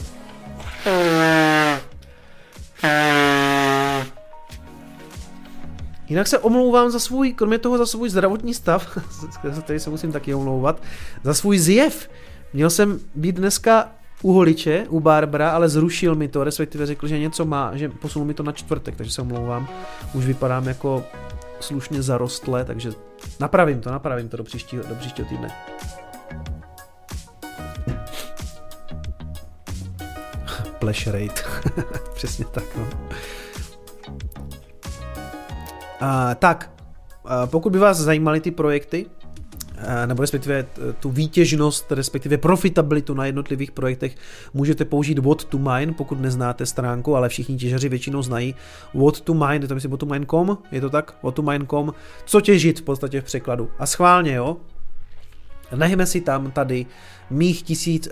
Jinak 6.09 6.27
se 6.27 6.39
omlouvám 6.39 6.89
za 6.89 6.99
svůj, 6.99 7.33
kromě 7.33 7.57
toho 7.57 7.77
za 7.77 7.85
svůj 7.85 8.09
zdravotní 8.09 8.53
stav, 8.53 8.97
který 9.61 9.79
se 9.79 9.89
musím 9.89 10.11
taky 10.11 10.33
omlouvat, 10.33 10.81
za 11.23 11.33
svůj 11.33 11.59
zjev. 11.59 12.09
Měl 12.53 12.69
jsem 12.69 12.99
být 13.15 13.35
dneska 13.35 13.89
u 14.21 14.33
holiče, 14.33 14.85
u 14.89 14.99
Barbara, 14.99 15.51
ale 15.51 15.69
zrušil 15.69 16.15
mi 16.15 16.27
to, 16.27 16.43
respektive 16.43 16.85
řekl, 16.85 17.07
že 17.07 17.19
něco 17.19 17.45
má, 17.45 17.77
že 17.77 17.89
posunul 17.89 18.27
mi 18.27 18.33
to 18.33 18.43
na 18.43 18.51
čtvrtek, 18.51 18.95
takže 18.95 19.11
se 19.11 19.21
omlouvám. 19.21 19.67
Už 20.13 20.25
vypadám 20.25 20.67
jako 20.67 21.03
slušně 21.59 22.01
zarostlé, 22.01 22.65
takže 22.65 22.91
napravím 23.39 23.81
to, 23.81 23.91
napravím 23.91 24.29
to 24.29 24.37
do 24.37 24.43
příštího, 24.43 24.83
do 24.89 24.95
příštího 24.95 25.27
týdne. 25.27 25.49
Flash 30.79 31.07
rate. 31.07 31.41
Přesně 32.13 32.45
tak, 32.45 32.63
no. 32.77 32.87
Uh, 36.01 36.33
tak, 36.35 36.71
uh, 37.23 37.31
pokud 37.45 37.69
by 37.69 37.79
vás 37.79 37.97
zajímaly 37.97 38.41
ty 38.41 38.51
projekty, 38.51 39.05
nebo 40.05 40.21
respektive 40.21 40.65
tu 40.99 41.09
výtěžnost, 41.09 41.91
respektive 41.91 42.37
profitabilitu 42.37 43.13
na 43.13 43.25
jednotlivých 43.25 43.71
projektech, 43.71 44.15
můžete 44.53 44.85
použít 44.85 45.19
What 45.19 45.43
to 45.43 45.57
Mine, 45.57 45.93
pokud 45.93 46.21
neznáte 46.21 46.65
stránku, 46.65 47.15
ale 47.15 47.29
všichni 47.29 47.57
těžaři 47.57 47.89
většinou 47.89 48.21
znají 48.21 48.55
What 48.93 49.21
to 49.21 49.33
Mine, 49.33 49.55
je 49.55 49.67
to 49.67 49.75
myslím 49.75 49.91
What 49.91 49.99
to 49.99 50.05
Mine.com, 50.05 50.57
je 50.71 50.81
to 50.81 50.89
tak? 50.89 51.15
What 51.23 51.35
to 51.35 51.41
Mine.com, 51.41 51.93
co 52.25 52.41
těžit 52.41 52.79
v 52.79 52.83
podstatě 52.83 53.21
v 53.21 53.23
překladu. 53.23 53.69
A 53.79 53.85
schválně, 53.85 54.33
jo, 54.33 54.57
nechme 55.75 56.05
si 56.05 56.21
tam 56.21 56.51
tady 56.51 56.85
mých 57.29 57.63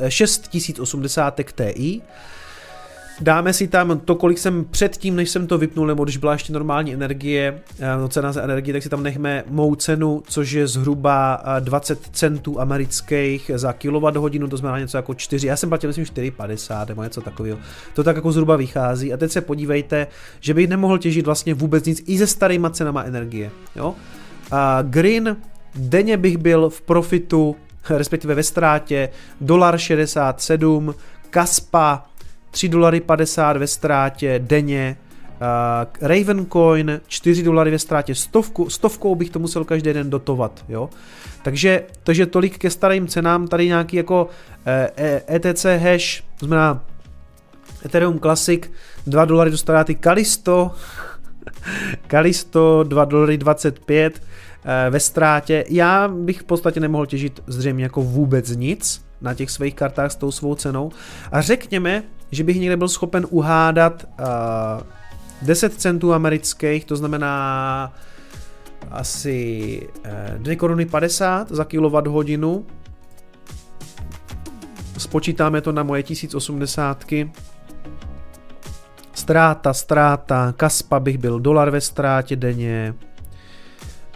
6080 0.09 1.41
Ti, 1.55 2.01
Dáme 3.21 3.53
si 3.53 3.67
tam 3.67 3.99
to, 3.99 4.15
kolik 4.15 4.37
jsem 4.37 4.65
předtím, 4.65 5.15
než 5.15 5.29
jsem 5.29 5.47
to 5.47 5.57
vypnul, 5.57 5.87
nebo 5.87 6.03
když 6.03 6.17
byla 6.17 6.33
ještě 6.33 6.53
normální 6.53 6.93
energie, 6.93 7.61
eh, 7.79 7.97
no 7.97 8.07
cena 8.07 8.31
za 8.31 8.41
energii, 8.41 8.73
tak 8.73 8.83
si 8.83 8.89
tam 8.89 9.03
nechme 9.03 9.43
mou 9.49 9.75
cenu, 9.75 10.23
což 10.27 10.51
je 10.51 10.67
zhruba 10.67 11.43
20 11.59 11.99
eh, 12.01 12.09
centů 12.11 12.61
amerických 12.61 13.51
za 13.55 13.75
hodinu, 14.17 14.47
to 14.47 14.57
znamená 14.57 14.79
něco 14.79 14.97
jako 14.97 15.13
4, 15.13 15.47
já 15.47 15.55
jsem 15.55 15.69
platil 15.69 15.89
myslím 15.89 16.05
4,50 16.05 16.87
nebo 16.87 17.03
něco 17.03 17.21
takového. 17.21 17.57
To 17.93 18.03
tak 18.03 18.15
jako 18.15 18.31
zhruba 18.31 18.55
vychází 18.55 19.13
a 19.13 19.17
teď 19.17 19.31
se 19.31 19.41
podívejte, 19.41 20.07
že 20.39 20.53
bych 20.53 20.67
nemohl 20.67 20.97
těžit 20.97 21.25
vlastně 21.25 21.53
vůbec 21.53 21.85
nic 21.85 22.03
i 22.05 22.17
se 22.17 22.27
starýma 22.27 22.69
cenama 22.69 23.03
energie. 23.03 23.51
Jo? 23.75 23.95
A 24.51 24.81
Green, 24.81 25.37
denně 25.75 26.17
bych 26.17 26.37
byl 26.37 26.69
v 26.69 26.81
profitu, 26.81 27.55
respektive 27.89 28.35
ve 28.35 28.43
ztrátě, 28.43 29.09
dolar 29.41 29.77
67, 29.77 30.95
Kaspa 31.29 32.05
3 32.51 32.69
dolary 32.69 33.01
50 33.01 33.57
ve 33.57 33.67
ztrátě 33.67 34.39
denně, 34.43 34.97
uh, 35.41 36.07
Ravencoin 36.07 37.01
4 37.07 37.43
dolary 37.43 37.71
ve 37.71 37.79
ztrátě, 37.79 38.15
stovku, 38.15 38.69
stovkou 38.69 39.15
bych 39.15 39.29
to 39.29 39.39
musel 39.39 39.65
každý 39.65 39.93
den 39.93 40.09
dotovat, 40.09 40.65
jo. 40.69 40.89
Takže, 41.43 41.83
takže 42.03 42.25
tolik 42.25 42.57
ke 42.57 42.69
starým 42.69 43.07
cenám, 43.07 43.47
tady 43.47 43.67
nějaký 43.67 43.97
jako 43.97 44.29
ETC 45.29 45.65
hash, 45.65 46.23
to 46.39 46.45
znamená 46.45 46.83
Ethereum 47.85 48.19
Classic, 48.19 48.71
2 49.07 49.25
dolary 49.25 49.51
do 49.51 49.57
ztráty, 49.57 49.95
Kalisto, 49.95 50.71
Kalisto 52.07 52.83
2 52.83 53.05
dolary 53.05 53.37
25 53.37 54.13
uh, 54.13 54.71
ve 54.89 54.99
ztrátě. 54.99 55.65
Já 55.69 56.07
bych 56.07 56.41
v 56.41 56.43
podstatě 56.43 56.79
nemohl 56.79 57.05
těžit 57.05 57.43
zřejmě 57.47 57.83
jako 57.83 58.01
vůbec 58.01 58.49
nic 58.49 59.05
na 59.21 59.33
těch 59.33 59.51
svých 59.51 59.75
kartách 59.75 60.11
s 60.11 60.15
tou 60.15 60.31
svou 60.31 60.55
cenou. 60.55 60.91
A 61.31 61.41
řekněme, 61.41 62.03
že 62.31 62.43
bych 62.43 62.59
někde 62.59 62.77
byl 62.77 62.87
schopen 62.87 63.27
uhádat 63.29 64.05
uh, 64.19 64.25
10 65.41 65.73
centů 65.73 66.13
amerických, 66.13 66.85
to 66.85 66.95
znamená 66.95 67.93
asi 68.91 69.81
uh, 70.05 70.37
2 70.37 70.55
koruny 70.55 70.85
50 70.85 71.49
za 71.49 71.63
kilowatt 71.63 72.07
hodinu. 72.07 72.65
Spočítáme 74.97 75.61
to 75.61 75.71
na 75.71 75.83
moje 75.83 76.03
1080. 76.03 77.05
Stráta, 79.13 79.73
ztráta, 79.73 80.53
Kaspa 80.57 80.99
bych 80.99 81.17
byl 81.17 81.39
dolar 81.39 81.69
ve 81.69 81.81
ztrátě 81.81 82.35
denně. 82.35 82.93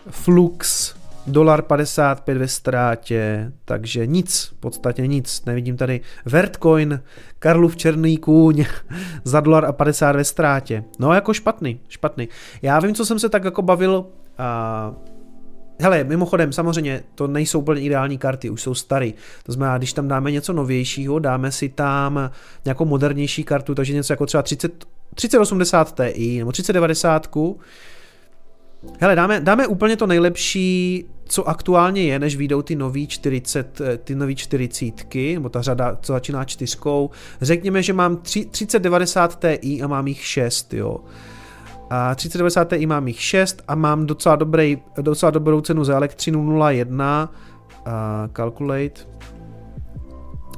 Flux 0.09 0.80
dolar 1.27 1.61
55 1.61 2.37
ve 2.37 2.47
ztrátě, 2.47 3.51
takže 3.65 4.07
nic, 4.07 4.51
v 4.57 4.59
podstatě 4.59 5.07
nic, 5.07 5.45
nevidím 5.45 5.77
tady 5.77 6.01
Vertcoin, 6.25 7.01
Karlův 7.39 7.75
černý 7.75 8.17
kůň 8.17 8.65
za 9.23 9.39
dolar 9.39 9.65
a 9.65 9.71
50 9.71 10.15
ve 10.15 10.23
ztrátě, 10.23 10.83
no 10.99 11.13
jako 11.13 11.33
špatný, 11.33 11.79
špatný. 11.89 12.29
Já 12.61 12.79
vím, 12.79 12.95
co 12.95 13.05
jsem 13.05 13.19
se 13.19 13.29
tak 13.29 13.43
jako 13.43 13.61
bavil, 13.61 14.05
a 14.37 14.93
Hele, 15.81 16.03
mimochodem, 16.03 16.53
samozřejmě, 16.53 17.03
to 17.15 17.27
nejsou 17.27 17.59
úplně 17.59 17.81
ideální 17.81 18.17
karty, 18.17 18.49
už 18.49 18.61
jsou 18.61 18.73
starý. 18.73 19.13
To 19.43 19.51
znamená, 19.51 19.77
když 19.77 19.93
tam 19.93 20.07
dáme 20.07 20.31
něco 20.31 20.53
novějšího, 20.53 21.19
dáme 21.19 21.51
si 21.51 21.69
tam 21.69 22.31
nějakou 22.65 22.85
modernější 22.85 23.43
kartu, 23.43 23.75
takže 23.75 23.93
něco 23.93 24.13
jako 24.13 24.25
třeba 24.25 24.43
30, 24.43 24.85
3080 25.15 26.01
Ti 26.13 26.39
nebo 26.39 26.51
3090, 26.51 27.27
Hele, 28.99 29.15
dáme, 29.15 29.39
dáme 29.39 29.67
úplně 29.67 29.97
to 29.97 30.07
nejlepší, 30.07 31.05
co 31.25 31.49
aktuálně 31.49 32.03
je, 32.03 32.19
než 32.19 32.35
vyjdou 32.35 32.61
ty 32.61 32.75
nový 32.75 33.07
40, 33.07 33.81
eh, 33.81 33.97
ty 33.97 34.15
nový 34.15 34.35
40, 34.35 35.33
nebo 35.33 35.49
ta 35.49 35.61
řada, 35.61 35.97
co 36.01 36.13
začíná 36.13 36.45
čtyřkou. 36.45 37.09
Řekněme, 37.41 37.83
že 37.83 37.93
mám 37.93 38.17
3, 38.17 38.45
3090 38.45 39.39
Ti 39.61 39.81
a 39.81 39.87
mám 39.87 40.07
jich 40.07 40.25
6, 40.25 40.73
jo. 40.73 40.97
A 41.89 42.15
3090 42.15 42.77
Ti 42.77 42.85
mám 42.85 43.07
jich 43.07 43.21
6 43.21 43.61
a 43.67 43.75
mám 43.75 44.05
docela, 44.05 44.35
dobrý, 44.35 44.77
docela 45.01 45.29
dobrou 45.29 45.61
cenu 45.61 45.83
za 45.83 45.95
elektřinu 45.95 46.45
0,1. 46.45 47.29
A 47.85 48.29
calculate. 48.33 49.01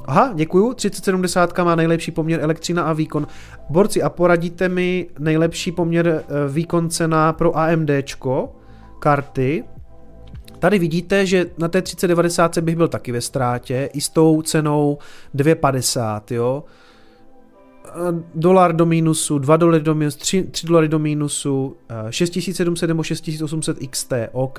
Aha, 0.04 0.32
děkuju. 0.34 0.74
3070 0.74 1.58
má 1.58 1.74
nejlepší 1.74 2.10
poměr 2.10 2.40
elektřina 2.40 2.82
a 2.82 2.92
výkon. 2.92 3.26
Borci, 3.70 4.02
a 4.02 4.10
poradíte 4.10 4.68
mi 4.68 5.06
nejlepší 5.18 5.72
poměr 5.72 6.24
eh, 6.28 6.52
výkon 6.52 6.90
cena 6.90 7.32
pro 7.32 7.58
AMDčko, 7.58 8.56
karty. 8.98 9.64
Tady 10.58 10.78
vidíte, 10.78 11.26
že 11.26 11.46
na 11.58 11.68
té 11.68 11.82
3090 11.82 12.58
bych 12.58 12.76
byl 12.76 12.88
taky 12.88 13.12
ve 13.12 13.20
ztrátě, 13.20 13.90
i 13.92 14.00
s 14.00 14.08
tou 14.08 14.42
cenou 14.42 14.98
2,50, 15.34 16.34
jo. 16.34 16.64
Eh, 17.86 17.90
dolar 18.34 18.76
do 18.76 18.86
mínusu, 18.86 19.38
2 19.38 19.56
dolary 19.56 19.84
do 19.84 19.94
mínusu, 19.94 20.18
3, 20.18 20.42
3 20.42 20.66
dolary 20.66 20.88
do 20.88 20.98
mínusu, 20.98 21.76
6700 22.10 22.82
eh, 22.82 22.88
nebo 22.88 23.02
6800 23.02 23.78
XT, 23.90 24.12
OK, 24.32 24.58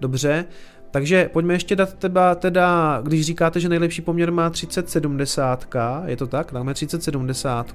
dobře. 0.00 0.44
Takže 0.90 1.30
pojďme 1.32 1.54
ještě 1.54 1.76
dát 1.76 1.94
teba, 1.94 2.34
teda, 2.34 3.00
když 3.02 3.26
říkáte, 3.26 3.60
že 3.60 3.68
nejlepší 3.68 4.02
poměr 4.02 4.32
má 4.32 4.50
3070, 4.50 5.66
je 6.06 6.16
to 6.16 6.26
tak? 6.26 6.50
Dáme 6.52 6.74
3070, 6.74 7.74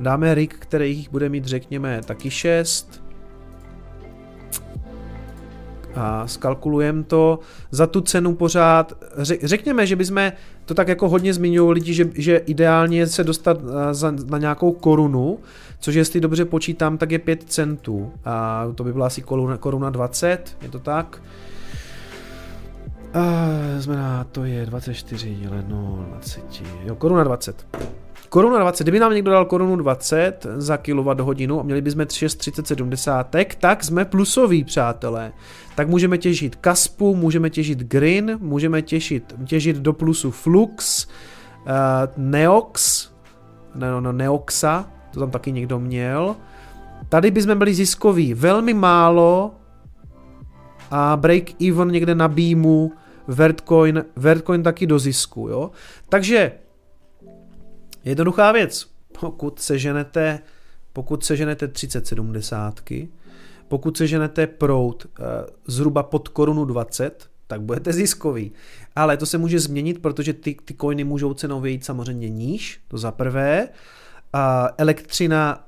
dáme 0.00 0.34
rig, 0.34 0.54
který 0.58 1.06
bude 1.10 1.28
mít, 1.28 1.44
řekněme, 1.44 2.00
taky 2.04 2.30
6, 2.30 3.06
a 5.96 6.26
skalkulujeme 6.26 7.02
to 7.02 7.38
za 7.70 7.86
tu 7.86 8.00
cenu 8.00 8.34
pořád, 8.34 8.92
řekněme, 9.42 9.86
že 9.86 9.96
bychom 9.96 10.32
to 10.64 10.74
tak 10.74 10.88
jako 10.88 11.08
hodně 11.08 11.34
zmiňují 11.34 11.72
lidi, 11.72 11.94
že, 11.94 12.10
že 12.14 12.36
ideálně 12.36 13.06
se 13.06 13.24
dostat 13.24 13.60
za, 13.92 14.14
na 14.30 14.38
nějakou 14.38 14.72
korunu, 14.72 15.38
což 15.80 15.94
jestli 15.94 16.20
dobře 16.20 16.44
počítám, 16.44 16.98
tak 16.98 17.10
je 17.10 17.18
5 17.18 17.42
centů 17.42 18.12
a 18.24 18.66
to 18.74 18.84
by 18.84 18.92
byla 18.92 19.06
asi 19.06 19.22
koruna, 19.22 19.56
koruna 19.56 19.90
20, 19.90 20.56
je 20.62 20.68
to 20.68 20.78
tak? 20.78 21.22
Uh, 23.14 23.80
znamená, 23.80 24.24
to 24.24 24.44
je 24.44 24.66
24 24.66 25.34
děleno 25.34 26.06
20, 26.10 26.42
jo, 26.84 26.94
koruna 26.94 27.24
20. 27.24 27.66
Koruna 28.28 28.58
20, 28.58 28.84
kdyby 28.84 29.00
nám 29.00 29.14
někdo 29.14 29.30
dal 29.30 29.44
korunu 29.44 29.76
20 29.76 30.46
za 30.56 30.76
kilowatt 30.76 31.20
hodinu 31.20 31.60
a 31.60 31.62
měli 31.62 31.80
bychom 31.80 32.06
630 32.10 32.80
tak 33.60 33.84
jsme 33.84 34.04
plusoví, 34.04 34.64
přátelé. 34.64 35.32
Tak 35.74 35.88
můžeme 35.88 36.18
těžit 36.18 36.56
Kaspu, 36.56 37.16
můžeme 37.16 37.50
těžit 37.50 37.78
Green, 37.78 38.38
můžeme 38.40 38.82
těžit, 38.82 39.34
těžit 39.44 39.76
do 39.76 39.92
plusu 39.92 40.30
Flux, 40.30 41.06
uh, 41.06 41.72
Neox, 42.16 43.08
ne, 43.74 43.90
no, 43.90 44.00
no, 44.00 44.12
Neoxa, 44.12 44.90
to 45.10 45.20
tam 45.20 45.30
taky 45.30 45.52
někdo 45.52 45.78
měl. 45.78 46.36
Tady 47.08 47.30
bychom 47.30 47.58
byli 47.58 47.74
ziskoví 47.74 48.34
velmi 48.34 48.74
málo 48.74 49.54
a 50.90 51.16
break 51.16 51.62
even 51.62 51.88
někde 51.88 52.14
na 52.14 52.28
Beamu, 52.28 52.92
Vertcoin, 53.28 54.04
Vertcoin 54.16 54.62
taky 54.62 54.86
do 54.86 54.98
zisku, 54.98 55.48
jo. 55.48 55.70
Takže 56.08 56.52
jednoduchá 58.04 58.52
věc, 58.52 58.86
pokud 59.20 59.60
seženete, 59.60 60.40
pokud 60.92 61.24
seženete 61.24 61.68
3070, 61.68 62.80
pokud 63.68 63.96
seženete 63.96 64.46
prout 64.46 65.06
uh, 65.06 65.24
zhruba 65.66 66.02
pod 66.02 66.28
korunu 66.28 66.64
20, 66.64 67.28
tak 67.46 67.60
budete 67.60 67.92
ziskový. 67.92 68.52
Ale 68.96 69.16
to 69.16 69.26
se 69.26 69.38
může 69.38 69.60
změnit, 69.60 70.02
protože 70.02 70.32
ty, 70.32 70.56
ty 70.64 70.74
coiny 70.80 71.04
můžou 71.04 71.34
cenou 71.34 71.60
vyjít 71.60 71.84
samozřejmě 71.84 72.28
níž, 72.28 72.80
to 72.88 72.98
za 72.98 73.12
prvé. 73.12 73.68
A 74.32 74.68
elektřina 74.78 75.66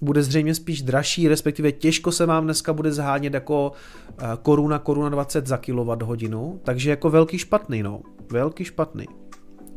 bude 0.00 0.22
zřejmě 0.22 0.54
spíš 0.54 0.82
dražší, 0.82 1.28
respektive 1.28 1.72
těžko 1.72 2.12
se 2.12 2.26
vám 2.26 2.44
dneska 2.44 2.72
bude 2.72 2.92
zhánět 2.92 3.34
jako 3.34 3.72
eh, 4.18 4.24
koruna, 4.42 4.78
koruna 4.78 5.08
20 5.08 5.46
za 5.46 5.56
kilowatt 5.56 6.02
hodinu, 6.02 6.60
takže 6.64 6.90
jako 6.90 7.10
velký 7.10 7.38
špatný, 7.38 7.82
no. 7.82 8.00
Velký 8.32 8.64
špatný. 8.64 9.06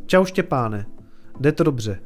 Čau 0.06 0.26
Štěpáne, 0.26 0.86
jde 1.40 1.52
to 1.52 1.64
dobře. 1.64 2.00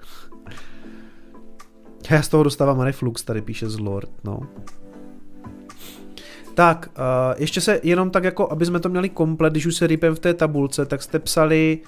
Já 2.12 2.22
z 2.22 2.28
toho 2.28 2.44
dostávám 2.44 2.82
reflux, 2.82 3.24
tady 3.24 3.42
píše 3.42 3.70
z 3.70 3.80
Lord, 3.80 4.10
no. 4.24 4.40
Tak, 6.54 6.90
uh, 6.98 7.42
ještě 7.42 7.62
se 7.62 7.80
jenom 7.84 8.10
tak 8.10 8.24
jako, 8.24 8.52
aby 8.52 8.66
jsme 8.66 8.80
to 8.80 8.90
měli 8.90 9.10
komplet, 9.10 9.54
když 9.54 9.66
už 9.66 9.76
se 9.76 9.88
rýpem 9.88 10.16
v 10.16 10.20
té 10.20 10.34
tabulce, 10.34 10.86
tak 10.86 11.04
jste 11.04 11.20
psali 11.20 11.80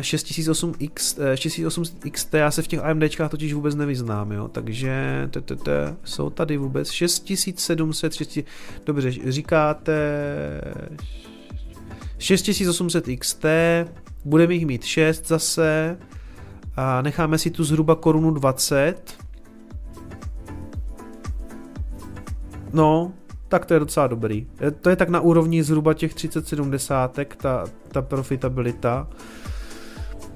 6008X, 0.00 1.18
uh, 1.18 1.24
6008XT, 1.34 2.38
já 2.38 2.50
se 2.50 2.62
v 2.62 2.66
těch 2.66 2.80
AMDčkách 2.80 3.30
totiž 3.30 3.52
vůbec 3.52 3.74
nevyznám, 3.74 4.32
jo, 4.32 4.48
takže 4.48 5.28
t, 5.30 5.40
t, 5.40 5.56
t, 5.56 5.96
jsou 6.04 6.30
tady 6.30 6.56
vůbec 6.56 6.90
6700, 6.90 8.14
6, 8.14 8.38
dobře, 8.86 9.10
říkáte 9.10 9.94
6800XT, 12.18 13.48
budeme 14.24 14.54
jich 14.54 14.66
mít 14.66 14.84
6 14.84 15.28
zase 15.28 15.98
a 16.76 17.02
necháme 17.02 17.38
si 17.38 17.50
tu 17.50 17.64
zhruba 17.64 17.94
korunu 17.94 18.30
20. 18.30 19.18
No, 22.72 23.12
tak 23.48 23.66
to 23.66 23.74
je 23.74 23.80
docela 23.80 24.06
dobrý. 24.06 24.46
To 24.82 24.90
je 24.90 24.96
tak 24.96 25.08
na 25.08 25.20
úrovni 25.20 25.62
zhruba 25.62 25.94
těch 25.94 26.14
3070, 26.14 27.18
ta, 27.36 27.64
ta 27.92 28.02
profitabilita. 28.02 29.08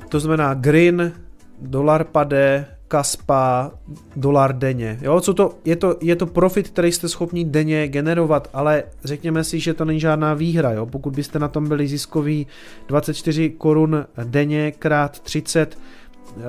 To 0.09 0.21
znamená 0.21 0.55
Green, 0.55 1.13
dolar 1.61 2.05
pade, 2.05 2.67
Kaspa, 2.89 3.71
dolar 4.17 4.59
denně. 4.59 4.99
Jo, 5.03 5.21
co 5.21 5.35
to, 5.35 5.55
je, 5.65 5.77
to, 5.77 5.97
je 6.01 6.17
to 6.17 6.27
profit, 6.27 6.69
který 6.69 6.93
jste 6.93 7.09
schopni 7.09 7.45
denně 7.45 7.89
generovat, 7.89 8.51
ale 8.53 8.85
řekněme 9.05 9.45
si, 9.45 9.61
že 9.61 9.75
to 9.75 9.85
není 9.85 10.01
žádná 10.01 10.35
výhra. 10.35 10.73
Jo? 10.73 10.87
Pokud 10.87 11.15
byste 11.15 11.39
na 11.39 11.49
tom 11.49 11.69
byli 11.69 11.89
ziskový 11.89 12.47
24 12.89 13.51
korun 13.51 14.07
denně 14.25 14.73
krát 14.73 15.21
30, 15.21 15.79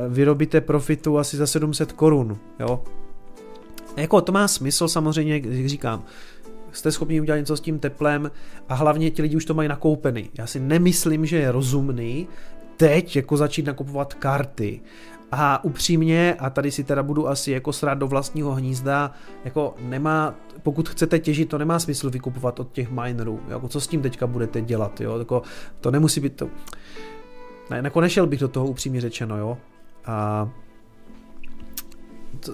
vyrobíte 0.09 0.61
profitu 0.61 1.19
asi 1.19 1.37
za 1.37 1.47
700 1.47 1.91
korun. 1.91 2.37
Jo? 2.59 2.83
Jako 3.97 4.21
to 4.21 4.31
má 4.31 4.47
smysl 4.47 4.87
samozřejmě, 4.87 5.33
jak 5.33 5.67
říkám, 5.67 6.03
jste 6.73 6.91
schopni 6.91 7.21
udělat 7.21 7.37
něco 7.37 7.57
s 7.57 7.61
tím 7.61 7.79
teplem 7.79 8.31
a 8.69 8.75
hlavně 8.75 9.11
ti 9.11 9.21
lidi 9.21 9.35
už 9.35 9.45
to 9.45 9.53
mají 9.53 9.69
nakoupený. 9.69 10.29
Já 10.37 10.47
si 10.47 10.59
nemyslím, 10.59 11.25
že 11.25 11.37
je 11.37 11.51
rozumný 11.51 12.27
teď 12.77 13.15
jako 13.15 13.37
začít 13.37 13.65
nakupovat 13.65 14.13
karty. 14.13 14.81
A 15.31 15.63
upřímně, 15.63 16.35
a 16.39 16.49
tady 16.49 16.71
si 16.71 16.83
teda 16.83 17.03
budu 17.03 17.27
asi 17.27 17.51
jako 17.51 17.73
srát 17.73 17.93
do 17.93 18.07
vlastního 18.07 18.55
hnízda, 18.55 19.11
jako 19.45 19.75
nemá, 19.79 20.35
pokud 20.63 20.89
chcete 20.89 21.19
těžit, 21.19 21.49
to 21.49 21.57
nemá 21.57 21.79
smysl 21.79 22.09
vykupovat 22.09 22.59
od 22.59 22.71
těch 22.71 22.91
minerů, 22.91 23.39
jako 23.47 23.67
co 23.67 23.81
s 23.81 23.87
tím 23.87 24.01
teďka 24.01 24.27
budete 24.27 24.61
dělat, 24.61 25.01
jo, 25.01 25.19
jako 25.19 25.41
to 25.79 25.91
nemusí 25.91 26.19
být 26.19 26.35
to, 26.35 26.49
ne, 27.69 27.81
jako 27.83 28.01
nešel 28.01 28.27
bych 28.27 28.39
do 28.39 28.47
toho 28.47 28.65
upřímně 28.65 29.01
řečeno, 29.01 29.37
jo, 29.37 29.57
a 30.05 30.49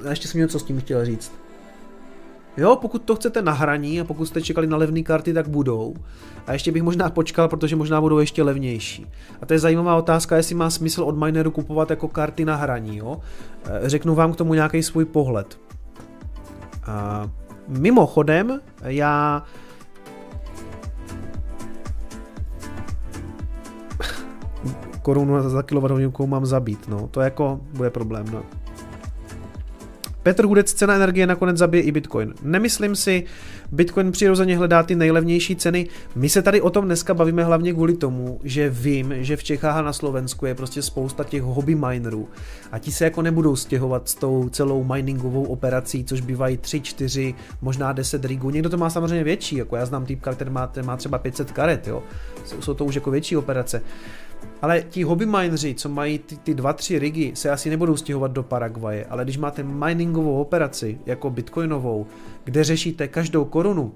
ještě 0.10 0.28
jsem 0.28 0.42
něco 0.42 0.60
s 0.60 0.64
tím 0.64 0.80
chtěl 0.80 1.06
říct. 1.06 1.49
Jo, 2.58 2.76
pokud 2.76 3.02
to 3.02 3.16
chcete 3.16 3.42
na 3.42 3.52
hraní 3.52 4.02
a 4.02 4.04
pokud 4.04 4.26
jste 4.26 4.42
čekali 4.42 4.68
na 4.68 4.78
levné 4.78 5.04
karty, 5.04 5.34
tak 5.34 5.48
budou. 5.48 5.94
A 6.48 6.54
ještě 6.54 6.72
bych 6.72 6.84
možná 6.84 7.10
počkal, 7.10 7.48
protože 7.48 7.76
možná 7.76 8.02
budou 8.02 8.20
ještě 8.20 8.44
levnější. 8.44 9.08
A 9.42 9.46
to 9.46 9.54
je 9.54 9.60
zajímavá 9.60 9.96
otázka, 9.96 10.38
jestli 10.38 10.56
má 10.56 10.70
smysl 10.70 11.04
od 11.04 11.18
mineru 11.18 11.52
kupovat 11.52 11.90
jako 11.90 12.08
karty 12.08 12.46
na 12.46 12.56
hraní. 12.56 12.98
Jo? 12.98 13.20
E, 13.66 13.90
řeknu 13.90 14.16
vám 14.16 14.34
k 14.34 14.36
tomu 14.36 14.54
nějaký 14.54 14.84
svůj 14.84 15.06
pohled. 15.06 15.60
A 16.86 17.30
mimochodem, 17.68 18.62
já 18.84 19.44
korunu 25.02 25.50
za 25.50 25.64
kilowatthodinku 25.64 26.28
mám 26.28 26.46
zabít, 26.46 26.88
no. 26.88 27.08
To 27.08 27.22
jako 27.22 27.60
bude 27.74 27.90
problém, 27.90 28.26
no. 28.32 28.44
Petr 30.24 30.46
Hudec, 30.46 30.74
cena 30.74 30.96
energie 30.96 31.28
nakonec 31.28 31.58
zabije 31.58 31.84
i 31.84 31.92
Bitcoin. 31.92 32.34
Nemyslím 32.44 32.96
si, 32.96 33.24
Bitcoin 33.72 34.12
přirozeně 34.12 34.58
hledá 34.58 34.84
ty 34.84 34.96
nejlevnější 34.96 35.56
ceny. 35.56 35.88
My 36.16 36.30
se 36.30 36.42
tady 36.42 36.62
o 36.62 36.70
tom 36.70 36.86
dneska 36.86 37.14
bavíme 37.14 37.44
hlavně 37.44 37.74
kvůli 37.74 37.94
tomu, 37.94 38.40
že 38.44 38.70
vím, 38.70 39.14
že 39.18 39.38
v 39.38 39.44
Čechách 39.44 39.78
a 39.78 39.82
na 39.82 39.94
Slovensku 39.94 40.46
je 40.46 40.56
prostě 40.56 40.82
spousta 40.82 41.24
těch 41.24 41.42
hobby 41.42 41.76
minerů 41.76 42.30
a 42.72 42.80
ti 42.80 42.92
se 42.92 43.04
jako 43.04 43.22
nebudou 43.22 43.56
stěhovat 43.56 44.10
s 44.10 44.16
tou 44.16 44.50
celou 44.50 44.84
miningovou 44.84 45.44
operací, 45.44 46.04
což 46.04 46.22
bývají 46.22 46.58
3, 46.58 46.82
4, 46.82 47.36
možná 47.62 47.94
10 47.94 48.26
rigů. 48.26 48.50
Někdo 48.50 48.70
to 48.70 48.78
má 48.78 48.90
samozřejmě 48.90 49.24
větší, 49.24 49.56
jako 49.56 49.76
já 49.76 49.86
znám 49.86 50.06
týpka, 50.06 50.34
který 50.34 50.50
má, 50.50 50.68
ten 50.68 50.86
má 50.86 50.98
třeba 50.98 51.18
500 51.18 51.52
karet, 51.52 51.88
jo. 51.88 52.04
Jsou 52.60 52.74
to 52.74 52.86
už 52.86 52.96
jako 52.96 53.12
větší 53.12 53.38
operace. 53.38 53.82
Ale 54.62 54.82
ti 54.82 55.04
hobby 55.04 55.26
mineři, 55.26 55.76
co 55.76 55.90
mají 55.90 56.20
ty, 56.20 56.38
ty 56.38 56.54
dva, 56.54 56.74
tři 56.74 57.00
rigy, 57.00 57.32
se 57.36 57.50
asi 57.50 57.70
nebudou 57.70 57.98
stěhovat 57.98 58.32
do 58.32 58.44
Paraguaje, 58.44 59.06
ale 59.06 59.24
když 59.24 59.38
máte 59.38 59.64
miningovou 59.64 60.42
operaci, 60.42 61.00
jako 61.06 61.30
bitcoinovou, 61.30 62.08
kde 62.44 62.64
řešíte 62.64 63.08
každou 63.08 63.46
korunu, 63.46 63.94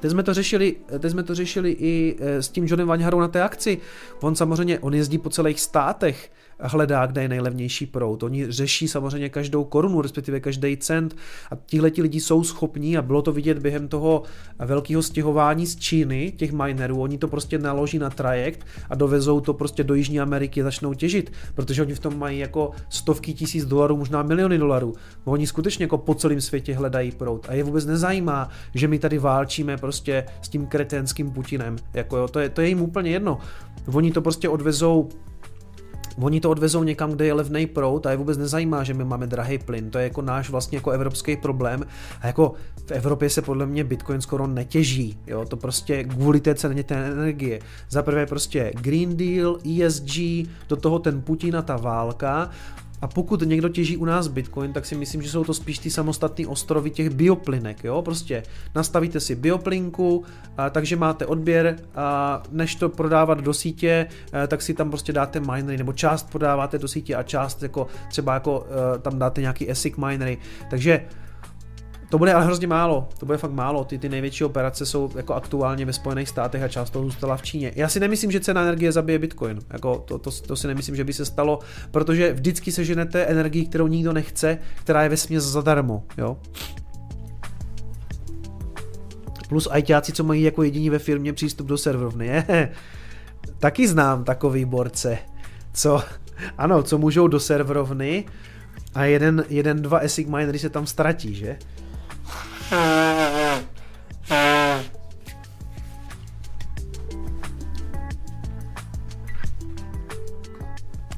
Teď 0.00 0.10
jsme 0.10 0.22
to 0.22 0.34
řešili, 0.34 0.76
teď 0.98 1.12
jsme 1.12 1.22
to 1.22 1.34
řešili 1.34 1.70
i 1.70 2.16
eh, 2.20 2.42
s 2.42 2.48
tím 2.48 2.66
Johnem 2.66 2.88
Vaňharou 2.88 3.20
na 3.20 3.28
té 3.28 3.42
akci. 3.42 3.78
On 4.20 4.34
samozřejmě, 4.34 4.78
on 4.78 4.94
jezdí 4.94 5.18
po 5.18 5.30
celých 5.30 5.60
státech, 5.60 6.30
hledá, 6.60 7.06
kde 7.06 7.22
je 7.22 7.28
nejlevnější 7.28 7.86
prout. 7.86 8.22
Oni 8.22 8.52
řeší 8.52 8.88
samozřejmě 8.88 9.28
každou 9.28 9.64
korunu, 9.64 10.02
respektive 10.02 10.40
každý 10.40 10.76
cent 10.76 11.16
a 11.50 11.56
tihle 11.66 11.90
ti 11.90 12.02
lidi 12.02 12.20
jsou 12.20 12.44
schopní 12.44 12.98
a 12.98 13.02
bylo 13.02 13.22
to 13.22 13.32
vidět 13.32 13.58
během 13.58 13.88
toho 13.88 14.22
velkého 14.58 15.02
stěhování 15.02 15.66
z 15.66 15.76
Číny, 15.76 16.32
těch 16.36 16.52
minerů, 16.52 17.00
oni 17.00 17.18
to 17.18 17.28
prostě 17.28 17.58
naloží 17.58 17.98
na 17.98 18.10
trajekt 18.10 18.66
a 18.90 18.94
dovezou 18.94 19.40
to 19.40 19.54
prostě 19.54 19.84
do 19.84 19.94
Jižní 19.94 20.20
Ameriky 20.20 20.60
a 20.60 20.64
začnou 20.64 20.94
těžit, 20.94 21.32
protože 21.54 21.82
oni 21.82 21.94
v 21.94 21.98
tom 21.98 22.18
mají 22.18 22.38
jako 22.38 22.70
stovky 22.88 23.34
tisíc 23.34 23.64
dolarů, 23.64 23.96
možná 23.96 24.22
miliony 24.22 24.58
dolarů. 24.58 24.94
Oni 25.24 25.46
skutečně 25.46 25.84
jako 25.84 25.98
po 25.98 26.14
celém 26.14 26.40
světě 26.40 26.74
hledají 26.74 27.12
prout 27.12 27.46
a 27.48 27.54
je 27.54 27.64
vůbec 27.64 27.86
nezajímá, 27.86 28.48
že 28.74 28.88
my 28.88 28.98
tady 28.98 29.18
válčíme 29.18 29.76
prostě 29.76 30.24
s 30.42 30.48
tím 30.48 30.66
kretenským 30.66 31.30
Putinem. 31.30 31.76
Jako 31.94 32.16
jo, 32.16 32.28
to, 32.28 32.40
je, 32.40 32.48
to 32.48 32.60
je 32.60 32.68
jim 32.68 32.82
úplně 32.82 33.10
jedno. 33.10 33.38
Oni 33.92 34.12
to 34.12 34.22
prostě 34.22 34.48
odvezou 34.48 35.08
Oni 36.20 36.40
to 36.40 36.50
odvezou 36.50 36.82
někam, 36.82 37.10
kde 37.10 37.26
je 37.26 37.32
levný 37.32 37.66
prout 37.66 38.06
a 38.06 38.10
je 38.10 38.16
vůbec 38.16 38.38
nezajímá, 38.38 38.84
že 38.84 38.94
my 38.94 39.04
máme 39.04 39.26
drahý 39.26 39.58
plyn. 39.58 39.90
To 39.90 39.98
je 39.98 40.04
jako 40.04 40.22
náš 40.22 40.50
vlastně 40.50 40.78
jako 40.78 40.90
evropský 40.90 41.36
problém. 41.36 41.86
A 42.20 42.26
jako 42.26 42.52
v 42.86 42.90
Evropě 42.90 43.30
se 43.30 43.42
podle 43.42 43.66
mě 43.66 43.84
Bitcoin 43.84 44.20
skoro 44.20 44.46
netěží. 44.46 45.18
Jo? 45.26 45.44
To 45.44 45.56
prostě 45.56 46.04
kvůli 46.04 46.40
té 46.40 46.54
ceně 46.54 46.82
té 46.82 46.94
energie. 46.94 47.60
Za 47.90 48.02
prvé 48.02 48.26
prostě 48.26 48.72
Green 48.80 49.16
Deal, 49.16 49.58
ESG, 49.82 50.18
do 50.68 50.76
toho 50.76 50.98
ten 50.98 51.22
Putin 51.22 51.56
a 51.56 51.62
ta 51.62 51.76
válka 51.76 52.50
a 53.02 53.08
pokud 53.08 53.42
někdo 53.42 53.68
těží 53.68 53.96
u 53.96 54.04
nás 54.04 54.28
Bitcoin, 54.28 54.72
tak 54.72 54.86
si 54.86 54.94
myslím, 54.94 55.22
že 55.22 55.30
jsou 55.30 55.44
to 55.44 55.54
spíš 55.54 55.78
ty 55.78 55.90
samostatné 55.90 56.46
ostrovy 56.46 56.90
těch 56.90 57.10
bioplynek, 57.10 57.84
jo, 57.84 58.02
prostě 58.02 58.42
nastavíte 58.74 59.20
si 59.20 59.34
bioplinku, 59.34 60.24
a, 60.56 60.70
takže 60.70 60.96
máte 60.96 61.26
odběr 61.26 61.76
a 61.94 62.42
než 62.50 62.74
to 62.74 62.88
prodávat 62.88 63.40
do 63.40 63.54
sítě, 63.54 64.06
a, 64.32 64.46
tak 64.46 64.62
si 64.62 64.74
tam 64.74 64.90
prostě 64.90 65.12
dáte 65.12 65.40
minery, 65.40 65.76
nebo 65.76 65.92
část 65.92 66.30
prodáváte 66.30 66.78
do 66.78 66.88
sítě 66.88 67.14
a 67.14 67.22
část 67.22 67.62
jako 67.62 67.86
třeba 68.10 68.34
jako 68.34 68.66
a, 68.94 68.98
tam 68.98 69.18
dáte 69.18 69.40
nějaký 69.40 69.70
ASIC 69.70 69.96
minery, 69.96 70.38
takže 70.70 71.04
to 72.12 72.18
bude 72.18 72.32
ale 72.34 72.44
hrozně 72.44 72.66
málo, 72.66 73.08
to 73.18 73.26
bude 73.26 73.38
fakt 73.38 73.50
málo, 73.50 73.84
ty, 73.84 73.98
ty 73.98 74.08
největší 74.08 74.44
operace 74.44 74.86
jsou 74.86 75.10
jako 75.16 75.34
aktuálně 75.34 75.86
ve 75.86 75.92
Spojených 75.92 76.28
státech 76.28 76.62
a 76.62 76.68
část 76.68 76.90
toho 76.90 77.04
zůstala 77.04 77.36
v 77.36 77.42
Číně. 77.42 77.72
Já 77.74 77.88
si 77.88 78.00
nemyslím, 78.00 78.30
že 78.30 78.40
cena 78.40 78.62
energie 78.62 78.92
zabije 78.92 79.18
Bitcoin, 79.18 79.58
jako 79.70 80.04
to, 80.08 80.18
to, 80.18 80.30
to 80.30 80.56
si 80.56 80.66
nemyslím, 80.66 80.96
že 80.96 81.04
by 81.04 81.12
se 81.12 81.24
stalo, 81.24 81.58
protože 81.90 82.32
vždycky 82.32 82.72
se 82.72 82.84
ženete 82.84 83.24
energii, 83.24 83.66
kterou 83.66 83.86
nikdo 83.86 84.12
nechce, 84.12 84.58
která 84.74 85.02
je 85.02 85.08
ve 85.08 85.16
směs 85.16 85.44
zadarmo, 85.44 86.04
jo. 86.18 86.38
Plus 89.48 89.68
ajťáci, 89.70 90.12
co 90.12 90.24
mají 90.24 90.42
jako 90.42 90.62
jediní 90.62 90.90
ve 90.90 90.98
firmě 90.98 91.32
přístup 91.32 91.66
do 91.66 91.78
serverovny, 91.78 92.26
je. 92.26 92.68
Taky 93.58 93.88
znám 93.88 94.24
takový 94.24 94.64
borce, 94.64 95.18
co, 95.72 96.02
ano, 96.58 96.82
co 96.82 96.98
můžou 96.98 97.28
do 97.28 97.40
serverovny 97.40 98.24
a 98.94 99.04
jeden, 99.04 99.44
jeden 99.48 99.82
dva 99.82 99.98
ASIC 99.98 100.28
minery 100.28 100.58
se 100.58 100.70
tam 100.70 100.86
ztratí, 100.86 101.34
že? 101.34 101.56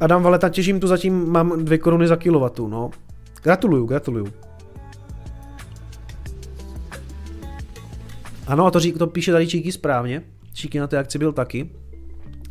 Adam 0.01 0.23
Valeta, 0.23 0.49
těžím 0.49 0.81
tu 0.81 0.87
zatím, 0.87 1.29
mám 1.29 1.65
dvě 1.65 1.79
koruny 1.79 2.09
za 2.09 2.17
kilowattu, 2.17 2.69
no. 2.69 2.91
Gratuluju, 3.43 3.87
gratuluju. 3.87 4.33
Ano, 8.47 8.67
a 8.67 8.71
to, 8.71 8.81
řík, 8.81 8.99
to 8.99 9.07
píše 9.07 9.33
tady 9.33 9.47
Číky 9.47 9.73
správně. 9.73 10.23
Číky 10.53 10.81
na 10.81 10.87
té 10.87 10.99
akci 10.99 11.19
byl 11.19 11.33
taky. 11.33 11.71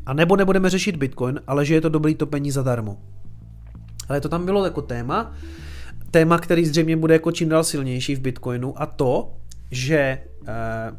A 0.05 0.13
nebo 0.13 0.35
nebudeme 0.35 0.69
řešit 0.69 0.95
Bitcoin, 0.95 1.39
ale 1.47 1.65
že 1.65 1.73
je 1.73 1.81
to 1.81 1.89
dobrý 1.89 2.15
topení 2.15 2.51
zadarmo. 2.51 2.97
Ale 4.09 4.21
to 4.21 4.29
tam 4.29 4.45
bylo 4.45 4.65
jako 4.65 4.81
téma. 4.81 5.33
Téma, 6.13 6.37
který 6.37 6.65
zřejmě 6.65 6.97
bude 6.97 7.13
jako 7.13 7.31
čím 7.31 7.49
dál 7.49 7.63
silnější 7.63 8.15
v 8.15 8.19
Bitcoinu 8.19 8.81
a 8.81 8.85
to, 8.85 9.33
že 9.71 9.97
eh, 9.97 10.91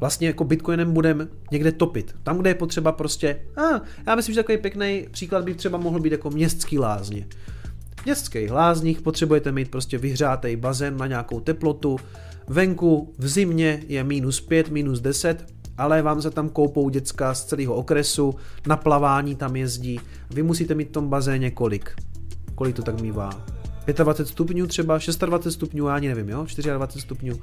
vlastně 0.00 0.26
jako 0.26 0.44
Bitcoinem 0.44 0.92
budeme 0.92 1.28
někde 1.52 1.72
topit. 1.72 2.14
Tam, 2.22 2.38
kde 2.38 2.50
je 2.50 2.54
potřeba 2.54 2.92
prostě, 2.92 3.40
a 3.56 3.80
já 4.06 4.14
myslím, 4.14 4.34
že 4.34 4.40
takový 4.42 4.58
pěkný 4.58 5.06
příklad 5.10 5.44
by 5.44 5.54
třeba 5.54 5.78
mohl 5.78 6.00
být 6.00 6.12
jako 6.12 6.30
městský 6.30 6.78
lázně. 6.78 7.26
V 8.00 8.04
městských 8.04 8.50
lázních 8.50 9.00
potřebujete 9.00 9.52
mít 9.52 9.70
prostě 9.70 9.98
vyhřátý 9.98 10.56
bazén 10.56 10.96
na 10.96 11.06
nějakou 11.06 11.40
teplotu, 11.40 11.98
venku 12.48 13.14
v 13.18 13.28
zimě 13.28 13.82
je 13.88 14.04
minus 14.04 14.40
5, 14.40 14.70
minus 14.70 15.00
10, 15.00 15.46
ale 15.78 16.02
vám 16.02 16.22
se 16.22 16.30
tam 16.30 16.48
koupou 16.48 16.88
děcka 16.88 17.34
z 17.34 17.44
celého 17.44 17.74
okresu, 17.74 18.34
na 18.66 18.76
plavání 18.76 19.34
tam 19.34 19.56
jezdí, 19.56 20.00
vy 20.30 20.42
musíte 20.42 20.74
mít 20.74 20.88
v 20.88 20.92
tom 20.92 21.08
bazéně 21.08 21.50
kolik? 21.50 21.90
Kolik 22.54 22.76
to 22.76 22.82
tak 22.82 23.00
mývá? 23.00 23.56
25 23.86 24.26
stupňů 24.26 24.66
třeba, 24.66 24.98
26 25.26 25.54
stupňů, 25.54 25.86
já 25.86 25.94
ani 25.94 26.08
nevím, 26.08 26.28
jo, 26.28 26.46
24 26.76 27.02
stupňů. 27.02 27.34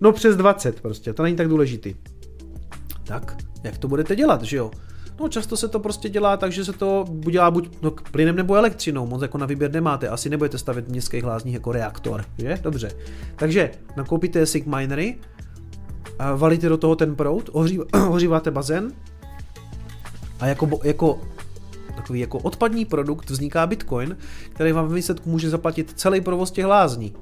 No 0.00 0.12
přes 0.12 0.36
20 0.36 0.80
prostě, 0.80 1.12
to 1.12 1.22
není 1.22 1.36
tak 1.36 1.48
důležitý. 1.48 1.94
Tak, 3.04 3.36
jak 3.64 3.78
to 3.78 3.88
budete 3.88 4.16
dělat, 4.16 4.42
že 4.42 4.56
jo? 4.56 4.70
No 5.20 5.28
často 5.28 5.56
se 5.56 5.68
to 5.68 5.80
prostě 5.80 6.08
dělá 6.08 6.36
tak, 6.36 6.52
že 6.52 6.64
se 6.64 6.72
to 6.72 7.04
dělá 7.30 7.50
buď 7.50 7.68
no, 7.82 7.90
plynem 7.90 8.36
nebo 8.36 8.54
elektřinou, 8.54 9.06
moc 9.06 9.22
jako 9.22 9.38
na 9.38 9.46
výběr 9.46 9.72
nemáte, 9.72 10.08
asi 10.08 10.30
nebudete 10.30 10.58
stavět 10.58 10.86
v 10.86 10.90
městských 10.90 11.24
lázních 11.24 11.54
jako 11.54 11.72
reaktor, 11.72 12.24
že? 12.38 12.58
Dobře. 12.62 12.90
Takže 13.36 13.70
nakoupíte 13.96 14.46
SIG 14.46 14.66
minery, 14.66 15.18
valíte 16.36 16.68
do 16.68 16.76
toho 16.76 16.96
ten 16.96 17.16
proud, 17.16 17.50
ohříváte 18.08 18.50
bazén 18.50 18.92
a 20.40 20.46
jako, 20.46 20.80
jako 20.84 21.20
takový 21.94 22.20
jako 22.20 22.38
odpadní 22.38 22.84
produkt 22.84 23.30
vzniká 23.30 23.66
Bitcoin, 23.66 24.16
který 24.52 24.72
vám 24.72 24.88
v 24.88 24.94
výsledku 24.94 25.30
může 25.30 25.50
zaplatit 25.50 25.92
celý 25.96 26.20
provoz 26.20 26.50
těch 26.50 26.64
lázní. 26.64 27.14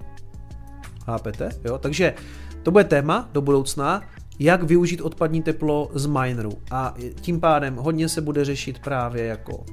Chápete? 1.05 1.51
Jo? 1.65 1.79
Takže 1.79 2.15
to 2.63 2.71
bude 2.71 2.85
téma 2.85 3.29
do 3.33 3.41
budoucna, 3.41 4.03
jak 4.39 4.63
využít 4.63 5.01
odpadní 5.01 5.43
teplo 5.43 5.91
z 5.95 6.07
mineru. 6.07 6.53
A 6.71 6.95
tím 7.21 7.41
pádem 7.41 7.77
hodně 7.77 8.09
se 8.09 8.21
bude 8.21 8.45
řešit 8.45 8.79
právě 8.79 9.25
jako 9.25 9.65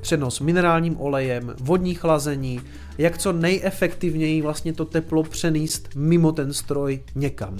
přenos 0.00 0.40
minerálním 0.40 1.00
olejem, 1.00 1.54
vodní 1.60 1.94
chlazení, 1.94 2.60
jak 2.98 3.18
co 3.18 3.32
nejefektivněji 3.32 4.42
vlastně 4.42 4.72
to 4.72 4.84
teplo 4.84 5.22
přenést 5.22 5.88
mimo 5.94 6.32
ten 6.32 6.52
stroj 6.52 7.00
někam. 7.14 7.56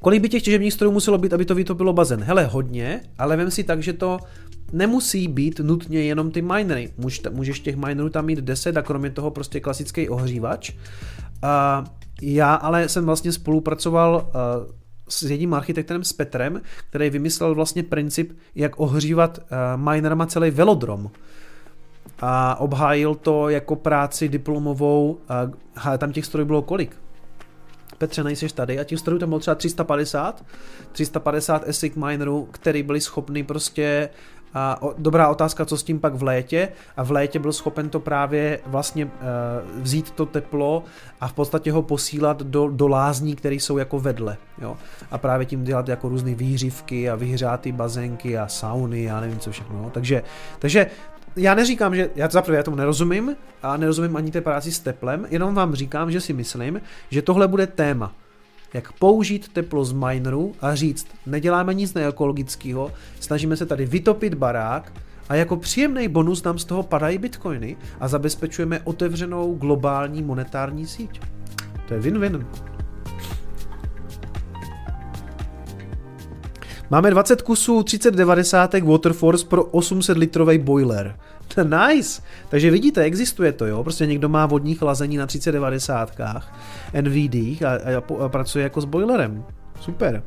Kolik 0.00 0.22
by 0.22 0.28
těch 0.28 0.42
těžebních 0.42 0.72
strojů 0.72 0.92
muselo 0.92 1.18
být, 1.18 1.32
aby 1.32 1.44
to 1.44 1.54
vytopilo 1.54 1.92
bazén? 1.92 2.22
Hele, 2.24 2.44
hodně, 2.44 3.00
ale 3.18 3.36
vem 3.36 3.50
si 3.50 3.64
tak, 3.64 3.82
že 3.82 3.92
to 3.92 4.18
nemusí 4.72 5.28
být 5.28 5.60
nutně 5.60 6.02
jenom 6.02 6.30
ty 6.30 6.42
minery. 6.42 6.92
Můžeš 7.30 7.60
těch 7.60 7.76
minerů 7.76 8.08
tam 8.08 8.26
mít 8.26 8.38
10 8.38 8.76
a 8.76 8.82
kromě 8.82 9.10
toho 9.10 9.30
prostě 9.30 9.60
klasický 9.60 10.08
ohřívač. 10.08 10.72
Já 12.22 12.54
ale 12.54 12.88
jsem 12.88 13.04
vlastně 13.06 13.32
spolupracoval 13.32 14.32
s 15.08 15.22
jedním 15.22 15.54
architektem, 15.54 16.04
s 16.04 16.12
Petrem, 16.12 16.60
který 16.88 17.10
vymyslel 17.10 17.54
vlastně 17.54 17.82
princip, 17.82 18.38
jak 18.54 18.80
ohřívat 18.80 19.38
minerama 19.76 20.26
celý 20.26 20.50
velodrom 20.50 21.10
a 22.20 22.60
obhájil 22.60 23.14
to 23.14 23.48
jako 23.48 23.76
práci 23.76 24.28
diplomovou, 24.28 25.18
a 25.76 25.98
tam 25.98 26.12
těch 26.12 26.26
strojů 26.26 26.46
bylo 26.46 26.62
kolik? 26.62 26.96
Petře, 28.00 28.24
nejseš 28.24 28.52
tady 28.52 28.78
a 28.78 28.84
těch 28.84 28.98
strojů 28.98 29.18
tam 29.18 29.28
bylo 29.28 29.38
třeba 29.38 29.54
350, 29.54 30.44
350 30.92 31.68
ASIC 31.68 31.94
minerů, 31.94 32.48
který 32.50 32.82
byli 32.82 33.00
schopni 33.00 33.44
prostě 33.44 34.08
a 34.54 34.80
dobrá 34.98 35.28
otázka, 35.28 35.64
co 35.64 35.76
s 35.76 35.82
tím 35.82 36.00
pak 36.00 36.14
v 36.14 36.22
létě. 36.22 36.68
A 36.96 37.02
v 37.02 37.10
létě 37.10 37.38
byl 37.38 37.52
schopen 37.52 37.88
to 37.88 38.00
právě 38.00 38.60
vlastně 38.66 39.04
uh, 39.04 39.10
vzít 39.82 40.10
to 40.10 40.26
teplo 40.26 40.84
a 41.20 41.28
v 41.28 41.32
podstatě 41.32 41.72
ho 41.72 41.82
posílat 41.82 42.42
do, 42.42 42.68
do 42.68 42.88
lázní, 42.88 43.36
které 43.36 43.54
jsou 43.54 43.78
jako 43.78 44.00
vedle. 44.00 44.36
Jo? 44.60 44.76
A 45.10 45.18
právě 45.18 45.46
tím 45.46 45.64
dělat 45.64 45.88
jako 45.88 46.08
různé 46.08 46.34
výřivky 46.34 47.10
a 47.10 47.14
vyhřátý 47.14 47.72
bazénky 47.72 48.38
a 48.38 48.48
sauny 48.48 49.10
a 49.10 49.20
nevím 49.20 49.38
co 49.38 49.50
všechno. 49.52 49.78
Jo? 49.78 49.90
Takže, 49.94 50.22
takže 50.58 50.86
já 51.36 51.54
neříkám, 51.54 51.94
že 51.94 52.10
já 52.16 52.28
zaprvé 52.28 52.56
já 52.56 52.62
tomu 52.62 52.76
nerozumím 52.76 53.36
a 53.62 53.76
nerozumím 53.76 54.16
ani 54.16 54.30
té 54.30 54.40
práci 54.40 54.72
s 54.72 54.80
teplem, 54.80 55.26
jenom 55.30 55.54
vám 55.54 55.74
říkám, 55.74 56.10
že 56.10 56.20
si 56.20 56.32
myslím, 56.32 56.80
že 57.10 57.22
tohle 57.22 57.48
bude 57.48 57.66
téma. 57.66 58.12
Jak 58.74 58.92
použít 58.92 59.48
teplo 59.48 59.84
z 59.84 59.92
mineru 59.92 60.54
a 60.60 60.74
říct, 60.74 61.06
neděláme 61.26 61.74
nic 61.74 61.94
neekologického, 61.94 62.92
snažíme 63.20 63.56
se 63.56 63.66
tady 63.66 63.86
vytopit 63.86 64.34
barák 64.34 64.92
a 65.28 65.34
jako 65.34 65.56
příjemný 65.56 66.08
bonus 66.08 66.42
nám 66.42 66.58
z 66.58 66.64
toho 66.64 66.82
padají 66.82 67.18
bitcoiny 67.18 67.76
a 68.00 68.08
zabezpečujeme 68.08 68.80
otevřenou 68.84 69.54
globální 69.54 70.22
monetární 70.22 70.86
síť. 70.86 71.20
To 71.88 71.94
je 71.94 72.00
win-win. 72.00 72.46
Máme 76.90 77.10
20 77.10 77.42
kusů 77.42 77.82
3090 77.82 78.74
Waterforce 78.74 79.46
pro 79.46 79.64
800 79.64 80.18
litrový 80.18 80.58
boiler. 80.58 81.16
Nice! 81.62 82.22
Takže 82.48 82.70
vidíte, 82.70 83.02
existuje 83.02 83.52
to, 83.52 83.66
jo? 83.66 83.82
Prostě 83.82 84.06
někdo 84.06 84.28
má 84.28 84.46
vodní 84.46 84.74
chlazení 84.74 85.16
na 85.16 85.26
3090 85.26 86.10
NVD 87.00 87.34
a, 87.34 87.68
a, 87.68 88.24
a 88.24 88.28
pracuje 88.28 88.62
jako 88.62 88.80
s 88.80 88.84
boilerem. 88.84 89.44
Super. 89.80 90.22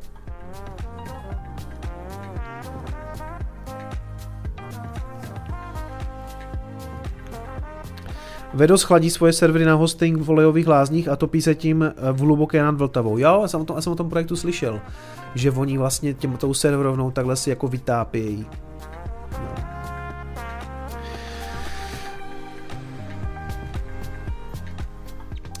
Vedos 8.54 8.82
chladí 8.82 9.10
svoje 9.10 9.32
servery 9.32 9.64
na 9.64 9.74
hosting 9.74 10.18
v 10.18 10.30
olejových 10.30 10.66
lázních 10.66 11.08
a 11.08 11.16
topí 11.16 11.42
se 11.42 11.54
tím 11.54 11.94
v 12.12 12.18
hluboké 12.18 12.62
nad 12.62 12.74
Vltavou. 12.74 13.18
Jo, 13.18 13.38
já 13.42 13.48
jsem 13.48 13.60
o 13.60 13.64
tom, 13.64 13.76
já 13.76 13.82
jsem 13.82 13.92
o 13.92 13.96
tom 13.96 14.10
projektu 14.10 14.36
slyšel 14.36 14.80
že 15.34 15.50
oni 15.50 15.78
vlastně 15.78 16.14
těmto 16.14 16.54
serverovnou 16.54 17.10
takhle 17.10 17.36
si 17.36 17.50
jako 17.50 17.68
vytápějí. 17.68 18.46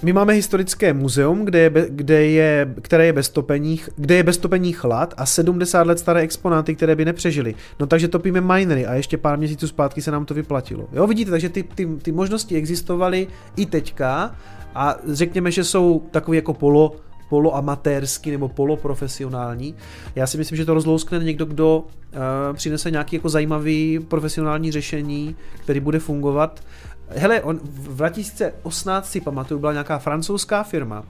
My 0.04 0.12
máme 0.12 0.32
historické 0.32 0.92
muzeum, 0.92 1.44
kde 1.44 1.58
je, 1.58 1.70
kde 1.88 2.26
je, 2.26 2.74
které 2.82 3.06
je 3.06 3.12
bez 3.12 3.28
topení, 3.28 3.80
kde 3.96 4.14
je 4.14 4.22
bez 4.22 4.38
topení 4.38 4.72
chlad 4.72 5.14
a 5.16 5.26
70 5.26 5.86
let 5.86 5.98
staré 5.98 6.20
exponáty, 6.20 6.74
které 6.74 6.96
by 6.96 7.04
nepřežily. 7.04 7.54
No 7.80 7.86
takže 7.86 8.08
topíme 8.08 8.40
minery 8.40 8.86
a 8.86 8.94
ještě 8.94 9.18
pár 9.18 9.38
měsíců 9.38 9.68
zpátky 9.68 10.02
se 10.02 10.10
nám 10.10 10.24
to 10.24 10.34
vyplatilo. 10.34 10.88
Jo, 10.92 11.06
vidíte, 11.06 11.30
takže 11.30 11.48
ty, 11.48 11.62
ty, 11.62 11.86
ty 12.02 12.12
možnosti 12.12 12.56
existovaly 12.56 13.26
i 13.56 13.66
teďka 13.66 14.36
a 14.74 14.96
řekněme, 15.08 15.50
že 15.50 15.64
jsou 15.64 16.02
takový 16.10 16.36
jako 16.36 16.54
polo 16.54 16.96
poloamatérský 17.28 18.30
nebo 18.30 18.48
poloprofesionální. 18.48 19.74
Já 20.14 20.26
si 20.26 20.38
myslím, 20.38 20.56
že 20.56 20.64
to 20.64 20.74
rozlouskne 20.74 21.18
někdo, 21.18 21.44
kdo 21.44 21.78
uh, 21.78 22.56
přinese 22.56 22.90
nějaký 22.90 23.16
jako 23.16 23.28
zajímavý 23.28 23.98
profesionální 24.08 24.72
řešení, 24.72 25.36
který 25.62 25.80
bude 25.80 25.98
fungovat. 25.98 26.60
Hele, 27.08 27.42
on 27.42 27.60
v 27.62 27.96
2018 27.96 29.10
si 29.10 29.20
pamatuju, 29.20 29.60
byla 29.60 29.72
nějaká 29.72 29.98
francouzská 29.98 30.62
firma, 30.62 31.04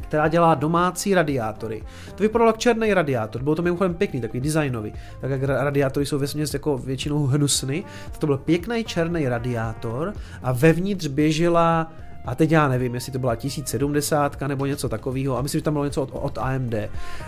která 0.00 0.28
dělá 0.28 0.54
domácí 0.54 1.14
radiátory. 1.14 1.82
To 2.14 2.22
vypadalo 2.22 2.48
jako 2.48 2.58
černý 2.58 2.94
radiátor, 2.94 3.42
bylo 3.42 3.54
to 3.54 3.62
mimochodem 3.62 3.94
pěkný, 3.94 4.20
takový 4.20 4.40
designový. 4.40 4.92
Tak 5.20 5.30
jak 5.30 5.42
radiátory 5.42 6.06
jsou 6.06 6.18
vesměs 6.18 6.54
jako 6.54 6.78
většinou 6.78 7.26
hnusny, 7.26 7.84
to 8.18 8.26
byl 8.26 8.38
pěkný 8.38 8.84
černý 8.84 9.28
radiátor 9.28 10.12
a 10.42 10.52
vevnitř 10.52 11.06
běžela 11.06 11.92
a 12.24 12.34
teď 12.34 12.50
já 12.50 12.68
nevím, 12.68 12.94
jestli 12.94 13.12
to 13.12 13.18
byla 13.18 13.36
1070 13.36 14.40
nebo 14.40 14.66
něco 14.66 14.88
takového, 14.88 15.38
a 15.38 15.42
myslím, 15.42 15.58
že 15.58 15.64
tam 15.64 15.74
bylo 15.74 15.84
něco 15.84 16.02
od, 16.02 16.10
od 16.12 16.38
AMD. 16.38 16.74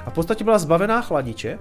A 0.07 0.11
v 0.11 0.15
podstatě 0.15 0.45
byla 0.45 0.59
zbavená 0.59 1.03
chladiče, 1.03 1.59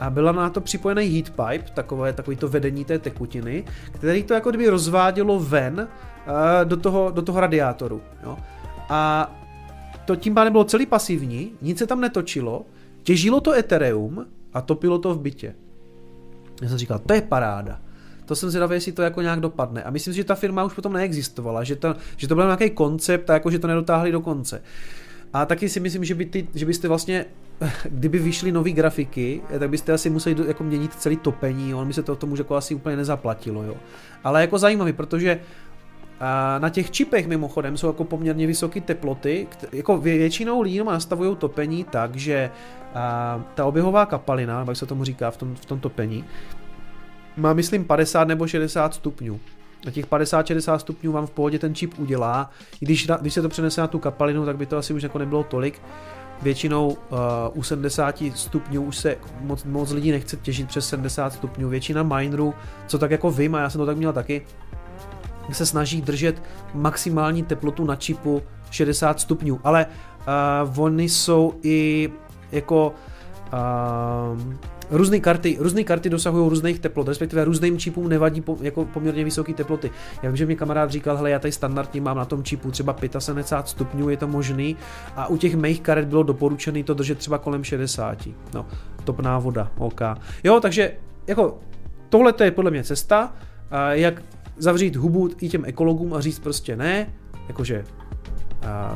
a 0.00 0.10
byla 0.10 0.32
na 0.32 0.50
to 0.50 0.60
připojený 0.60 1.06
heat 1.06 1.30
pipe, 1.30 1.70
takové, 1.74 2.12
takový 2.12 2.36
to 2.36 2.48
vedení 2.48 2.84
té 2.84 2.98
tekutiny, 2.98 3.64
který 3.92 4.22
to 4.22 4.34
jako 4.34 4.50
kdyby 4.50 4.68
rozvádělo 4.68 5.40
ven 5.40 5.88
uh, 6.28 6.34
do, 6.64 6.76
toho, 6.76 7.10
do 7.10 7.22
toho 7.22 7.40
radiátoru. 7.40 8.02
Jo? 8.22 8.38
A 8.88 9.32
to 10.04 10.16
tím 10.16 10.34
pádem 10.34 10.52
bylo 10.52 10.64
celý 10.64 10.86
pasivní, 10.86 11.52
nic 11.62 11.78
se 11.78 11.86
tam 11.86 12.00
netočilo, 12.00 12.66
těžilo 13.02 13.40
to 13.40 13.52
Ethereum 13.52 14.26
a 14.54 14.60
topilo 14.60 14.98
to 14.98 15.14
v 15.14 15.20
bytě. 15.20 15.54
Já 16.62 16.68
jsem 16.68 16.78
říkal, 16.78 16.98
to 16.98 17.14
je 17.14 17.22
paráda 17.22 17.80
to 18.28 18.36
jsem 18.36 18.50
zvědavý, 18.50 18.74
jestli 18.74 18.92
to 18.92 19.02
jako 19.02 19.22
nějak 19.22 19.40
dopadne. 19.40 19.82
A 19.82 19.90
myslím 19.90 20.14
si, 20.14 20.16
že 20.16 20.24
ta 20.24 20.34
firma 20.34 20.64
už 20.64 20.74
potom 20.74 20.92
neexistovala, 20.92 21.64
že 21.64 21.76
to, 21.76 21.94
že 22.16 22.28
to 22.28 22.34
byl 22.34 22.44
nějaký 22.44 22.70
koncept 22.70 23.30
a 23.30 23.32
jako, 23.32 23.50
že 23.50 23.58
to 23.58 23.66
nedotáhli 23.66 24.12
do 24.12 24.20
konce. 24.20 24.62
A 25.32 25.46
taky 25.46 25.68
si 25.68 25.80
myslím, 25.80 26.04
že, 26.04 26.14
by 26.14 26.24
ty, 26.26 26.48
že 26.54 26.66
byste 26.66 26.88
vlastně, 26.88 27.24
kdyby 27.84 28.18
vyšly 28.18 28.52
nové 28.52 28.70
grafiky, 28.70 29.42
tak 29.58 29.70
byste 29.70 29.92
asi 29.92 30.10
museli 30.10 30.36
jako 30.46 30.64
měnit 30.64 30.94
celý 30.94 31.16
topení, 31.16 31.74
on 31.74 31.88
by 31.88 31.94
se 31.94 32.02
to 32.02 32.16
tomu 32.16 32.36
jako 32.36 32.56
asi 32.56 32.74
úplně 32.74 32.96
nezaplatilo, 32.96 33.62
jo. 33.62 33.74
Ale 34.24 34.40
jako 34.40 34.58
zajímavý, 34.58 34.92
protože 34.92 35.40
a 36.20 36.58
na 36.58 36.68
těch 36.68 36.90
čipech 36.90 37.26
mimochodem 37.26 37.76
jsou 37.76 37.86
jako 37.86 38.04
poměrně 38.04 38.46
vysoké 38.46 38.80
teploty, 38.80 39.46
jako 39.72 39.98
většinou 39.98 40.60
lidí 40.60 40.78
nastavují 40.78 41.36
topení 41.36 41.84
tak, 41.84 42.16
že 42.16 42.50
a, 42.94 43.44
ta 43.54 43.64
oběhová 43.64 44.06
kapalina, 44.06 44.64
jak 44.68 44.76
se 44.76 44.86
tomu 44.86 45.04
říká 45.04 45.30
v 45.30 45.36
tom, 45.36 45.54
v 45.54 45.66
tom 45.66 45.80
topení, 45.80 46.24
má 47.36 47.52
myslím 47.52 47.84
50 47.84 48.28
nebo 48.28 48.46
60 48.46 48.94
stupňů. 48.94 49.40
na 49.86 49.90
těch 49.92 50.06
50-60 50.06 50.76
stupňů 50.76 51.12
vám 51.12 51.26
v 51.26 51.30
pohodě 51.30 51.58
ten 51.58 51.74
čip 51.74 51.98
udělá. 51.98 52.50
I 52.80 52.84
když, 52.84 53.08
když 53.20 53.34
se 53.34 53.42
to 53.42 53.48
přenese 53.48 53.80
na 53.80 53.86
tu 53.86 53.98
kapalinu, 53.98 54.46
tak 54.46 54.56
by 54.56 54.66
to 54.66 54.76
asi 54.76 54.94
už 54.94 55.02
jako 55.02 55.18
nebylo 55.18 55.44
tolik. 55.44 55.80
Většinou 56.42 56.88
uh, 56.88 56.96
u 57.54 57.62
70 57.62 58.22
stupňů 58.34 58.82
už 58.82 58.96
se 58.96 59.16
moc, 59.40 59.64
moc 59.64 59.90
lidí 59.90 60.10
nechce 60.10 60.36
těžit 60.36 60.68
přes 60.68 60.88
70 60.88 61.32
stupňů. 61.32 61.68
Většina 61.68 62.02
minerů, 62.02 62.54
co 62.86 62.98
tak 62.98 63.10
jako 63.10 63.30
vím, 63.30 63.54
a 63.54 63.60
já 63.60 63.70
jsem 63.70 63.78
to 63.78 63.86
tak 63.86 63.96
měl 63.96 64.12
taky, 64.12 64.42
se 65.52 65.66
snaží 65.66 66.02
držet 66.02 66.42
maximální 66.74 67.42
teplotu 67.42 67.84
na 67.84 67.96
čipu 67.96 68.42
60 68.70 69.20
stupňů, 69.20 69.60
ale 69.64 69.86
uh, 70.66 70.84
oni 70.84 71.08
jsou 71.08 71.54
i 71.62 72.10
jako 72.52 72.94
uh, 73.52 74.54
různé 74.90 75.20
karty, 75.20 75.56
různé 75.60 75.84
karty 75.84 76.10
dosahují 76.10 76.48
různých 76.48 76.78
teplot, 76.78 77.08
respektive 77.08 77.44
různým 77.44 77.78
čipům 77.78 78.08
nevadí 78.08 78.40
po, 78.40 78.58
jako 78.60 78.84
poměrně 78.84 79.24
vysoké 79.24 79.54
teploty. 79.54 79.90
Já 80.22 80.30
vím, 80.30 80.36
že 80.36 80.46
mi 80.46 80.56
kamarád 80.56 80.90
říkal, 80.90 81.16
hele, 81.16 81.30
já 81.30 81.38
tady 81.38 81.52
standardně 81.52 82.00
mám 82.00 82.16
na 82.16 82.24
tom 82.24 82.42
čipu 82.42 82.70
třeba 82.70 82.96
75 83.18 83.68
stupňů, 83.70 84.08
je 84.08 84.16
to 84.16 84.28
možný, 84.28 84.76
a 85.16 85.26
u 85.26 85.36
těch 85.36 85.56
mých 85.56 85.80
karet 85.80 86.08
bylo 86.08 86.22
doporučené 86.22 86.84
to 86.84 86.94
držet 86.94 87.18
třeba 87.18 87.38
kolem 87.38 87.64
60. 87.64 88.28
No, 88.54 88.66
topná 89.04 89.38
voda, 89.38 89.70
OK. 89.78 90.00
Jo, 90.44 90.60
takže 90.60 90.92
jako 91.26 91.58
tohle 92.08 92.34
je 92.44 92.50
podle 92.50 92.70
mě 92.70 92.84
cesta, 92.84 93.32
jak 93.90 94.22
zavřít 94.56 94.96
hubu 94.96 95.30
i 95.40 95.48
těm 95.48 95.64
ekologům 95.64 96.14
a 96.14 96.20
říct 96.20 96.38
prostě 96.38 96.76
ne, 96.76 97.12
jakože 97.48 97.84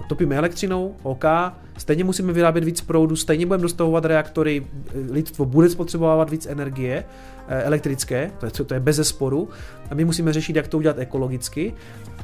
topíme 0.09 0.37
elektřinou, 0.37 0.97
OK, 1.03 1.25
stejně 1.79 2.05
musíme 2.05 2.33
vyrábět 2.33 2.65
víc 2.65 2.81
proudu, 2.81 3.17
stejně 3.17 3.47
budeme 3.47 3.63
dostavovat 3.63 4.05
reaktory, 4.05 4.67
lidstvo 5.11 5.45
bude 5.45 5.69
spotřebovávat 5.69 6.31
víc 6.31 6.47
energie 6.47 7.05
eh, 7.49 7.63
elektrické, 7.63 8.33
to 8.39 8.47
je, 8.47 8.53
to 8.53 8.75
je 8.75 8.81
bez 8.81 8.97
zesporu, 8.97 9.49
a 9.91 9.95
my 9.95 10.05
musíme 10.05 10.33
řešit, 10.33 10.57
jak 10.57 10.69
to 10.69 10.79
udělat 10.79 10.99
ekologicky. 10.99 11.75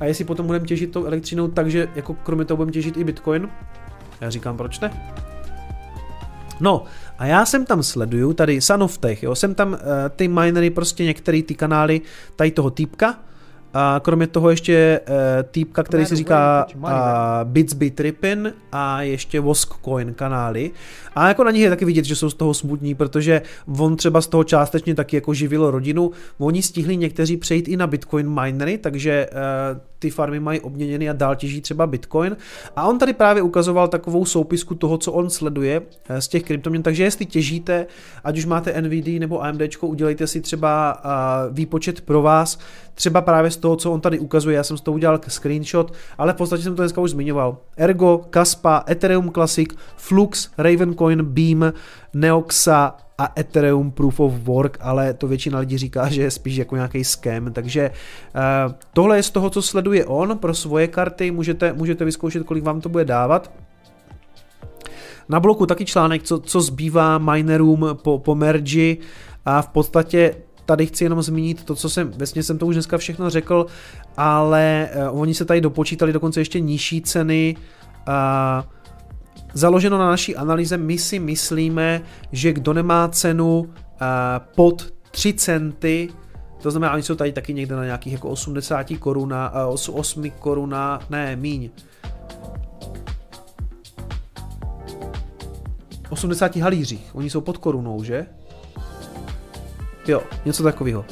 A 0.01 0.05
jestli 0.05 0.25
potom 0.25 0.47
budeme 0.47 0.67
těžit 0.67 0.93
tou 0.93 1.05
elektřinou, 1.05 1.49
takže 1.49 1.89
jako 1.95 2.15
kromě 2.15 2.45
toho 2.45 2.57
budeme 2.57 2.73
těžit 2.73 2.97
i 2.97 3.05
Bitcoin, 3.05 3.49
já 4.21 4.31
říkám, 4.31 4.57
proč 4.57 4.81
ne? 4.81 5.15
No, 6.61 6.85
a 7.19 7.27
já 7.27 7.47
jsem 7.47 7.67
tam 7.67 7.83
sleduju, 7.83 8.33
tady 8.33 8.61
Sanoftech, 8.61 9.23
jo, 9.23 9.35
jsem 9.35 9.55
tam 9.55 9.73
uh, 9.73 9.79
ty 10.17 10.29
minery, 10.29 10.71
prostě 10.71 11.05
některé 11.05 11.43
ty 11.43 11.55
kanály 11.55 12.01
tady 12.37 12.51
toho 12.51 12.71
týpka, 12.71 13.19
a 13.75 14.01
kromě 14.05 14.27
toho 14.27 14.51
ještě 14.51 15.01
uh, 15.09 15.15
týpka, 15.51 15.83
který 15.83 16.07
si 16.07 16.17
říká 16.17 16.67
uh, 16.75 16.91
Bitsby 17.45 17.93
Rippin 17.99 18.53
a 18.73 19.03
ještě 19.03 19.43
Coin 19.85 20.15
kanály. 20.15 20.71
A 21.15 21.29
jako 21.29 21.45
na 21.45 21.51
nich 21.51 21.63
je 21.63 21.71
taky 21.71 21.85
vidět, 21.85 22.05
že 22.05 22.17
jsou 22.17 22.31
z 22.31 22.35
toho 22.35 22.55
smutní, 22.55 22.95
protože 22.95 23.43
on 23.79 23.97
třeba 23.97 24.21
z 24.21 24.27
toho 24.27 24.45
částečně 24.45 24.95
taky 24.95 25.17
jako 25.17 25.35
živil 25.35 25.71
rodinu. 25.71 26.11
Oni 26.39 26.63
stihli 26.63 26.97
někteří 26.97 27.37
přejít 27.37 27.69
i 27.69 27.77
na 27.77 27.87
Bitcoin 27.87 28.41
minery, 28.41 28.79
takže 28.79 29.29
uh, 29.33 29.79
ty 29.99 30.11
farmy 30.11 30.41
mají 30.41 30.61
obměněny 30.61 31.11
a 31.11 31.13
dál 31.13 31.37
těží 31.37 31.61
třeba 31.61 31.87
Bitcoin. 31.87 32.37
A 32.77 32.89
on 32.89 32.99
tady 32.99 33.13
právě 33.13 33.43
ukazoval 33.43 33.89
takovou 33.89 34.25
soupisku 34.25 34.75
toho, 34.75 34.99
co 34.99 35.13
on 35.13 35.31
sleduje 35.31 35.83
z 36.19 36.29
těch 36.29 36.43
kryptoměn. 36.43 36.83
Takže 36.83 37.05
jestli 37.05 37.27
těžíte, 37.27 37.87
ať 38.25 38.39
už 38.39 38.45
máte 38.45 38.81
NVD 38.81 39.07
nebo 39.07 39.45
AMD, 39.45 39.63
udělejte 39.81 40.27
si 40.27 40.41
třeba 40.41 41.03
výpočet 41.51 42.01
pro 42.01 42.23
vás, 42.23 42.59
třeba 42.99 43.21
právě 43.21 43.51
z 43.51 43.57
toho, 43.57 43.77
co 43.77 43.93
on 43.93 44.01
tady 44.01 44.19
ukazuje, 44.19 44.57
já 44.57 44.63
jsem 44.63 44.77
z 44.77 44.81
toho 44.81 44.95
udělal 44.95 45.21
screenshot, 45.29 45.93
ale 46.19 46.33
v 46.33 46.37
podstatě 46.37 46.63
jsem 46.63 46.77
to 46.77 46.83
dneska 46.83 47.01
už 47.01 47.11
zmiňoval. 47.11 47.57
Ergo, 47.77 48.21
Kaspa, 48.31 48.85
Ethereum 48.91 49.31
Classic, 49.31 49.69
Flux, 49.97 50.51
Ravencoin, 50.59 51.23
Beam, 51.23 51.73
Neoxa 52.15 52.97
a 53.19 53.33
Ethereum 53.39 53.91
Proof 53.91 54.21
of 54.21 54.33
Work, 54.33 54.79
ale 54.81 55.15
to 55.15 55.27
většina 55.29 55.59
lidí 55.59 55.79
říká, 55.79 56.09
že 56.09 56.23
je 56.23 56.31
spíš 56.31 56.57
jako 56.57 56.77
nějaký 56.77 57.05
scam, 57.05 57.53
takže 57.53 57.91
uh, 57.91 58.75
tohle 58.93 59.17
je 59.17 59.23
z 59.23 59.31
toho, 59.31 59.51
co 59.51 59.63
sleduje 59.63 60.05
on 60.05 60.39
pro 60.39 60.55
svoje 60.55 60.89
karty, 60.89 61.31
můžete, 61.31 61.73
můžete 61.73 62.05
vyzkoušet, 62.05 62.43
kolik 62.43 62.65
vám 62.65 62.81
to 62.81 62.89
bude 62.89 63.05
dávat. 63.05 63.51
Na 65.29 65.41
bloku 65.41 65.67
taky 65.67 65.85
článek, 65.85 66.23
co, 66.23 66.39
co 66.39 66.61
zbývá 66.61 67.19
minerům 67.19 67.87
po, 68.03 68.19
po 68.19 68.35
mergi 68.35 68.99
a 69.45 69.63
v 69.63 69.69
podstatě 69.69 70.35
tady 70.69 70.87
chci 70.87 71.05
jenom 71.05 71.23
zmínit 71.23 71.65
to, 71.65 71.75
co 71.75 71.91
jsem, 71.91 72.11
vlastně 72.11 72.43
jsem 72.43 72.59
to 72.59 72.67
už 72.67 72.75
dneska 72.75 72.99
všechno 72.99 73.31
řekl, 73.31 73.67
ale 74.17 74.89
uh, 75.11 75.21
oni 75.21 75.35
se 75.35 75.45
tady 75.45 75.61
dopočítali 75.61 76.13
dokonce 76.13 76.41
ještě 76.41 76.61
nižší 76.61 77.03
ceny. 77.03 77.57
Uh, 78.09 78.15
založeno 79.55 79.99
na 79.99 80.07
naší 80.07 80.37
analýze, 80.37 80.77
my 80.77 80.99
si 80.99 81.19
myslíme, 81.19 82.03
že 82.33 82.53
kdo 82.53 82.73
nemá 82.73 83.09
cenu 83.09 83.59
uh, 83.61 83.69
pod 84.55 84.93
3 85.11 85.33
centy, 85.33 86.09
to 86.63 86.71
znamená, 86.71 86.93
oni 86.93 87.03
jsou 87.03 87.15
tady 87.15 87.33
taky 87.33 87.55
někde 87.55 87.77
na 87.77 87.85
nějakých 87.85 88.13
jako 88.13 88.29
80 88.29 88.87
koruna, 88.99 89.53
uh, 89.69 89.99
8 89.99 90.31
koruna, 90.31 91.01
ne, 91.11 91.37
míň. 91.37 91.71
80 96.11 96.57
halířích, 96.57 97.11
oni 97.15 97.31
jsou 97.31 97.41
pod 97.41 97.59
korunou, 97.59 98.03
že? 98.03 98.27
Jo, 100.09 100.23
něco 100.45 100.63
takového. 100.63 101.05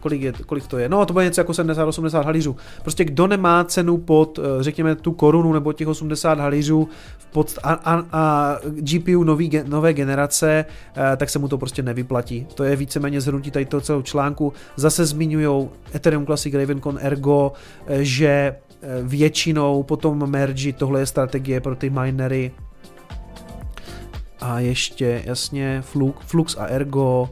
Kolik, 0.00 0.22
je, 0.22 0.32
kolik 0.46 0.66
to 0.66 0.78
je? 0.78 0.88
No, 0.88 1.06
to 1.06 1.12
bude 1.12 1.24
něco 1.24 1.40
jako 1.40 1.52
70-80 1.52 2.24
halířů. 2.24 2.56
Prostě 2.82 3.04
kdo 3.04 3.26
nemá 3.26 3.64
cenu 3.64 3.98
pod, 3.98 4.38
eh, 4.38 4.62
řekněme, 4.62 4.94
tu 4.94 5.12
korunu 5.12 5.52
nebo 5.52 5.72
těch 5.72 5.88
80 5.88 6.38
halířů 6.38 6.88
pod, 7.32 7.58
a, 7.62 7.72
a, 7.72 8.04
a 8.12 8.56
GPU 8.64 9.24
nový, 9.24 9.50
nové 9.64 9.92
generace, 9.92 10.64
eh, 10.96 11.16
tak 11.16 11.30
se 11.30 11.38
mu 11.38 11.48
to 11.48 11.58
prostě 11.58 11.82
nevyplatí. 11.82 12.46
To 12.54 12.64
je 12.64 12.76
víceméně 12.76 13.20
zhrnutí 13.20 13.50
tady 13.50 13.64
toho 13.64 13.80
celého 13.80 14.02
článku. 14.02 14.52
Zase 14.76 15.06
zmiňují 15.06 15.68
Ethereum 15.94 16.26
Classic 16.26 16.54
Ravencon 16.54 16.98
Ergo, 17.00 17.52
eh, 17.86 18.04
že 18.04 18.56
většinou 19.02 19.82
potom 19.82 20.30
merge, 20.30 20.72
tohle 20.72 21.00
je 21.00 21.06
strategie 21.06 21.60
pro 21.60 21.76
ty 21.76 21.90
minery. 21.90 22.52
A 24.40 24.60
ještě, 24.60 25.22
jasně, 25.24 25.82
Flux, 25.82 26.26
Flux 26.26 26.56
a 26.58 26.64
Ergo, 26.64 27.30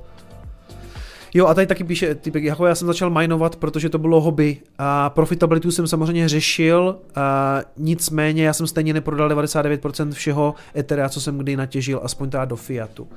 Jo, 1.35 1.47
a 1.47 1.55
tady 1.55 1.67
taky 1.67 1.85
píše 1.85 2.15
typek, 2.15 2.45
jako 2.45 2.67
já 2.67 2.75
jsem 2.75 2.87
začal 2.87 3.11
minovat, 3.11 3.57
protože 3.57 3.89
to 3.89 3.99
bylo 3.99 4.21
hobby 4.21 4.57
a 4.79 5.11
profitabilitu 5.11 5.71
jsem 5.71 5.87
samozřejmě 5.87 6.29
řešil, 6.29 6.99
a 7.15 7.61
nicméně 7.77 8.45
já 8.45 8.53
jsem 8.53 8.67
stejně 8.67 8.95
neprodal 8.95 9.29
99% 9.29 10.11
všeho 10.11 10.55
Etherea, 10.77 11.09
co 11.09 11.21
jsem 11.21 11.39
kdy 11.39 11.57
natěžil, 11.57 12.01
aspoň 12.03 12.31
teda 12.31 12.45
do 12.45 12.57
Fiatu. 12.57 13.09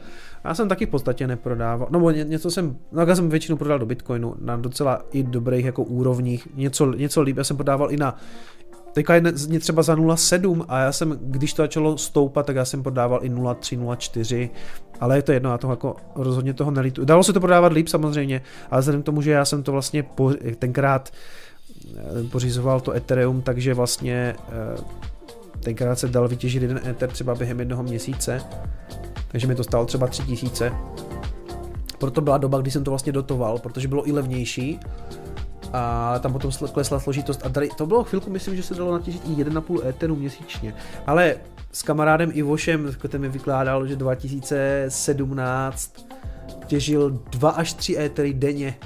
Já 0.43 0.53
jsem 0.53 0.69
taky 0.69 0.85
v 0.85 0.89
podstatě 0.89 1.27
neprodával, 1.27 1.87
no 1.91 2.11
něco 2.11 2.51
jsem, 2.51 2.77
no 2.91 3.01
já 3.01 3.15
jsem 3.15 3.29
většinu 3.29 3.57
prodal 3.57 3.79
do 3.79 3.85
Bitcoinu 3.85 4.35
na 4.41 4.57
docela 4.57 5.01
i 5.11 5.23
dobrých 5.23 5.65
jako 5.65 5.83
úrovních, 5.83 6.47
něco, 6.55 6.93
něco 6.93 7.21
líp, 7.21 7.37
já 7.37 7.43
jsem 7.43 7.57
prodával 7.57 7.91
i 7.91 7.97
na 7.97 8.17
Teďka 8.95 9.15
je 9.15 9.59
třeba 9.59 9.84
za 9.84 9.95
0,7 9.95 10.65
a 10.67 10.80
já 10.80 10.91
jsem, 10.91 11.17
když 11.22 11.53
to 11.53 11.61
začalo 11.61 11.97
stoupat, 11.97 12.45
tak 12.45 12.55
já 12.55 12.65
jsem 12.65 12.84
prodával 12.84 13.19
i 13.23 13.30
0,3, 13.30 13.80
0,4, 13.80 14.49
ale 14.99 15.17
je 15.17 15.22
to 15.22 15.31
jedno, 15.31 15.51
já 15.51 15.57
to 15.57 15.69
jako 15.69 15.95
rozhodně 16.15 16.53
toho 16.53 16.72
nelítu. 16.72 17.05
Dalo 17.05 17.23
se 17.23 17.34
to 17.34 17.39
prodávat 17.39 17.73
líp 17.73 17.88
samozřejmě, 17.88 18.41
ale 18.72 18.81
vzhledem 18.81 19.01
k 19.01 19.05
tomu, 19.05 19.22
že 19.22 19.31
já 19.31 19.45
jsem 19.45 19.63
to 19.63 19.72
vlastně 19.72 20.03
po, 20.03 20.31
tenkrát 20.59 21.09
eh, 21.97 22.23
pořizoval 22.31 22.80
to 22.80 22.91
Ethereum, 22.91 23.41
takže 23.41 23.73
vlastně 23.73 24.35
eh, 24.49 24.81
tenkrát 25.59 25.99
se 25.99 26.07
dal 26.07 26.27
vytěžit 26.27 26.61
jeden 26.61 26.81
Ether 26.85 27.09
třeba 27.09 27.35
během 27.35 27.59
jednoho 27.59 27.84
měsíce, 27.84 28.41
takže 29.27 29.47
mi 29.47 29.55
to 29.55 29.63
stalo 29.63 29.85
třeba 29.85 30.07
3000. 30.07 30.73
Proto 31.97 32.22
byla 32.22 32.38
doba, 32.38 32.61
kdy 32.61 32.72
jsem 32.72 32.84
to 32.84 32.91
vlastně 32.91 33.11
dotoval, 33.11 33.59
protože 33.59 33.88
bylo 33.88 34.09
i 34.09 34.11
levnější 34.11 34.80
a 35.73 36.19
tam 36.19 36.34
potom 36.34 36.52
klesla 36.73 36.99
složitost 36.99 37.41
a 37.45 37.49
tady, 37.49 37.69
to 37.77 37.86
bylo 37.86 38.03
chvilku, 38.03 38.30
myslím, 38.30 38.56
že 38.56 38.64
se 38.64 38.76
dalo 38.76 38.91
natěžit 38.91 39.22
i 39.26 39.44
1,5 39.44 39.88
Etheru 39.88 40.15
měsíčně, 40.15 40.76
ale 41.07 41.36
s 41.72 41.84
kamarádem 41.84 42.32
Ivošem, 42.34 42.95
ten 43.07 43.22
mi 43.22 43.30
vykládal, 43.30 43.88
že 43.88 43.95
2017 43.95 46.07
těžil 46.68 47.10
2 47.10 47.49
až 47.49 47.73
3 47.73 47.99
Ethery 47.99 48.34
denně 48.34 48.77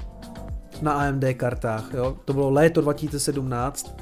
na 0.82 0.92
AMD 0.92 1.24
kartách, 1.36 1.84
jo? 1.94 2.16
to 2.24 2.32
bylo 2.32 2.50
léto 2.50 2.80
2017 2.80 3.96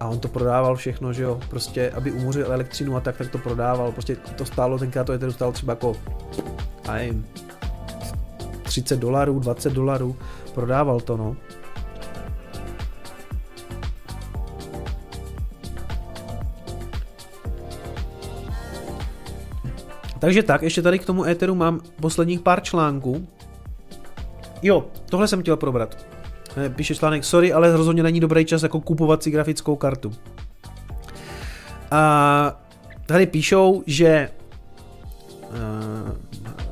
a 0.00 0.08
on 0.08 0.18
to 0.18 0.28
prodával 0.28 0.76
všechno, 0.76 1.12
že 1.12 1.22
jo, 1.22 1.40
prostě, 1.50 1.90
aby 1.90 2.12
umořil 2.12 2.52
elektřinu 2.52 2.96
a 2.96 3.00
tak, 3.00 3.16
tak 3.16 3.30
to 3.30 3.38
prodával, 3.38 3.92
prostě 3.92 4.16
to 4.16 4.44
stálo, 4.44 4.78
tenkrát 4.78 5.04
to 5.04 5.12
Etheru 5.12 5.32
stálo 5.32 5.52
třeba 5.52 5.72
jako, 5.72 5.96
nevím, 6.92 7.26
30 8.62 8.98
dolarů, 8.98 9.38
20 9.38 9.72
dolarů, 9.72 10.16
prodával 10.54 11.00
to, 11.00 11.16
no. 11.16 11.36
Takže 20.24 20.42
tak, 20.42 20.62
ještě 20.62 20.82
tady 20.82 20.98
k 20.98 21.06
tomu 21.06 21.24
Etheru 21.24 21.54
mám 21.54 21.80
posledních 22.00 22.40
pár 22.40 22.62
článků. 22.62 23.26
Jo, 24.62 24.86
tohle 25.10 25.28
jsem 25.28 25.42
chtěl 25.42 25.56
probrat. 25.56 26.06
Eh, 26.56 26.68
píše 26.68 26.94
článek, 26.94 27.24
sorry, 27.24 27.52
ale 27.52 27.76
rozhodně 27.76 28.02
není 28.02 28.20
dobrý 28.20 28.44
čas 28.44 28.62
jako 28.62 28.80
kupovat 28.80 29.22
si 29.22 29.30
grafickou 29.30 29.76
kartu. 29.76 30.12
A 31.90 32.62
tady 33.06 33.26
píšou, 33.26 33.82
že 33.86 34.30
uh, 35.50 36.10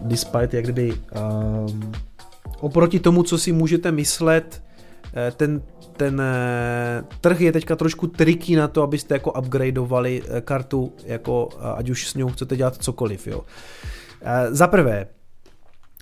despite 0.00 0.56
jak 0.56 0.64
kdyby 0.64 0.92
um, 0.92 1.92
oproti 2.60 3.00
tomu, 3.00 3.22
co 3.22 3.38
si 3.38 3.52
můžete 3.52 3.92
myslet, 3.92 4.62
eh, 5.14 5.30
ten, 5.36 5.62
ten 6.02 6.20
eh, 6.20 7.04
trh 7.20 7.40
je 7.40 7.52
teďka 7.52 7.76
trošku 7.76 8.06
triky 8.06 8.56
na 8.56 8.68
to, 8.68 8.82
abyste 8.82 9.14
jako 9.14 9.32
upgradeovali 9.32 10.22
kartu, 10.40 10.92
jako 11.04 11.48
ať 11.76 11.90
už 11.90 12.08
s 12.08 12.14
ňou 12.14 12.28
chcete 12.28 12.56
dělat 12.56 12.76
cokoliv. 12.76 13.26
Jo. 13.26 13.40
Za 14.50 14.66
prvé, 14.66 15.06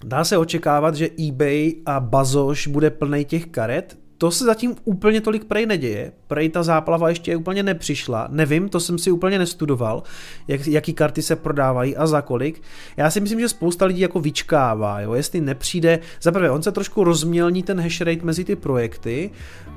dá 0.04 0.24
se 0.24 0.38
očekávat, 0.38 0.94
že 0.94 1.08
eBay 1.28 1.72
a 1.86 2.00
Bazoš 2.00 2.66
bude 2.66 2.90
plný 2.90 3.24
těch 3.24 3.46
karet, 3.46 3.98
to 4.20 4.30
se 4.30 4.44
zatím 4.44 4.76
úplně 4.84 5.20
tolik 5.20 5.44
prej 5.44 5.66
neděje. 5.66 6.12
Prej 6.26 6.48
ta 6.48 6.62
záplava 6.62 7.08
ještě 7.08 7.36
úplně 7.36 7.62
nepřišla. 7.62 8.28
Nevím, 8.30 8.68
to 8.68 8.80
jsem 8.80 8.98
si 8.98 9.10
úplně 9.10 9.38
nestudoval, 9.38 10.02
jak, 10.48 10.66
jaký 10.66 10.92
karty 10.92 11.22
se 11.22 11.36
prodávají 11.36 11.96
a 11.96 12.06
za 12.06 12.22
kolik. 12.22 12.62
Já 12.96 13.10
si 13.10 13.20
myslím, 13.20 13.40
že 13.40 13.48
spousta 13.48 13.84
lidí 13.86 14.00
jako 14.00 14.20
vyčkává, 14.20 15.00
jo? 15.00 15.14
jestli 15.14 15.40
nepřijde. 15.40 15.98
Za 16.22 16.32
prvé, 16.32 16.50
on 16.50 16.62
se 16.62 16.72
trošku 16.72 17.04
rozmělní 17.04 17.62
ten 17.62 17.80
hash 17.80 18.00
rate 18.00 18.24
mezi 18.24 18.44
ty 18.44 18.56
projekty, 18.56 19.30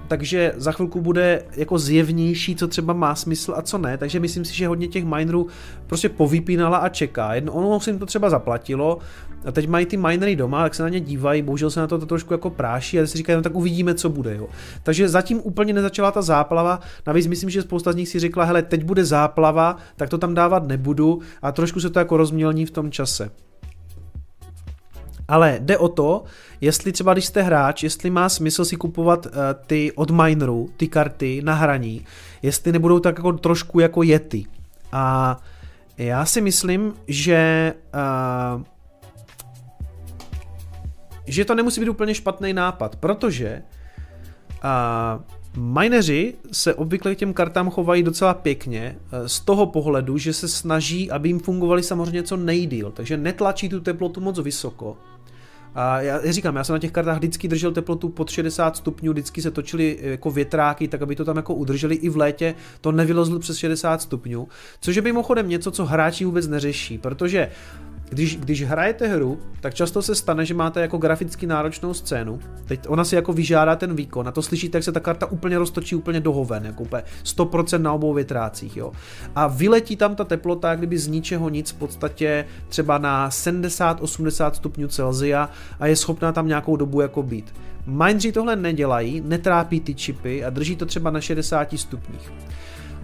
takže 0.08 0.54
za 0.58 0.72
chvilku 0.72 1.02
bude 1.02 1.44
jako 1.56 1.80
zjevnější, 1.80 2.56
co 2.56 2.68
třeba 2.68 2.94
má 2.94 3.16
smysl 3.16 3.54
a 3.58 3.62
co 3.62 3.78
ne, 3.78 3.98
takže 3.98 4.20
myslím 4.20 4.46
si, 4.46 4.56
že 4.56 4.68
hodně 4.68 4.88
těch 4.88 5.06
minerů 5.06 5.48
prostě 5.94 6.10
povypínala 6.10 6.78
a 6.78 6.90
čeká. 6.90 7.34
Jedno, 7.34 7.54
ono 7.54 7.80
se 7.80 7.90
jim 7.90 8.00
to 8.00 8.06
třeba 8.06 8.30
zaplatilo, 8.30 8.98
a 9.46 9.52
teď 9.52 9.68
mají 9.68 9.86
ty 9.86 9.98
minery 9.98 10.36
doma, 10.36 10.64
tak 10.64 10.76
se 10.76 10.84
na 10.84 10.90
ně 10.90 11.00
dívají, 11.00 11.42
bohužel 11.42 11.70
se 11.70 11.80
na 11.80 11.88
to, 11.88 12.00
to 12.00 12.06
trošku 12.06 12.34
jako 12.34 12.50
práší 12.50 13.00
a 13.00 13.08
si 13.08 13.18
říkají, 13.18 13.36
no 13.36 13.42
tak 13.42 13.56
uvidíme, 13.56 13.94
co 13.94 14.10
bude. 14.10 14.36
Jo. 14.36 14.48
Takže 14.84 15.10
zatím 15.10 15.42
úplně 15.44 15.74
nezačala 15.74 16.12
ta 16.12 16.22
záplava, 16.22 16.80
navíc 17.08 17.28
myslím, 17.28 17.50
že 17.50 17.62
spousta 17.62 17.92
z 17.92 17.96
nich 17.96 18.10
si 18.10 18.20
řekla, 18.20 18.46
hele, 18.46 18.62
teď 18.62 18.84
bude 18.84 19.06
záplava, 19.06 19.78
tak 19.96 20.10
to 20.10 20.18
tam 20.18 20.34
dávat 20.34 20.68
nebudu 20.68 21.22
a 21.42 21.52
trošku 21.52 21.80
se 21.80 21.90
to 21.90 22.00
jako 22.00 22.18
rozmělní 22.18 22.66
v 22.66 22.72
tom 22.72 22.92
čase. 22.92 23.32
Ale 25.28 25.60
jde 25.60 25.78
o 25.78 25.88
to, 25.88 26.24
jestli 26.62 26.92
třeba 26.92 27.14
když 27.14 27.26
jste 27.26 27.42
hráč, 27.42 27.84
jestli 27.84 28.10
má 28.10 28.30
smysl 28.30 28.66
si 28.66 28.76
kupovat 28.76 29.26
uh, 29.26 29.32
ty 29.68 29.92
od 29.96 30.12
minerů, 30.12 30.70
ty 30.78 30.88
karty 30.88 31.42
na 31.44 31.54
hraní, 31.54 32.06
jestli 32.42 32.72
nebudou 32.72 33.00
tak 33.00 33.18
jako 33.18 33.34
trošku 33.34 33.80
jako 33.80 34.04
jety. 34.04 34.46
A 34.92 35.38
já 35.98 36.26
si 36.26 36.42
myslím, 36.42 36.94
že 37.08 37.74
uh, 38.56 38.64
že 41.26 41.46
to 41.46 41.56
nemusí 41.56 41.82
být 41.82 41.90
úplně 41.90 42.16
špatný 42.16 42.54
nápad, 42.54 42.96
protože 42.96 43.62
uh, 44.64 45.64
mineři 45.64 46.34
se 46.52 46.74
obvykle 46.74 47.16
k 47.16 47.18
těm 47.18 47.34
kartám 47.34 47.70
chovají 47.70 48.04
docela 48.04 48.34
pěkně 48.34 48.96
uh, 49.00 49.28
z 49.28 49.40
toho 49.40 49.66
pohledu, 49.66 50.18
že 50.18 50.34
se 50.34 50.48
snaží, 50.48 51.12
aby 51.12 51.30
jim 51.30 51.40
fungovali 51.40 51.84
samozřejmě 51.84 52.24
co 52.24 52.38
nejdíl, 52.38 52.92
takže 52.92 53.18
netlačí 53.18 53.70
tu 53.70 53.80
teplotu 53.80 54.22
moc 54.22 54.40
vysoko, 54.40 54.98
a 55.76 56.02
já, 56.02 56.32
říkám, 56.32 56.56
já 56.56 56.64
jsem 56.64 56.74
na 56.74 56.80
těch 56.80 56.92
kartách 56.92 57.18
vždycky 57.18 57.48
držel 57.48 57.72
teplotu 57.72 58.10
pod 58.10 58.30
60 58.30 58.78
stupňů, 58.78 59.12
vždycky 59.12 59.42
se 59.42 59.52
točily 59.52 60.00
jako 60.02 60.32
větráky, 60.32 60.88
tak 60.88 61.02
aby 61.02 61.16
to 61.16 61.26
tam 61.26 61.38
jako 61.38 61.54
udrželi. 61.54 61.96
I 61.96 62.10
v 62.10 62.18
létě, 62.18 62.56
to 62.82 62.92
nevylezlo 62.92 63.40
přes 63.40 63.58
60 63.58 64.02
stupňů, 64.02 64.48
což 64.80 64.96
je 64.96 65.02
mimochodem 65.02 65.50
něco, 65.50 65.72
co 65.72 65.86
hráči 65.86 66.26
vůbec 66.26 66.48
neřeší, 66.48 66.98
protože 66.98 67.52
když, 68.10 68.38
když 68.38 68.64
hrajete 68.64 69.08
hru, 69.08 69.40
tak 69.62 69.74
často 69.74 70.02
se 70.02 70.16
stane, 70.16 70.46
že 70.46 70.54
máte 70.54 70.82
jako 70.82 70.98
graficky 70.98 71.48
náročnou 71.48 71.94
scénu. 71.94 72.40
Teď 72.66 72.80
ona 72.88 73.04
si 73.04 73.16
jako 73.16 73.34
vyžádá 73.34 73.76
ten 73.76 73.96
výkon. 73.96 74.28
A 74.28 74.32
to 74.32 74.42
slyšíte, 74.42 74.78
jak 74.78 74.84
se 74.84 74.92
ta 74.92 75.00
karta 75.00 75.26
úplně 75.26 75.58
roztočí 75.58 75.96
úplně 75.96 76.20
do 76.20 76.32
hoven, 76.32 76.66
jako 76.66 76.84
úplně 76.84 77.04
100% 77.24 77.82
na 77.82 77.94
obou 77.94 78.14
větrácích. 78.14 78.78
Jo. 78.78 78.92
A 79.36 79.48
vyletí 79.48 79.96
tam 79.96 80.16
ta 80.16 80.24
teplota, 80.24 80.76
kdyby 80.76 80.98
z 80.98 81.08
ničeho 81.08 81.50
nic 81.50 81.72
v 81.72 81.76
podstatě 81.76 82.46
třeba 82.70 82.98
na 82.98 83.30
70-80 83.30 84.52
stupňů 84.52 84.88
Celsia 84.88 85.50
a 85.80 85.88
je 85.88 85.96
schopná 85.96 86.32
tam 86.32 86.48
nějakou 86.48 86.76
dobu 86.76 87.02
jako 87.02 87.24
být. 87.24 87.54
Mindři 87.86 88.32
tohle 88.32 88.56
nedělají, 88.56 89.22
netrápí 89.26 89.80
ty 89.80 89.96
čipy 89.96 90.44
a 90.44 90.50
drží 90.50 90.76
to 90.76 90.86
třeba 90.86 91.10
na 91.12 91.22
60 91.22 91.74
stupních. 91.76 92.32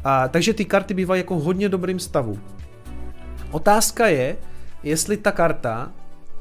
A, 0.04 0.28
takže 0.28 0.54
ty 0.54 0.66
karty 0.66 0.94
bývají 0.94 1.20
jako 1.20 1.40
hodně 1.40 1.70
dobrým 1.70 2.00
stavu. 2.00 2.40
Otázka 3.52 4.08
je, 4.08 4.38
jestli 4.84 5.18
ta 5.18 5.32
karta, 5.32 5.92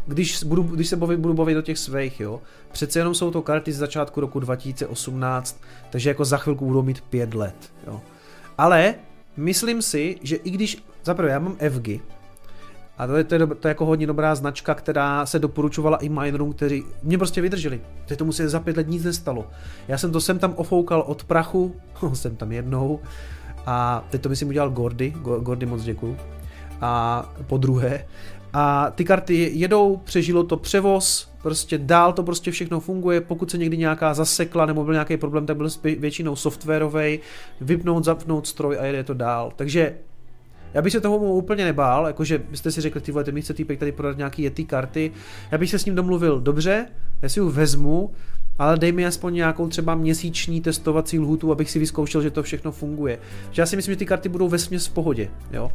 když, 0.07 0.45
budu, 0.45 0.63
když 0.63 0.89
se 0.89 0.97
baví, 0.97 1.17
budu 1.17 1.35
bavit 1.35 1.57
o 1.57 1.63
těch 1.63 1.79
svých, 1.79 2.21
jo, 2.21 2.41
přece 2.73 2.99
jenom 2.99 3.15
jsou 3.15 3.31
to 3.31 3.43
karty 3.43 3.73
z 3.73 3.77
začátku 3.77 4.21
roku 4.21 4.41
2018, 4.41 5.61
takže 5.91 6.11
jako 6.11 6.25
za 6.25 6.37
chvilku 6.37 6.67
budou 6.67 6.83
mít 6.83 7.01
pět 7.01 7.35
let, 7.35 7.73
jo. 7.87 8.01
Ale 8.59 8.95
myslím 9.37 9.83
si, 9.83 10.19
že 10.23 10.37
i 10.37 10.51
když, 10.51 10.85
zaprvé 11.05 11.31
já 11.31 11.39
mám 11.39 11.57
FG, 11.71 11.89
a 12.99 13.07
to 13.07 13.17
je, 13.17 13.25
to, 13.25 13.35
je, 13.35 13.47
to 13.47 13.69
je 13.69 13.71
jako 13.71 13.87
hodně 13.87 14.07
dobrá 14.07 14.35
značka, 14.35 14.75
která 14.75 15.27
se 15.27 15.39
doporučovala 15.39 15.97
i 15.97 16.09
minerům, 16.09 16.53
kteří 16.53 16.85
mě 17.03 17.19
prostě 17.19 17.41
vydrželi. 17.41 17.81
Teď 18.07 18.19
tomu 18.19 18.33
se 18.33 18.49
za 18.49 18.61
pět 18.61 18.77
let 18.77 18.89
nic 18.89 19.05
nestalo. 19.05 19.47
Já 19.89 19.99
jsem 19.99 20.13
to 20.13 20.21
sem 20.21 20.39
tam 20.39 20.55
ofoukal 20.57 21.01
od 21.01 21.25
prachu, 21.25 21.75
jsem 22.13 22.37
tam 22.37 22.53
jednou, 22.53 23.01
a 23.67 24.05
teď 24.11 24.23
to 24.23 24.29
myslím 24.29 24.49
udělal 24.49 24.71
Gordy, 24.71 25.11
Gordy 25.21 25.67
moc 25.67 25.83
děkuju 25.83 26.17
a 26.81 27.33
po 27.47 27.57
druhé. 27.57 28.07
A 28.53 28.91
ty 28.91 29.05
karty 29.05 29.51
jedou, 29.55 29.97
přežilo 29.97 30.45
to 30.45 30.57
převoz, 30.57 31.33
prostě 31.43 31.79
dál 31.79 32.13
to 32.13 32.23
prostě 32.23 32.51
všechno 32.51 32.81
funguje, 32.81 33.21
pokud 33.21 33.51
se 33.51 33.59
někdy 33.59 33.77
nějaká 33.77 34.15
zasekla 34.15 34.67
nebo 34.67 34.85
byl 34.85 34.93
nějaký 34.93 35.17
problém, 35.17 35.47
tak 35.47 35.57
byl 35.57 35.69
většinou 35.99 36.37
softwarový, 36.37 37.21
vypnout, 37.61 38.05
zapnout 38.05 38.47
stroj 38.47 38.79
a 38.81 38.85
jede 38.85 39.05
to 39.05 39.15
dál. 39.15 39.53
Takže 39.57 39.95
já 40.75 40.83
bych 40.83 40.93
se 40.93 41.01
toho 41.01 41.17
úplně 41.19 41.65
nebál, 41.65 42.07
jakože 42.07 42.39
byste 42.51 42.71
si 42.71 42.81
řekli, 42.81 43.01
ty 43.01 43.13
vole, 43.13 43.25
mi 43.31 43.43
chce 43.43 43.55
týpek 43.55 43.79
tady 43.79 43.93
prodat 43.93 44.17
nějaký 44.17 44.43
Yeti 44.43 44.65
karty, 44.65 45.13
já 45.51 45.59
bych 45.59 45.71
se 45.71 45.79
s 45.79 45.85
ním 45.85 45.95
domluvil, 45.95 46.41
dobře, 46.41 46.87
já 47.23 47.29
si 47.29 47.41
ho 47.41 47.51
vezmu, 47.51 48.11
ale 48.59 48.79
dej 48.79 48.93
mi 48.93 49.07
aspoň 49.07 49.35
nějakou 49.35 49.69
třeba 49.69 49.95
měsíční 49.95 50.61
testovací 50.61 51.19
lhutu, 51.19 51.53
abych 51.53 51.71
si 51.71 51.79
vyzkoušel, 51.79 52.23
že 52.23 52.31
to 52.31 52.43
všechno 52.43 52.73
funguje. 52.73 53.19
Že 53.51 53.63
já 53.63 53.67
si 53.67 53.77
myslím, 53.77 53.93
že 53.93 53.99
ty 53.99 54.07
karty 54.07 54.29
budou 54.29 54.49
ve 54.49 54.59
v 54.59 54.89
pohodě, 54.89 55.31
jo. 55.53 55.71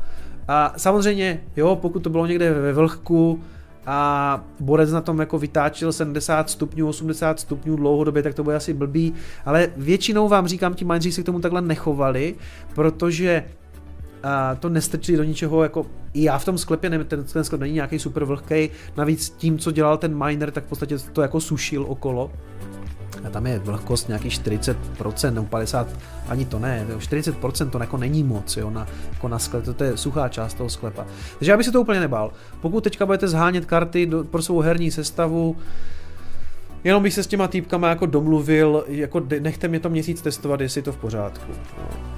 A 0.47 0.73
samozřejmě, 0.77 1.41
jo, 1.55 1.75
pokud 1.75 1.99
to 1.99 2.09
bylo 2.09 2.25
někde 2.25 2.53
ve 2.53 2.73
vlhku 2.73 3.39
a 3.85 4.43
borec 4.59 4.91
na 4.91 5.01
tom 5.01 5.19
jako 5.19 5.39
vytáčil 5.39 5.93
70 5.93 6.49
stupňů, 6.49 6.87
80 6.87 7.39
stupňů 7.39 7.75
dlouhodobě, 7.75 8.23
tak 8.23 8.33
to 8.33 8.43
bude 8.43 8.55
asi 8.55 8.73
blbý, 8.73 9.13
ale 9.45 9.69
většinou 9.77 10.27
vám 10.27 10.47
říkám, 10.47 10.73
ti 10.73 10.85
mineři 10.85 11.11
se 11.11 11.21
k 11.21 11.25
tomu 11.25 11.39
takhle 11.39 11.61
nechovali, 11.61 12.35
protože 12.75 13.43
a 14.23 14.55
to 14.55 14.69
nestrčili 14.69 15.17
do 15.17 15.23
ničeho, 15.23 15.63
jako 15.63 15.85
i 16.13 16.23
já 16.23 16.37
v 16.37 16.45
tom 16.45 16.57
sklepě, 16.57 16.89
ne, 16.89 17.03
ten, 17.03 17.23
ten 17.23 17.43
sklep 17.43 17.61
není 17.61 17.73
nějaký 17.73 17.99
super 17.99 18.25
vlhký, 18.25 18.69
navíc 18.97 19.29
tím, 19.29 19.57
co 19.57 19.71
dělal 19.71 19.97
ten 19.97 20.25
miner, 20.25 20.51
tak 20.51 20.65
v 20.65 20.69
podstatě 20.69 20.97
to 20.97 21.21
jako 21.21 21.39
sušil 21.39 21.85
okolo, 21.87 22.31
a 23.25 23.29
tam 23.29 23.47
je 23.47 23.59
vlhkost 23.59 24.07
nějaký 24.07 24.29
40% 24.29 25.33
nebo 25.33 25.47
50%, 25.47 25.85
ani 26.27 26.45
to 26.45 26.59
ne, 26.59 26.85
40% 26.97 27.69
to 27.69 27.79
jako 27.79 27.97
není 27.97 28.23
moc 28.23 28.57
jo, 28.57 28.69
na, 28.69 28.87
jako 29.13 29.27
na 29.27 29.39
sklep, 29.39 29.65
to, 29.65 29.73
to 29.73 29.83
je 29.83 29.97
suchá 29.97 30.29
část 30.29 30.53
toho 30.53 30.69
sklepa. 30.69 31.05
Takže 31.39 31.51
já 31.51 31.57
bych 31.57 31.65
se 31.65 31.71
to 31.71 31.81
úplně 31.81 31.99
nebál. 31.99 32.31
Pokud 32.61 32.83
teďka 32.83 33.05
budete 33.05 33.27
zhánět 33.27 33.65
karty 33.65 34.05
do, 34.05 34.23
pro 34.23 34.41
svou 34.41 34.59
herní 34.59 34.91
sestavu, 34.91 35.57
jenom 36.83 37.03
bych 37.03 37.13
se 37.13 37.23
s 37.23 37.27
těma 37.27 37.47
týpkama 37.47 37.89
jako 37.89 38.05
domluvil, 38.05 38.85
jako 38.87 39.21
nechte 39.39 39.67
mě 39.67 39.79
to 39.79 39.89
měsíc 39.89 40.21
testovat, 40.21 40.61
jestli 40.61 40.79
je 40.79 40.83
to 40.83 40.91
v 40.91 40.97
pořádku. 40.97 41.51
No. 41.77 42.13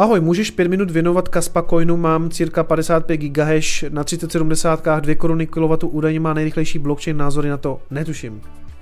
Ahoj, 0.00 0.20
můžeš 0.20 0.50
5 0.50 0.68
minut 0.68 0.90
věnovat 0.90 1.28
Kaspa 1.28 1.62
Coinu, 1.62 1.96
mám 1.96 2.30
cirka 2.30 2.64
55 2.64 3.16
GHz 3.16 3.84
na 3.88 4.04
3070, 4.04 4.86
2 5.00 5.14
koruny 5.14 5.46
kW, 5.46 5.84
údajně 5.86 6.20
má 6.20 6.34
nejrychlejší 6.34 6.78
blockchain, 6.78 7.16
názory 7.16 7.48
na 7.48 7.56
to 7.56 7.80
netuším. 7.90 8.40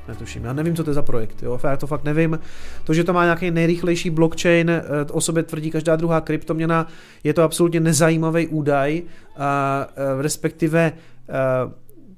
Netuším, 0.08 0.44
já 0.44 0.52
nevím, 0.52 0.76
co 0.76 0.84
to 0.84 0.90
je 0.90 0.94
za 0.94 1.02
projekt, 1.02 1.42
jo, 1.42 1.60
já 1.64 1.76
to 1.76 1.86
fakt 1.86 2.04
nevím. 2.04 2.38
To, 2.84 2.94
že 2.94 3.04
to 3.04 3.12
má 3.12 3.24
nějaký 3.24 3.50
nejrychlejší 3.50 4.10
blockchain, 4.10 4.70
eh, 4.70 4.82
o 5.12 5.20
sobě 5.20 5.42
tvrdí 5.42 5.70
každá 5.70 5.96
druhá 5.96 6.20
kryptoměna, 6.20 6.86
je 7.24 7.34
to 7.34 7.42
absolutně 7.42 7.80
nezajímavý 7.80 8.46
údaj, 8.46 9.02
a, 9.36 9.86
eh, 9.90 10.22
respektive 10.22 10.92
eh, 11.28 11.34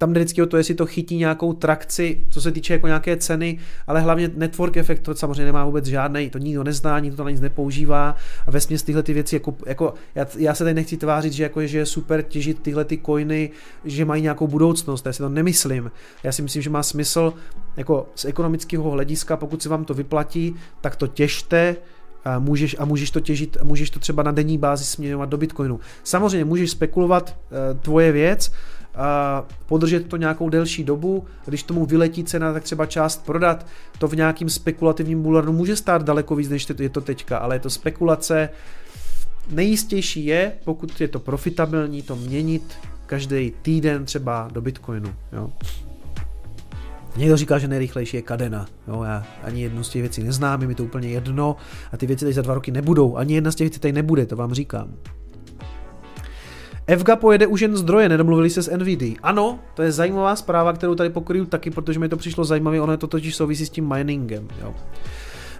tam 0.01 0.12
jde 0.12 0.20
vždycky 0.20 0.43
o 0.43 0.47
to, 0.47 0.56
jestli 0.56 0.74
to 0.74 0.86
chytí 0.86 1.16
nějakou 1.16 1.52
trakci, 1.52 2.27
co 2.31 2.40
se 2.40 2.52
týče 2.52 2.72
jako 2.72 2.86
nějaké 2.86 3.16
ceny, 3.16 3.59
ale 3.86 4.01
hlavně 4.01 4.31
network 4.35 4.77
efekt 4.77 5.01
to 5.01 5.14
samozřejmě 5.14 5.44
nemá 5.44 5.64
vůbec 5.64 5.85
žádný, 5.85 6.31
to 6.31 6.39
nikdo 6.39 6.64
nezná, 6.64 6.98
nikdo 6.98 7.16
to 7.16 7.24
na 7.24 7.31
nic 7.31 7.40
nepoužívá 7.40 8.16
a 8.47 8.51
ve 8.51 8.60
směs 8.60 8.82
tyhle 8.82 9.02
ty 9.02 9.12
věci, 9.12 9.36
jako, 9.36 9.55
jako 9.66 9.94
já, 10.14 10.27
já, 10.39 10.55
se 10.55 10.64
tady 10.64 10.74
nechci 10.74 10.97
tvářit, 10.97 11.32
že, 11.32 11.43
jako, 11.43 11.66
že 11.66 11.78
je 11.78 11.86
super 11.86 12.22
těžit 12.22 12.60
tyhle 12.60 12.85
ty 12.85 12.98
coiny, 13.06 13.51
že 13.85 14.05
mají 14.05 14.22
nějakou 14.22 14.47
budoucnost, 14.47 15.06
já 15.06 15.12
si 15.12 15.18
to 15.18 15.28
nemyslím. 15.28 15.90
Já 16.24 16.32
si 16.32 16.43
myslím, 16.43 16.62
že 16.62 16.70
má 16.70 16.82
smysl 16.82 17.32
jako 17.77 18.09
z 18.14 18.24
ekonomického 18.24 18.90
hlediska, 18.90 19.36
pokud 19.36 19.62
se 19.62 19.68
vám 19.68 19.85
to 19.85 19.94
vyplatí, 19.94 20.55
tak 20.81 20.97
to 20.97 21.06
těžte, 21.06 21.77
a 22.24 22.39
můžeš, 22.39 22.77
a 22.78 22.85
můžeš 22.85 23.10
to 23.10 23.20
těžit, 23.20 23.56
můžeš 23.62 23.90
to 23.90 23.98
třeba 23.98 24.22
na 24.22 24.32
denní 24.32 24.59
bázi 24.59 24.85
směňovat 24.85 25.28
do 25.28 25.36
Bitcoinu. 25.36 25.81
Samozřejmě 26.05 26.44
můžeš 26.44 26.70
spekulovat, 26.70 27.36
e, 27.70 27.74
tvoje 27.74 28.12
věc, 28.12 28.52
podržet 29.66 30.09
to 30.09 30.16
nějakou 30.16 30.48
delší 30.48 30.85
dobu, 30.85 31.24
když 31.47 31.62
tomu 31.62 31.86
vyletí 31.86 32.24
cena, 32.24 32.52
tak 32.52 32.62
třeba 32.62 32.86
část 32.86 33.27
prodat, 33.27 33.66
to 33.98 34.09
v 34.09 34.16
nějakým 34.16 34.51
spekulativním 34.51 35.22
bulwarnu 35.22 35.52
může 35.52 35.77
stát 35.77 36.02
daleko 36.02 36.36
víc, 36.36 36.48
než 36.48 36.66
je 36.78 36.89
to 36.89 37.01
teďka, 37.01 37.39
ale 37.39 37.55
je 37.55 37.60
to 37.60 37.70
spekulace. 37.70 38.48
Nejistější 39.51 40.27
je, 40.27 40.52
pokud 40.64 41.01
je 41.01 41.09
to 41.09 41.18
profitabilní, 41.18 42.02
to 42.02 42.16
měnit 42.16 42.74
každý 43.06 43.52
týden 43.62 44.05
třeba 44.05 44.48
do 44.52 44.60
Bitcoinu. 44.60 45.14
Jo. 45.32 45.51
Někdo 47.16 47.36
říká, 47.36 47.59
že 47.59 47.68
nejrychlejší 47.68 48.16
je 48.16 48.22
Kadena. 48.22 48.66
Jo, 48.89 49.02
já 49.02 49.27
ani 49.43 49.62
jednu 49.62 49.85
z 49.85 49.89
těch 49.89 50.02
věcí 50.02 50.22
neznám, 50.22 50.62
je 50.62 50.68
mi 50.68 50.74
to 50.74 50.85
úplně 50.85 51.09
jedno 51.09 51.56
a 51.93 51.97
ty 51.97 52.06
věci 52.06 52.24
tady 52.24 52.32
za 52.32 52.43
dva 52.43 52.55
roky 52.55 52.70
nebudou. 52.70 53.16
Ani 53.16 53.35
jedna 53.35 53.51
z 53.51 53.55
těch 53.55 53.64
věcí 53.64 53.81
tady 53.81 53.93
nebude, 53.93 54.27
to 54.27 54.36
vám 54.36 54.55
říkám. 54.55 54.94
FGA 56.97 57.17
pojede 57.17 57.47
už 57.47 57.61
jen 57.61 57.77
zdroje, 57.77 58.09
nedomluvili 58.09 58.51
se 58.51 58.62
s 58.62 58.77
NVD. 58.77 59.03
Ano, 59.23 59.59
to 59.75 59.83
je 59.83 59.93
zajímavá 59.93 60.37
zpráva, 60.37 60.73
kterou 60.73 60.95
tady 60.95 61.11
pokryju 61.11 61.45
taky, 61.45 61.71
protože 61.71 61.99
mi 61.99 62.09
to 62.09 62.17
přišlo 62.17 62.45
zajímavé, 62.45 62.81
ono 62.81 62.93
je 62.93 62.99
to 62.99 63.07
totiž 63.07 63.37
souvisí 63.37 63.67
s 63.67 63.71
tím 63.71 63.89
miningem. 63.89 64.49
Jo. 64.61 64.75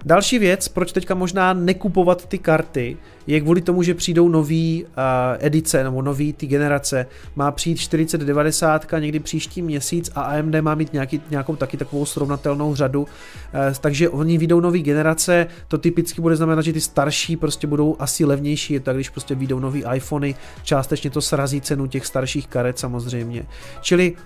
Další 0.05 0.39
věc, 0.39 0.69
proč 0.69 0.93
teďka 0.93 1.15
možná 1.15 1.53
nekupovat 1.53 2.27
ty 2.27 2.39
karty, 2.39 2.97
je 3.27 3.41
kvůli 3.41 3.61
tomu, 3.61 3.83
že 3.83 3.95
přijdou 3.95 4.29
nový 4.29 4.85
uh, 4.85 4.91
edice 5.39 5.85
nebo 5.85 6.03
nový 6.03 6.33
ty 6.33 6.47
generace. 6.47 7.07
Má 7.37 7.51
přijít 7.51 7.77
4090 7.77 8.87
někdy 8.99 9.21
příští 9.21 9.63
měsíc 9.63 10.11
a 10.15 10.23
AMD 10.23 10.55
má 10.61 10.75
mít 10.75 10.93
nějaký, 10.93 11.21
nějakou 11.31 11.57
taky 11.57 11.77
takovou 11.77 12.07
srovnatelnou 12.07 12.75
řadu. 12.75 13.03
Uh, 13.03 13.09
takže 13.81 14.09
oni 14.09 14.39
vyjdou 14.39 14.61
nový 14.61 14.83
generace, 14.83 15.47
to 15.69 15.79
typicky 15.79 16.23
bude 16.23 16.37
znamenat, 16.37 16.63
že 16.63 16.73
ty 16.73 16.81
starší 16.81 17.37
prostě 17.37 17.67
budou 17.67 17.97
asi 17.99 18.25
levnější, 18.25 18.75
je 18.75 18.81
to 18.81 18.93
když 18.93 19.09
prostě 19.09 19.35
vyjdou 19.35 19.59
nový 19.59 19.85
iPhony, 19.95 20.35
částečně 20.63 21.11
to 21.11 21.21
srazí 21.21 21.61
cenu 21.61 21.87
těch 21.87 22.07
starších 22.07 22.47
karet 22.47 22.79
samozřejmě. 22.79 23.47
Čili 23.81 24.17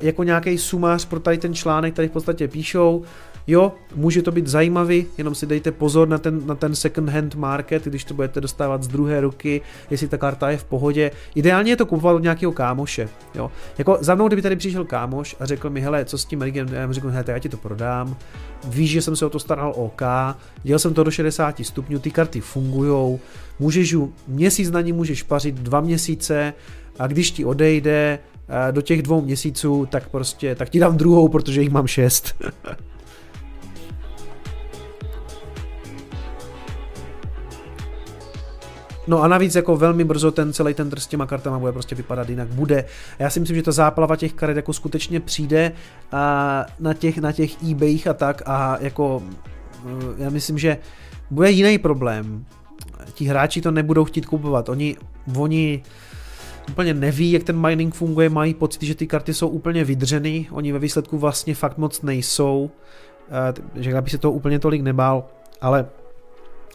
jako 0.00 0.24
nějaký 0.24 0.58
sumář 0.58 1.04
pro 1.04 1.20
tady 1.20 1.38
ten 1.38 1.54
článek, 1.54 1.94
tady 1.94 2.08
v 2.08 2.12
podstatě 2.12 2.48
píšou, 2.48 3.04
Jo, 3.46 3.72
může 3.94 4.22
to 4.22 4.32
být 4.32 4.46
zajímavý, 4.46 5.06
jenom 5.18 5.34
si 5.34 5.46
dejte 5.46 5.72
pozor 5.72 6.08
na 6.08 6.18
ten, 6.18 6.46
na 6.46 6.54
ten 6.54 6.74
second 6.74 7.08
hand 7.08 7.34
market, 7.34 7.84
když 7.84 8.04
to 8.04 8.14
budete 8.14 8.40
dostávat 8.40 8.82
z 8.82 8.88
druhé 8.88 9.20
ruky, 9.20 9.60
jestli 9.90 10.08
ta 10.08 10.18
karta 10.18 10.50
je 10.50 10.56
v 10.56 10.64
pohodě. 10.64 11.10
Ideálně 11.34 11.72
je 11.72 11.76
to 11.76 11.86
kupovat 11.86 12.16
od 12.16 12.22
nějakého 12.22 12.52
kámoše. 12.52 13.08
Jo. 13.34 13.50
Jako 13.78 13.98
za 14.00 14.14
mnou, 14.14 14.26
kdyby 14.26 14.42
tady 14.42 14.56
přišel 14.56 14.84
kámoš 14.84 15.36
a 15.40 15.46
řekl 15.46 15.70
mi, 15.70 15.80
hele, 15.80 16.04
co 16.04 16.18
s 16.18 16.24
tím 16.24 16.42
rigem, 16.42 16.68
já 16.72 16.86
mu 16.86 16.92
řekl, 16.92 17.10
hele, 17.10 17.24
já 17.26 17.38
ti 17.38 17.48
to 17.48 17.56
prodám, 17.56 18.16
víš, 18.64 18.90
že 18.90 19.02
jsem 19.02 19.16
se 19.16 19.26
o 19.26 19.30
to 19.30 19.38
staral 19.38 19.72
OK, 19.76 20.02
dělal 20.62 20.78
jsem 20.78 20.94
to 20.94 21.04
do 21.04 21.10
60 21.10 21.60
stupňů, 21.64 21.98
ty 21.98 22.10
karty 22.10 22.40
fungují, 22.40 23.18
můžeš 23.58 23.90
ju, 23.90 24.12
měsíc 24.28 24.70
na 24.70 24.80
ní 24.80 24.92
můžeš 24.92 25.22
pařit, 25.22 25.54
dva 25.54 25.80
měsíce, 25.80 26.54
a 26.98 27.06
když 27.06 27.30
ti 27.30 27.44
odejde 27.44 28.18
do 28.70 28.82
těch 28.82 29.02
dvou 29.02 29.20
měsíců, 29.20 29.86
tak 29.90 30.08
prostě, 30.08 30.54
tak 30.54 30.68
ti 30.68 30.80
dám 30.80 30.96
druhou, 30.96 31.28
protože 31.28 31.60
jich 31.60 31.70
mám 31.70 31.86
šest. 31.86 32.34
No 39.10 39.22
a 39.22 39.28
navíc 39.28 39.54
jako 39.54 39.76
velmi 39.76 40.04
brzo 40.04 40.30
ten 40.30 40.52
celý 40.52 40.74
ten 40.74 40.90
s 40.98 41.06
těma 41.06 41.26
kartama 41.26 41.58
bude 41.58 41.72
prostě 41.72 41.94
vypadat 41.94 42.28
jinak 42.28 42.48
bude. 42.48 42.84
Já 43.18 43.30
si 43.30 43.40
myslím, 43.40 43.56
že 43.56 43.62
ta 43.62 43.72
záplava 43.72 44.16
těch 44.16 44.32
karet 44.32 44.56
jako 44.56 44.72
skutečně 44.72 45.20
přijde 45.20 45.72
a 46.12 46.66
na 46.80 46.94
těch, 46.94 47.18
na 47.18 47.32
těch 47.32 47.62
eBayích 47.70 48.06
a 48.06 48.14
tak 48.14 48.42
a 48.46 48.78
jako 48.80 49.22
eh, 49.86 49.88
já 50.18 50.30
myslím, 50.30 50.58
že 50.58 50.78
bude 51.30 51.50
jiný 51.50 51.78
problém. 51.78 52.44
Ti 53.14 53.24
hráči 53.24 53.60
to 53.60 53.70
nebudou 53.70 54.04
chtít 54.04 54.26
kupovat. 54.26 54.68
Oni, 54.68 54.96
oni 55.36 55.82
úplně 56.70 56.94
neví, 56.94 57.32
jak 57.32 57.42
ten 57.42 57.60
mining 57.60 57.94
funguje, 57.94 58.28
mají 58.28 58.54
pocit, 58.54 58.82
že 58.82 58.94
ty 58.94 59.06
karty 59.06 59.34
jsou 59.34 59.48
úplně 59.48 59.84
vydřeny, 59.84 60.46
oni 60.50 60.72
ve 60.72 60.78
výsledku 60.78 61.18
vlastně 61.18 61.54
fakt 61.54 61.78
moc 61.78 62.02
nejsou, 62.02 62.70
eh, 63.28 63.82
že 63.82 64.00
by 64.00 64.10
se 64.10 64.18
to 64.18 64.32
úplně 64.32 64.58
tolik 64.58 64.82
nebál, 64.82 65.24
ale 65.60 65.86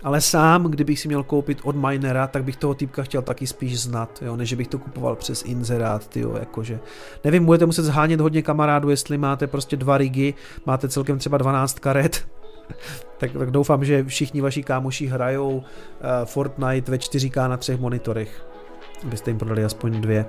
ale 0.03 0.21
sám, 0.21 0.63
kdybych 0.63 0.99
si 0.99 1.07
měl 1.07 1.23
koupit 1.23 1.59
od 1.63 1.75
minera, 1.75 2.27
tak 2.27 2.43
bych 2.43 2.55
toho 2.55 2.73
typka 2.73 3.03
chtěl 3.03 3.21
taky 3.21 3.47
spíš 3.47 3.81
znat, 3.81 4.23
jo, 4.25 4.35
než 4.35 4.53
bych 4.53 4.67
to 4.67 4.79
kupoval 4.79 5.15
přes 5.15 5.43
inzerát, 5.45 6.07
tyjo, 6.07 6.37
jakože. 6.37 6.79
Nevím, 7.23 7.45
budete 7.45 7.65
muset 7.65 7.83
zhánět 7.83 8.21
hodně 8.21 8.41
kamarádů, 8.41 8.89
jestli 8.89 9.17
máte 9.17 9.47
prostě 9.47 9.75
dva 9.75 9.97
rigy, 9.97 10.33
máte 10.65 10.89
celkem 10.89 11.19
třeba 11.19 11.37
12 11.37 11.79
karet, 11.79 12.27
tak, 13.17 13.31
tak 13.31 13.51
doufám, 13.51 13.85
že 13.85 14.03
všichni 14.03 14.41
vaši 14.41 14.63
kámoši 14.63 15.07
hrajou 15.07 15.57
uh, 15.57 15.63
Fortnite 16.25 16.91
ve 16.91 16.97
4K 16.97 17.49
na 17.49 17.57
třech 17.57 17.79
monitorech, 17.79 18.45
abyste 19.03 19.29
jim 19.29 19.37
prodali 19.37 19.63
aspoň 19.63 20.01
dvě. 20.01 20.25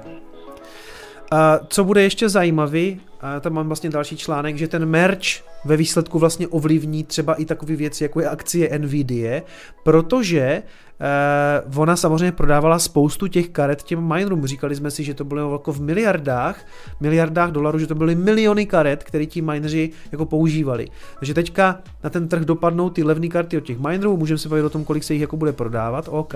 A 1.30 1.58
co 1.68 1.84
bude 1.84 2.02
ještě 2.02 2.28
zajímavý, 2.28 3.00
a 3.20 3.40
tam 3.40 3.52
mám 3.52 3.66
vlastně 3.66 3.90
další 3.90 4.16
článek, 4.16 4.56
že 4.56 4.68
ten 4.68 4.86
merch 4.86 5.26
ve 5.64 5.76
výsledku 5.76 6.18
vlastně 6.18 6.48
ovlivní 6.48 7.04
třeba 7.04 7.34
i 7.34 7.44
takové 7.44 7.76
věci, 7.76 8.04
jako 8.04 8.20
je 8.20 8.28
akcie 8.28 8.78
Nvidia, 8.78 9.42
protože 9.82 10.62
Uh, 11.66 11.80
ona 11.80 11.96
samozřejmě 11.96 12.32
prodávala 12.32 12.78
spoustu 12.78 13.26
těch 13.26 13.48
karet 13.48 13.82
těm 13.82 14.08
minerům. 14.08 14.46
Říkali 14.46 14.76
jsme 14.76 14.90
si, 14.90 15.04
že 15.04 15.14
to 15.14 15.24
bylo 15.24 15.52
jako 15.52 15.72
v 15.72 15.80
miliardách, 15.80 16.66
miliardách 17.00 17.50
dolarů, 17.50 17.78
že 17.78 17.86
to 17.86 17.94
byly 17.94 18.14
miliony 18.14 18.66
karet, 18.66 19.04
které 19.04 19.26
ti 19.26 19.42
mineři 19.42 19.90
jako 20.12 20.26
používali. 20.26 20.88
Takže 21.18 21.34
teďka 21.34 21.78
na 22.04 22.10
ten 22.10 22.28
trh 22.28 22.42
dopadnou 22.42 22.90
ty 22.90 23.02
levné 23.02 23.28
karty 23.28 23.56
od 23.56 23.64
těch 23.64 23.78
minerů, 23.78 24.16
můžeme 24.16 24.38
se 24.38 24.48
bavit 24.48 24.62
o 24.62 24.70
tom, 24.70 24.84
kolik 24.84 25.04
se 25.04 25.12
jich 25.12 25.20
jako 25.20 25.36
bude 25.36 25.52
prodávat, 25.52 26.08
OK. 26.10 26.34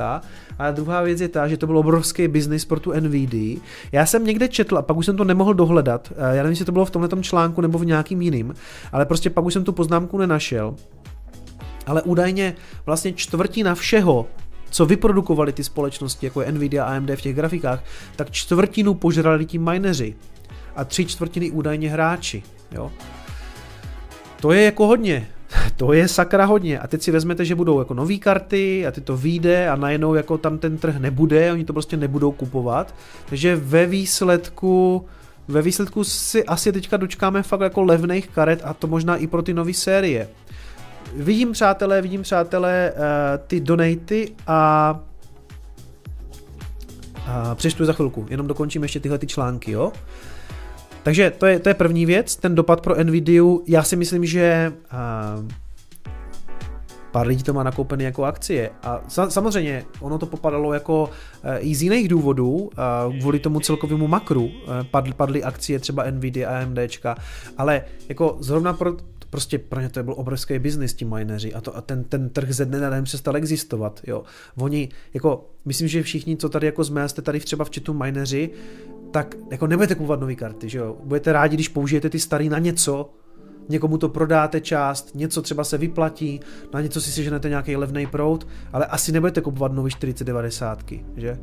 A 0.59 0.71
druhá 0.71 1.03
věc 1.03 1.21
je 1.21 1.29
ta, 1.29 1.49
že 1.49 1.57
to 1.57 1.67
byl 1.67 1.79
obrovský 1.79 2.29
biznis 2.29 2.65
pro 2.65 2.81
tu 2.81 2.93
NVD. 2.93 3.61
Já 3.93 4.07
jsem 4.07 4.25
někde 4.25 4.49
četl 4.49 4.79
a 4.79 4.83
pak 4.83 4.97
už 4.97 5.07
jsem 5.07 5.17
to 5.17 5.25
nemohl 5.25 5.55
dohledat. 5.55 6.13
Uh, 6.13 6.17
já 6.37 6.43
nevím, 6.43 6.57
to 6.71 6.73
bylo 6.73 6.85
v 6.85 6.91
tomhle 6.91 7.23
článku 7.23 7.61
nebo 7.61 7.79
v 7.79 7.87
nějakým 7.87 8.23
jiným, 8.23 8.55
ale 8.93 9.07
prostě 9.07 9.31
pak 9.31 9.45
už 9.45 9.53
jsem 9.53 9.65
tu 9.65 9.73
poznámku 9.73 10.19
nenašel. 10.19 10.75
Ale 11.87 12.03
údajně 12.03 12.55
vlastně 12.87 13.13
čtvrtina 13.13 13.75
všeho, 13.75 14.27
co 14.71 14.87
vyprodukovali 14.87 15.53
ty 15.53 15.65
společnosti, 15.65 16.27
jako 16.27 16.41
je 16.41 16.53
Nvidia 16.53 16.85
a 16.85 16.97
AMD 16.97 17.11
v 17.11 17.21
těch 17.21 17.37
grafikách, 17.37 17.85
tak 18.17 18.31
čtvrtinu 18.31 18.95
požrali 18.95 19.47
ti 19.47 19.59
mineři 19.59 20.15
a 20.77 20.85
tři 20.85 21.07
čtvrtiny 21.07 21.51
údajně 21.51 21.91
hráči. 21.91 22.43
Jo? 22.73 22.93
To 24.41 24.53
je 24.53 24.63
jako 24.63 24.87
hodně. 24.87 25.29
To 25.77 25.93
je 25.93 26.09
sakra 26.09 26.45
hodně. 26.45 26.79
A 26.79 26.87
teď 26.87 27.03
si 27.03 27.11
vezmete, 27.11 27.45
že 27.45 27.55
budou 27.55 27.79
jako 27.79 27.95
nové 27.95 28.17
karty 28.17 28.87
a 28.87 28.91
ty 28.91 29.01
to 29.01 29.17
vyjde 29.17 29.69
a 29.69 29.77
najednou 29.77 30.15
jako 30.15 30.39
tam 30.39 30.59
ten 30.59 30.79
trh 30.79 30.97
nebude, 30.97 31.53
oni 31.53 31.65
to 31.65 31.73
prostě 31.73 31.97
nebudou 31.97 32.33
kupovat. 32.33 32.95
Takže 33.29 33.57
ve 33.57 33.87
výsledku 33.87 35.05
ve 35.51 35.63
výsledku 35.63 36.05
si 36.05 36.45
asi 36.45 36.73
teďka 36.73 36.97
dočkáme 36.97 37.43
fakt 37.43 37.61
jako 37.61 37.83
levných 37.83 38.29
karet 38.29 38.61
a 38.65 38.75
to 38.75 38.87
možná 38.87 39.17
i 39.17 39.27
pro 39.27 39.43
ty 39.43 39.55
nové 39.55 39.75
série. 39.75 40.29
Vidím 41.15 41.53
přátelé, 41.53 42.03
vidím 42.03 42.23
přátelé 42.23 42.93
uh, 42.93 43.01
ty 43.47 43.61
donaty 43.61 44.33
a 44.47 45.01
a 47.27 47.55
přečtu 47.55 47.85
za 47.85 47.93
chvilku, 47.93 48.27
jenom 48.31 48.47
dokončím 48.47 48.83
ještě 48.83 49.01
tyhle 49.01 49.19
ty 49.19 49.27
články, 49.27 49.71
jo. 49.71 49.93
Takže 51.03 51.33
to 51.39 51.47
je, 51.47 51.59
to 51.59 51.69
je 51.69 51.75
první 51.75 52.07
věc, 52.07 52.37
ten 52.37 52.55
dopad 52.55 52.81
pro 52.81 53.05
Nvidia, 53.05 53.45
já 53.67 53.83
si 53.83 53.97
myslím, 53.97 54.27
že 54.27 54.73
uh, 54.93 55.49
pár 57.13 57.27
lidí 57.27 57.43
to 57.43 57.53
má 57.53 57.63
nakoupený 57.63 58.05
jako 58.05 58.25
akcie. 58.25 58.71
A 58.83 59.03
samozřejmě 59.29 59.85
ono 60.01 60.19
to 60.19 60.27
popadalo 60.27 60.75
jako 60.75 61.11
eh, 61.43 61.59
i 61.59 61.75
z 61.75 61.83
jiných 61.83 62.09
důvodů, 62.09 62.71
kvůli 63.21 63.39
tomu 63.39 63.61
celkovému 63.61 64.09
makru 64.09 64.51
padly, 64.91 65.13
padly 65.13 65.45
akcie 65.45 65.79
třeba 65.79 66.11
Nvidia 66.11 66.51
a 66.51 66.63
AMDčka, 66.63 67.17
ale 67.59 67.85
jako 68.09 68.37
zrovna 68.41 68.73
pro 68.73 68.97
prostě 69.31 69.59
pro 69.59 69.81
ně 69.81 69.89
to 69.89 70.03
byl 70.03 70.15
obrovský 70.17 70.59
biznis, 70.59 70.95
ti 70.95 71.05
mineři 71.05 71.55
a, 71.55 71.61
to, 71.61 71.77
a 71.77 71.81
ten, 71.81 72.05
ten 72.05 72.29
trh 72.31 72.53
ze 72.53 72.65
dne 72.65 72.81
na 72.81 72.91
den 72.91 73.05
přestal 73.05 73.37
existovat, 73.37 74.01
jo. 74.07 74.23
Oni, 74.57 74.89
jako, 75.15 75.51
myslím, 75.65 75.89
že 75.89 76.03
všichni, 76.03 76.37
co 76.37 76.49
tady 76.49 76.67
jako 76.67 76.85
jsme, 76.85 77.09
jste 77.09 77.23
tady 77.23 77.41
třeba 77.41 77.65
v 77.65 77.71
čitu 77.71 77.95
mineři, 77.95 78.51
tak 79.11 79.35
jako 79.51 79.67
nebudete 79.67 79.95
kupovat 79.95 80.21
nové 80.21 80.35
karty, 80.35 80.69
že 80.69 80.79
jo. 80.79 80.97
Budete 81.05 81.33
rádi, 81.33 81.57
když 81.57 81.69
použijete 81.69 82.11
ty 82.11 82.19
staré 82.19 82.45
na 82.45 82.59
něco, 82.59 83.11
někomu 83.69 83.99
to 83.99 84.09
prodáte 84.09 84.61
část, 84.61 85.15
něco 85.15 85.43
třeba 85.43 85.65
se 85.65 85.79
vyplatí, 85.79 86.41
na 86.75 86.81
něco 86.81 87.01
si 87.01 87.13
seženete 87.13 87.49
nějaký 87.49 87.77
levný 87.77 88.07
prout, 88.07 88.47
ale 88.73 88.87
asi 88.87 89.13
nebudete 89.13 89.41
kupovat 89.41 89.73
nový 89.73 89.91
4090, 89.91 90.85
že? 91.17 91.39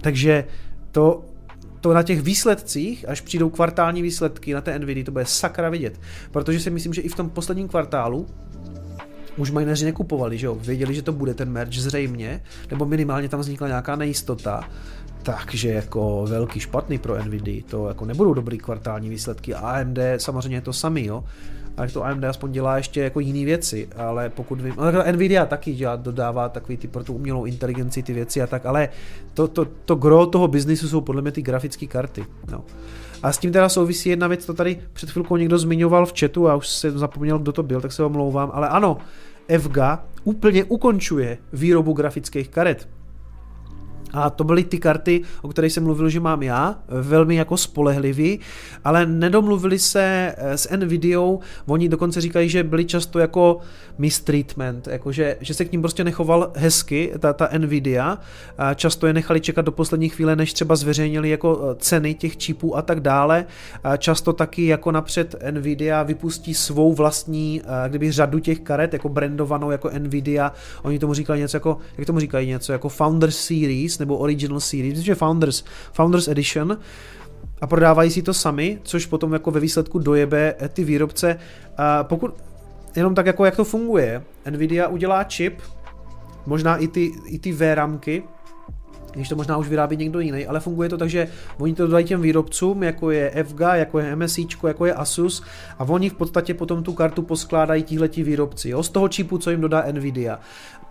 Takže 0.00 0.44
to 0.90 1.24
to 1.82 1.94
na 1.94 2.02
těch 2.02 2.22
výsledcích, 2.22 3.08
až 3.08 3.20
přijdou 3.20 3.50
kvartální 3.50 4.02
výsledky 4.02 4.54
na 4.54 4.60
té 4.60 4.78
Nvidia, 4.78 5.04
to 5.04 5.12
bude 5.12 5.26
sakra 5.26 5.70
vidět. 5.70 6.00
Protože 6.30 6.60
si 6.60 6.70
myslím, 6.70 6.94
že 6.94 7.02
i 7.02 7.08
v 7.08 7.14
tom 7.14 7.30
posledním 7.30 7.68
kvartálu 7.68 8.26
už 9.36 9.50
mineři 9.50 9.84
nekupovali, 9.84 10.38
že 10.38 10.46
jo? 10.46 10.54
Věděli, 10.54 10.94
že 10.94 11.02
to 11.02 11.12
bude 11.12 11.34
ten 11.34 11.50
merch 11.50 11.72
zřejmě, 11.72 12.42
nebo 12.70 12.86
minimálně 12.86 13.28
tam 13.28 13.40
vznikla 13.40 13.68
nějaká 13.68 13.96
nejistota, 13.96 14.68
takže 15.22 15.68
jako 15.68 16.26
velký 16.28 16.60
špatný 16.60 16.98
pro 16.98 17.24
Nvidia, 17.24 17.62
to 17.70 17.88
jako 17.88 18.04
nebudou 18.04 18.34
dobrý 18.34 18.58
kvartální 18.58 19.08
výsledky. 19.08 19.54
AMD 19.54 19.98
samozřejmě 20.16 20.56
je 20.56 20.60
to 20.60 20.72
samý, 20.72 21.04
jo 21.04 21.24
ale 21.76 21.88
to 21.88 22.04
AMD 22.04 22.24
aspoň 22.24 22.52
dělá 22.52 22.76
ještě 22.76 23.00
jako 23.00 23.20
jiné 23.20 23.44
věci, 23.44 23.88
ale 23.96 24.28
pokud 24.28 24.60
vím, 24.60 24.74
ale 24.76 25.12
Nvidia 25.12 25.46
taky 25.46 25.74
dělá, 25.74 25.96
dodává 25.96 26.48
takový 26.48 26.76
ty 26.76 26.88
pro 26.88 27.04
tu 27.04 27.12
umělou 27.12 27.44
inteligenci 27.44 28.02
ty 28.02 28.12
věci 28.12 28.42
a 28.42 28.46
tak, 28.46 28.66
ale 28.66 28.88
to, 29.34 29.48
to, 29.48 29.64
to 29.64 29.94
gro 29.94 30.26
toho 30.26 30.48
biznisu 30.48 30.88
jsou 30.88 31.00
podle 31.00 31.22
mě 31.22 31.32
ty 31.32 31.42
grafické 31.42 31.86
karty. 31.86 32.26
No. 32.50 32.64
A 33.22 33.32
s 33.32 33.38
tím 33.38 33.52
teda 33.52 33.68
souvisí 33.68 34.08
jedna 34.08 34.26
věc, 34.26 34.46
to 34.46 34.54
tady 34.54 34.80
před 34.92 35.10
chvilkou 35.10 35.36
někdo 35.36 35.58
zmiňoval 35.58 36.06
v 36.06 36.12
chatu 36.20 36.48
a 36.48 36.56
už 36.56 36.68
jsem 36.68 36.98
zapomněl, 36.98 37.38
kdo 37.38 37.52
to 37.52 37.62
byl, 37.62 37.80
tak 37.80 37.92
se 37.92 38.04
omlouvám, 38.04 38.50
ale 38.54 38.68
ano, 38.68 38.98
FGA 39.58 40.04
úplně 40.24 40.64
ukončuje 40.64 41.38
výrobu 41.52 41.92
grafických 41.92 42.48
karet. 42.48 42.88
A 44.12 44.30
to 44.30 44.44
byly 44.44 44.64
ty 44.64 44.78
karty, 44.78 45.22
o 45.42 45.48
kterých 45.48 45.72
jsem 45.72 45.84
mluvil, 45.84 46.08
že 46.08 46.20
mám 46.20 46.42
já, 46.42 46.78
velmi 46.88 47.36
jako 47.36 47.56
spolehlivý, 47.56 48.40
ale 48.84 49.06
nedomluvili 49.06 49.78
se 49.78 50.34
eh, 50.36 50.58
s 50.58 50.76
Nvidia, 50.76 51.12
oni 51.66 51.88
dokonce 51.88 52.20
říkají, 52.20 52.48
že 52.48 52.64
byli 52.64 52.84
často 52.84 53.18
jako 53.18 53.58
mistreatment, 53.98 54.86
jakože, 54.86 55.36
že 55.40 55.54
se 55.54 55.64
k 55.64 55.72
ním 55.72 55.80
prostě 55.82 56.04
nechoval 56.04 56.52
hezky, 56.56 57.12
ta, 57.18 57.32
ta 57.32 57.48
Nvidia, 57.58 58.18
a 58.58 58.74
často 58.74 59.06
je 59.06 59.12
nechali 59.12 59.40
čekat 59.40 59.62
do 59.62 59.72
poslední 59.72 60.08
chvíle, 60.08 60.36
než 60.36 60.52
třeba 60.52 60.76
zveřejnili 60.76 61.30
jako 61.30 61.60
eh, 61.62 61.74
ceny 61.78 62.14
těch 62.14 62.36
čipů 62.36 62.76
a 62.76 62.82
tak 62.82 63.00
dále, 63.00 63.46
a 63.84 63.96
často 63.96 64.32
taky 64.32 64.66
jako 64.66 64.92
napřed 64.92 65.34
Nvidia 65.50 66.02
vypustí 66.02 66.54
svou 66.54 66.92
vlastní, 66.92 67.62
eh, 67.64 67.88
kdyby 67.88 68.12
řadu 68.12 68.38
těch 68.38 68.60
karet, 68.60 68.92
jako 68.92 69.08
brandovanou 69.08 69.70
jako 69.70 69.90
Nvidia, 69.98 70.52
oni 70.82 70.98
tomu 70.98 71.14
říkali 71.14 71.38
něco 71.38 71.56
jako, 71.56 71.78
jak 71.98 72.06
tomu 72.06 72.20
říkají 72.20 72.48
něco, 72.48 72.72
jako 72.72 72.88
Founder 72.88 73.30
Series, 73.30 73.98
nebo 74.02 74.16
Original 74.16 74.60
Series, 74.60 74.88
myslím, 74.88 75.04
že 75.04 75.14
Founders, 75.14 75.64
Founders 75.92 76.28
Edition, 76.28 76.78
a 77.60 77.66
prodávají 77.66 78.10
si 78.10 78.22
to 78.22 78.34
sami, 78.34 78.78
což 78.82 79.06
potom 79.06 79.32
jako 79.32 79.50
ve 79.50 79.60
výsledku 79.60 79.98
dojebe 79.98 80.54
eh, 80.58 80.68
ty 80.68 80.84
výrobce. 80.84 81.38
A 81.78 82.04
pokud 82.04 82.34
jenom 82.96 83.14
tak 83.14 83.26
jako 83.26 83.44
jak 83.44 83.56
to 83.56 83.64
funguje, 83.64 84.22
Nvidia 84.50 84.88
udělá 84.88 85.24
čip, 85.24 85.60
možná 86.46 86.76
i 86.76 86.88
ty, 86.88 87.10
i 87.26 87.38
ty 87.38 87.52
VRAMky, 87.52 88.22
když 89.14 89.28
to 89.28 89.36
možná 89.36 89.56
už 89.56 89.68
vyrábí 89.68 89.96
někdo 89.96 90.20
jiný, 90.20 90.46
ale 90.46 90.60
funguje 90.60 90.88
to 90.88 90.98
tak, 90.98 91.10
že 91.10 91.28
oni 91.58 91.74
to 91.74 91.86
dodají 91.86 92.04
těm 92.04 92.22
výrobcům, 92.22 92.82
jako 92.82 93.10
je 93.10 93.44
FG, 93.44 93.60
jako 93.72 93.98
je 93.98 94.16
MSI, 94.16 94.46
jako 94.66 94.86
je 94.86 94.94
Asus 94.94 95.42
a 95.78 95.84
oni 95.84 96.08
v 96.08 96.14
podstatě 96.14 96.54
potom 96.54 96.82
tu 96.82 96.92
kartu 96.92 97.22
poskládají 97.22 97.82
tihleti 97.82 98.22
výrobci, 98.22 98.68
jo, 98.68 98.82
z 98.82 98.88
toho 98.88 99.08
čipu, 99.08 99.38
co 99.38 99.50
jim 99.50 99.60
dodá 99.60 99.84
Nvidia. 99.92 100.38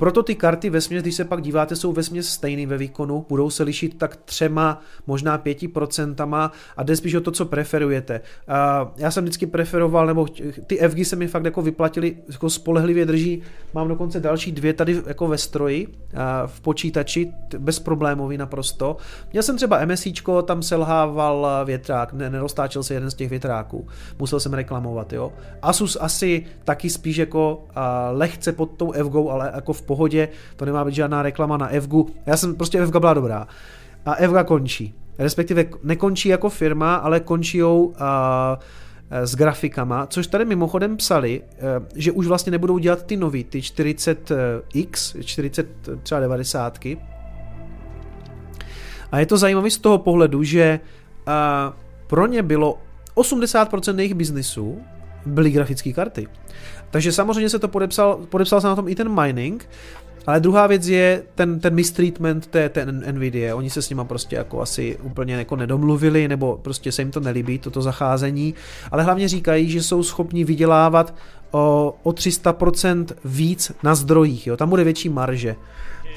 Proto 0.01 0.23
ty 0.23 0.35
karty 0.35 0.69
ve 0.69 0.81
směs, 0.81 1.01
když 1.01 1.15
se 1.15 1.25
pak 1.25 1.41
díváte, 1.41 1.75
jsou 1.75 1.93
ve 1.93 2.03
směs 2.03 2.29
stejný 2.29 2.65
ve 2.65 2.77
výkonu, 2.77 3.25
budou 3.29 3.49
se 3.49 3.63
lišit 3.63 3.97
tak 3.97 4.15
třema, 4.15 4.81
možná 5.07 5.37
pěti 5.37 5.67
procentama 5.67 6.51
a 6.77 6.83
jde 6.83 6.95
spíš 6.95 7.15
o 7.15 7.21
to, 7.21 7.31
co 7.31 7.45
preferujete. 7.45 8.21
Já 8.97 9.11
jsem 9.11 9.23
vždycky 9.23 9.45
preferoval, 9.45 10.07
nebo 10.07 10.25
ty 10.67 10.77
FG 10.89 11.05
se 11.07 11.15
mi 11.15 11.27
fakt 11.27 11.45
jako 11.45 11.61
vyplatili, 11.61 12.17
jako 12.31 12.49
spolehlivě 12.49 13.05
drží, 13.05 13.41
mám 13.73 13.87
dokonce 13.87 14.19
další 14.19 14.51
dvě 14.51 14.73
tady 14.73 15.01
jako 15.07 15.27
ve 15.27 15.37
stroji, 15.37 15.87
v 16.45 16.61
počítači, 16.61 17.31
bez 17.57 17.79
problémový 17.79 18.37
naprosto. 18.37 18.97
Měl 19.31 19.43
jsem 19.43 19.57
třeba 19.57 19.85
MSIčko, 19.85 20.41
tam 20.41 20.63
selhával 20.63 21.47
větrák, 21.65 22.13
ne, 22.13 22.29
neroztáčel 22.29 22.83
se 22.83 22.93
jeden 22.93 23.11
z 23.11 23.13
těch 23.13 23.29
větráků, 23.29 23.87
musel 24.19 24.39
jsem 24.39 24.53
reklamovat, 24.53 25.13
jo. 25.13 25.33
Asus 25.61 25.97
asi 26.01 26.45
taky 26.63 26.89
spíš 26.89 27.17
jako 27.17 27.63
lehce 28.11 28.51
pod 28.51 28.71
tou 28.77 28.91
FG, 28.91 29.15
ale 29.31 29.51
jako 29.55 29.73
v 29.73 29.90
pohodě, 29.91 30.29
to 30.55 30.65
nemá 30.65 30.85
být 30.85 30.95
žádná 30.95 31.21
reklama 31.21 31.57
na 31.57 31.69
FGu. 31.79 32.09
Já 32.25 32.37
jsem 32.37 32.55
prostě 32.55 32.85
FGA 32.85 32.99
byla 32.99 33.13
dobrá. 33.13 33.47
A 34.05 34.15
FGA 34.15 34.43
končí. 34.43 34.93
Respektive 35.19 35.65
nekončí 35.83 36.29
jako 36.29 36.49
firma, 36.49 36.95
ale 36.95 37.19
končí 37.19 37.63
uh, 37.63 37.95
s 39.09 39.35
grafikama, 39.35 40.07
což 40.07 40.27
tady 40.27 40.45
mimochodem 40.45 40.97
psali, 40.97 41.41
uh, 41.41 41.85
že 41.95 42.11
už 42.11 42.27
vlastně 42.27 42.51
nebudou 42.51 42.77
dělat 42.77 43.03
ty 43.05 43.17
nový, 43.17 43.43
ty 43.43 43.59
40X, 43.59 45.23
40 45.23 45.67
třeba 46.03 46.21
90. 46.21 46.79
A 49.11 49.19
je 49.19 49.25
to 49.25 49.37
zajímavé 49.37 49.69
z 49.69 49.77
toho 49.77 49.97
pohledu, 49.97 50.43
že 50.43 50.79
uh, 51.27 51.33
pro 52.07 52.27
ně 52.27 52.43
bylo 52.43 52.79
80% 53.15 53.97
jejich 53.97 54.13
biznisu 54.13 54.81
byly 55.25 55.51
grafické 55.51 55.93
karty. 55.93 56.27
Takže 56.91 57.11
samozřejmě 57.11 57.49
se 57.49 57.59
to 57.59 57.67
podepsal, 57.67 58.19
podepsal 58.29 58.61
se 58.61 58.67
na 58.67 58.75
tom 58.75 58.87
i 58.87 58.95
ten 58.95 59.21
mining, 59.21 59.69
ale 60.27 60.39
druhá 60.39 60.67
věc 60.67 60.87
je 60.87 61.23
ten, 61.35 61.59
ten 61.59 61.73
mistreatment 61.73 62.47
té, 62.47 62.69
té 62.69 62.85
Nvidia. 62.85 63.55
Oni 63.55 63.69
se 63.69 63.81
s 63.81 63.89
nima 63.89 64.03
prostě 64.03 64.35
jako 64.35 64.61
asi 64.61 64.97
úplně 65.01 65.33
jako 65.33 65.55
nedomluvili, 65.55 66.27
nebo 66.27 66.59
prostě 66.61 66.91
se 66.91 67.01
jim 67.01 67.11
to 67.11 67.19
nelíbí, 67.19 67.59
toto 67.59 67.81
zacházení, 67.81 68.53
ale 68.91 69.03
hlavně 69.03 69.27
říkají, 69.27 69.69
že 69.69 69.83
jsou 69.83 70.03
schopni 70.03 70.43
vydělávat 70.43 71.13
o, 71.51 71.95
o 72.03 72.11
300% 72.11 73.05
víc 73.25 73.71
na 73.83 73.95
zdrojích, 73.95 74.47
jo? 74.47 74.57
tam 74.57 74.69
bude 74.69 74.83
větší 74.83 75.09
marže. 75.09 75.55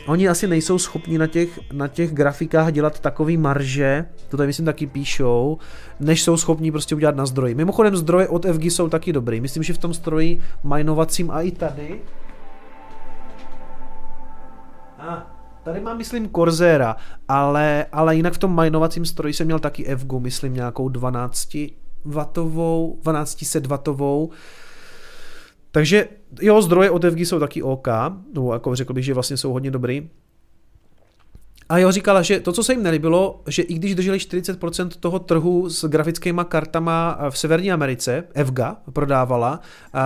Oni 0.06 0.28
asi 0.28 0.46
nejsou 0.46 0.78
schopni 0.78 1.18
na 1.18 1.26
těch, 1.26 1.72
na 1.72 1.88
těch 1.88 2.12
grafikách 2.12 2.72
dělat 2.72 3.00
takový 3.00 3.36
marže, 3.36 4.06
to 4.28 4.36
tady 4.36 4.46
myslím 4.46 4.66
taky 4.66 4.86
píšou, 4.86 5.58
než 6.00 6.22
jsou 6.22 6.36
schopni 6.36 6.70
prostě 6.70 6.94
udělat 6.94 7.16
na 7.16 7.26
zdroji. 7.26 7.54
Mimochodem 7.54 7.96
zdroje 7.96 8.28
od 8.28 8.46
FG 8.46 8.64
jsou 8.64 8.88
taky 8.88 9.12
dobrý. 9.12 9.40
Myslím, 9.40 9.62
že 9.62 9.72
v 9.72 9.78
tom 9.78 9.94
stroji 9.94 10.42
minovacím 10.64 11.30
a 11.30 11.40
i 11.40 11.50
tady. 11.50 12.00
A 14.98 15.30
Tady 15.64 15.80
mám, 15.80 15.98
myslím, 15.98 16.30
Corsaira, 16.30 16.96
ale, 17.28 17.86
ale 17.92 18.16
jinak 18.16 18.34
v 18.34 18.38
tom 18.38 18.62
minovacím 18.62 19.06
stroji 19.06 19.34
jsem 19.34 19.46
měl 19.46 19.58
taky 19.58 19.96
FGu, 19.96 20.20
myslím, 20.20 20.54
nějakou 20.54 20.88
12 20.88 21.56
watovou, 22.04 22.98
1200 23.02 23.60
watovou, 23.60 24.30
takže 25.74 26.08
jeho 26.40 26.62
zdroje 26.62 26.90
od 26.90 27.04
FG 27.04 27.18
jsou 27.18 27.40
taky 27.40 27.62
OK, 27.62 27.88
nebo 28.34 28.52
jako 28.52 28.74
řekl 28.74 28.92
bych, 28.92 29.04
že 29.04 29.14
vlastně 29.14 29.36
jsou 29.36 29.52
hodně 29.52 29.70
dobrý. 29.70 30.08
A 31.68 31.78
jo, 31.78 31.92
říkala, 31.92 32.22
že 32.22 32.40
to, 32.40 32.52
co 32.52 32.64
se 32.64 32.72
jim 32.72 32.82
nelíbilo, 32.82 33.42
že 33.48 33.62
i 33.62 33.74
když 33.74 33.94
drželi 33.94 34.18
40% 34.18 34.88
toho 35.00 35.18
trhu 35.18 35.70
s 35.70 35.84
grafickými 35.88 36.40
kartama 36.48 37.18
v 37.30 37.38
Severní 37.38 37.72
Americe, 37.72 38.24
FGA 38.44 38.76
prodávala, 38.92 39.60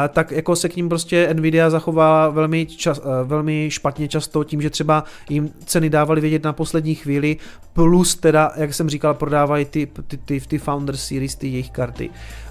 tak 0.08 0.30
jako 0.30 0.56
se 0.56 0.68
k 0.68 0.76
ním 0.76 0.88
prostě 0.88 1.34
Nvidia 1.34 1.70
zachovala 1.70 2.28
velmi, 2.28 2.66
čas, 2.66 3.00
velmi 3.24 3.70
špatně 3.70 4.08
často 4.08 4.44
tím, 4.44 4.62
že 4.62 4.70
třeba 4.70 5.04
jim 5.28 5.50
ceny 5.64 5.90
dávali 5.90 6.20
vědět 6.20 6.44
na 6.44 6.52
poslední 6.52 6.94
chvíli, 6.94 7.36
plus 7.72 8.14
teda, 8.14 8.52
jak 8.56 8.74
jsem 8.74 8.88
říkal, 8.90 9.14
prodávají 9.14 9.64
ty, 9.64 9.88
ty, 10.06 10.16
ty, 10.16 10.40
ty 10.40 10.58
Founder 10.58 10.96
Series, 10.96 11.34
ty 11.36 11.48
jejich 11.48 11.70
karty. 11.70 12.10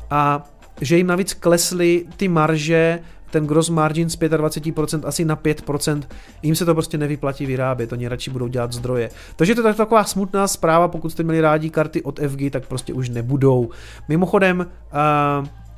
A 0.10 0.50
že 0.82 0.98
jim 0.98 1.08
navíc 1.08 1.34
klesly 1.34 2.06
ty 2.18 2.28
marže, 2.28 3.00
ten 3.32 3.48
gross 3.48 3.70
margin 3.70 4.10
z 4.10 4.18
25% 4.18 5.02
asi 5.06 5.26
na 5.26 5.36
5%, 5.36 6.02
jim 6.42 6.56
se 6.56 6.66
to 6.66 6.74
prostě 6.74 6.98
nevyplatí 6.98 7.46
vyrábět, 7.46 7.92
oni 7.92 8.08
radši 8.08 8.32
budou 8.32 8.48
dělat 8.48 8.74
zdroje. 8.74 9.10
Takže 9.36 9.56
to 9.56 9.68
je 9.68 9.74
taková 9.74 10.04
smutná 10.04 10.48
zpráva, 10.48 10.88
pokud 10.88 11.10
jste 11.10 11.24
měli 11.24 11.42
rádi 11.42 11.70
karty 11.70 12.04
od 12.04 12.20
FG, 12.20 12.52
tak 12.52 12.68
prostě 12.68 12.94
už 12.94 13.10
nebudou. 13.10 13.70
Mimochodem, 14.08 14.68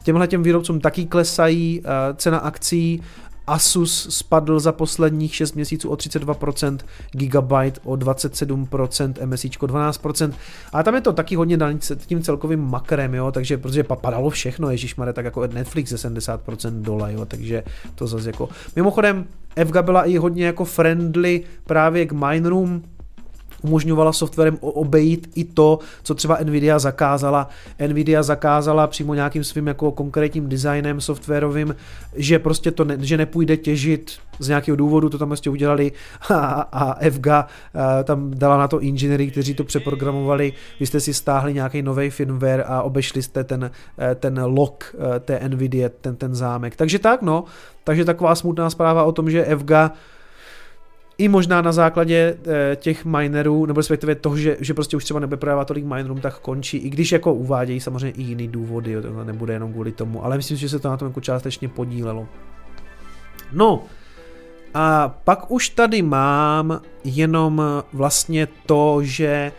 těmhle 0.04 0.28
těm 0.28 0.44
výrobcům 0.44 0.80
taky 0.80 1.06
klesají 1.06 1.82
cena 2.16 2.38
akcí 2.38 3.02
Asus 3.50 4.08
spadl 4.10 4.60
za 4.60 4.72
posledních 4.72 5.36
6 5.36 5.56
měsíců 5.56 5.90
o 5.90 5.96
32%, 5.96 6.78
Gigabyte 7.12 7.80
o 7.84 7.94
27%, 7.94 9.26
MSI 9.26 9.50
12%. 9.50 10.34
A 10.74 10.84
tam 10.84 10.96
je 10.96 11.02
to 11.02 11.14
taky 11.14 11.36
hodně 11.36 11.58
daný 11.58 11.80
tím 12.06 12.22
celkovým 12.22 12.60
makrem, 12.60 13.14
jo, 13.14 13.32
takže 13.32 13.58
protože 13.58 13.84
padalo 13.84 14.30
všechno, 14.30 14.72
ježišmarja, 14.72 15.14
tak 15.14 15.26
jako 15.26 15.48
Netflix 15.48 15.90
ze 15.90 16.10
70% 16.10 16.82
dola, 16.82 17.10
jo, 17.10 17.26
takže 17.26 17.64
to 17.96 18.08
zase 18.08 18.30
jako... 18.30 18.50
Mimochodem, 18.76 19.26
FGA 19.66 19.82
byla 19.82 20.04
i 20.04 20.18
hodně 20.18 20.46
jako 20.46 20.66
friendly 20.66 21.44
právě 21.64 22.06
k 22.06 22.12
Mineroom, 22.12 22.82
umožňovala 23.62 24.14
softwarem 24.14 24.58
obejít 24.62 25.32
i 25.36 25.44
to, 25.44 25.80
co 26.04 26.16
třeba 26.16 26.38
Nvidia 26.44 26.80
zakázala. 26.80 27.50
Nvidia 27.88 28.24
zakázala 28.24 28.88
přímo 28.88 29.14
nějakým 29.14 29.44
svým 29.44 29.68
jako 29.68 29.92
konkrétním 29.92 30.50
designem 30.50 31.02
softwarovým, 31.02 31.76
že 32.16 32.40
prostě 32.40 32.72
to 32.72 32.86
ne, 32.86 32.98
že 33.00 33.18
nepůjde 33.18 33.58
těžit 33.58 34.12
z 34.40 34.48
nějakého 34.48 34.76
důvodu, 34.76 35.10
to 35.10 35.18
tam 35.18 35.30
prostě 35.30 35.50
udělali 35.50 35.92
a, 36.30 36.36
a 36.72 37.10
FGA 37.10 37.40
a, 37.74 38.04
tam 38.04 38.32
dala 38.32 38.58
na 38.58 38.68
to 38.68 38.82
inženýry, 38.82 39.32
kteří 39.32 39.54
to 39.54 39.64
přeprogramovali, 39.64 40.54
vy 40.80 40.86
jste 40.86 41.00
si 41.00 41.14
stáhli 41.14 41.54
nějaký 41.54 41.82
nový 41.82 42.10
firmware 42.10 42.64
a 42.68 42.82
obešli 42.82 43.24
jste 43.24 43.44
ten, 43.44 43.72
e, 44.12 44.16
ten 44.16 44.42
lock 44.44 44.96
e, 45.16 45.20
té 45.20 45.50
Nvidia, 45.50 45.90
ten, 46.02 46.16
ten 46.16 46.36
zámek. 46.36 46.76
Takže 46.76 47.00
tak 47.00 47.22
no, 47.22 47.44
takže 47.84 48.06
taková 48.06 48.36
smutná 48.36 48.70
zpráva 48.70 49.04
o 49.04 49.12
tom, 49.12 49.32
že 49.32 49.58
FGA 49.58 49.92
i 51.20 51.28
možná 51.28 51.62
na 51.62 51.72
základě 51.72 52.38
e, 52.48 52.76
těch 52.76 53.06
minerů, 53.06 53.66
nebo 53.66 53.80
respektive 53.80 54.16
toho, 54.16 54.38
že, 54.38 54.58
že 54.60 54.74
prostě 54.74 54.98
už 54.98 55.04
třeba 55.04 55.20
nebude 55.20 55.38
prodávat 55.38 55.68
tolik 55.68 55.86
minerům, 55.86 56.22
tak 56.22 56.40
končí, 56.40 56.78
i 56.78 56.90
když 56.90 57.12
jako 57.12 57.34
uvádějí 57.34 57.80
samozřejmě 57.80 58.22
i 58.22 58.22
jiný 58.22 58.48
důvody, 58.48 58.92
jo, 58.92 59.02
to 59.02 59.24
nebude 59.24 59.54
jenom 59.54 59.74
kvůli 59.74 59.92
tomu, 59.92 60.26
ale 60.26 60.38
myslím, 60.38 60.58
že 60.58 60.70
se 60.70 60.80
to 60.80 60.90
na 60.90 60.98
tom 60.98 61.08
jako 61.08 61.22
částečně 61.22 61.68
podílelo. 61.68 62.28
No, 63.52 63.84
a 64.74 65.10
pak 65.24 65.52
už 65.52 65.70
tady 65.70 66.02
mám 66.02 66.82
jenom 67.04 67.64
vlastně 67.94 68.48
to, 68.66 69.00
že 69.04 69.52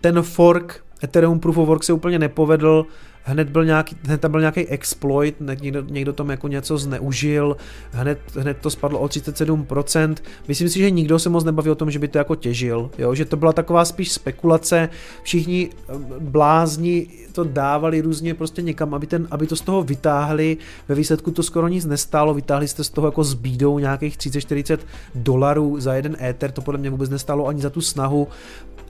ten 0.00 0.22
fork 0.22 0.84
Ethereum 1.04 1.40
Proof 1.40 1.58
of 1.58 1.68
Work 1.68 1.84
se 1.84 1.92
úplně 1.92 2.18
nepovedl, 2.18 2.86
hned, 3.24 3.50
byl 3.50 3.64
nějaký, 3.64 3.96
hned 4.02 4.20
tam 4.20 4.30
byl 4.30 4.40
nějaký 4.40 4.68
exploit, 4.68 5.36
někdo, 5.40 5.82
někdo 5.82 6.12
tam 6.12 6.30
jako 6.30 6.48
něco 6.48 6.78
zneužil, 6.78 7.56
hned, 7.92 8.18
hned 8.36 8.56
to 8.60 8.70
spadlo 8.70 8.98
o 8.98 9.06
37%. 9.06 10.14
Myslím 10.48 10.68
si, 10.68 10.78
že 10.78 10.90
nikdo 10.90 11.18
se 11.18 11.28
moc 11.28 11.44
nebaví 11.44 11.70
o 11.70 11.74
tom, 11.74 11.90
že 11.90 11.98
by 11.98 12.08
to 12.08 12.18
jako 12.18 12.34
těžil, 12.34 12.90
jo? 12.98 13.14
že 13.14 13.24
to 13.24 13.36
byla 13.36 13.52
taková 13.52 13.84
spíš 13.84 14.12
spekulace, 14.12 14.88
všichni 15.22 15.70
eh, 15.70 15.92
blázni 16.20 17.06
to 17.32 17.44
dávali 17.44 18.00
různě 18.00 18.34
prostě 18.34 18.62
někam, 18.62 18.94
aby, 18.94 19.06
ten, 19.06 19.28
aby 19.30 19.46
to 19.46 19.56
z 19.56 19.60
toho 19.60 19.82
vytáhli, 19.82 20.56
ve 20.88 20.94
výsledku 20.94 21.30
to 21.30 21.42
skoro 21.42 21.68
nic 21.68 21.84
nestálo, 21.84 22.34
vytáhli 22.34 22.68
jste 22.68 22.84
z 22.84 22.90
toho 22.90 23.06
jako 23.06 23.24
s 23.24 23.34
bídou 23.34 23.78
nějakých 23.78 24.16
30-40 24.16 24.78
dolarů 25.14 25.80
za 25.80 25.94
jeden 25.94 26.16
éter, 26.22 26.52
to 26.52 26.62
podle 26.62 26.80
mě 26.80 26.90
vůbec 26.90 27.10
nestálo 27.10 27.46
ani 27.46 27.62
za 27.62 27.70
tu 27.70 27.80
snahu 27.80 28.28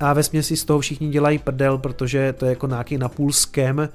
a 0.01 0.12
ve 0.12 0.23
směsi 0.23 0.56
z 0.56 0.65
toho 0.65 0.81
všichni 0.81 1.09
dělají 1.09 1.39
prdel, 1.39 1.78
protože 1.78 2.32
to 2.32 2.44
je 2.44 2.51
jako 2.51 2.66
nějaký 2.66 2.98
napůl 2.98 3.32
skem, 3.32 3.89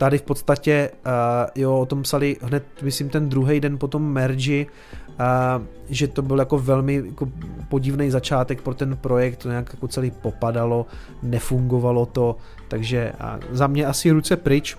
tady 0.00 0.18
v 0.18 0.22
podstatě, 0.22 0.90
uh, 1.06 1.12
jo, 1.54 1.78
o 1.78 1.86
tom 1.86 2.02
psali 2.02 2.36
hned, 2.42 2.64
myslím, 2.82 3.08
ten 3.08 3.28
druhý 3.28 3.60
den 3.60 3.78
po 3.78 3.88
tom 3.88 4.12
mergi, 4.12 4.66
uh, 5.08 5.64
že 5.88 6.08
to 6.08 6.22
byl 6.22 6.38
jako 6.38 6.58
velmi 6.58 7.02
jako 7.06 7.28
podivný 7.68 8.10
začátek 8.10 8.62
pro 8.62 8.74
ten 8.74 8.96
projekt, 8.96 9.36
to 9.36 9.48
nějak 9.48 9.72
jako 9.72 9.88
celý 9.88 10.10
popadalo, 10.10 10.86
nefungovalo 11.22 12.06
to, 12.06 12.36
takže 12.68 13.12
uh, 13.20 13.56
za 13.56 13.66
mě 13.66 13.86
asi 13.86 14.10
ruce 14.10 14.36
pryč, 14.36 14.76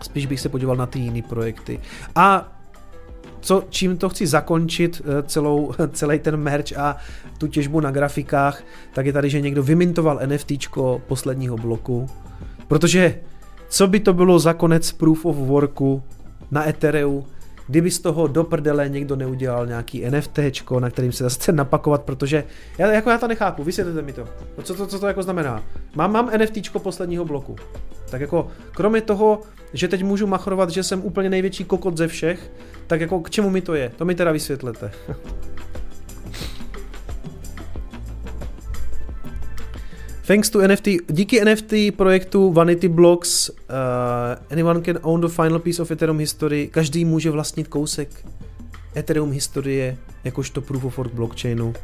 spíš 0.00 0.26
bych 0.26 0.40
se 0.40 0.48
podíval 0.48 0.76
na 0.76 0.86
ty 0.86 0.98
jiné 0.98 1.22
projekty. 1.22 1.80
A 2.14 2.52
co, 3.40 3.64
čím 3.68 3.96
to 3.96 4.08
chci 4.08 4.26
zakončit 4.26 5.02
celou, 5.26 5.72
celý 5.92 6.18
ten 6.18 6.36
merch 6.36 6.78
a 6.78 6.96
tu 7.38 7.46
těžbu 7.46 7.80
na 7.80 7.90
grafikách, 7.90 8.62
tak 8.94 9.06
je 9.06 9.12
tady, 9.12 9.30
že 9.30 9.40
někdo 9.40 9.62
vymintoval 9.62 10.20
NFTčko 10.26 11.02
posledního 11.06 11.56
bloku, 11.56 12.06
protože 12.68 13.20
co 13.68 13.86
by 13.86 14.00
to 14.00 14.12
bylo 14.14 14.38
za 14.38 14.52
konec 14.52 14.92
Proof 14.92 15.24
of 15.24 15.36
Worku 15.36 16.02
na 16.50 16.68
Ethereu, 16.68 17.26
kdyby 17.66 17.90
z 17.90 17.98
toho 17.98 18.26
do 18.26 18.44
prdele 18.44 18.88
někdo 18.88 19.16
neudělal 19.16 19.66
nějaký 19.66 20.10
NFT, 20.10 20.38
na 20.78 20.90
kterým 20.90 21.12
se 21.12 21.24
zase 21.24 21.52
napakovat, 21.52 22.02
protože 22.02 22.44
já, 22.78 22.92
jako 22.92 23.10
já 23.10 23.18
to 23.18 23.28
nechápu, 23.28 23.64
vysvětlete 23.64 24.02
mi 24.02 24.12
to. 24.12 24.28
Co 24.62 24.74
to, 24.74 24.86
co 24.86 24.98
to 24.98 25.06
jako 25.06 25.22
znamená? 25.22 25.62
Mám, 25.94 26.12
mám 26.12 26.30
NFT 26.38 26.78
posledního 26.78 27.24
bloku. 27.24 27.56
Tak 28.10 28.20
jako, 28.20 28.48
kromě 28.70 29.00
toho, 29.00 29.40
že 29.72 29.88
teď 29.88 30.02
můžu 30.02 30.26
machrovat, 30.26 30.70
že 30.70 30.82
jsem 30.82 31.04
úplně 31.04 31.30
největší 31.30 31.64
kokot 31.64 31.96
ze 31.96 32.08
všech, 32.08 32.50
tak 32.86 33.00
jako 33.00 33.20
k 33.20 33.30
čemu 33.30 33.50
mi 33.50 33.60
to 33.60 33.74
je? 33.74 33.92
To 33.96 34.04
mi 34.04 34.14
teda 34.14 34.32
vysvětlete. 34.32 34.92
Thanks 40.26 40.50
to 40.50 40.58
NFT, 40.58 40.88
díky 41.08 41.44
NFT 41.44 41.72
projektu 41.96 42.52
Vanity 42.52 42.88
Blocks, 42.88 43.48
uh, 43.48 43.54
anyone 44.50 44.80
can 44.82 44.98
own 45.02 45.20
the 45.20 45.28
final 45.28 45.58
piece 45.58 45.82
of 45.82 45.90
Ethereum 45.90 46.18
history. 46.18 46.68
Každý 46.68 47.04
může 47.04 47.30
vlastnit 47.30 47.68
kousek 47.68 48.26
Ethereum 48.94 49.32
historie, 49.32 49.98
jakožto 50.24 50.60
proof 50.60 50.84
of 50.84 50.98
work 50.98 51.14
blockchainu. 51.14 51.74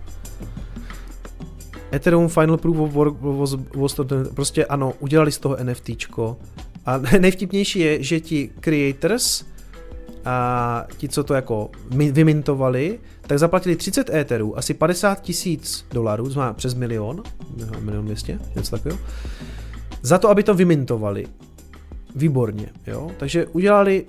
Ethereum 1.92 2.28
Final 2.28 2.56
Proof 2.56 2.78
of 2.78 2.92
Work 2.92 3.14
was, 3.20 3.54
was 3.76 3.94
to, 3.94 4.06
prostě 4.34 4.64
ano, 4.64 4.92
udělali 5.00 5.32
z 5.32 5.38
toho 5.38 5.56
NFTčko. 5.62 6.36
A 6.86 6.98
nejvtipnější 7.18 7.78
je, 7.78 8.02
že 8.02 8.20
ti 8.20 8.50
creators 8.60 9.44
a 10.24 10.86
ti, 10.96 11.08
co 11.08 11.24
to 11.24 11.34
jako 11.34 11.70
vymintovali, 11.90 12.98
tak 13.32 13.38
zaplatili 13.38 13.76
30 13.76 14.10
éterů, 14.10 14.58
asi 14.58 14.74
50 14.74 15.22
tisíc 15.22 15.86
dolarů, 15.90 16.30
znamená 16.30 16.52
přes 16.52 16.74
milion, 16.74 17.22
milion 17.80 18.04
200, 18.04 18.38
něco 18.56 18.70
takového, 18.70 18.98
za 20.02 20.18
to, 20.18 20.30
aby 20.30 20.42
to 20.42 20.54
vymintovali. 20.54 21.26
Výborně, 22.16 22.66
jo. 22.86 23.10
Takže 23.18 23.46
udělali 23.46 24.04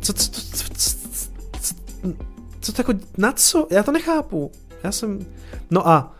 co, 0.00 0.12
co, 0.12 0.30
co, 0.30 0.40
co, 0.40 0.64
co, 0.74 0.96
co, 1.60 1.74
co 2.60 2.72
to 2.72 2.80
jako, 2.80 2.92
na 3.18 3.32
co? 3.32 3.66
Já 3.70 3.82
to 3.82 3.92
nechápu. 3.92 4.50
Já 4.84 4.92
jsem, 4.92 5.26
no 5.70 5.88
a 5.88 6.14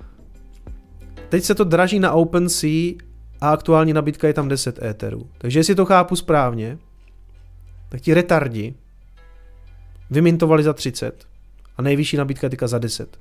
teď 1.29 1.45
se 1.45 1.55
to 1.55 1.65
draží 1.65 1.99
na 1.99 2.13
OpenSea 2.13 2.93
a 3.41 3.51
aktuální 3.51 3.93
nabídka 3.93 4.27
je 4.27 4.35
tam 4.35 4.49
10 4.49 4.83
éterů. 4.83 5.29
Takže 5.39 5.59
jestli 5.59 5.75
to 5.75 5.85
chápu 5.85 6.17
správně, 6.17 6.79
tak 7.89 8.01
ti 8.01 8.15
retardi 8.15 8.75
vymintovali 10.10 10.62
za 10.62 10.72
30 10.72 11.26
a 11.76 11.82
nejvyšší 11.82 12.16
nabídka 12.16 12.48
je 12.62 12.68
za 12.68 12.78
10. 12.78 13.18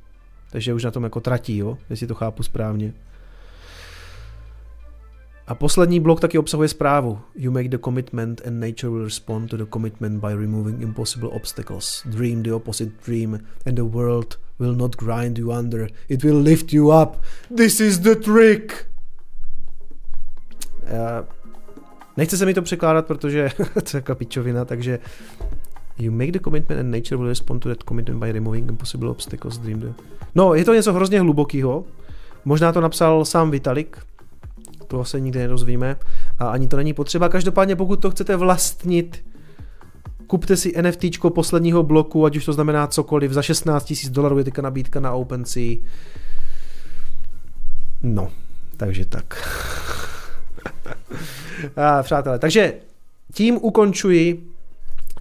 Takže 0.52 0.74
už 0.74 0.84
na 0.84 0.92
tom 0.92 1.04
jako 1.04 1.20
tratí, 1.20 1.58
jo, 1.58 1.78
jestli 1.90 2.08
to 2.08 2.16
chápu 2.16 2.44
správně. 2.44 2.94
A 5.48 5.56
poslední 5.56 6.00
blok 6.00 6.20
taky 6.20 6.38
obsahuje 6.38 6.70
zprávu. 6.70 7.20
You 7.36 7.52
make 7.52 7.70
the 7.70 7.78
commitment 7.78 8.42
and 8.48 8.60
nature 8.60 8.90
will 8.90 9.04
respond 9.04 9.50
to 9.50 9.58
the 9.58 9.66
commitment 9.74 10.22
by 10.22 10.34
removing 10.34 10.82
impossible 10.82 11.30
obstacles. 11.30 12.04
Dream 12.06 12.44
the 12.44 12.54
opposite 12.54 12.92
dream 13.06 13.40
and 13.66 13.76
the 13.76 13.84
world 13.84 14.40
will 14.60 14.76
not 14.76 14.96
grind 14.96 15.38
you 15.38 15.52
under. 15.52 15.88
It 16.10 16.24
will 16.24 16.42
lift 16.42 16.74
you 16.74 17.02
up. 17.02 17.22
This 17.58 17.80
is 17.80 18.00
the 18.00 18.16
trick! 18.16 18.86
Uh, 20.84 21.26
nechce 22.18 22.38
se 22.38 22.46
mi 22.46 22.54
to 22.54 22.62
překládat, 22.62 23.06
protože 23.06 23.50
to 23.74 23.80
je 23.80 23.84
jako 23.94 24.16
pičovina, 24.16 24.66
takže 24.66 25.00
You 25.98 26.12
make 26.12 26.32
the 26.32 26.40
commitment 26.40 26.80
and 26.80 26.92
nature 26.92 27.18
will 27.18 27.28
respond 27.28 27.62
to 27.62 27.70
that 27.70 27.84
commitment 27.84 28.20
by 28.20 28.32
removing 28.32 28.70
impossible 28.70 29.10
obstacles. 29.10 29.58
Dream 29.58 29.80
the... 29.80 29.94
No, 30.36 30.54
je 30.54 30.66
to 30.66 30.74
něco 30.74 30.94
hrozně 30.94 31.20
hlubokého. 31.20 31.86
Možná 32.46 32.72
to 32.72 32.82
napsal 32.82 33.26
sám 33.26 33.52
Vitalik, 33.52 33.98
to 34.88 35.06
se 35.06 35.20
nikdy 35.20 35.40
nedozvíme 35.40 35.96
a 36.40 36.50
ani 36.50 36.68
to 36.68 36.78
není 36.78 36.94
potřeba. 36.94 37.30
Každopádně 37.30 37.76
pokud 37.76 38.00
to 38.00 38.12
chcete 38.12 38.36
vlastnit, 38.36 39.26
kupte 40.28 40.58
si 40.58 40.82
NFT 40.82 41.06
posledního 41.34 41.84
bloku, 41.84 42.26
ať 42.26 42.38
už 42.38 42.46
to 42.46 42.54
znamená 42.54 42.88
cokoliv, 42.88 43.32
za 43.32 43.42
16 43.42 43.94
000 44.04 44.14
dolarů 44.14 44.38
je 44.38 44.44
teďka 44.44 44.62
nabídka 44.62 45.00
na 45.00 45.14
OpenSea. 45.14 45.76
No, 48.04 48.32
takže 48.78 49.06
tak. 49.06 49.50
a, 51.76 52.04
přátelé, 52.04 52.40
takže 52.40 52.74
tím 53.34 53.58
ukončuji 53.62 54.53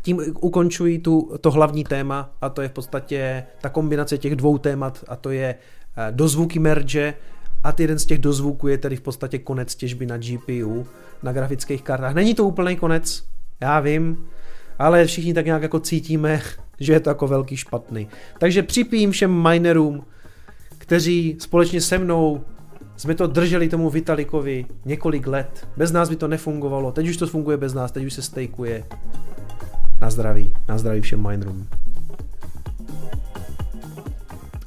tím 0.03 0.21
ukončuji 0.41 0.99
tu, 0.99 1.31
to 1.41 1.51
hlavní 1.51 1.85
téma 1.85 2.31
a 2.41 2.49
to 2.49 2.63
je 2.63 2.69
v 2.69 2.73
podstatě 2.73 3.45
ta 3.61 3.69
kombinace 3.69 4.19
těch 4.19 4.37
dvou 4.37 4.59
témat 4.59 5.05
a 5.09 5.17
to 5.17 5.31
je 5.31 5.55
eh, 5.55 6.13
dozvuky 6.13 6.59
merge 6.59 7.15
a 7.65 7.75
jeden 7.79 7.99
z 7.99 8.07
těch 8.07 8.19
dozvuků 8.19 8.69
je 8.69 8.79
tedy 8.79 8.97
v 8.97 9.01
podstatě 9.01 9.39
konec 9.39 9.75
těžby 9.75 10.07
na 10.07 10.19
GPU, 10.19 10.87
na 11.23 11.33
grafických 11.33 11.83
kartách. 11.83 12.15
Není 12.15 12.35
to 12.35 12.45
úplný 12.45 12.77
konec, 12.77 13.25
já 13.61 13.81
vím, 13.81 14.27
ale 14.79 15.05
všichni 15.05 15.35
tak 15.35 15.47
nějak 15.47 15.63
jako 15.63 15.81
cítíme, 15.81 16.41
že 16.81 16.93
je 16.93 17.01
to 17.01 17.11
jako 17.11 17.27
velký 17.27 17.57
špatný. 17.57 18.09
Takže 18.39 18.63
připím 18.63 19.11
všem 19.11 19.43
minerům, 19.43 20.05
kteří 20.79 21.37
společně 21.41 21.81
se 21.81 21.99
mnou 21.99 22.45
jsme 22.97 23.15
to 23.15 23.27
drželi 23.27 23.69
tomu 23.69 23.91
Vitalikovi 23.91 24.67
několik 24.85 25.27
let. 25.27 25.69
Bez 25.77 25.93
nás 25.93 26.09
by 26.09 26.17
to 26.17 26.29
nefungovalo, 26.29 26.93
teď 26.93 27.09
už 27.09 27.17
to 27.17 27.27
funguje 27.27 27.57
bez 27.57 27.75
nás, 27.75 27.93
teď 27.93 28.05
už 28.05 28.13
se 28.13 28.23
stejkuje. 28.23 28.85
Na 30.03 30.11
zdraví, 30.11 30.55
na 30.69 30.79
zdraví 30.79 31.01
všem 31.01 31.29
minerům. 31.29 31.67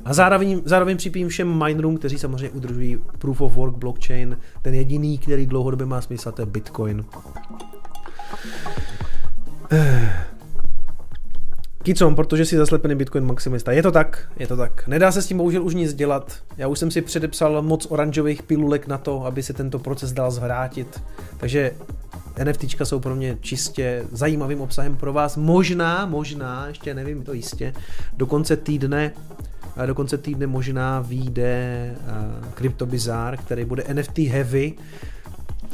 A 0.05 0.13
zároveň, 0.13 0.61
zároveň 0.65 0.97
připím 0.97 1.29
všem 1.29 1.63
minerům, 1.63 1.97
kteří 1.97 2.17
samozřejmě 2.17 2.49
udržují 2.49 2.99
Proof 3.19 3.41
of 3.41 3.53
Work 3.53 3.75
blockchain, 3.75 4.37
ten 4.61 4.73
jediný, 4.73 5.17
který 5.17 5.45
dlouhodobě 5.45 5.85
má 5.85 6.01
smysl, 6.01 6.31
to 6.31 6.41
je 6.41 6.45
Bitcoin. 6.45 7.05
Kicom, 11.85 12.15
protože 12.15 12.45
si 12.45 12.57
zaslepený 12.57 12.95
Bitcoin 12.95 13.25
maximista. 13.25 13.71
Je 13.71 13.83
to 13.83 13.91
tak, 13.91 14.29
je 14.39 14.47
to 14.47 14.57
tak. 14.57 14.87
Nedá 14.87 15.11
se 15.11 15.21
s 15.21 15.27
tím 15.27 15.37
bohužel 15.37 15.63
už 15.63 15.75
nic 15.75 15.93
dělat. 15.93 16.39
Já 16.57 16.67
už 16.67 16.79
jsem 16.79 16.91
si 16.91 17.01
předepsal 17.01 17.61
moc 17.61 17.87
oranžových 17.89 18.43
pilulek 18.43 18.87
na 18.87 18.97
to, 18.97 19.25
aby 19.25 19.43
se 19.43 19.53
tento 19.53 19.79
proces 19.79 20.13
dal 20.13 20.31
zvrátit. 20.31 21.01
Takže 21.37 21.71
NFTčka 22.43 22.85
jsou 22.85 22.99
pro 22.99 23.15
mě 23.15 23.37
čistě 23.41 24.03
zajímavým 24.11 24.61
obsahem 24.61 24.95
pro 24.95 25.13
vás. 25.13 25.37
Možná, 25.37 26.05
možná, 26.05 26.67
ještě 26.67 26.93
nevím 26.93 27.23
to 27.23 27.33
jistě, 27.33 27.73
do 28.13 28.25
konce 28.25 28.57
týdne 28.57 29.11
do 29.85 29.95
konce 29.95 30.17
týdne 30.17 30.47
možná 30.47 30.99
vyjde 30.99 31.95
uh, 31.95 32.53
Crypto 32.55 32.85
Bizarre, 32.85 33.37
který 33.37 33.65
bude 33.65 33.83
NFT 33.93 34.17
heavy. 34.17 34.73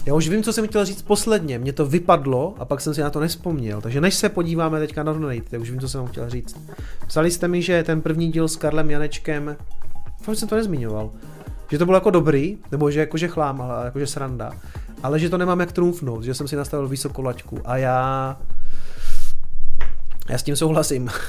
Já 0.05 0.13
už 0.13 0.29
vím, 0.29 0.43
co 0.43 0.53
jsem 0.53 0.67
chtěl 0.67 0.85
říct 0.85 1.01
posledně, 1.01 1.59
mě 1.59 1.73
to 1.73 1.85
vypadlo 1.85 2.55
a 2.59 2.65
pak 2.65 2.81
jsem 2.81 2.93
si 2.93 3.01
na 3.01 3.09
to 3.09 3.19
nespomněl, 3.19 3.81
takže 3.81 4.01
než 4.01 4.15
se 4.15 4.29
podíváme 4.29 4.79
teďka 4.79 5.03
na 5.03 5.13
Donate, 5.13 5.49
tak 5.49 5.61
už 5.61 5.71
vím, 5.71 5.79
co 5.79 5.89
jsem 5.89 6.07
chtěl 6.07 6.29
říct. 6.29 6.57
Psali 7.07 7.31
jste 7.31 7.47
mi, 7.47 7.61
že 7.61 7.83
ten 7.83 8.01
první 8.01 8.31
díl 8.31 8.47
s 8.47 8.55
Karlem 8.55 8.91
Janečkem, 8.91 9.57
fakt 10.21 10.35
jsem 10.35 10.47
to 10.47 10.55
nezmiňoval, 10.55 11.11
že 11.71 11.77
to 11.77 11.85
bylo 11.85 11.97
jako 11.97 12.09
dobrý, 12.09 12.57
nebo 12.71 12.91
že 12.91 12.99
jakože 12.99 13.27
chlám, 13.27 13.61
ale 13.61 13.85
jakože 13.85 14.07
sranda, 14.07 14.51
ale 15.03 15.19
že 15.19 15.29
to 15.29 15.37
nemám 15.37 15.59
jak 15.59 15.71
trumfnout, 15.71 16.23
že 16.23 16.33
jsem 16.33 16.47
si 16.47 16.55
nastavil 16.55 16.87
vysokou 16.87 17.21
laťku 17.21 17.59
a 17.65 17.77
já 17.77 18.37
já 20.29 20.37
s 20.37 20.43
tím 20.43 20.55
souhlasím. 20.55 21.09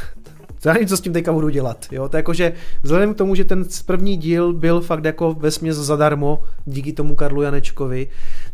To 0.63 0.69
já 0.69 0.87
co 0.87 0.97
s 0.97 1.01
tím 1.01 1.13
teďka 1.13 1.33
budu 1.33 1.49
dělat. 1.49 1.87
Jo? 1.91 2.09
To 2.09 2.17
je 2.17 2.19
jako, 2.19 2.35
že 2.35 2.53
vzhledem 2.83 3.15
k 3.15 3.17
tomu, 3.17 3.35
že 3.35 3.45
ten 3.45 3.65
první 3.87 4.17
díl 4.17 4.53
byl 4.53 4.81
fakt 4.81 5.05
jako 5.05 5.35
ve 5.35 5.51
směs 5.51 5.77
zadarmo 5.77 6.43
díky 6.65 6.93
tomu 6.93 7.17
Karlu 7.17 7.43
Janečkovi, 7.43 8.09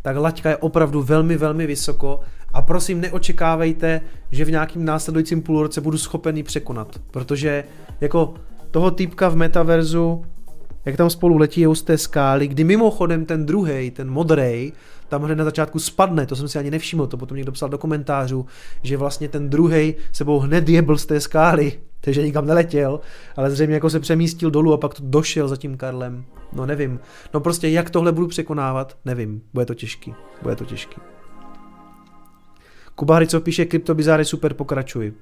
tak 0.09 0.17
laťka 0.17 0.51
je 0.51 0.57
opravdu 0.57 1.03
velmi, 1.03 1.37
velmi 1.37 1.67
vysoko 1.67 2.21
a 2.53 2.63
prosím 2.63 3.01
neočekávejte, 3.01 4.01
že 4.31 4.45
v 4.45 4.51
nějakým 4.51 4.85
následujícím 4.85 5.43
půlroce 5.43 5.81
budu 5.81 5.99
schopený 5.99 6.43
překonat, 6.43 7.01
protože 7.11 7.65
jako 8.01 8.35
toho 8.71 8.91
týpka 8.91 9.29
v 9.29 9.37
metaverzu, 9.37 10.25
jak 10.85 10.97
tam 10.97 11.11
spolu 11.11 11.37
letí 11.37 11.67
z 11.73 11.83
té 11.83 11.99
skály, 11.99 12.49
kdy 12.49 12.65
mimochodem 12.65 13.25
ten 13.25 13.47
druhý, 13.47 13.91
ten 13.91 14.11
modrej, 14.11 14.73
tam 15.09 15.23
hned 15.23 15.35
na 15.35 15.45
začátku 15.45 15.79
spadne, 15.79 16.27
to 16.27 16.37
jsem 16.37 16.49
si 16.49 16.59
ani 16.59 16.71
nevšiml, 16.71 17.07
to 17.07 17.17
potom 17.17 17.37
někdo 17.37 17.53
psal 17.53 17.69
do 17.69 17.79
komentářů, 17.79 18.47
že 18.83 18.97
vlastně 18.97 19.29
ten 19.29 19.51
druhý 19.51 19.95
sebou 20.13 20.39
hned 20.39 20.69
jebl 20.69 20.99
z 20.99 21.07
té 21.07 21.21
skály, 21.21 21.73
takže 22.01 22.23
nikam 22.23 22.47
neletěl, 22.47 23.01
ale 23.37 23.51
zřejmě 23.51 23.75
jako 23.75 23.91
se 23.91 24.01
přemístil 24.01 24.51
dolů 24.51 24.73
a 24.73 24.77
pak 24.77 24.95
to 24.95 25.03
došel 25.07 25.49
za 25.49 25.57
tím 25.57 25.77
Karlem. 25.77 26.25
No 26.53 26.67
nevím. 26.67 27.01
No 27.35 27.41
prostě 27.41 27.69
jak 27.69 27.91
tohle 27.91 28.13
budu 28.13 28.27
překonávat, 28.27 28.97
nevím. 29.05 29.43
Bude 29.55 29.67
to 29.67 29.75
těžký. 29.75 30.15
Bude 30.43 30.57
to 30.57 30.65
těžký. 30.65 31.01
Kuba 32.95 33.27
co 33.27 33.41
píše, 33.41 33.65
kryptobizáry 33.65 34.25
super, 34.25 34.55
pokračuj. 34.55 35.13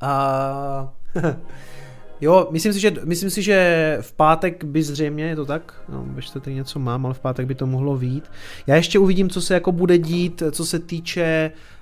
A... 0.00 0.92
jo, 2.20 2.48
myslím 2.50 2.72
si, 2.72 2.80
že, 2.80 2.94
myslím 3.04 3.30
si, 3.30 3.42
že 3.42 3.98
v 4.00 4.12
pátek 4.12 4.64
by 4.64 4.82
zřejmě, 4.82 5.24
je 5.24 5.36
to 5.36 5.46
tak? 5.46 5.82
No, 5.88 6.06
ještě 6.16 6.40
tady 6.40 6.56
něco 6.56 6.78
mám, 6.78 7.06
ale 7.06 7.14
v 7.14 7.20
pátek 7.20 7.46
by 7.46 7.54
to 7.54 7.66
mohlo 7.66 7.96
vít. 7.96 8.30
Já 8.66 8.76
ještě 8.76 8.98
uvidím, 8.98 9.30
co 9.30 9.40
se 9.40 9.54
jako 9.54 9.72
bude 9.72 9.98
dít, 9.98 10.42
co 10.50 10.66
se 10.66 10.78
týče 10.78 11.52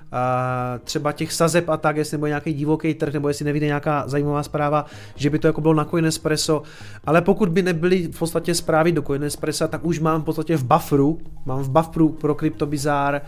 třeba 0.83 1.11
těch 1.11 1.33
sazeb 1.33 1.69
a 1.69 1.77
tak, 1.77 1.97
jestli 1.97 2.17
nebo 2.17 2.27
nějaký 2.27 2.53
divoký 2.53 2.93
trh, 2.93 3.13
nebo 3.13 3.27
jestli 3.27 3.45
nevíde 3.45 3.65
nějaká 3.65 4.03
zajímavá 4.07 4.43
zpráva, 4.43 4.85
že 5.15 5.29
by 5.29 5.39
to 5.39 5.47
jako 5.47 5.61
bylo 5.61 5.73
na 5.73 5.85
Coinespresso, 5.85 6.63
ale 7.05 7.21
pokud 7.21 7.49
by 7.49 7.61
nebyly 7.61 8.07
v 8.07 8.19
podstatě 8.19 8.55
zprávy 8.55 8.91
do 8.91 9.01
Coinespresso, 9.01 9.67
tak 9.67 9.85
už 9.85 9.99
mám 9.99 10.21
v 10.21 10.25
podstatě 10.25 10.57
v 10.57 10.63
bufferu, 10.63 11.19
mám 11.45 11.59
v 11.59 11.69
bufferu 11.69 12.09
pro 12.09 12.35
CryptoBizar 12.35 13.21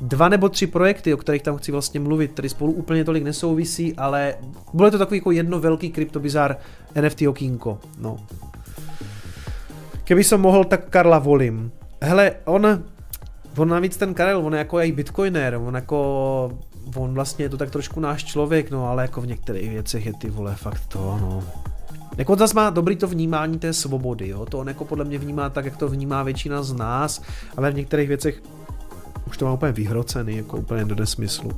dva 0.00 0.28
nebo 0.28 0.48
tři 0.48 0.66
projekty, 0.66 1.14
o 1.14 1.16
kterých 1.16 1.42
tam 1.42 1.56
chci 1.56 1.72
vlastně 1.72 2.00
mluvit, 2.00 2.32
které 2.32 2.48
spolu 2.48 2.72
úplně 2.72 3.04
tolik 3.04 3.24
nesouvisí, 3.24 3.96
ale 3.96 4.34
bude 4.72 4.90
to 4.90 4.98
takový 4.98 5.18
jako 5.18 5.30
jedno 5.30 5.60
velký 5.60 5.92
CryptoBizar 5.92 6.56
NFT 7.00 7.22
okýnko, 7.28 7.78
no. 7.98 8.16
Kdyby 10.04 10.24
jsem 10.24 10.40
mohl, 10.40 10.64
tak 10.64 10.88
Karla 10.90 11.18
volím. 11.18 11.72
Hele, 12.02 12.32
on 12.44 12.84
On 13.58 13.68
navíc 13.68 13.96
ten 13.96 14.14
Karel, 14.14 14.46
on 14.46 14.52
je 14.52 14.58
jako 14.58 14.80
i 14.80 14.92
bitcoiner, 14.92 15.54
on 15.54 15.74
jako, 15.74 16.58
on 16.96 17.14
vlastně 17.14 17.44
je 17.44 17.48
to 17.48 17.56
tak 17.56 17.70
trošku 17.70 18.00
náš 18.00 18.24
člověk, 18.24 18.70
no 18.70 18.88
ale 18.88 19.02
jako 19.02 19.20
v 19.20 19.26
některých 19.26 19.70
věcech 19.70 20.06
je 20.06 20.12
ty 20.12 20.30
vole 20.30 20.54
fakt 20.54 20.86
to, 20.88 21.18
no. 21.20 21.44
Jako 22.16 22.32
on 22.32 22.38
zase 22.38 22.54
má 22.54 22.70
dobrý 22.70 22.96
to 22.96 23.06
vnímání 23.06 23.58
té 23.58 23.72
svobody, 23.72 24.28
jo? 24.28 24.46
to 24.46 24.58
on 24.58 24.68
jako 24.68 24.84
podle 24.84 25.04
mě 25.04 25.18
vnímá 25.18 25.50
tak, 25.50 25.64
jak 25.64 25.76
to 25.76 25.88
vnímá 25.88 26.22
většina 26.22 26.62
z 26.62 26.72
nás, 26.72 27.22
ale 27.56 27.70
v 27.70 27.74
některých 27.74 28.08
věcech 28.08 28.42
už 29.26 29.36
to 29.36 29.44
má 29.44 29.52
úplně 29.52 29.72
vyhrocený, 29.72 30.36
jako 30.36 30.56
úplně 30.56 30.84
do 30.84 30.94
nesmyslu. 30.94 31.50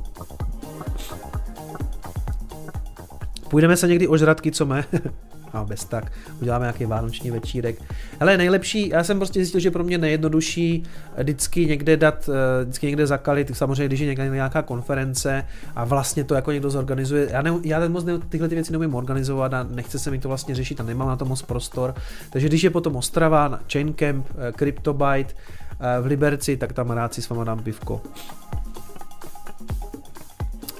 Půjdeme 3.49 3.77
se 3.77 3.87
někdy 3.87 4.07
ožratky, 4.07 4.51
co 4.51 4.65
mé? 4.65 4.85
a 5.53 5.63
bez 5.63 5.85
tak, 5.85 6.11
uděláme 6.41 6.63
nějaký 6.63 6.85
vánoční 6.85 7.31
večírek. 7.31 7.81
Ale 8.19 8.37
nejlepší, 8.37 8.89
já 8.89 9.03
jsem 9.03 9.17
prostě 9.17 9.39
zjistil, 9.39 9.59
že 9.59 9.71
pro 9.71 9.83
mě 9.83 9.97
nejjednodušší 9.97 10.83
vždycky 11.17 11.65
někde 11.65 11.97
dát, 11.97 12.29
eh, 12.29 12.63
vždycky 12.63 12.85
někde 12.85 13.07
zakalit, 13.07 13.57
samozřejmě 13.57 13.85
když 13.85 13.99
je 13.99 14.07
někde 14.07 14.29
nějaká 14.29 14.61
konference 14.61 15.45
a 15.75 15.85
vlastně 15.85 16.23
to 16.23 16.35
jako 16.35 16.51
někdo 16.51 16.69
zorganizuje. 16.69 17.27
Já, 17.31 17.41
ne, 17.41 17.51
já 17.63 17.87
moc 17.87 18.03
ne, 18.03 18.19
tyhle 18.29 18.49
ty 18.49 18.55
věci 18.55 18.71
neumím 18.71 18.95
organizovat 18.95 19.53
a 19.53 19.63
nechce 19.63 19.99
se 19.99 20.11
mi 20.11 20.19
to 20.19 20.27
vlastně 20.27 20.55
řešit 20.55 20.79
a 20.79 20.83
nemám 20.83 21.07
na 21.07 21.15
to 21.15 21.25
moc 21.25 21.41
prostor. 21.41 21.95
Takže 22.29 22.47
když 22.47 22.63
je 22.63 22.69
potom 22.69 22.95
Ostrava, 22.95 23.59
Chaincamp, 23.71 24.27
eh, 24.29 24.53
CryptoByte, 24.57 25.33
eh, 25.33 26.01
v 26.01 26.05
Liberci, 26.05 26.57
tak 26.57 26.73
tam 26.73 26.91
rád 26.91 27.13
si 27.13 27.21
s 27.21 27.29
váma 27.29 27.43
dám 27.43 27.63
pivko. 27.63 28.01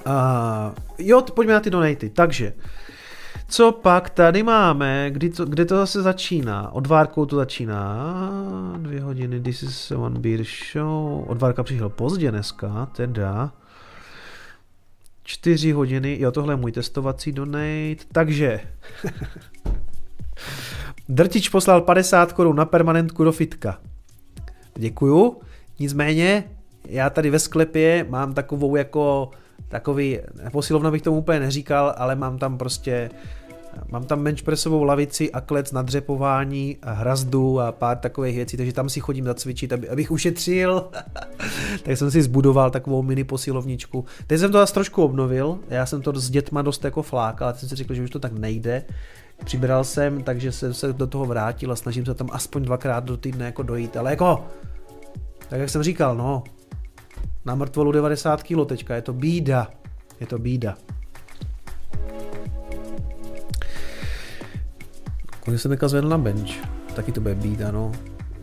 Uh, 0.05 0.73
jo, 0.97 1.21
pojďme 1.21 1.53
na 1.53 1.59
ty 1.59 1.69
donaty. 1.69 2.09
Takže, 2.09 2.53
co 3.51 3.71
pak 3.71 4.09
tady 4.09 4.43
máme? 4.43 5.09
Kdy 5.09 5.29
to, 5.29 5.45
kde 5.45 5.65
to 5.65 5.75
zase 5.75 6.01
začíná? 6.01 6.73
Odvárkou 6.73 7.25
to 7.25 7.35
začíná. 7.35 8.73
Dvě 8.77 9.01
hodiny, 9.01 9.39
this 9.39 9.63
is 9.63 9.91
one 9.91 10.19
beer 10.19 10.43
show. 10.73 11.23
Odvárka 11.27 11.63
přišel 11.63 11.89
pozdě 11.89 12.31
dneska, 12.31 12.87
teda. 12.95 13.51
Čtyři 15.23 15.71
hodiny, 15.71 16.17
jo, 16.19 16.31
tohle 16.31 16.53
je 16.53 16.57
můj 16.57 16.71
testovací 16.71 17.31
donate, 17.31 18.05
takže... 18.11 18.59
Drtič 21.09 21.49
poslal 21.49 21.81
50 21.81 22.33
korun 22.33 22.55
na 22.55 22.65
permanentku 22.65 23.23
do 23.23 23.31
fitka. 23.31 23.79
Děkuju. 24.77 25.41
Nicméně, 25.79 26.43
já 26.85 27.09
tady 27.09 27.29
ve 27.29 27.39
sklepě 27.39 28.05
mám 28.09 28.33
takovou 28.33 28.75
jako 28.75 29.31
takový, 29.67 30.19
posilovna 30.51 30.91
bych 30.91 31.01
tomu 31.01 31.17
úplně 31.17 31.39
neříkal, 31.39 31.93
ale 31.97 32.15
mám 32.15 32.37
tam 32.37 32.57
prostě 32.57 33.09
Mám 33.89 34.03
tam 34.03 34.23
benchpressovou 34.23 34.83
lavici 34.83 35.31
a 35.31 35.41
klec 35.41 35.71
na 35.71 35.81
dřepování 35.81 36.77
a 36.81 36.91
hrazdu 36.91 37.59
a 37.59 37.71
pár 37.71 37.97
takových 37.97 38.35
věcí, 38.35 38.57
takže 38.57 38.73
tam 38.73 38.89
si 38.89 38.99
chodím 38.99 39.25
zacvičit, 39.25 39.73
aby, 39.73 39.89
abych 39.89 40.11
ušetřil. 40.11 40.89
tak 41.83 41.97
jsem 41.97 42.11
si 42.11 42.21
zbudoval 42.21 42.71
takovou 42.71 43.03
mini 43.03 43.23
posilovničku. 43.23 44.05
Teď 44.27 44.39
jsem 44.39 44.51
to 44.51 44.57
zase 44.57 44.73
trošku 44.73 45.03
obnovil, 45.03 45.59
já 45.69 45.85
jsem 45.85 46.01
to 46.01 46.19
s 46.19 46.29
dětma 46.29 46.61
dost 46.61 46.85
jako 46.85 47.01
flák, 47.01 47.41
ale 47.41 47.53
teď 47.53 47.59
jsem 47.59 47.69
si 47.69 47.75
řekl, 47.75 47.93
že 47.93 48.03
už 48.03 48.09
to 48.09 48.19
tak 48.19 48.31
nejde. 48.31 48.83
Přibral 49.43 49.83
jsem, 49.83 50.23
takže 50.23 50.51
jsem 50.51 50.73
se 50.73 50.93
do 50.93 51.07
toho 51.07 51.25
vrátil 51.25 51.71
a 51.71 51.75
snažím 51.75 52.05
se 52.05 52.13
tam 52.13 52.29
aspoň 52.31 52.63
dvakrát 52.63 53.03
do 53.03 53.17
týdne 53.17 53.45
jako 53.45 53.63
dojít, 53.63 53.97
ale 53.97 54.09
jako, 54.09 54.45
tak 55.49 55.59
jak 55.59 55.69
jsem 55.69 55.83
říkal, 55.83 56.15
no, 56.15 56.43
na 57.45 57.55
mrtvolu 57.55 57.91
90 57.91 58.43
kg 58.43 58.67
teďka, 58.67 58.95
je 58.95 59.01
to 59.01 59.13
bída, 59.13 59.67
je 60.19 60.27
to 60.27 60.37
bída. 60.37 60.77
Kolik 65.51 65.61
jsem 65.61 65.71
teďka 65.71 65.87
zvedl 65.87 66.09
na 66.09 66.17
bench? 66.17 66.51
Taky 66.95 67.11
to 67.11 67.21
bude 67.21 67.35
být, 67.35 67.61
ano. 67.61 67.91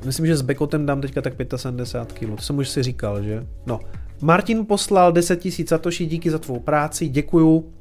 Myslím, 0.04 0.26
že 0.26 0.36
s 0.36 0.42
Bekotem 0.42 0.86
dám 0.86 1.00
teďka 1.00 1.22
tak 1.22 1.32
75 1.56 2.18
kg, 2.18 2.36
to 2.36 2.42
jsem 2.42 2.58
už 2.58 2.68
si 2.68 2.82
říkal, 2.82 3.22
že? 3.22 3.46
No. 3.66 3.80
Martin 4.20 4.66
poslal 4.66 5.12
10 5.12 5.44
000 5.44 5.54
satoshi, 5.66 6.06
díky 6.06 6.30
za 6.30 6.38
tvou 6.38 6.60
práci, 6.60 7.08
děkuju. 7.08 7.72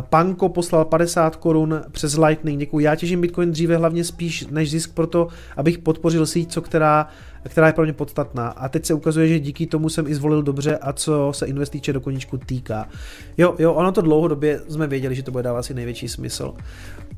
Panko 0.00 0.48
poslal 0.48 0.84
50 0.84 1.36
korun 1.36 1.82
přes 1.90 2.18
Lightning, 2.18 2.58
děkuji. 2.58 2.78
Já 2.78 2.94
těžím 2.94 3.20
Bitcoin 3.20 3.50
dříve 3.52 3.76
hlavně 3.76 4.04
spíš 4.04 4.46
než 4.46 4.70
zisk 4.70 4.94
proto, 4.94 5.28
abych 5.56 5.78
podpořil 5.78 6.26
síť, 6.26 6.52
co 6.52 6.62
která, 6.62 7.08
která 7.48 7.66
je 7.66 7.72
pro 7.72 7.84
mě 7.84 7.92
podstatná. 7.92 8.48
A 8.48 8.68
teď 8.68 8.84
se 8.84 8.94
ukazuje, 8.94 9.28
že 9.28 9.38
díky 9.38 9.66
tomu 9.66 9.88
jsem 9.88 10.06
i 10.06 10.14
zvolil 10.14 10.42
dobře 10.42 10.78
a 10.78 10.92
co 10.92 11.32
se 11.34 11.46
investiče 11.46 11.92
do 11.92 12.00
koníčku 12.00 12.38
týká. 12.38 12.88
Jo, 13.38 13.54
jo, 13.58 13.74
ono 13.74 13.92
to 13.92 14.00
dlouhodobě 14.00 14.60
jsme 14.68 14.86
věděli, 14.86 15.14
že 15.14 15.22
to 15.22 15.30
bude 15.30 15.42
dávat 15.42 15.58
asi 15.58 15.74
největší 15.74 16.08
smysl. 16.08 16.54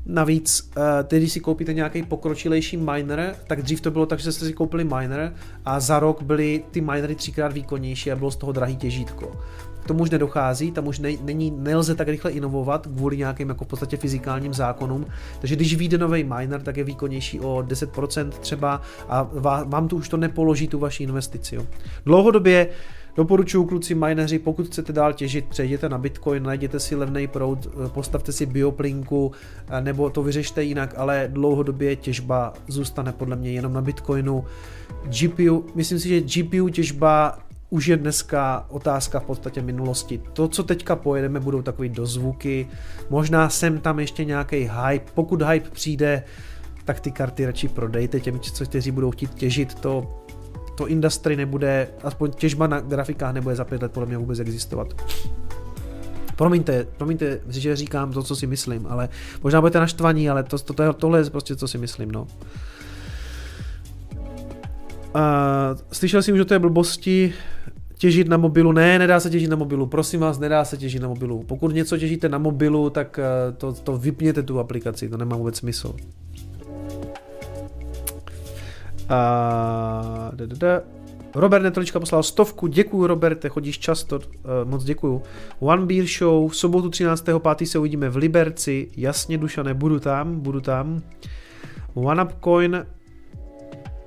Navíc, 0.05 0.71
eh, 0.77 1.03
teď, 1.03 1.19
když 1.19 1.31
si 1.31 1.39
koupíte 1.39 1.73
nějaký 1.73 2.03
pokročilejší 2.03 2.77
miner, 2.77 3.35
tak 3.47 3.61
dřív 3.61 3.81
to 3.81 3.91
bylo 3.91 4.05
tak, 4.05 4.19
že 4.19 4.31
jste 4.31 4.45
si 4.45 4.53
koupili 4.53 4.83
miner 4.83 5.33
a 5.65 5.79
za 5.79 5.99
rok 5.99 6.21
byly 6.21 6.63
ty 6.71 6.81
minery 6.81 7.15
třikrát 7.15 7.53
výkonnější 7.53 8.11
a 8.11 8.15
bylo 8.15 8.31
z 8.31 8.35
toho 8.35 8.51
drahý 8.51 8.75
těžítko. 8.75 9.31
K 9.83 9.87
tomu 9.87 10.03
už 10.03 10.09
nedochází, 10.09 10.71
tam 10.71 10.87
už 10.87 10.99
ne, 10.99 11.11
není, 11.23 11.51
nelze 11.51 11.95
tak 11.95 12.07
rychle 12.07 12.31
inovovat 12.31 12.87
kvůli 12.87 13.17
nějakým 13.17 13.49
jako 13.49 13.65
v 13.65 13.67
podstatě 13.67 13.97
fyzikálním 13.97 14.53
zákonům. 14.53 15.05
Takže 15.39 15.55
když 15.55 15.75
vyjde 15.75 15.97
nový 15.97 16.23
miner, 16.23 16.61
tak 16.61 16.77
je 16.77 16.83
výkonnější 16.83 17.39
o 17.39 17.63
10% 17.67 18.29
třeba 18.29 18.81
a 19.09 19.29
vám 19.63 19.87
tu 19.87 19.95
už 19.95 20.09
to 20.09 20.17
nepoloží 20.17 20.67
tu 20.67 20.79
vaši 20.79 21.03
investici. 21.03 21.55
Jo. 21.55 21.65
Dlouhodobě 22.05 22.67
Doporučuji 23.15 23.65
kluci 23.65 23.95
mineři, 23.95 24.39
pokud 24.39 24.67
chcete 24.67 24.93
dál 24.93 25.13
těžit, 25.13 25.45
přejděte 25.45 25.89
na 25.89 25.97
Bitcoin, 25.97 26.43
najděte 26.43 26.79
si 26.79 26.95
levný 26.95 27.27
proud, 27.27 27.67
postavte 27.87 28.31
si 28.31 28.45
bioplinku, 28.45 29.31
nebo 29.79 30.09
to 30.09 30.23
vyřešte 30.23 30.63
jinak, 30.63 30.93
ale 30.97 31.29
dlouhodobě 31.31 31.95
těžba 31.95 32.53
zůstane 32.67 33.13
podle 33.13 33.35
mě 33.35 33.51
jenom 33.51 33.73
na 33.73 33.81
Bitcoinu. 33.81 34.45
GPU, 35.03 35.65
myslím 35.75 35.99
si, 35.99 36.09
že 36.09 36.21
GPU 36.21 36.69
těžba 36.69 37.39
už 37.69 37.87
je 37.87 37.97
dneska 37.97 38.65
otázka 38.69 39.19
v 39.19 39.25
podstatě 39.25 39.61
minulosti. 39.61 40.21
To, 40.33 40.47
co 40.47 40.63
teďka 40.63 40.95
pojedeme, 40.95 41.39
budou 41.39 41.61
takový 41.61 41.89
dozvuky, 41.89 42.67
možná 43.09 43.49
sem 43.49 43.79
tam 43.79 43.99
ještě 43.99 44.25
nějaký 44.25 44.57
hype, 44.57 45.11
pokud 45.13 45.41
hype 45.41 45.69
přijde, 45.69 46.23
tak 46.85 46.99
ty 46.99 47.11
karty 47.11 47.45
radši 47.45 47.67
prodejte 47.67 48.19
těm, 48.19 48.39
co 48.39 48.65
kteří 48.65 48.91
budou 48.91 49.11
chtít 49.11 49.33
těžit, 49.33 49.75
to 49.75 50.18
to 50.79 50.87
industry 50.87 51.35
nebude, 51.35 51.87
aspoň 52.03 52.31
těžba 52.31 52.67
na 52.67 52.79
grafikách 52.79 53.33
nebude 53.33 53.55
za 53.55 53.65
pět 53.65 53.81
let 53.81 53.91
podle 53.91 54.07
mě 54.07 54.17
vůbec 54.17 54.39
existovat. 54.39 54.87
Promiňte, 56.35 56.87
promiňte, 56.97 57.39
že 57.47 57.75
říkám 57.75 58.11
to, 58.11 58.23
co 58.23 58.35
si 58.35 58.47
myslím, 58.47 58.87
ale 58.89 59.09
možná 59.43 59.61
budete 59.61 59.79
naštvaní, 59.79 60.29
ale 60.29 60.43
to, 60.43 60.59
to, 60.59 60.73
to, 60.73 60.93
tohle 60.93 61.19
je 61.19 61.29
prostě, 61.29 61.55
co 61.55 61.67
si 61.67 61.77
myslím, 61.77 62.11
no. 62.11 62.27
Uh, 65.15 65.79
slyšel 65.91 66.21
jsem 66.21 66.35
už 66.35 66.41
o 66.41 66.45
té 66.45 66.59
blbosti, 66.59 67.33
těžit 67.97 68.27
na 68.27 68.37
mobilu. 68.37 68.71
Ne, 68.71 68.99
nedá 68.99 69.19
se 69.19 69.29
těžit 69.29 69.49
na 69.49 69.55
mobilu. 69.55 69.85
Prosím 69.85 70.19
vás, 70.19 70.39
nedá 70.39 70.65
se 70.65 70.77
těžit 70.77 71.01
na 71.01 71.07
mobilu. 71.07 71.43
Pokud 71.43 71.73
něco 71.73 71.97
těžíte 71.97 72.29
na 72.29 72.37
mobilu, 72.37 72.89
tak 72.89 73.19
uh, 73.19 73.55
to, 73.57 73.73
to 73.73 73.97
vypněte 73.97 74.43
tu 74.43 74.59
aplikaci, 74.59 75.09
to 75.09 75.17
nemá 75.17 75.35
vůbec 75.35 75.57
smysl. 75.57 75.95
A... 79.09 80.31
Da, 80.33 80.45
da, 80.45 80.55
da. 80.55 80.81
Robert 81.35 81.63
Netolička 81.63 81.99
poslal 81.99 82.23
stovku, 82.23 82.67
děkuju 82.67 83.07
Roberte, 83.07 83.49
chodíš 83.49 83.79
často, 83.79 84.15
uh, 84.15 84.23
moc 84.63 84.83
děkuju. 84.83 85.21
One 85.59 85.85
Beer 85.85 86.05
Show, 86.05 86.49
v 86.49 86.55
sobotu 86.55 86.89
13.5. 86.89 87.65
se 87.65 87.79
uvidíme 87.79 88.09
v 88.09 88.15
Liberci, 88.15 88.87
jasně 88.97 89.37
Dušané, 89.37 89.73
budu 89.73 89.99
tam, 89.99 90.39
budu 90.39 90.61
tam. 90.61 91.01
One 91.93 92.23
Up 92.23 92.31
Coin, 92.43 92.85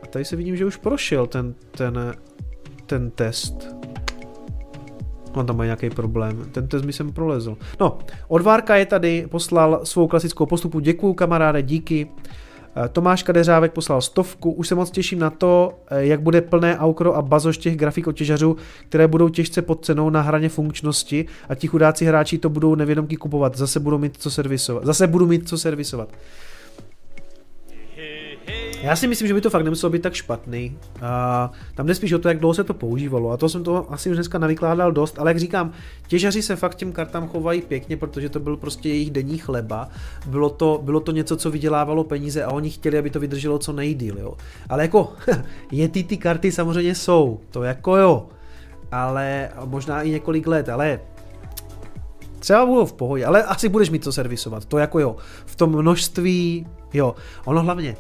a 0.03 0.07
tady 0.07 0.25
se 0.25 0.37
vidím, 0.37 0.57
že 0.57 0.67
už 0.67 0.77
prošel 0.77 1.27
ten, 1.27 1.55
ten, 1.71 2.15
ten 2.87 3.11
test. 3.11 3.69
On 5.35 5.47
tam 5.47 5.57
má 5.57 5.65
nějaký 5.65 5.91
problém. 5.91 6.45
Ten 6.53 6.69
test 6.69 6.85
mi 6.85 6.93
jsem 6.93 7.13
prolezl. 7.13 7.57
No, 7.81 7.99
Odvárka 8.29 8.77
je 8.77 8.87
tady, 8.87 9.27
poslal 9.31 9.81
svou 9.85 10.09
klasickou 10.09 10.47
postupu. 10.47 10.81
Děkuju 10.81 11.15
kamaráde, 11.15 11.63
díky. 11.63 12.09
Eh, 12.77 12.89
Tomáš 12.89 13.23
Kadeřávek 13.23 13.73
poslal 13.73 14.01
stovku, 14.01 14.51
už 14.53 14.69
se 14.69 14.75
moc 14.75 14.91
těším 14.91 15.19
na 15.19 15.31
to, 15.31 15.79
eh, 15.91 16.07
jak 16.07 16.21
bude 16.21 16.41
plné 16.41 16.79
aukro 16.79 17.17
a 17.17 17.23
bazoš 17.23 17.59
těch 17.59 17.77
grafik 17.77 18.07
otěžařů, 18.07 18.57
které 18.89 19.09
budou 19.09 19.29
těžce 19.29 19.63
pod 19.63 19.85
cenou 19.85 20.11
na 20.11 20.21
hraně 20.21 20.49
funkčnosti 20.49 21.27
a 21.49 21.55
ti 21.55 21.67
chudáci 21.67 22.05
hráči 22.05 22.39
to 22.39 22.49
budou 22.49 22.75
nevědomky 22.75 23.17
kupovat, 23.17 23.57
zase 23.57 23.81
budou 23.81 23.99
mít 23.99 24.17
co 24.19 24.31
servisovat. 24.31 24.85
Zase 24.85 25.07
budu 25.07 25.27
mít 25.27 25.49
co 25.49 25.59
servisovat. 25.59 26.09
Já 28.83 28.97
si 28.97 29.07
myslím, 29.07 29.29
že 29.29 29.35
by 29.35 29.41
to 29.41 29.51
fakt 29.51 29.65
nemuselo 29.65 29.91
být 29.91 30.03
tak 30.03 30.15
špatný. 30.15 30.79
A 31.03 31.51
tam 31.75 31.87
jde 31.87 31.95
spíš 31.95 32.13
o 32.13 32.19
to, 32.19 32.29
jak 32.29 32.39
dlouho 32.39 32.55
se 32.55 32.65
to 32.65 32.75
používalo. 32.75 33.31
A 33.31 33.37
to 33.37 33.49
jsem 33.49 33.65
to 33.65 33.93
asi 33.93 34.11
už 34.11 34.17
dneska 34.17 34.39
navykládal 34.39 34.93
dost, 34.93 35.19
ale 35.19 35.31
jak 35.31 35.39
říkám, 35.39 35.73
těžaři 36.07 36.43
se 36.43 36.57
fakt 36.57 36.75
těm 36.75 36.93
kartám 36.93 37.29
chovají 37.29 37.63
pěkně, 37.63 37.97
protože 37.97 38.29
to 38.29 38.41
byl 38.41 38.57
prostě 38.57 38.89
jejich 38.89 39.11
denní 39.11 39.39
chleba. 39.39 39.89
Bylo 40.27 40.51
to, 40.51 40.81
bylo 40.83 41.01
to 41.01 41.13
něco, 41.13 41.37
co 41.37 41.51
vydělávalo 41.51 42.05
peníze 42.05 42.45
a 42.45 42.51
oni 42.51 42.71
chtěli, 42.71 42.99
aby 42.99 43.11
to 43.11 43.21
vydrželo 43.21 43.59
co 43.59 43.73
nejdíl. 43.73 44.19
Jo. 44.19 44.37
Ale 44.69 44.83
jako, 44.83 45.13
je 45.71 45.89
ty 45.89 46.05
ty 46.05 46.17
karty 46.17 46.53
samozřejmě 46.53 46.95
jsou, 46.95 47.41
to 47.51 47.63
jako 47.63 47.97
jo. 47.97 48.29
Ale 48.93 49.51
možná 49.65 50.03
i 50.03 50.11
několik 50.11 50.47
let, 50.47 50.69
ale 50.69 51.01
třeba 52.39 52.67
budou 52.67 52.87
v 52.87 52.93
pohodě, 52.93 53.27
ale 53.27 53.43
asi 53.43 53.69
budeš 53.69 53.91
mít 53.91 54.05
co 54.05 54.13
servisovat, 54.13 54.65
to 54.65 54.79
jako 54.79 54.99
jo. 54.99 55.17
V 55.47 55.57
tom 55.57 55.71
množství, 55.71 56.67
jo. 56.93 57.15
Ono 57.45 57.63
hlavně, 57.63 57.97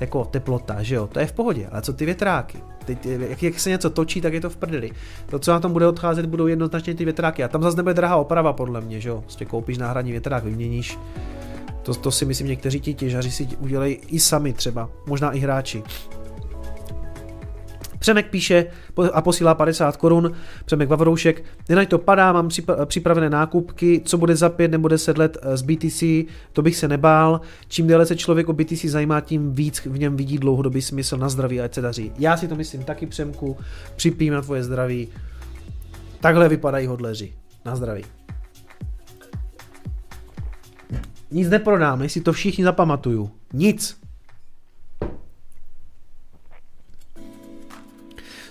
jako 0.00 0.24
teplota, 0.24 0.82
že 0.82 0.94
jo, 0.94 1.06
to 1.06 1.20
je 1.20 1.26
v 1.26 1.32
pohodě, 1.32 1.68
ale 1.72 1.82
co 1.82 1.92
ty 1.92 2.04
větráky? 2.04 2.58
Ty, 2.84 2.98
jak, 3.28 3.42
jak 3.42 3.60
se 3.60 3.70
něco 3.70 3.90
točí, 3.90 4.20
tak 4.20 4.32
je 4.32 4.40
to 4.40 4.50
v 4.50 4.56
prdeli. 4.56 4.90
To, 5.30 5.38
co 5.38 5.52
na 5.52 5.60
tom 5.60 5.72
bude 5.72 5.86
odcházet, 5.86 6.26
budou 6.26 6.46
jednoznačně 6.46 6.94
ty 6.94 7.04
větráky. 7.04 7.44
A 7.44 7.48
tam 7.48 7.62
zase 7.62 7.76
nebude 7.76 7.94
drahá 7.94 8.16
oprava, 8.16 8.52
podle 8.52 8.80
mě, 8.80 9.00
že 9.00 9.08
jo. 9.08 9.20
Prostě 9.20 9.44
koupíš 9.44 9.78
náhradní 9.78 10.12
větrák, 10.12 10.44
vyměníš. 10.44 10.98
To, 11.82 11.94
to 11.94 12.10
si 12.10 12.24
myslím, 12.24 12.46
někteří 12.46 12.80
ti 12.80 12.94
těžaři 12.94 13.30
si 13.30 13.48
udělají 13.58 13.94
i 13.94 14.20
sami 14.20 14.52
třeba, 14.52 14.90
možná 15.06 15.32
i 15.32 15.38
hráči. 15.38 15.82
Přemek 17.98 18.30
píše 18.30 18.66
a 19.12 19.22
posílá 19.22 19.54
50 19.54 19.96
korun, 19.96 20.32
Přemek 20.64 20.88
Vavroušek, 20.88 21.44
nenaď 21.68 21.88
to 21.88 21.98
padá, 21.98 22.32
mám 22.32 22.48
připravené 22.84 23.30
nákupky, 23.30 24.02
co 24.04 24.18
bude 24.18 24.36
za 24.36 24.48
5 24.48 24.70
nebo 24.70 24.88
10 24.88 25.18
let 25.18 25.38
z 25.54 25.62
BTC, 25.62 26.02
to 26.52 26.62
bych 26.62 26.76
se 26.76 26.88
nebál. 26.88 27.40
Čím 27.68 27.86
déle 27.86 28.06
se 28.06 28.16
člověk 28.16 28.48
o 28.48 28.52
BTC 28.52 28.84
zajímá, 28.84 29.20
tím 29.20 29.52
víc 29.52 29.80
v 29.86 29.98
něm 29.98 30.16
vidí 30.16 30.38
dlouhodobý 30.38 30.82
smysl 30.82 31.16
na 31.16 31.28
zdraví, 31.28 31.60
ať 31.60 31.74
se 31.74 31.80
daří. 31.80 32.12
Já 32.18 32.36
si 32.36 32.48
to 32.48 32.56
myslím 32.56 32.84
taky, 32.84 33.06
Přemku, 33.06 33.56
připím 33.96 34.32
na 34.32 34.42
tvoje 34.42 34.64
zdraví. 34.64 35.08
Takhle 36.20 36.48
vypadají 36.48 36.86
hodleři. 36.86 37.32
Na 37.64 37.76
zdraví. 37.76 38.04
Nic 41.30 41.48
neprodám, 41.48 42.02
jestli 42.02 42.20
to 42.20 42.32
všichni 42.32 42.64
zapamatuju. 42.64 43.30
Nic. 43.52 44.05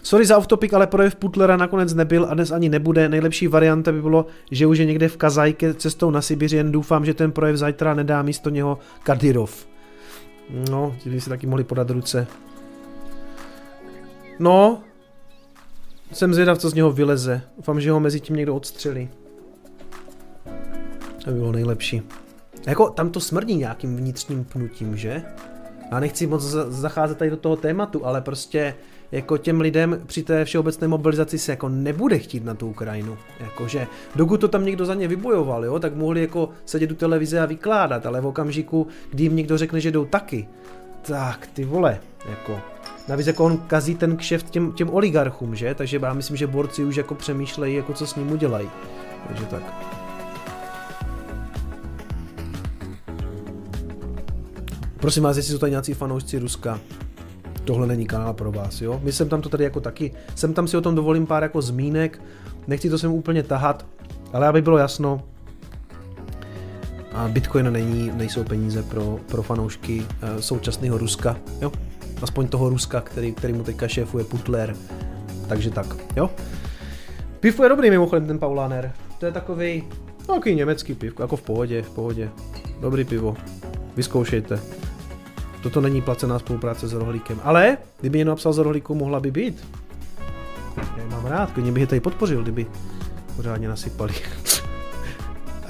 Sorry 0.05 0.25
za 0.25 0.37
off-topic, 0.37 0.73
ale 0.73 0.87
projev 0.87 1.15
Putlera 1.15 1.57
nakonec 1.57 1.93
nebyl 1.93 2.25
a 2.29 2.33
dnes 2.33 2.51
ani 2.51 2.69
nebude. 2.69 3.09
Nejlepší 3.09 3.47
varianta 3.47 3.91
by 3.91 4.01
bylo, 4.01 4.25
že 4.51 4.67
už 4.67 4.77
je 4.77 4.85
někde 4.85 5.07
v 5.07 5.17
Kazajke 5.17 5.73
cestou 5.73 6.11
na 6.11 6.21
Sibiř, 6.21 6.53
jen 6.53 6.71
doufám, 6.71 7.05
že 7.05 7.13
ten 7.13 7.31
projev 7.31 7.57
zajtra 7.57 7.93
nedá 7.93 8.21
místo 8.21 8.49
něho 8.49 8.79
Kadyrov. 9.03 9.67
No, 10.69 10.95
ti 10.99 11.09
by 11.09 11.21
si 11.21 11.29
taky 11.29 11.47
mohli 11.47 11.63
podat 11.63 11.89
ruce. 11.89 12.27
No, 14.39 14.81
jsem 16.11 16.33
zvědav, 16.33 16.57
co 16.57 16.69
z 16.69 16.73
něho 16.73 16.91
vyleze. 16.91 17.41
Doufám, 17.57 17.81
že 17.81 17.91
ho 17.91 17.99
mezi 17.99 18.19
tím 18.19 18.35
někdo 18.35 18.55
odstřelí. 18.55 19.09
To 21.23 21.31
by 21.31 21.39
bylo 21.39 21.51
nejlepší. 21.51 22.01
Jako 22.67 22.89
tam 22.89 23.09
to 23.09 23.19
smrdí 23.19 23.55
nějakým 23.55 23.97
vnitřním 23.97 24.43
pnutím, 24.43 24.97
že? 24.97 25.23
Já 25.91 25.99
nechci 25.99 26.27
moc 26.27 26.43
zacházet 26.69 27.17
tady 27.17 27.29
do 27.29 27.37
toho 27.37 27.55
tématu, 27.55 28.05
ale 28.05 28.21
prostě 28.21 28.75
jako 29.11 29.37
těm 29.37 29.61
lidem 29.61 30.01
při 30.05 30.23
té 30.23 30.45
všeobecné 30.45 30.87
mobilizaci 30.87 31.39
se 31.39 31.51
jako 31.51 31.69
nebude 31.69 32.19
chtít 32.19 32.45
na 32.45 32.53
tu 32.53 32.67
Ukrajinu. 32.67 33.17
Jakože 33.39 33.87
dokud 34.15 34.41
to 34.41 34.47
tam 34.47 34.65
někdo 34.65 34.85
za 34.85 34.93
ně 34.93 35.07
vybojoval, 35.07 35.65
jo, 35.65 35.79
tak 35.79 35.95
mohli 35.95 36.21
jako 36.21 36.49
sedět 36.65 36.91
u 36.91 36.95
televize 36.95 37.39
a 37.39 37.45
vykládat, 37.45 38.05
ale 38.05 38.21
v 38.21 38.25
okamžiku, 38.25 38.87
kdy 39.11 39.23
jim 39.23 39.35
někdo 39.35 39.57
řekne, 39.57 39.79
že 39.79 39.91
jdou 39.91 40.05
taky, 40.05 40.47
tak 41.01 41.47
ty 41.53 41.65
vole, 41.65 41.99
jako 42.29 42.59
Navíc 43.07 43.27
jako 43.27 43.45
on 43.45 43.57
kazí 43.57 43.95
ten 43.95 44.17
kšeft 44.17 44.49
těm, 44.49 44.71
těm 44.71 44.89
oligarchům, 44.89 45.55
že? 45.55 45.75
Takže 45.75 45.99
já 46.03 46.13
myslím, 46.13 46.37
že 46.37 46.47
borci 46.47 46.83
už 46.83 46.95
jako 46.95 47.15
přemýšlejí, 47.15 47.75
jako 47.75 47.93
co 47.93 48.07
s 48.07 48.15
ním 48.15 48.31
udělají. 48.31 48.69
Takže 49.27 49.45
tak. 49.45 49.63
Prosím 54.97 55.23
vás, 55.23 55.37
jestli 55.37 55.53
jsou 55.53 55.59
tady 55.59 55.69
nějací 55.69 55.93
fanoušci 55.93 56.39
Ruska, 56.39 56.79
tohle 57.65 57.87
není 57.87 58.05
kanál 58.05 58.33
pro 58.33 58.51
vás, 58.51 58.81
jo. 58.81 58.99
My 59.03 59.11
jsem 59.11 59.29
tam 59.29 59.41
to 59.41 59.49
tady 59.49 59.63
jako 59.63 59.79
taky, 59.79 60.11
jsem 60.35 60.53
tam 60.53 60.67
si 60.67 60.77
o 60.77 60.81
tom 60.81 60.95
dovolím 60.95 61.27
pár 61.27 61.43
jako 61.43 61.61
zmínek, 61.61 62.21
nechci 62.67 62.89
to 62.89 62.97
sem 62.97 63.11
úplně 63.11 63.43
tahat, 63.43 63.85
ale 64.33 64.47
aby 64.47 64.61
bylo 64.61 64.77
jasno, 64.77 65.21
a 67.15 67.27
Bitcoin 67.27 67.73
není, 67.73 68.11
nejsou 68.15 68.43
peníze 68.43 68.83
pro, 68.83 69.19
pro 69.31 69.43
fanoušky 69.43 69.99
uh, 69.99 70.39
současného 70.39 70.97
Ruska, 70.97 71.37
jo. 71.61 71.71
Aspoň 72.21 72.47
toho 72.47 72.69
Ruska, 72.69 73.01
který, 73.01 73.33
který 73.33 73.53
mu 73.53 73.63
teďka 73.63 73.87
šéfuje 73.87 74.25
Putler. 74.25 74.75
Takže 75.47 75.69
tak, 75.69 75.95
jo. 76.15 76.29
Pivo 77.39 77.63
je 77.63 77.69
dobrý 77.69 77.89
mimochodem 77.89 78.27
ten 78.27 78.39
Paulaner. 78.39 78.91
To 79.19 79.25
je 79.25 79.31
takový, 79.31 79.83
no, 80.29 80.35
takový 80.35 80.55
německý 80.55 80.93
piv, 80.93 81.19
jako 81.19 81.35
v 81.35 81.41
pohodě, 81.41 81.81
v 81.81 81.89
pohodě. 81.89 82.29
Dobrý 82.81 83.03
pivo. 83.03 83.35
Vyzkoušejte. 83.95 84.59
Toto 85.65 85.81
není 85.81 86.01
placená 86.01 86.39
spolupráce 86.39 86.87
s 86.87 86.93
Rohlíkem. 86.93 87.41
Ale, 87.43 87.77
kdyby 87.99 88.17
někdo 88.17 88.31
napsal 88.31 88.53
z 88.53 88.57
Rohlíku, 88.57 88.95
mohla 88.95 89.19
by 89.19 89.31
být. 89.31 89.67
Já 90.97 91.05
mám 91.09 91.25
rád, 91.25 91.51
klidně 91.51 91.71
bych 91.71 91.81
je 91.81 91.87
tady 91.87 91.99
podpořil, 91.99 92.43
kdyby 92.43 92.65
pořádně 93.35 93.67
nasypali. 93.67 94.13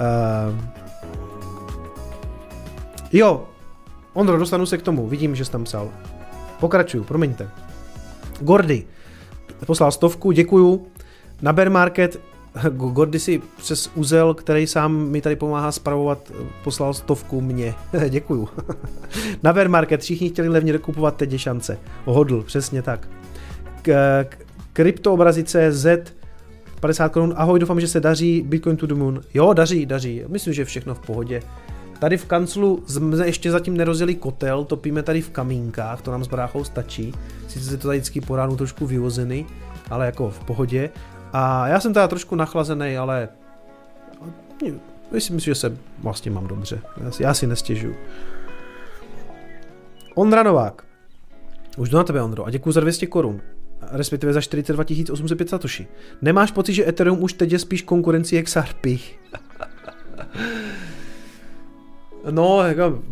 uh, 0.00 0.54
jo, 3.12 3.48
Ondro, 4.12 4.38
dostanu 4.38 4.66
se 4.66 4.78
k 4.78 4.82
tomu, 4.82 5.08
vidím, 5.08 5.36
že 5.36 5.44
jsi 5.44 5.50
tam 5.50 5.64
psal. 5.64 5.90
Pokračuju, 6.60 7.04
promiňte. 7.04 7.50
Gordy, 8.40 8.86
poslal 9.66 9.92
stovku, 9.92 10.32
děkuju. 10.32 10.86
Na 11.42 11.52
Bear 11.52 11.70
Market 11.70 12.20
Gordy 12.70 13.20
si 13.20 13.42
přes 13.56 13.90
úzel, 13.94 14.34
který 14.34 14.66
sám 14.66 14.94
mi 14.94 15.20
tady 15.20 15.36
pomáhá 15.36 15.72
spravovat, 15.72 16.32
poslal 16.64 16.94
stovku 16.94 17.40
mě. 17.40 17.74
Děkuju. 18.08 18.48
Na 19.42 19.52
Bear 19.52 19.68
Market 19.68 20.00
všichni 20.00 20.28
chtěli 20.28 20.48
levně 20.48 20.78
kupovat 20.78 21.16
teď 21.16 21.32
je 21.32 21.38
šance. 21.38 21.78
Hodl, 22.04 22.42
přesně 22.42 22.82
tak. 22.82 23.08
K, 23.82 24.26
kryptoobrazice 24.72 25.72
Z 25.72 26.14
50 26.80 27.08
korun. 27.08 27.34
Ahoj, 27.36 27.58
doufám, 27.58 27.80
že 27.80 27.88
se 27.88 28.00
daří. 28.00 28.42
Bitcoin 28.46 28.76
to 28.76 28.86
the 28.86 28.94
moon. 28.94 29.20
Jo, 29.34 29.52
daří, 29.52 29.86
daří. 29.86 30.22
Myslím, 30.28 30.54
že 30.54 30.64
všechno 30.64 30.94
v 30.94 31.00
pohodě. 31.00 31.42
Tady 31.98 32.16
v 32.16 32.24
kanclu 32.24 32.82
jsme 32.86 33.26
ještě 33.26 33.50
zatím 33.50 33.76
nerozjeli 33.76 34.14
kotel, 34.14 34.64
topíme 34.64 35.02
tady 35.02 35.22
v 35.22 35.30
kamínkách, 35.30 36.02
to 36.02 36.10
nám 36.10 36.24
s 36.24 36.28
bráchou 36.28 36.64
stačí. 36.64 37.12
Sice 37.48 37.74
je 37.74 37.76
to 37.76 37.88
tady 37.88 37.98
vždycky 37.98 38.20
po 38.20 38.36
ránu 38.36 38.56
trošku 38.56 38.86
vyvozený, 38.86 39.46
ale 39.90 40.06
jako 40.06 40.30
v 40.30 40.38
pohodě. 40.38 40.90
A 41.38 41.68
já 41.68 41.80
jsem 41.80 41.94
teda 41.94 42.08
trošku 42.08 42.34
nachlazený, 42.34 42.96
ale 42.96 43.28
myslím 45.12 45.40
si, 45.40 45.46
že 45.46 45.54
se 45.54 45.78
vlastně 45.98 46.30
mám 46.30 46.46
dobře. 46.46 46.80
Já 47.20 47.34
si 47.34 47.46
nestěžuju. 47.46 47.94
Ondra 50.14 50.42
Novák. 50.42 50.84
Už 51.76 51.88
jdu 51.88 51.96
na 51.96 52.04
tebe, 52.04 52.22
Ondro, 52.22 52.44
a 52.44 52.50
děkuji 52.50 52.72
za 52.72 52.80
200 52.80 53.06
korun. 53.06 53.40
Respektive 53.90 54.32
za 54.32 54.40
42 54.40 54.84
805 55.12 55.48
satoshi. 55.48 55.86
Nemáš 56.22 56.50
pocit, 56.50 56.74
že 56.74 56.88
Ethereum 56.88 57.22
už 57.22 57.32
teď 57.32 57.52
je 57.52 57.58
spíš 57.58 57.82
konkurencí 57.82 58.42
XRP? 58.42 58.86
no, 62.30 62.62
jako 62.62 63.02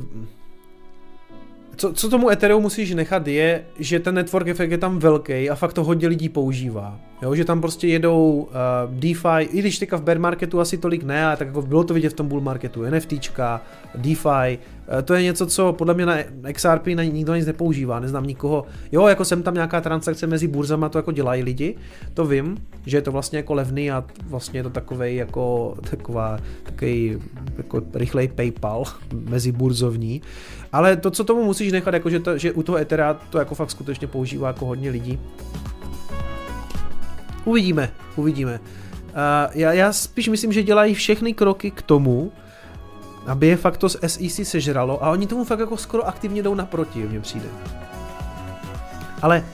co, 1.77 1.93
co 1.93 2.09
tomu 2.09 2.31
Ethereum 2.31 2.63
musíš 2.63 2.95
nechat 2.95 3.27
je, 3.27 3.65
že 3.79 4.01
ten 4.01 4.15
network 4.15 4.49
efekt 4.49 4.71
je 4.71 4.79
tam 4.79 4.99
velký 4.99 5.51
a 5.51 5.55
fakt 5.55 5.73
to 5.73 5.85
hodně 5.85 6.09
lidí 6.09 6.29
používá. 6.29 7.01
Jo, 7.23 7.35
že 7.35 7.45
tam 7.45 7.61
prostě 7.61 7.89
jedou 7.89 8.33
uh, 8.33 8.95
DeFi, 8.95 9.43
i 9.51 9.59
když 9.59 9.79
teďka 9.79 9.97
v 9.97 10.03
bear 10.03 10.19
marketu 10.19 10.61
asi 10.61 10.79
tolik 10.79 11.03
ne, 11.03 11.27
ale 11.27 11.37
tak 11.37 11.49
jako 11.49 11.63
bylo 11.63 11.85
to 11.85 11.95
vidět 11.95 12.09
v 12.09 12.17
tom 12.17 12.29
bull 12.29 12.41
marketu, 12.41 12.83
NFTčka, 12.83 13.63
DeFi, 13.95 14.59
to 15.05 15.15
je 15.15 15.23
něco, 15.23 15.47
co 15.47 15.73
podle 15.73 15.95
mě 15.95 16.07
na 16.07 16.17
XRP 16.53 16.87
na 16.87 17.05
nikdo 17.05 17.35
nic 17.35 17.47
nepoužívá, 17.47 18.01
neznám 18.01 18.27
nikoho, 18.27 18.67
jo, 18.93 19.07
jako 19.07 19.25
jsem 19.25 19.43
tam 19.43 19.55
nějaká 19.55 19.81
transakce 19.81 20.27
mezi 20.27 20.49
burzama, 20.49 20.89
to 20.89 20.99
jako 20.99 21.13
dělají 21.13 21.43
lidi, 21.43 21.77
to 22.15 22.27
vím, 22.27 22.57
že 22.87 22.97
je 22.97 23.03
to 23.03 23.13
vlastně 23.13 23.37
jako 23.37 23.55
levný 23.55 23.91
a 23.91 24.05
vlastně 24.27 24.59
je 24.59 24.63
to 24.63 24.71
takovej 24.71 25.17
jako 25.17 25.75
taková, 25.91 26.39
takový 26.63 27.19
jako 27.57 27.83
rychlej 27.95 28.29
PayPal 28.29 28.85
mezi 29.13 29.53
burzovní, 29.53 30.23
ale 30.73 30.97
to, 30.97 31.11
co 31.11 31.25
tomu 31.25 31.45
musíš 31.45 31.73
nechat, 31.73 31.95
jako 31.95 32.11
že, 32.11 32.21
to, 32.21 32.39
že 32.39 32.53
u 32.53 32.63
toho 32.63 32.79
Ethera 32.79 33.15
to 33.15 33.39
jako 33.39 33.55
fakt 33.55 33.71
skutečně 33.71 34.07
používá 34.07 34.49
jako 34.49 34.67
hodně 34.67 34.91
lidí, 34.91 35.19
Uvidíme, 37.45 37.91
uvidíme. 38.17 38.61
Uh, 39.05 39.53
já, 39.55 39.73
já 39.73 39.93
spíš 39.93 40.29
myslím, 40.29 40.53
že 40.53 40.63
dělají 40.63 40.95
všechny 40.95 41.35
kroky 41.35 41.71
k 41.71 41.83
tomu, 41.83 42.33
aby 43.27 43.47
je 43.47 43.57
fakt 43.57 43.77
to 43.77 43.89
z 43.89 43.97
SEC 44.07 44.49
sežralo 44.49 45.05
a 45.05 45.11
oni 45.11 45.27
tomu 45.27 45.45
fakt 45.45 45.59
jako 45.59 45.77
skoro 45.77 46.07
aktivně 46.07 46.43
jdou 46.43 46.55
naproti, 46.55 47.03
mně 47.03 47.21
přijde. 47.21 47.47
Ale 49.23 49.45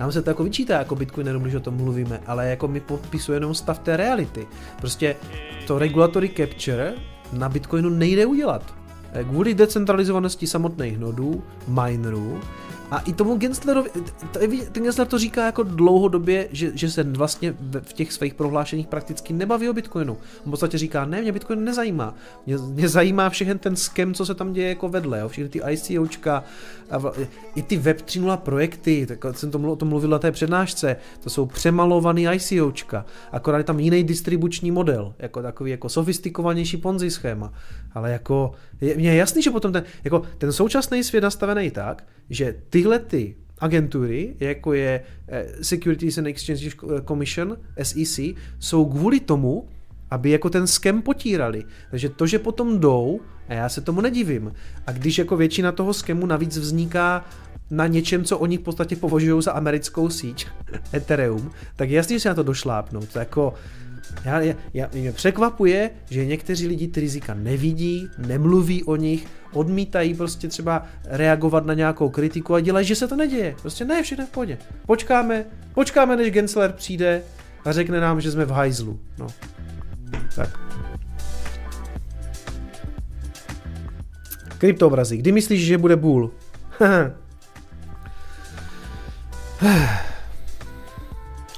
nám 0.00 0.12
se 0.12 0.22
to 0.22 0.30
jako 0.30 0.44
vyčítá 0.44 0.78
jako 0.78 0.94
Bitcoinerům, 0.94 1.42
když 1.42 1.54
o 1.54 1.60
tom 1.60 1.74
mluvíme, 1.74 2.20
ale 2.26 2.48
jako 2.48 2.68
mi 2.68 2.80
popisuje 2.80 3.36
jenom 3.36 3.54
stav 3.54 3.78
té 3.78 3.96
reality. 3.96 4.46
Prostě 4.80 5.16
to 5.66 5.78
regulatory 5.78 6.28
capture 6.28 6.94
na 7.32 7.48
Bitcoinu 7.48 7.88
nejde 7.88 8.26
udělat. 8.26 8.74
Kvůli 9.22 9.54
decentralizovanosti 9.54 10.46
samotných 10.46 10.98
nodů, 10.98 11.42
minerů, 11.68 12.40
a 12.90 12.98
i 12.98 13.12
tomu 13.12 13.36
Genslerovi, 13.36 13.90
ten 14.72 14.82
Gensler 14.82 15.06
to 15.06 15.18
říká 15.18 15.46
jako 15.46 15.62
dlouhodobě, 15.62 16.48
že, 16.52 16.70
že 16.74 16.90
se 16.90 17.02
vlastně 17.02 17.54
v 17.82 17.92
těch 17.92 18.12
svých 18.12 18.34
prohlášeních 18.34 18.86
prakticky 18.86 19.32
nebaví 19.32 19.68
o 19.68 19.72
Bitcoinu. 19.72 20.12
On 20.12 20.46
v 20.46 20.50
podstatě 20.50 20.78
říká, 20.78 21.04
ne, 21.04 21.22
mě 21.22 21.32
Bitcoin 21.32 21.64
nezajímá. 21.64 22.14
Mě, 22.46 22.56
mě 22.58 22.88
zajímá 22.88 23.30
všechny 23.30 23.58
ten 23.58 23.76
skem, 23.76 24.14
co 24.14 24.26
se 24.26 24.34
tam 24.34 24.52
děje 24.52 24.68
jako 24.68 24.88
vedle, 24.88 25.20
jo? 25.20 25.28
všechny 25.28 25.48
ty 25.48 25.60
ICOčka, 25.70 26.44
a 26.90 26.98
v, 26.98 27.12
i 27.54 27.62
ty 27.62 27.76
Web 27.76 28.00
3.0 28.00 28.36
projekty, 28.36 29.06
tak 29.06 29.36
jsem 29.36 29.50
to, 29.50 29.58
o 29.58 29.76
tom 29.76 29.88
mluvil 29.88 30.10
na 30.10 30.18
té 30.18 30.32
přednášce, 30.32 30.96
to 31.20 31.30
jsou 31.30 31.46
přemalovaný 31.46 32.26
ICOčka, 32.32 33.04
akorát 33.32 33.58
je 33.58 33.64
tam 33.64 33.80
jiný 33.80 34.04
distribuční 34.04 34.70
model, 34.70 35.14
jako 35.18 35.42
takový 35.42 35.70
jako 35.70 35.88
sofistikovanější 35.88 36.76
Ponzi 36.76 37.10
schéma, 37.10 37.52
ale 37.94 38.10
jako, 38.12 38.52
je, 38.80 38.96
mě 38.96 39.10
je 39.10 39.16
jasný, 39.16 39.42
že 39.42 39.50
potom 39.50 39.72
ten, 39.72 39.84
jako 40.04 40.22
ten 40.38 40.52
současný 40.52 41.04
svět 41.04 41.24
nastavený 41.24 41.70
tak, 41.70 42.04
že 42.30 42.54
tyhle 42.78 42.98
ty 42.98 43.34
agentury, 43.58 44.34
jako 44.40 44.72
je 44.72 45.00
eh, 45.28 45.46
Securities 45.62 46.18
and 46.18 46.26
Exchange 46.26 46.70
Commission, 47.08 47.56
SEC, 47.82 48.20
jsou 48.58 48.86
kvůli 48.86 49.20
tomu, 49.20 49.68
aby 50.10 50.30
jako 50.30 50.50
ten 50.50 50.66
skem 50.66 51.02
potírali. 51.02 51.64
Takže 51.90 52.08
to, 52.08 52.26
že 52.26 52.38
potom 52.38 52.80
jdou, 52.80 53.20
a 53.48 53.54
já 53.54 53.68
se 53.68 53.80
tomu 53.80 54.00
nedivím, 54.00 54.52
a 54.86 54.92
když 54.92 55.18
jako 55.18 55.36
většina 55.36 55.72
toho 55.72 55.94
skemu 55.94 56.26
navíc 56.26 56.58
vzniká 56.58 57.24
na 57.70 57.86
něčem, 57.86 58.24
co 58.24 58.38
oni 58.38 58.58
v 58.58 58.60
podstatě 58.60 58.96
považují 58.96 59.42
za 59.42 59.52
americkou 59.52 60.10
síť, 60.10 60.46
Ethereum, 60.94 61.50
tak 61.76 61.90
jasně, 61.90 62.16
že 62.16 62.20
se 62.20 62.28
na 62.28 62.34
to 62.34 62.42
došlápnou. 62.42 63.00
To 63.00 63.18
jako, 63.18 63.54
já, 64.24 64.40
já, 64.40 64.54
já, 64.74 64.88
mě 64.92 65.12
překvapuje, 65.12 65.90
že 66.10 66.26
někteří 66.26 66.66
lidi 66.66 66.88
ty 66.88 67.00
rizika 67.00 67.34
nevidí, 67.34 68.08
nemluví 68.18 68.84
o 68.84 68.96
nich, 68.96 69.26
odmítají 69.52 70.14
prostě 70.14 70.48
třeba 70.48 70.86
reagovat 71.04 71.66
na 71.66 71.74
nějakou 71.74 72.08
kritiku 72.08 72.54
a 72.54 72.60
dělají, 72.60 72.86
že 72.86 72.94
se 72.94 73.08
to 73.08 73.16
neděje. 73.16 73.54
Prostě 73.62 73.84
ne, 73.84 74.02
všechno 74.02 74.26
v 74.26 74.30
pohodě. 74.30 74.58
Počkáme, 74.86 75.44
počkáme, 75.74 76.16
než 76.16 76.30
Gensler 76.30 76.72
přijde 76.72 77.22
a 77.64 77.72
řekne 77.72 78.00
nám, 78.00 78.20
že 78.20 78.30
jsme 78.30 78.44
v 78.44 78.50
hajzlu. 78.50 79.00
No. 79.18 79.26
Tak. 80.36 80.58
Kryptoobrazy. 84.58 85.16
Kdy 85.16 85.32
myslíš, 85.32 85.66
že 85.66 85.78
bude 85.78 85.96
bůl? 85.96 86.30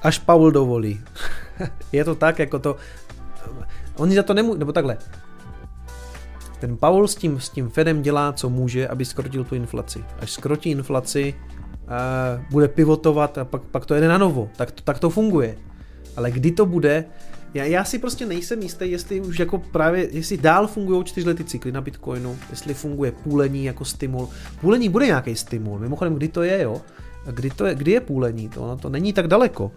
Až 0.02 0.18
Paul 0.18 0.50
dovolí. 0.50 1.00
je 1.92 2.04
to 2.04 2.14
tak, 2.14 2.38
jako 2.38 2.58
to... 2.58 2.76
Oni 3.96 4.14
za 4.14 4.22
to 4.22 4.34
nemůžou, 4.34 4.58
nebo 4.58 4.72
takhle. 4.72 4.98
Ten 6.60 6.76
Paul 6.76 7.08
s 7.08 7.14
tím, 7.14 7.40
s 7.40 7.48
tím 7.48 7.68
Fedem 7.68 8.02
dělá, 8.02 8.32
co 8.32 8.50
může, 8.50 8.88
aby 8.88 9.04
skrotil 9.04 9.44
tu 9.44 9.54
inflaci. 9.54 10.04
Až 10.20 10.30
skrotí 10.30 10.70
inflaci, 10.70 11.34
uh, 11.82 12.44
bude 12.50 12.68
pivotovat 12.68 13.38
a 13.38 13.44
pak, 13.44 13.62
pak 13.62 13.86
to 13.86 13.94
jede 13.94 14.08
na 14.08 14.18
novo. 14.18 14.50
Tak 14.56 14.70
to, 14.70 14.82
tak 14.82 14.98
to 14.98 15.10
funguje. 15.10 15.56
Ale 16.16 16.30
kdy 16.30 16.50
to 16.50 16.66
bude, 16.66 17.04
já, 17.54 17.64
já 17.64 17.84
si 17.84 17.98
prostě 17.98 18.26
nejsem 18.26 18.62
jistý, 18.62 18.90
jestli 18.90 19.20
už 19.20 19.38
jako 19.38 19.58
právě, 19.58 20.08
jestli 20.12 20.36
dál 20.36 20.66
fungují 20.66 21.04
čtyřletý 21.04 21.44
cykly 21.44 21.72
na 21.72 21.80
Bitcoinu, 21.80 22.38
jestli 22.50 22.74
funguje 22.74 23.12
půlení 23.12 23.64
jako 23.64 23.84
stimul. 23.84 24.28
Půlení 24.60 24.88
bude 24.88 25.06
nějaký 25.06 25.36
stimul, 25.36 25.78
mimochodem 25.78 26.14
kdy 26.14 26.28
to 26.28 26.42
je, 26.42 26.62
jo? 26.62 26.80
Kdy, 27.32 27.50
to 27.50 27.66
je, 27.66 27.74
kdy 27.74 27.90
je 27.90 28.00
půlení? 28.00 28.48
To, 28.48 28.66
no, 28.66 28.76
to 28.76 28.88
není 28.88 29.12
tak 29.12 29.26
daleko. 29.26 29.72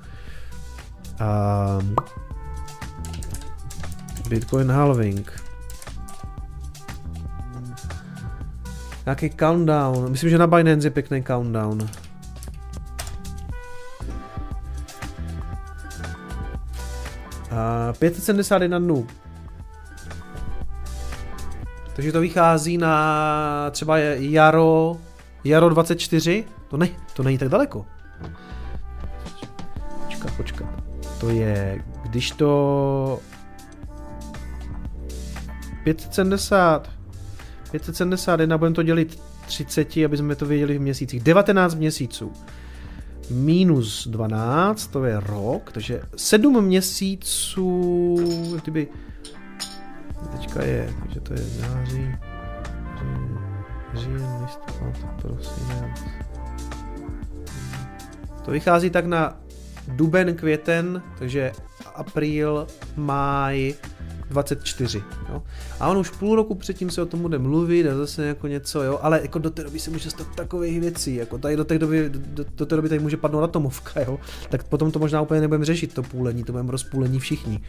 Um, 1.22 1.96
Bitcoin 4.30 4.72
halving. 4.72 5.44
Nějaký 9.06 9.30
countdown. 9.30 10.12
Myslím, 10.12 10.30
že 10.30 10.38
na 10.38 10.48
Binance 10.48 10.88
je 10.88 10.92
pěkný 10.92 11.24
countdown. 11.24 11.90
A 17.52 17.94
571 18.00 18.80
dnů. 18.80 19.08
Takže 21.96 22.12
to 22.12 22.20
vychází 22.20 22.78
na 22.78 23.70
třeba 23.72 23.98
jaro, 23.98 24.96
jaro 25.44 25.70
24. 25.70 26.46
To, 26.68 26.78
ne, 26.78 26.90
to 27.14 27.24
není 27.24 27.38
tak 27.38 27.50
daleko. 27.50 27.86
Počkat, 30.06 30.32
počkat. 30.38 30.63
To 31.24 31.30
je, 31.30 31.84
když 32.04 32.32
to 32.32 33.20
570 35.84 36.90
571 37.72 38.58
budeme 38.58 38.76
to 38.76 38.84
dělit 38.84 39.20
30, 39.46 39.98
aby 40.06 40.18
jsme 40.18 40.36
to 40.36 40.46
věděli 40.46 40.78
v 40.78 40.82
měsících. 40.82 41.24
19 41.24 41.76
měsíců. 41.76 42.32
Minus 43.30 44.08
12, 44.08 44.88
to 44.88 45.06
je 45.06 45.20
rok, 45.20 45.72
takže 45.72 46.02
7 46.16 46.66
měsíců, 46.66 48.16
kdyby, 48.62 48.88
teďka 50.32 50.64
je, 50.64 50.94
takže 51.04 51.20
to 51.20 51.34
je 51.34 51.40
září, 51.40 52.16
říjen, 53.94 54.40
listopad, 54.42 55.22
prosinec. 55.22 56.00
To 58.46 58.52
vychází 58.52 58.90
tak 58.90 59.06
na 59.06 59.43
duben, 59.88 60.36
květen, 60.36 61.02
takže 61.20 61.52
apríl, 61.96 62.68
máj, 62.96 63.74
24. 64.30 65.04
Jo? 65.30 65.44
A 65.80 65.88
on 65.90 65.98
už 65.98 66.10
půl 66.10 66.36
roku 66.36 66.56
předtím 66.56 66.90
se 66.90 67.02
o 67.02 67.06
tom 67.06 67.22
bude 67.22 67.38
mluvit 67.38 67.88
a 67.88 67.96
zase 67.96 68.26
jako 68.26 68.48
něco, 68.48 68.84
jo, 68.84 69.00
ale 69.02 69.22
jako 69.22 69.40
do 69.40 69.50
té 69.50 69.64
doby 69.64 69.80
se 69.80 69.92
může 69.92 70.10
stát 70.10 70.36
takových 70.36 70.80
věcí, 70.80 71.16
jako 71.16 71.38
tady 71.38 71.56
do 71.56 71.66
té 71.66 71.80
doby, 71.80 72.10
do, 72.10 72.46
do 72.56 72.66
té 72.66 72.76
doby 72.76 72.90
tady 72.90 73.00
může 73.00 73.18
padnout 73.18 73.44
atomovka, 73.44 74.02
jo, 74.02 74.20
tak 74.50 74.64
potom 74.64 74.92
to 74.92 75.00
možná 75.00 75.22
úplně 75.22 75.42
nebudeme 75.42 75.66
řešit, 75.66 75.94
to 75.94 76.04
půlení, 76.04 76.44
to 76.44 76.52
budeme 76.52 76.72
rozpůlení 76.72 77.20
všichni. 77.20 77.62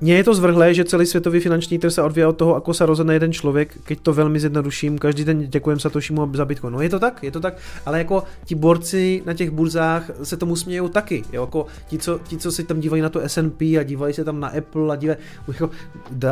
Mně 0.00 0.14
je 0.14 0.24
to 0.24 0.34
zvrhlé, 0.34 0.74
že 0.74 0.84
celý 0.84 1.06
světový 1.06 1.40
finanční 1.40 1.78
trh 1.78 1.92
se 1.92 2.02
odvíjí 2.02 2.24
od 2.24 2.36
toho, 2.36 2.54
ako 2.54 2.74
se 2.74 2.86
rozhodne 2.86 3.14
jeden 3.14 3.32
člověk, 3.32 3.76
keď 3.84 4.00
to 4.00 4.12
velmi 4.12 4.40
zjednoduším, 4.40 4.98
každý 4.98 5.24
den 5.24 5.46
děkujem 5.46 5.80
Satoshimu 5.80 6.30
za 6.34 6.44
Bitcoin. 6.44 6.74
No 6.74 6.80
je 6.80 6.88
to 6.88 6.98
tak, 6.98 7.22
je 7.22 7.30
to 7.30 7.40
tak, 7.40 7.54
ale 7.86 7.98
jako 7.98 8.22
ti 8.44 8.54
borci 8.54 9.22
na 9.26 9.34
těch 9.34 9.50
burzách 9.50 10.10
se 10.22 10.36
tomu 10.36 10.56
smějou 10.56 10.88
taky, 10.88 11.24
jo, 11.32 11.42
jako 11.42 11.66
ti, 11.86 11.98
co, 11.98 12.20
ti, 12.28 12.36
co 12.36 12.52
si 12.52 12.64
tam 12.64 12.80
dívají 12.80 13.02
na 13.02 13.08
to 13.08 13.20
S&P 13.20 13.78
a 13.78 13.82
dívají 13.82 14.14
se 14.14 14.24
tam 14.24 14.40
na 14.40 14.48
Apple 14.48 14.92
a 14.92 14.96
dívají, 14.96 15.18
jako 15.48 15.70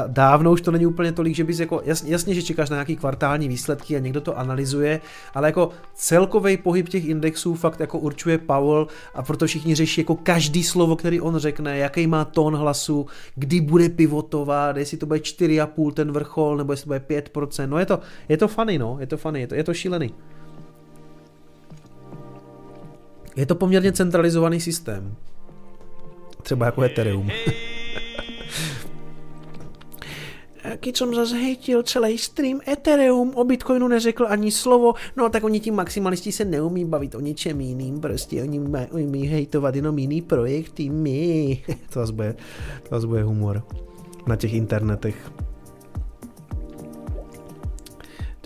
dávno 0.07 0.53
už 0.53 0.61
to 0.61 0.71
není 0.71 0.87
úplně 0.87 1.13
tolik, 1.13 1.35
že 1.35 1.45
bys 1.45 1.59
jako, 1.61 1.83
jasně, 1.85 2.13
jasně, 2.13 2.35
že 2.35 2.43
čekáš 2.43 2.71
na 2.71 2.77
nějaký 2.77 2.97
kvartální 2.97 3.49
výsledky 3.49 3.97
a 3.97 3.99
někdo 3.99 4.21
to 4.21 4.39
analyzuje, 4.39 5.01
ale 5.35 5.49
jako 5.49 5.71
celkový 5.95 6.57
pohyb 6.57 6.89
těch 6.89 7.05
indexů 7.05 7.55
fakt 7.55 7.81
jako 7.81 7.99
určuje 7.99 8.39
Powell 8.39 8.87
a 9.15 9.23
proto 9.23 9.47
všichni 9.47 9.75
řeší 9.75 10.01
jako 10.01 10.15
každý 10.15 10.65
slovo, 10.65 10.97
který 10.97 11.21
on 11.21 11.39
řekne, 11.39 11.79
jaký 11.79 12.07
má 12.07 12.25
tón 12.25 12.57
hlasu, 12.57 13.07
kdy 13.35 13.56
kdy 13.61 13.67
bude 13.67 13.89
pivotovat, 13.89 14.77
jestli 14.77 14.99
to 14.99 15.07
bude 15.07 15.19
4,5 15.19 15.93
ten 15.93 16.13
vrchol, 16.13 16.57
nebo 16.57 16.73
jestli 16.73 16.85
to 16.85 16.89
bude 16.89 17.21
5%, 17.21 17.69
no 17.69 17.79
je 17.79 17.87
to, 17.87 18.01
je 18.29 18.37
to 18.37 18.49
funny, 18.49 18.79
no, 18.79 18.97
je 19.01 19.07
to 19.07 19.17
funny, 19.17 19.41
je 19.41 19.47
to, 19.47 19.55
je 19.55 19.65
to 19.65 19.75
šílený. 19.75 20.15
Je 23.37 23.47
to 23.47 23.55
poměrně 23.55 23.93
centralizovaný 23.93 24.61
systém. 24.61 25.15
Třeba 26.43 26.67
jako 26.67 26.83
Ethereum. 26.83 27.31
Když 30.81 30.99
jsem 30.99 31.15
zase 31.15 31.37
hejtil 31.37 31.83
celý 31.83 32.19
stream 32.19 32.61
Ethereum, 32.69 33.33
o 33.35 33.45
Bitcoinu 33.45 33.89
neřekl 33.89 34.27
ani 34.29 34.51
slovo, 34.51 34.95
no 35.17 35.29
tak 35.29 35.45
oni 35.45 35.61
ti 35.61 35.71
maximalisti 35.71 36.33
se 36.33 36.45
neumí 36.45 36.85
bavit 36.85 37.15
o 37.15 37.21
ničem 37.21 37.61
jiným, 37.61 38.01
prostě 38.01 38.43
oni 38.43 38.61
umí 38.91 39.27
hejtovat 39.27 39.75
jenom 39.75 39.99
jiný 39.99 40.23
projekty, 40.23 40.91
my. 40.91 41.63
to 41.93 42.01
zase 42.01 42.13
bude, 42.13 42.35
to 42.83 42.95
zase 42.95 43.07
bude 43.07 43.23
humor 43.23 43.63
na 44.27 44.37
těch 44.37 44.55
internetech. 44.55 45.33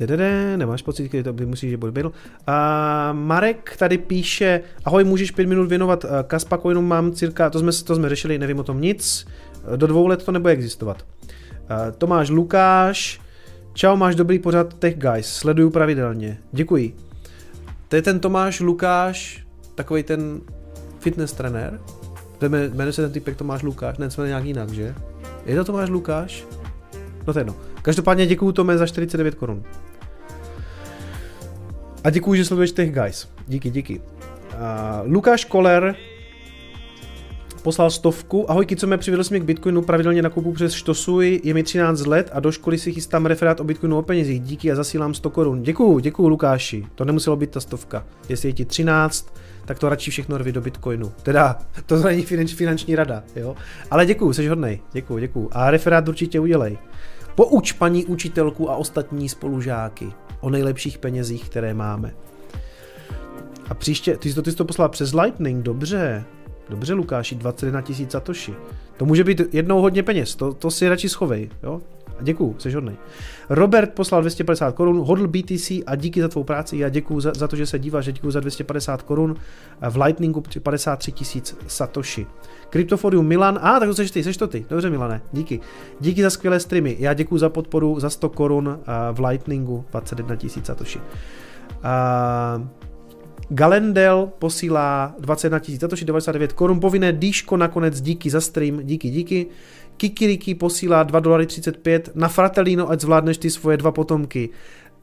Dedede, 0.01 0.57
nemáš 0.57 0.83
pocit, 0.83 1.13
že 1.13 1.23
to 1.23 1.33
by 1.33 1.47
musíš, 1.47 1.71
že 1.71 1.77
byl. 1.77 2.13
A 2.47 3.13
Marek 3.13 3.77
tady 3.77 3.99
píše, 3.99 4.61
ahoj, 4.85 5.05
můžeš 5.05 5.31
pět 5.31 5.47
minut 5.47 5.69
věnovat 5.69 6.05
Kaspa 6.27 6.59
Coinu, 6.59 6.83
mám 6.83 7.13
cirka, 7.13 7.51
to 7.51 7.59
jsme, 7.59 7.73
to 7.85 7.95
jsme 7.95 8.09
řešili, 8.09 8.39
nevím 8.39 8.59
o 8.59 8.63
tom 8.63 8.81
nic, 8.81 9.27
do 9.77 9.87
dvou 9.87 10.07
let 10.07 10.25
to 10.25 10.33
nebude 10.33 10.53
existovat. 10.53 11.05
Tomáš 11.99 12.31
Lukáš, 12.31 13.21
čau, 13.73 13.97
máš 13.97 14.15
dobrý 14.15 14.39
pořad 14.39 14.75
Tech 14.75 14.99
Guys, 14.99 15.27
sleduju 15.27 15.71
pravidelně, 15.71 16.39
děkuji. 16.53 16.97
To 17.89 17.97
je 17.97 18.03
ten 18.03 18.21
Tomáš 18.21 18.61
Lukáš, 18.61 19.47
takový 19.75 20.03
ten 20.03 20.41
fitness 20.99 21.33
trenér, 21.33 21.81
jmenuje 22.49 22.93
se 22.93 23.03
ten 23.03 23.13
typek 23.13 23.37
Tomáš 23.37 23.63
Lukáš, 23.63 23.99
ne, 23.99 24.11
jsme 24.11 24.29
nějak 24.29 24.45
jinak, 24.45 24.71
že? 24.71 24.95
Je 25.47 25.57
to 25.57 25.65
Tomáš 25.65 25.89
Lukáš? 25.89 26.45
No 27.27 27.33
to 27.33 27.39
je 27.39 27.41
jedno. 27.41 27.55
Každopádně 27.83 28.27
děkuju 28.27 28.53
Tome 28.53 28.79
za 28.79 28.87
49 28.87 29.35
korun. 29.35 29.63
A 32.05 32.11
děkuji, 32.11 32.35
že 32.35 32.45
sleduješ 32.45 32.73
Tech 32.73 32.95
Guys. 32.95 33.29
Díky, 33.47 33.71
díky. 33.71 34.01
Uh, 34.01 35.13
Lukáš 35.13 35.45
Koller 35.45 35.97
poslal 37.61 37.91
stovku. 37.91 38.51
Ahoj, 38.51 38.67
co 38.77 38.87
mě 38.87 38.97
přivedl 38.97 39.25
jsme 39.25 39.41
k 39.41 39.45
Bitcoinu, 39.45 39.83
pravidelně 39.83 40.23
nakupu 40.23 40.53
přes 40.53 40.73
Štosuj, 40.73 41.41
je 41.45 41.55
mi 41.55 41.63
13 41.63 42.07
let 42.07 42.31
a 42.33 42.41
do 42.41 42.53
školy 42.53 42.79
si 42.79 42.93
chystám 42.93 43.27
referát 43.27 43.61
o 43.61 43.65
Bitcoinu 43.65 43.99
o 43.99 44.03
penězích. 44.03 44.41
Díky 44.41 44.73
a 44.73 44.75
zasílám 44.75 45.15
100 45.15 45.31
korun. 45.31 45.63
Děkuju, 45.63 45.99
děkuju 45.99 46.29
Lukáši. 46.29 46.87
To 46.95 47.05
nemuselo 47.05 47.37
být 47.37 47.51
ta 47.51 47.61
stovka. 47.61 48.05
Jestli 48.29 48.49
je 48.49 48.53
ti 48.53 48.65
13, 48.65 49.35
tak 49.65 49.79
to 49.79 49.89
radši 49.89 50.11
všechno 50.11 50.39
rvi 50.39 50.53
do 50.53 50.61
Bitcoinu. 50.61 51.13
Teda, 51.23 51.59
to 51.87 51.97
není 51.97 52.23
finanč, 52.23 52.55
finanční 52.55 52.97
rada, 52.97 53.23
jo. 53.37 53.57
Ale 53.91 54.07
děkuju, 54.07 54.33
jsi 54.33 54.49
hodnej. 54.49 54.81
Děkuju, 54.93 55.19
děkuju. 55.19 55.49
A 55.53 55.71
referát 55.71 56.09
určitě 56.09 56.41
udělej. 56.41 56.79
Pouč 57.35 57.73
paní 57.73 58.05
učitelku 58.05 58.71
a 58.71 58.77
ostatní 58.77 59.29
spolužáky 59.29 60.13
o 60.41 60.51
nejlepších 60.51 60.99
penězích, 60.99 61.49
které 61.49 61.75
máme. 61.75 62.15
A 63.69 63.75
příště, 63.75 64.17
ty 64.17 64.29
jsi 64.29 64.35
to, 64.35 64.43
ty 64.43 64.51
jsi 64.51 64.57
to 64.57 64.65
poslal 64.65 64.89
přes 64.89 65.15
Lightning, 65.15 65.63
dobře. 65.63 66.25
Dobře, 66.71 66.95
Lukáši, 66.95 67.35
21 67.35 67.81
tisíc 67.81 68.11
satoshi. 68.11 68.55
To 68.97 69.05
může 69.05 69.25
být 69.25 69.55
jednou 69.55 69.81
hodně 69.81 70.03
peněz, 70.03 70.35
to, 70.35 70.53
to 70.53 70.71
si 70.71 70.89
radši 70.89 71.09
schovej, 71.09 71.51
jo? 71.63 71.81
A 72.19 72.23
děkuju, 72.23 72.57
jsi 72.59 72.73
hodnej. 72.73 72.97
Robert 73.49 73.91
poslal 73.91 74.21
250 74.21 74.75
korun, 74.75 75.01
hodl 75.01 75.29
BTC 75.29 75.71
a 75.87 75.95
díky 75.97 76.21
za 76.21 76.29
tvou 76.29 76.45
práci. 76.45 76.77
Já 76.77 76.89
děkuju 76.89 77.21
za, 77.21 77.33
za 77.35 77.49
to, 77.49 77.57
že 77.57 77.67
se 77.67 77.79
díváš, 77.79 78.05
že 78.05 78.13
děkuju 78.13 78.31
za 78.31 78.41
250 78.41 79.03
korun. 79.03 79.37
V 79.91 80.03
Lightningu 80.03 80.43
53 80.63 81.13
tisíc 81.13 81.57
Satoshi. 81.67 82.27
Kryptoforium 82.71 83.27
Milan, 83.27 83.59
a 83.63 83.77
ah, 83.77 83.81
tak 83.81 83.89
to 83.89 83.95
seš 83.95 84.11
ty, 84.11 84.25
seš 84.25 84.37
to 84.37 84.47
ty. 84.47 84.67
Dobře 84.71 84.91
Milane, 84.91 85.21
díky. 85.33 85.61
Díky 86.01 86.23
za 86.23 86.31
skvělé 86.31 86.61
streamy. 86.61 86.97
Já 86.99 87.15
děkuju 87.15 87.39
za 87.39 87.49
podporu 87.49 88.01
za 88.01 88.11
100 88.11 88.29
korun 88.29 88.79
v 89.13 89.27
Lightningu 89.27 89.85
21 89.91 90.37
tisíc 90.37 90.67
Satoshi. 90.67 90.99
Uh, 90.99 92.67
Galendel 93.51 94.33
posílá 94.39 95.15
21 95.19 95.59
tisíc, 95.59 95.81
Satoshi 95.81 96.05
99 96.05 96.53
korun, 96.53 96.81
povinné 96.81 97.13
dýško 97.13 97.57
nakonec, 97.57 98.01
díky 98.01 98.31
za 98.31 98.41
stream, 98.41 98.81
díky, 98.83 99.11
díky. 99.11 99.47
Kikiriki 99.97 100.55
posílá 100.55 101.03
2 101.03 101.21
dolary 101.21 101.47
35 101.47 102.11
na 102.15 102.29
Fratelino, 102.29 102.91
ať 102.91 103.01
zvládneš 103.01 103.39
ty 103.39 103.51
svoje 103.51 103.77
dva 103.77 103.93
potomky. 103.93 104.49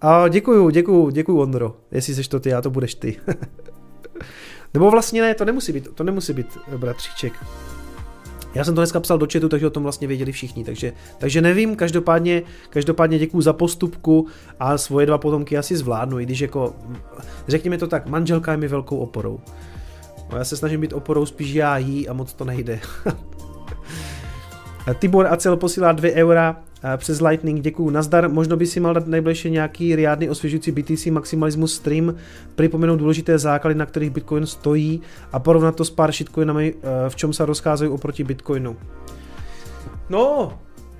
A 0.02 0.28
děkuju, 0.28 0.70
děkuju, 0.70 1.10
děkuju 1.10 1.40
Ondro, 1.40 1.76
jestli 1.92 2.16
seš 2.16 2.28
to 2.28 2.40
ty, 2.40 2.54
a 2.54 2.62
to 2.62 2.70
budeš 2.70 2.96
ty. 2.96 3.20
Nebo 4.74 4.92
vlastně 4.92 5.22
ne, 5.22 5.34
to 5.36 5.46
nemusí 5.46 5.74
být, 5.74 5.88
to 5.96 6.04
nemusí 6.04 6.34
být 6.34 6.58
bratříček. 6.78 7.34
Já 8.58 8.64
jsem 8.64 8.76
to 8.76 8.82
dneska 8.82 9.00
psal 9.00 9.18
do 9.18 9.28
chatu, 9.34 9.50
takže 9.50 9.68
o 9.68 9.70
tom 9.70 9.84
vlastně 9.84 10.08
věděli 10.08 10.32
všichni, 10.32 10.64
takže, 10.64 10.94
takže 11.18 11.42
nevím, 11.42 11.76
každopádně, 11.76 12.44
každopádně 12.70 13.20
děkuju 13.20 13.42
za 13.42 13.54
postupku 13.54 14.28
a 14.60 14.78
svoje 14.78 15.06
dva 15.06 15.18
potomky 15.18 15.58
asi 15.58 15.78
zvládnu, 15.78 16.20
i 16.20 16.26
když 16.26 16.40
jako, 16.40 16.76
řekněme 17.48 17.78
to 17.78 17.88
tak, 17.88 18.08
manželka 18.08 18.52
je 18.52 18.58
mi 18.58 18.68
velkou 18.68 18.98
oporou. 18.98 19.40
No, 20.32 20.38
já 20.38 20.44
se 20.44 20.58
snažím 20.58 20.82
být 20.82 20.94
oporou, 20.94 21.26
spíš 21.26 21.54
já 21.54 21.78
jí 21.78 22.10
a 22.10 22.14
moc 22.14 22.34
to 22.34 22.46
nejde. 22.46 22.80
Tibor 24.94 25.28
Acel 25.28 25.58
posílá 25.58 25.92
2 25.92 26.12
eura 26.14 26.56
přes 26.98 27.22
Lightning, 27.22 27.62
děkuju. 27.62 27.90
Nazdar, 27.90 28.30
možno 28.30 28.58
by 28.58 28.66
si 28.66 28.80
mal 28.80 28.94
dát 28.94 29.08
nejbližší 29.08 29.50
nějaký 29.50 29.96
riádny 29.96 30.30
osvěžující 30.30 30.72
BTC 30.72 31.06
maximalismus 31.06 31.76
stream, 31.76 32.16
připomenout 32.56 32.96
důležité 32.96 33.40
základy, 33.40 33.76
na 33.76 33.86
kterých 33.86 34.10
Bitcoin 34.10 34.46
stojí 34.46 35.02
a 35.32 35.40
porovnat 35.40 35.76
to 35.76 35.86
s 35.86 35.90
pár 35.90 36.12
shitcoinami, 36.12 36.74
v 37.10 37.16
čem 37.16 37.34
se 37.34 37.46
rozcházejí 37.46 37.92
oproti 37.92 38.24
Bitcoinu. 38.24 38.78
No, 40.10 40.54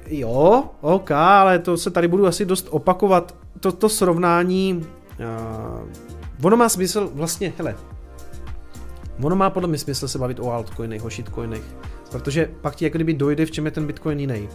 jo, 0.08 0.64
ok, 0.82 1.12
ale 1.12 1.60
to 1.60 1.78
se 1.78 1.92
tady 1.92 2.08
budu 2.08 2.28
asi 2.28 2.46
dost 2.46 2.68
opakovat. 2.70 3.36
Toto 3.60 3.90
srovnání, 3.90 4.86
uh, 5.20 6.46
ono 6.46 6.58
má 6.58 6.70
smysl 6.70 7.10
vlastně, 7.14 7.54
hele, 7.58 7.76
ono 9.22 9.36
má 9.36 9.50
podle 9.50 9.70
mě 9.70 9.78
smysl 9.78 10.08
se 10.08 10.20
bavit 10.20 10.40
o 10.40 10.52
altcoinech, 10.52 11.06
o 11.06 11.10
shitcoinech, 11.10 11.64
protože 12.12 12.50
pak 12.62 12.76
ti 12.76 12.86
jako 12.86 12.98
kdyby 12.98 13.14
dojde, 13.14 13.46
v 13.46 13.52
čem 13.52 13.66
je 13.66 13.72
ten 13.72 13.88
Bitcoin 13.88 14.20
jiný 14.20 14.50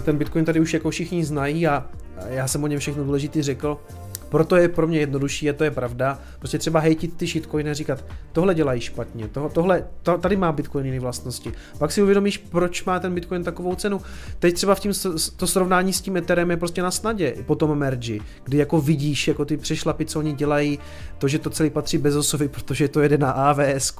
ten 0.00 0.16
Bitcoin 0.16 0.44
tady 0.44 0.60
už 0.60 0.74
jako 0.74 0.90
všichni 0.90 1.24
znají 1.24 1.66
a 1.66 1.86
já 2.28 2.48
jsem 2.48 2.64
o 2.64 2.66
něm 2.66 2.78
všechno 2.78 3.04
důležitý 3.04 3.42
řekl. 3.42 3.78
Proto 4.30 4.56
je 4.56 4.68
pro 4.68 4.86
mě 4.86 4.98
jednodušší, 4.98 5.50
a 5.50 5.52
to 5.52 5.64
je 5.64 5.70
pravda. 5.70 6.18
Prostě 6.38 6.58
třeba 6.58 6.80
hejtit 6.80 7.16
ty 7.16 7.26
shitcoiny 7.26 7.70
a 7.70 7.74
říkat, 7.74 8.04
tohle 8.32 8.54
dělají 8.54 8.80
špatně, 8.80 9.28
to, 9.28 9.50
tohle, 9.54 9.84
to, 10.02 10.18
tady 10.18 10.36
má 10.36 10.52
Bitcoin 10.52 10.86
jiné 10.86 11.00
vlastnosti. 11.00 11.52
Pak 11.78 11.92
si 11.92 12.02
uvědomíš, 12.02 12.38
proč 12.38 12.84
má 12.84 13.00
ten 13.00 13.14
Bitcoin 13.14 13.44
takovou 13.44 13.74
cenu. 13.74 14.00
Teď 14.38 14.54
třeba 14.54 14.74
v 14.74 14.80
tím, 14.80 14.92
to 15.36 15.46
srovnání 15.46 15.92
s 15.92 16.00
tím 16.00 16.16
Etherem 16.16 16.50
je 16.50 16.56
prostě 16.56 16.82
na 16.82 16.90
snadě, 16.90 17.34
po 17.46 17.54
tom 17.54 17.78
merge, 17.78 18.18
kdy 18.44 18.56
jako 18.56 18.80
vidíš, 18.80 19.28
jako 19.28 19.44
ty 19.44 19.56
přešlapy, 19.56 20.04
co 20.04 20.18
oni 20.18 20.32
dělají, 20.32 20.78
to, 21.18 21.28
že 21.28 21.38
to 21.38 21.50
celý 21.50 21.70
patří 21.70 21.98
Bezosovi, 21.98 22.48
protože 22.48 22.88
to 22.88 23.00
jede 23.00 23.18
na 23.18 23.30
AVS 23.30 23.94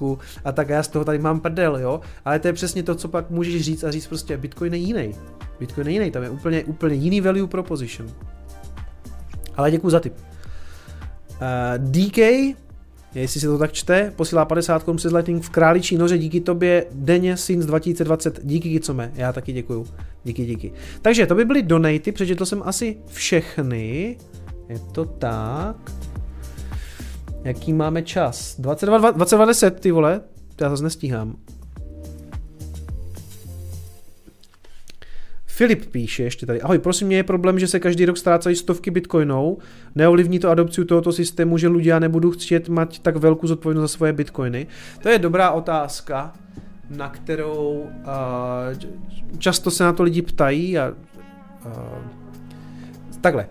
a 0.45 0.53
tak 0.53 0.69
já 0.69 0.83
z 0.83 0.89
toho 0.89 1.05
tady 1.05 1.19
mám 1.19 1.41
prdel, 1.41 1.77
jo. 1.77 2.01
Ale 2.25 2.39
to 2.39 2.49
je 2.49 2.53
přesně 2.53 2.83
to, 2.83 2.95
co 2.95 3.09
pak 3.09 3.31
můžeš 3.31 3.63
říct 3.63 3.85
a 3.85 3.91
říct 3.91 4.07
prostě, 4.07 4.37
Bitcoin 4.37 4.75
je 4.75 4.79
jiný. 4.79 5.15
Bitcoin 5.61 5.87
je 5.87 5.93
jiný, 5.93 6.11
tam 6.11 6.23
je 6.23 6.31
úplně, 6.31 6.65
úplně 6.65 6.95
jiný 6.95 7.21
value 7.21 7.47
proposition. 7.47 8.11
Ale 9.61 9.71
děkuji 9.71 9.91
za 9.91 10.01
tip. 10.01 10.15
Uh, 10.17 11.39
DK, 11.77 12.19
jestli 13.15 13.41
si 13.41 13.47
to 13.47 13.59
tak 13.59 13.73
čte, 13.73 14.13
posílá 14.17 14.45
50 14.45 14.83
korun 14.83 14.97
přes 14.97 15.13
Lightning 15.13 15.43
v 15.43 15.51
králičí 15.51 15.97
noře, 15.97 16.19
díky 16.19 16.41
tobě 16.41 16.87
denně 16.93 17.37
since 17.37 17.67
2020, 17.67 18.41
díky 18.43 18.71
Kicome, 18.71 19.13
já 19.15 19.33
taky 19.33 19.53
děkuju, 19.53 19.87
díky, 20.25 20.47
díky. 20.47 20.73
Takže 21.03 21.27
to 21.27 21.35
by 21.35 21.45
byly 21.45 21.63
donaty, 21.63 22.13
přečetl 22.13 22.47
jsem 22.47 22.63
asi 22.65 22.97
všechny, 23.07 24.17
je 24.69 24.79
to 24.79 25.05
tak. 25.05 25.77
Jaký 27.45 27.73
máme 27.73 28.03
čas? 28.03 28.61
22, 28.61 29.11
22 29.11 29.71
ty 29.71 29.91
vole, 29.91 30.21
já 30.61 30.71
zase 30.71 30.83
nestíhám. 30.83 31.37
Filip 35.61 35.87
píše 35.87 36.23
ještě 36.23 36.47
tady. 36.47 36.61
Ahoj, 36.61 36.79
prosím 36.79 37.07
mě 37.07 37.17
je 37.17 37.23
problém, 37.23 37.59
že 37.59 37.67
se 37.67 37.81
každý 37.81 38.05
rok 38.05 38.17
ztrácají 38.17 38.57
stovky 38.57 38.91
bitcoinů. 38.91 39.59
Neovlivní 39.95 40.39
to 40.39 40.51
adopci 40.51 40.85
tohoto 40.85 41.13
systému, 41.13 41.59
že 41.59 41.69
lidé 41.69 42.01
nebudou 42.01 42.31
chtít 42.31 42.69
mít 42.69 42.99
tak 42.99 43.17
velkou 43.17 43.47
zodpovědnost 43.47 43.91
za 43.91 43.97
svoje 43.97 44.13
bitcoiny. 44.13 44.67
To 45.03 45.09
je 45.09 45.19
dobrá 45.19 45.51
otázka, 45.51 46.33
na 46.91 47.09
kterou 47.09 47.71
uh, 47.73 47.89
často 49.39 49.71
se 49.71 49.85
na 49.85 49.93
to 49.93 50.03
lidi 50.03 50.23
ptají 50.23 50.79
a 50.79 50.89
uh, 51.67 51.73
takhle. 53.21 53.47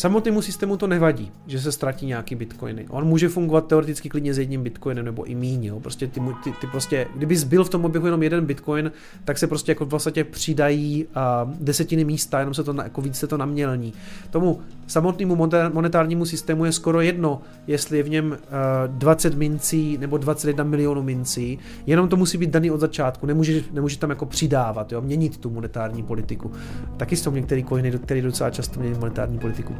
Samotnému 0.00 0.42
systému 0.42 0.76
to 0.76 0.86
nevadí, 0.86 1.32
že 1.46 1.60
se 1.60 1.72
ztratí 1.72 2.06
nějaký 2.06 2.34
bitcoiny. 2.34 2.86
On 2.90 3.04
může 3.04 3.28
fungovat 3.28 3.66
teoreticky 3.66 4.08
klidně 4.08 4.34
s 4.34 4.38
jedním 4.38 4.62
bitcoinem 4.62 5.04
nebo 5.04 5.24
i 5.24 5.34
míň. 5.34 5.64
Jo. 5.64 5.80
Prostě 5.80 6.06
ty, 6.06 6.20
ty, 6.44 6.52
ty 6.60 6.66
prostě, 6.66 7.06
kdyby 7.16 7.36
zbyl 7.36 7.64
v 7.64 7.68
tom 7.68 7.84
oběhu 7.84 8.06
jenom 8.06 8.22
jeden 8.22 8.46
bitcoin, 8.46 8.92
tak 9.24 9.38
se 9.38 9.46
prostě 9.46 9.72
jako 9.72 9.86
vlastně 9.86 10.24
přidají 10.24 11.04
uh, 11.04 11.54
desetiny 11.60 12.04
místa, 12.04 12.38
jenom 12.38 12.54
se 12.54 12.64
to 12.64 12.72
na, 12.72 12.84
jako 12.84 13.00
víc 13.00 13.16
se 13.16 13.26
to 13.26 13.36
namělní. 13.36 13.92
Tomu 14.30 14.60
samotnému 14.86 15.48
monetárnímu 15.72 16.24
systému 16.24 16.64
je 16.64 16.72
skoro 16.72 17.00
jedno, 17.00 17.42
jestli 17.66 17.96
je 17.96 18.02
v 18.02 18.08
něm 18.08 18.30
uh, 18.30 18.38
20 18.86 19.34
mincí 19.34 19.98
nebo 19.98 20.18
21 20.18 20.64
milionů 20.64 21.02
mincí, 21.02 21.58
jenom 21.86 22.08
to 22.08 22.16
musí 22.16 22.38
být 22.38 22.50
daný 22.50 22.70
od 22.70 22.80
začátku, 22.80 23.26
nemůže, 23.26 23.62
nemůže 23.72 23.98
tam 23.98 24.10
jako 24.10 24.26
přidávat, 24.26 24.92
jo, 24.92 25.00
měnit 25.00 25.38
tu 25.38 25.50
monetární 25.50 26.02
politiku. 26.02 26.52
Taky 26.96 27.16
jsou 27.16 27.30
některé 27.30 27.62
coiny, 27.62 27.90
které 27.90 28.22
docela 28.22 28.50
často 28.50 28.80
mění 28.80 28.98
monetární 28.98 29.38
politiku. 29.38 29.74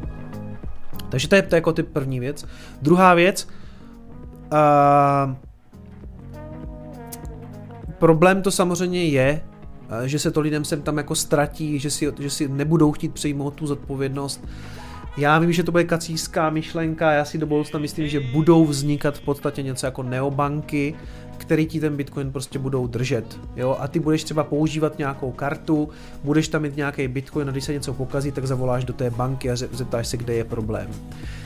Takže 1.11 1.28
to 1.28 1.35
je, 1.35 1.43
to 1.43 1.55
je 1.55 1.57
jako 1.57 1.73
ty 1.73 1.82
první 1.82 2.20
věc. 2.20 2.45
Druhá 2.82 3.15
věc, 3.15 3.49
uh, 4.53 5.35
problém 7.99 8.43
to 8.43 8.51
samozřejmě 8.51 9.05
je 9.05 9.41
že 10.05 10.19
se 10.19 10.31
to 10.31 10.41
lidem 10.41 10.65
sem 10.65 10.82
tam 10.82 10.97
jako 10.97 11.15
ztratí, 11.15 11.78
že 11.78 11.91
si, 11.91 12.12
že 12.19 12.31
si 12.31 12.49
nebudou 12.49 12.93
chtít 12.93 13.15
přejmout 13.15 13.55
tu 13.55 13.66
zodpovědnost. 13.66 14.45
Já 15.16 15.39
vím, 15.39 15.53
že 15.53 15.62
to 15.62 15.73
bude 15.73 15.85
kacířská 15.85 16.51
myšlenka, 16.51 17.12
já 17.12 17.24
si 17.24 17.39
do 17.39 17.47
budoucna 17.47 17.78
myslím, 17.78 18.09
že 18.09 18.20
budou 18.20 18.65
vznikat 18.65 19.19
v 19.19 19.20
podstatě 19.20 19.62
něco 19.62 19.87
jako 19.87 20.03
neobanky, 20.03 20.95
který 21.51 21.66
ti 21.66 21.81
ten 21.81 21.97
Bitcoin 21.97 22.32
prostě 22.32 22.59
budou 22.59 22.86
držet. 22.86 23.40
Jo? 23.56 23.77
A 23.81 23.89
ty 23.89 24.01
budeš 24.01 24.24
třeba 24.24 24.44
používat 24.44 24.98
nějakou 24.98 25.31
kartu, 25.31 25.89
budeš 26.24 26.48
tam 26.48 26.62
mít 26.62 26.77
nějaký 26.77 27.09
Bitcoin 27.09 27.48
a 27.48 27.52
když 27.52 27.64
se 27.64 27.72
něco 27.72 27.94
pokazí, 27.94 28.32
tak 28.32 28.47
zavoláš 28.47 28.85
do 28.85 28.93
té 28.93 29.10
banky 29.10 29.51
a 29.51 29.56
zeptáš 29.56 30.06
se, 30.06 30.16
kde 30.16 30.35
je 30.35 30.44
problém. 30.44 30.89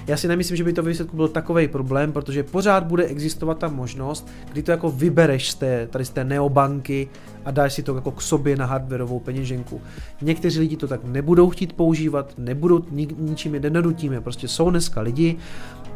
Já 0.06 0.16
si 0.16 0.28
nemyslím, 0.28 0.56
že 0.56 0.64
by 0.64 0.72
to 0.72 0.82
výsledku 0.82 1.16
byl 1.16 1.28
takový 1.28 1.68
problém, 1.68 2.12
protože 2.12 2.42
pořád 2.42 2.84
bude 2.84 3.04
existovat 3.04 3.58
ta 3.58 3.68
možnost, 3.68 4.28
kdy 4.52 4.62
to 4.62 4.70
jako 4.70 4.90
vybereš 4.90 5.50
z 5.50 5.54
té, 5.54 5.86
tady 5.86 6.04
z 6.04 6.10
té 6.10 6.24
neobanky 6.24 7.08
a 7.44 7.50
dáš 7.50 7.72
si 7.72 7.82
to 7.82 7.94
jako 7.94 8.10
k 8.10 8.22
sobě 8.22 8.56
na 8.56 8.66
hardwareovou 8.66 9.20
peněženku. 9.20 9.80
Někteří 10.22 10.60
lidi 10.60 10.76
to 10.76 10.88
tak 10.88 11.04
nebudou 11.04 11.50
chtít 11.50 11.72
používat, 11.72 12.34
nebudou 12.38 12.84
ničím 13.18 13.54
je 13.54 13.70
nenutíme. 13.70 14.20
Prostě 14.20 14.48
jsou 14.48 14.70
dneska 14.70 15.00
lidi, 15.00 15.36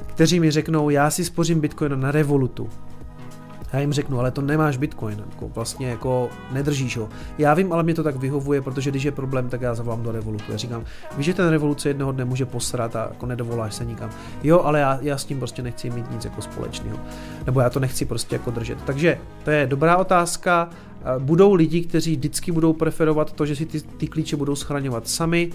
kteří 0.06 0.40
mi 0.40 0.51
řeknou, 0.51 0.90
já 0.90 1.10
si 1.10 1.24
spořím 1.24 1.60
Bitcoin 1.60 2.01
na 2.01 2.10
Revolutu. 2.10 2.68
Já 3.73 3.81
jim 3.81 3.93
řeknu, 3.93 4.19
ale 4.19 4.31
to 4.31 4.43
nemáš 4.43 4.77
Bitcoin, 4.77 5.24
jako 5.31 5.49
vlastně 5.49 5.89
jako 5.89 6.31
nedržíš 6.53 6.97
ho. 6.97 7.09
Já 7.39 7.55
vím, 7.55 7.73
ale 7.73 7.82
mě 7.82 7.95
to 7.95 8.03
tak 8.03 8.16
vyhovuje, 8.16 8.62
protože 8.62 8.90
když 8.90 9.03
je 9.03 9.12
problém, 9.12 9.49
tak 9.49 9.61
já 9.61 9.74
zavolám 9.74 10.03
do 10.03 10.12
Revolutu. 10.12 10.53
Já 10.53 10.59
říkám, 10.59 10.85
víš, 11.16 11.27
že 11.27 11.35
ten 11.35 11.49
Revoluce 11.49 11.89
jednoho 11.89 12.12
dne 12.12 12.24
může 12.24 12.47
posrat 12.47 12.97
a 12.97 13.09
jako 13.09 13.27
nedovoláš 13.27 13.74
se 13.74 13.85
nikam. 13.85 14.11
Jo, 14.43 14.61
ale 14.61 14.81
já, 14.81 14.99
já 15.03 15.19
s 15.19 15.24
tím 15.24 15.39
prostě 15.39 15.62
nechci 15.62 15.90
mít 15.90 16.11
nic 16.11 16.24
jako 16.24 16.43
společného. 16.43 16.99
Nebo 17.47 17.61
já 17.61 17.70
to 17.70 17.81
nechci 17.81 18.05
prostě 18.05 18.35
jako 18.35 18.51
držet. 18.51 18.78
Takže 18.85 19.19
to 19.45 19.51
je 19.51 19.66
dobrá 19.66 19.97
otázka. 19.97 20.70
Budou 21.19 21.55
lidi, 21.55 21.81
kteří 21.81 22.16
vždycky 22.16 22.53
budou 22.53 22.73
preferovat 22.73 23.32
to, 23.32 23.47
že 23.47 23.57
si 23.57 23.66
ty, 23.66 23.81
ty 23.81 24.07
klíče 24.07 24.36
budou 24.36 24.57
schraňovat 24.57 25.09
sami 25.09 25.51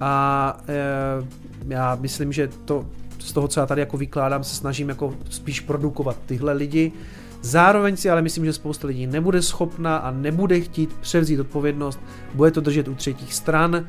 a 0.00 0.56
e, 0.68 1.74
já 1.74 1.94
myslím, 2.00 2.32
že 2.32 2.48
to 2.64 2.86
z 3.18 3.32
toho, 3.32 3.48
co 3.48 3.60
já 3.60 3.66
tady 3.66 3.80
jako 3.80 3.96
vykládám, 3.96 4.44
se 4.44 4.54
snažím 4.54 4.88
jako 4.88 5.14
spíš 5.30 5.60
produkovat 5.60 6.16
tyhle 6.26 6.52
lidi, 6.52 6.92
Zároveň 7.40 7.96
si 7.96 8.10
ale 8.10 8.22
myslím, 8.22 8.44
že 8.44 8.52
spousta 8.52 8.88
lidí 8.88 9.06
nebude 9.06 9.42
schopna 9.42 9.96
a 9.96 10.10
nebude 10.10 10.60
chtít 10.60 10.92
převzít 10.92 11.40
odpovědnost, 11.40 12.00
bude 12.34 12.50
to 12.50 12.60
držet 12.60 12.88
u 12.88 12.94
třetích 12.94 13.34
stran. 13.34 13.88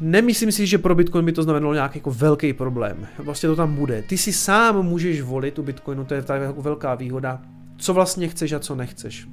Nemyslím 0.00 0.52
si, 0.52 0.66
že 0.66 0.78
pro 0.78 0.94
Bitcoin 0.94 1.24
by 1.24 1.32
to 1.32 1.42
znamenalo 1.42 1.74
nějaký 1.74 1.98
jako 1.98 2.10
velký 2.10 2.52
problém. 2.52 3.06
Vlastně 3.18 3.48
to 3.48 3.56
tam 3.56 3.74
bude. 3.74 4.02
Ty 4.02 4.18
si 4.18 4.32
sám 4.32 4.82
můžeš 4.82 5.22
volit 5.22 5.58
u 5.58 5.62
Bitcoinu, 5.62 6.04
to 6.04 6.14
je 6.14 6.22
ta 6.22 6.36
jako 6.36 6.62
velká 6.62 6.94
výhoda, 6.94 7.42
co 7.76 7.94
vlastně 7.94 8.28
chceš 8.28 8.52
a 8.52 8.58
co 8.58 8.74
nechceš. 8.74 9.28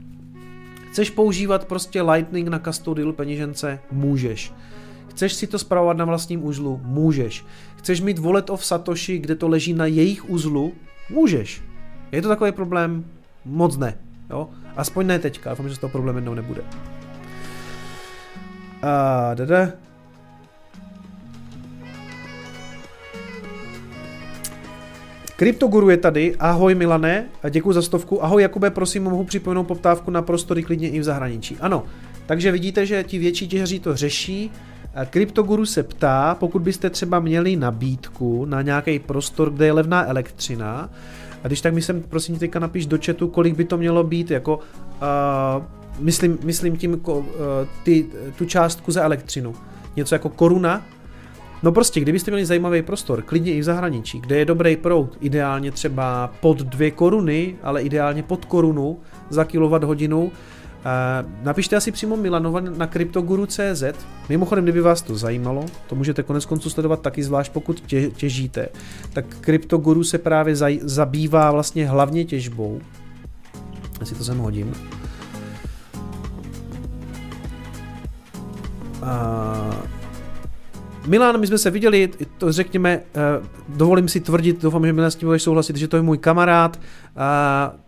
Chceš 0.92 1.10
používat 1.10 1.66
prostě 1.66 2.02
Lightning 2.02 2.48
na 2.48 2.60
custodial 2.60 3.14
peněžence? 3.14 3.80
Můžeš. 3.92 4.54
Chceš 5.10 5.34
si 5.34 5.48
to 5.48 5.60
spravovat 5.60 5.98
na 5.98 6.06
vlastním 6.06 6.46
uzlu? 6.46 6.82
Můžeš. 6.84 7.46
Chceš 7.76 8.02
mít 8.02 8.20
wallet 8.20 8.50
of 8.50 8.66
Satoshi, 8.66 9.18
kde 9.18 9.36
to 9.36 9.48
leží 9.48 9.74
na 9.74 9.86
jejich 9.86 10.30
uzlu? 10.30 10.74
Můžeš. 11.10 11.62
Je 12.12 12.22
to 12.22 12.30
takový 12.30 12.52
problém? 12.52 13.06
Moc 13.46 13.78
ne. 13.78 13.98
Jo? 14.30 14.50
Aspoň 14.76 15.08
ne 15.08 15.20
teďka, 15.20 15.50
doufám, 15.50 15.70
že 15.70 15.76
z 15.76 15.78
toho 15.78 15.92
problém 15.92 16.16
jednou 16.16 16.34
nebude. 16.34 16.62
A 18.82 19.34
dada. 19.34 19.68
Kryptoguru 25.36 25.90
je 25.90 25.98
tady, 25.98 26.36
ahoj 26.40 26.76
Milane, 26.76 27.26
a 27.44 27.50
děkuji 27.50 27.74
za 27.74 27.82
stovku. 27.82 28.24
Ahoj 28.24 28.42
Jakube, 28.42 28.70
prosím, 28.70 29.04
mohu 29.04 29.24
připomenout 29.24 29.64
poptávku 29.64 30.12
na 30.12 30.22
prostory 30.22 30.64
klidně 30.64 30.90
i 30.90 31.00
v 31.00 31.04
zahraničí. 31.04 31.58
Ano, 31.60 31.84
takže 32.26 32.52
vidíte, 32.52 32.86
že 32.86 33.04
ti 33.04 33.20
větší 33.20 33.48
těžaří 33.48 33.80
to 33.80 33.96
řeší. 33.96 34.52
Kryptoguru 35.10 35.66
se 35.66 35.84
ptá, 35.84 36.36
pokud 36.40 36.62
byste 36.62 36.90
třeba 36.90 37.20
měli 37.20 37.56
nabídku 37.56 38.46
na 38.46 38.62
nějaký 38.62 39.00
prostor, 39.00 39.52
kde 39.52 39.66
je 39.66 39.72
levná 39.72 40.06
elektřina, 40.06 40.90
a 41.44 41.48
když 41.48 41.62
tak 41.62 41.74
mi 41.74 41.82
sem 41.82 42.02
prosím 42.02 42.40
teďka 42.40 42.60
napiš 42.60 42.86
do 42.86 42.98
chatu, 43.06 43.28
kolik 43.28 43.56
by 43.56 43.66
to 43.66 43.78
mělo 43.78 44.04
být, 44.04 44.32
jako 44.32 44.58
uh, 44.58 45.64
myslím, 46.00 46.38
myslím 46.44 46.78
tím 46.78 47.02
uh, 47.06 47.26
ty, 47.84 48.06
tu 48.38 48.46
částku 48.46 48.92
za 48.92 49.04
elektřinu. 49.04 49.56
Něco 49.96 50.16
jako 50.16 50.30
koruna. 50.30 50.86
No 51.64 51.72
prostě, 51.72 52.00
kdybyste 52.00 52.32
měli 52.32 52.46
zajímavý 52.46 52.82
prostor, 52.82 53.22
klidně 53.22 53.54
i 53.54 53.60
v 53.60 53.64
zahraničí, 53.64 54.20
kde 54.20 54.38
je 54.38 54.46
dobrý 54.46 54.78
proud, 54.78 55.18
ideálně 55.20 55.72
třeba 55.72 56.34
pod 56.40 56.58
dvě 56.58 56.92
koruny, 56.92 57.56
ale 57.64 57.82
ideálně 57.82 58.24
pod 58.24 58.46
korunu 58.46 59.00
za 59.30 59.46
kilowatt 59.46 59.84
hodinu, 59.84 60.32
napište 61.44 61.76
asi 61.76 61.92
přímo 61.92 62.18
Milanova 62.18 62.60
na 62.60 62.88
CryptoGuru.cz. 62.88 63.84
Mimochodem, 64.30 64.66
kdyby 64.66 64.82
vás 64.82 65.02
to 65.02 65.16
zajímalo, 65.16 65.66
to 65.88 65.96
můžete 65.96 66.24
konec 66.24 66.46
konců 66.46 66.70
sledovat 66.70 67.02
taky, 67.02 67.24
zvlášť 67.24 67.52
pokud 67.52 67.80
tě, 67.80 68.10
těžíte, 68.10 68.68
tak 69.14 69.26
CryptoGuru 69.46 70.04
se 70.04 70.18
právě 70.18 70.56
zaj, 70.56 70.80
zabývá 70.84 71.52
vlastně 71.52 71.88
hlavně 71.88 72.26
těžbou. 72.26 72.82
Já 74.00 74.06
si 74.06 74.16
to 74.16 74.24
sem 74.24 74.38
hodím. 74.38 74.74
Uh, 79.02 79.76
Milan, 81.08 81.40
my 81.40 81.48
jsme 81.48 81.58
se 81.58 81.70
viděli, 81.70 82.10
to 82.38 82.52
řekněme, 82.52 83.00
uh, 83.40 83.78
dovolím 83.78 84.08
si 84.08 84.20
tvrdit, 84.20 84.62
doufám, 84.62 84.86
že 84.86 84.94
Milan 84.94 85.12
s 85.12 85.16
tím 85.16 85.28
budeš 85.28 85.44
souhlasit, 85.44 85.76
že 85.76 85.88
to 85.88 85.96
je 85.96 86.02
můj 86.02 86.18
kamarád, 86.18 86.80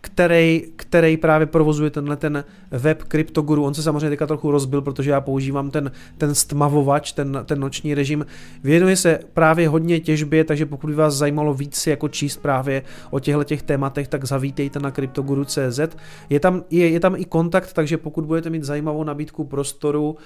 který, 0.00 0.62
který 0.76 1.16
právě 1.16 1.46
provozuje 1.46 1.90
tenhle 1.90 2.16
ten 2.16 2.44
web 2.70 3.02
CryptoGuru. 3.02 3.64
On 3.64 3.74
se 3.74 3.82
samozřejmě 3.82 4.10
teďka 4.10 4.26
trochu 4.26 4.50
rozbil, 4.50 4.82
protože 4.82 5.10
já 5.10 5.20
používám 5.20 5.70
ten, 5.70 5.92
ten 6.18 6.34
stmavovač, 6.34 7.12
ten, 7.12 7.42
ten 7.44 7.60
noční 7.60 7.94
režim. 7.94 8.26
Věnuje 8.64 8.96
se 8.96 9.18
právě 9.34 9.68
hodně 9.68 10.00
těžbě, 10.00 10.44
takže 10.44 10.66
pokud 10.66 10.86
by 10.86 10.94
vás 10.94 11.14
zajímalo 11.14 11.54
víc 11.54 11.86
jako 11.86 12.08
číst 12.08 12.36
právě 12.36 12.82
o 13.10 13.20
těchto 13.20 13.44
těch 13.44 13.62
tématech, 13.62 14.08
tak 14.08 14.24
zavítejte 14.24 14.78
na 14.78 14.90
CryptoGuru.cz. 14.90 15.80
Je 16.30 16.40
tam, 16.40 16.62
je, 16.70 16.88
je 16.88 17.00
tam 17.00 17.16
i 17.16 17.24
kontakt, 17.24 17.72
takže 17.72 17.96
pokud 17.96 18.24
budete 18.24 18.50
mít 18.50 18.64
zajímavou 18.64 19.04
nabídku 19.04 19.44
prostoru, 19.44 20.16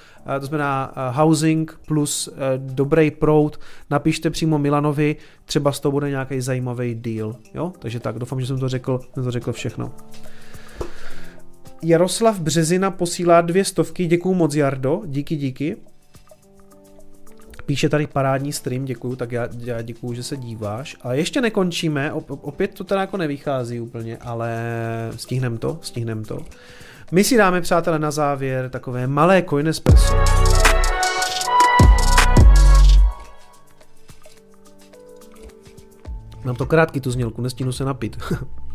to 0.41 0.47
znamená 0.47 0.93
housing 1.11 1.81
plus 1.87 2.29
dobrý 2.57 3.11
proud, 3.11 3.61
napište 3.91 4.31
přímo 4.31 4.59
Milanovi, 4.59 5.17
třeba 5.45 5.73
z 5.73 5.81
toho 5.81 5.93
bude 5.93 6.11
nějaký 6.11 6.41
zajímavý 6.41 6.95
deal. 6.95 7.37
Jo? 7.55 7.73
Takže 7.79 8.01
tak, 8.01 8.19
doufám, 8.19 8.41
že 8.41 8.47
jsem 8.47 8.59
to 8.59 8.69
řekl, 8.69 8.88
jsem 9.15 9.25
to 9.25 9.31
řekl 9.31 9.53
všechno. 9.53 9.93
Jaroslav 11.83 12.41
Březina 12.41 12.91
posílá 12.91 13.41
dvě 13.41 13.65
stovky, 13.65 14.07
děkuju 14.07 14.35
moc 14.35 14.55
Jardo, 14.55 15.03
díky, 15.07 15.37
díky. 15.37 15.77
Píše 17.67 17.89
tady 17.89 18.07
parádní 18.07 18.53
stream, 18.53 18.85
děkuju, 18.85 19.17
tak 19.17 19.33
já, 19.33 19.49
já 19.59 19.83
děkuju, 19.83 20.15
že 20.15 20.23
se 20.23 20.37
díváš. 20.37 20.97
A 21.03 21.15
ještě 21.15 21.41
nekončíme, 21.41 22.13
opět 22.29 22.75
to 22.75 22.85
teda 22.85 23.01
jako 23.01 23.17
nevychází 23.17 23.81
úplně, 23.81 24.17
ale 24.17 24.59
stihnem 25.17 25.59
to, 25.59 25.79
stihnem 25.83 26.25
to. 26.25 26.39
My 27.13 27.25
si 27.25 27.37
dáme, 27.37 27.61
přátelé, 27.61 27.99
na 27.99 28.11
závěr 28.11 28.71
takové 28.71 29.07
malé 29.07 29.43
coin 29.43 29.69
espresso. 29.69 30.15
Mám 36.45 36.57
to 36.57 36.67
krátký 36.67 37.01
tu 37.01 37.11
znělku, 37.11 37.43
nestínu 37.43 37.73
se 37.73 37.85
napít. 37.85 38.17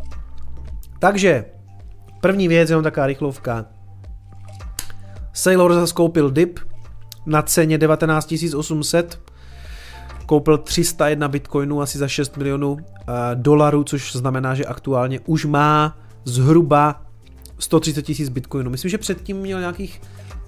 Takže, 1.04 1.44
první 2.20 2.48
věc 2.48 2.70
je 2.70 2.82
taková 2.82 3.06
rychlovka. 3.06 3.66
Sailor 5.32 5.74
zase 5.74 5.94
koupil 5.94 6.30
dip 6.30 6.60
na 7.26 7.42
ceně 7.42 7.78
19 7.78 8.34
800. 8.56 9.20
Koupil 10.26 10.58
301 10.58 11.28
bitcoinů 11.28 11.82
asi 11.82 11.98
za 11.98 12.08
6 12.08 12.36
milionů 12.36 12.72
uh, 12.72 12.78
dolarů, 13.34 13.84
což 13.84 14.12
znamená, 14.12 14.54
že 14.54 14.64
aktuálně 14.64 15.20
už 15.26 15.44
má 15.44 15.98
zhruba 16.24 17.02
130 17.58 18.02
tisíc 18.02 18.28
bitcoinů. 18.28 18.70
Myslím, 18.70 18.90
že 18.90 18.98
předtím 18.98 19.36
měl 19.36 19.60
nějakých 19.60 20.00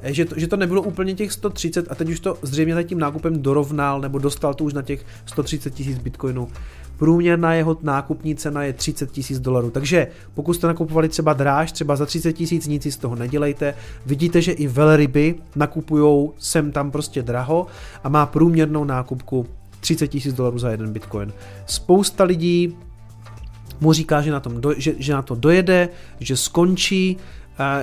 eh, 0.03 0.13
že 0.13 0.25
to, 0.25 0.35
že 0.39 0.47
to 0.47 0.57
nebylo 0.57 0.83
úplně 0.83 1.15
těch 1.15 1.33
130 1.33 1.93
a 1.93 1.95
teď 1.95 2.09
už 2.09 2.21
to 2.21 2.39
zřejmě 2.43 2.85
tím 2.85 2.99
nákupem 2.99 3.43
dorovnal 3.43 4.01
nebo 4.01 4.19
dostal 4.19 4.55
to 4.55 4.65
už 4.65 4.73
na 4.73 4.83
těch 4.83 5.07
130 5.27 5.75
tisíc 5.75 5.99
bitcoinů. 5.99 6.49
Průměrná 6.97 7.55
jeho 7.55 7.79
nákupní 7.83 8.35
cena 8.35 8.63
je 8.63 8.73
30 8.73 9.11
tisíc 9.11 9.41
dolarů. 9.41 9.71
Takže 9.71 10.07
pokud 10.35 10.55
jste 10.55 10.67
nakupovali 10.67 11.09
třeba 11.09 11.33
dráž, 11.33 11.73
třeba 11.73 11.97
za 11.97 12.07
30 12.07 12.33
tisíc, 12.33 12.67
nic 12.67 12.83
si 12.83 12.93
z 12.93 12.97
toho 12.97 13.17
nedělejte. 13.17 13.75
Vidíte, 14.07 14.43
že 14.43 14.53
i 14.53 14.67
velryby 14.67 15.35
nakupují 15.57 16.31
sem 16.39 16.73
tam 16.73 16.91
prostě 16.91 17.23
draho 17.23 17.67
a 18.05 18.09
má 18.09 18.27
průměrnou 18.27 18.85
nákupku 18.85 19.47
30 19.81 20.09
tisíc 20.09 20.35
dolarů 20.35 20.59
za 20.59 20.71
jeden 20.71 20.93
bitcoin. 20.93 21.33
Spousta 21.67 22.25
lidí 22.25 22.77
mu 23.81 23.93
říká, 23.93 24.23
že 24.23 24.31
na, 24.31 24.41
tom 24.41 24.61
do, 24.61 24.75
že, 24.77 24.95
že 24.99 25.13
na 25.13 25.23
to 25.23 25.35
dojede, 25.35 25.89
že 26.21 26.37
skončí, 26.37 27.17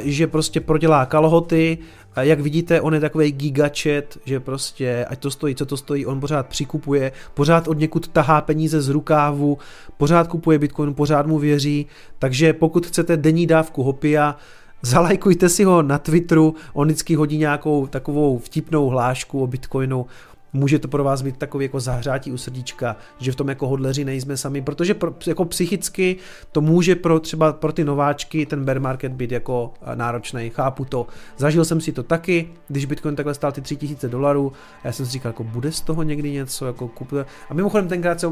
že 0.03 0.27
prostě 0.27 0.61
prodělá 0.61 1.05
kalhoty 1.05 1.77
jak 2.21 2.39
vidíte, 2.39 2.81
on 2.81 2.93
je 2.93 2.99
takový 2.99 3.31
gigačet, 3.31 4.17
že 4.25 4.39
prostě, 4.39 5.05
ať 5.09 5.19
to 5.19 5.31
stojí, 5.31 5.55
co 5.55 5.65
to 5.65 5.77
stojí, 5.77 6.05
on 6.05 6.19
pořád 6.19 6.47
přikupuje, 6.47 7.11
pořád 7.33 7.67
od 7.67 7.77
někud 7.77 8.07
tahá 8.07 8.41
peníze 8.41 8.81
z 8.81 8.89
rukávu, 8.89 9.57
pořád 9.97 10.27
kupuje 10.27 10.59
Bitcoin, 10.59 10.93
pořád 10.93 11.27
mu 11.27 11.39
věří, 11.39 11.85
takže 12.19 12.53
pokud 12.53 12.85
chcete 12.85 13.17
denní 13.17 13.47
dávku 13.47 13.83
hopia, 13.83 14.35
zalajkujte 14.81 15.49
si 15.49 15.63
ho 15.63 15.81
na 15.81 15.97
Twitteru, 15.97 16.55
on 16.73 16.87
vždycky 16.87 17.15
hodí 17.15 17.37
nějakou 17.37 17.87
takovou 17.87 18.39
vtipnou 18.39 18.89
hlášku 18.89 19.43
o 19.43 19.47
Bitcoinu, 19.47 20.05
může 20.53 20.79
to 20.79 20.87
pro 20.87 21.03
vás 21.03 21.21
být 21.21 21.37
takový 21.37 21.65
jako 21.65 21.79
zahřátí 21.79 22.31
u 22.31 22.37
srdíčka, 22.37 22.95
že 23.19 23.31
v 23.31 23.35
tom 23.35 23.49
jako 23.49 23.67
hodleři 23.67 24.05
nejsme 24.05 24.37
sami, 24.37 24.61
protože 24.61 24.93
pro, 24.93 25.13
jako 25.27 25.45
psychicky 25.45 26.15
to 26.51 26.61
může 26.61 26.95
pro 26.95 27.19
třeba 27.19 27.53
pro 27.53 27.73
ty 27.73 27.83
nováčky 27.83 28.45
ten 28.45 28.65
bear 28.65 28.79
market 28.79 29.11
být 29.11 29.31
jako 29.31 29.73
náročný, 29.95 30.49
chápu 30.49 30.85
to. 30.85 31.07
Zažil 31.37 31.65
jsem 31.65 31.81
si 31.81 31.91
to 31.91 32.03
taky, 32.03 32.49
když 32.67 32.85
Bitcoin 32.85 33.15
takhle 33.15 33.33
stál 33.33 33.51
ty 33.51 33.61
3000 33.61 34.09
dolarů, 34.09 34.51
já 34.83 34.91
jsem 34.91 35.05
si 35.05 35.11
říkal, 35.11 35.29
jako 35.29 35.43
bude 35.43 35.71
z 35.71 35.81
toho 35.81 36.03
někdy 36.03 36.31
něco, 36.31 36.65
jako 36.65 36.87
kupuje. 36.87 37.25
A 37.49 37.53
mimochodem 37.53 37.87
tenkrát 37.87 38.19
se 38.19 38.27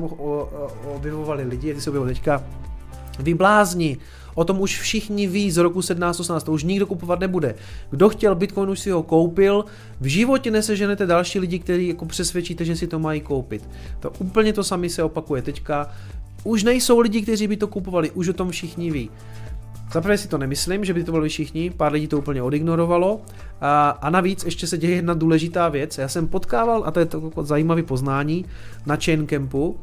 objevovali 0.95 1.43
lidi, 1.43 1.69
jak 1.69 1.82
se 1.82 1.90
objevovali 1.90 2.14
teďka, 2.14 2.43
vy 3.19 3.33
blázni, 3.33 3.98
O 4.35 4.43
tom 4.43 4.61
už 4.61 4.79
všichni 4.79 5.27
ví 5.27 5.51
z 5.51 5.57
roku 5.57 5.79
1718, 5.79 6.43
to 6.43 6.51
už 6.51 6.63
nikdo 6.63 6.87
kupovat 6.87 7.19
nebude. 7.19 7.55
Kdo 7.89 8.09
chtěl 8.09 8.35
Bitcoin, 8.35 8.69
už 8.69 8.79
si 8.79 8.89
ho 8.89 9.03
koupil. 9.03 9.65
V 10.01 10.05
životě 10.05 10.51
neseženete 10.51 11.05
další 11.05 11.39
lidi, 11.39 11.59
kteří 11.59 11.87
jako 11.87 12.05
přesvědčíte, 12.05 12.65
že 12.65 12.75
si 12.75 12.87
to 12.87 12.99
mají 12.99 13.21
koupit. 13.21 13.69
To 13.99 14.11
úplně 14.19 14.53
to 14.53 14.63
sami 14.63 14.89
se 14.89 15.03
opakuje 15.03 15.41
teďka. 15.41 15.89
Už 16.43 16.63
nejsou 16.63 16.99
lidi, 16.99 17.21
kteří 17.21 17.47
by 17.47 17.57
to 17.57 17.67
kupovali, 17.67 18.11
už 18.11 18.27
o 18.27 18.33
tom 18.33 18.51
všichni 18.51 18.91
ví. 18.91 19.09
Zaprvé 19.93 20.17
si 20.17 20.27
to 20.27 20.37
nemyslím, 20.37 20.85
že 20.85 20.93
by 20.93 21.03
to 21.03 21.11
byli 21.11 21.29
všichni, 21.29 21.69
pár 21.69 21.91
lidí 21.91 22.07
to 22.07 22.17
úplně 22.17 22.43
odignorovalo. 22.43 23.21
A, 23.61 23.89
a 23.89 24.09
navíc 24.09 24.43
ještě 24.43 24.67
se 24.67 24.77
děje 24.77 24.95
jedna 24.95 25.13
důležitá 25.13 25.69
věc. 25.69 25.97
Já 25.97 26.07
jsem 26.07 26.27
potkával, 26.27 26.83
a 26.85 26.91
to 26.91 26.99
je 26.99 27.05
to 27.05 27.31
zajímavé 27.41 27.83
poznání, 27.83 28.45
na 28.85 28.95
Chain 28.95 29.27
Campu, 29.27 29.79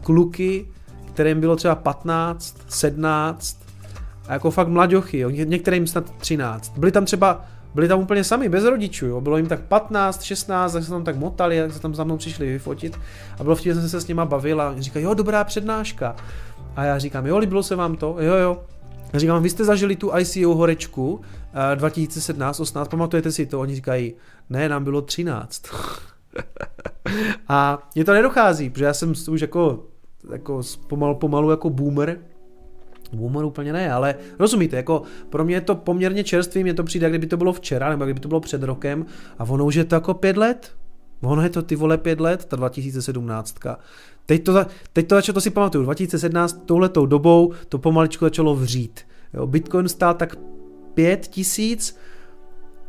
kluky, 0.00 0.66
kterým 1.16 1.40
bylo 1.40 1.56
třeba 1.56 1.74
15, 1.74 2.56
17, 2.68 3.58
a 4.28 4.32
jako 4.32 4.50
fakt 4.50 4.68
mladěchy, 4.68 5.18
jo, 5.18 5.30
některým 5.30 5.86
snad 5.86 6.10
13. 6.18 6.78
Byli 6.78 6.92
tam 6.92 7.04
třeba, 7.04 7.44
byli 7.74 7.88
tam 7.88 8.00
úplně 8.00 8.24
sami, 8.24 8.48
bez 8.48 8.64
rodičů, 8.64 9.06
jo. 9.06 9.20
bylo 9.20 9.36
jim 9.36 9.46
tak 9.46 9.60
15, 9.60 10.22
16, 10.22 10.72
tak 10.72 10.84
se 10.84 10.90
tam 10.90 11.04
tak 11.04 11.16
motali, 11.16 11.60
tak 11.60 11.72
se 11.72 11.80
tam 11.80 11.94
za 11.94 12.04
mnou 12.04 12.16
přišli 12.16 12.46
vyfotit 12.46 12.98
a 13.38 13.42
bylo 13.42 13.56
vtipně, 13.56 13.74
jsem 13.74 13.88
se 13.88 14.00
s 14.00 14.08
nima 14.08 14.24
bavil 14.24 14.60
a 14.60 14.74
říkají, 14.78 15.04
jo, 15.04 15.14
dobrá 15.14 15.44
přednáška. 15.44 16.16
A 16.76 16.84
já 16.84 16.98
říkám, 16.98 17.26
jo, 17.26 17.38
líbilo 17.38 17.62
se 17.62 17.76
vám 17.76 17.96
to? 17.96 18.16
Jo, 18.20 18.34
jo. 18.34 18.62
Já 19.12 19.18
říkám, 19.18 19.42
vy 19.42 19.50
jste 19.50 19.64
zažili 19.64 19.96
tu 19.96 20.12
ICO 20.18 20.54
horečku 20.54 21.12
uh, 21.12 21.20
2017, 21.74 22.60
18, 22.60 22.88
pamatujete 22.88 23.32
si 23.32 23.46
to? 23.46 23.60
Oni 23.60 23.74
říkají, 23.74 24.14
ne, 24.50 24.68
nám 24.68 24.84
bylo 24.84 25.02
13. 25.02 25.62
a 27.48 27.88
mě 27.94 28.04
to 28.04 28.12
nedochází, 28.12 28.70
protože 28.70 28.84
já 28.84 28.94
jsem 28.94 29.12
už 29.30 29.40
jako 29.40 29.84
jako 30.32 30.60
pomalu, 30.86 31.14
pomalu 31.14 31.50
jako 31.50 31.70
boomer, 31.70 32.18
Boomer 33.12 33.44
úplně 33.44 33.72
ne, 33.72 33.92
ale 33.92 34.14
rozumíte, 34.38 34.76
jako 34.76 35.02
pro 35.30 35.44
mě 35.44 35.54
je 35.54 35.60
to 35.60 35.74
poměrně 35.74 36.24
čerstvý, 36.24 36.62
mě 36.62 36.74
to 36.74 36.84
přijde, 36.84 37.08
kdyby 37.08 37.26
to 37.26 37.36
bylo 37.36 37.52
včera, 37.52 37.90
nebo 37.90 38.04
kdyby 38.04 38.20
to 38.20 38.28
bylo 38.28 38.40
před 38.40 38.62
rokem, 38.62 39.06
a 39.38 39.44
ono 39.44 39.64
už 39.64 39.74
je 39.74 39.84
to 39.84 39.94
jako 39.94 40.14
pět 40.14 40.36
let, 40.36 40.72
Ono 41.22 41.42
je 41.42 41.50
to 41.50 41.62
ty 41.62 41.76
vole 41.76 41.98
pět 41.98 42.20
let, 42.20 42.44
ta 42.44 42.56
2017. 42.56 43.56
Teď 44.26 44.44
to, 44.44 44.66
teď 44.92 45.08
to 45.08 45.14
začalo, 45.14 45.34
to 45.34 45.40
si 45.40 45.50
pamatuju, 45.50 45.84
2017 45.84 46.62
touhletou 46.66 47.06
dobou 47.06 47.52
to 47.68 47.78
pomaličku 47.78 48.24
začalo 48.24 48.54
vřít. 48.54 49.00
Jo, 49.34 49.46
Bitcoin 49.46 49.88
stál 49.88 50.14
tak 50.14 50.36
pět 50.94 51.26
tisíc 51.26 51.98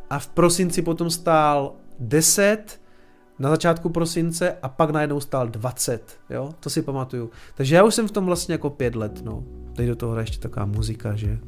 a 0.09 0.19
v 0.19 0.27
prosinci 0.27 0.82
potom 0.82 1.09
stál 1.09 1.75
10 1.99 2.82
na 3.40 3.49
začátku 3.49 3.90
prosince 3.90 4.56
a 4.61 4.69
pak 4.69 4.90
najednou 4.90 5.19
stál 5.19 5.48
20, 5.48 6.17
jo, 6.30 6.53
to 6.59 6.69
si 6.69 6.82
pamatuju. 6.82 7.30
Takže 7.56 7.75
já 7.75 7.83
už 7.83 7.95
jsem 7.95 8.07
v 8.07 8.11
tom 8.11 8.25
vlastně 8.25 8.53
jako 8.53 8.69
pět 8.69 8.95
let, 8.95 9.22
no. 9.25 9.43
Teď 9.75 9.88
do 9.88 9.95
toho 9.95 10.19
ještě 10.19 10.40
taková 10.40 10.66
muzika, 10.66 11.16
že 11.16 11.40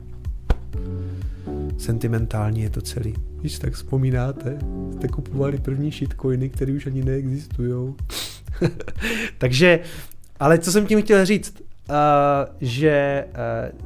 sentimentální 1.78 2.62
je 2.62 2.70
to 2.70 2.82
celý. 2.82 3.16
Když 3.40 3.60
tak 3.60 3.74
vzpomínáte, 3.74 4.60
jste 4.94 5.08
kupovali 5.08 5.58
první 5.58 5.92
shitcoiny, 5.92 6.50
které 6.50 6.74
už 6.74 6.88
ani 6.88 7.04
neexistují. 7.04 7.94
Takže, 9.38 9.80
ale 10.40 10.58
co 10.58 10.72
jsem 10.72 10.86
tím 10.86 11.02
chtěl 11.02 11.26
říct, 11.26 11.62
uh, 11.90 11.96
že 12.62 13.26
uh, 13.74 13.80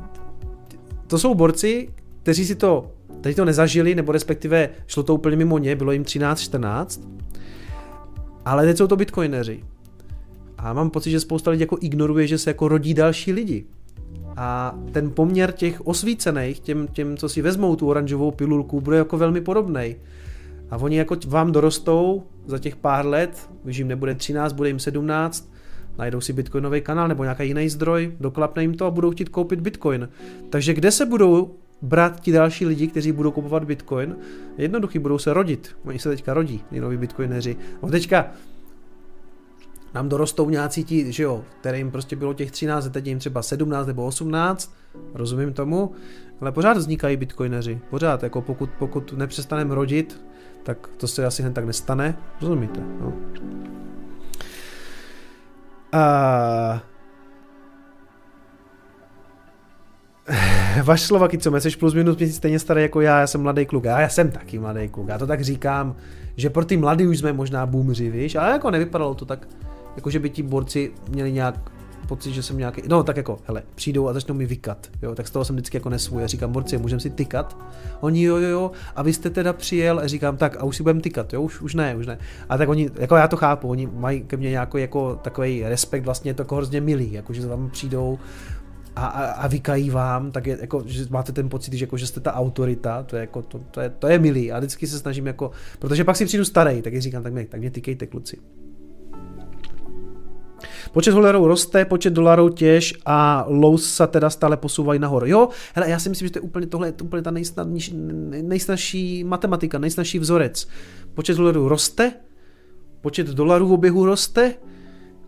to 1.07 1.19
jsou 1.19 1.35
borci, 1.35 1.89
kteří 2.21 2.45
si 2.45 2.55
to, 2.55 2.91
kteří 3.19 3.35
to 3.35 3.45
nezažili, 3.45 3.95
nebo 3.95 4.11
respektive 4.11 4.69
šlo 4.87 5.03
to 5.03 5.15
úplně 5.15 5.35
mimo 5.35 5.57
ně, 5.57 5.75
bylo 5.75 5.91
jim 5.91 6.03
13-14, 6.03 7.01
ale 8.45 8.65
teď 8.65 8.77
jsou 8.77 8.87
to 8.87 8.95
bitcoineři. 8.95 9.63
A 10.57 10.73
mám 10.73 10.89
pocit, 10.89 11.11
že 11.11 11.19
spousta 11.19 11.51
lidí 11.51 11.61
jako 11.61 11.77
ignoruje, 11.81 12.27
že 12.27 12.37
se 12.37 12.49
jako 12.49 12.67
rodí 12.67 12.93
další 12.93 13.31
lidi. 13.31 13.65
A 14.37 14.75
ten 14.91 15.11
poměr 15.11 15.51
těch 15.51 15.87
osvícených, 15.87 16.59
těm, 16.59 16.87
těm, 16.87 17.17
co 17.17 17.29
si 17.29 17.41
vezmou 17.41 17.75
tu 17.75 17.89
oranžovou 17.89 18.31
pilulku, 18.31 18.81
bude 18.81 18.97
jako 18.97 19.17
velmi 19.17 19.41
podobný. 19.41 19.95
A 20.71 20.77
oni 20.77 20.97
jako 20.97 21.15
vám 21.27 21.51
dorostou 21.51 22.23
za 22.45 22.59
těch 22.59 22.75
pár 22.75 23.05
let, 23.05 23.49
když 23.63 23.77
jim 23.77 23.87
nebude 23.87 24.15
13, 24.15 24.53
bude 24.53 24.69
jim 24.69 24.79
17, 24.79 25.51
najdou 25.97 26.21
si 26.21 26.33
bitcoinový 26.33 26.81
kanál 26.81 27.07
nebo 27.07 27.23
nějaký 27.23 27.47
jiný 27.47 27.69
zdroj, 27.69 28.15
doklapne 28.19 28.63
jim 28.63 28.73
to 28.73 28.85
a 28.85 28.91
budou 28.91 29.11
chtít 29.11 29.29
koupit 29.29 29.59
bitcoin. 29.59 30.09
Takže 30.49 30.73
kde 30.73 30.91
se 30.91 31.05
budou 31.05 31.55
brát 31.83 32.19
ti 32.19 32.31
další 32.31 32.65
lidi, 32.65 32.87
kteří 32.87 33.11
budou 33.11 33.31
kupovat 33.31 33.63
bitcoin? 33.63 34.15
Jednoduchý, 34.57 34.99
budou 34.99 35.17
se 35.17 35.33
rodit. 35.33 35.75
Oni 35.85 35.99
se 35.99 36.09
teďka 36.09 36.33
rodí, 36.33 36.63
ty 36.69 36.79
noví 36.79 36.97
bitcoineři. 36.97 37.55
No 37.83 37.89
teďka 37.89 38.25
nám 39.93 40.09
dorostou 40.09 40.49
nějací 40.49 40.83
ti, 40.83 41.11
že 41.11 41.23
jo, 41.23 41.43
kterým 41.59 41.91
prostě 41.91 42.15
bylo 42.15 42.33
těch 42.33 42.51
13, 42.51 42.89
teď 42.89 43.07
jim 43.07 43.19
třeba 43.19 43.41
17 43.41 43.87
nebo 43.87 44.05
18, 44.05 44.75
rozumím 45.13 45.53
tomu, 45.53 45.91
ale 46.41 46.51
pořád 46.51 46.77
vznikají 46.77 47.17
bitcoineři, 47.17 47.79
pořád, 47.89 48.23
jako 48.23 48.41
pokud, 48.41 48.69
pokud 48.79 49.13
nepřestaneme 49.13 49.75
rodit, 49.75 50.25
tak 50.63 50.87
to 50.97 51.07
se 51.07 51.25
asi 51.25 51.41
hned 51.41 51.53
tak 51.53 51.65
nestane, 51.65 52.17
rozumíte, 52.41 52.79
no. 52.99 53.13
A... 55.91 56.92
Vaš 60.83 61.01
Slovaky, 61.01 61.37
co 61.37 61.59
jsi 61.59 61.69
plus 61.77 61.93
minus 61.93 62.17
měsíc 62.17 62.35
stejně 62.35 62.59
starý 62.59 62.81
jako 62.81 63.01
já, 63.01 63.19
já 63.19 63.27
jsem 63.27 63.41
mladý 63.41 63.65
kluk, 63.65 63.83
já, 63.83 64.01
já 64.01 64.09
jsem 64.09 64.31
taky 64.31 64.59
mladý 64.59 64.89
kluk, 64.89 65.07
já 65.07 65.17
to 65.17 65.27
tak 65.27 65.41
říkám, 65.41 65.95
že 66.35 66.49
pro 66.49 66.65
ty 66.65 66.77
mladý 66.77 67.07
už 67.07 67.19
jsme 67.19 67.33
možná 67.33 67.65
boomři, 67.65 68.09
víš, 68.09 68.35
ale 68.35 68.51
jako 68.51 68.71
nevypadalo 68.71 69.15
to 69.15 69.25
tak, 69.25 69.47
jako 69.95 70.09
že 70.09 70.19
by 70.19 70.29
ti 70.29 70.43
borci 70.43 70.91
měli 71.09 71.31
nějak 71.31 71.71
pocit, 72.07 72.33
že 72.33 72.43
jsem 72.43 72.57
nějaký, 72.57 72.81
no 72.87 73.03
tak 73.03 73.17
jako, 73.17 73.39
hele, 73.45 73.63
přijdou 73.75 74.07
a 74.07 74.13
začnou 74.13 74.35
mi 74.35 74.45
vykat, 74.45 74.87
jo, 75.01 75.15
tak 75.15 75.27
z 75.27 75.31
toho 75.31 75.45
jsem 75.45 75.55
vždycky 75.55 75.77
jako 75.77 75.89
nesvůj, 75.89 76.21
já 76.21 76.27
říkám, 76.27 76.51
borci, 76.51 76.77
můžeme 76.77 76.99
si 76.99 77.09
tykat? 77.09 77.57
Oni 78.01 78.23
jo, 78.23 78.37
jo, 78.37 78.49
jo, 78.49 78.71
a 78.95 79.03
vy 79.03 79.13
jste 79.13 79.29
teda 79.29 79.53
přijel 79.53 79.99
a 79.99 80.07
říkám, 80.07 80.37
tak 80.37 80.57
a 80.59 80.63
už 80.63 80.77
si 80.77 80.83
budeme 80.83 81.01
tykat, 81.01 81.33
jo, 81.33 81.41
už, 81.41 81.61
už 81.61 81.75
ne, 81.75 81.95
už 81.95 82.07
ne. 82.07 82.17
A 82.49 82.57
tak 82.57 82.69
oni, 82.69 82.89
jako 82.99 83.15
já 83.15 83.27
to 83.27 83.37
chápu, 83.37 83.69
oni 83.69 83.87
mají 83.93 84.21
ke 84.21 84.37
mně 84.37 84.49
nějaký 84.49 84.81
jako 84.81 85.19
takový 85.21 85.63
respekt, 85.63 86.03
vlastně 86.03 86.33
to 86.33 86.41
jako 86.41 86.55
hrozně 86.55 86.81
milý, 86.81 87.13
jako 87.13 87.33
že 87.33 87.47
tam 87.47 87.69
přijdou, 87.69 88.19
a, 88.95 89.05
a, 89.05 89.25
a 89.25 89.47
vykají 89.47 89.89
vám, 89.89 90.31
tak 90.31 90.47
je, 90.47 90.57
jako, 90.61 90.83
že 90.85 91.05
máte 91.09 91.31
ten 91.31 91.49
pocit, 91.49 91.73
že, 91.73 91.83
jako, 91.83 91.97
že 91.97 92.07
jste 92.07 92.19
ta 92.19 92.33
autorita, 92.33 93.03
to 93.03 93.15
je, 93.15 93.19
jako, 93.19 93.41
to, 93.41 93.59
to, 93.71 93.81
je, 93.81 93.89
to 93.89 94.07
je 94.07 94.19
milý 94.19 94.51
a 94.51 94.59
vždycky 94.59 94.87
se 94.87 94.99
snažím 94.99 95.27
jako, 95.27 95.51
protože 95.79 96.03
pak 96.03 96.15
si 96.15 96.25
přijdu 96.25 96.45
starý, 96.45 96.81
tak 96.81 97.01
říkám, 97.01 97.23
tak 97.23 97.33
mě, 97.33 97.45
tak 97.45 97.59
mě 97.59 97.71
tykejte 97.71 98.07
kluci. 98.07 98.37
Počet 100.91 101.11
dolarů 101.11 101.47
roste, 101.47 101.85
počet 101.85 102.13
dolarů 102.13 102.49
těž 102.49 102.93
a 103.05 103.45
lows 103.47 103.95
se 103.95 104.07
teda 104.07 104.29
stále 104.29 104.57
posouvají 104.57 104.99
nahoru. 104.99 105.25
Jo, 105.25 105.49
hele, 105.75 105.89
já 105.89 105.99
si 105.99 106.09
myslím, 106.09 106.27
že 106.27 106.31
to 106.31 106.39
je 106.39 106.41
úplně, 106.41 106.67
tohle 106.67 106.87
je 106.87 106.93
úplně 107.03 107.21
ta 107.21 107.31
nejsnažší 108.41 109.23
matematika, 109.23 109.79
nejsnažší 109.79 110.19
vzorec. 110.19 110.67
Počet 111.13 111.37
dolarů 111.37 111.67
roste, 111.67 112.13
počet 113.01 113.27
dolarů 113.27 113.67
v 113.67 113.73
oběhu 113.73 114.05
roste 114.05 114.53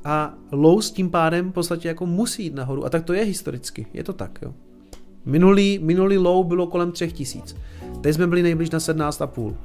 a 0.05 0.33
lows 0.51 0.91
tím 0.91 1.09
pádem 1.09 1.49
v 1.49 1.53
podstatě 1.53 1.87
jako 1.87 2.05
musí 2.05 2.43
jít 2.43 2.55
nahoru. 2.55 2.85
A 2.85 2.89
tak 2.89 3.03
to 3.03 3.13
je 3.13 3.23
historicky, 3.23 3.87
je 3.93 4.03
to 4.03 4.13
tak, 4.13 4.39
jo. 4.41 4.53
Minulý, 5.25 5.79
minulý 5.79 6.17
low 6.17 6.45
bylo 6.45 6.67
kolem 6.67 6.91
3000. 6.91 7.55
Teď 8.01 8.15
jsme 8.15 8.27
byli 8.27 8.43
nejblíž 8.43 8.69
na 8.69 8.79
17,5. 8.79 9.55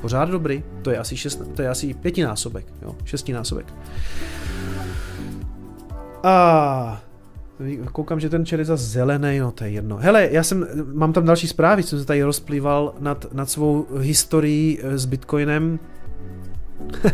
Pořád 0.00 0.30
dobrý, 0.30 0.64
to 0.82 0.90
je 0.90 0.98
asi, 0.98 1.16
šest, 1.16 1.42
to 1.54 1.62
je 1.62 1.68
asi 1.68 1.94
pětinásobek, 1.94 2.66
jo, 2.82 2.96
šestinásobek. 3.04 3.74
A 6.22 7.02
koukám, 7.92 8.20
že 8.20 8.28
ten 8.28 8.46
čer 8.46 8.58
je 8.58 8.64
za 8.64 8.76
zelený, 8.76 9.38
no 9.38 9.52
to 9.52 9.64
je 9.64 9.70
jedno. 9.70 9.96
Hele, 9.96 10.28
já 10.32 10.42
jsem, 10.42 10.66
mám 10.92 11.12
tam 11.12 11.24
další 11.24 11.48
zprávy, 11.48 11.82
jsem 11.82 11.98
se 11.98 12.04
tady 12.04 12.22
rozplýval 12.22 12.94
nad, 13.00 13.26
nad 13.32 13.50
svou 13.50 13.86
historií 13.98 14.78
eh, 14.82 14.98
s 14.98 15.04
Bitcoinem. 15.04 15.78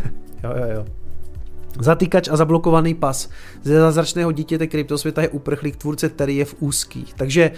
jo, 0.43 0.53
jo, 0.55 0.65
jo. 0.73 0.85
Zatýkač 1.79 2.27
a 2.27 2.35
zablokovaný 2.35 2.93
pas 2.93 3.29
ze 3.63 3.79
zázračného 3.79 4.31
dítěte 4.31 4.67
kryptosvěta 4.67 5.21
je 5.21 5.29
uprchlík 5.29 5.75
tvůrce, 5.75 6.09
který 6.09 6.37
je 6.37 6.45
v 6.45 6.55
úzkých. 6.59 7.13
Takže, 7.13 7.51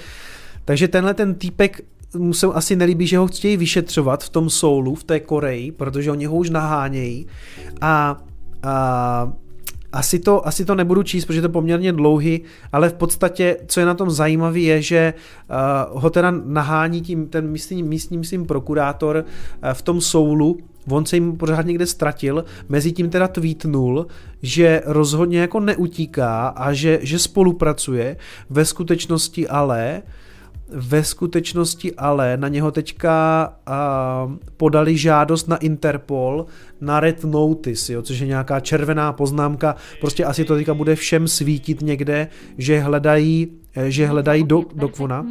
takže 0.66 0.88
tenhle 0.88 1.14
ten 1.14 1.36
týpek 1.36 1.82
mu 2.18 2.34
se 2.34 2.48
asi 2.48 2.76
nelíbí, 2.76 3.08
že 3.08 3.18
ho 3.18 3.28
chtějí 3.28 3.58
vyšetřovat 3.58 4.24
v 4.24 4.30
tom 4.30 4.50
soulu, 4.50 4.96
v 4.96 5.04
té 5.04 5.20
Koreji, 5.20 5.72
protože 5.72 6.12
oni 6.12 6.26
ho 6.26 6.36
už 6.36 6.50
nahánějí 6.50 7.28
a, 7.82 8.18
a 8.64 9.32
asi 9.92 10.20
to, 10.20 10.48
asi 10.48 10.66
to 10.66 10.76
nebudu 10.76 11.04
číst, 11.04 11.26
protože 11.26 11.42
to 11.42 11.46
je 11.46 11.52
poměrně 11.52 11.94
dlouhý, 11.94 12.42
ale 12.72 12.90
v 12.90 12.94
podstatě, 12.94 13.58
co 13.68 13.80
je 13.80 13.86
na 13.86 13.94
tom 13.94 14.12
zajímavé, 14.12 14.60
je, 14.60 14.82
že 14.82 15.14
uh, 15.94 16.02
ho 16.02 16.10
teda 16.10 16.32
nahání 16.32 17.02
tím, 17.02 17.28
ten 17.28 17.48
místní, 17.48 17.84
místní 17.84 18.18
myslím, 18.18 18.46
prokurátor 18.46 19.26
uh, 19.64 19.70
v 19.74 19.82
tom 19.82 20.02
soulu, 20.02 20.58
on 20.90 21.06
se 21.06 21.16
jim 21.16 21.38
pořád 21.38 21.66
někde 21.66 21.86
ztratil, 21.86 22.46
mezi 22.70 22.92
tím 22.92 23.10
teda 23.10 23.28
tweetnul, 23.28 24.08
že 24.42 24.82
rozhodně 24.86 25.40
jako 25.40 25.60
neutíká 25.60 26.48
a 26.48 26.74
že, 26.74 27.00
že 27.02 27.20
spolupracuje, 27.20 28.18
ve 28.50 28.66
skutečnosti 28.66 29.48
ale 29.48 30.02
ve 30.70 31.04
skutečnosti 31.04 31.96
ale 31.96 32.38
na 32.38 32.48
něho 32.48 32.72
teďka 32.72 33.48
uh, 33.68 34.34
podali 34.58 34.98
žádost 34.98 35.48
na 35.48 35.58
Interpol 35.58 36.46
na 36.82 37.00
red 37.00 37.24
notice, 37.24 37.94
jo, 37.94 38.02
což 38.02 38.20
je 38.20 38.28
nějaká 38.28 38.60
červená 38.60 39.14
poznámka, 39.14 39.76
prostě 40.02 40.26
asi 40.26 40.46
to 40.46 40.56
teďka 40.56 40.74
bude 40.74 40.96
všem 40.96 41.28
svítit 41.28 41.82
někde, 41.82 42.28
že 42.58 42.80
hledají, 42.80 43.48
že 43.88 44.08
hledají 44.08 44.44
do, 44.44 44.64
do 44.76 44.90
kvona. 44.90 45.26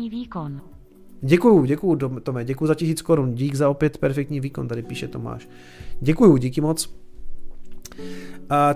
Děkuju, 1.21 1.65
děkuju 1.65 1.97
Tome, 1.97 2.45
děkuju 2.45 2.69
za 2.69 2.75
tisíc 2.75 3.03
korun, 3.03 3.35
dík 3.35 3.55
za 3.55 3.69
opět 3.69 3.99
perfektní 3.99 4.41
výkon, 4.41 4.69
tady 4.69 4.83
píše 4.83 5.09
Tomáš. 5.09 5.49
Děkuju, 6.01 6.37
díky 6.37 6.61
moc. 6.61 6.87
Uh, 7.99 8.03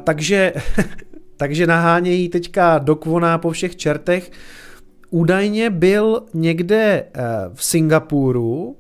takže, 0.05 0.53
takže 1.37 1.67
nahánějí 1.67 2.29
teďka 2.29 2.79
do 2.79 2.97
kvona 2.97 3.39
po 3.39 3.51
všech 3.51 3.77
čertech, 3.77 4.31
údajně 5.11 5.71
byl 5.71 6.23
někde 6.35 7.05
eh, 7.15 7.23
v 7.55 7.65
Singapuru, 7.65 8.77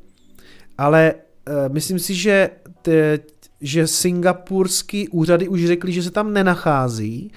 ale 0.78 1.14
eh, 1.46 1.68
myslím 1.68 1.98
si, 1.98 2.14
že, 2.14 2.50
te, 2.82 3.18
že 3.60 3.86
singapurský 3.86 5.08
úřady 5.08 5.48
už 5.48 5.66
řekli, 5.66 5.92
že 5.92 6.02
se 6.02 6.10
tam 6.10 6.32
nenachází, 6.32 7.32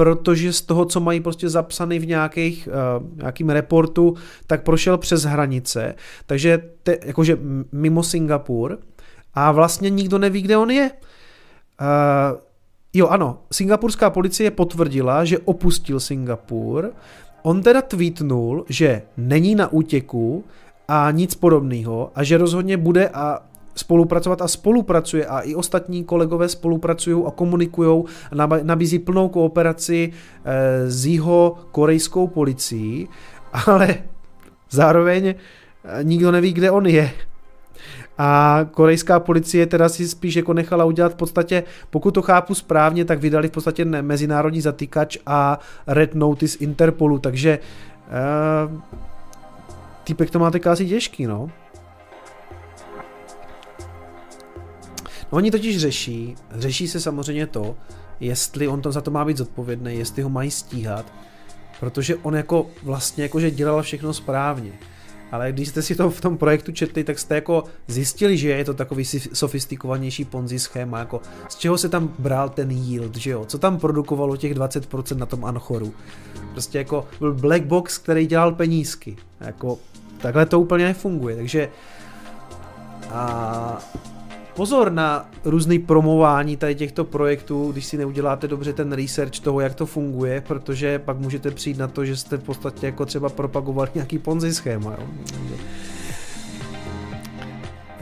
protože 0.00 0.52
z 0.52 0.62
toho, 0.62 0.84
co 0.84 1.00
mají 1.00 1.20
prostě 1.20 1.48
zapsaný 1.48 1.98
v 1.98 2.06
nějakých, 2.06 2.68
uh, 2.68 3.16
nějakým 3.16 3.50
reportu, 3.50 4.14
tak 4.46 4.62
prošel 4.62 4.98
přes 4.98 5.22
hranice, 5.22 5.94
takže 6.26 6.62
te, 6.82 6.98
jakože 7.04 7.38
mimo 7.72 8.02
Singapur 8.02 8.78
a 9.34 9.52
vlastně 9.52 9.90
nikdo 9.90 10.18
neví, 10.18 10.42
kde 10.42 10.56
on 10.56 10.70
je. 10.70 10.90
Uh, 10.90 12.40
jo, 12.94 13.08
ano, 13.08 13.38
singapurská 13.52 14.10
policie 14.10 14.50
potvrdila, 14.50 15.24
že 15.24 15.38
opustil 15.38 16.00
Singapur, 16.00 16.92
On 17.42 17.62
teda 17.62 17.82
tweetnul, 17.82 18.64
že 18.68 19.02
není 19.16 19.54
na 19.54 19.72
útěku 19.72 20.44
a 20.88 21.10
nic 21.10 21.34
podobného 21.34 22.10
a 22.14 22.24
že 22.24 22.38
rozhodně 22.38 22.76
bude 22.76 23.08
a 23.08 23.38
spolupracovat 23.74 24.42
a 24.42 24.48
spolupracuje 24.48 25.26
a 25.26 25.40
i 25.40 25.54
ostatní 25.54 26.04
kolegové 26.04 26.48
spolupracují 26.48 27.24
a 27.26 27.30
komunikují 27.30 28.04
a 28.30 28.46
nabízí 28.62 28.98
plnou 28.98 29.28
kooperaci 29.28 30.12
eh, 30.12 30.90
s 30.90 31.06
jeho 31.06 31.58
korejskou 31.72 32.26
policií, 32.26 33.08
ale 33.66 33.94
zároveň 34.70 35.26
eh, 35.26 35.34
nikdo 36.02 36.32
neví, 36.32 36.52
kde 36.52 36.70
on 36.70 36.86
je. 36.86 37.10
A 38.22 38.60
korejská 38.70 39.20
policie 39.20 39.66
teda 39.66 39.88
si 39.88 40.08
spíš 40.08 40.34
jako 40.34 40.52
nechala 40.52 40.84
udělat 40.84 41.12
v 41.12 41.16
podstatě, 41.16 41.64
pokud 41.90 42.10
to 42.10 42.22
chápu 42.22 42.54
správně, 42.54 43.04
tak 43.04 43.20
vydali 43.20 43.48
v 43.48 43.50
podstatě 43.50 43.84
mezinárodní 43.84 44.60
zatýkač 44.60 45.18
a 45.26 45.58
red 45.86 46.14
notice 46.14 46.58
Interpolu, 46.58 47.18
takže 47.18 47.58
uh, 48.68 48.80
týpek 50.04 50.30
to 50.30 50.38
má 50.38 50.50
teďka 50.50 50.72
asi 50.72 50.86
těžký, 50.86 51.26
no. 51.26 51.50
No 55.32 55.36
oni 55.36 55.50
totiž 55.50 55.78
řeší, 55.78 56.34
řeší 56.50 56.88
se 56.88 57.00
samozřejmě 57.00 57.46
to, 57.46 57.76
jestli 58.20 58.68
on 58.68 58.82
to 58.82 58.92
za 58.92 59.00
to 59.00 59.10
má 59.10 59.24
být 59.24 59.36
zodpovědný, 59.36 59.98
jestli 59.98 60.22
ho 60.22 60.30
mají 60.30 60.50
stíhat, 60.50 61.12
protože 61.80 62.16
on 62.16 62.36
jako 62.36 62.66
vlastně 62.82 63.22
jakože 63.22 63.50
dělal 63.50 63.82
všechno 63.82 64.14
správně. 64.14 64.72
Ale 65.32 65.52
když 65.52 65.68
jste 65.68 65.82
si 65.82 65.94
to 65.94 66.10
v 66.10 66.20
tom 66.20 66.38
projektu 66.38 66.72
četli, 66.72 67.04
tak 67.04 67.18
jste 67.18 67.34
jako 67.34 67.64
zjistili, 67.86 68.38
že 68.38 68.48
je 68.48 68.64
to 68.64 68.74
takový 68.74 69.04
sofistikovanější 69.32 70.24
ponzi 70.24 70.58
schéma, 70.58 70.98
jako 70.98 71.20
z 71.48 71.56
čeho 71.56 71.78
se 71.78 71.88
tam 71.88 72.14
bral 72.18 72.48
ten 72.48 72.70
yield, 72.70 73.16
že 73.16 73.30
jo, 73.30 73.44
co 73.44 73.58
tam 73.58 73.78
produkovalo 73.78 74.36
těch 74.36 74.54
20% 74.54 75.16
na 75.16 75.26
tom 75.26 75.44
Anchoru. 75.44 75.94
Prostě 76.52 76.78
jako 76.78 77.08
byl 77.18 77.34
black 77.34 77.62
box, 77.62 77.98
který 77.98 78.26
dělal 78.26 78.52
penízky, 78.52 79.16
jako 79.40 79.78
takhle 80.18 80.46
to 80.46 80.60
úplně 80.60 80.84
nefunguje, 80.84 81.36
takže 81.36 81.68
a 83.10 83.78
pozor 84.54 84.92
na 84.92 85.30
různý 85.44 85.78
promování 85.78 86.56
tady 86.56 86.74
těchto 86.74 87.04
projektů, 87.04 87.72
když 87.72 87.86
si 87.86 87.98
neuděláte 87.98 88.48
dobře 88.48 88.72
ten 88.72 88.92
research 88.92 89.40
toho, 89.40 89.60
jak 89.60 89.74
to 89.74 89.86
funguje, 89.86 90.40
protože 90.40 90.98
pak 90.98 91.18
můžete 91.18 91.50
přijít 91.50 91.78
na 91.78 91.88
to, 91.88 92.04
že 92.04 92.16
jste 92.16 92.36
v 92.36 92.42
podstatě 92.42 92.86
jako 92.86 93.06
třeba 93.06 93.28
propagovali 93.28 93.90
nějaký 93.94 94.18
ponzi 94.18 94.54
schéma. 94.54 94.96
Jo? 94.98 95.06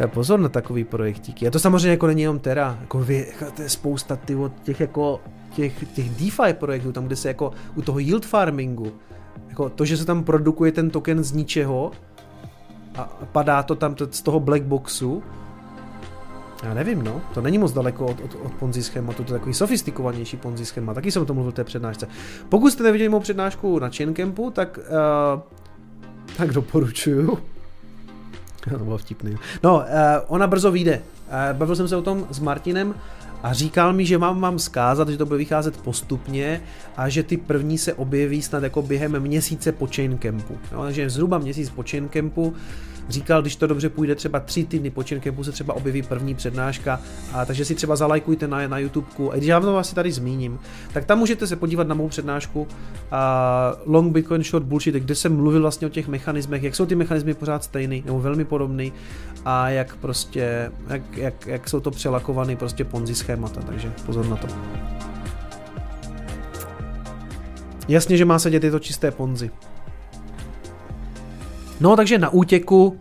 Pozor 0.06 0.40
na 0.40 0.48
takový 0.48 0.84
projektíky. 0.84 1.46
A 1.46 1.50
to 1.50 1.58
samozřejmě 1.58 1.90
jako 1.90 2.06
není 2.06 2.22
jenom 2.22 2.38
Terra, 2.38 2.78
jako 2.80 2.98
vy, 2.98 3.26
jako 3.32 3.52
to 3.56 3.62
je 3.62 3.68
spousta 3.68 4.16
ty, 4.16 4.36
těch 4.62 4.80
jako 4.80 5.20
těch, 5.54 5.84
těch 5.94 6.10
DeFi 6.10 6.52
projektů, 6.52 6.92
tam 6.92 7.06
kde 7.06 7.16
se 7.16 7.28
jako 7.28 7.52
u 7.74 7.82
toho 7.82 7.98
yield 7.98 8.26
farmingu, 8.26 8.92
jako 9.48 9.68
to, 9.68 9.84
že 9.84 9.96
se 9.96 10.04
tam 10.04 10.24
produkuje 10.24 10.72
ten 10.72 10.90
token 10.90 11.24
z 11.24 11.32
ničeho 11.32 11.90
a 12.94 13.02
padá 13.32 13.62
to 13.62 13.74
tam 13.74 13.96
z 14.10 14.22
toho 14.22 14.40
black 14.40 14.62
boxu, 14.62 15.22
já 16.62 16.74
nevím, 16.74 17.02
no. 17.02 17.20
To 17.34 17.40
není 17.40 17.58
moc 17.58 17.72
daleko 17.72 18.06
od, 18.06 18.20
od, 18.20 18.34
od 18.44 18.54
Ponzi 18.54 18.82
schématu, 18.82 19.24
to 19.24 19.32
je 19.32 19.38
takový 19.38 19.54
sofistikovanější 19.54 20.36
Ponzi 20.36 20.66
schéma. 20.66 20.94
Taky 20.94 21.12
jsem 21.12 21.22
o 21.22 21.24
tom 21.24 21.34
mluvil 21.34 21.52
v 21.52 21.54
té 21.54 21.64
přednášce. 21.64 22.08
Pokud 22.48 22.70
jste 22.70 22.82
neviděli 22.82 23.08
mou 23.08 23.20
přednášku 23.20 23.78
na 23.78 23.88
Chaincampu, 23.96 24.50
tak, 24.50 24.78
uh, 24.78 25.40
tak 26.36 26.52
doporučuju. 26.52 27.38
to 28.78 28.84
bylo 28.84 28.98
vtipný. 28.98 29.36
No, 29.62 29.76
uh, 29.76 29.84
ona 30.26 30.46
brzo 30.46 30.70
vyjde. 30.70 31.02
Uh, 31.28 31.58
bavil 31.58 31.76
jsem 31.76 31.88
se 31.88 31.96
o 31.96 32.02
tom 32.02 32.26
s 32.30 32.38
Martinem 32.38 32.94
a 33.42 33.52
říkal 33.52 33.92
mi, 33.92 34.06
že 34.06 34.18
mám 34.18 34.40
vám 34.40 34.58
zkázat, 34.58 35.08
že 35.08 35.16
to 35.16 35.26
bude 35.26 35.38
vycházet 35.38 35.76
postupně 35.76 36.62
a 36.96 37.08
že 37.08 37.22
ty 37.22 37.36
první 37.36 37.78
se 37.78 37.94
objeví 37.94 38.42
snad 38.42 38.62
jako 38.62 38.82
během 38.82 39.20
měsíce 39.20 39.72
po 39.72 39.88
Chaincampu. 39.94 40.58
No, 40.72 40.82
takže 40.82 41.10
zhruba 41.10 41.38
měsíc 41.38 41.70
po 41.70 41.84
Chaincampu 41.90 42.54
říkal, 43.08 43.42
když 43.42 43.56
to 43.56 43.66
dobře 43.66 43.88
půjde, 43.88 44.14
třeba 44.14 44.40
tři 44.40 44.64
týdny 44.64 44.90
po 44.90 45.02
Chaincampu 45.08 45.44
se 45.44 45.52
třeba 45.52 45.74
objeví 45.74 46.02
první 46.02 46.34
přednáška, 46.34 47.00
a 47.32 47.44
takže 47.44 47.64
si 47.64 47.74
třeba 47.74 47.96
zalajkujte 47.96 48.48
na, 48.48 48.68
na 48.68 48.78
YouTubeku, 48.78 49.32
a 49.32 49.36
když 49.36 49.48
já 49.48 49.60
to 49.60 49.78
asi 49.78 49.94
tady 49.94 50.12
zmíním, 50.12 50.58
tak 50.92 51.04
tam 51.04 51.18
můžete 51.18 51.46
se 51.46 51.56
podívat 51.56 51.88
na 51.88 51.94
mou 51.94 52.08
přednášku 52.08 52.68
a 53.10 53.72
Long 53.86 54.12
Bitcoin 54.12 54.44
Short 54.44 54.66
Bullshit, 54.66 54.94
kde 54.94 55.14
jsem 55.14 55.36
mluvil 55.36 55.60
vlastně 55.60 55.86
o 55.86 55.90
těch 55.90 56.08
mechanismech, 56.08 56.62
jak 56.62 56.74
jsou 56.74 56.86
ty 56.86 56.94
mechanismy 56.94 57.34
pořád 57.34 57.64
stejný 57.64 58.02
nebo 58.06 58.20
velmi 58.20 58.44
podobný 58.44 58.92
a 59.44 59.68
jak 59.68 59.96
prostě, 59.96 60.72
jak, 60.88 61.16
jak, 61.16 61.46
jak 61.46 61.68
jsou 61.68 61.80
to 61.80 61.90
přelakované 61.90 62.56
prostě 62.56 62.84
ponzi 62.84 63.14
schémata, 63.14 63.60
takže 63.60 63.92
pozor 64.06 64.26
na 64.26 64.36
to. 64.36 64.48
Jasně, 67.88 68.16
že 68.16 68.24
má 68.24 68.38
sedět 68.38 68.64
je 68.64 68.70
to 68.70 68.78
čisté 68.78 69.10
ponzi. 69.10 69.50
No 71.80 71.96
takže 71.96 72.18
na 72.18 72.30
útěku, 72.30 73.00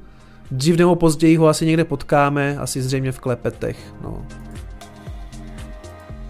dřív 0.51 0.77
nebo 0.77 0.95
později 0.95 1.35
ho 1.35 1.47
asi 1.47 1.65
někde 1.65 1.85
potkáme, 1.85 2.57
asi 2.57 2.81
zřejmě 2.81 3.11
v 3.11 3.19
klepetech, 3.19 3.77
no. 4.03 4.25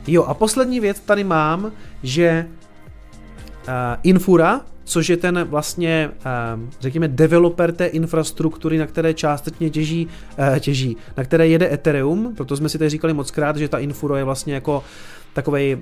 Jo 0.07 0.23
a 0.23 0.33
poslední 0.33 0.79
věc 0.79 0.99
tady 0.99 1.23
mám, 1.23 1.71
že 2.03 2.47
uh, 2.47 3.73
Infura, 4.03 4.61
což 4.83 5.09
je 5.09 5.17
ten 5.17 5.43
vlastně, 5.43 6.09
um, 6.55 6.69
řekněme, 6.79 7.07
developer 7.07 7.71
té 7.71 7.85
infrastruktury, 7.85 8.77
na 8.77 8.87
které 8.87 9.13
částečně 9.13 9.69
těží, 9.69 10.07
uh, 10.39 10.59
těží, 10.59 10.97
na 11.17 11.23
které 11.23 11.47
jede 11.47 11.73
Ethereum, 11.73 12.33
proto 12.35 12.57
jsme 12.57 12.69
si 12.69 12.77
tady 12.77 12.89
říkali 12.89 13.13
moc 13.13 13.31
krát, 13.31 13.57
že 13.57 13.67
ta 13.67 13.79
Infura 13.79 14.17
je 14.17 14.23
vlastně 14.23 14.53
jako 14.53 14.83
takový 15.33 15.77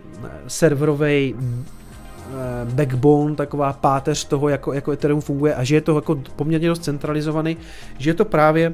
serverový 0.48 1.36
Eh, 1.36 1.85
backbone, 2.66 3.36
taková 3.36 3.74
páteř 3.74 4.26
toho, 4.26 4.50
jako, 4.50 4.74
jako 4.74 4.92
Ethereum 4.92 5.22
funguje 5.22 5.56
a 5.56 5.64
že 5.64 5.76
je 5.76 5.82
to 5.82 5.96
jako 5.96 6.16
poměrně 6.36 6.68
dost 6.68 6.84
centralizovaný, 6.84 7.58
že 7.98 8.10
je 8.10 8.14
to 8.14 8.26
právě 8.26 8.74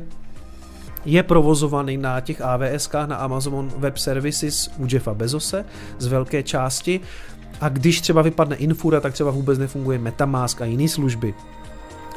je 1.06 1.24
provozovaný 1.24 1.98
na 1.98 2.20
těch 2.22 2.42
AWS, 2.42 2.90
na 3.06 3.16
Amazon 3.16 3.72
Web 3.78 3.98
Services 3.98 4.72
u 4.78 4.88
Jeffa 4.92 5.14
Bezose 5.14 5.66
z 6.00 6.08
velké 6.08 6.44
části 6.44 7.00
a 7.62 7.70
když 7.70 8.02
třeba 8.02 8.22
vypadne 8.22 8.56
Infura, 8.56 9.00
tak 9.00 9.14
třeba 9.14 9.32
vůbec 9.32 9.60
nefunguje 9.60 10.00
Metamask 10.00 10.62
a 10.62 10.66
jiné 10.66 10.88
služby. 10.88 11.34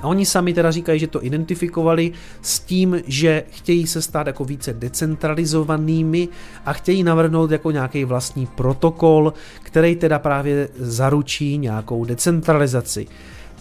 A 0.04 0.06
oni 0.06 0.26
sami 0.26 0.54
teda 0.54 0.70
říkají, 0.70 1.00
že 1.00 1.06
to 1.06 1.24
identifikovali 1.24 2.12
s 2.42 2.60
tím, 2.60 3.00
že 3.06 3.44
chtějí 3.50 3.86
se 3.86 4.02
stát 4.02 4.26
jako 4.26 4.44
více 4.44 4.72
decentralizovanými 4.72 6.28
a 6.66 6.72
chtějí 6.72 7.02
navrhnout 7.02 7.50
jako 7.50 7.70
nějaký 7.70 8.04
vlastní 8.04 8.46
protokol, 8.46 9.32
který 9.62 9.96
teda 9.96 10.18
právě 10.18 10.68
zaručí 10.76 11.58
nějakou 11.58 12.04
decentralizaci. 12.04 13.06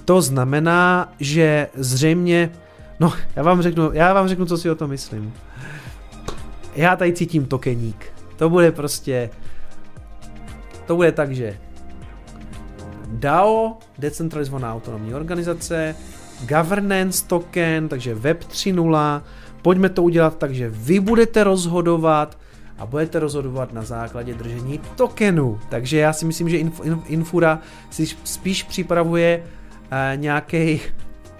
To 0.06 0.22
znamená, 0.22 1.14
že 1.20 1.68
zřejmě, 1.76 2.52
no 3.00 3.14
já 3.36 3.44
vám 3.44 3.62
řeknu, 3.62 3.90
já 3.94 4.14
vám 4.14 4.28
řeknu, 4.28 4.46
co 4.46 4.58
si 4.58 4.70
o 4.70 4.76
tom 4.76 4.90
myslím. 4.90 5.34
Já 6.76 6.96
tady 6.96 7.14
cítím 7.14 7.46
tokeník. 7.46 8.06
To 8.36 8.50
bude 8.50 8.72
prostě 8.72 9.30
to 10.86 10.96
bude 10.96 11.12
tak, 11.12 11.32
že 11.32 11.58
DAO, 13.08 13.78
decentralizovaná 13.98 14.74
autonomní 14.74 15.16
organizace, 15.16 15.96
governance 16.48 17.28
token, 17.28 17.88
takže 17.88 18.16
Web 18.16 18.44
3.0, 18.44 19.22
pojďme 19.62 19.90
to 19.90 20.04
udělat 20.04 20.38
tak, 20.38 20.54
že 20.54 20.70
vy 20.70 21.00
budete 21.00 21.44
rozhodovat 21.44 22.38
a 22.78 22.86
budete 22.86 23.20
rozhodovat 23.20 23.74
na 23.74 23.82
základě 23.82 24.34
držení 24.34 24.80
tokenu. 24.96 25.60
Takže 25.70 25.98
já 25.98 26.14
si 26.14 26.26
myslím, 26.26 26.50
že 26.50 26.58
Infura 27.06 27.60
si 27.90 28.08
spíš 28.24 28.64
připravuje 28.64 29.44
uh, 29.44 30.22
nějaký 30.22 30.82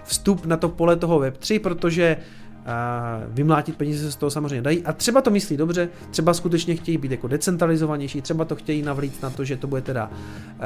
vstup 0.04 0.46
na 0.46 0.56
to 0.56 0.68
pole 0.68 0.96
toho 0.96 1.20
Web3, 1.20 1.60
protože 1.60 2.16
uh, 2.16 3.34
vymlátit 3.34 3.76
peníze 3.76 4.04
se 4.04 4.12
z 4.12 4.16
toho 4.16 4.30
samozřejmě 4.30 4.62
dají. 4.62 4.84
A 4.84 4.92
třeba 4.92 5.20
to 5.20 5.30
myslí 5.30 5.56
dobře, 5.56 5.88
třeba 6.10 6.34
skutečně 6.34 6.76
chtějí 6.76 6.98
být 6.98 7.10
jako 7.10 7.28
decentralizovanější, 7.28 8.22
třeba 8.22 8.44
to 8.44 8.56
chtějí 8.56 8.82
navlít 8.82 9.22
na 9.22 9.30
to, 9.30 9.44
že 9.44 9.56
to 9.56 9.66
bude 9.66 9.82
teda 9.82 10.10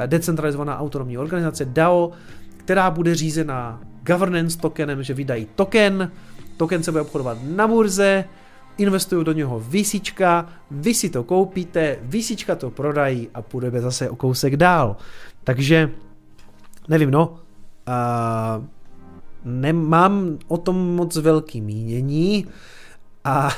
decentralizovaná 0.05 0.79
autonomní 0.79 1.17
organizace 1.17 1.65
DAO, 1.65 2.11
která 2.57 2.91
bude 2.91 3.15
řízená 3.15 3.81
governance 4.05 4.57
tokenem, 4.57 5.03
že 5.03 5.13
vydají 5.13 5.47
token, 5.55 6.11
token 6.57 6.83
se 6.83 6.91
bude 6.91 7.01
obchodovat 7.01 7.37
na 7.43 7.67
burze, 7.67 8.25
investují 8.77 9.25
do 9.25 9.31
něho 9.31 9.59
vysička, 9.59 10.49
vy 10.71 10.93
si 10.93 11.09
to 11.09 11.23
koupíte, 11.23 11.97
vysička 12.01 12.55
to 12.55 12.69
prodají 12.69 13.27
a 13.33 13.41
půjdeme 13.41 13.81
zase 13.81 14.09
o 14.09 14.15
kousek 14.15 14.57
dál. 14.57 14.97
Takže, 15.43 15.91
nevím, 16.87 17.11
no, 17.11 17.29
uh, 17.29 18.65
nemám 19.45 20.37
o 20.47 20.57
tom 20.57 20.95
moc 20.95 21.15
velký 21.15 21.61
mínění 21.61 22.45
a, 23.23 23.49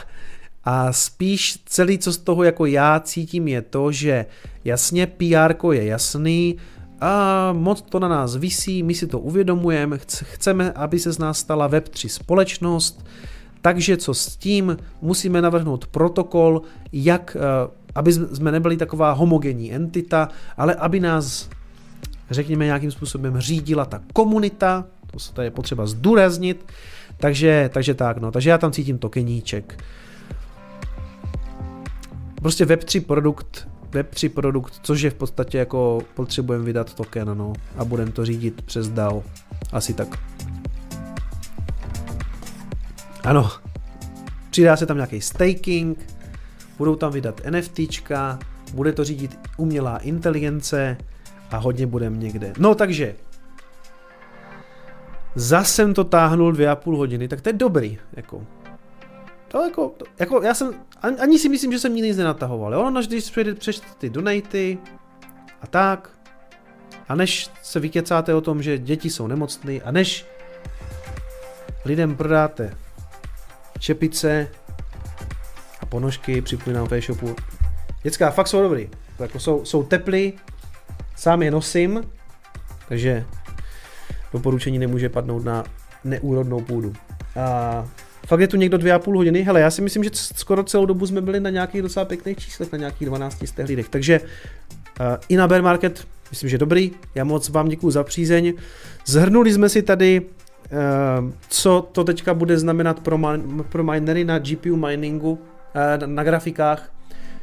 a 0.63 0.93
spíš 0.93 1.59
celý, 1.65 1.97
co 1.97 2.13
z 2.13 2.17
toho 2.17 2.43
jako 2.43 2.65
já 2.65 2.99
cítím, 2.99 3.47
je 3.47 3.61
to, 3.61 3.91
že 3.91 4.25
jasně 4.65 5.07
PR 5.07 5.55
je 5.71 5.85
jasný, 5.85 6.57
a 7.01 7.53
moc 7.53 7.81
to 7.81 7.99
na 7.99 8.07
nás 8.07 8.35
visí, 8.35 8.83
my 8.83 8.93
si 8.93 9.07
to 9.07 9.19
uvědomujeme, 9.19 9.97
chceme, 10.23 10.71
aby 10.71 10.99
se 10.99 11.11
z 11.11 11.19
nás 11.19 11.39
stala 11.39 11.69
Web3 11.69 12.07
společnost, 12.07 13.05
takže 13.61 13.97
co 13.97 14.13
s 14.13 14.37
tím? 14.37 14.77
Musíme 15.01 15.41
navrhnout 15.41 15.87
protokol, 15.87 16.61
jak, 16.93 17.37
eh, 17.39 17.71
aby 17.95 18.13
jsme 18.13 18.51
nebyli 18.51 18.77
taková 18.77 19.11
homogenní 19.11 19.73
entita, 19.73 20.29
ale 20.57 20.75
aby 20.75 20.99
nás, 20.99 21.49
řekněme, 22.29 22.65
nějakým 22.65 22.91
způsobem 22.91 23.39
řídila 23.39 23.85
ta 23.85 24.01
komunita, 24.13 24.85
to 25.11 25.19
se 25.19 25.33
tady 25.33 25.45
je 25.45 25.51
potřeba 25.51 25.85
zdůraznit, 25.85 26.65
takže, 27.17 27.69
takže 27.73 27.93
tak, 27.93 28.17
no, 28.17 28.31
takže 28.31 28.49
já 28.49 28.57
tam 28.57 28.71
cítím 28.71 28.97
tokeníček. 28.97 29.83
Prostě 32.41 32.65
Web3 32.65 33.05
produkt, 33.05 33.70
Web3 33.91 34.29
produkt, 34.29 34.79
což 34.81 35.01
je 35.01 35.09
v 35.09 35.13
podstatě 35.13 35.57
jako 35.57 36.01
potřebujeme 36.13 36.65
vydat 36.65 36.93
token, 36.93 37.37
no, 37.37 37.53
a 37.77 37.85
budeme 37.85 38.11
to 38.11 38.25
řídit 38.25 38.61
přes 38.61 38.89
DAO. 38.89 39.23
Asi 39.71 39.93
tak. 39.93 40.07
Ano, 43.23 43.51
přidá 44.49 44.77
se 44.77 44.85
tam 44.85 44.97
nějaký 44.97 45.21
staking, 45.21 45.99
budou 46.77 46.95
tam 46.95 47.11
vydat 47.11 47.41
NFTčka, 47.49 48.39
bude 48.73 48.93
to 48.93 49.03
řídit 49.03 49.39
umělá 49.57 49.97
inteligence 49.97 50.97
a 51.51 51.57
hodně 51.57 51.87
budem 51.87 52.19
někde. 52.19 52.53
No 52.57 52.75
takže, 52.75 53.15
zase 55.35 55.73
jsem 55.73 55.93
to 55.93 56.03
táhnul 56.03 56.51
dvě 56.51 56.69
a 56.69 56.75
půl 56.75 56.97
hodiny, 56.97 57.27
tak 57.27 57.41
to 57.41 57.49
je 57.49 57.53
dobrý, 57.53 57.99
jako. 58.13 58.45
To 59.47 59.63
jako, 59.63 59.93
to, 59.97 60.05
jako 60.19 60.41
já 60.41 60.53
jsem, 60.53 60.73
ani 61.01 61.39
si 61.39 61.49
myslím, 61.49 61.71
že 61.71 61.79
jsem 61.79 61.95
nic 61.95 62.17
nenatahoval, 62.17 62.73
jo, 62.73 62.89
než 62.89 63.07
když 63.07 63.33
přečte 63.59 63.87
ty 63.97 64.09
donaty 64.09 64.77
a 65.61 65.67
tak, 65.67 66.09
a 67.09 67.15
než 67.15 67.49
se 67.63 67.79
vykecáte 67.79 68.33
o 68.33 68.41
tom, 68.41 68.63
že 68.63 68.77
děti 68.77 69.09
jsou 69.09 69.27
nemocné 69.27 69.73
a 69.73 69.91
než 69.91 70.25
lidem 71.85 72.15
prodáte 72.15 72.77
čepice 73.79 74.47
a 75.79 75.85
ponožky, 75.85 76.41
připomínám 76.41 76.87
v 76.87 76.93
e-shopu. 76.93 77.35
Děcka, 78.03 78.31
fakt 78.31 78.47
jsou 78.47 78.61
dobrý. 78.61 78.89
Jako 79.19 79.39
jsou, 79.39 79.65
jsou 79.65 79.83
teplý, 79.83 80.33
sám 81.15 81.41
je 81.43 81.51
nosím, 81.51 82.11
takže 82.87 83.25
doporučení 84.33 84.79
nemůže 84.79 85.09
padnout 85.09 85.45
na 85.45 85.63
neúrodnou 86.03 86.61
půdu. 86.61 86.93
A 87.39 87.87
fakt 88.31 88.39
je 88.39 88.47
tu 88.47 88.57
někdo 88.57 88.77
dvě 88.77 88.93
a 88.93 88.99
půl 88.99 89.17
hodiny. 89.17 89.41
Hele, 89.41 89.61
já 89.61 89.71
si 89.71 89.81
myslím, 89.81 90.03
že 90.03 90.09
skoro 90.13 90.63
celou 90.63 90.85
dobu 90.85 91.07
jsme 91.07 91.21
byli 91.21 91.39
na 91.39 91.49
nějakých 91.49 91.81
docela 91.81 92.05
pěkných 92.05 92.37
číslech, 92.37 92.71
na 92.71 92.77
nějakých 92.77 93.07
12 93.07 93.47
stehlídech. 93.47 93.89
Takže 93.89 94.19
uh, 94.19 95.05
i 95.29 95.35
na 95.35 95.47
bear 95.47 95.61
market, 95.61 96.07
myslím, 96.29 96.49
že 96.49 96.57
dobrý. 96.57 96.91
Já 97.15 97.23
moc 97.23 97.49
vám 97.49 97.69
děkuji 97.69 97.91
za 97.91 98.03
přízeň. 98.03 98.53
Zhrnuli 99.05 99.53
jsme 99.53 99.69
si 99.69 99.81
tady 99.81 100.21
Ehm, 100.71 101.33
co 101.49 101.89
to 101.91 102.03
teďka 102.03 102.33
bude 102.33 102.59
znamenat 102.59 102.99
pro, 102.99 103.17
man, 103.17 103.63
pro 103.69 103.83
minery 103.83 104.23
na 104.23 104.39
GPU 104.39 104.75
miningu, 104.75 105.39
eh, 105.75 106.07
na 106.07 106.23
grafikách, 106.23 106.91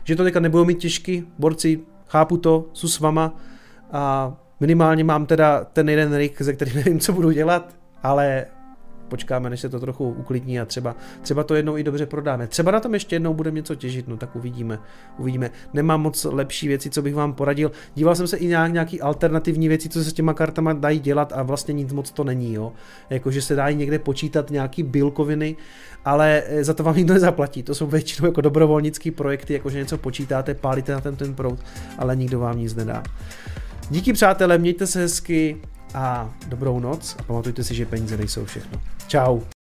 že 0.04 0.16
to 0.16 0.24
teďka 0.24 0.40
nebudou 0.40 0.64
mít 0.64 0.78
těžký, 0.78 1.24
borci, 1.38 1.80
chápu 2.06 2.36
to, 2.36 2.66
jsou 2.72 2.88
s 2.88 3.00
vama 3.00 3.36
a 3.92 4.32
minimálně 4.60 5.04
mám 5.04 5.26
teda 5.26 5.64
ten 5.64 5.88
jeden 5.88 6.16
rig, 6.16 6.42
ze 6.42 6.52
kterým 6.52 6.76
nevím, 6.76 7.00
co 7.00 7.12
budu 7.12 7.30
dělat, 7.30 7.74
ale 8.02 8.46
počkáme, 9.08 9.50
než 9.50 9.60
se 9.60 9.68
to 9.68 9.80
trochu 9.80 10.10
uklidní 10.10 10.60
a 10.60 10.64
třeba, 10.64 10.96
třeba 11.22 11.44
to 11.44 11.54
jednou 11.54 11.76
i 11.76 11.82
dobře 11.82 12.06
prodáme. 12.06 12.46
Třeba 12.46 12.70
na 12.70 12.80
tom 12.80 12.94
ještě 12.94 13.16
jednou 13.16 13.34
budeme 13.34 13.56
něco 13.56 13.74
těžit, 13.74 14.08
no 14.08 14.16
tak 14.16 14.36
uvidíme. 14.36 14.78
uvidíme. 15.18 15.50
Nemám 15.72 16.00
moc 16.00 16.24
lepší 16.24 16.68
věci, 16.68 16.90
co 16.90 17.02
bych 17.02 17.14
vám 17.14 17.32
poradil. 17.32 17.72
Díval 17.94 18.14
jsem 18.14 18.26
se 18.26 18.36
i 18.36 18.46
nějak, 18.46 18.72
nějaký 18.72 19.00
alternativní 19.00 19.68
věci, 19.68 19.88
co 19.88 20.04
se 20.04 20.10
s 20.10 20.12
těma 20.12 20.34
kartama 20.34 20.72
dají 20.72 21.00
dělat 21.00 21.32
a 21.32 21.42
vlastně 21.42 21.72
nic 21.74 21.92
moc 21.92 22.10
to 22.10 22.24
není, 22.24 22.54
jo. 22.54 22.72
Jakože 23.10 23.42
se 23.42 23.54
dají 23.54 23.76
někde 23.76 23.98
počítat 23.98 24.50
nějaký 24.50 24.82
bílkoviny, 24.82 25.56
ale 26.04 26.42
eh, 26.46 26.64
za 26.64 26.74
to 26.74 26.82
vám 26.82 26.96
nikdo 26.96 27.14
nezaplatí. 27.14 27.62
To 27.62 27.74
jsou 27.74 27.86
většinou 27.86 28.28
jako 28.28 28.40
dobrovolnické 28.40 29.10
projekty, 29.10 29.52
jakože 29.52 29.78
něco 29.78 29.98
počítáte, 29.98 30.54
pálíte 30.54 30.92
na 30.92 31.00
ten, 31.00 31.16
ten 31.16 31.34
proud, 31.34 31.58
ale 31.98 32.16
nikdo 32.16 32.40
vám 32.40 32.58
nic 32.58 32.74
nedá. 32.74 33.02
Díky 33.90 34.12
přátelé, 34.12 34.58
mějte 34.58 34.86
se 34.86 35.00
hezky, 35.00 35.60
a 35.94 36.34
dobrou 36.46 36.80
noc 36.80 37.16
a 37.18 37.22
pamatujte 37.22 37.64
si, 37.64 37.74
že 37.74 37.86
peníze 37.86 38.16
nejsou 38.16 38.44
všechno. 38.44 38.80
Tchau. 39.08 39.57